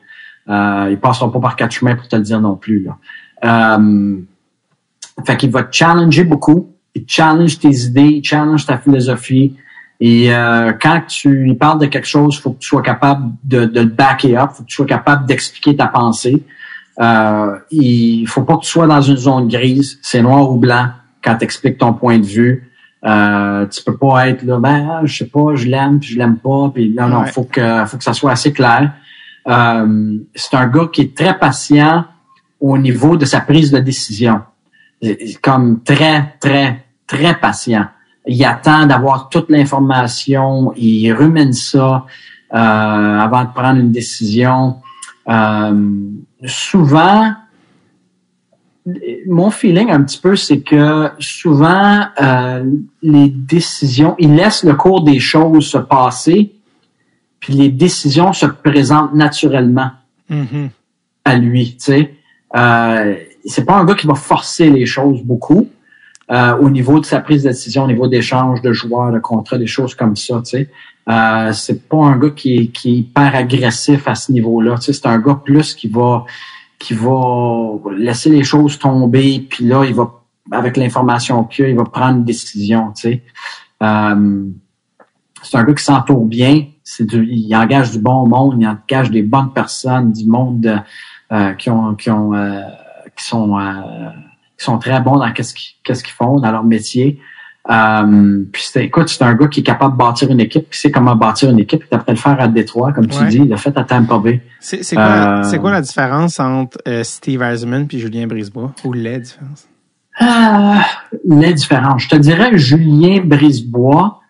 Euh, 0.48 0.89
il 0.90 0.98
passera 0.98 1.32
pas 1.32 1.40
par 1.40 1.57
quatre 1.57 1.73
chemins 1.73 1.94
pour 1.94 2.09
te 2.09 2.16
le 2.16 2.23
dire 2.23 2.40
non 2.40 2.57
plus. 2.57 2.85
Là. 2.85 2.98
Euh, 3.44 4.19
fait 5.24 5.36
qu'il 5.36 5.51
va 5.51 5.62
te 5.62 5.74
challenger 5.74 6.24
beaucoup. 6.24 6.74
Il 6.94 7.05
challenge 7.07 7.59
tes 7.59 7.74
idées, 7.85 8.20
il 8.20 8.24
challenge 8.24 8.66
ta 8.66 8.77
philosophie. 8.77 9.57
Et 10.01 10.35
euh, 10.35 10.73
quand 10.81 11.02
tu 11.07 11.31
lui 11.31 11.55
parles 11.55 11.78
de 11.78 11.86
quelque 11.86 12.07
chose, 12.07 12.39
faut 12.39 12.52
que 12.52 12.59
tu 12.59 12.69
sois 12.69 12.82
capable 12.82 13.32
de, 13.44 13.66
de 13.66 13.81
le 13.81 13.86
backer 13.86 14.36
up, 14.36 14.51
faut 14.55 14.62
que 14.62 14.69
tu 14.69 14.77
sois 14.77 14.86
capable 14.86 15.27
d'expliquer 15.27 15.77
ta 15.77 15.86
pensée. 15.86 16.43
Euh, 17.01 17.56
il 17.70 18.27
faut 18.27 18.43
pas 18.43 18.56
que 18.56 18.62
tu 18.62 18.70
sois 18.70 18.86
dans 18.86 19.01
une 19.01 19.16
zone 19.16 19.48
grise. 19.48 19.98
C'est 20.02 20.22
noir 20.22 20.51
ou 20.51 20.56
blanc 20.56 20.89
quand 21.22 21.36
tu 21.36 21.44
expliques 21.44 21.78
ton 21.78 21.94
point 21.94 22.18
de 22.18 22.27
vue. 22.27 22.70
Euh, 23.05 23.66
tu 23.66 23.82
peux 23.82 23.97
pas 23.97 24.28
être 24.28 24.43
là, 24.43 24.59
ben, 24.59 25.01
je 25.05 25.18
sais 25.18 25.27
pas, 25.27 25.55
je 25.55 25.66
l'aime, 25.66 26.01
puis 26.01 26.10
je 26.10 26.18
l'aime 26.18 26.36
pas, 26.36 26.70
puis 26.74 26.94
non, 26.94 27.09
non, 27.09 27.24
faut 27.24 27.44
que, 27.44 27.86
faut 27.86 27.97
que 27.97 28.05
ça 28.05 28.12
soit 28.12 28.32
assez 28.32 28.52
clair. 28.52 28.93
Euh, 29.48 30.18
c'est 30.35 30.55
un 30.55 30.66
gars 30.66 30.89
qui 30.93 31.01
est 31.01 31.16
très 31.16 31.39
patient, 31.39 32.05
au 32.60 32.77
niveau 32.77 33.16
de 33.16 33.24
sa 33.24 33.40
prise 33.40 33.70
de 33.70 33.78
décision. 33.78 34.43
Comme 35.43 35.82
très, 35.82 36.35
très, 36.40 36.85
très 37.06 37.35
patient. 37.35 37.86
Il 38.27 38.44
attend 38.44 38.85
d'avoir 38.85 39.31
toute 39.31 39.48
l'information, 39.48 40.74
il 40.77 41.10
rumine 41.12 41.55
ça 41.55 42.05
euh, 42.52 42.56
avant 42.56 43.44
de 43.44 43.51
prendre 43.55 43.81
une 43.81 43.90
décision. 43.90 44.77
Euh, 45.29 45.91
souvent, 46.47 47.33
mon 49.27 49.51
feeling 49.51 49.91
un 49.91 50.03
petit 50.03 50.19
peu, 50.19 50.37
c'est 50.37 50.61
que 50.61 51.11
souvent, 51.19 52.07
euh, 52.21 52.65
les 53.03 53.29
décisions, 53.29 54.15
il 54.19 54.35
laisse 54.35 54.65
le 54.65 54.75
cours 54.75 55.03
des 55.05 55.21
choses 55.21 55.67
se 55.67 55.79
passer, 55.79 56.53
puis 57.41 57.53
les 57.55 57.69
décisions 57.69 58.33
se 58.33 58.47
présentent 58.47 59.15
naturellement 59.15 59.91
Mhm. 60.29 60.71
à 61.25 61.37
lui. 61.37 61.73
Tu 61.73 61.77
sais, 61.79 62.15
euh, 62.57 63.17
c'est 63.45 63.65
pas 63.65 63.77
un 63.77 63.85
gars 63.85 63.95
qui 63.95 64.07
va 64.07 64.15
forcer 64.15 64.71
les 64.71 64.87
choses 64.87 65.23
beaucoup 65.23 65.69
euh, 66.31 66.57
au 66.59 66.71
niveau 66.71 67.01
de 67.01 67.05
sa 67.05 67.21
prise 67.21 67.43
de 67.43 67.49
décision, 67.49 67.85
au 67.85 67.89
niveau 67.89 68.07
d'échange 68.07 68.63
de 68.63 68.73
joueurs, 68.73 69.11
de 69.13 69.19
contrats, 69.19 69.59
des 69.59 69.67
choses 69.67 69.95
comme 69.95 70.15
ça. 70.15 70.41
Tu 70.45 70.51
sais, 70.51 70.69
euh, 71.09 71.52
c'est 71.52 71.89
pas 71.89 71.97
un 71.97 72.16
gars 72.18 72.31
qui 72.31 72.70
qui 72.70 72.90
est 72.90 72.97
hyper 72.98 73.35
agressif 73.35 74.06
à 74.06 74.14
ce 74.14 74.32
niveau-là. 74.32 74.77
Tu 74.77 74.82
sais, 74.82 74.93
c'est 74.93 75.06
un 75.06 75.18
gars 75.18 75.40
plus 75.43 75.74
qui 75.74 75.89
va 75.89 76.24
qui 76.78 76.94
va 76.94 77.74
laisser 77.97 78.31
les 78.31 78.44
choses 78.44 78.78
tomber, 78.78 79.47
puis 79.48 79.66
là, 79.66 79.85
il 79.85 79.94
va 79.94 80.12
avec 80.51 80.77
l'information 80.77 81.44
qu'il 81.44 81.66
a, 81.66 81.68
il 81.68 81.77
va 81.77 81.85
prendre 81.85 82.18
une 82.18 82.24
décision. 82.24 82.93
Tu 82.93 83.02
sais. 83.02 83.22
Euh, 83.82 84.47
c'est 85.43 85.56
un 85.56 85.64
gars 85.64 85.74
qui 85.74 85.85
s'entoure 85.85 86.24
bien. 86.24 86.66
C'est 86.85 87.06
du, 87.06 87.27
il 87.27 87.55
engage 87.55 87.93
du 87.93 87.98
bon 87.98 88.27
monde, 88.27 88.56
il 88.60 88.66
engage 88.66 89.10
des 89.10 89.22
bonnes 89.22 89.52
personnes, 89.52 90.12
du 90.12 90.27
monde 90.27 90.82
euh, 91.32 91.52
qui 91.55 91.70
ont, 91.70 91.94
qui 91.94 92.10
ont, 92.10 92.35
euh, 92.35 92.62
qui 93.16 93.24
sont, 93.24 93.59
euh, 93.59 94.10
qui 94.59 94.64
sont 94.64 94.78
très 94.78 95.01
bons 95.01 95.16
dans 95.16 95.32
qu'est-ce 95.32 95.55
qu'ils, 95.55 95.77
qu'est-ce 95.85 96.02
qu'ils 96.02 96.14
font 96.14 96.40
dans 96.40 96.51
leur 96.51 96.64
métier. 96.64 97.20
Euh, 97.71 98.43
puis 98.53 98.63
c'est, 98.67 98.85
écoute, 98.85 99.09
c'est 99.09 99.23
un 99.23 99.35
gars 99.35 99.47
qui 99.47 99.61
est 99.61 99.63
capable 99.63 99.93
de 99.93 99.99
bâtir 99.99 100.31
une 100.31 100.41
équipe, 100.41 100.69
qui 100.71 100.79
sait 100.79 100.91
comment 100.91 101.15
bâtir 101.15 101.51
une 101.51 101.61
équipe. 101.61 101.85
Il 101.91 101.95
après 101.95 102.13
le 102.13 102.19
faire 102.19 102.41
à 102.41 102.49
Détroit, 102.49 102.93
comme 102.93 103.07
tu 103.07 103.17
Ouais. 103.23 103.29
dis, 103.29 103.37
il 103.39 103.49
l'a 103.49 103.57
fait 103.57 103.77
à 103.79 103.85
Tampa 103.85 104.19
Bay. 104.19 104.41
C'est 104.59 104.83
quoi, 104.97 105.05
Euh, 105.45 105.59
quoi 105.59 105.71
la 105.71 105.81
différence 105.81 106.41
entre 106.41 106.79
euh, 106.89 107.05
Steve 107.05 107.43
Eisenman 107.43 107.87
puis 107.87 108.01
Julien 108.01 108.27
Brisebois? 108.27 108.73
Ou 108.85 108.93
les 108.93 109.21
différences? 109.21 109.69
Ah, 110.19 110.85
les 111.25 111.55
différences. 111.55 112.03
Je 112.03 112.09
te 112.09 112.17
dirais 112.17 112.51
Julien 112.59 113.21
Brisebois. 113.25 114.21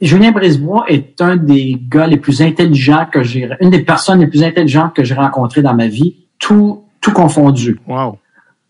Julien 0.00 0.32
Brisebois 0.32 0.84
est 0.88 1.20
un 1.20 1.36
des 1.36 1.78
gars 1.88 2.06
les 2.06 2.16
plus 2.16 2.42
intelligents 2.42 3.06
que 3.10 3.22
j'ai, 3.22 3.48
une 3.60 3.70
des 3.70 3.82
personnes 3.82 4.18
les 4.20 4.26
plus 4.26 4.42
intelligentes 4.42 4.94
que 4.94 5.04
j'ai 5.04 5.14
rencontrées 5.14 5.62
dans 5.62 5.74
ma 5.74 5.86
vie, 5.86 6.16
tout, 6.38 6.82
tout 7.00 7.12
confondu. 7.12 7.78
Wow. 7.86 8.18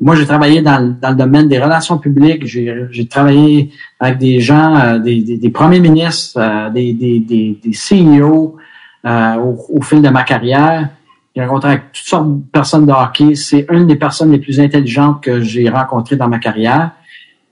Moi, 0.00 0.16
j'ai 0.16 0.26
travaillé 0.26 0.60
dans, 0.60 0.78
le- 0.84 0.92
dans 0.94 1.10
le 1.10 1.14
domaine 1.16 1.48
des 1.48 1.58
relations 1.58 1.98
publiques. 1.98 2.44
J'ai 2.46 3.06
travaillé 3.08 3.70
avec 4.00 4.18
des 4.18 4.40
gens, 4.40 4.74
euh, 4.76 4.98
des, 4.98 5.22
des, 5.22 5.38
des 5.38 5.50
premiers 5.50 5.80
ministres, 5.80 6.38
euh, 6.40 6.68
des, 6.70 6.92
des, 6.92 7.20
des, 7.20 7.58
des 7.62 7.70
CEO 7.72 8.56
euh, 9.06 9.34
au, 9.36 9.56
au 9.78 9.82
fil 9.82 10.02
de 10.02 10.08
ma 10.08 10.24
carrière. 10.24 10.88
J'ai 11.34 11.44
rencontré 11.44 11.70
avec 11.70 11.92
toutes 11.92 12.06
sortes 12.06 12.28
de 12.28 12.42
personnes 12.52 12.86
de 12.86 12.92
hockey. 12.92 13.34
C'est 13.34 13.66
une 13.70 13.86
des 13.86 13.96
personnes 13.96 14.30
les 14.32 14.38
plus 14.38 14.60
intelligentes 14.60 15.22
que 15.22 15.40
j'ai 15.40 15.68
rencontrées 15.68 16.16
dans 16.16 16.28
ma 16.28 16.38
carrière. 16.38 16.92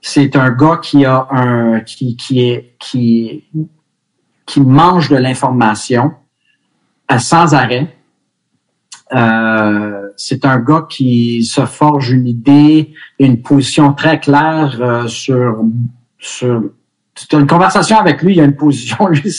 C'est 0.01 0.35
un 0.35 0.51
gars 0.51 0.79
qui 0.81 1.05
a 1.05 1.27
un 1.31 1.79
qui, 1.79 2.15
qui 2.17 2.41
est 2.41 2.75
qui 2.79 3.45
qui 4.45 4.59
mange 4.61 5.09
de 5.09 5.15
l'information 5.15 6.11
à 7.07 7.19
sans 7.19 7.53
arrêt. 7.53 7.95
Euh, 9.13 10.02
c'est 10.15 10.45
un 10.45 10.59
gars 10.59 10.85
qui 10.89 11.43
se 11.43 11.65
forge 11.65 12.11
une 12.11 12.27
idée, 12.27 12.93
une 13.19 13.41
position 13.41 13.93
très 13.93 14.19
claire 14.19 14.77
euh, 14.81 15.07
sur 15.07 15.63
sur 16.19 16.63
tu 17.15 17.35
as 17.35 17.39
une 17.39 17.47
conversation 17.47 17.97
avec 17.97 18.23
lui, 18.23 18.33
il 18.33 18.37
y 18.37 18.41
a 18.41 18.43
une 18.43 18.55
position 18.55 19.07
lui 19.09 19.31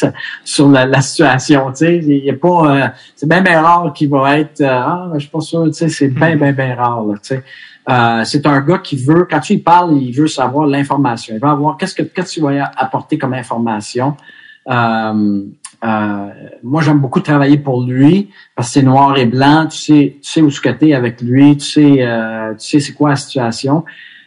sur, 0.44 0.68
la, 0.68 0.86
la 0.86 1.00
situation, 1.00 1.70
tu 1.72 1.78
sais, 1.78 1.96
il 1.98 2.30
a 2.30 2.34
pas 2.34 2.48
euh, 2.48 2.88
c'est 3.16 3.28
bien 3.28 3.40
bien 3.40 3.60
rare 3.62 3.92
qu'il 3.92 4.10
va 4.10 4.38
être 4.38 4.60
euh, 4.60 4.68
ah 4.68 5.10
je 5.14 5.20
suis 5.20 5.28
pas 5.28 5.40
sûr, 5.40 5.64
tu 5.66 5.72
sais, 5.72 5.88
c'est 5.88 6.08
bien 6.08 6.36
bien 6.36 6.52
bien 6.52 6.74
rare 6.74 7.04
là, 7.04 7.14
tu 7.14 7.34
sais. 7.34 7.42
Euh, 7.86 8.22
c'est 8.24 8.46
un 8.46 8.60
gars 8.60 8.78
qui 8.78 8.96
veut 8.96 9.26
quand 9.28 9.40
tu 9.40 9.54
lui 9.54 9.60
parles, 9.60 9.94
il 10.00 10.12
veut 10.12 10.28
savoir 10.28 10.66
l'information, 10.66 11.34
il 11.34 11.40
veut 11.40 11.48
avoir 11.48 11.76
qu'est-ce 11.76 11.94
que 11.94 12.02
qu'est-ce 12.02 12.36
que 12.36 12.40
tu 12.40 12.40
vas 12.40 12.70
apporter 12.76 13.18
comme 13.18 13.34
information. 13.34 14.16
Euh, 15.82 16.28
moi, 16.62 16.82
j'aime 16.82 16.98
beaucoup 16.98 17.20
travailler 17.20 17.58
pour 17.58 17.82
lui 17.84 18.30
parce 18.54 18.68
que 18.68 18.74
c'est 18.74 18.82
noir 18.82 19.16
et 19.16 19.26
blanc. 19.26 19.66
Tu 19.70 19.78
sais, 19.78 20.16
tu 20.22 20.30
sais 20.30 20.40
où 20.42 20.50
ce 20.50 20.60
que 20.60 20.68
t'es 20.70 20.94
avec 20.94 21.20
lui. 21.20 21.56
Tu 21.56 21.64
sais, 21.66 21.96
euh, 22.06 22.52
tu 22.54 22.68
sais 22.68 22.80
c'est 22.80 22.92
quoi 22.92 23.10
la 23.10 23.16
situation. 23.16 23.84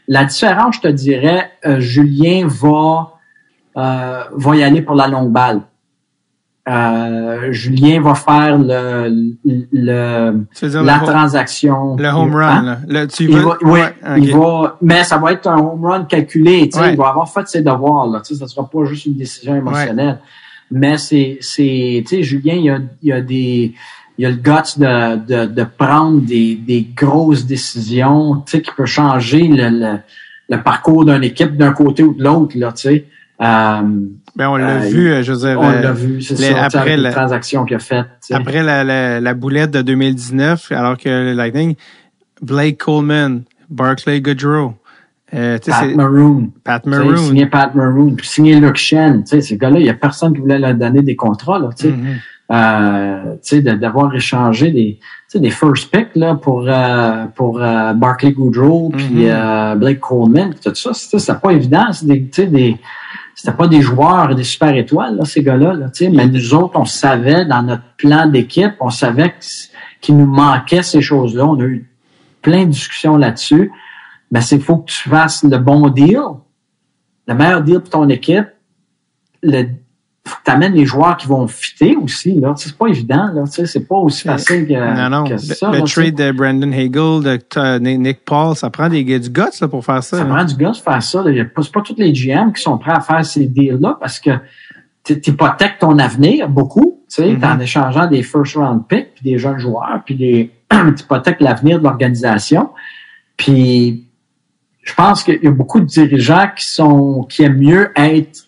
La 0.07 0.25
différence, 0.25 0.75
je 0.77 0.81
te 0.81 0.87
dirais, 0.87 1.51
euh, 1.65 1.79
Julien 1.79 2.47
va 2.47 3.13
euh, 3.77 4.23
va 4.31 4.55
y 4.55 4.63
aller 4.63 4.81
pour 4.81 4.95
la 4.95 5.07
longue 5.07 5.31
balle. 5.31 5.61
Euh, 6.69 7.51
Julien 7.53 8.01
va 8.01 8.13
faire 8.13 8.57
le, 8.57 9.35
le 9.45 10.45
la 10.73 10.97
le, 10.99 11.05
transaction. 11.05 11.95
le 11.95 12.07
home 12.09 12.35
run, 12.35 12.67
Hein? 12.67 12.77
Le- 12.89 13.05
tu 13.07 13.23
Il 13.23 13.37
veux- 13.37 13.41
va, 13.43 13.57
oui, 13.61 13.79
ouais, 13.79 13.95
il 14.17 14.35
va, 14.35 14.77
mais 14.81 15.03
ça 15.05 15.17
va 15.17 15.31
être 15.31 15.47
un 15.47 15.57
home 15.59 15.85
run 15.85 16.03
calculé. 16.03 16.67
Tu 16.67 16.77
sais, 16.77 16.83
Ouais. 16.83 16.91
Il 16.91 16.97
va 16.97 17.07
avoir 17.07 17.29
fait 17.31 17.47
ses 17.47 17.61
devoirs. 17.61 18.07
Là, 18.07 18.19
tu 18.19 18.33
sais, 18.33 18.39
ça 18.41 18.47
sera 18.47 18.69
pas 18.69 18.83
juste 18.83 19.05
une 19.05 19.13
décision 19.15 19.55
émotionnelle. 19.55 20.19
Mais 20.71 20.97
c'est, 20.97 21.37
c'est, 21.41 22.03
tu 22.07 22.17
sais, 22.17 22.23
Julien, 22.23 22.53
il 22.55 22.63
y 22.65 22.69
a, 22.69 22.79
il 23.01 23.09
y 23.09 23.11
a 23.13 23.21
des, 23.21 23.73
il 24.17 24.23
y 24.23 24.25
a 24.25 24.29
le 24.29 24.35
guts 24.35 24.77
de, 24.77 25.15
de, 25.25 25.45
de 25.45 25.63
prendre 25.77 26.21
des, 26.21 26.55
des 26.55 26.85
grosses 26.95 27.45
décisions, 27.45 28.41
tu 28.45 28.51
sais, 28.57 28.61
qui 28.61 28.71
peut 28.75 28.85
changer 28.85 29.47
le, 29.47 29.69
le, 29.69 29.97
le 30.49 30.61
parcours 30.63 31.05
d'une 31.05 31.23
équipe 31.23 31.55
d'un 31.55 31.71
côté 31.73 32.03
ou 32.03 32.13
de 32.13 32.23
l'autre. 32.23 32.57
Là, 32.57 32.71
tu 32.73 32.81
sais. 32.89 33.05
Euh, 33.39 33.81
Ben, 34.35 34.49
on 34.49 34.55
l'a 34.55 34.77
Euh, 34.77 34.89
vu, 34.89 35.23
je 35.23 35.31
veux 35.31 35.37
dire, 35.47 35.59
on 35.59 35.69
euh, 35.69 35.81
l'a 35.81 35.91
vu, 35.93 36.21
c'est 36.21 36.35
ça, 36.35 36.65
après 36.65 36.97
les 36.97 37.11
transactions 37.11 37.65
qu'il 37.65 37.75
a 37.75 37.79
faites. 37.79 38.05
tu 38.21 38.27
sais. 38.29 38.33
après 38.33 38.63
la, 38.63 38.83
la, 38.83 39.21
la 39.21 39.33
boulette 39.35 39.71
de 39.71 39.81
2019, 39.83 40.71
alors 40.71 40.97
que 40.97 41.07
le 41.07 41.33
Lightning, 41.33 41.75
Blake 42.41 42.77
Coleman, 42.79 43.43
Barclay 43.69 44.21
Goodrow, 44.21 44.73
euh, 45.33 45.57
Pat 45.65 45.95
Maroon. 45.95 46.51
Pat 46.63 46.85
Maroon. 46.85 47.17
Signer 47.17 47.45
Pat 47.47 47.75
Maroon, 47.75 48.15
puis 48.15 48.27
signer 48.27 48.59
Luke 48.59 48.77
Shen. 48.77 49.23
Tu 49.23 49.29
sais, 49.29 49.41
ces 49.41 49.57
gars-là, 49.57 49.79
il 49.79 49.85
y 49.85 49.89
a 49.89 49.93
personne 49.93 50.33
qui 50.33 50.39
voulait 50.39 50.59
leur 50.59 50.73
donner 50.73 51.01
des 51.01 51.15
contrats. 51.15 51.59
Là, 51.59 51.69
tu 51.77 51.87
sais. 51.87 51.93
Mhm. 51.93 52.15
Euh, 52.49 53.35
d'avoir 53.75 54.15
échangé 54.15 54.71
des, 54.71 54.99
des 55.35 55.49
first 55.49 55.91
picks 55.91 56.15
là, 56.15 56.35
pour, 56.35 56.63
euh, 56.65 57.25
pour 57.35 57.61
euh, 57.61 57.91
Barclay 57.93 58.31
Goodrow, 58.31 58.89
puis 58.95 59.05
Mhm. 59.25 59.25
euh, 59.29 59.75
Blake 59.75 59.99
Coleman, 59.99 60.51
puis 60.51 60.59
tout 60.63 60.73
ça. 60.75 60.93
C'était 60.93 61.19
c'était 61.19 61.39
pas 61.39 61.51
évident. 61.51 61.91
C'est 61.91 62.05
des, 62.05 62.19
des, 62.47 62.77
c'était 63.35 63.51
pas 63.55 63.67
des 63.67 63.81
joueurs, 63.81 64.33
des 64.33 64.45
super 64.45 64.73
étoiles, 64.77 65.17
là, 65.17 65.25
ces 65.25 65.43
gars-là. 65.43 65.73
Là, 65.73 65.87
sais. 65.91 66.09
mais 66.09 66.25
nous 66.27 66.53
autres, 66.53 66.79
on 66.79 66.85
savait 66.85 67.43
dans 67.43 67.63
notre 67.63 67.83
plan 67.97 68.27
d'équipe, 68.27 68.71
on 68.79 68.89
savait 68.91 69.33
qu'il 69.99 70.15
nous 70.15 70.25
manquait 70.25 70.83
ces 70.83 71.01
choses-là. 71.01 71.45
On 71.45 71.59
a 71.59 71.63
eu 71.65 71.85
plein 72.41 72.63
de 72.63 72.69
discussions 72.71 73.17
là-dessus. 73.17 73.71
Mais 74.31 74.41
c'est 74.41 74.59
faut 74.59 74.77
que 74.77 74.91
tu 74.91 75.09
fasses 75.09 75.43
le 75.43 75.57
bon 75.57 75.89
deal, 75.89 76.19
le 77.27 77.33
meilleur 77.33 77.61
deal 77.61 77.79
pour 77.79 77.89
ton 77.89 78.09
équipe. 78.09 78.47
Le, 79.43 79.63
faut 80.25 80.35
que 80.37 80.43
tu 80.43 80.51
amènes 80.51 80.73
les 80.73 80.85
joueurs 80.85 81.15
qui 81.15 81.27
vont 81.27 81.47
fitter 81.47 81.95
aussi. 81.95 82.39
Là. 82.39 82.53
C'est 82.57 82.77
pas 82.77 82.87
évident. 82.87 83.29
Là. 83.33 83.43
C'est 83.45 83.87
pas 83.87 83.95
aussi 83.95 84.23
facile 84.23 84.67
que, 84.67 84.73
non, 84.73 85.09
non. 85.09 85.29
que 85.29 85.37
ça. 85.37 85.71
le 85.71 85.79
là, 85.79 85.83
trade 85.85 86.15
de 86.15 86.31
Brandon 86.31 86.71
Hagel, 86.71 86.91
de 87.23 87.39
euh, 87.57 87.79
Nick 87.79 88.25
Paul, 88.25 88.55
ça 88.55 88.69
prend 88.69 88.89
des, 88.89 89.03
du 89.03 89.29
guts 89.29 89.41
là, 89.61 89.67
pour 89.67 89.85
faire 89.85 90.03
ça. 90.03 90.17
Ça 90.17 90.25
prend 90.25 90.43
du 90.43 90.55
gars 90.55 90.71
de 90.71 90.77
faire 90.77 91.01
ça. 91.01 91.23
C'est 91.23 91.71
pas 91.71 91.81
tous 91.81 91.95
les 91.97 92.11
GM 92.11 92.51
qui 92.51 92.61
sont 92.61 92.77
prêts 92.77 92.91
à 92.91 92.99
faire 92.99 93.25
ces 93.25 93.47
deals-là 93.47 93.97
parce 93.99 94.19
que 94.19 94.31
tu 95.03 95.13
hypothèques 95.13 95.79
ton 95.79 95.97
avenir 95.99 96.49
beaucoup, 96.49 97.01
tu 97.09 97.23
sais, 97.23 97.31
Mhm. 97.31 97.43
en 97.43 97.59
échangeant 97.59 98.07
des 98.07 98.23
first 98.23 98.55
round 98.55 98.85
picks, 98.87 99.13
puis 99.15 99.31
des 99.31 99.37
jeunes 99.37 99.59
joueurs, 99.59 100.01
puis 100.05 100.15
des 100.15 100.51
hypothèques 100.99 101.39
l'avenir 101.39 101.79
de 101.79 101.85
l'organisation. 101.85 102.71
Puis 103.37 104.06
je 104.87 104.93
pense 104.93 105.23
qu'il 105.23 105.39
y 105.43 105.47
a 105.47 105.51
beaucoup 105.51 105.79
de 105.81 105.85
dirigeants 105.85 106.47
qui 106.55 106.65
sont 106.67 107.23
qui 107.29 107.43
aiment 107.43 107.57
mieux 107.57 107.91
être 107.95 108.45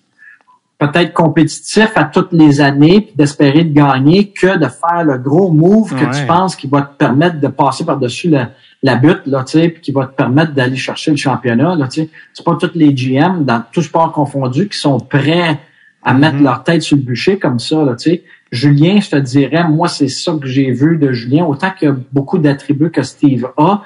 peut-être 0.77 1.11
compétitifs 1.13 1.91
à 1.95 2.05
toutes 2.05 2.31
les 2.31 2.61
années 2.61 3.01
puis 3.01 3.13
d'espérer 3.15 3.65
de 3.65 3.73
gagner 3.73 4.31
que 4.31 4.57
de 4.57 4.67
faire 4.67 5.03
le 5.03 5.17
gros 5.17 5.51
move 5.51 5.89
que 5.93 6.05
Ouais. 6.05 6.11
tu 6.21 6.25
penses 6.25 6.55
qui 6.55 6.67
va 6.67 6.81
te 6.83 6.95
permettre 6.97 7.41
de 7.41 7.47
passer 7.49 7.83
par-dessus 7.85 8.29
la, 8.29 8.51
la 8.81 8.95
butte, 8.95 9.23
là, 9.25 9.43
tu 9.43 9.59
sais, 9.59 9.67
puis 9.67 9.81
qui 9.81 9.91
va 9.91 10.05
te 10.05 10.15
permettre 10.15 10.53
d'aller 10.53 10.77
chercher 10.77 11.11
le 11.11 11.17
championnat, 11.17 11.75
là, 11.75 11.89
tu 11.89 12.03
sais. 12.03 12.09
C'est 12.33 12.45
pas 12.45 12.55
tous 12.55 12.71
les 12.75 12.93
GM, 12.93 13.43
dans 13.43 13.61
tout 13.73 13.81
sport 13.81 14.13
confondu, 14.13 14.69
qui 14.69 14.77
sont 14.77 15.01
prêts 15.01 15.59
à 16.01 16.13
mettre 16.13 16.37
Mhm. 16.37 16.43
leur 16.43 16.63
tête 16.63 16.81
sur 16.81 16.95
le 16.95 17.03
bûcher 17.03 17.37
comme 17.37 17.59
ça, 17.59 17.83
là, 17.83 17.95
tu 17.97 18.11
sais. 18.11 18.23
Julien, 18.53 19.01
je 19.01 19.09
te 19.09 19.15
dirais, 19.17 19.65
moi, 19.67 19.89
c'est 19.89 20.07
ça 20.07 20.31
que 20.41 20.47
j'ai 20.47 20.71
vu 20.71 20.97
de 20.97 21.11
Julien, 21.11 21.43
autant 21.43 21.71
qu'il 21.77 21.89
y 21.89 21.91
a 21.91 21.95
beaucoup 22.13 22.37
d'attributs 22.37 22.89
que 22.89 23.03
Steve 23.03 23.49
a. 23.57 23.83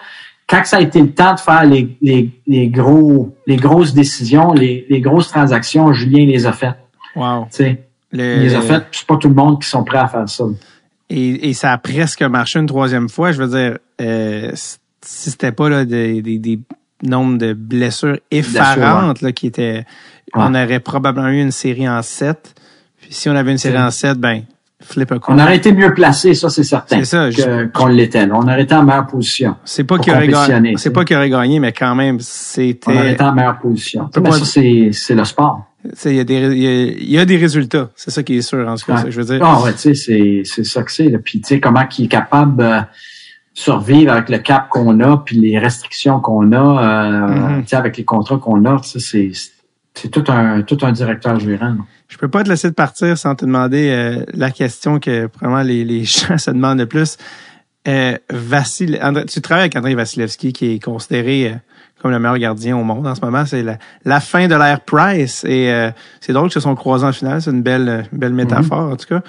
Quand 0.48 0.64
ça 0.66 0.78
a 0.78 0.82
été 0.82 1.02
le 1.02 1.12
temps 1.12 1.34
de 1.36 1.40
faire 1.40 1.64
les, 1.66 1.98
les, 2.02 2.30
les 2.48 2.68
gros, 2.68 3.36
les 3.48 3.56
grosses 3.56 3.94
décisions, 3.94 4.54
les, 4.54 4.86
les 4.90 5.00
grosses 5.02 5.30
transactions, 5.30 5.92
Julien 5.94 6.26
les 6.26 6.46
a 6.46 6.52
faites, 6.54 6.78
Wow. 7.16 7.46
tu 7.50 7.58
sais. 7.58 7.84
Le- 8.12 8.36
Il 8.38 8.42
les 8.44 8.56
a 8.56 8.62
faites, 8.62 8.86
c'est 8.92 9.08
pas 9.08 9.18
tout 9.18 9.30
le 9.30 9.36
monde 9.36 9.62
qui 9.62 9.68
sont 9.70 9.84
prêts 9.84 9.98
à 10.00 10.08
faire 10.08 10.28
ça. 10.30 10.44
Et, 11.10 11.50
et 11.50 11.54
ça 11.54 11.72
a 11.72 11.78
presque 11.78 12.22
marché 12.24 12.60
une 12.60 12.66
troisième 12.68 13.10
fois. 13.10 13.32
Je 13.32 13.42
veux 13.42 13.48
dire, 13.50 13.78
euh, 14.02 14.52
si 14.56 14.78
c'était 15.32 15.52
pas 15.52 15.70
là, 15.70 15.86
des, 15.86 16.22
des, 16.22 16.38
des 16.40 16.60
nombres 17.04 17.38
de 17.38 17.54
blessures 17.54 18.18
effarantes 18.32 19.22
là, 19.22 19.32
qui 19.32 19.48
étaient, 19.48 19.86
on 20.34 20.54
aurait 20.56 20.80
probablement 20.80 21.30
eu 21.30 21.42
une 21.42 21.52
série 21.52 21.88
en 21.90 22.02
7. 22.02 22.56
Puis 23.02 23.14
si 23.14 23.30
on 23.30 23.36
avait 23.36 23.52
une 23.52 23.58
série 23.58 23.78
en 23.82 23.92
7, 23.92 24.18
ben, 24.20 24.44
coin. 25.20 25.36
On 25.36 25.40
aurait 25.40 25.58
été 25.58 25.72
mieux 25.74 25.94
placé, 25.94 26.34
ça 26.34 26.50
c'est 26.50 26.64
certain. 26.64 27.00
C'est 27.00 27.06
ça, 27.06 27.32
je- 27.32 27.66
qu'on 27.68 27.88
l'était. 27.88 28.28
On 28.32 28.42
aurait 28.44 28.64
été 28.64 28.76
en 28.76 28.84
meilleure 28.84 29.08
position. 29.08 29.56
C'est 29.66 29.84
pas 29.84 29.98
qu'il 29.98 30.14
aurait 30.14 30.28
gagné, 30.28 30.76
c'est 30.78 30.92
pas 30.92 31.04
qu'il 31.06 31.16
aurait 31.18 31.30
gagné, 31.30 31.60
mais 31.60 31.72
quand 31.72 31.96
même, 31.96 32.16
On 32.16 32.18
aurait 32.18 32.24
c'était, 32.24 33.12
été 33.14 33.24
en 33.24 33.34
meilleure 33.34 33.60
position. 33.60 34.10
Mais 34.16 34.22
pas- 34.22 34.32
ça, 34.32 34.46
c'est, 34.46 34.90
c'est 34.94 35.16
le 35.16 35.24
sport. 35.26 35.66
il 36.06 36.16
y 36.16 36.20
a 36.20 36.24
des, 36.24 36.34
y 36.56 36.68
a, 36.68 36.84
il 36.84 37.12
y 37.12 37.18
a 37.20 37.26
des 37.26 37.38
résultats. 37.38 37.90
C'est 37.96 38.12
ça 38.12 38.24
qui 38.24 38.38
est 38.38 38.42
sûr, 38.42 38.68
en 38.68 38.76
tout 38.76 38.86
cas, 38.86 39.02
que 39.04 39.12
je 39.12 39.20
veux 39.22 39.26
dire. 39.38 39.46
Ah 39.46 39.62
ouais, 39.62 39.74
tu 39.74 39.80
sais, 39.80 39.94
c'est, 39.96 40.42
c'est 40.46 40.64
ça 40.64 40.84
que 40.84 40.92
c'est. 40.92 41.10
là. 41.10 41.18
Puis 41.24 41.42
tu 41.42 41.48
sais, 41.50 41.60
comment 41.60 41.86
qu'il 41.86 42.06
est 42.06 42.10
capable 42.10 42.56
de 42.58 42.80
survivre 43.54 44.12
avec 44.14 44.30
le 44.30 44.40
cap 44.40 44.68
qu'on 44.70 45.00
a, 45.00 45.18
puis 45.24 45.38
les 45.40 45.60
restrictions 45.60 46.20
qu'on 46.20 46.52
a, 46.54 46.58
euh, 46.84 47.28
Mhm. 47.58 47.62
tu 47.64 47.70
sais, 47.70 47.76
avec 47.76 47.98
les 47.98 48.04
contrats 48.04 48.38
qu'on 48.38 48.66
a, 48.66 48.78
c'est, 48.84 49.32
c'est 49.94 50.10
tout 50.10 50.24
un, 50.30 50.62
tout 50.64 50.78
un 50.82 50.92
directeur 50.92 51.40
gérant. 51.40 51.78
Je 52.08 52.18
peux 52.18 52.28
pas 52.28 52.44
te 52.44 52.50
laisser 52.50 52.70
de 52.70 52.74
partir 52.76 53.18
sans 53.18 53.36
te 53.36 53.46
demander 53.46 53.90
euh, 53.92 54.24
la 54.34 54.52
question 54.52 55.00
que 55.00 55.28
probablement 55.28 55.64
les, 55.64 55.84
les 55.86 56.04
gens 56.04 56.38
se 56.38 56.52
demandent 56.52 56.80
le 56.80 56.86
plus. 56.88 57.18
Euh, 57.88 58.18
Vassil, 58.30 58.98
André- 59.02 59.26
tu 59.26 59.42
travailles 59.42 59.64
avec 59.64 59.76
André 59.76 59.94
Vasilevski, 59.96 60.54
qui 60.54 60.74
est 60.76 60.80
considéré 60.84 61.50
euh, 61.50 61.56
comme 62.02 62.12
le 62.12 62.20
meilleur 62.20 62.38
gardien 62.38 62.78
au 62.78 62.84
monde 62.84 63.06
en 63.08 63.16
ce 63.16 63.22
moment. 63.22 63.46
C'est 63.46 63.62
la, 63.64 63.78
la 64.06 64.20
fin 64.20 64.48
de 64.48 64.56
l'ère 64.56 64.82
Price. 64.82 65.44
Et 65.44 65.72
euh, 65.72 65.92
c'est 66.22 66.34
drôle 66.34 66.48
qu'ils 66.50 66.54
se 66.56 66.60
sont 66.62 66.76
croisés 66.76 67.06
en 67.06 67.12
finale. 67.14 67.42
C'est 67.42 67.52
une 67.52 67.62
belle, 67.62 68.06
une 68.14 68.20
belle 68.20 68.34
métaphore, 68.34 68.92
en 68.92 68.96
tout 68.96 69.08
cas. 69.08 69.22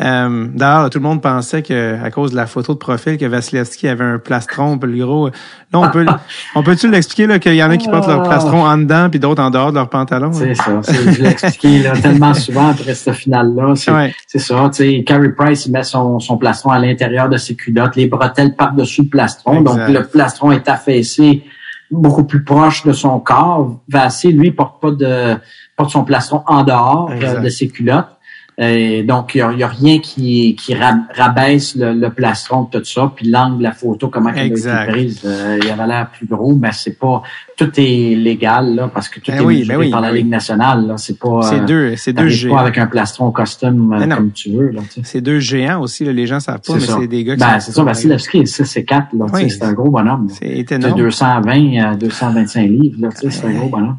Euh, 0.00 0.46
D'ailleurs, 0.54 0.90
tout 0.90 0.98
le 0.98 1.02
monde 1.02 1.20
pensait 1.20 1.62
que 1.62 2.02
à 2.02 2.10
cause 2.10 2.30
de 2.30 2.36
la 2.36 2.46
photo 2.46 2.74
de 2.74 2.78
profil 2.78 3.18
que 3.18 3.24
Vasilevski 3.24 3.88
avait 3.88 4.04
un 4.04 4.18
plastron 4.18 4.78
plus 4.78 5.00
gros. 5.00 5.28
Là, 5.28 5.32
on 5.72 5.88
peut, 5.90 6.06
on 6.54 6.62
peut-tu 6.62 6.90
l'expliquer 6.90 7.26
là 7.26 7.38
qu'il 7.38 7.54
y 7.54 7.62
en 7.62 7.70
a 7.70 7.76
qui 7.76 7.88
portent 7.88 8.06
leur 8.06 8.22
plastron 8.22 8.64
en 8.64 8.78
dedans 8.78 9.08
puis 9.10 9.18
d'autres 9.18 9.42
en 9.42 9.50
dehors 9.50 9.70
de 9.70 9.76
leur 9.76 9.88
pantalon. 9.88 10.32
C'est 10.32 10.54
ça. 10.54 10.80
C'est, 10.82 11.12
je 11.14 11.22
l'ai 11.22 11.30
expliqué 11.30 11.82
là, 11.82 11.92
tellement 12.02 12.34
souvent 12.34 12.68
après 12.68 12.94
cette 12.94 13.14
finale-là. 13.14 13.74
C'est, 13.76 13.90
Ouais. 13.90 14.14
c'est 14.26 14.38
ça. 14.38 14.70
Tu 14.72 14.84
sais, 14.98 15.04
Carey 15.04 15.30
Price, 15.30 15.66
il 15.66 15.72
met 15.72 15.82
son, 15.82 16.20
son 16.20 16.36
plastron 16.36 16.70
à 16.70 16.78
l'intérieur 16.78 17.28
de 17.28 17.36
ses 17.36 17.56
culottes, 17.56 17.96
les 17.96 18.06
bretelles 18.06 18.54
par-dessus 18.54 19.02
le 19.02 19.08
plastron. 19.08 19.60
Exact. 19.60 19.86
Donc, 19.86 19.88
le 19.88 20.04
plastron 20.06 20.52
est 20.52 20.68
affaissé 20.68 21.42
beaucoup 21.90 22.24
plus 22.24 22.44
proche 22.44 22.84
de 22.84 22.92
son 22.92 23.18
corps. 23.18 23.80
Vassy, 23.88 24.30
lui, 24.32 24.50
porte 24.52 24.80
pas 24.80 24.90
de, 24.90 25.36
porte 25.76 25.90
son 25.90 26.04
plastron 26.04 26.42
en 26.46 26.62
dehors 26.62 27.10
euh, 27.10 27.40
de 27.40 27.48
ses 27.48 27.68
culottes. 27.68 28.17
Et 28.60 29.04
donc, 29.04 29.36
il 29.36 29.38
y 29.38 29.40
a, 29.42 29.46
a 29.50 29.68
rien 29.68 30.00
qui, 30.00 30.56
qui 30.56 30.74
rab- 30.74 31.04
rabaisse 31.14 31.76
le, 31.76 31.92
le 31.92 32.10
plastron 32.10 32.64
tout 32.64 32.82
ça. 32.84 33.12
Puis 33.14 33.28
l'angle 33.28 33.58
de 33.58 33.62
la 33.62 33.70
photo, 33.72 34.08
comment 34.08 34.30
elle 34.30 34.38
a 34.38 34.44
été 34.46 34.68
prise, 34.88 35.22
euh, 35.24 35.60
il 35.62 35.70
avait 35.70 35.86
l'air 35.86 36.10
plus 36.10 36.26
gros, 36.26 36.56
mais 36.56 36.70
c'est 36.72 36.98
pas... 36.98 37.22
Tout 37.56 37.70
est 37.76 38.14
légal, 38.16 38.74
là, 38.74 38.88
parce 38.92 39.08
que 39.08 39.20
tout 39.20 39.30
Ben 39.32 39.38
est 39.38 39.44
oui, 39.44 39.64
ben 39.66 39.76
oui, 39.76 39.90
par 39.90 40.00
la 40.00 40.08
ben. 40.10 40.16
Ligue 40.16 40.28
nationale. 40.28 40.86
Là. 40.88 40.96
C'est 40.96 41.18
pas... 41.18 41.42
C'est 41.42 41.60
euh, 41.60 41.64
deux, 41.66 41.96
c'est 41.96 42.12
deux 42.12 42.28
géants. 42.28 42.56
pas 42.56 42.62
avec 42.62 42.78
un 42.78 42.86
plastron 42.88 43.30
custom 43.30 43.92
euh, 43.92 44.06
non. 44.06 44.16
comme 44.16 44.32
tu 44.32 44.50
veux. 44.50 44.70
Là, 44.70 44.80
tu 44.82 44.94
sais. 44.94 45.00
C'est 45.04 45.20
deux 45.20 45.38
géants 45.38 45.80
aussi, 45.80 46.04
là, 46.04 46.12
les 46.12 46.26
gens 46.26 46.40
savent 46.40 46.60
pas, 46.60 46.74
mais 46.74 46.80
c'est 46.80 47.06
des 47.06 47.22
gars 47.24 47.34
qui 47.34 47.40
Ben, 47.40 47.60
c'est 47.60 47.70
ça, 47.72 47.84
Vasilevski, 47.84 48.44
c'est 48.46 48.84
4, 48.84 49.08
là, 49.12 49.26
tu 49.28 49.36
sais, 49.38 49.44
Oui. 49.44 49.50
c'est 49.50 49.62
un 49.64 49.72
gros 49.72 49.90
bonhomme. 49.90 50.26
C'est 50.30 50.46
C'est 50.46 50.58
étonnant. 50.58 50.96
220, 50.96 51.92
euh, 51.92 51.96
225 51.96 52.62
livres, 52.68 52.96
là, 53.02 53.08
tu 53.10 53.30
sais, 53.30 53.30
c'est 53.30 53.46
un 53.46 53.52
gros 53.52 53.68
bonhomme. 53.68 53.98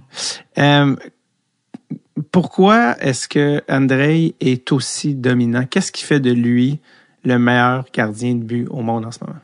Euh, 2.19 2.21
pourquoi 2.31 2.95
est-ce 2.99 3.27
que 3.27 3.61
Andrei 3.69 4.35
est 4.39 4.71
aussi 4.71 5.15
dominant? 5.15 5.63
Qu'est-ce 5.69 5.91
qui 5.91 6.03
fait 6.03 6.19
de 6.19 6.31
lui 6.31 6.79
le 7.25 7.37
meilleur 7.39 7.85
gardien 7.93 8.35
de 8.35 8.43
but 8.43 8.67
au 8.69 8.81
monde 8.81 9.05
en 9.05 9.11
ce 9.11 9.19
moment? 9.25 9.39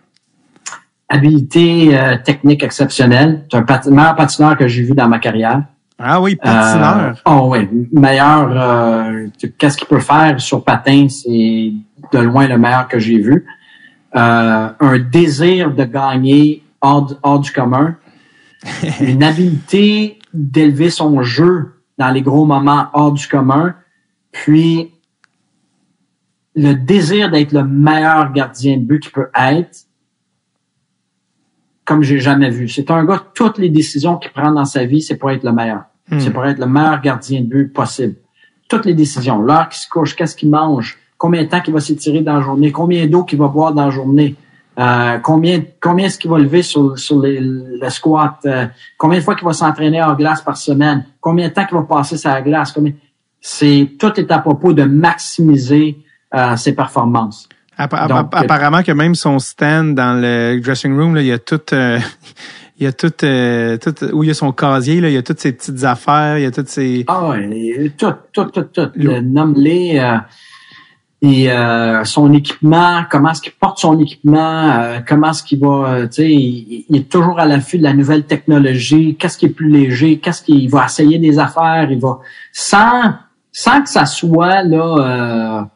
Habilité 1.10 1.98
euh, 1.98 2.18
technique 2.24 2.64
exceptionnelle. 2.64 3.44
C'est 3.52 3.58
un 3.58 3.64
pat- 3.64 3.86
meilleur 3.88 4.16
patineur 4.16 4.58
que 4.58 4.68
j'ai 4.68 4.84
vu 4.84 4.94
dans 4.94 5.08
ma 5.08 5.20
carrière. 5.20 5.64
Ah 6.00 6.20
oui, 6.20 6.34
Euh, 6.34 6.44
patineur. 6.44 7.22
oh 7.26 7.50
oui, 7.52 7.70
meilleur. 7.94 8.50
euh, 8.52 9.28
Qu'est-ce 9.58 9.78
qu'il 9.78 9.88
peut 9.88 10.00
faire 10.00 10.40
sur 10.42 10.64
patin, 10.64 11.08
c'est 11.10 11.72
de 12.12 12.20
loin 12.20 12.48
le 12.48 12.58
meilleur 12.58 12.88
que 12.88 13.00
j'ai 13.00 13.20
vu. 13.20 13.46
Euh, 14.16 14.70
un 14.80 15.00
désir 15.00 15.72
de 15.74 15.84
gagner 15.86 16.64
hors, 16.82 17.06
du- 17.06 17.14
hors 17.24 17.40
du 17.40 17.52
commun. 17.52 17.96
Une 19.02 19.22
habileté 19.24 20.18
d'élever 20.34 20.90
son 20.90 21.22
jeu 21.22 21.75
dans 21.98 22.10
les 22.12 22.22
gros 22.22 22.46
moments 22.46 22.88
hors 22.94 23.12
du 23.12 23.28
commun. 23.28 23.76
Puis 24.32 24.92
le 26.56 26.74
désir 26.74 27.30
d'être 27.30 27.52
le 27.52 27.64
meilleur 27.64 28.32
gardien 28.32 28.78
de 28.78 28.84
but 28.84 29.00
qu'il 29.02 29.12
peut 29.12 29.30
être 29.36 29.86
comme 31.86 32.02
j'ai 32.02 32.20
jamais 32.20 32.50
vu. 32.50 32.68
C'est 32.68 32.90
un 32.90 33.06
gars, 33.06 33.24
toutes 33.36 33.60
les 33.60 33.70
décisions 33.70 34.18
qu'il 34.18 34.32
prend 34.32 34.52
dans 34.52 34.66
sa 34.66 34.86
vie, 34.86 35.02
c'est 35.02 35.18
pour 35.18 35.30
être 35.30 35.44
le 35.44 35.52
meilleur. 35.52 35.84
Hmm. 36.10 36.20
C'est 36.20 36.32
pour 36.32 36.46
être 36.46 36.58
le 36.58 36.66
meilleur 36.66 37.00
gardien 37.00 37.42
de 37.42 37.46
but 37.46 37.72
possible. 37.72 38.16
Toutes 38.68 38.86
les 38.86 38.96
décisions, 38.96 39.40
l'heure 39.40 39.70
qu'il 39.70 39.80
se 39.80 39.88
couche, 39.88 40.16
qu'est-ce 40.16 40.36
qu'il 40.36 40.50
mange, 40.50 40.98
combien 41.18 41.44
de 41.44 41.48
temps 41.48 41.62
qu'il 41.62 41.74
va 41.74 41.80
s'étirer 41.80 42.22
dans 42.22 42.38
la 42.38 42.42
journée, 42.42 42.72
combien 42.72 43.06
d'eau 43.06 43.24
qu'il 43.24 43.38
va 43.38 43.48
boire 43.48 43.72
dans 43.74 43.86
la 43.86 43.92
journée, 43.92 44.36
euh, 44.78 45.18
combien 45.20 45.62
combien 45.82 46.08
est-ce 46.08 46.18
qu'il 46.20 46.30
va 46.30 46.38
lever 46.40 46.62
sur, 46.64 46.98
sur 47.00 47.20
les- 47.22 47.40
le 47.42 47.90
squat, 47.90 48.38
euh, 48.46 48.66
combien 48.98 49.20
de 49.20 49.24
fois 49.24 49.36
qu'il 49.36 49.46
va 49.48 49.54
s'entraîner 49.54 50.02
en 50.04 50.14
glace 50.16 50.42
par 50.42 50.58
semaine, 50.58 51.06
combien 51.22 51.48
de 51.48 51.54
temps 51.54 51.66
qu'il 51.66 51.78
va 51.78 51.84
passer 51.84 52.18
sur 52.18 52.30
la 52.30 52.42
glace, 52.42 52.72
combien... 52.72 52.92
c'est 53.40 53.92
tout 54.00 54.20
est 54.20 54.32
à 54.32 54.40
propos 54.40 54.74
de 54.74 54.84
maximiser 54.84 55.98
euh, 56.34 56.56
ses 56.58 56.74
performances. 56.74 57.48
Appa- 57.78 58.08
donc, 58.08 58.18
appa- 58.34 58.38
apparemment 58.40 58.84
que 58.84 58.92
même 58.94 59.16
son 59.16 59.38
stand 59.40 59.96
dans 59.96 60.20
le 60.22 60.60
dressing 60.62 60.96
room, 60.98 61.16
là, 61.16 61.22
il 61.22 61.28
y 61.28 61.32
a 61.32 61.40
tout, 61.40 61.60
euh, 61.74 62.00
il 62.80 62.84
y 62.86 62.88
a 62.88 62.94
tout, 62.94 63.12
euh, 63.24 63.78
tout, 63.78 63.94
où 64.14 64.24
il 64.24 64.28
y 64.28 64.32
a 64.32 64.34
son 64.34 64.52
casier, 64.54 65.02
là, 65.02 65.10
il 65.10 65.14
y 65.14 65.18
a 65.18 65.24
toutes 65.24 65.40
ses 65.42 65.52
petites 65.52 65.84
affaires, 65.84 66.38
il 66.38 66.44
y 66.44 66.46
a 66.46 66.52
toutes 66.52 66.70
ses. 66.70 67.04
Ah 67.08 67.34
et 67.40 67.92
tout, 67.98 68.14
tout, 68.34 68.46
tout, 68.46 68.64
tout. 68.64 68.90
Le- 68.96 69.16
Le 69.16 69.22
Nomme-les. 69.22 70.00
Euh, 71.26 71.30
et 71.30 71.52
euh, 71.52 72.04
son 72.06 72.34
équipement, 72.34 73.04
comment 73.10 73.32
est-ce 73.32 73.42
qu'il 73.42 73.52
porte 73.54 73.80
son 73.80 74.00
équipement, 74.00 74.72
euh, 74.80 75.00
comment 75.08 75.32
est-ce 75.32 75.44
qu'il 75.44 75.60
va, 75.60 75.68
euh, 75.68 76.02
tu 76.08 76.14
sais, 76.14 76.32
il, 76.32 76.86
il 76.90 76.96
est 76.98 77.10
toujours 77.10 77.40
à 77.40 77.46
l'affût 77.46 77.78
de 77.78 77.84
la 77.84 77.94
nouvelle 77.94 78.24
technologie, 78.26 79.16
qu'est-ce 79.20 79.38
qui 79.38 79.46
est 79.46 79.50
plus 79.50 79.70
léger, 79.70 80.20
qu'est-ce 80.20 80.44
qu'il 80.44 80.70
va 80.70 80.86
essayer 80.86 81.20
des 81.20 81.40
affaires, 81.40 81.88
il 81.92 82.00
va 82.00 82.20
sans 82.52 83.14
sans 83.52 83.82
que 83.82 83.90
ça 83.90 84.06
soit 84.06 84.64
là 84.64 85.68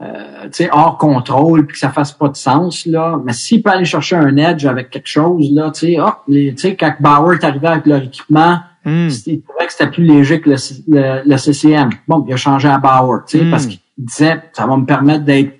euh, 0.00 0.06
euh, 0.06 0.42
tu 0.44 0.64
sais, 0.64 0.68
hors 0.72 0.96
contrôle 0.98 1.66
puis 1.66 1.74
que 1.74 1.78
ça 1.78 1.90
fasse 1.90 2.12
pas 2.12 2.28
de 2.28 2.36
sens 2.36 2.86
là 2.86 3.18
mais 3.24 3.32
s'il 3.34 3.62
peut 3.62 3.70
aller 3.70 3.84
chercher 3.84 4.16
un 4.16 4.36
edge 4.36 4.64
avec 4.64 4.88
quelque 4.90 5.08
chose 5.08 5.50
là 5.52 5.70
tu 5.70 5.80
sais 5.92 6.00
hop, 6.00 6.22
tu 6.26 6.54
sais 6.56 6.74
quand 6.74 6.94
Bauer 7.00 7.34
est 7.34 7.44
arrivé 7.44 7.66
avec 7.68 7.86
leur 7.86 8.02
équipement 8.02 8.58
Hmm. 8.84 9.06
il 9.28 9.42
trouvait 9.42 9.66
que 9.66 9.70
c'était 9.72 9.90
plus 9.92 10.02
léger 10.02 10.40
que 10.40 10.50
le, 10.50 10.56
le, 10.88 11.22
le 11.24 11.36
CCM. 11.36 11.90
Bon, 12.08 12.24
il 12.26 12.32
a 12.32 12.36
changé 12.36 12.66
à 12.66 12.78
Bauer, 12.78 13.20
tu 13.28 13.38
sais, 13.38 13.44
Mm. 13.44 13.50
parce 13.52 13.66
qu'il 13.66 13.78
disait 13.98 14.40
ça 14.52 14.66
va 14.66 14.76
me 14.76 14.84
permettre 14.86 15.24
d'être 15.24 15.54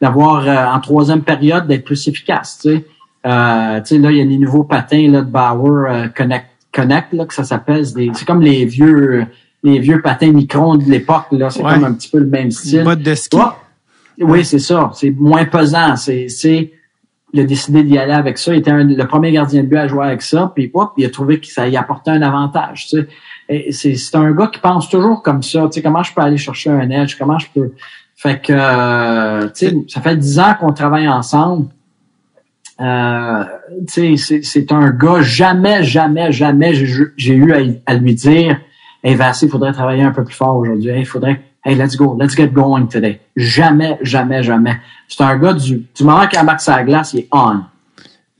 d'avoir 0.00 0.46
euh, 0.46 0.66
en 0.76 0.80
troisième 0.80 1.22
période 1.22 1.66
d'être 1.66 1.84
plus 1.84 2.06
efficace, 2.08 2.58
tu 2.62 2.70
sais. 2.70 2.84
Euh, 3.26 3.80
tu 3.80 3.86
sais 3.96 3.98
là 3.98 4.10
il 4.10 4.18
y 4.18 4.20
a 4.20 4.24
les 4.24 4.38
nouveaux 4.38 4.64
patins 4.64 5.08
là 5.10 5.22
de 5.22 5.30
Bauer 5.30 5.86
euh, 5.90 6.08
Connect 6.08 6.46
Connect 6.72 7.12
là 7.12 7.24
que 7.26 7.34
ça 7.34 7.44
s'appelle, 7.44 7.84
c'est 7.86 8.24
comme 8.26 8.42
les 8.42 8.64
vieux 8.66 9.26
les 9.62 9.78
vieux 9.80 10.00
patins 10.02 10.30
micron 10.32 10.76
de 10.76 10.84
l'époque 10.84 11.26
là, 11.32 11.50
c'est 11.50 11.62
Ouais. 11.64 11.74
comme 11.74 11.84
un 11.84 11.92
petit 11.94 12.08
peu 12.10 12.18
le 12.18 12.26
même 12.26 12.50
style. 12.50 12.84
Botte 12.84 13.00
de 13.02 13.14
ski. 13.14 13.38
Oui, 14.20 14.44
c'est 14.44 14.58
ça. 14.60 14.90
C'est 14.94 15.10
moins 15.10 15.44
pesant. 15.44 15.96
C'est, 15.96 16.28
c'est, 16.28 16.72
il 17.32 17.40
a 17.40 17.44
décidé 17.44 17.82
d'y 17.82 17.98
aller 17.98 18.12
avec 18.12 18.38
ça. 18.38 18.54
Il 18.54 18.58
était 18.60 18.70
un- 18.70 18.84
le 18.84 19.06
premier 19.06 19.30
gardien 19.32 19.62
de 19.62 19.68
but 19.68 19.76
à 19.76 19.88
jouer 19.88 20.06
avec 20.06 20.22
ça. 20.22 20.52
Puis, 20.54 20.70
hop, 20.72 20.92
il 20.96 21.04
a 21.04 21.10
trouvé 21.10 21.38
que 21.40 21.46
ça 21.48 21.66
y 21.68 21.76
apportait 21.76 22.12
un 22.12 22.22
avantage. 22.22 22.86
Tu 22.88 22.96
sais. 23.00 23.08
Et 23.48 23.72
c'est, 23.72 23.94
c'est 23.94 24.16
un 24.16 24.30
gars 24.32 24.48
qui 24.48 24.58
pense 24.60 24.88
toujours 24.88 25.22
comme 25.22 25.42
ça. 25.42 25.62
Tu 25.66 25.74
sais, 25.74 25.82
comment 25.82 26.02
je 26.02 26.12
peux 26.12 26.20
aller 26.20 26.36
chercher 26.36 26.70
un 26.70 26.90
edge? 26.90 27.16
Comment 27.18 27.38
je 27.38 27.46
peux... 27.54 27.72
Fait 28.16 28.40
que, 28.40 28.52
euh, 28.52 29.48
tu 29.50 29.68
sais, 29.68 29.76
ça 29.88 30.00
fait 30.00 30.16
dix 30.16 30.38
ans 30.40 30.54
qu'on 30.58 30.72
travaille 30.72 31.06
ensemble. 31.06 31.66
Euh, 32.80 33.44
tu 33.86 34.16
sais, 34.16 34.16
c'est, 34.16 34.42
c'est 34.42 34.72
un 34.72 34.90
gars, 34.90 35.22
jamais, 35.22 35.84
jamais, 35.84 36.32
jamais 36.32 36.74
j'ai, 37.16 37.34
eu 37.34 37.52
à, 37.52 37.58
à 37.86 37.94
lui 37.94 38.14
dire, 38.14 38.60
Hey, 39.04 39.14
Vassy, 39.14 39.44
il 39.44 39.50
faudrait 39.50 39.72
travailler 39.72 40.02
un 40.02 40.10
peu 40.10 40.24
plus 40.24 40.34
fort 40.34 40.56
aujourd'hui. 40.56 40.90
Hey, 40.90 41.00
il 41.00 41.06
faudrait, 41.06 41.40
hey, 41.64 41.76
let's 41.76 41.96
go, 41.96 42.16
let's 42.18 42.34
get 42.34 42.48
going 42.48 42.86
today. 42.86 43.20
Jamais, 43.36 43.98
jamais, 44.02 44.42
jamais. 44.42 44.78
C'est 45.06 45.22
un 45.22 45.36
gars 45.36 45.52
du, 45.52 45.86
du 45.94 46.04
moment 46.04 46.26
qu'il 46.26 46.38
embarque 46.38 46.60
sa 46.60 46.82
glace, 46.82 47.12
il 47.12 47.20
est 47.20 47.28
on. 47.30 47.60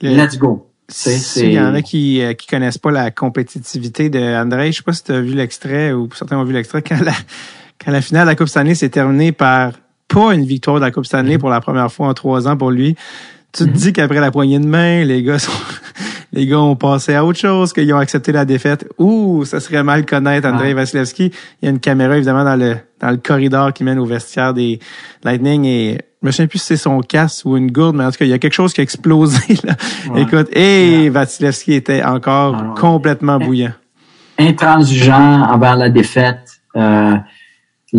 Le- 0.03 0.17
Let's 0.17 0.37
go. 0.37 0.66
C'est, 0.89 1.19
S'il 1.19 1.53
y 1.53 1.61
en 1.61 1.75
a 1.75 1.83
qui 1.83 2.23
euh, 2.23 2.35
qui 2.35 2.47
connaissent 2.47 2.79
pas 2.79 2.93
la 2.93 3.11
compétitivité 3.11 4.09
de 4.09 4.21
André, 4.21 4.71
je 4.71 4.79
sais 4.79 4.83
pas 4.85 4.93
si 4.93 5.03
tu 5.03 5.13
as 5.13 5.21
vu 5.21 5.35
l'extrait 5.35 5.93
ou 5.93 6.09
certains 6.15 6.39
ont 6.39 6.45
vu 6.45 6.53
l'extrait 6.53 6.83
quand 6.83 7.01
la 7.01 7.13
quand 7.85 7.91
la 7.91 8.01
finale 8.01 8.25
de 8.25 8.31
la 8.31 8.37
Coupe 8.37 8.49
Stanley 8.49 8.75
s'est 8.75 8.89
terminée 8.89 9.33
par 9.33 9.73
pas 10.09 10.33
une 10.33 10.45
victoire 10.45 10.77
de 10.77 10.83
la 10.83 10.93
Coupe 10.93 11.07
Stanley 11.07 11.39
pour 11.39 11.51
la 11.51 11.61
première 11.61 11.91
fois 11.93 12.09
en 12.09 12.15
trois 12.15 12.47
ans 12.47 12.57
pour 12.57 12.71
lui. 12.71 12.95
Tu 13.53 13.65
te 13.65 13.71
dis 13.71 13.93
qu'après 13.93 14.21
la 14.21 14.31
poignée 14.31 14.59
de 14.59 14.67
main, 14.67 15.03
les 15.05 15.23
gars 15.23 15.39
sont 15.39 15.51
les 16.37 16.47
gars 16.47 16.61
ont 16.61 16.77
passé 16.77 17.15
à 17.15 17.25
autre 17.25 17.39
chose, 17.39 17.73
qu'ils 17.73 17.93
ont 17.95 17.99
accepté 17.99 18.31
la 18.31 18.45
défaite. 18.45 18.87
Ouh, 18.99 19.45
ça 19.47 19.59
serait 19.59 19.83
mal 19.83 20.05
connaître 20.05 20.47
Andrei 20.47 20.75
Vasilevski. 20.75 21.33
Il 21.63 21.65
y 21.65 21.67
a 21.67 21.71
une 21.71 21.81
caméra, 21.81 22.15
évidemment, 22.17 22.45
dans 22.45 22.57
le, 22.57 22.77
dans 23.01 23.11
le 23.11 23.17
corridor 23.17 23.73
qui 23.73 23.85
mène 23.85 23.99
au 23.99 24.05
vestiaire 24.05 24.53
des 24.53 24.79
Lightning 25.25 25.65
et 25.65 25.99
je 26.23 26.27
me 26.27 26.31
souviens 26.31 26.47
plus 26.47 26.59
si 26.59 26.67
c'est 26.67 26.77
son 26.77 27.01
casque 27.01 27.47
ou 27.47 27.57
une 27.57 27.71
gourde, 27.73 27.97
mais 27.97 28.05
en 28.05 28.11
tout 28.11 28.19
cas, 28.19 28.27
il 28.27 28.31
y 28.31 28.35
a 28.35 28.39
quelque 28.39 28.53
chose 28.53 28.75
qui 28.75 28.81
a 28.81 28.85
explosé, 28.85 29.57
là. 29.65 29.77
Écoute, 30.17 30.49
et 30.55 31.09
Vasilevski 31.09 31.73
était 31.73 32.05
encore 32.05 32.75
complètement 32.75 33.39
bouillant. 33.39 33.73
Intransigeant 34.39 35.43
envers 35.51 35.77
la 35.77 35.89
défaite, 35.89 36.61
euh, 36.77 37.17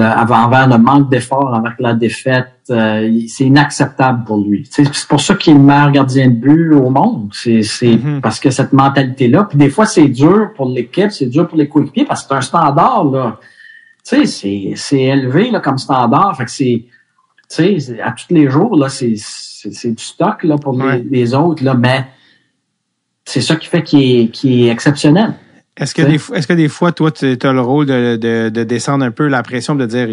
envers 0.02 0.68
le 0.68 0.78
manque 0.78 1.10
d'effort, 1.10 1.54
envers 1.54 1.76
la 1.80 1.94
défaite, 1.94 2.50
euh, 2.70 3.20
c'est 3.28 3.46
inacceptable 3.46 4.24
pour 4.26 4.38
lui. 4.38 4.68
C'est 4.70 5.08
pour 5.08 5.22
ça 5.22 5.36
qu'il 5.36 5.54
est 5.54 5.58
le 5.58 5.64
meilleur 5.64 5.92
gardien 5.92 6.28
de 6.28 6.34
but 6.34 6.74
au 6.74 6.90
monde. 6.90 7.30
C'est 7.32 7.60
mm-hmm. 7.60 8.22
parce 8.22 8.40
que 8.40 8.50
cette 8.50 8.74
mentalité-là. 8.74 9.46
Puis 9.46 9.58
des 9.58 9.70
fois, 9.70 9.86
c'est 9.86 10.08
dur 10.08 10.52
pour 10.56 10.70
l'équipe, 10.70 11.12
c'est 11.12 11.28
dur 11.28 11.48
pour 11.48 11.58
les 11.58 11.68
coéquipiers 11.68 12.06
parce 12.06 12.24
que 12.24 12.30
c'est 12.30 12.36
un 12.36 12.42
standard 12.42 13.06
là. 13.06 13.40
Tu 14.08 14.26
sais, 14.26 14.74
c'est 14.76 15.02
élevé 15.02 15.52
là 15.52 15.60
comme 15.60 15.78
standard. 15.78 16.36
Fait 16.38 16.46
que 16.46 16.52
c'est, 16.52 16.86
tu 17.50 17.80
sais, 17.80 18.02
à 18.02 18.12
tous 18.12 18.34
les 18.34 18.50
jours 18.50 18.78
là, 18.78 18.90
c'est 18.90 19.08
du 19.10 20.04
stock 20.04 20.44
là 20.44 20.58
pour 20.58 20.78
les, 21.10 21.34
autres 21.34 21.64
là, 21.64 21.74
mais 21.74 22.06
c'est 23.26 23.42
ça 23.42 23.56
qui 23.56 23.68
fait 23.68 23.84
qu'il 23.84 24.02
est, 24.02 24.46
est 24.46 24.68
exceptionnel. 24.70 25.34
Est-ce 25.78 25.94
que, 25.94 26.02
des, 26.02 26.16
est-ce 26.16 26.48
que 26.48 26.54
des 26.54 26.70
fois, 26.70 26.92
toi, 26.92 27.12
tu 27.12 27.38
as 27.42 27.54
le 27.54 27.62
rôle 27.62 27.86
de, 27.86 28.16
de, 28.16 28.50
de, 28.50 28.64
descendre 28.64 29.06
un 29.06 29.12
peu 29.12 29.28
la 29.28 29.44
pression, 29.44 29.76
de 29.76 29.86
dire, 29.86 30.08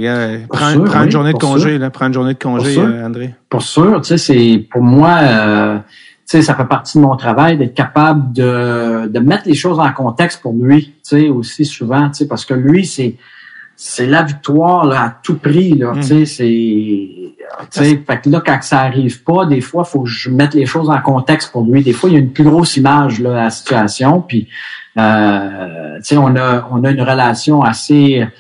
prends, 0.51 0.78
prends 0.85 1.05
une 1.05 1.11
journée 1.11 1.32
de 1.32 1.39
congé, 1.39 1.78
là, 1.78 1.89
prends 1.89 2.07
une 2.09 2.12
journée 2.12 2.35
de 2.35 2.39
congé, 2.39 2.78
euh, 2.78 3.07
André? 3.07 3.35
Pour 3.49 3.62
sûr, 3.62 4.03
tu 4.03 4.09
sais, 4.09 4.19
c'est, 4.19 4.66
pour 4.70 4.82
moi, 4.82 5.20
euh, 5.23 5.78
tu 5.78 5.82
sais, 6.27 6.43
ça 6.43 6.55
fait 6.55 6.66
partie 6.66 6.99
de 6.99 7.03
mon 7.03 7.16
travail 7.16 7.57
d'être 7.57 7.73
capable 7.73 8.35
de, 8.35 9.07
de 9.07 9.19
mettre 9.20 9.45
les 9.47 9.55
choses 9.55 9.81
en 9.81 9.91
contexte 9.93 10.43
pour 10.43 10.53
lui, 10.53 10.85
tu 10.85 10.93
sais, 11.03 11.28
aussi 11.31 11.65
souvent, 11.65 12.11
tu 12.11 12.19
sais, 12.19 12.28
parce 12.28 12.45
que 12.45 12.53
lui, 12.53 12.85
c'est, 12.85 13.16
c'est 13.74 14.07
la 14.07 14.23
victoire, 14.23 14.85
là, 14.85 15.03
à 15.03 15.19
tout 15.23 15.39
prix, 15.39 15.73
là, 15.73 15.93
tu 15.95 16.03
sais, 16.03 16.15
mm. 16.15 16.27
c'est, 16.27 17.35
tu 17.70 17.81
sais, 17.81 18.03
fait 18.07 18.20
que 18.20 18.28
là, 18.28 18.43
quand 18.45 18.59
ça 18.61 18.81
arrive 18.81 19.23
pas, 19.23 19.47
des 19.47 19.62
fois, 19.62 19.85
faut 19.85 20.03
que 20.03 20.11
je 20.11 20.28
mette 20.28 20.53
les 20.53 20.66
choses 20.66 20.91
en 20.91 21.01
contexte 21.01 21.53
pour 21.53 21.65
lui. 21.65 21.82
Des 21.82 21.95
fois, 21.95 22.11
il 22.11 22.12
y 22.12 22.16
a 22.16 22.19
une 22.19 22.32
plus 22.32 22.45
grosse 22.45 22.77
image, 22.77 23.19
là, 23.20 23.31
à 23.31 23.45
la 23.45 23.51
situation, 23.51 24.20
puis, 24.20 24.47
euh, 24.97 25.99
on 26.12 26.37
a, 26.37 26.69
on 26.71 26.85
a 26.85 26.91
une 26.91 27.03
relation 27.03 27.62
assez, 27.62 28.27
tu 28.27 28.31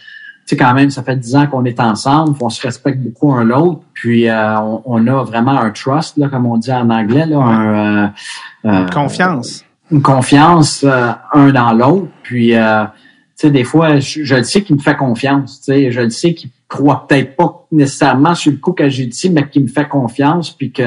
sais, 0.46 0.56
quand 0.56 0.74
même, 0.74 0.90
ça 0.90 1.02
fait 1.02 1.16
dix 1.16 1.34
ans 1.34 1.46
qu'on 1.46 1.64
est 1.64 1.80
ensemble, 1.80 2.36
on 2.40 2.48
se 2.48 2.62
respecte 2.62 3.00
beaucoup 3.00 3.32
un 3.32 3.44
l'autre, 3.44 3.80
puis 3.92 4.28
euh, 4.28 4.58
on, 4.84 5.06
a 5.06 5.22
vraiment 5.24 5.58
un 5.58 5.70
trust, 5.70 6.16
là, 6.16 6.28
comme 6.28 6.46
on 6.46 6.56
dit 6.56 6.72
en 6.72 6.90
anglais, 6.90 7.26
là, 7.26 7.38
un, 7.38 8.04
euh, 8.04 8.08
une 8.64 8.90
confiance. 8.90 9.64
Une 9.90 10.02
confiance 10.02 10.84
un 11.32 11.50
dans 11.50 11.72
l'autre, 11.72 12.08
puis 12.22 12.50
tu 12.50 12.56
sais, 13.36 13.50
des 13.50 13.64
fois, 13.64 13.98
je, 13.98 14.34
le 14.34 14.44
sais 14.44 14.62
qu'il 14.62 14.76
me 14.76 14.80
fait 14.80 14.96
confiance, 14.96 15.58
tu 15.58 15.64
sais, 15.64 15.90
je 15.90 16.00
le 16.00 16.10
sais 16.10 16.34
qu'il 16.34 16.50
croit 16.68 17.06
peut-être 17.06 17.36
pas 17.36 17.66
nécessairement 17.70 18.34
sur 18.34 18.52
le 18.52 18.58
coup 18.58 18.72
que 18.72 18.88
j'ai 18.88 19.06
dit, 19.06 19.30
mais 19.30 19.48
qu'il 19.48 19.62
me 19.62 19.68
fait 19.68 19.88
confiance, 19.88 20.50
puis 20.50 20.72
que 20.72 20.84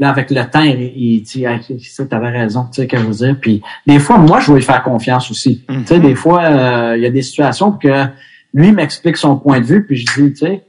là, 0.00 0.10
avec 0.10 0.30
le 0.30 0.44
temps, 0.44 0.62
il, 0.62 1.22
dit, 1.22 1.46
ah, 1.46 1.58
ça, 1.80 2.04
t'avais 2.06 2.30
raison, 2.30 2.66
tu 2.72 2.82
sais, 2.82 2.86
que 2.86 2.98
je 2.98 3.04
veux 3.04 3.14
dire. 3.14 3.36
Puis, 3.40 3.62
des 3.86 3.98
fois, 3.98 4.18
moi, 4.18 4.40
je 4.40 4.52
vais 4.52 4.58
lui 4.58 4.64
faire 4.64 4.82
confiance 4.82 5.30
aussi. 5.30 5.64
Tu 5.68 5.86
sais, 5.86 6.00
des 6.00 6.14
fois, 6.14 6.42
euh, 6.44 6.96
il 6.96 7.02
y 7.02 7.06
a 7.06 7.10
des 7.10 7.22
situations 7.22 7.72
que 7.72 8.06
lui 8.52 8.72
m'explique 8.72 9.16
son 9.16 9.36
point 9.36 9.60
de 9.60 9.66
vue, 9.66 9.84
puis 9.84 9.96
je 9.96 10.04
dis, 10.04 10.32
tu 10.32 10.36
sais, 10.36 10.64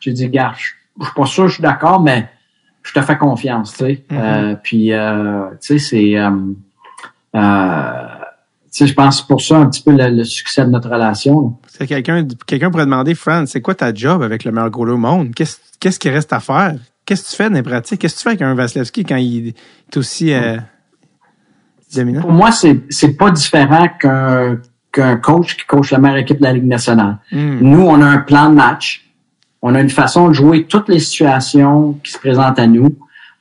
je 0.00 0.10
dis, 0.10 0.28
gars, 0.28 0.52
je, 0.56 0.64
suis 0.64 1.14
pas 1.14 1.26
sûr, 1.26 1.48
je 1.48 1.54
suis 1.54 1.62
d'accord, 1.62 2.00
mais 2.00 2.28
je 2.82 2.92
te 2.92 3.00
fais 3.00 3.16
confiance, 3.16 3.72
tu 3.72 3.78
sais. 3.78 4.04
Mhm. 4.10 4.18
euh, 4.18 4.54
puis, 4.62 4.92
euh, 4.92 5.48
tu 5.60 5.78
sais, 5.78 5.78
c'est, 5.78 6.18
euh, 6.18 6.30
euh, 7.34 8.06
tu 8.72 8.78
sais, 8.78 8.86
je 8.86 8.94
pense 8.94 9.26
pour 9.26 9.40
ça 9.40 9.58
un 9.58 9.66
petit 9.66 9.82
peu 9.82 9.92
le, 9.92 10.24
succès 10.24 10.64
de 10.64 10.70
notre 10.70 10.90
relation. 10.90 11.56
Quelqu'un, 11.78 12.26
quelqu'un 12.46 12.70
pourrait 12.70 12.84
demander, 12.84 13.14
Fran, 13.14 13.44
c'est 13.46 13.60
quoi 13.60 13.74
ta 13.74 13.92
job 13.92 14.22
avec 14.22 14.44
le 14.44 14.52
meilleur 14.52 14.70
goaler 14.70 14.92
au 14.92 14.98
monde? 14.98 15.34
Qu'est-ce, 15.34 15.58
qu'est-ce 15.78 15.98
qui 15.98 16.10
reste 16.10 16.32
à 16.32 16.40
faire? 16.40 16.76
Qu'est-ce 17.04 17.24
que 17.24 17.30
tu 17.30 17.36
fais 17.36 17.48
dans 17.48 17.56
les 17.56 17.62
pratiques? 17.62 18.00
Qu'est-ce 18.00 18.14
que 18.14 18.18
tu 18.18 18.22
fais 18.22 18.30
avec 18.30 18.42
un 18.42 18.54
Vasilevski 18.54 19.04
quand 19.04 19.16
il 19.16 19.48
est 19.48 19.96
aussi 19.96 20.32
euh, 20.32 20.56
dominant? 21.94 22.20
Pour 22.20 22.32
moi, 22.32 22.52
c'est 22.52 22.80
c'est 22.90 23.14
pas 23.16 23.30
différent 23.30 23.88
qu'un 23.98 24.58
qu'un 24.92 25.16
coach 25.16 25.56
qui 25.56 25.66
coach 25.66 25.90
la 25.90 25.98
meilleure 25.98 26.18
équipe 26.18 26.38
de 26.38 26.44
la 26.44 26.52
Ligue 26.52 26.66
nationale. 26.66 27.18
Hmm. 27.32 27.58
Nous, 27.60 27.80
on 27.80 28.00
a 28.00 28.06
un 28.06 28.18
plan 28.18 28.50
de 28.50 28.54
match. 28.54 29.10
On 29.62 29.74
a 29.74 29.80
une 29.80 29.90
façon 29.90 30.28
de 30.28 30.32
jouer 30.32 30.66
toutes 30.66 30.88
les 30.88 30.98
situations 30.98 31.98
qui 32.04 32.12
se 32.12 32.18
présentent 32.18 32.58
à 32.58 32.66
nous. 32.66 32.94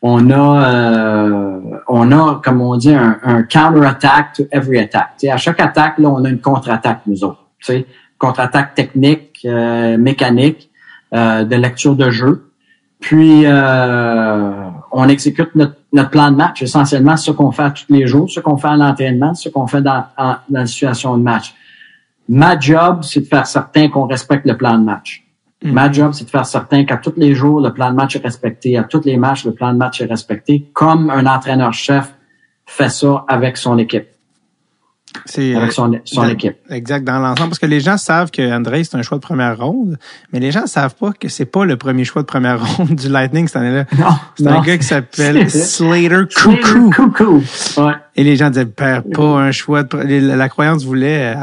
On 0.04 0.32
a, 0.32 0.74
euh, 0.74 1.60
on 1.88 2.12
a, 2.12 2.42
comme 2.44 2.62
on 2.62 2.78
dit, 2.78 2.94
un, 2.94 3.44
counter-attack 3.44 4.34
to 4.34 4.44
every 4.52 4.80
attack. 4.80 5.24
à 5.30 5.38
chaque 5.38 5.60
attaque, 5.60 6.00
là, 6.00 6.10
on 6.10 6.24
a 6.24 6.30
une 6.30 6.40
contre-attaque, 6.40 7.02
nous 7.06 7.24
autres. 7.24 7.46
Contre-attaque 8.18 8.76
technique, 8.76 9.42
euh, 9.46 9.98
mécanique, 9.98 10.72
de 11.12 11.56
lecture 11.56 11.96
de 11.96 12.10
jeu. 12.10 12.51
Puis, 13.02 13.46
euh, 13.46 14.70
on 14.92 15.10
exécute 15.10 15.54
notre, 15.56 15.76
notre, 15.92 16.12
plan 16.12 16.32
de 16.32 16.38
match. 16.38 16.62
Essentiellement, 16.62 17.18
ce 17.18 17.32
qu'on 17.32 17.52
fait 17.52 17.74
tous 17.74 17.92
les 17.92 18.08
jours, 18.08 18.30
ce 18.30 18.40
qu'on 18.40 18.58
fait 18.58 18.70
à 18.70 18.78
l'entraînement, 18.78 19.34
ce 19.34 19.50
qu'on 19.50 19.68
fait 19.68 19.82
dans, 19.82 20.06
dans 20.18 20.38
la 20.50 20.66
situation 20.68 21.18
de 21.18 21.24
match. 21.24 21.54
Ma 22.30 22.58
job, 22.58 23.00
c'est 23.02 23.22
de 23.22 23.26
faire 23.26 23.48
certain 23.48 23.90
qu'on 23.90 24.06
respecte 24.06 24.46
le 24.46 24.56
plan 24.56 24.78
de 24.78 24.84
match. 24.84 25.26
Mm-hmm. 25.64 25.72
Ma 25.72 25.92
job, 25.92 26.12
c'est 26.14 26.26
de 26.26 26.30
faire 26.30 26.46
certain 26.46 26.86
qu'à 26.86 26.98
tous 26.98 27.14
les 27.18 27.34
jours, 27.34 27.60
le 27.60 27.74
plan 27.74 27.90
de 27.90 27.96
match 27.96 28.16
est 28.16 28.24
respecté. 28.24 28.78
À 28.78 28.84
tous 28.84 29.04
les 29.04 29.18
matchs, 29.18 29.46
le 29.46 29.54
plan 29.54 29.74
de 29.74 29.78
match 29.78 30.00
est 30.00 30.06
respecté, 30.06 30.70
comme 30.72 31.10
un 31.10 31.26
entraîneur-chef 31.26 32.14
fait 32.68 32.90
ça 32.90 33.26
avec 33.28 33.58
son 33.58 33.78
équipe. 33.80 34.08
C'est 35.26 35.56
avec 35.56 35.72
son, 35.72 35.92
son 36.06 36.28
équipe. 36.28 36.58
Exact, 36.70 37.04
dans 37.04 37.20
l'ensemble. 37.20 37.50
Parce 37.50 37.60
que 37.60 37.66
les 37.66 37.80
gens 37.80 37.98
savent 37.98 38.32
que 38.32 38.42
André, 38.54 38.84
c'est 38.84 38.96
un 38.96 39.02
choix 39.02 39.18
de 39.18 39.24
première 39.24 39.58
ronde, 39.58 39.98
mais 40.32 40.40
les 40.40 40.52
gens 40.52 40.68
savent 40.68 40.96
pas 40.96 41.12
que 41.12 41.30
c'est 41.30 41.46
pas 41.46 41.66
le 41.66 41.78
premier 41.78 42.06
choix 42.06 42.22
de 42.22 42.28
première 42.28 42.66
ronde 42.78 42.96
du 42.96 43.10
Lightning 43.10 43.48
cette 43.48 43.58
année-là. 43.58 43.86
C'est 44.36 44.48
un 44.48 44.62
gars 44.62 44.78
qui 44.78 44.86
s'appelle 44.86 45.50
Slater 45.50 46.26
Cuckoo. 46.28 47.42
Ouais. 47.78 47.94
Et 48.16 48.24
les 48.24 48.36
gens 48.36 48.50
disaient, 48.50 48.66
perd 48.66 49.12
pas 49.14 49.24
un 49.24 49.52
choix 49.52 49.84
de, 49.84 50.36
la, 50.36 50.50
croyance 50.50 50.84
voulait, 50.84 51.34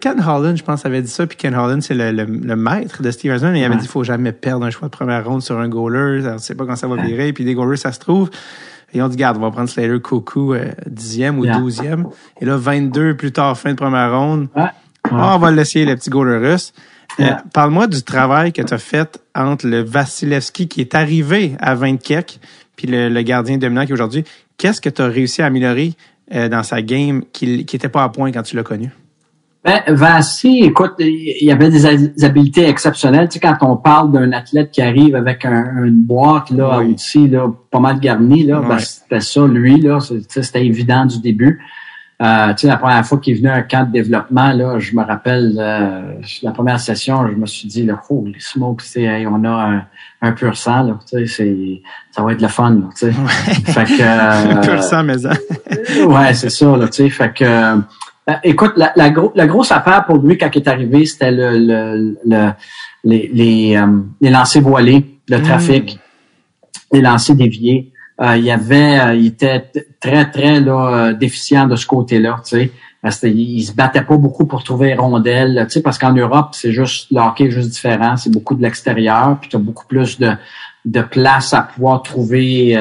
Ken 0.00 0.22
Holland, 0.26 0.56
je 0.56 0.64
pense, 0.64 0.86
avait 0.86 1.02
dit 1.02 1.10
ça, 1.10 1.26
puis 1.26 1.36
Ken 1.36 1.54
Holland, 1.54 1.82
c'est 1.82 1.94
le, 1.94 2.12
le, 2.12 2.56
maître 2.56 3.02
de 3.02 3.10
Steve 3.10 3.32
et 3.32 3.58
il 3.58 3.64
avait 3.64 3.76
dit, 3.76 3.86
faut 3.86 4.04
jamais 4.04 4.32
perdre 4.32 4.64
un 4.64 4.70
choix 4.70 4.88
de 4.88 4.92
première 4.92 5.24
ronde 5.24 5.42
sur 5.42 5.58
un 5.58 5.68
goaler, 5.68 6.26
on 6.26 6.38
sait 6.38 6.54
pas 6.54 6.64
quand 6.64 6.76
ça 6.76 6.86
va 6.86 6.96
virer, 6.96 7.32
puis 7.32 7.44
des 7.44 7.54
goalers, 7.54 7.76
ça 7.76 7.92
se 7.92 7.98
trouve. 7.98 8.30
Et 8.94 9.02
on 9.02 9.08
dit, 9.08 9.16
garde, 9.16 9.36
on 9.36 9.40
va 9.40 9.50
prendre 9.50 9.68
Slater 9.68 10.00
Coucou 10.00 10.54
euh, 10.54 10.70
dixième 10.86 11.38
ou 11.38 11.46
douzième. 11.46 12.06
Et 12.40 12.44
là, 12.44 12.56
22 12.56 13.16
plus 13.16 13.32
tard, 13.32 13.58
fin 13.58 13.70
de 13.70 13.76
première 13.76 14.16
ronde. 14.16 14.48
Ah, 14.54 14.72
on 15.34 15.38
va 15.38 15.50
laisser 15.50 15.84
le 15.84 15.96
petit 15.96 16.10
goaler 16.10 16.38
russe. 16.38 16.72
Euh, 17.20 17.30
parle-moi 17.52 17.86
du 17.86 18.02
travail 18.02 18.52
que 18.52 18.62
tu 18.62 18.72
as 18.72 18.78
fait 18.78 19.20
entre 19.34 19.66
le 19.66 19.82
Vasilevski 19.82 20.68
qui 20.68 20.80
est 20.80 20.94
arrivé 20.94 21.56
à 21.60 21.74
20 21.74 21.96
kek, 21.96 22.40
puis 22.76 22.88
le, 22.88 23.22
gardien 23.22 23.58
dominant 23.58 23.84
qui 23.84 23.90
est 23.90 23.94
aujourd'hui. 23.94 24.24
Qu'est-ce 24.56 24.80
que 24.80 24.88
tu 24.88 25.02
as 25.02 25.06
réussi 25.06 25.42
à 25.42 25.46
améliorer 25.46 25.94
euh, 26.32 26.48
dans 26.48 26.62
sa 26.62 26.80
game 26.82 27.22
qui 27.32 27.58
n'était 27.58 27.88
pas 27.88 28.04
à 28.04 28.08
point 28.08 28.32
quand 28.32 28.42
tu 28.42 28.56
l'as 28.56 28.62
connu? 28.62 28.90
Ben, 29.64 29.80
Vassi, 29.88 30.58
écoute, 30.62 30.92
il 30.98 31.42
y 31.42 31.50
avait 31.50 31.70
des 31.70 31.86
habiletés 32.22 32.68
exceptionnelles. 32.68 33.28
Tu 33.30 33.34
sais, 33.34 33.40
quand 33.40 33.56
on 33.62 33.76
parle 33.76 34.12
d'un 34.12 34.30
athlète 34.32 34.70
qui 34.70 34.82
arrive 34.82 35.16
avec 35.16 35.46
un, 35.46 35.84
une 35.84 36.02
boîte 36.02 36.50
là, 36.50 36.80
oui. 36.80 37.28
là, 37.30 37.50
pas 37.70 37.80
mal 37.80 37.98
garnie, 37.98 38.44
là, 38.44 38.60
ben, 38.60 38.78
c'était 38.78 39.20
ça, 39.20 39.46
lui, 39.46 39.80
là. 39.80 40.00
C'était 40.00 40.66
évident 40.66 41.06
du 41.06 41.18
début. 41.18 41.62
Euh, 42.22 42.52
tu 42.52 42.58
sais, 42.58 42.66
la 42.66 42.76
première 42.76 43.06
fois 43.06 43.18
qu'il 43.18 43.32
est 43.32 43.36
venu 43.38 43.48
à 43.48 43.54
un 43.54 43.62
camp 43.62 43.86
de 43.86 43.92
développement, 43.92 44.52
là, 44.52 44.78
je 44.78 44.94
me 44.94 45.02
rappelle 45.02 45.56
euh, 45.58 46.12
la 46.42 46.50
première 46.52 46.78
session, 46.78 47.26
je 47.26 47.34
me 47.34 47.46
suis 47.46 47.66
dit, 47.66 47.84
là, 47.84 48.00
oh, 48.10 48.22
les 48.26 48.40
smokes, 48.40 48.82
hey, 48.96 49.26
on 49.26 49.42
a 49.44 49.48
un, 49.48 49.86
un 50.20 50.32
pur 50.32 50.56
sang, 50.56 50.82
là, 50.82 50.98
tu 51.08 51.26
sais, 51.26 51.82
ça 52.10 52.22
va 52.22 52.32
être 52.32 52.42
le 52.42 52.48
fun, 52.48 52.70
là, 52.70 52.88
tu 52.96 53.10
sais. 53.10 53.12
Fait 53.72 53.84
que, 53.84 54.58
euh, 54.58 54.60
pur 54.60 54.82
sang, 54.82 55.04
mais 55.04 55.18
ça. 55.18 55.32
ouais, 56.06 56.34
c'est 56.34 56.50
ça, 56.50 56.76
là, 56.76 56.86
tu 56.86 57.04
sais, 57.04 57.10
fait 57.10 57.32
que 57.32 57.78
euh, 58.28 58.32
écoute, 58.42 58.72
la, 58.76 58.92
la, 58.96 59.12
la, 59.34 59.46
grosse 59.46 59.70
affaire 59.70 60.06
pour 60.06 60.16
lui 60.16 60.38
quand 60.38 60.48
il 60.54 60.62
est 60.62 60.68
arrivé, 60.68 61.04
c'était 61.04 61.30
le, 61.30 62.16
le, 62.24 62.50
les, 63.04 63.30
les, 63.32 63.76
euh, 63.76 63.86
les 64.20 64.30
lancers 64.30 64.62
voilés, 64.62 65.18
le 65.28 65.38
hmm. 65.38 65.42
trafic, 65.42 65.98
les 66.92 67.02
lancers 67.02 67.36
déviés. 67.36 67.92
Euh, 68.20 68.36
il 68.36 68.44
y 68.44 68.50
avait, 68.50 69.18
il 69.18 69.26
était 69.26 69.70
très 70.00 70.30
très 70.30 70.60
là, 70.60 71.12
déficient 71.12 71.66
de 71.66 71.76
ce 71.76 71.86
côté-là, 71.86 72.40
tu 72.44 72.56
sais. 72.56 72.70
Parce 73.02 73.22
il, 73.24 73.62
se 73.62 73.72
battait 73.72 74.00
pas 74.00 74.16
beaucoup 74.16 74.46
pour 74.46 74.64
trouver 74.64 74.94
rondelles, 74.94 75.66
tu 75.68 75.74
sais, 75.74 75.82
parce 75.82 75.98
qu'en 75.98 76.14
Europe, 76.14 76.50
c'est 76.52 76.72
juste 76.72 77.08
le 77.10 77.20
hockey 77.20 77.44
est 77.44 77.50
juste 77.50 77.68
différent, 77.68 78.16
c'est 78.16 78.30
beaucoup 78.30 78.54
de 78.54 78.62
l'extérieur, 78.62 79.36
puis 79.38 79.50
tu 79.50 79.56
as 79.56 79.58
beaucoup 79.58 79.84
plus 79.86 80.18
de, 80.18 80.30
de 80.86 81.02
place 81.02 81.52
à 81.52 81.60
pouvoir 81.60 82.02
trouver 82.02 82.80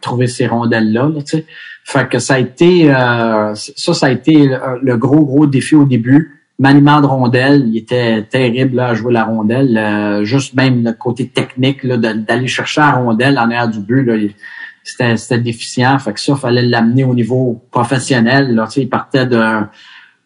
trouver 0.00 0.28
ces 0.28 0.46
rondelles 0.46 0.92
là, 0.92 1.08
là 1.12 1.20
tu 1.22 1.38
sais. 1.38 1.46
Fait 1.88 2.08
que 2.08 2.18
ça 2.18 2.34
a 2.34 2.38
été 2.40 2.92
euh, 2.92 3.54
ça, 3.54 3.94
ça 3.94 4.06
a 4.06 4.10
été 4.10 4.50
le, 4.82 4.96
gros, 4.96 5.24
gros 5.24 5.46
défi 5.46 5.76
au 5.76 5.84
début. 5.84 6.32
Maniement 6.58 7.00
de 7.00 7.06
rondelle, 7.06 7.64
il 7.68 7.76
était 7.76 8.22
terrible 8.24 8.76
là, 8.76 8.88
à 8.88 8.94
jouer 8.94 9.12
la 9.12 9.22
rondelle. 9.24 9.76
Euh, 9.78 10.24
juste 10.24 10.54
même 10.54 10.82
le 10.82 10.92
côté 10.94 11.28
technique 11.28 11.86
d'aller 11.86 12.48
chercher 12.48 12.80
la 12.80 12.90
rondelle 12.92 13.38
en 13.38 13.42
arrière 13.42 13.68
du 13.68 13.78
but. 13.78 14.02
Là, 14.04 14.14
c'était 14.82 15.16
c'était 15.16 15.38
déficient. 15.38 15.96
Fait 16.00 16.12
que 16.12 16.18
ça, 16.20 16.34
fallait 16.34 16.62
l'amener 16.62 17.04
au 17.04 17.14
niveau 17.14 17.62
professionnel. 17.70 18.52
Là, 18.56 18.66
il 18.76 18.88
partait 18.88 19.26
d'un 19.26 19.70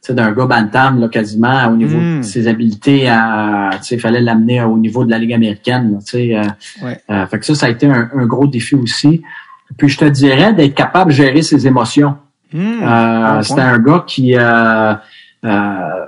d'un 0.08 0.32
gars 0.32 0.46
bantam 0.46 0.98
là, 0.98 1.08
quasiment 1.08 1.68
au 1.70 1.76
niveau 1.76 1.98
Mm. 1.98 2.18
de 2.20 2.22
ses 2.22 2.48
habiletés 2.48 3.06
à 3.08 3.70
il 3.90 4.00
fallait 4.00 4.22
l'amener 4.22 4.62
au 4.62 4.78
niveau 4.78 5.04
de 5.04 5.10
la 5.10 5.18
Ligue 5.18 5.34
américaine. 5.34 5.92
Là, 5.92 5.98
tu 6.04 6.16
euh, 6.34 6.42
Ouais. 6.82 6.98
euh, 7.10 7.26
fait 7.26 7.38
que 7.38 7.44
ça, 7.44 7.54
ça 7.54 7.66
a 7.66 7.68
été 7.68 7.86
un, 7.86 8.08
un 8.14 8.26
gros 8.26 8.46
défi 8.46 8.74
aussi. 8.76 9.20
Puis 9.76 9.88
je 9.88 9.98
te 9.98 10.04
dirais 10.04 10.52
d'être 10.52 10.74
capable 10.74 11.10
de 11.10 11.16
gérer 11.16 11.42
ses 11.42 11.66
émotions. 11.66 12.16
Hmm. 12.52 12.82
Euh, 12.82 13.34
Bon 13.36 13.42
c'était 13.42 13.60
un 13.60 13.78
gars 13.78 14.04
qui, 14.06 14.34
euh, 14.36 14.94
euh, 15.44 16.06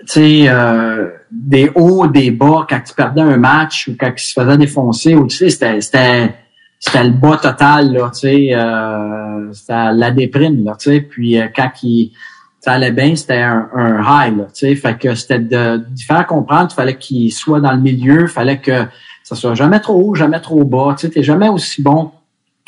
tu 0.00 0.06
sais, 0.06 0.44
euh, 0.48 1.08
des 1.30 1.70
hauts, 1.74 2.06
des 2.06 2.30
bas, 2.30 2.66
quand 2.68 2.80
il 2.84 2.94
perdait 2.94 3.20
un 3.20 3.36
match 3.36 3.88
ou 3.88 3.96
quand 3.98 4.10
il 4.16 4.20
se 4.20 4.32
faisait 4.32 4.56
défoncer, 4.58 5.14
ou 5.14 5.26
tu 5.26 5.36
sais, 5.36 5.50
c'était, 5.50 5.80
c'était, 5.80 6.34
c'était 6.80 7.04
le 7.04 7.10
bas 7.10 7.36
total, 7.36 7.92
là, 7.92 8.10
tu 8.12 8.20
sais, 8.20 8.48
euh, 8.54 9.52
c'était 9.52 9.92
la 9.92 10.10
déprime, 10.10 10.64
là, 10.64 10.76
tu 10.78 10.90
sais, 10.90 11.00
puis 11.00 11.38
euh, 11.38 11.46
quand 11.54 11.70
il, 11.82 12.12
ça 12.60 12.72
allait 12.72 12.92
bien, 12.92 13.14
c'était 13.14 13.42
un, 13.42 13.68
un 13.74 14.00
high, 14.00 14.36
là, 14.36 14.44
tu 14.44 14.66
sais, 14.66 14.74
fait 14.74 14.98
que 14.98 15.14
c'était 15.14 15.38
de, 15.38 15.76
de 15.76 16.00
faire 16.06 16.26
comprendre, 16.26 16.68
il 16.72 16.74
fallait 16.74 16.96
qu'il 16.96 17.32
soit 17.32 17.60
dans 17.60 17.72
le 17.72 17.80
milieu, 17.80 18.22
il 18.22 18.28
fallait 18.28 18.58
que 18.58 18.86
ça 19.22 19.36
soit 19.36 19.54
jamais 19.54 19.80
trop 19.80 19.94
haut, 19.94 20.14
jamais 20.14 20.40
trop 20.40 20.64
bas, 20.64 20.94
tu 20.98 21.06
sais, 21.06 21.12
t'es 21.12 21.22
jamais 21.22 21.48
aussi 21.48 21.82
bon 21.82 22.10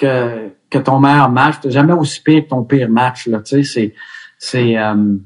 que, 0.01 0.51
que 0.71 0.79
ton 0.79 0.99
meilleur 0.99 1.31
match, 1.31 1.57
t'es 1.61 1.71
jamais 1.71 1.93
aussi 1.93 2.23
pire 2.23 2.45
que 2.45 2.49
ton 2.49 2.65
pire 2.65 2.89
match, 2.89 3.27
là, 3.27 3.41
tu 3.41 3.63
sais, 3.63 3.63
c'est, 3.63 3.95
c'est, 4.39 4.79
euh, 4.79 5.17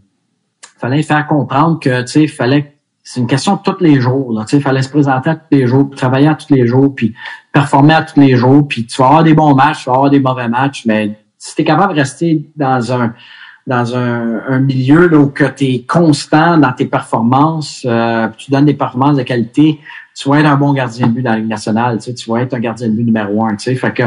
fallait 0.78 1.02
faire 1.02 1.26
comprendre 1.26 1.78
que, 1.78 2.02
tu 2.02 2.08
sais, 2.08 2.26
fallait, 2.26 2.76
c'est 3.02 3.20
une 3.20 3.26
question 3.26 3.56
de 3.56 3.60
tous 3.62 3.80
les 3.80 4.00
jours, 4.00 4.32
là, 4.32 4.44
tu 4.44 4.56
sais, 4.56 4.60
fallait 4.60 4.82
se 4.82 4.88
présenter 4.88 5.30
à 5.30 5.36
tous 5.36 5.56
les 5.56 5.66
jours, 5.66 5.88
puis 5.88 5.96
travailler 5.96 6.28
à 6.28 6.34
tous 6.34 6.52
les 6.52 6.66
jours, 6.66 6.94
puis 6.94 7.14
performer 7.52 7.94
à 7.94 8.02
tous 8.02 8.18
les 8.18 8.36
jours, 8.36 8.66
puis 8.66 8.86
tu 8.86 8.96
vas 9.00 9.06
avoir 9.06 9.24
des 9.24 9.34
bons 9.34 9.54
matchs, 9.54 9.84
tu 9.84 9.90
vas 9.90 9.96
avoir 9.96 10.10
des 10.10 10.20
mauvais 10.20 10.48
matchs, 10.48 10.84
mais 10.86 11.18
si 11.38 11.54
t'es 11.54 11.64
capable 11.64 11.94
de 11.94 12.00
rester 12.00 12.50
dans 12.56 12.92
un, 12.92 13.14
dans 13.66 13.96
un, 13.96 14.40
un 14.48 14.58
milieu 14.58 15.08
là, 15.08 15.18
où 15.18 15.32
tu 15.56 15.64
es 15.64 15.84
constant 15.84 16.58
dans 16.58 16.72
tes 16.72 16.86
performances, 16.86 17.82
euh, 17.86 18.28
tu 18.36 18.50
donnes 18.50 18.66
des 18.66 18.74
performances 18.74 19.16
de 19.16 19.22
qualité, 19.22 19.80
tu 20.14 20.28
vas 20.28 20.40
être 20.40 20.46
un 20.46 20.56
bon 20.56 20.72
gardien 20.72 21.08
de 21.08 21.12
but 21.12 21.22
dans 21.22 21.32
la 21.32 21.38
Ligue 21.38 21.48
nationale, 21.48 21.98
tu, 21.98 22.04
sais, 22.04 22.14
tu 22.14 22.30
vas 22.30 22.40
être 22.40 22.54
un 22.54 22.60
gardien 22.60 22.88
de 22.88 22.92
but 22.92 23.04
numéro 23.04 23.44
un. 23.44 23.56
Tu 23.56 23.64
sais, 23.64 23.74
fait 23.74 23.92
que 23.92 24.02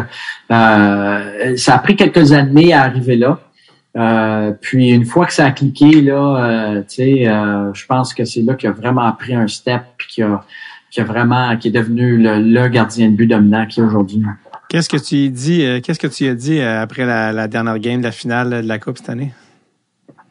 euh, 0.52 1.58
ça 1.58 1.76
a 1.76 1.80
pris 1.80 1.96
quelques 1.96 2.32
années 2.32 2.74
à 2.74 2.84
arriver 2.84 3.18
là. 3.18 3.40
Euh, 3.98 4.52
puis 4.62 4.90
une 4.90 5.06
fois 5.06 5.26
que 5.26 5.34
ça 5.34 5.46
a 5.46 5.52
cliqué, 5.52 6.02
là, 6.02 6.76
euh, 6.76 6.80
tu 6.82 6.96
sais, 6.96 7.28
euh, 7.28 7.74
je 7.74 7.86
pense 7.86 8.14
que 8.14 8.26
c'est 8.26 8.42
là 8.42 8.54
qu'il 8.54 8.70
a 8.70 8.72
vraiment 8.72 9.12
pris 9.14 9.34
un 9.34 9.48
step 9.48 9.82
puis 9.98 10.08
qu'il 10.08 10.24
a, 10.24 10.44
qu'il 10.92 11.04
a 11.04 11.06
vraiment, 11.06 11.58
qui 11.58 11.70
est 11.70 11.72
devenu 11.72 12.18
le, 12.18 12.40
le 12.40 12.68
gardien 12.68 13.10
de 13.10 13.16
but 13.16 13.28
dominant 13.28 13.66
qu'il 13.66 13.84
est 13.84 13.88
aujourd'hui. 13.88 14.24
Qu'est-ce 14.70 14.90
que 14.90 14.98
tu 14.98 15.30
dis, 15.30 15.66
euh, 15.66 15.80
qu'est-ce 15.82 16.00
que 16.00 16.08
tu 16.08 16.28
as 16.28 16.36
dit 16.36 16.60
euh, 16.60 16.82
après 16.82 17.06
la, 17.06 17.32
la 17.32 17.48
dernière 17.48 17.80
game 17.80 18.00
de 18.00 18.06
la 18.06 18.12
finale 18.12 18.62
de 18.64 18.68
la 18.68 18.80
Coupe 18.80 18.98
cette 18.98 19.10
année? 19.10 19.34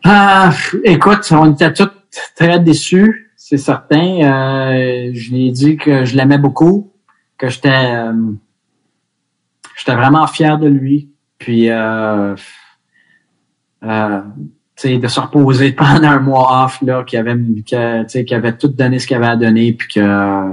Ah, 0.05 0.53
écoute, 0.85 1.27
on 1.32 1.53
était 1.53 1.73
tous 1.73 1.89
très 2.34 2.60
déçus, 2.60 3.32
c'est 3.36 3.59
certain. 3.59 4.22
Euh, 4.22 5.10
je 5.12 5.30
lui 5.30 5.48
ai 5.48 5.51
dit 5.51 5.76
que 5.76 6.05
je 6.05 6.16
l'aimais 6.16 6.38
beaucoup, 6.38 6.93
que 7.38 7.48
j'étais 7.48 7.68
euh, 7.68 8.12
j'étais 9.76 9.94
vraiment 9.94 10.26
fier 10.26 10.59
de 10.59 10.68
lui. 10.68 11.10
Puis 11.38 11.70
euh, 11.70 12.34
euh, 13.84 14.20
de 14.84 15.09
se 15.09 15.20
reposer 15.20 15.72
pendant 15.76 16.09
un 16.09 16.20
mois 16.20 16.64
off, 16.64 16.80
là, 16.82 17.05
qu'il 17.05 17.18
avait, 17.18 17.34
que, 17.34 18.34
avait 18.34 18.56
tout 18.56 18.68
donné 18.68 18.98
ce 18.98 19.06
qu'il 19.06 19.16
avait 19.16 19.26
à 19.26 19.36
donner, 19.36 19.72
puis 19.72 19.88
que 19.94 20.01
euh, 20.01 20.52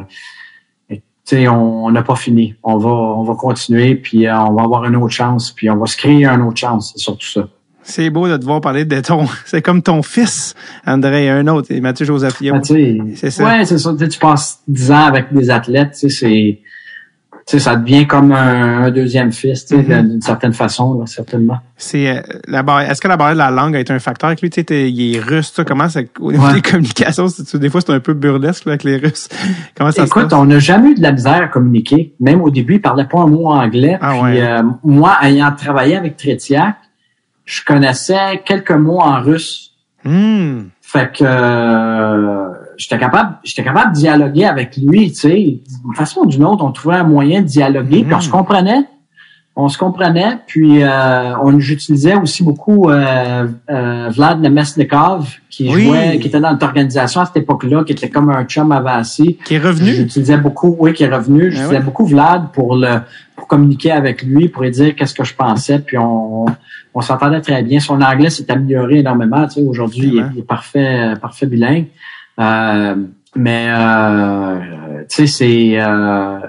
tu 0.89 1.01
sais, 1.37 1.47
on 1.47 1.89
n'a 1.89 2.03
pas 2.03 2.15
fini. 2.15 2.55
On 2.63 2.77
va, 2.77 2.89
on 2.89 3.23
va 3.23 3.35
continuer, 3.35 3.95
puis 3.95 4.27
euh, 4.27 4.37
on 4.39 4.53
va 4.53 4.63
avoir 4.63 4.85
une 4.85 4.95
autre 4.95 5.13
chance, 5.13 5.51
puis 5.51 5.69
on 5.69 5.77
va 5.77 5.85
se 5.85 5.95
créer 5.95 6.25
une 6.25 6.41
autre 6.41 6.57
chance, 6.57 6.91
c'est 6.93 7.01
surtout 7.01 7.27
ça. 7.27 7.47
C'est 7.83 8.09
beau 8.09 8.27
de 8.27 8.37
te 8.37 8.45
voir 8.45 8.61
parler 8.61 8.85
de 8.85 8.99
ton. 9.01 9.25
C'est 9.45 9.61
comme 9.61 9.81
ton 9.81 10.01
fils, 10.01 10.55
André, 10.87 11.25
et 11.25 11.29
un 11.29 11.47
autre, 11.47 11.67
et 11.71 11.81
Mathieu 11.81 12.05
Joseph 12.05 12.39
Yeo. 12.41 12.53
Ben, 12.55 12.61
tu 12.61 13.01
C'est 13.15 13.29
ça. 13.31 13.43
Ouais, 13.43 13.65
c'est 13.65 13.77
ça. 13.77 13.93
Tu 13.97 14.07
tu 14.07 14.19
passes 14.19 14.59
10 14.67 14.91
ans 14.91 15.05
avec 15.05 15.33
des 15.33 15.49
athlètes, 15.49 15.91
tu 15.99 16.09
sais, 16.09 16.09
c'est, 16.09 16.59
tu 17.45 17.57
sais, 17.57 17.59
ça 17.59 17.75
devient 17.75 18.07
comme 18.07 18.31
un, 18.31 18.83
un 18.83 18.91
deuxième 18.91 19.33
fils, 19.33 19.65
tu 19.65 19.75
sais, 19.75 19.81
Mhm. 19.83 20.09
d'une 20.11 20.21
certaine 20.21 20.53
façon, 20.53 20.97
là, 20.97 21.05
certainement. 21.07 21.57
C'est 21.75 22.07
euh, 22.07 22.21
la 22.47 22.63
Est-ce 22.89 23.01
que 23.01 23.07
la 23.09 23.17
barrière 23.17 23.33
de 23.35 23.39
la 23.39 23.51
langue 23.51 23.75
a 23.75 23.79
été 23.81 23.91
un 23.91 23.99
facteur 23.99 24.27
avec 24.29 24.41
lui? 24.41 24.49
Tu 24.49 24.63
sais, 24.65 24.89
il 24.89 25.15
est 25.15 25.19
russe, 25.19 25.51
ça. 25.53 25.65
Comment 25.65 25.89
ça, 25.89 25.99
au 26.21 26.31
niveau 26.31 26.45
Ouais. 26.47 26.53
des 26.53 26.61
communications, 26.61 27.25
des 27.55 27.69
fois 27.69 27.81
c'est 27.81 27.91
un 27.91 27.99
peu 27.99 28.13
burlesque 28.13 28.63
là, 28.65 28.71
avec 28.73 28.85
les 28.85 28.95
Russes. 28.95 29.27
Comment 29.77 29.91
ça 29.91 30.03
se 30.03 30.07
Écoute, 30.07 30.29
passe? 30.29 30.39
on 30.39 30.45
n'a 30.45 30.59
jamais 30.59 30.91
eu 30.91 30.95
de 30.95 31.01
la 31.01 31.11
misère 31.11 31.41
à 31.43 31.47
communiquer. 31.49 32.13
Même 32.21 32.41
au 32.41 32.49
début, 32.49 32.75
il 32.75 32.81
parlait 32.81 33.07
pas 33.07 33.19
un 33.19 33.27
mot 33.27 33.47
anglais. 33.49 33.97
Ah 33.99 34.11
puis, 34.13 34.21
ouais. 34.21 34.41
euh, 34.41 34.63
moi, 34.85 35.17
ayant 35.23 35.51
travaillé 35.51 35.97
avec 35.97 36.15
Tretiak, 36.15 36.75
je 37.45 37.63
connaissais 37.65 38.41
quelques 38.45 38.71
mots 38.71 38.99
en 38.99 39.21
russe. 39.21 39.71
Hmm. 40.03 40.63
Fait 40.81 41.11
que 41.11 41.23
euh, 41.23 42.49
j'étais 42.77 42.99
capable, 42.99 43.37
j'étais 43.43 43.63
capable 43.63 43.93
de 43.93 43.99
dialoguer 43.99 44.45
avec 44.45 44.77
lui, 44.77 45.11
tu 45.11 45.15
sais. 45.15 45.33
D'une 45.33 45.95
façon 45.95 46.21
ou 46.21 46.25
d'une 46.27 46.43
autre, 46.43 46.63
on 46.63 46.71
trouvait 46.71 46.97
un 46.97 47.03
moyen 47.03 47.41
de 47.41 47.47
dialoguer, 47.47 48.03
puis 48.03 48.13
on 48.13 48.21
se 48.21 48.29
comprenait. 48.29 48.85
On 49.55 49.69
se 49.69 49.77
comprenait, 49.77 50.39
puis 50.47 50.81
euh, 50.81 51.37
on 51.37 51.59
j'utilisais 51.59 52.15
aussi 52.15 52.41
beaucoup 52.43 52.89
euh, 52.89 53.47
euh, 53.69 54.09
Vlad 54.09 54.41
Nemesnikov, 54.41 55.29
qui 55.47 55.69
Oui. 55.69 55.83
jouait, 55.83 56.17
qui 56.19 56.27
était 56.27 56.39
dans 56.39 56.51
notre 56.51 56.65
organisation 56.65 57.21
à 57.21 57.25
cette 57.25 57.37
époque-là, 57.37 57.83
qui 57.83 57.91
était 57.91 58.09
comme 58.09 58.31
un 58.31 58.45
chum 58.45 58.69
Vassi. 58.83 59.37
Qui 59.45 59.55
est 59.55 59.59
revenu? 59.59 59.93
J'utilisais 59.93 60.37
beaucoup, 60.37 60.75
oui, 60.79 60.93
qui 60.93 61.03
est 61.03 61.13
revenu. 61.13 61.51
J'utilisais 61.51 61.75
ouais. 61.75 61.81
beaucoup 61.81 62.05
Vlad 62.05 62.51
pour 62.51 62.75
le 62.75 63.01
pour 63.35 63.47
communiquer 63.47 63.91
avec 63.91 64.23
lui, 64.23 64.47
pour 64.47 64.63
lui 64.63 64.71
dire 64.71 64.95
qu'est-ce 64.95 65.13
que 65.13 65.23
je 65.23 65.35
pensais, 65.35 65.79
puis 65.79 65.99
on, 65.99 66.45
on 66.93 67.01
s'entendait 67.01 67.41
très 67.41 67.63
bien. 67.63 67.79
Son 67.79 68.01
anglais 68.01 68.29
s'est 68.29 68.49
amélioré 68.51 68.99
énormément. 68.99 69.45
Tu 69.47 69.55
sais, 69.55 69.61
aujourd'hui, 69.61 70.07
il, 70.07 70.17
est- 70.17 70.19
Vraiment. 70.21 70.31
il 70.35 70.39
est 70.39 70.43
parfait, 70.47 70.99
euh, 70.99 71.15
parfait 71.15 71.45
bilingue. 71.47 71.87
Euh, 72.39 72.95
mais 73.35 73.67
euh, 73.69 74.57
tu 75.09 75.15
sais, 75.15 75.27
c'est 75.27 75.81
euh, 75.81 76.39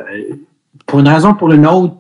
pour 0.87 1.01
une 1.01 1.09
raison 1.09 1.31
ou 1.31 1.35
pour 1.35 1.53
une 1.53 1.67
autre, 1.67 1.95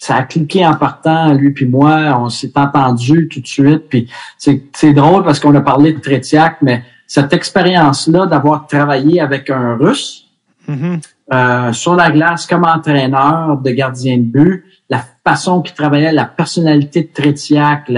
ça 0.00 0.14
a 0.16 0.22
cliqué 0.22 0.64
en 0.64 0.74
partant, 0.74 1.32
lui 1.34 1.50
puis 1.50 1.66
moi, 1.66 2.16
on 2.20 2.28
s'est 2.28 2.52
entendu 2.54 3.28
tout 3.28 3.40
de 3.40 3.46
suite. 3.46 3.88
Puis 3.88 4.08
c'est 4.36 4.92
drôle 4.92 5.24
parce 5.24 5.40
qu'on 5.40 5.54
a 5.56 5.60
parlé 5.60 5.92
de 5.92 5.98
Tretiak, 5.98 6.58
mais 6.62 6.84
cette 7.06 7.32
expérience-là 7.32 8.26
d'avoir 8.26 8.66
travaillé 8.68 9.20
avec 9.20 9.50
un 9.50 9.74
Russe, 9.76 10.24
Mhm. 10.68 11.00
euh, 11.32 11.72
sur 11.72 11.96
la 11.96 12.10
glace 12.10 12.46
comme 12.46 12.64
entraîneur 12.64 13.56
de 13.56 13.70
gardien 13.70 14.18
de 14.18 14.22
but, 14.22 14.64
la 14.90 15.04
façon 15.24 15.60
qu'il 15.62 15.74
travaillait, 15.74 16.12
la 16.12 16.24
personnalité 16.24 17.02
de 17.02 17.12
Trétiac, 17.12 17.90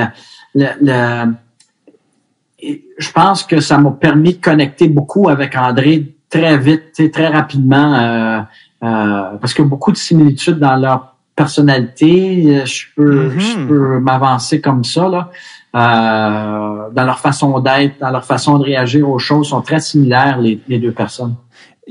je 2.98 3.12
pense 3.12 3.42
que 3.44 3.60
ça 3.60 3.78
m'a 3.78 3.90
permis 3.92 4.34
de 4.34 4.40
connecter 4.40 4.88
beaucoup 4.88 5.28
avec 5.28 5.56
André 5.56 6.14
très 6.28 6.58
vite, 6.58 7.12
très 7.12 7.28
rapidement, 7.28 7.94
euh, 7.94 8.40
euh, 8.82 9.36
parce 9.40 9.52
qu'il 9.54 9.64
y 9.64 9.66
a 9.66 9.70
beaucoup 9.70 9.92
de 9.92 9.96
similitudes 9.96 10.58
dans 10.58 10.76
leur 10.76 11.16
personnalité. 11.34 12.64
Je 12.66 12.86
peux, 12.94 13.28
Mhm. 13.28 13.40
je 13.40 13.66
peux 13.66 13.98
m'avancer 14.00 14.60
comme 14.60 14.84
ça 14.84 15.08
là. 15.08 15.30
Euh, 15.74 16.90
dans 16.92 17.04
leur 17.04 17.20
façon 17.20 17.60
d'être, 17.60 17.98
dans 18.00 18.10
leur 18.10 18.24
façon 18.24 18.58
de 18.58 18.64
réagir 18.64 19.08
aux 19.08 19.18
choses, 19.20 19.48
sont 19.48 19.62
très 19.62 19.80
similaires 19.80 20.38
les, 20.40 20.60
les 20.68 20.78
deux 20.78 20.92
personnes. 20.92 21.34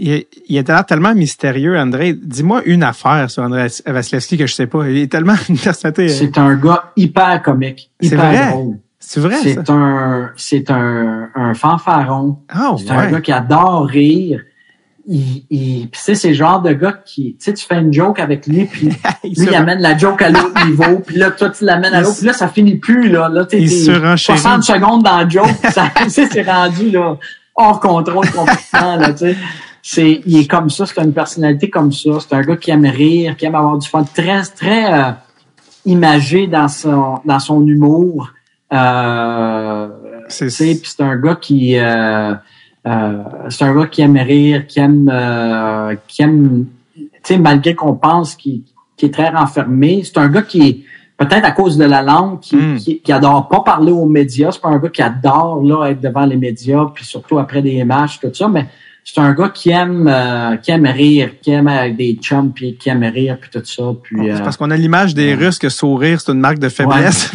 Il, 0.01 0.25
il 0.47 0.63
l'air 0.63 0.85
tellement 0.85 1.13
mystérieux, 1.13 1.77
André. 1.77 2.13
Dis-moi 2.13 2.61
une 2.65 2.83
affaire 2.83 3.29
sur 3.29 3.43
André 3.43 3.67
Vasilevski 3.85 4.37
que 4.37 4.47
je 4.47 4.53
sais 4.53 4.67
pas. 4.67 4.87
Il 4.89 4.97
est 4.97 5.11
tellement 5.11 5.35
une 5.49 5.57
C'est 5.57 6.37
un 6.37 6.55
gars 6.55 6.91
hyper 6.95 7.41
comique, 7.43 7.91
C'est 7.99 8.07
hyper 8.07 8.25
vrai? 8.25 8.49
drôle. 8.51 8.77
C'est 8.99 9.19
vrai? 9.19 9.35
C'est 9.41 9.69
un, 9.69 10.29
c'est 10.35 10.71
un, 10.71 11.29
un 11.35 11.53
fanfaron. 11.53 12.37
Ah, 12.49 12.75
C'est 12.77 12.91
un 12.91 13.11
gars 13.11 13.21
qui 13.21 13.31
adore 13.31 13.87
rire. 13.87 14.41
Il, 15.11 15.43
il, 15.49 15.89
puis 15.89 15.99
c'est 16.01 16.13
ce 16.15 16.31
genre 16.33 16.61
de 16.61 16.71
gars 16.71 16.93
qui, 17.03 17.35
tu 17.39 17.45
sais, 17.45 17.53
tu 17.53 17.65
fais 17.65 17.79
une 17.79 17.91
joke 17.91 18.19
avec 18.19 18.45
lui, 18.45 18.65
puis 18.65 18.89
Il 19.23 19.33
lui, 19.39 19.47
il 19.47 19.55
amène 19.55 19.79
la 19.81 19.97
joke 19.97 20.21
à 20.21 20.29
l'autre 20.29 20.65
niveau, 20.67 20.99
puis 20.99 21.17
là, 21.17 21.31
toi, 21.31 21.49
tu 21.49 21.65
l'amènes 21.65 21.95
à 21.95 22.01
l'autre, 22.01 22.17
puis 22.17 22.27
là, 22.27 22.33
ça 22.33 22.47
finit 22.47 22.75
plus, 22.75 23.09
là. 23.09 23.27
Là, 23.27 23.45
t'es, 23.45 23.59
il 23.59 23.69
t'es 23.69 23.75
surenchérit. 23.75 24.37
60 24.37 24.63
secondes 24.63 25.03
dans 25.03 25.23
le 25.23 25.29
joke, 25.29 25.47
ça, 25.71 25.89
tu 26.03 26.09
sais, 26.11 26.27
c'est 26.31 26.43
rendu, 26.43 26.91
là, 26.91 27.17
hors 27.55 27.79
contrôle 27.79 28.29
complètement, 28.29 28.97
là, 28.97 29.11
tu 29.13 29.17
sais. 29.17 29.35
C'est, 29.81 30.21
il 30.25 30.37
est 30.37 30.47
comme 30.47 30.69
ça, 30.69 30.85
c'est 30.85 31.01
une 31.01 31.13
personnalité 31.13 31.69
comme 31.69 31.91
ça. 31.91 32.11
C'est 32.19 32.35
un 32.35 32.41
gars 32.41 32.57
qui 32.57 32.71
aime 32.71 32.85
rire, 32.85 33.35
qui 33.37 33.45
aime 33.45 33.55
avoir 33.55 33.77
du 33.77 33.87
fun, 33.87 34.03
très, 34.03 34.41
très 34.43 34.93
euh, 34.93 35.11
imagé 35.85 36.47
dans 36.47 36.67
son, 36.67 37.19
dans 37.25 37.39
son 37.39 37.65
humour. 37.65 38.31
Euh, 38.73 39.89
C'est- 40.27 40.49
c'est 40.51 41.01
un 41.01 41.15
gars 41.17 41.35
qui, 41.35 41.75
euh, 41.75 42.35
euh, 42.85 43.23
c'est 43.49 43.63
un 43.65 43.73
gars 43.75 43.87
qui 43.87 44.01
aime 44.01 44.15
rire, 44.17 44.67
qui 44.67 44.79
aime, 44.79 45.09
euh, 45.11 45.95
qui 46.07 46.21
aime, 46.21 46.65
tu 46.95 47.09
sais, 47.23 47.37
malgré 47.39 47.73
qu'on 47.73 47.95
pense 47.95 48.35
qu'il 48.35 48.61
est 49.01 49.11
très 49.13 49.29
renfermé, 49.29 50.03
c'est 50.03 50.19
un 50.19 50.27
gars 50.29 50.43
qui 50.43 50.61
est 50.67 50.79
peut-être 51.17 51.45
à 51.45 51.51
cause 51.51 51.77
de 51.77 51.85
la 51.85 52.03
langue, 52.03 52.39
qui, 52.41 52.55
Mm. 52.57 52.77
qui, 52.77 52.99
qui 53.01 53.11
adore 53.11 53.47
pas 53.47 53.61
parler 53.61 53.91
aux 53.91 54.05
médias. 54.05 54.51
C'est 54.51 54.61
pas 54.61 54.69
un 54.69 54.77
gars 54.77 54.89
qui 54.89 55.01
adore 55.01 55.63
là 55.63 55.87
être 55.89 55.99
devant 56.01 56.25
les 56.25 56.37
médias, 56.37 56.85
puis 56.93 57.03
surtout 57.05 57.39
après 57.39 57.63
des 57.63 57.83
matchs, 57.83 58.19
tout 58.19 58.31
ça. 58.33 58.47
Mais 58.47 58.67
c'est 59.03 59.19
un 59.19 59.33
gars 59.33 59.49
qui 59.49 59.71
aime 59.71 60.07
euh, 60.07 60.55
qui 60.57 60.71
aime 60.71 60.85
rire, 60.85 61.31
qui 61.41 61.51
aime 61.51 61.67
avec 61.67 61.97
des 61.97 62.13
chums, 62.21 62.51
puis 62.53 62.77
qui 62.77 62.89
aime 62.89 63.03
rire, 63.03 63.37
puis 63.39 63.49
tout 63.49 63.65
ça. 63.65 63.83
Puis, 64.03 64.29
c'est 64.35 64.43
parce 64.43 64.57
qu'on 64.57 64.71
a 64.71 64.77
l'image 64.77 65.13
des 65.13 65.33
Russes 65.33 65.57
que 65.57 65.69
sourire, 65.69 66.21
c'est 66.21 66.31
une 66.31 66.39
marque 66.39 66.59
de 66.59 66.69
faiblesse. 66.69 67.31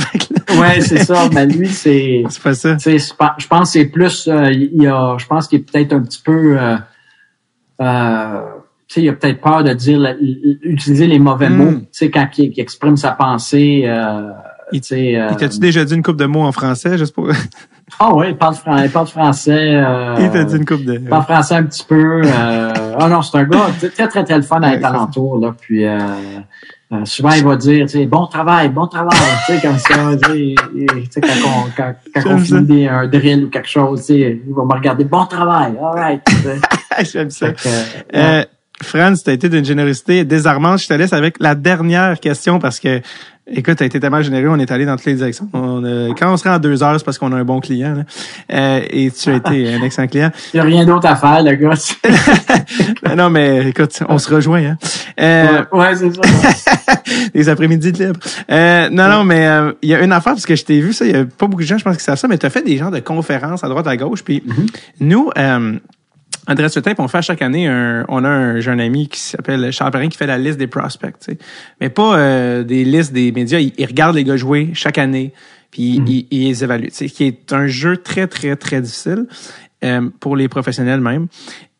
Ouais, 0.59 0.81
c'est 0.81 1.05
ça. 1.05 1.28
Mais 1.32 1.47
lui, 1.47 1.69
c'est. 1.69 2.23
C'est 2.28 2.43
pas 2.43 2.55
ça. 2.55 2.77
Je 2.78 3.47
pense 3.47 3.73
que 3.73 3.78
c'est 3.78 3.86
plus. 3.86 4.28
il 4.28 4.82
y 4.82 4.86
a, 4.86 5.16
je 5.19 5.27
pense 5.27 5.49
qu'il 5.49 5.61
est 5.61 5.62
peut-être 5.62 5.93
un 5.93 6.03
petit 6.03 6.23
peu. 6.23 6.59
Euh, 7.81 8.41
tu 8.86 8.95
sais, 8.95 9.03
il 9.03 9.09
a 9.09 9.12
peut-être 9.15 9.41
peur 9.41 9.65
de 9.65 9.73
dire, 9.73 10.16
utiliser 10.62 11.07
les 11.07 11.19
mauvais 11.19 11.49
hmm. 11.49 11.57
mots, 11.57 11.73
tu 11.73 11.86
sais, 11.93 12.11
quand 12.11 12.28
il, 12.39 12.59
exprime 12.59 12.97
sa 12.97 13.12
pensée. 13.12 13.85
Euh, 13.86 14.31
il 14.73 14.81
euh, 14.93 15.35
t'a-tu 15.35 15.59
déjà 15.59 15.85
dit 15.85 15.95
une 15.95 16.03
coupe 16.03 16.16
de 16.16 16.27
mots 16.27 16.43
en 16.43 16.53
français, 16.53 16.99
juste 16.99 17.15
pour... 17.15 17.28
Ah 17.99 18.12
oui, 18.12 18.27
il 18.31 18.37
parle, 18.37 18.57
il 18.85 18.91
parle 18.91 19.07
français. 19.07 19.75
Euh, 19.75 20.16
il 20.19 20.31
t'a 20.31 20.45
dit 20.45 20.57
une 20.57 20.65
coupe 20.65 20.85
de... 20.85 20.95
Il 20.95 21.05
parle 21.05 21.23
français 21.25 21.55
un 21.55 21.62
petit 21.65 21.85
peu. 21.85 22.23
Euh, 22.25 22.73
oh 23.01 23.07
non, 23.09 23.23
c'est 23.23 23.39
un 23.39 23.45
gars 23.45 23.66
très, 23.95 24.09
très, 24.09 24.25
très 24.25 24.37
le 24.37 24.43
fun 24.43 24.62
à 24.62 24.75
être 24.75 24.85
alentour, 24.85 25.39
là. 25.39 25.55
Puis, 25.59 25.85
euh, 25.85 25.99
euh, 26.93 27.05
souvent, 27.05 27.31
il 27.31 27.45
va 27.45 27.57
dire, 27.57 27.87
tu 27.87 27.99
sais, 27.99 28.07
bon 28.07 28.27
travail, 28.27 28.69
bon 28.69 28.87
travail, 28.87 29.16
tu 29.47 29.55
sais, 29.55 29.61
comme 29.61 29.79
ça, 29.79 29.95
tu 30.16 30.55
sais, 31.11 31.21
quand 31.21 31.29
on, 31.47 31.71
quand, 31.77 31.95
quand 32.15 32.31
on 32.35 32.39
finit 32.39 32.89
un 32.89 33.07
drill 33.07 33.45
ou 33.45 33.51
quelque 33.51 33.69
chose, 33.69 34.01
tu 34.01 34.07
sais, 34.07 34.41
il 34.47 34.55
va 34.55 34.65
me 34.65 34.73
regarder, 34.73 35.05
bon 35.05 35.25
travail, 35.27 35.75
all 35.81 35.99
right. 35.99 36.23
J'aime 37.12 37.31
ça. 37.31 37.47
euh, 38.15 38.45
Franz, 38.83 39.23
tu 39.23 39.31
as 39.31 39.33
été 39.33 39.49
d'une 39.49 39.65
générosité 39.65 40.25
désarmante. 40.25 40.81
Je 40.81 40.89
te 40.89 40.95
laisse 40.95 41.12
avec 41.12 41.37
la 41.41 41.55
dernière 41.55 42.19
question 42.21 42.59
parce 42.59 42.81
que 42.81 43.01
Écoute, 43.47 43.77
t'as 43.77 43.85
été 43.85 44.01
tellement 44.01 44.23
généreux, 44.23 44.49
on 44.49 44.59
est 44.59 44.73
allé 44.73 44.87
dans 44.87 44.97
toutes 44.97 45.05
les 45.05 45.16
directions. 45.16 45.47
On, 45.53 45.83
quand 46.19 46.33
on 46.33 46.37
serait 46.39 46.49
en 46.49 46.59
deux 46.59 46.83
heures, 46.83 46.99
c'est 46.99 47.05
parce 47.05 47.19
qu'on 47.19 47.31
a 47.33 47.37
un 47.37 47.45
bon 47.45 47.61
client. 47.61 48.03
Euh, 48.51 48.81
et 48.89 49.11
tu 49.11 49.29
as 49.29 49.35
été 49.35 49.75
un 49.75 49.83
excellent 49.83 50.09
client. 50.09 50.31
Il 50.55 50.57
n'y 50.57 50.61
a 50.61 50.65
rien 50.65 50.87
d'autre 50.87 51.07
à 51.07 51.15
faire, 51.15 51.43
le 51.43 51.55
gars. 51.55 53.15
non, 53.16 53.29
mais 53.29 53.69
écoute, 53.69 54.03
on 54.09 54.16
se 54.16 54.35
rejoint. 54.35 54.65
Hein. 54.65 54.79
Euh, 55.21 55.62
ouais, 55.73 55.95
c'est 55.95 56.15
ça. 56.15 57.03
les 57.35 57.49
après-midi 57.51 57.93
de 57.93 58.07
libre. 58.07 58.21
Euh, 58.51 58.89
non, 58.89 59.09
non, 59.11 59.25
mais 59.25 59.47
euh, 59.47 59.73
il 59.83 59.91
y 59.91 59.95
a 59.95 60.03
une 60.03 60.12
affaire, 60.12 60.33
parce 60.33 60.47
que 60.47 60.57
je 60.57 60.65
t'ai 60.65 60.81
vu 60.81 60.95
ça, 60.95 61.05
il 61.05 61.12
y 61.12 61.15
a 61.15 61.27
pas 61.27 61.47
beaucoup 61.47 61.62
de 61.62 61.69
gens, 61.69 61.77
je 61.77 61.85
pense, 61.85 61.99
que 61.99 62.03
savent 62.03 62.19
ça, 62.19 62.29
mais 62.29 62.39
tu 62.39 62.47
as 62.47 62.51
fait 62.51 62.62
des 62.62 62.79
genres 62.79 62.91
de 62.91 63.01
conférences 63.01 63.62
à 63.62 63.69
droite, 63.69 63.87
à 63.87 63.97
gauche. 63.99 64.25
Puis 64.25 64.43
mm-hmm. 64.47 64.66
nous, 65.01 65.31
André 66.47 66.69
Tape, 66.69 67.01
on 67.01 67.09
fait 67.09 67.23
chaque 67.23 67.43
année 67.43 67.66
un, 67.66 68.05
on 68.09 68.25
a 68.25 68.29
un 68.29 68.61
jeune 68.61 68.81
ami 68.81 69.09
qui 69.09 69.21
s'appelle 69.21 69.71
Charles 69.73 69.91
Perrin 69.91 70.09
qui 70.09 70.19
fait 70.19 70.27
la 70.27 70.39
liste 70.39 70.59
des 70.59 70.66
prospects, 70.66 71.15
sais. 71.21 71.39
mais 71.81 71.89
pas 71.89 72.19
euh, 72.19 72.62
des 72.65 72.85
listes 72.85 73.12
des 73.12 73.33
médias. 73.33 73.59
Il, 73.59 73.87
regarde 73.87 74.15
les 74.16 74.25
gars 74.25 74.37
jouer 74.37 74.71
chaque 74.75 74.99
année, 74.99 75.33
puis 75.71 76.01
mm. 76.01 76.07
il, 76.07 76.27
il, 76.31 76.49
les 76.49 76.65
évalue. 76.65 76.89
Ce 76.93 77.05
qui 77.05 77.25
est 77.25 77.53
un 77.53 77.66
jeu 77.66 77.97
très 77.97 78.27
très 78.27 78.57
très 78.57 78.81
difficile 78.81 79.27
euh, 79.85 80.09
pour 80.21 80.37
les 80.37 80.49
professionnels 80.49 81.01
même. 81.01 81.29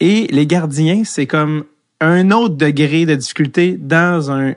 Et 0.01 0.27
les 0.31 0.47
gardiens, 0.47 1.03
c'est 1.05 1.27
comme 1.27 1.65
un 2.01 2.31
autre 2.31 2.57
degré 2.57 3.07
de 3.07 3.15
difficulté 3.15 3.77
dans 3.79 4.31
un 4.31 4.55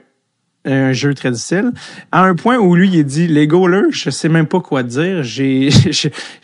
un 0.64 0.92
jeu 0.92 1.14
très 1.14 1.30
difficile, 1.30 1.72
à 2.12 2.24
un 2.24 2.34
point 2.34 2.58
où 2.58 2.74
lui, 2.74 2.90
il 2.92 3.04
dit, 3.04 3.26
les 3.26 3.46
goalers, 3.46 3.90
je 3.90 4.10
sais 4.10 4.28
même 4.28 4.46
pas 4.46 4.60
quoi 4.60 4.82
dire, 4.82 5.22
j'ai 5.22 5.66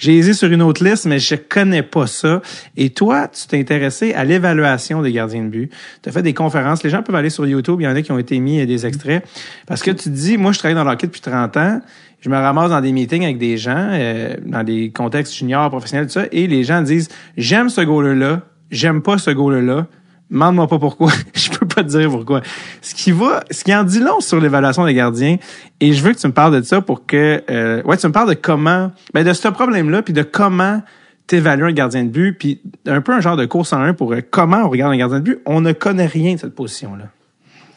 hésité 0.06 0.32
sur 0.32 0.50
une 0.50 0.62
autre 0.62 0.84
liste, 0.84 1.06
mais 1.06 1.18
je 1.18 1.34
connais 1.34 1.82
pas 1.82 2.06
ça. 2.06 2.40
Et 2.76 2.90
toi, 2.90 3.28
tu 3.28 3.46
t'es 3.46 3.58
intéressé 3.58 4.14
à 4.14 4.24
l'évaluation 4.24 5.02
des 5.02 5.12
gardiens 5.12 5.42
de 5.42 5.48
but. 5.48 5.72
Tu 6.02 6.08
as 6.08 6.12
fait 6.12 6.22
des 6.22 6.34
conférences, 6.34 6.82
les 6.82 6.90
gens 6.90 7.02
peuvent 7.02 7.16
aller 7.16 7.30
sur 7.30 7.46
YouTube, 7.46 7.80
il 7.80 7.84
y 7.84 7.88
en 7.88 7.94
a 7.94 8.02
qui 8.02 8.12
ont 8.12 8.18
été 8.18 8.38
mis 8.38 8.64
des 8.66 8.86
extraits, 8.86 9.24
parce 9.66 9.82
que 9.82 9.90
tu 9.90 10.08
dis, 10.08 10.38
moi, 10.38 10.52
je 10.52 10.58
travaille 10.58 10.76
dans 10.76 10.84
l'hockey 10.84 11.06
depuis 11.06 11.20
30 11.20 11.56
ans, 11.56 11.80
je 12.20 12.30
me 12.30 12.36
ramasse 12.36 12.70
dans 12.70 12.80
des 12.80 12.92
meetings 12.92 13.24
avec 13.24 13.38
des 13.38 13.58
gens, 13.58 13.88
euh, 13.90 14.36
dans 14.46 14.64
des 14.64 14.90
contextes 14.90 15.34
juniors, 15.34 15.68
professionnels, 15.68 16.06
tout 16.06 16.12
ça, 16.12 16.24
et 16.32 16.46
les 16.46 16.64
gens 16.64 16.80
disent, 16.80 17.08
j'aime 17.36 17.68
ce 17.68 17.82
goaler-là, 17.82 18.42
j'aime 18.70 19.02
pas 19.02 19.18
ce 19.18 19.30
goaler-là, 19.30 19.86
Demande-moi 20.30 20.66
pas 20.66 20.78
pourquoi. 20.78 21.12
je 21.34 21.50
peux 21.50 21.63
pas 21.74 21.82
te 21.82 21.88
dire 21.88 22.10
pourquoi. 22.10 22.40
Ce 22.80 22.94
qui 22.94 23.12
va, 23.12 23.42
ce 23.50 23.64
qui 23.64 23.74
en 23.74 23.84
dit 23.84 24.00
long 24.00 24.20
sur 24.20 24.40
l'évaluation 24.40 24.84
des 24.84 24.94
gardiens. 24.94 25.36
Et 25.80 25.92
je 25.92 26.02
veux 26.02 26.12
que 26.12 26.18
tu 26.18 26.26
me 26.26 26.32
parles 26.32 26.60
de 26.60 26.64
ça 26.64 26.80
pour 26.80 27.06
que, 27.06 27.42
euh, 27.50 27.82
ouais, 27.82 27.96
tu 27.96 28.06
me 28.06 28.12
parles 28.12 28.28
de 28.28 28.34
comment, 28.34 28.92
ben 29.12 29.24
de 29.24 29.32
ce 29.32 29.48
problème-là, 29.48 30.02
puis 30.02 30.12
de 30.12 30.22
comment 30.22 30.82
t'évaluer 31.26 31.68
un 31.68 31.72
gardien 31.72 32.04
de 32.04 32.10
but, 32.10 32.32
puis 32.38 32.60
un 32.86 33.00
peu 33.00 33.12
un 33.12 33.20
genre 33.20 33.36
de 33.36 33.46
course 33.46 33.72
en 33.72 33.80
un 33.80 33.94
pour 33.94 34.12
euh, 34.12 34.20
comment 34.30 34.58
on 34.64 34.68
regarde 34.68 34.92
un 34.92 34.96
gardien 34.96 35.18
de 35.18 35.24
but. 35.24 35.38
On 35.46 35.60
ne 35.60 35.72
connaît 35.72 36.06
rien 36.06 36.34
de 36.34 36.40
cette 36.40 36.54
position-là. 36.54 37.04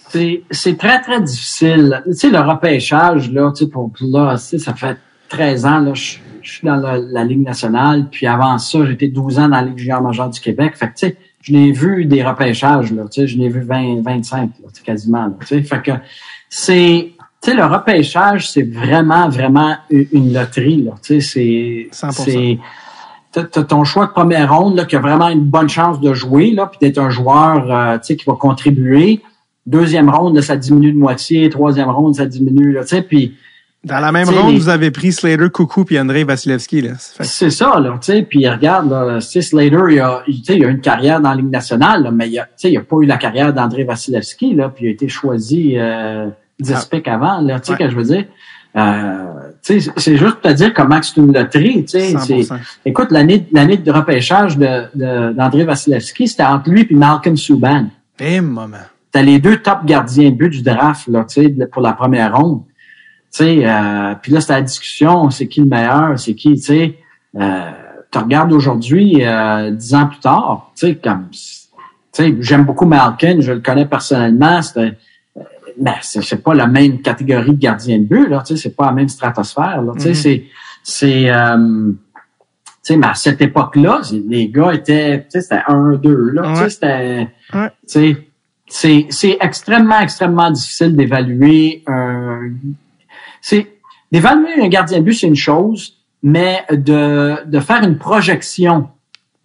C'est, 0.09 0.77
très, 0.77 1.01
très 1.01 1.21
difficile. 1.21 2.01
Tu 2.05 2.13
sais, 2.13 2.29
le 2.29 2.39
repêchage, 2.39 3.31
là, 3.31 3.51
tu 3.55 3.65
sais, 3.65 3.69
pour, 3.69 3.91
là, 4.01 4.37
tu 4.37 4.57
ça 4.57 4.73
fait 4.73 4.97
13 5.29 5.65
ans, 5.65 5.79
là, 5.79 5.93
je, 5.93 6.17
suis 6.41 6.65
dans 6.65 6.77
la, 6.77 7.23
Ligue 7.25 7.43
nationale, 7.43 8.07
puis 8.09 8.25
avant 8.25 8.57
ça, 8.57 8.85
j'étais 8.85 9.09
12 9.09 9.39
ans 9.39 9.49
dans 9.49 9.57
la 9.57 9.63
Ligue 9.63 9.77
junior 9.77 10.01
majeure 10.01 10.29
du 10.29 10.39
Québec. 10.39 10.77
Fait 10.77 10.87
que, 10.87 10.93
tu 10.93 11.07
sais, 11.07 11.17
je 11.47 11.53
l'ai 11.53 11.71
vu 11.71 12.05
des 12.05 12.23
repêchages, 12.23 12.91
là, 12.91 13.03
tu 13.03 13.21
sais, 13.21 13.27
je 13.27 13.37
l'ai 13.37 13.47
vu 13.47 13.61
20, 13.61 14.01
25, 14.01 14.51
là, 14.61 14.67
quasiment, 14.83 15.29
tu 15.39 15.47
sais. 15.47 15.61
Fait 15.61 15.81
que 15.81 15.91
c'est, 16.49 17.13
tu 17.41 17.51
sais, 17.51 17.55
le 17.55 17.63
repêchage, 17.65 18.51
c'est 18.51 18.63
vraiment, 18.63 19.29
vraiment 19.29 19.75
une 19.89 20.33
loterie, 20.33 20.83
là, 20.83 20.91
tu 21.01 21.21
sais, 21.21 21.89
c'est, 21.91 22.11
c'est, 22.11 22.59
t'as 23.31 23.63
ton 23.63 23.85
choix 23.85 24.07
de 24.07 24.11
première 24.11 24.53
ronde, 24.53 24.75
là, 24.75 24.83
qui 24.83 24.97
a 24.97 24.99
vraiment 24.99 25.29
une 25.29 25.45
bonne 25.45 25.69
chance 25.69 26.01
de 26.01 26.13
jouer, 26.13 26.51
là, 26.51 26.67
puis 26.67 26.79
d'être 26.81 26.97
un 26.97 27.09
joueur, 27.09 27.71
euh, 27.71 27.97
tu 27.97 28.07
sais, 28.07 28.15
qui 28.17 28.25
va 28.25 28.33
contribuer. 28.33 29.21
Deuxième 29.65 30.09
ronde, 30.09 30.39
ça 30.41 30.57
diminue 30.57 30.91
de 30.91 30.97
moitié. 30.97 31.49
Troisième 31.49 31.89
ronde, 31.89 32.15
ça 32.15 32.25
diminue, 32.25 32.73
là, 32.73 32.81
tu 32.81 32.89
sais, 32.89 33.01
puis 33.01 33.35
dans 33.83 33.99
la 33.99 34.11
même 34.11 34.27
ronde, 34.27 34.55
vous 34.55 34.69
avez 34.69 34.91
pris 34.91 35.11
Slater, 35.11 35.49
Coucou 35.49 35.85
puis 35.85 35.99
Andrei 35.99 36.23
Vasilevski. 36.23 36.81
Là. 36.81 36.93
C'est 36.97 37.51
ça, 37.51 37.79
là, 37.79 37.91
tu 38.01 38.11
sais. 38.11 38.21
Puis 38.23 38.47
regarde, 38.47 38.89
là, 38.89 39.21
Slater, 39.21 39.83
il 39.89 39.99
a, 39.99 40.23
il 40.27 40.65
a 40.65 40.67
une 40.67 40.81
carrière 40.81 41.21
dans 41.21 41.29
la 41.29 41.35
Ligue 41.35 41.51
nationale, 41.51 42.03
là, 42.03 42.11
mais 42.11 42.27
il 42.27 42.39
a, 42.39 42.47
il 42.63 42.77
a 42.77 42.81
pas 42.81 42.97
eu 42.97 43.05
la 43.05 43.17
carrière 43.17 43.53
d'Andrei 43.53 43.83
Vasilevski, 43.83 44.55
là, 44.55 44.69
puis 44.69 44.85
il 44.85 44.87
a 44.89 44.91
été 44.91 45.07
choisi 45.07 45.73
euh, 45.77 46.27
10 46.59 46.89
ah. 46.91 47.13
avant, 47.13 47.41
là, 47.41 47.59
tu 47.59 47.71
sais, 47.71 47.77
que 47.77 47.89
je 47.89 47.95
veux 47.95 48.03
dire. 48.03 48.25
Euh, 48.75 49.51
c'est 49.61 49.79
juste 49.79 50.33
pour 50.33 50.41
te 50.41 50.53
dire 50.53 50.73
comment 50.73 51.01
c'est 51.01 51.17
une 51.17 51.33
loterie. 51.33 51.85
Écoute, 52.85 53.11
l'année 53.11 53.47
l'année 53.51 53.77
de 53.77 53.91
repêchage 53.91 54.57
de, 54.57 55.33
d'André 55.33 55.63
Vasilevski, 55.63 56.27
c'était 56.27 56.43
entre 56.43 56.69
lui 56.69 56.85
et 56.89 56.95
Malcolm 56.95 57.37
Subban. 57.37 57.87
Eh, 58.19 58.41
moment. 58.41 58.77
T'as 59.11 59.21
les 59.21 59.39
deux 59.39 59.57
top 59.57 59.85
gardiens 59.85 60.29
de 60.29 60.35
but 60.35 60.49
du 60.49 60.61
draft 60.61 61.07
là, 61.07 61.25
pour 61.71 61.81
la 61.81 61.93
première 61.93 62.37
ronde. 62.37 62.61
Tu 63.37 63.43
sais, 63.43 63.67
euh, 63.67 64.15
puis 64.19 64.31
là, 64.31 64.41
c'est 64.41 64.53
la 64.53 64.63
discussion, 64.63 65.29
c'est 65.29 65.47
qui 65.47 65.59
le 65.61 65.67
meilleur, 65.67 66.17
c'est 66.17 66.33
qui, 66.33 66.55
tu 66.55 66.61
sais. 66.61 66.97
Euh, 67.35 67.71
tu 68.11 68.17
regardes 68.17 68.51
aujourd'hui, 68.51 69.23
euh, 69.23 69.69
dix 69.69 69.93
ans 69.93 70.07
plus 70.07 70.19
tard, 70.19 70.71
tu 70.75 70.87
sais, 70.87 70.95
comme, 70.95 71.27
tu 71.29 71.37
sais, 72.11 72.35
j'aime 72.39 72.63
beaucoup 72.63 72.87
Malkin, 72.87 73.37
je 73.41 73.51
le 73.51 73.59
connais 73.59 73.85
personnellement, 73.85 74.61
c'est 74.63 74.97
mais 75.79 75.97
c'est 76.01 76.41
pas 76.41 76.55
la 76.55 76.65
même 76.65 77.01
catégorie 77.01 77.51
de 77.51 77.59
gardien 77.59 77.99
de 77.99 78.05
but, 78.05 78.27
là, 78.27 78.41
tu 78.43 78.55
sais, 78.55 78.63
c'est 78.63 78.75
pas 78.75 78.87
la 78.87 78.93
même 78.93 79.09
stratosphère, 79.09 79.83
là, 79.83 79.93
tu 79.93 80.01
sais, 80.01 80.11
mm-hmm. 80.13 80.15
c'est, 80.15 80.43
c'est, 80.81 81.29
euh, 81.29 81.91
tu 81.91 82.77
sais, 82.81 82.97
mais 82.97 83.07
à 83.07 83.13
cette 83.13 83.39
époque-là, 83.39 84.01
les 84.27 84.49
gars 84.49 84.73
étaient, 84.73 85.19
tu 85.19 85.25
sais, 85.29 85.41
c'était 85.41 85.61
un, 85.67 85.91
deux, 85.93 86.31
là, 86.31 86.53
tu 86.55 86.61
sais, 86.61 86.69
c'était, 86.71 87.27
tu 87.87 88.17
sais, 88.65 89.05
c'est 89.11 89.37
extrêmement, 89.39 89.99
extrêmement 89.99 90.49
difficile 90.49 90.95
d'évaluer 90.95 91.83
un 91.85 92.49
c'est 93.47 93.79
d'évaluer 94.11 94.61
un 94.61 94.67
gardien 94.67 94.99
de 94.99 95.05
but, 95.05 95.13
c'est 95.13 95.27
une 95.27 95.35
chose, 95.35 95.99
mais 96.21 96.65
de, 96.69 97.45
de 97.45 97.59
faire 97.61 97.81
une 97.81 97.97
projection 97.97 98.89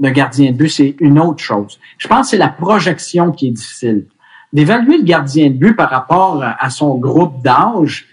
d'un 0.01 0.11
gardien 0.11 0.51
de 0.51 0.57
but, 0.57 0.71
c'est 0.71 0.97
une 0.99 1.21
autre 1.21 1.41
chose. 1.41 1.79
Je 1.99 2.09
pense 2.09 2.27
que 2.27 2.31
c'est 2.33 2.37
la 2.37 2.49
projection 2.49 3.31
qui 3.31 3.47
est 3.47 3.53
difficile. 3.53 4.07
D'évaluer 4.53 4.99
le 4.99 5.05
gardien 5.05 5.51
de 5.51 5.55
but 5.55 5.77
par 5.77 5.89
rapport 5.89 6.43
à 6.43 6.69
son 6.71 6.97
groupe 6.97 7.45
d'âge, 7.45 8.09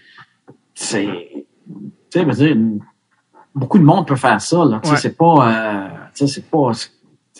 c'est, 0.76 1.08
tu 2.12 2.20
sais, 2.20 2.24
dire, 2.24 2.56
beaucoup 3.56 3.80
de 3.80 3.84
monde 3.84 4.06
peut 4.06 4.16
faire 4.16 4.40
ça. 4.40 4.64
Là. 4.66 4.80
sais 4.84 4.96
C'est 4.96 5.18
pas, 5.18 5.50
euh, 5.50 5.88
c'est 6.14 6.50
pas, 6.52 6.72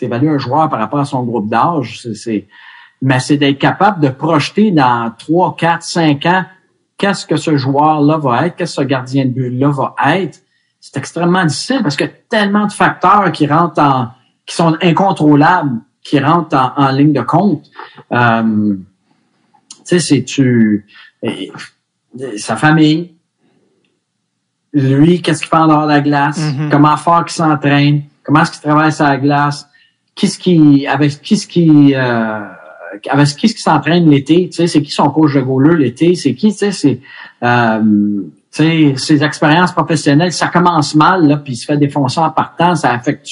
évaluer 0.00 0.30
un 0.30 0.38
joueur 0.38 0.68
par 0.68 0.80
rapport 0.80 0.98
à 0.98 1.04
son 1.04 1.22
groupe 1.22 1.48
d'âge, 1.48 2.04
c'est, 2.14 2.48
mais 3.00 3.20
c'est 3.20 3.36
d'être 3.36 3.58
capable 3.58 4.00
de 4.00 4.08
projeter 4.08 4.72
dans 4.72 5.12
trois, 5.16 5.54
quatre, 5.56 5.84
cinq 5.84 6.26
ans 6.26 6.44
qu'est-ce 7.00 7.26
que 7.26 7.36
ce 7.36 7.56
joueur-là 7.56 8.18
va 8.18 8.46
être, 8.46 8.56
qu'est-ce 8.56 8.76
que 8.76 8.82
ce 8.82 8.86
gardien 8.86 9.24
de 9.24 9.30
but-là 9.30 9.70
va 9.70 9.94
être, 10.14 10.38
c'est 10.78 10.98
extrêmement 10.98 11.44
difficile 11.44 11.80
parce 11.82 11.96
que 11.96 12.04
tellement 12.28 12.66
de 12.66 12.72
facteurs 12.72 13.32
qui 13.32 13.46
rentrent 13.46 13.80
en, 13.80 14.08
qui 14.44 14.54
sont 14.54 14.76
incontrôlables, 14.82 15.80
qui 16.02 16.20
rentrent 16.20 16.74
en, 16.76 16.90
ligne 16.90 17.14
de 17.14 17.22
compte. 17.22 17.64
Euh, 18.12 18.76
tu 19.78 19.82
sais, 19.84 19.98
c'est 19.98 20.24
tu, 20.24 20.86
sa 22.36 22.56
famille, 22.56 23.14
lui, 24.74 25.22
qu'est-ce 25.22 25.40
qu'il 25.40 25.48
fait 25.48 25.56
en 25.56 25.68
dehors 25.68 25.84
de 25.84 25.88
la 25.88 26.00
glace, 26.02 26.38
mm-hmm. 26.38 26.68
comment 26.68 26.96
fort 26.98 27.24
qu'il 27.24 27.34
s'entraîne, 27.34 28.02
comment 28.22 28.42
est-ce 28.42 28.52
qu'il 28.52 28.60
travaille 28.60 28.92
sur 28.92 29.04
la 29.06 29.16
glace, 29.16 29.66
qu'est-ce 30.14 30.38
qui, 30.38 30.86
avec 30.86 31.22
qu'est-ce 31.22 31.46
qui, 31.46 31.94
euh, 31.94 32.40
avec 33.08 33.28
qui 33.28 33.48
ce 33.48 33.54
qui 33.54 33.62
s'entraîne 33.62 34.08
l'été, 34.08 34.48
tu 34.48 34.56
sais, 34.56 34.66
c'est 34.66 34.82
qui 34.82 34.90
son 34.90 35.10
coach 35.10 35.34
de 35.34 35.40
goaler 35.40 35.76
l'été, 35.76 36.14
c'est 36.14 36.34
qui, 36.34 36.52
tu 36.52 36.58
sais, 36.58 36.72
c'est 36.72 37.00
euh, 37.42 38.22
tu 38.52 38.98
ses 38.98 39.22
expériences 39.22 39.72
professionnelles, 39.72 40.32
ça 40.32 40.48
commence 40.48 40.94
mal, 40.94 41.26
là, 41.26 41.36
puis 41.36 41.52
il 41.52 41.56
se 41.56 41.66
fait 41.66 41.76
défoncer 41.76 42.20
en 42.20 42.30
partant, 42.30 42.74
ça 42.74 42.92
affecte 42.92 43.24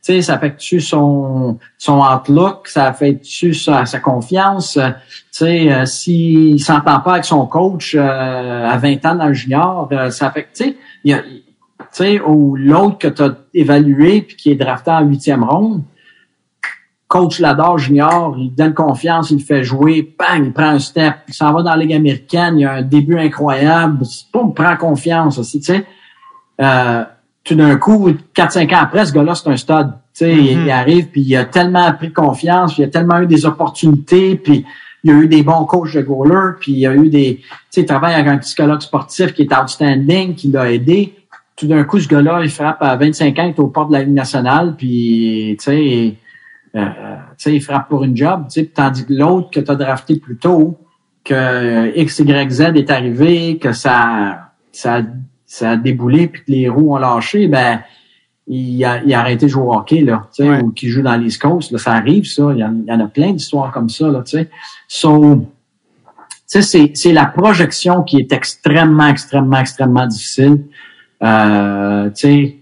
sais, 0.00 0.22
ça 0.22 0.34
affecte-tu 0.34 0.80
son, 0.80 1.58
son 1.78 2.00
outlook, 2.00 2.68
ça 2.68 2.86
affecte-tu 2.86 3.54
sa, 3.54 3.86
sa 3.86 4.00
confiance? 4.00 4.74
Tu 4.74 4.82
sais, 5.30 5.72
euh, 5.72 5.86
s'il 5.86 6.60
s'entend 6.60 7.00
pas 7.00 7.12
avec 7.12 7.24
son 7.24 7.46
coach 7.46 7.94
euh, 7.94 8.68
à 8.68 8.76
20 8.78 9.04
ans 9.06 9.14
dans 9.14 9.26
le 9.26 9.34
junior, 9.34 9.88
euh, 9.92 10.10
ça 10.10 10.28
affecte, 10.28 10.56
tu 10.56 10.64
sais, 10.64 10.76
tu 11.04 11.14
sais, 11.92 12.20
ou 12.20 12.56
l'autre 12.56 12.98
que 12.98 13.08
tu 13.08 13.22
as 13.22 13.36
évalué 13.54 14.22
puis 14.22 14.36
qui 14.36 14.50
est 14.50 14.56
drafté 14.56 14.90
en 14.90 15.02
huitième 15.02 15.44
ronde, 15.44 15.82
coach 17.10 17.40
l'adore 17.40 17.76
junior, 17.76 18.36
il 18.38 18.54
donne 18.54 18.72
confiance, 18.72 19.32
il 19.32 19.38
le 19.38 19.42
fait 19.42 19.64
jouer, 19.64 20.14
bang, 20.16 20.44
il 20.46 20.52
prend 20.52 20.68
un 20.68 20.78
step, 20.78 21.14
il 21.26 21.34
s'en 21.34 21.52
va 21.52 21.62
dans 21.62 21.70
la 21.70 21.76
Ligue 21.78 21.94
américaine, 21.94 22.56
il 22.56 22.64
a 22.64 22.74
un 22.74 22.82
début 22.82 23.18
incroyable, 23.18 23.98
boum, 24.32 24.54
prend 24.54 24.76
confiance 24.76 25.36
aussi, 25.36 25.58
tu 25.58 25.72
sais. 25.72 25.84
Euh, 26.60 27.02
tout 27.42 27.56
d'un 27.56 27.74
coup, 27.78 28.12
4-5 28.32 28.72
ans 28.74 28.78
après, 28.82 29.06
ce 29.06 29.12
gars-là, 29.12 29.34
c'est 29.34 29.48
un 29.50 29.56
stud. 29.56 29.88
Tu 30.14 30.24
sais, 30.24 30.36
il, 30.36 30.60
Mhm. 30.60 30.70
arrive, 30.70 31.08
puis 31.08 31.22
il 31.22 31.34
a 31.36 31.46
tellement 31.46 31.92
pris 31.94 32.12
confiance, 32.12 32.74
puis 32.74 32.84
il 32.84 32.86
a 32.86 32.90
tellement 32.90 33.18
eu 33.18 33.26
des 33.26 33.44
opportunités, 33.44 34.36
puis 34.36 34.64
il 35.02 35.10
a 35.10 35.14
eu 35.14 35.26
des 35.26 35.42
bons 35.42 35.64
coachs 35.64 35.96
de 35.96 36.02
goaler, 36.02 36.52
puis 36.60 36.72
il 36.74 36.86
a 36.86 36.94
eu 36.94 37.08
des... 37.08 37.38
Tu 37.40 37.44
sais, 37.70 37.80
il 37.80 37.86
travaille 37.86 38.14
avec 38.14 38.28
un 38.28 38.38
psychologue 38.38 38.82
sportif 38.82 39.34
qui 39.34 39.42
est 39.42 39.52
outstanding, 39.52 40.36
qui 40.36 40.46
l'a 40.52 40.70
aidé. 40.70 41.16
Tout 41.56 41.66
d'un 41.66 41.82
coup, 41.82 41.98
ce 41.98 42.06
gars-là, 42.06 42.40
il 42.44 42.50
frappe 42.50 42.80
à 42.82 42.94
25 42.94 43.36
ans, 43.40 43.44
il 43.46 43.48
est 43.48 43.58
au 43.58 43.66
port 43.66 43.88
de 43.88 43.94
la 43.94 44.04
Ligue 44.04 44.14
nationale, 44.14 44.76
puis, 44.78 45.56
tu 45.58 45.64
sais, 45.64 46.14
euh, 46.76 46.84
tu 46.86 47.34
sais, 47.38 47.54
il 47.54 47.60
frappe 47.60 47.88
pour 47.88 48.04
une 48.04 48.16
job, 48.16 48.46
tandis 48.74 49.04
que 49.06 49.12
l'autre 49.12 49.50
que 49.50 49.60
tu 49.60 49.70
as 49.70 49.74
drafté 49.74 50.16
plus 50.16 50.36
tôt, 50.36 50.78
que 51.24 51.96
X, 51.96 52.20
Y, 52.20 52.50
Z 52.50 52.60
est 52.76 52.90
arrivé, 52.90 53.58
que 53.58 53.72
ça, 53.72 54.52
ça, 54.72 55.02
ça 55.46 55.70
a 55.72 55.76
déboulé, 55.76 56.28
puis 56.28 56.42
que 56.42 56.50
les 56.50 56.68
roues 56.68 56.94
ont 56.94 56.98
lâché, 56.98 57.48
ben, 57.48 57.80
il 58.46 58.84
a, 58.84 59.02
il 59.04 59.12
a 59.14 59.20
arrêté 59.20 59.46
de 59.46 59.50
jouer 59.50 59.62
au 59.64 59.74
hockey, 59.74 60.00
là, 60.00 60.28
tu 60.34 60.42
sais, 60.42 60.48
Ouais. 60.48 60.60
ou 60.62 60.70
qui 60.70 60.88
joue 60.88 61.02
dans 61.02 61.16
l'East 61.16 61.40
Coast, 61.40 61.70
là, 61.70 61.78
ça 61.78 61.92
arrive, 61.92 62.24
ça. 62.24 62.50
Il 62.52 62.58
y 62.58 62.64
en, 62.64 62.74
il 62.84 62.88
y 62.88 62.92
en 62.92 63.00
a 63.00 63.06
plein 63.06 63.32
d'histoires 63.32 63.70
comme 63.70 63.88
ça, 63.88 64.08
là, 64.08 64.22
tu 64.22 64.38
sais. 64.38 64.50
So, 64.88 65.36
tu 65.36 65.46
sais, 66.46 66.62
c'est, 66.62 66.92
c'est 66.94 67.12
la 67.12 67.26
projection 67.26 68.02
qui 68.02 68.18
est 68.18 68.32
extrêmement, 68.32 69.06
extrêmement, 69.06 69.58
extrêmement 69.58 70.06
difficile. 70.06 70.64
Euh, 71.22 72.10
tu 72.10 72.14
sais, 72.16 72.56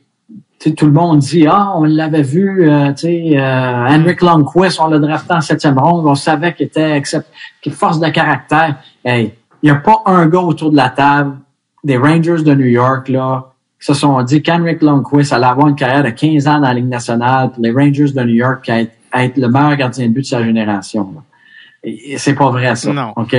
tout 0.74 0.86
le 0.86 0.92
monde 0.92 1.18
dit 1.18 1.46
ah 1.46 1.72
on 1.76 1.84
l'avait 1.84 2.22
vu 2.22 2.68
euh, 2.68 2.92
tu 2.92 3.00
sais 3.02 3.32
euh, 3.36 3.86
Henrik 3.88 4.22
Lundqvist 4.22 4.80
on 4.80 4.88
l'a 4.88 4.98
drafté 4.98 5.34
en 5.34 5.40
septième 5.40 5.78
ronde 5.78 6.06
on 6.06 6.14
savait 6.14 6.54
qu'il 6.54 6.66
était 6.66 7.02
qu'il 7.60 7.72
force 7.72 8.00
de 8.00 8.08
caractère 8.08 8.76
hey 9.04 9.34
il 9.62 9.66
n'y 9.66 9.76
a 9.76 9.80
pas 9.80 10.02
un 10.06 10.26
gars 10.26 10.40
autour 10.40 10.70
de 10.70 10.76
la 10.76 10.90
table 10.90 11.36
des 11.84 11.96
Rangers 11.96 12.42
de 12.42 12.54
New 12.54 12.66
York 12.66 13.08
là 13.08 13.52
qui 13.80 13.86
se 13.86 13.94
sont 13.94 14.20
dit 14.22 14.42
qu'Henrik 14.42 14.82
Lundqvist 14.82 15.32
allait 15.32 15.46
avoir 15.46 15.68
une 15.68 15.76
carrière 15.76 16.02
de 16.02 16.10
15 16.10 16.48
ans 16.48 16.54
dans 16.54 16.68
la 16.68 16.74
Ligue 16.74 16.88
nationale 16.88 17.50
pour 17.50 17.62
les 17.62 17.70
Rangers 17.70 18.12
de 18.12 18.22
New 18.22 18.34
York 18.34 18.60
puis 18.62 18.72
être, 18.72 18.92
être 19.14 19.36
le 19.36 19.48
meilleur 19.48 19.76
gardien 19.76 20.08
de 20.08 20.12
but 20.12 20.22
de 20.22 20.26
sa 20.26 20.42
génération 20.42 21.12
là. 21.14 21.22
C'est 22.16 22.34
pas 22.34 22.50
vrai 22.50 22.74
ça 22.74 22.92
Non. 22.92 23.12
ok? 23.14 23.36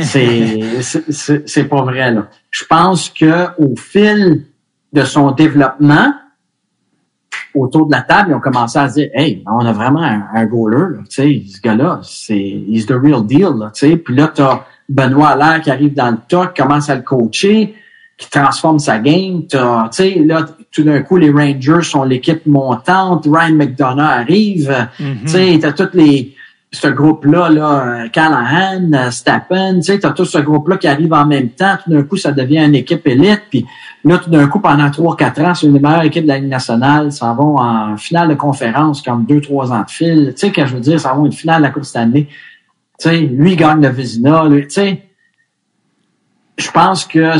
C'est 0.00 1.68
pas 1.68 1.82
vrai 1.82 2.12
là 2.12 2.28
je 2.50 2.64
pense 2.64 3.10
que 3.10 3.48
au 3.58 3.74
fil 3.76 4.44
de 4.92 5.02
son 5.02 5.32
développement 5.32 6.14
autour 7.54 7.86
de 7.86 7.92
la 7.92 8.02
table, 8.02 8.30
ils 8.30 8.34
ont 8.34 8.40
commencé 8.40 8.78
à 8.78 8.88
se 8.88 8.94
dire, 8.94 9.08
hey, 9.14 9.42
on 9.46 9.64
a 9.64 9.72
vraiment 9.72 10.02
un, 10.02 10.24
un 10.34 10.46
goaler, 10.46 10.98
tu 11.08 11.14
sais, 11.14 11.42
ce 11.46 11.60
gars-là, 11.60 12.00
c'est, 12.02 12.36
he's 12.36 12.86
the 12.86 12.92
real 12.92 13.24
deal, 13.24 13.50
là, 13.58 13.70
tu 13.74 13.88
sais. 13.88 13.96
Puis 13.96 14.14
là, 14.14 14.30
t'as 14.34 14.64
Benoît 14.88 15.28
Allaire 15.28 15.60
qui 15.62 15.70
arrive 15.70 15.94
dans 15.94 16.10
le 16.10 16.46
qui 16.46 16.62
commence 16.62 16.90
à 16.90 16.96
le 16.96 17.02
coacher, 17.02 17.74
qui 18.16 18.30
transforme 18.30 18.78
sa 18.78 18.98
game. 18.98 19.46
T'as, 19.48 19.88
tu 19.88 20.02
sais, 20.02 20.14
là, 20.24 20.46
tout 20.70 20.82
d'un 20.82 21.00
coup, 21.02 21.16
les 21.16 21.30
Rangers 21.30 21.82
sont 21.82 22.04
l'équipe 22.04 22.46
montante. 22.46 23.26
Ryan 23.26 23.54
McDonough 23.54 24.00
arrive. 24.00 24.88
Mhm. 25.00 25.18
Tu 25.22 25.28
sais, 25.28 25.58
t'as 25.60 25.72
toutes 25.72 25.94
les, 25.94 26.33
ce 26.74 26.88
groupe-là, 26.88 27.50
là, 27.50 27.86
euh, 27.86 28.08
Callahan, 28.08 28.92
euh, 28.92 29.10
Stappen, 29.10 29.76
tu 29.76 29.82
sais, 29.82 29.98
t'as 29.98 30.10
tout 30.10 30.24
ce 30.24 30.38
groupe-là 30.38 30.76
qui 30.76 30.88
arrive 30.88 31.12
en 31.12 31.26
même 31.26 31.50
temps. 31.50 31.76
Tout 31.82 31.90
d'un 31.90 32.02
coup, 32.02 32.16
ça 32.16 32.32
devient 32.32 32.64
une 32.64 32.74
équipe 32.74 33.06
élite. 33.06 33.42
Puis 33.50 33.66
là, 34.04 34.18
tout 34.18 34.30
d'un 34.30 34.46
coup, 34.48 34.60
pendant 34.60 34.90
trois, 34.90 35.16
quatre 35.16 35.40
ans, 35.42 35.54
c'est 35.54 35.66
une 35.66 35.74
des 35.74 35.80
meilleures 35.80 36.04
équipes 36.04 36.24
de 36.24 36.28
la 36.28 36.38
Ligue 36.38 36.48
nationale. 36.48 37.12
Ça 37.12 37.32
vont 37.32 37.58
en 37.58 37.96
finale 37.96 38.28
de 38.28 38.34
conférence 38.34 39.02
comme 39.02 39.24
deux, 39.24 39.40
trois 39.40 39.72
ans 39.72 39.82
de 39.82 39.90
fil. 39.90 40.32
Tu 40.34 40.40
sais, 40.40 40.52
quand 40.52 40.66
je 40.66 40.74
veux 40.74 40.80
dire, 40.80 40.98
ça 40.98 41.14
va 41.14 41.24
une 41.24 41.32
finale 41.32 41.58
de 41.58 41.66
la 41.66 41.70
Coupe 41.70 41.84
Stanley. 41.84 42.26
Tu 42.98 43.08
sais, 43.08 43.18
lui, 43.18 43.52
il 43.52 43.56
gagne 43.56 43.80
le 43.80 43.88
Vézina. 43.88 44.44
lui, 44.48 44.62
Tu 44.62 44.70
sais, 44.70 45.02
je 46.56 46.70
pense 46.70 47.04
que 47.04 47.32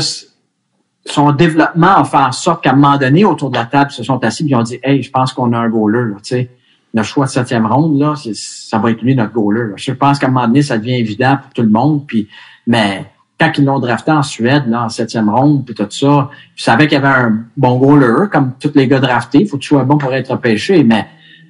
son 1.05 1.31
développement 1.31 1.97
a 1.97 2.03
fait 2.03 2.17
en 2.17 2.31
sorte 2.31 2.63
qu'à 2.63 2.71
un 2.71 2.75
moment 2.75 2.97
donné, 2.97 3.25
autour 3.25 3.49
de 3.49 3.57
la 3.57 3.65
table, 3.65 3.91
ils 3.91 3.95
se 3.95 4.03
sont 4.03 4.23
assis 4.23 4.43
et 4.43 4.47
ils 4.47 4.55
ont 4.55 4.63
dit, 4.63 4.79
hey, 4.83 5.03
je 5.03 5.11
pense 5.11 5.33
qu'on 5.33 5.53
a 5.53 5.57
un 5.57 5.69
goaler, 5.69 6.13
tu 6.17 6.35
sais 6.35 6.49
le 6.95 7.03
choix 7.03 7.25
de 7.25 7.31
septième 7.31 7.65
ronde, 7.65 7.99
là, 7.99 8.13
ça 8.15 8.77
va 8.79 8.91
être 8.91 9.01
lui 9.01 9.15
notre 9.15 9.33
goaler. 9.33 9.69
là. 9.69 9.73
Je 9.75 9.91
pense 9.91 10.17
qu'à 10.17 10.27
un 10.27 10.31
moment 10.31 10.47
donné, 10.47 10.61
ça 10.61 10.77
devient 10.77 10.95
évident 10.95 11.37
pour 11.41 11.51
tout 11.51 11.61
le 11.61 11.69
monde. 11.69 12.07
Puis, 12.07 12.29
mais 12.67 13.05
quand 13.37 13.51
ils 13.57 13.65
l'ont 13.65 13.79
drafté 13.79 14.11
en 14.11 14.23
Suède, 14.23 14.63
là, 14.67 14.85
en 14.85 14.89
septième 14.89 15.29
ronde, 15.29 15.65
puis 15.65 15.75
tout 15.75 15.85
ça, 15.89 16.29
je 16.55 16.63
savais 16.63 16.87
qu'il 16.87 16.93
y 16.93 17.05
avait 17.05 17.07
un 17.07 17.43
bon 17.57 17.77
goaler, 17.77 18.29
comme 18.31 18.53
tous 18.57 18.71
les 18.75 18.87
gars 18.87 18.99
draftés. 18.99 19.41
Il 19.41 19.47
faut 19.47 19.57
que 19.57 19.63
tu 19.63 19.67
sois 19.67 19.83
bon 19.83 19.97
pour 19.97 20.13
être 20.13 20.31
repêché, 20.31 20.85
mais 20.85 21.05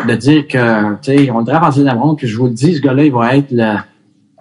de 0.05 0.15
dire 0.15 0.47
que, 0.47 0.95
tu 0.95 1.25
sais, 1.25 1.29
on 1.29 1.39
le 1.39 1.45
draft 1.45 1.63
en 1.63 1.71
septième 1.71 1.97
ronde, 1.99 2.17
puis 2.17 2.27
je 2.27 2.37
vous 2.37 2.47
le 2.47 2.53
dis, 2.53 2.75
ce 2.75 2.81
gars-là, 2.81 3.05
il 3.05 3.11
va 3.11 3.37
être 3.37 3.51
le, 3.51 3.75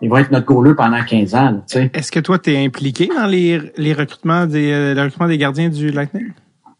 il 0.00 0.08
va 0.08 0.22
être 0.22 0.30
notre 0.30 0.46
goaler 0.46 0.74
pendant 0.74 1.02
15 1.02 1.34
ans. 1.34 1.62
Est-ce 1.92 2.10
que 2.10 2.20
toi, 2.20 2.38
tu 2.38 2.50
es 2.50 2.64
impliqué 2.64 3.08
dans 3.14 3.26
les, 3.26 3.60
les 3.76 3.92
recrutements 3.92 4.46
des, 4.46 4.72
euh, 4.72 4.94
le 4.94 5.28
des 5.28 5.38
gardiens 5.38 5.68
du 5.68 5.90
Lightning? 5.90 6.32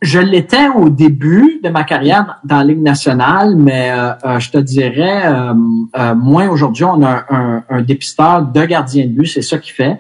Je 0.05 0.19
l'étais 0.21 0.69
au 0.69 0.91
début 0.91 1.61
de 1.65 1.71
ma 1.71 1.83
carrière 1.83 2.39
dans 2.45 2.59
la 2.59 2.65
Ligue 2.65 2.83
nationale, 2.83 3.57
mais 3.57 3.91
euh, 3.91 4.11
euh, 4.27 4.39
je 4.39 4.51
te 4.51 4.59
dirais, 4.59 5.23
euh, 5.25 5.55
euh, 5.99 6.15
moins 6.15 6.47
aujourd'hui, 6.51 6.85
on 6.85 7.03
a 7.03 7.25
un, 7.31 7.37
un, 7.37 7.65
un 7.71 7.81
dépisteur 7.81 8.43
de 8.43 8.65
gardien 8.67 9.07
de 9.07 9.13
but, 9.13 9.25
c'est 9.27 9.41
ça 9.41 9.57
qu'il 9.57 9.73
fait. 9.73 9.99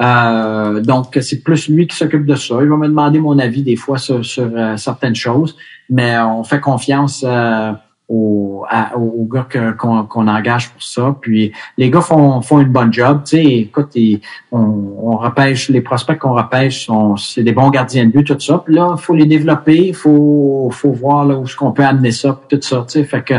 Euh, 0.00 0.80
donc, 0.80 1.18
c'est 1.20 1.42
plus 1.42 1.68
lui 1.68 1.86
qui 1.86 1.94
s'occupe 1.94 2.24
de 2.24 2.34
ça. 2.34 2.54
Il 2.62 2.68
va 2.70 2.78
me 2.78 2.88
demander 2.88 3.18
mon 3.18 3.38
avis 3.38 3.62
des 3.62 3.76
fois 3.76 3.98
sur, 3.98 4.24
sur, 4.24 4.50
euh, 4.56 4.78
certaines 4.78 5.14
choses, 5.14 5.54
mais 5.90 6.18
on 6.18 6.44
fait 6.44 6.60
confiance 6.60 7.22
euh, 7.28 7.72
aux, 8.12 9.28
gars 9.32 9.46
qu'on 9.78 10.28
engage 10.28 10.70
pour 10.70 10.82
ça. 10.82 11.16
Puis 11.20 11.52
les 11.78 11.90
gars 11.90 12.00
font, 12.00 12.40
font 12.42 12.60
une 12.60 12.68
bonne 12.68 12.92
job. 12.92 13.22
Tu 13.24 13.36
sais, 13.36 13.44
écoute, 13.44 13.90
ils- 13.94 14.20
on, 14.50 14.58
on 15.02 15.16
repêche, 15.16 15.68
les 15.68 15.80
prospects 15.80 16.18
qu'on 16.18 16.34
repêche, 16.34 16.86
sont, 16.86 17.16
c'est 17.16 17.42
des 17.42 17.52
bons 17.52 17.70
gardiens 17.70 18.06
de 18.06 18.10
but, 18.10 18.24
tout 18.24 18.38
ça. 18.38 18.62
Puis 18.64 18.74
là, 18.74 18.96
faut 18.96 19.14
les 19.14 19.26
développer, 19.26 19.88
il 19.88 19.94
faut, 19.94 20.68
faut 20.72 20.92
voir 20.92 21.24
là, 21.24 21.36
où 21.38 21.44
est-ce 21.44 21.56
qu'on 21.56 21.72
peut 21.72 21.84
amener 21.84 22.12
ça, 22.12 22.40
tout 22.48 22.60
ça. 22.60 22.84
Fait 22.88 23.22
que 23.24 23.34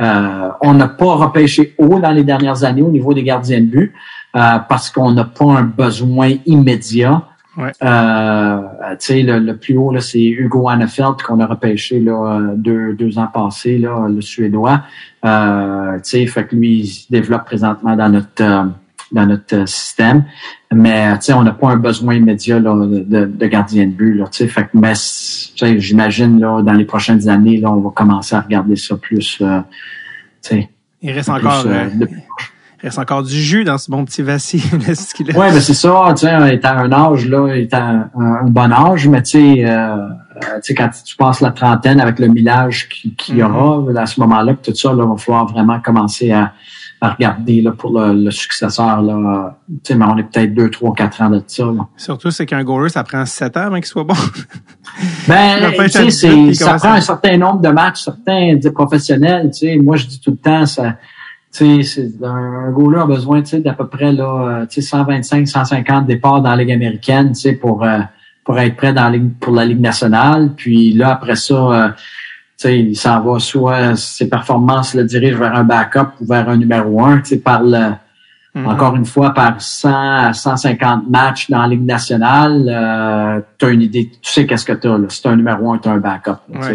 euh, 0.00 0.48
on 0.60 0.74
n'a 0.74 0.88
pas 0.88 1.14
repêché 1.14 1.74
haut 1.78 1.98
dans 1.98 2.10
les 2.12 2.24
dernières 2.24 2.64
années 2.64 2.82
au 2.82 2.90
niveau 2.90 3.14
des 3.14 3.22
gardiens 3.22 3.60
de 3.60 3.66
but 3.66 3.92
euh, 4.36 4.58
parce 4.68 4.90
qu'on 4.90 5.12
n'a 5.12 5.24
pas 5.24 5.44
un 5.44 5.62
besoin 5.62 6.32
immédiat. 6.46 7.22
Ouais. 7.56 7.70
Euh, 7.82 8.60
tu 8.92 8.96
sais, 8.98 9.22
le, 9.22 9.38
le 9.38 9.56
plus 9.56 9.76
haut, 9.76 9.92
là, 9.92 10.00
c'est 10.00 10.22
Hugo 10.24 10.68
Annefeld 10.68 11.20
qu'on 11.22 11.38
a 11.40 11.46
repêché 11.46 12.00
là, 12.00 12.12
euh, 12.40 12.54
deux, 12.56 12.94
deux 12.94 13.18
ans 13.18 13.26
passés, 13.32 13.76
là, 13.78 14.08
le 14.08 14.20
Suédois. 14.22 14.82
Euh, 15.24 15.96
tu 15.96 16.00
sais, 16.04 16.26
fait 16.26 16.46
que 16.46 16.56
lui, 16.56 16.78
il 16.80 16.86
se 16.86 17.10
développe 17.10 17.44
présentement 17.44 17.94
dans 17.94 18.08
notre 18.08 18.42
euh, 18.42 18.64
dans 19.12 19.26
notre 19.26 19.54
euh, 19.54 19.66
système. 19.66 20.24
Mais 20.72 21.12
tu 21.18 21.26
sais, 21.26 21.32
on 21.34 21.42
n'a 21.42 21.50
pas 21.52 21.68
un 21.68 21.76
besoin 21.76 22.14
immédiat 22.14 22.58
là, 22.58 22.74
de, 22.74 23.26
de, 23.26 23.46
gardien 23.46 23.84
de 23.86 23.90
but. 23.92 24.14
Là, 24.14 24.24
tu 24.32 24.38
sais, 24.38 24.48
fait 24.48 24.62
que 24.62 24.70
mais 24.72 24.94
tu 24.94 24.98
sais, 24.98 25.78
j'imagine 25.78 26.40
là, 26.40 26.62
dans 26.62 26.72
les 26.72 26.86
prochaines 26.86 27.28
années, 27.28 27.58
là, 27.58 27.70
on 27.70 27.80
va 27.80 27.90
commencer 27.90 28.34
à 28.34 28.40
regarder 28.40 28.76
ça 28.76 28.96
plus. 28.96 29.38
Euh, 29.42 29.60
tu 30.42 30.48
sais, 30.48 30.70
Il 31.02 31.12
reste 31.12 31.28
plus, 31.30 31.46
encore, 31.46 31.64
euh, 31.66 31.70
euh, 31.84 31.90
de- 31.94 32.08
reste 32.82 32.98
encore 32.98 33.22
du 33.22 33.34
jus 33.40 33.64
dans 33.64 33.78
ce 33.78 33.90
bon 33.90 34.04
petit 34.04 34.22
Vassi. 34.22 34.62
Ouais, 35.36 35.50
ben 35.52 35.60
c'est 35.60 35.74
ça, 35.74 36.12
tu 36.16 36.26
sais, 36.26 36.54
est 36.54 36.64
à 36.64 36.78
un 36.78 36.92
âge, 36.92 37.26
là, 37.28 37.48
est 37.54 37.72
à 37.74 38.08
un, 38.14 38.44
bon 38.44 38.72
âge, 38.72 39.06
mais 39.08 39.22
tu 39.22 39.30
sais, 39.56 39.64
euh, 39.64 39.96
euh, 39.96 40.74
quand 40.76 40.90
tu 41.04 41.16
passes 41.16 41.40
la 41.40 41.50
trentaine 41.52 42.00
avec 42.00 42.18
le 42.18 42.26
millage 42.28 42.88
qui- 42.88 43.14
qu'il 43.14 43.36
y 43.36 43.42
aura, 43.42 43.82
à 44.00 44.06
ce 44.06 44.18
moment-là, 44.20 44.54
tout 44.62 44.74
ça, 44.74 44.92
là, 44.92 45.04
va 45.04 45.16
falloir 45.16 45.46
vraiment 45.46 45.78
commencer 45.80 46.32
à, 46.32 46.52
à 47.00 47.10
regarder 47.10 47.60
là, 47.62 47.72
pour 47.72 47.98
le, 47.98 48.12
le 48.14 48.30
successeur. 48.30 49.02
Là, 49.02 49.56
tu 49.68 49.74
sais, 49.84 49.94
mais 49.94 50.04
on 50.06 50.16
est 50.18 50.22
peut-être 50.24 50.54
deux, 50.54 50.70
trois, 50.70 50.92
quatre 50.94 51.20
ans 51.22 51.30
de 51.30 51.42
ça. 51.46 51.64
Là. 51.64 51.86
Surtout, 51.96 52.30
c'est 52.30 52.46
qu'un 52.46 52.62
goaler, 52.64 52.88
ça 52.88 53.02
prend 53.04 53.24
sept 53.26 53.56
ans 53.56 53.62
avant 53.66 53.76
qu'il 53.76 53.86
soit 53.86 54.04
bon. 54.04 54.14
Ben, 55.28 55.72
tu 55.72 55.88
sais, 55.88 56.04
18, 56.06 56.10
c'est- 56.12 56.28
puis 56.28 56.54
ça 56.54 56.74
prend 56.74 56.92
un 56.92 57.00
certain 57.00 57.36
nombre 57.38 57.60
de 57.60 57.68
matchs, 57.68 58.02
certains 58.02 58.56
des 58.56 58.70
professionnels. 58.70 59.50
Tu 59.52 59.58
sais, 59.66 59.76
moi, 59.76 59.96
je 59.96 60.06
dis 60.06 60.20
tout 60.20 60.32
le 60.32 60.36
temps, 60.36 60.66
ça, 60.66 60.96
un, 61.60 62.66
un 62.66 62.70
goaler 62.70 63.00
a 63.00 63.06
besoin, 63.06 63.42
d'à 63.42 63.72
peu 63.74 63.86
près 63.86 64.12
là, 64.12 64.60
euh, 64.62 64.66
tu 64.66 64.80
sais, 64.80 64.88
125, 64.88 65.46
150 65.46 66.06
départs 66.06 66.40
dans 66.40 66.50
la 66.50 66.56
ligue 66.56 66.72
américaine, 66.72 67.32
pour 67.60 67.84
euh, 67.84 67.98
pour 68.44 68.58
être 68.58 68.76
prêt 68.76 68.92
dans 68.92 69.04
la 69.04 69.10
ligue, 69.10 69.34
pour 69.38 69.54
la 69.54 69.64
ligue 69.64 69.80
nationale. 69.80 70.50
Puis 70.56 70.92
là, 70.92 71.12
après 71.12 71.36
ça, 71.36 71.54
euh, 72.64 72.70
il 72.70 72.96
s'en 72.96 73.20
va 73.20 73.38
soit 73.38 73.96
ses 73.96 74.28
performances 74.28 74.94
le 74.94 75.04
dirigent 75.04 75.38
vers 75.38 75.54
un 75.54 75.64
backup 75.64 76.08
ou 76.20 76.26
vers 76.26 76.48
un 76.48 76.56
numéro 76.56 77.04
un, 77.04 77.20
par 77.44 77.62
le 77.62 77.92
Mhm. 78.54 78.66
encore 78.66 78.96
une 78.96 79.06
fois, 79.06 79.32
par 79.32 79.60
100 79.60 79.88
à 79.90 80.32
150 80.34 81.08
matchs 81.08 81.48
dans 81.48 81.62
la 81.62 81.68
Ligue 81.68 81.86
nationale, 81.86 82.66
euh, 82.68 83.40
tu 83.58 83.64
as 83.64 83.68
une 83.70 83.80
idée, 83.80 84.10
tu 84.20 84.30
sais 84.30 84.46
qu'est-ce 84.46 84.66
que 84.66 84.74
tu 84.74 84.88
as. 84.88 84.98
Si 85.08 85.22
tu 85.22 85.28
un 85.28 85.36
numéro 85.36 85.72
un, 85.72 85.78
tu 85.78 85.88
un 85.88 85.96
backup. 85.96 86.36
là, 86.52 86.74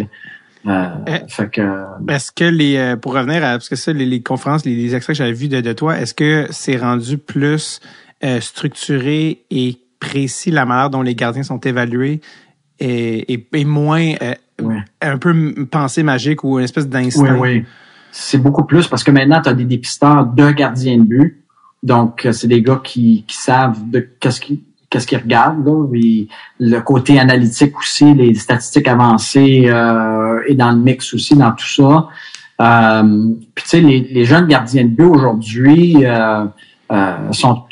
Euh, 0.67 0.87
fait 1.29 1.49
que, 1.49 1.61
Est-ce 2.09 2.31
que 2.31 2.43
les 2.43 2.75
euh, 2.75 2.95
pour 2.97 3.13
revenir 3.13 3.43
à 3.43 3.51
parce 3.51 3.69
que 3.69 3.75
ça 3.77 3.93
les, 3.93 4.05
les 4.05 4.21
conférences 4.21 4.65
les, 4.65 4.75
les 4.75 4.95
extraits 4.95 5.15
que 5.15 5.17
j'avais 5.17 5.31
vus 5.31 5.47
de, 5.47 5.61
de 5.61 5.73
toi 5.73 5.97
est-ce 5.97 6.13
que 6.13 6.47
c'est 6.49 6.75
rendu 6.75 7.17
plus 7.17 7.79
euh, 8.23 8.41
structuré 8.41 9.43
et 9.49 9.77
précis 9.99 10.51
la 10.51 10.65
manière 10.65 10.89
dont 10.89 11.01
les 11.01 11.15
gardiens 11.15 11.43
sont 11.43 11.59
évalués 11.59 12.19
et, 12.79 13.33
et, 13.33 13.47
et 13.53 13.65
moins 13.65 14.13
euh, 14.21 14.33
un 15.01 15.17
peu 15.17 15.65
pensée 15.69 16.03
magique 16.03 16.43
ou 16.43 16.57
une 16.59 16.65
espèce 16.65 16.85
Oui, 16.85 16.89
d'instinct? 16.89 17.37
Oui. 17.39 17.63
C'est 18.11 18.37
beaucoup 18.37 18.63
plus 18.63 18.87
parce 18.87 19.03
que 19.03 19.11
maintenant, 19.11 19.41
tu 19.41 19.49
as 19.49 19.53
des 19.53 19.65
dépisteurs 19.65 20.25
de 20.25 20.51
gardiens 20.51 20.97
de 20.97 21.03
but. 21.03 21.43
Donc, 21.83 22.25
euh, 22.25 22.31
c'est 22.31 22.47
des 22.47 22.61
gars 22.61 22.81
qui, 22.83 23.23
qui 23.27 23.37
savent 23.37 23.89
de 23.89 23.99
qu'est-ce 24.19 24.41
qu'ils 24.41 24.61
qu'est-ce 24.89 25.07
qu'ils 25.07 25.19
regardent. 25.19 25.65
Là? 25.65 25.85
Le 26.59 26.79
côté 26.79 27.19
analytique 27.19 27.77
aussi, 27.77 28.13
les 28.13 28.33
statistiques 28.35 28.87
avancées 28.87 29.65
euh, 29.67 30.41
et 30.47 30.55
dans 30.55 30.71
le 30.71 30.77
mix 30.77 31.13
aussi, 31.13 31.35
dans 31.35 31.51
tout 31.51 31.67
ça. 31.67 32.07
Euh, 32.59 33.33
puis, 33.53 33.63
tu 33.63 33.69
sais, 33.69 33.81
les, 33.81 33.99
les 33.99 34.25
jeunes 34.25 34.47
gardiens 34.47 34.83
de 34.83 34.89
but 34.89 35.05
aujourd'hui 35.05 35.97
euh, 36.03 36.45
euh, 36.91 37.31
sont, 37.31 37.63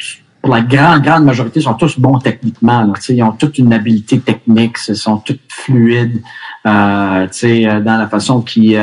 pour 0.42 0.54
la 0.54 0.62
grande, 0.62 1.02
grande 1.02 1.26
majorité, 1.26 1.62
sont 1.62 1.74
tous 1.74 2.00
bons 2.00 2.20
techniquement. 2.20 2.84
Là. 2.84 2.94
Ils 3.10 3.24
ont 3.24 3.32
toute 3.32 3.58
une 3.58 3.74
habileté 3.74 4.20
technique, 4.20 4.78
ils 4.88 4.96
sont 4.96 5.18
tous 5.18 5.40
fluides 5.50 6.22
euh, 6.68 7.28
euh, 7.44 7.80
dans 7.82 7.98
la 7.98 8.08
façon 8.08 8.42
qu'ils 8.42 8.80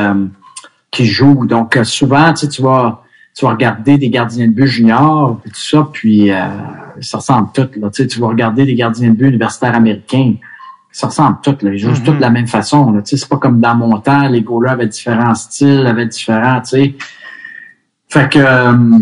qu'ils 0.91 1.07
jouent. 1.07 1.47
Donc, 1.47 1.79
souvent, 1.85 2.35
tu 2.35 2.61
vas, 2.61 3.03
tu 3.35 3.45
vas 3.47 3.53
regarder 3.53 3.97
des 3.97 4.11
gardiens 4.11 4.47
de 4.47 4.53
but 4.53 4.67
juniors, 4.67 5.39
puis 5.41 5.51
tout 5.51 5.61
ça, 5.61 5.89
puis 5.91 6.31
ça 7.01 7.19
ressemble 7.19 7.49
tout. 7.55 7.69
Là. 7.77 7.91
Tu 7.91 8.03
sais, 8.03 8.07
tu 8.07 8.21
vas 8.21 8.29
regarder 8.29 8.65
des 8.65 8.75
gardiens 8.75 9.11
de 9.11 9.17
but 9.17 9.29
universitaires 9.29 9.75
américains, 9.75 10.35
ça 10.91 11.07
ressemble 11.07 11.39
tout. 11.43 11.57
Là. 11.63 11.73
Ils 11.73 11.79
jouent 11.79 11.93
tous 12.05 12.13
de 12.13 12.21
la 12.21 12.31
même 12.31 12.47
façon. 12.47 12.93
Là. 12.93 13.03
Tu 13.03 13.11
sais, 13.11 13.17
c'est 13.17 13.29
pas 13.29 13.39
comme 13.39 13.61
dans 13.61 13.75
mon 13.75 13.99
temps, 14.01 14.29
les 14.29 14.43
goalers 14.43 14.73
avaient 14.73 14.87
différents 14.87 15.35
styles, 15.35 15.87
avaient 15.87 16.07
différents, 16.07 16.61
tu 16.61 16.69
sais. 16.69 16.95
Fait 18.09 18.29
que, 18.29 18.39
euh, 18.39 18.99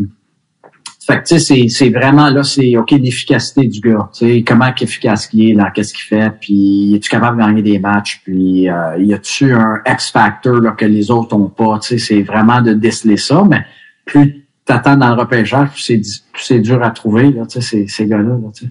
fait 1.05 1.23
que, 1.23 1.29
tu 1.29 1.41
sais, 1.41 1.69
c'est, 1.69 1.91
vraiment, 1.91 2.31
là, 2.31 2.45
c'est, 2.45 2.77
OK, 2.77 2.93
l'efficacité 2.93 3.67
du 3.67 3.81
gars. 3.81 4.09
Tu 4.13 4.27
sais, 4.27 4.45
comment 4.47 4.73
efficace 4.81 5.29
il 5.33 5.51
est, 5.51 5.55
là, 5.55 5.73
qu'est-ce 5.75 5.93
qu'il 5.93 6.05
fait, 6.05 6.31
puis 6.41 6.95
es-tu 6.95 7.11
capable 7.11 7.39
de 7.39 7.43
gagner 7.43 7.63
des 7.63 7.81
matchs, 7.81 8.21
puis 8.25 8.71
euh, 8.71 8.97
y 8.99 9.13
a-tu 9.13 9.53
un 9.53 9.81
X-factor, 9.85 10.61
là, 10.61 10.71
que 10.73 10.85
les 10.85 11.11
autres 11.11 11.35
ont 11.35 11.49
pas, 11.49 11.81
tu 11.81 11.89
sais, 11.89 11.99
c'est 11.99 12.23
vraiment 12.23 12.63
de 12.63 12.75
déceler 12.75 13.17
ça, 13.17 13.45
mais 13.49 13.67
plus 14.05 14.47
t'attends 14.65 14.97
dans 14.97 15.15
le 15.15 15.21
repêchage, 15.21 15.71
plus 15.71 16.23
c'est 16.35 16.61
dur 16.61 16.83
à 16.83 16.91
trouver, 16.91 17.31
là, 17.33 17.47
tu 17.47 17.61
sais, 17.61 17.61
ces, 17.61 17.89
ces 17.89 18.07
gars-là, 18.07 18.23
là, 18.23 18.51
tu 18.55 18.67
sais. 18.67 18.71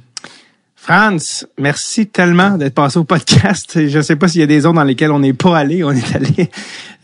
Franz, 0.81 1.45
merci 1.57 2.07
tellement 2.07 2.51
d'être 2.51 2.73
passé 2.73 2.97
au 2.97 3.03
podcast. 3.03 3.72
Je 3.88 3.97
ne 3.97 4.01
sais 4.01 4.15
pas 4.15 4.27
s'il 4.27 4.41
y 4.41 4.43
a 4.43 4.47
des 4.47 4.61
zones 4.61 4.76
dans 4.76 4.84
lesquelles 4.84 5.11
on 5.11 5.19
n'est 5.19 5.34
pas 5.34 5.57
allé. 5.57 5.84
On 5.84 5.91
est 5.91 6.15
allé 6.15 6.49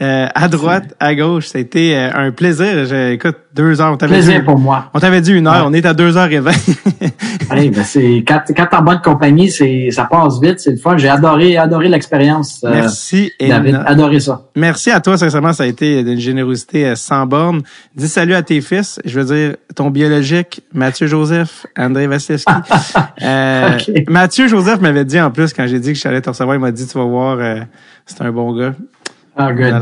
euh, 0.01 0.27
à 0.33 0.47
droite, 0.47 0.95
à 0.99 1.13
gauche. 1.13 1.47
Ça 1.47 1.57
a 1.57 1.61
été 1.61 1.95
euh, 1.95 2.09
un 2.13 2.31
plaisir. 2.31 2.85
Je, 2.85 3.11
écoute, 3.11 3.35
deux 3.53 3.81
heures. 3.81 3.93
On 3.93 3.97
Plaisir 3.97 4.39
dit, 4.39 4.45
pour 4.45 4.57
moi. 4.57 4.89
on 4.93 4.99
t'avait 4.99 5.21
dit 5.21 5.33
une 5.33 5.47
heure. 5.47 5.65
Ouais. 5.65 5.69
On 5.71 5.73
est 5.73 5.85
à 5.85 5.93
deux 5.93 6.17
heures 6.17 6.31
et 6.31 6.39
vingt. 6.39 6.51
Ben 7.47 7.71
c'est 7.83 8.23
quand, 8.27 8.41
quand 8.57 8.65
t'es 8.65 8.75
en 8.75 8.81
bonne 8.81 9.01
compagnie, 9.01 9.51
c'est 9.51 9.89
ça 9.91 10.05
passe 10.05 10.41
vite, 10.41 10.59
c'est 10.59 10.71
le 10.71 10.77
fun. 10.77 10.97
J'ai 10.97 11.09
adoré 11.09 11.57
adoré 11.57 11.87
l'expérience. 11.89 12.61
euh, 12.65 12.71
merci. 12.73 13.31
David, 13.39 13.81
adoré 13.85 14.19
ça. 14.19 14.47
Merci 14.55 14.89
à 14.89 14.99
toi, 14.99 15.15
sincèrement, 15.15 15.53
ça 15.53 15.63
a 15.63 15.67
été 15.67 16.03
d'une 16.03 16.19
générosité 16.19 16.87
euh, 16.87 16.95
sans 16.95 17.25
borne. 17.27 17.61
Dis 17.95 18.09
salut 18.09 18.33
à 18.33 18.41
tes 18.41 18.61
fils, 18.61 18.99
je 19.05 19.19
veux 19.19 19.25
dire 19.35 19.55
ton 19.75 19.91
biologique, 19.91 20.61
Mathieu 20.73 21.05
Joseph, 21.05 21.67
André 21.77 22.07
Vasilevski. 22.07 22.51
Euh, 23.21 23.64
Ok. 23.73 24.09
Mathieu 24.09 24.47
Joseph 24.47 24.79
m'avait 24.81 25.05
dit 25.05 25.19
en 25.19 25.31
plus, 25.31 25.53
quand 25.53 25.67
j'ai 25.67 25.79
dit 25.79 25.93
que 25.93 25.99
j'allais 25.99 26.21
te 26.21 26.29
recevoir, 26.29 26.55
il 26.55 26.59
m'a 26.59 26.71
dit, 26.71 26.85
tu 26.87 26.97
vas 26.97 27.03
voir, 27.05 27.37
euh, 27.39 27.59
c'est 28.05 28.21
un 28.21 28.31
bon 28.31 28.55
gars. 28.57 28.73
Ah, 29.37 29.51
good. 29.51 29.73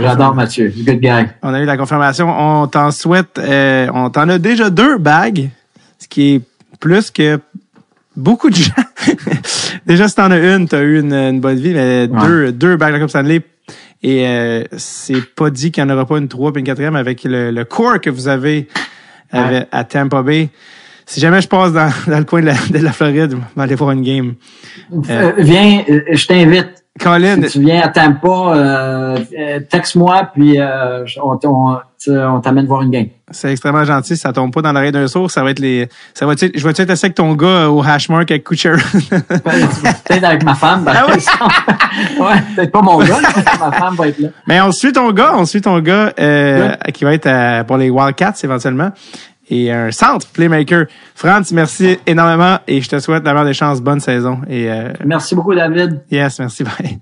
J'adore. 0.00 0.34
Mathieu. 0.34 0.72
Good 0.74 1.00
guy. 1.00 1.26
On 1.42 1.52
a 1.52 1.60
eu 1.60 1.64
la 1.66 1.76
confirmation. 1.76 2.28
On 2.30 2.66
t'en 2.66 2.90
souhaite, 2.90 3.38
euh, 3.38 3.86
on 3.92 4.08
t'en 4.10 4.28
a 4.28 4.38
déjà 4.38 4.70
deux 4.70 4.96
bagues, 4.98 5.50
ce 5.98 6.08
qui 6.08 6.34
est 6.36 6.40
plus 6.80 7.10
que 7.10 7.38
beaucoup 8.16 8.48
de 8.48 8.54
gens. 8.56 8.72
déjà, 9.86 10.08
si 10.08 10.14
t'en 10.14 10.30
as 10.30 10.38
une, 10.56 10.66
t'as 10.66 10.80
eu 10.80 11.00
une, 11.00 11.12
une 11.12 11.40
bonne 11.40 11.58
vie, 11.58 11.74
mais 11.74 12.08
Ouais. 12.10 12.26
deux, 12.26 12.52
deux 12.52 12.76
bagues 12.76 12.90
de 12.90 12.94
la 12.94 13.00
Coupe 13.00 13.10
Stanley. 13.10 13.42
Et 14.02 14.26
euh, 14.26 14.64
c'est 14.76 15.22
pas 15.34 15.50
dit 15.50 15.70
qu'il 15.70 15.84
n'y 15.84 15.90
en 15.90 15.94
aura 15.94 16.06
pas 16.06 16.18
une 16.18 16.26
trois 16.28 16.52
puis 16.52 16.60
une 16.60 16.66
quatrième 16.66 16.96
avec 16.96 17.22
le, 17.22 17.50
le 17.52 17.64
core 17.64 18.00
que 18.00 18.10
vous 18.10 18.26
avez 18.28 18.66
avec- 19.30 19.68
à 19.70 19.84
Tampa 19.84 20.22
Bay. 20.22 20.48
Si 21.12 21.20
jamais 21.20 21.42
je 21.42 21.48
passe 21.48 21.74
dans, 21.74 21.90
dans 22.06 22.18
le 22.18 22.24
coin 22.24 22.40
de 22.40 22.46
la, 22.46 22.54
de 22.70 22.78
la 22.78 22.90
Floride, 22.92 23.32
je 23.32 23.36
vais 23.36 23.62
aller 23.62 23.74
voir 23.74 23.90
une 23.90 24.00
game. 24.02 24.32
Euh, 25.10 25.32
viens, 25.36 25.82
euh, 25.90 26.00
je 26.10 26.26
t'invite. 26.26 26.68
Colin, 27.00 27.42
Si 27.44 27.58
tu 27.58 27.60
viens 27.64 27.80
à 27.82 27.88
Tampa, 27.88 28.28
euh, 28.28 29.18
euh, 29.38 29.60
texte-moi, 29.68 30.28
puis 30.34 30.58
euh, 30.60 31.04
on, 31.22 31.38
on, 31.42 31.76
on 32.08 32.40
t'amène 32.40 32.66
voir 32.66 32.82
une 32.82 32.90
game. 32.90 33.06
c'est 33.30 33.50
extrêmement 33.50 33.84
gentil. 33.84 34.14
Ça 34.14 34.30
tombe 34.34 34.52
pas 34.52 34.60
dans 34.60 34.72
l'oreille 34.72 34.92
d'un 34.92 35.06
sourd. 35.08 35.30
Ça 35.30 35.42
va 35.42 35.50
être 35.52 35.58
les, 35.58 35.88
ça 36.12 36.26
va 36.26 36.32
être, 36.34 36.50
je 36.54 36.62
vais 36.62 36.70
être 36.70 36.90
assis 36.90 37.06
avec 37.06 37.14
ton 37.14 37.32
gars 37.34 37.46
euh, 37.46 37.68
au 37.68 37.82
hashmark 37.82 38.30
avec 38.30 38.44
Kucher. 38.44 38.74
Peut-être 39.08 40.24
avec 40.24 40.44
ma 40.44 40.54
femme, 40.54 40.84
Ah 40.86 41.06
oui? 41.08 41.14
ouais, 42.20 42.42
peut-être 42.56 42.72
pas 42.72 42.82
mon 42.82 42.98
gars, 42.98 43.18
mais 43.22 43.42
ma 43.58 43.72
femme 43.72 43.94
va 43.94 44.08
être 44.08 44.18
là. 44.18 44.28
Mais 44.46 44.60
on 44.60 44.70
suit 44.72 44.92
ton 44.92 45.10
gars, 45.12 45.32
on 45.34 45.44
suit 45.46 45.62
ton 45.62 45.78
gars 45.80 46.12
euh, 46.20 46.74
qui 46.92 47.04
va 47.04 47.14
être 47.14 47.26
euh, 47.26 47.64
pour 47.64 47.78
les 47.78 47.88
Wildcats 47.90 48.34
éventuellement. 48.44 48.90
Et 49.54 49.70
un 49.70 49.90
centre 49.92 50.26
playmaker. 50.32 50.86
Franz, 51.14 51.52
merci 51.52 51.98
énormément 52.06 52.58
et 52.66 52.80
je 52.80 52.88
te 52.88 52.98
souhaite 52.98 53.22
la 53.24 53.32
meilleure 53.32 53.44
des 53.46 53.52
chances. 53.52 53.82
Bonne 53.82 54.00
saison. 54.00 54.40
Et 54.48 54.70
euh, 54.72 54.92
Merci 55.04 55.34
beaucoup, 55.34 55.54
David. 55.54 56.00
yes, 56.10 56.38
merci. 56.38 56.64
Bye. 56.64 57.00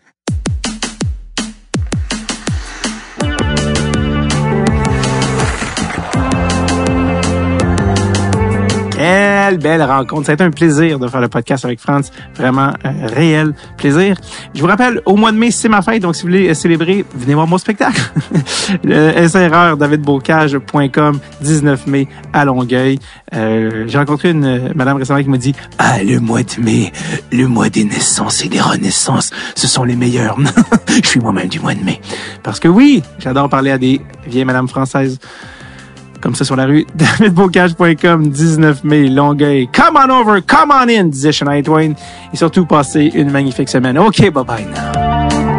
Quelle 9.11 9.59
belle 9.59 9.83
rencontre. 9.83 10.27
Ça 10.27 10.33
a 10.33 10.35
été 10.35 10.45
un 10.45 10.53
plaisir 10.53 11.01
de 11.01 11.09
faire 11.09 11.21
le 11.21 11.27
podcast 11.27 11.65
avec 11.65 11.81
Franz. 11.81 12.13
Vraiment 12.37 12.73
un 12.85 13.07
réel 13.09 13.55
plaisir. 13.77 14.17
Je 14.55 14.61
vous 14.61 14.69
rappelle, 14.69 15.01
au 15.05 15.17
mois 15.17 15.33
de 15.33 15.37
mai, 15.37 15.51
c'est 15.51 15.69
ma 15.69 15.83
fête. 15.83 16.03
Donc, 16.03 16.15
si 16.15 16.23
vous 16.23 16.29
voulez 16.29 16.55
célébrer, 16.55 17.05
venez 17.17 17.35
voir 17.35 17.49
mon 17.49 17.59
spectacle. 17.59 18.01
le 18.85 19.27
SRR, 19.27 19.77
davidbocage.com, 19.77 21.19
19 21.41 21.87
mai 21.89 22.07
à 22.33 22.45
Longueuil. 22.45 23.01
Euh, 23.35 23.87
J'ai 23.89 23.99
rencontré 23.99 24.31
une 24.31 24.45
euh, 24.45 24.69
madame 24.77 24.99
récemment 24.99 25.21
qui 25.21 25.29
m'a 25.29 25.39
dit, 25.39 25.57
ah, 25.79 26.01
le 26.05 26.21
mois 26.21 26.45
de 26.45 26.63
mai, 26.63 26.93
le 27.33 27.49
mois 27.49 27.69
des 27.69 27.85
naissances 27.85 28.45
et 28.45 28.49
des 28.49 28.61
renaissances, 28.61 29.33
ce 29.57 29.67
sont 29.67 29.83
les 29.83 29.97
meilleurs. 29.97 30.39
Je 31.03 31.09
suis 31.09 31.21
moi-même 31.21 31.49
du 31.49 31.59
mois 31.59 31.75
de 31.75 31.83
mai. 31.83 32.01
Parce 32.45 32.61
que 32.61 32.69
oui, 32.69 33.03
j'adore 33.19 33.49
parler 33.49 33.73
à 33.73 33.79
des 33.79 34.01
vieilles 34.29 34.45
madames 34.45 34.69
françaises 34.69 35.19
comme 36.21 36.35
ça 36.35 36.45
sur 36.45 36.57
la 36.57 36.67
rue. 36.67 36.87
davidbocage.com, 36.95 38.29
19 38.29 38.85
mai, 38.85 39.09
Longueuil. 39.09 39.69
Come 39.73 39.97
on 39.97 40.11
over, 40.11 40.41
come 40.41 40.71
on 40.71 40.89
in, 40.89 41.05
disait 41.05 41.33
Shania 41.33 41.63
Twain. 41.63 41.95
Et 42.33 42.37
surtout, 42.37 42.67
passez 42.67 43.11
une 43.15 43.31
magnifique 43.31 43.69
semaine. 43.69 43.99
OK, 43.99 44.31
bye-bye 44.31 44.67
now. 44.67 45.50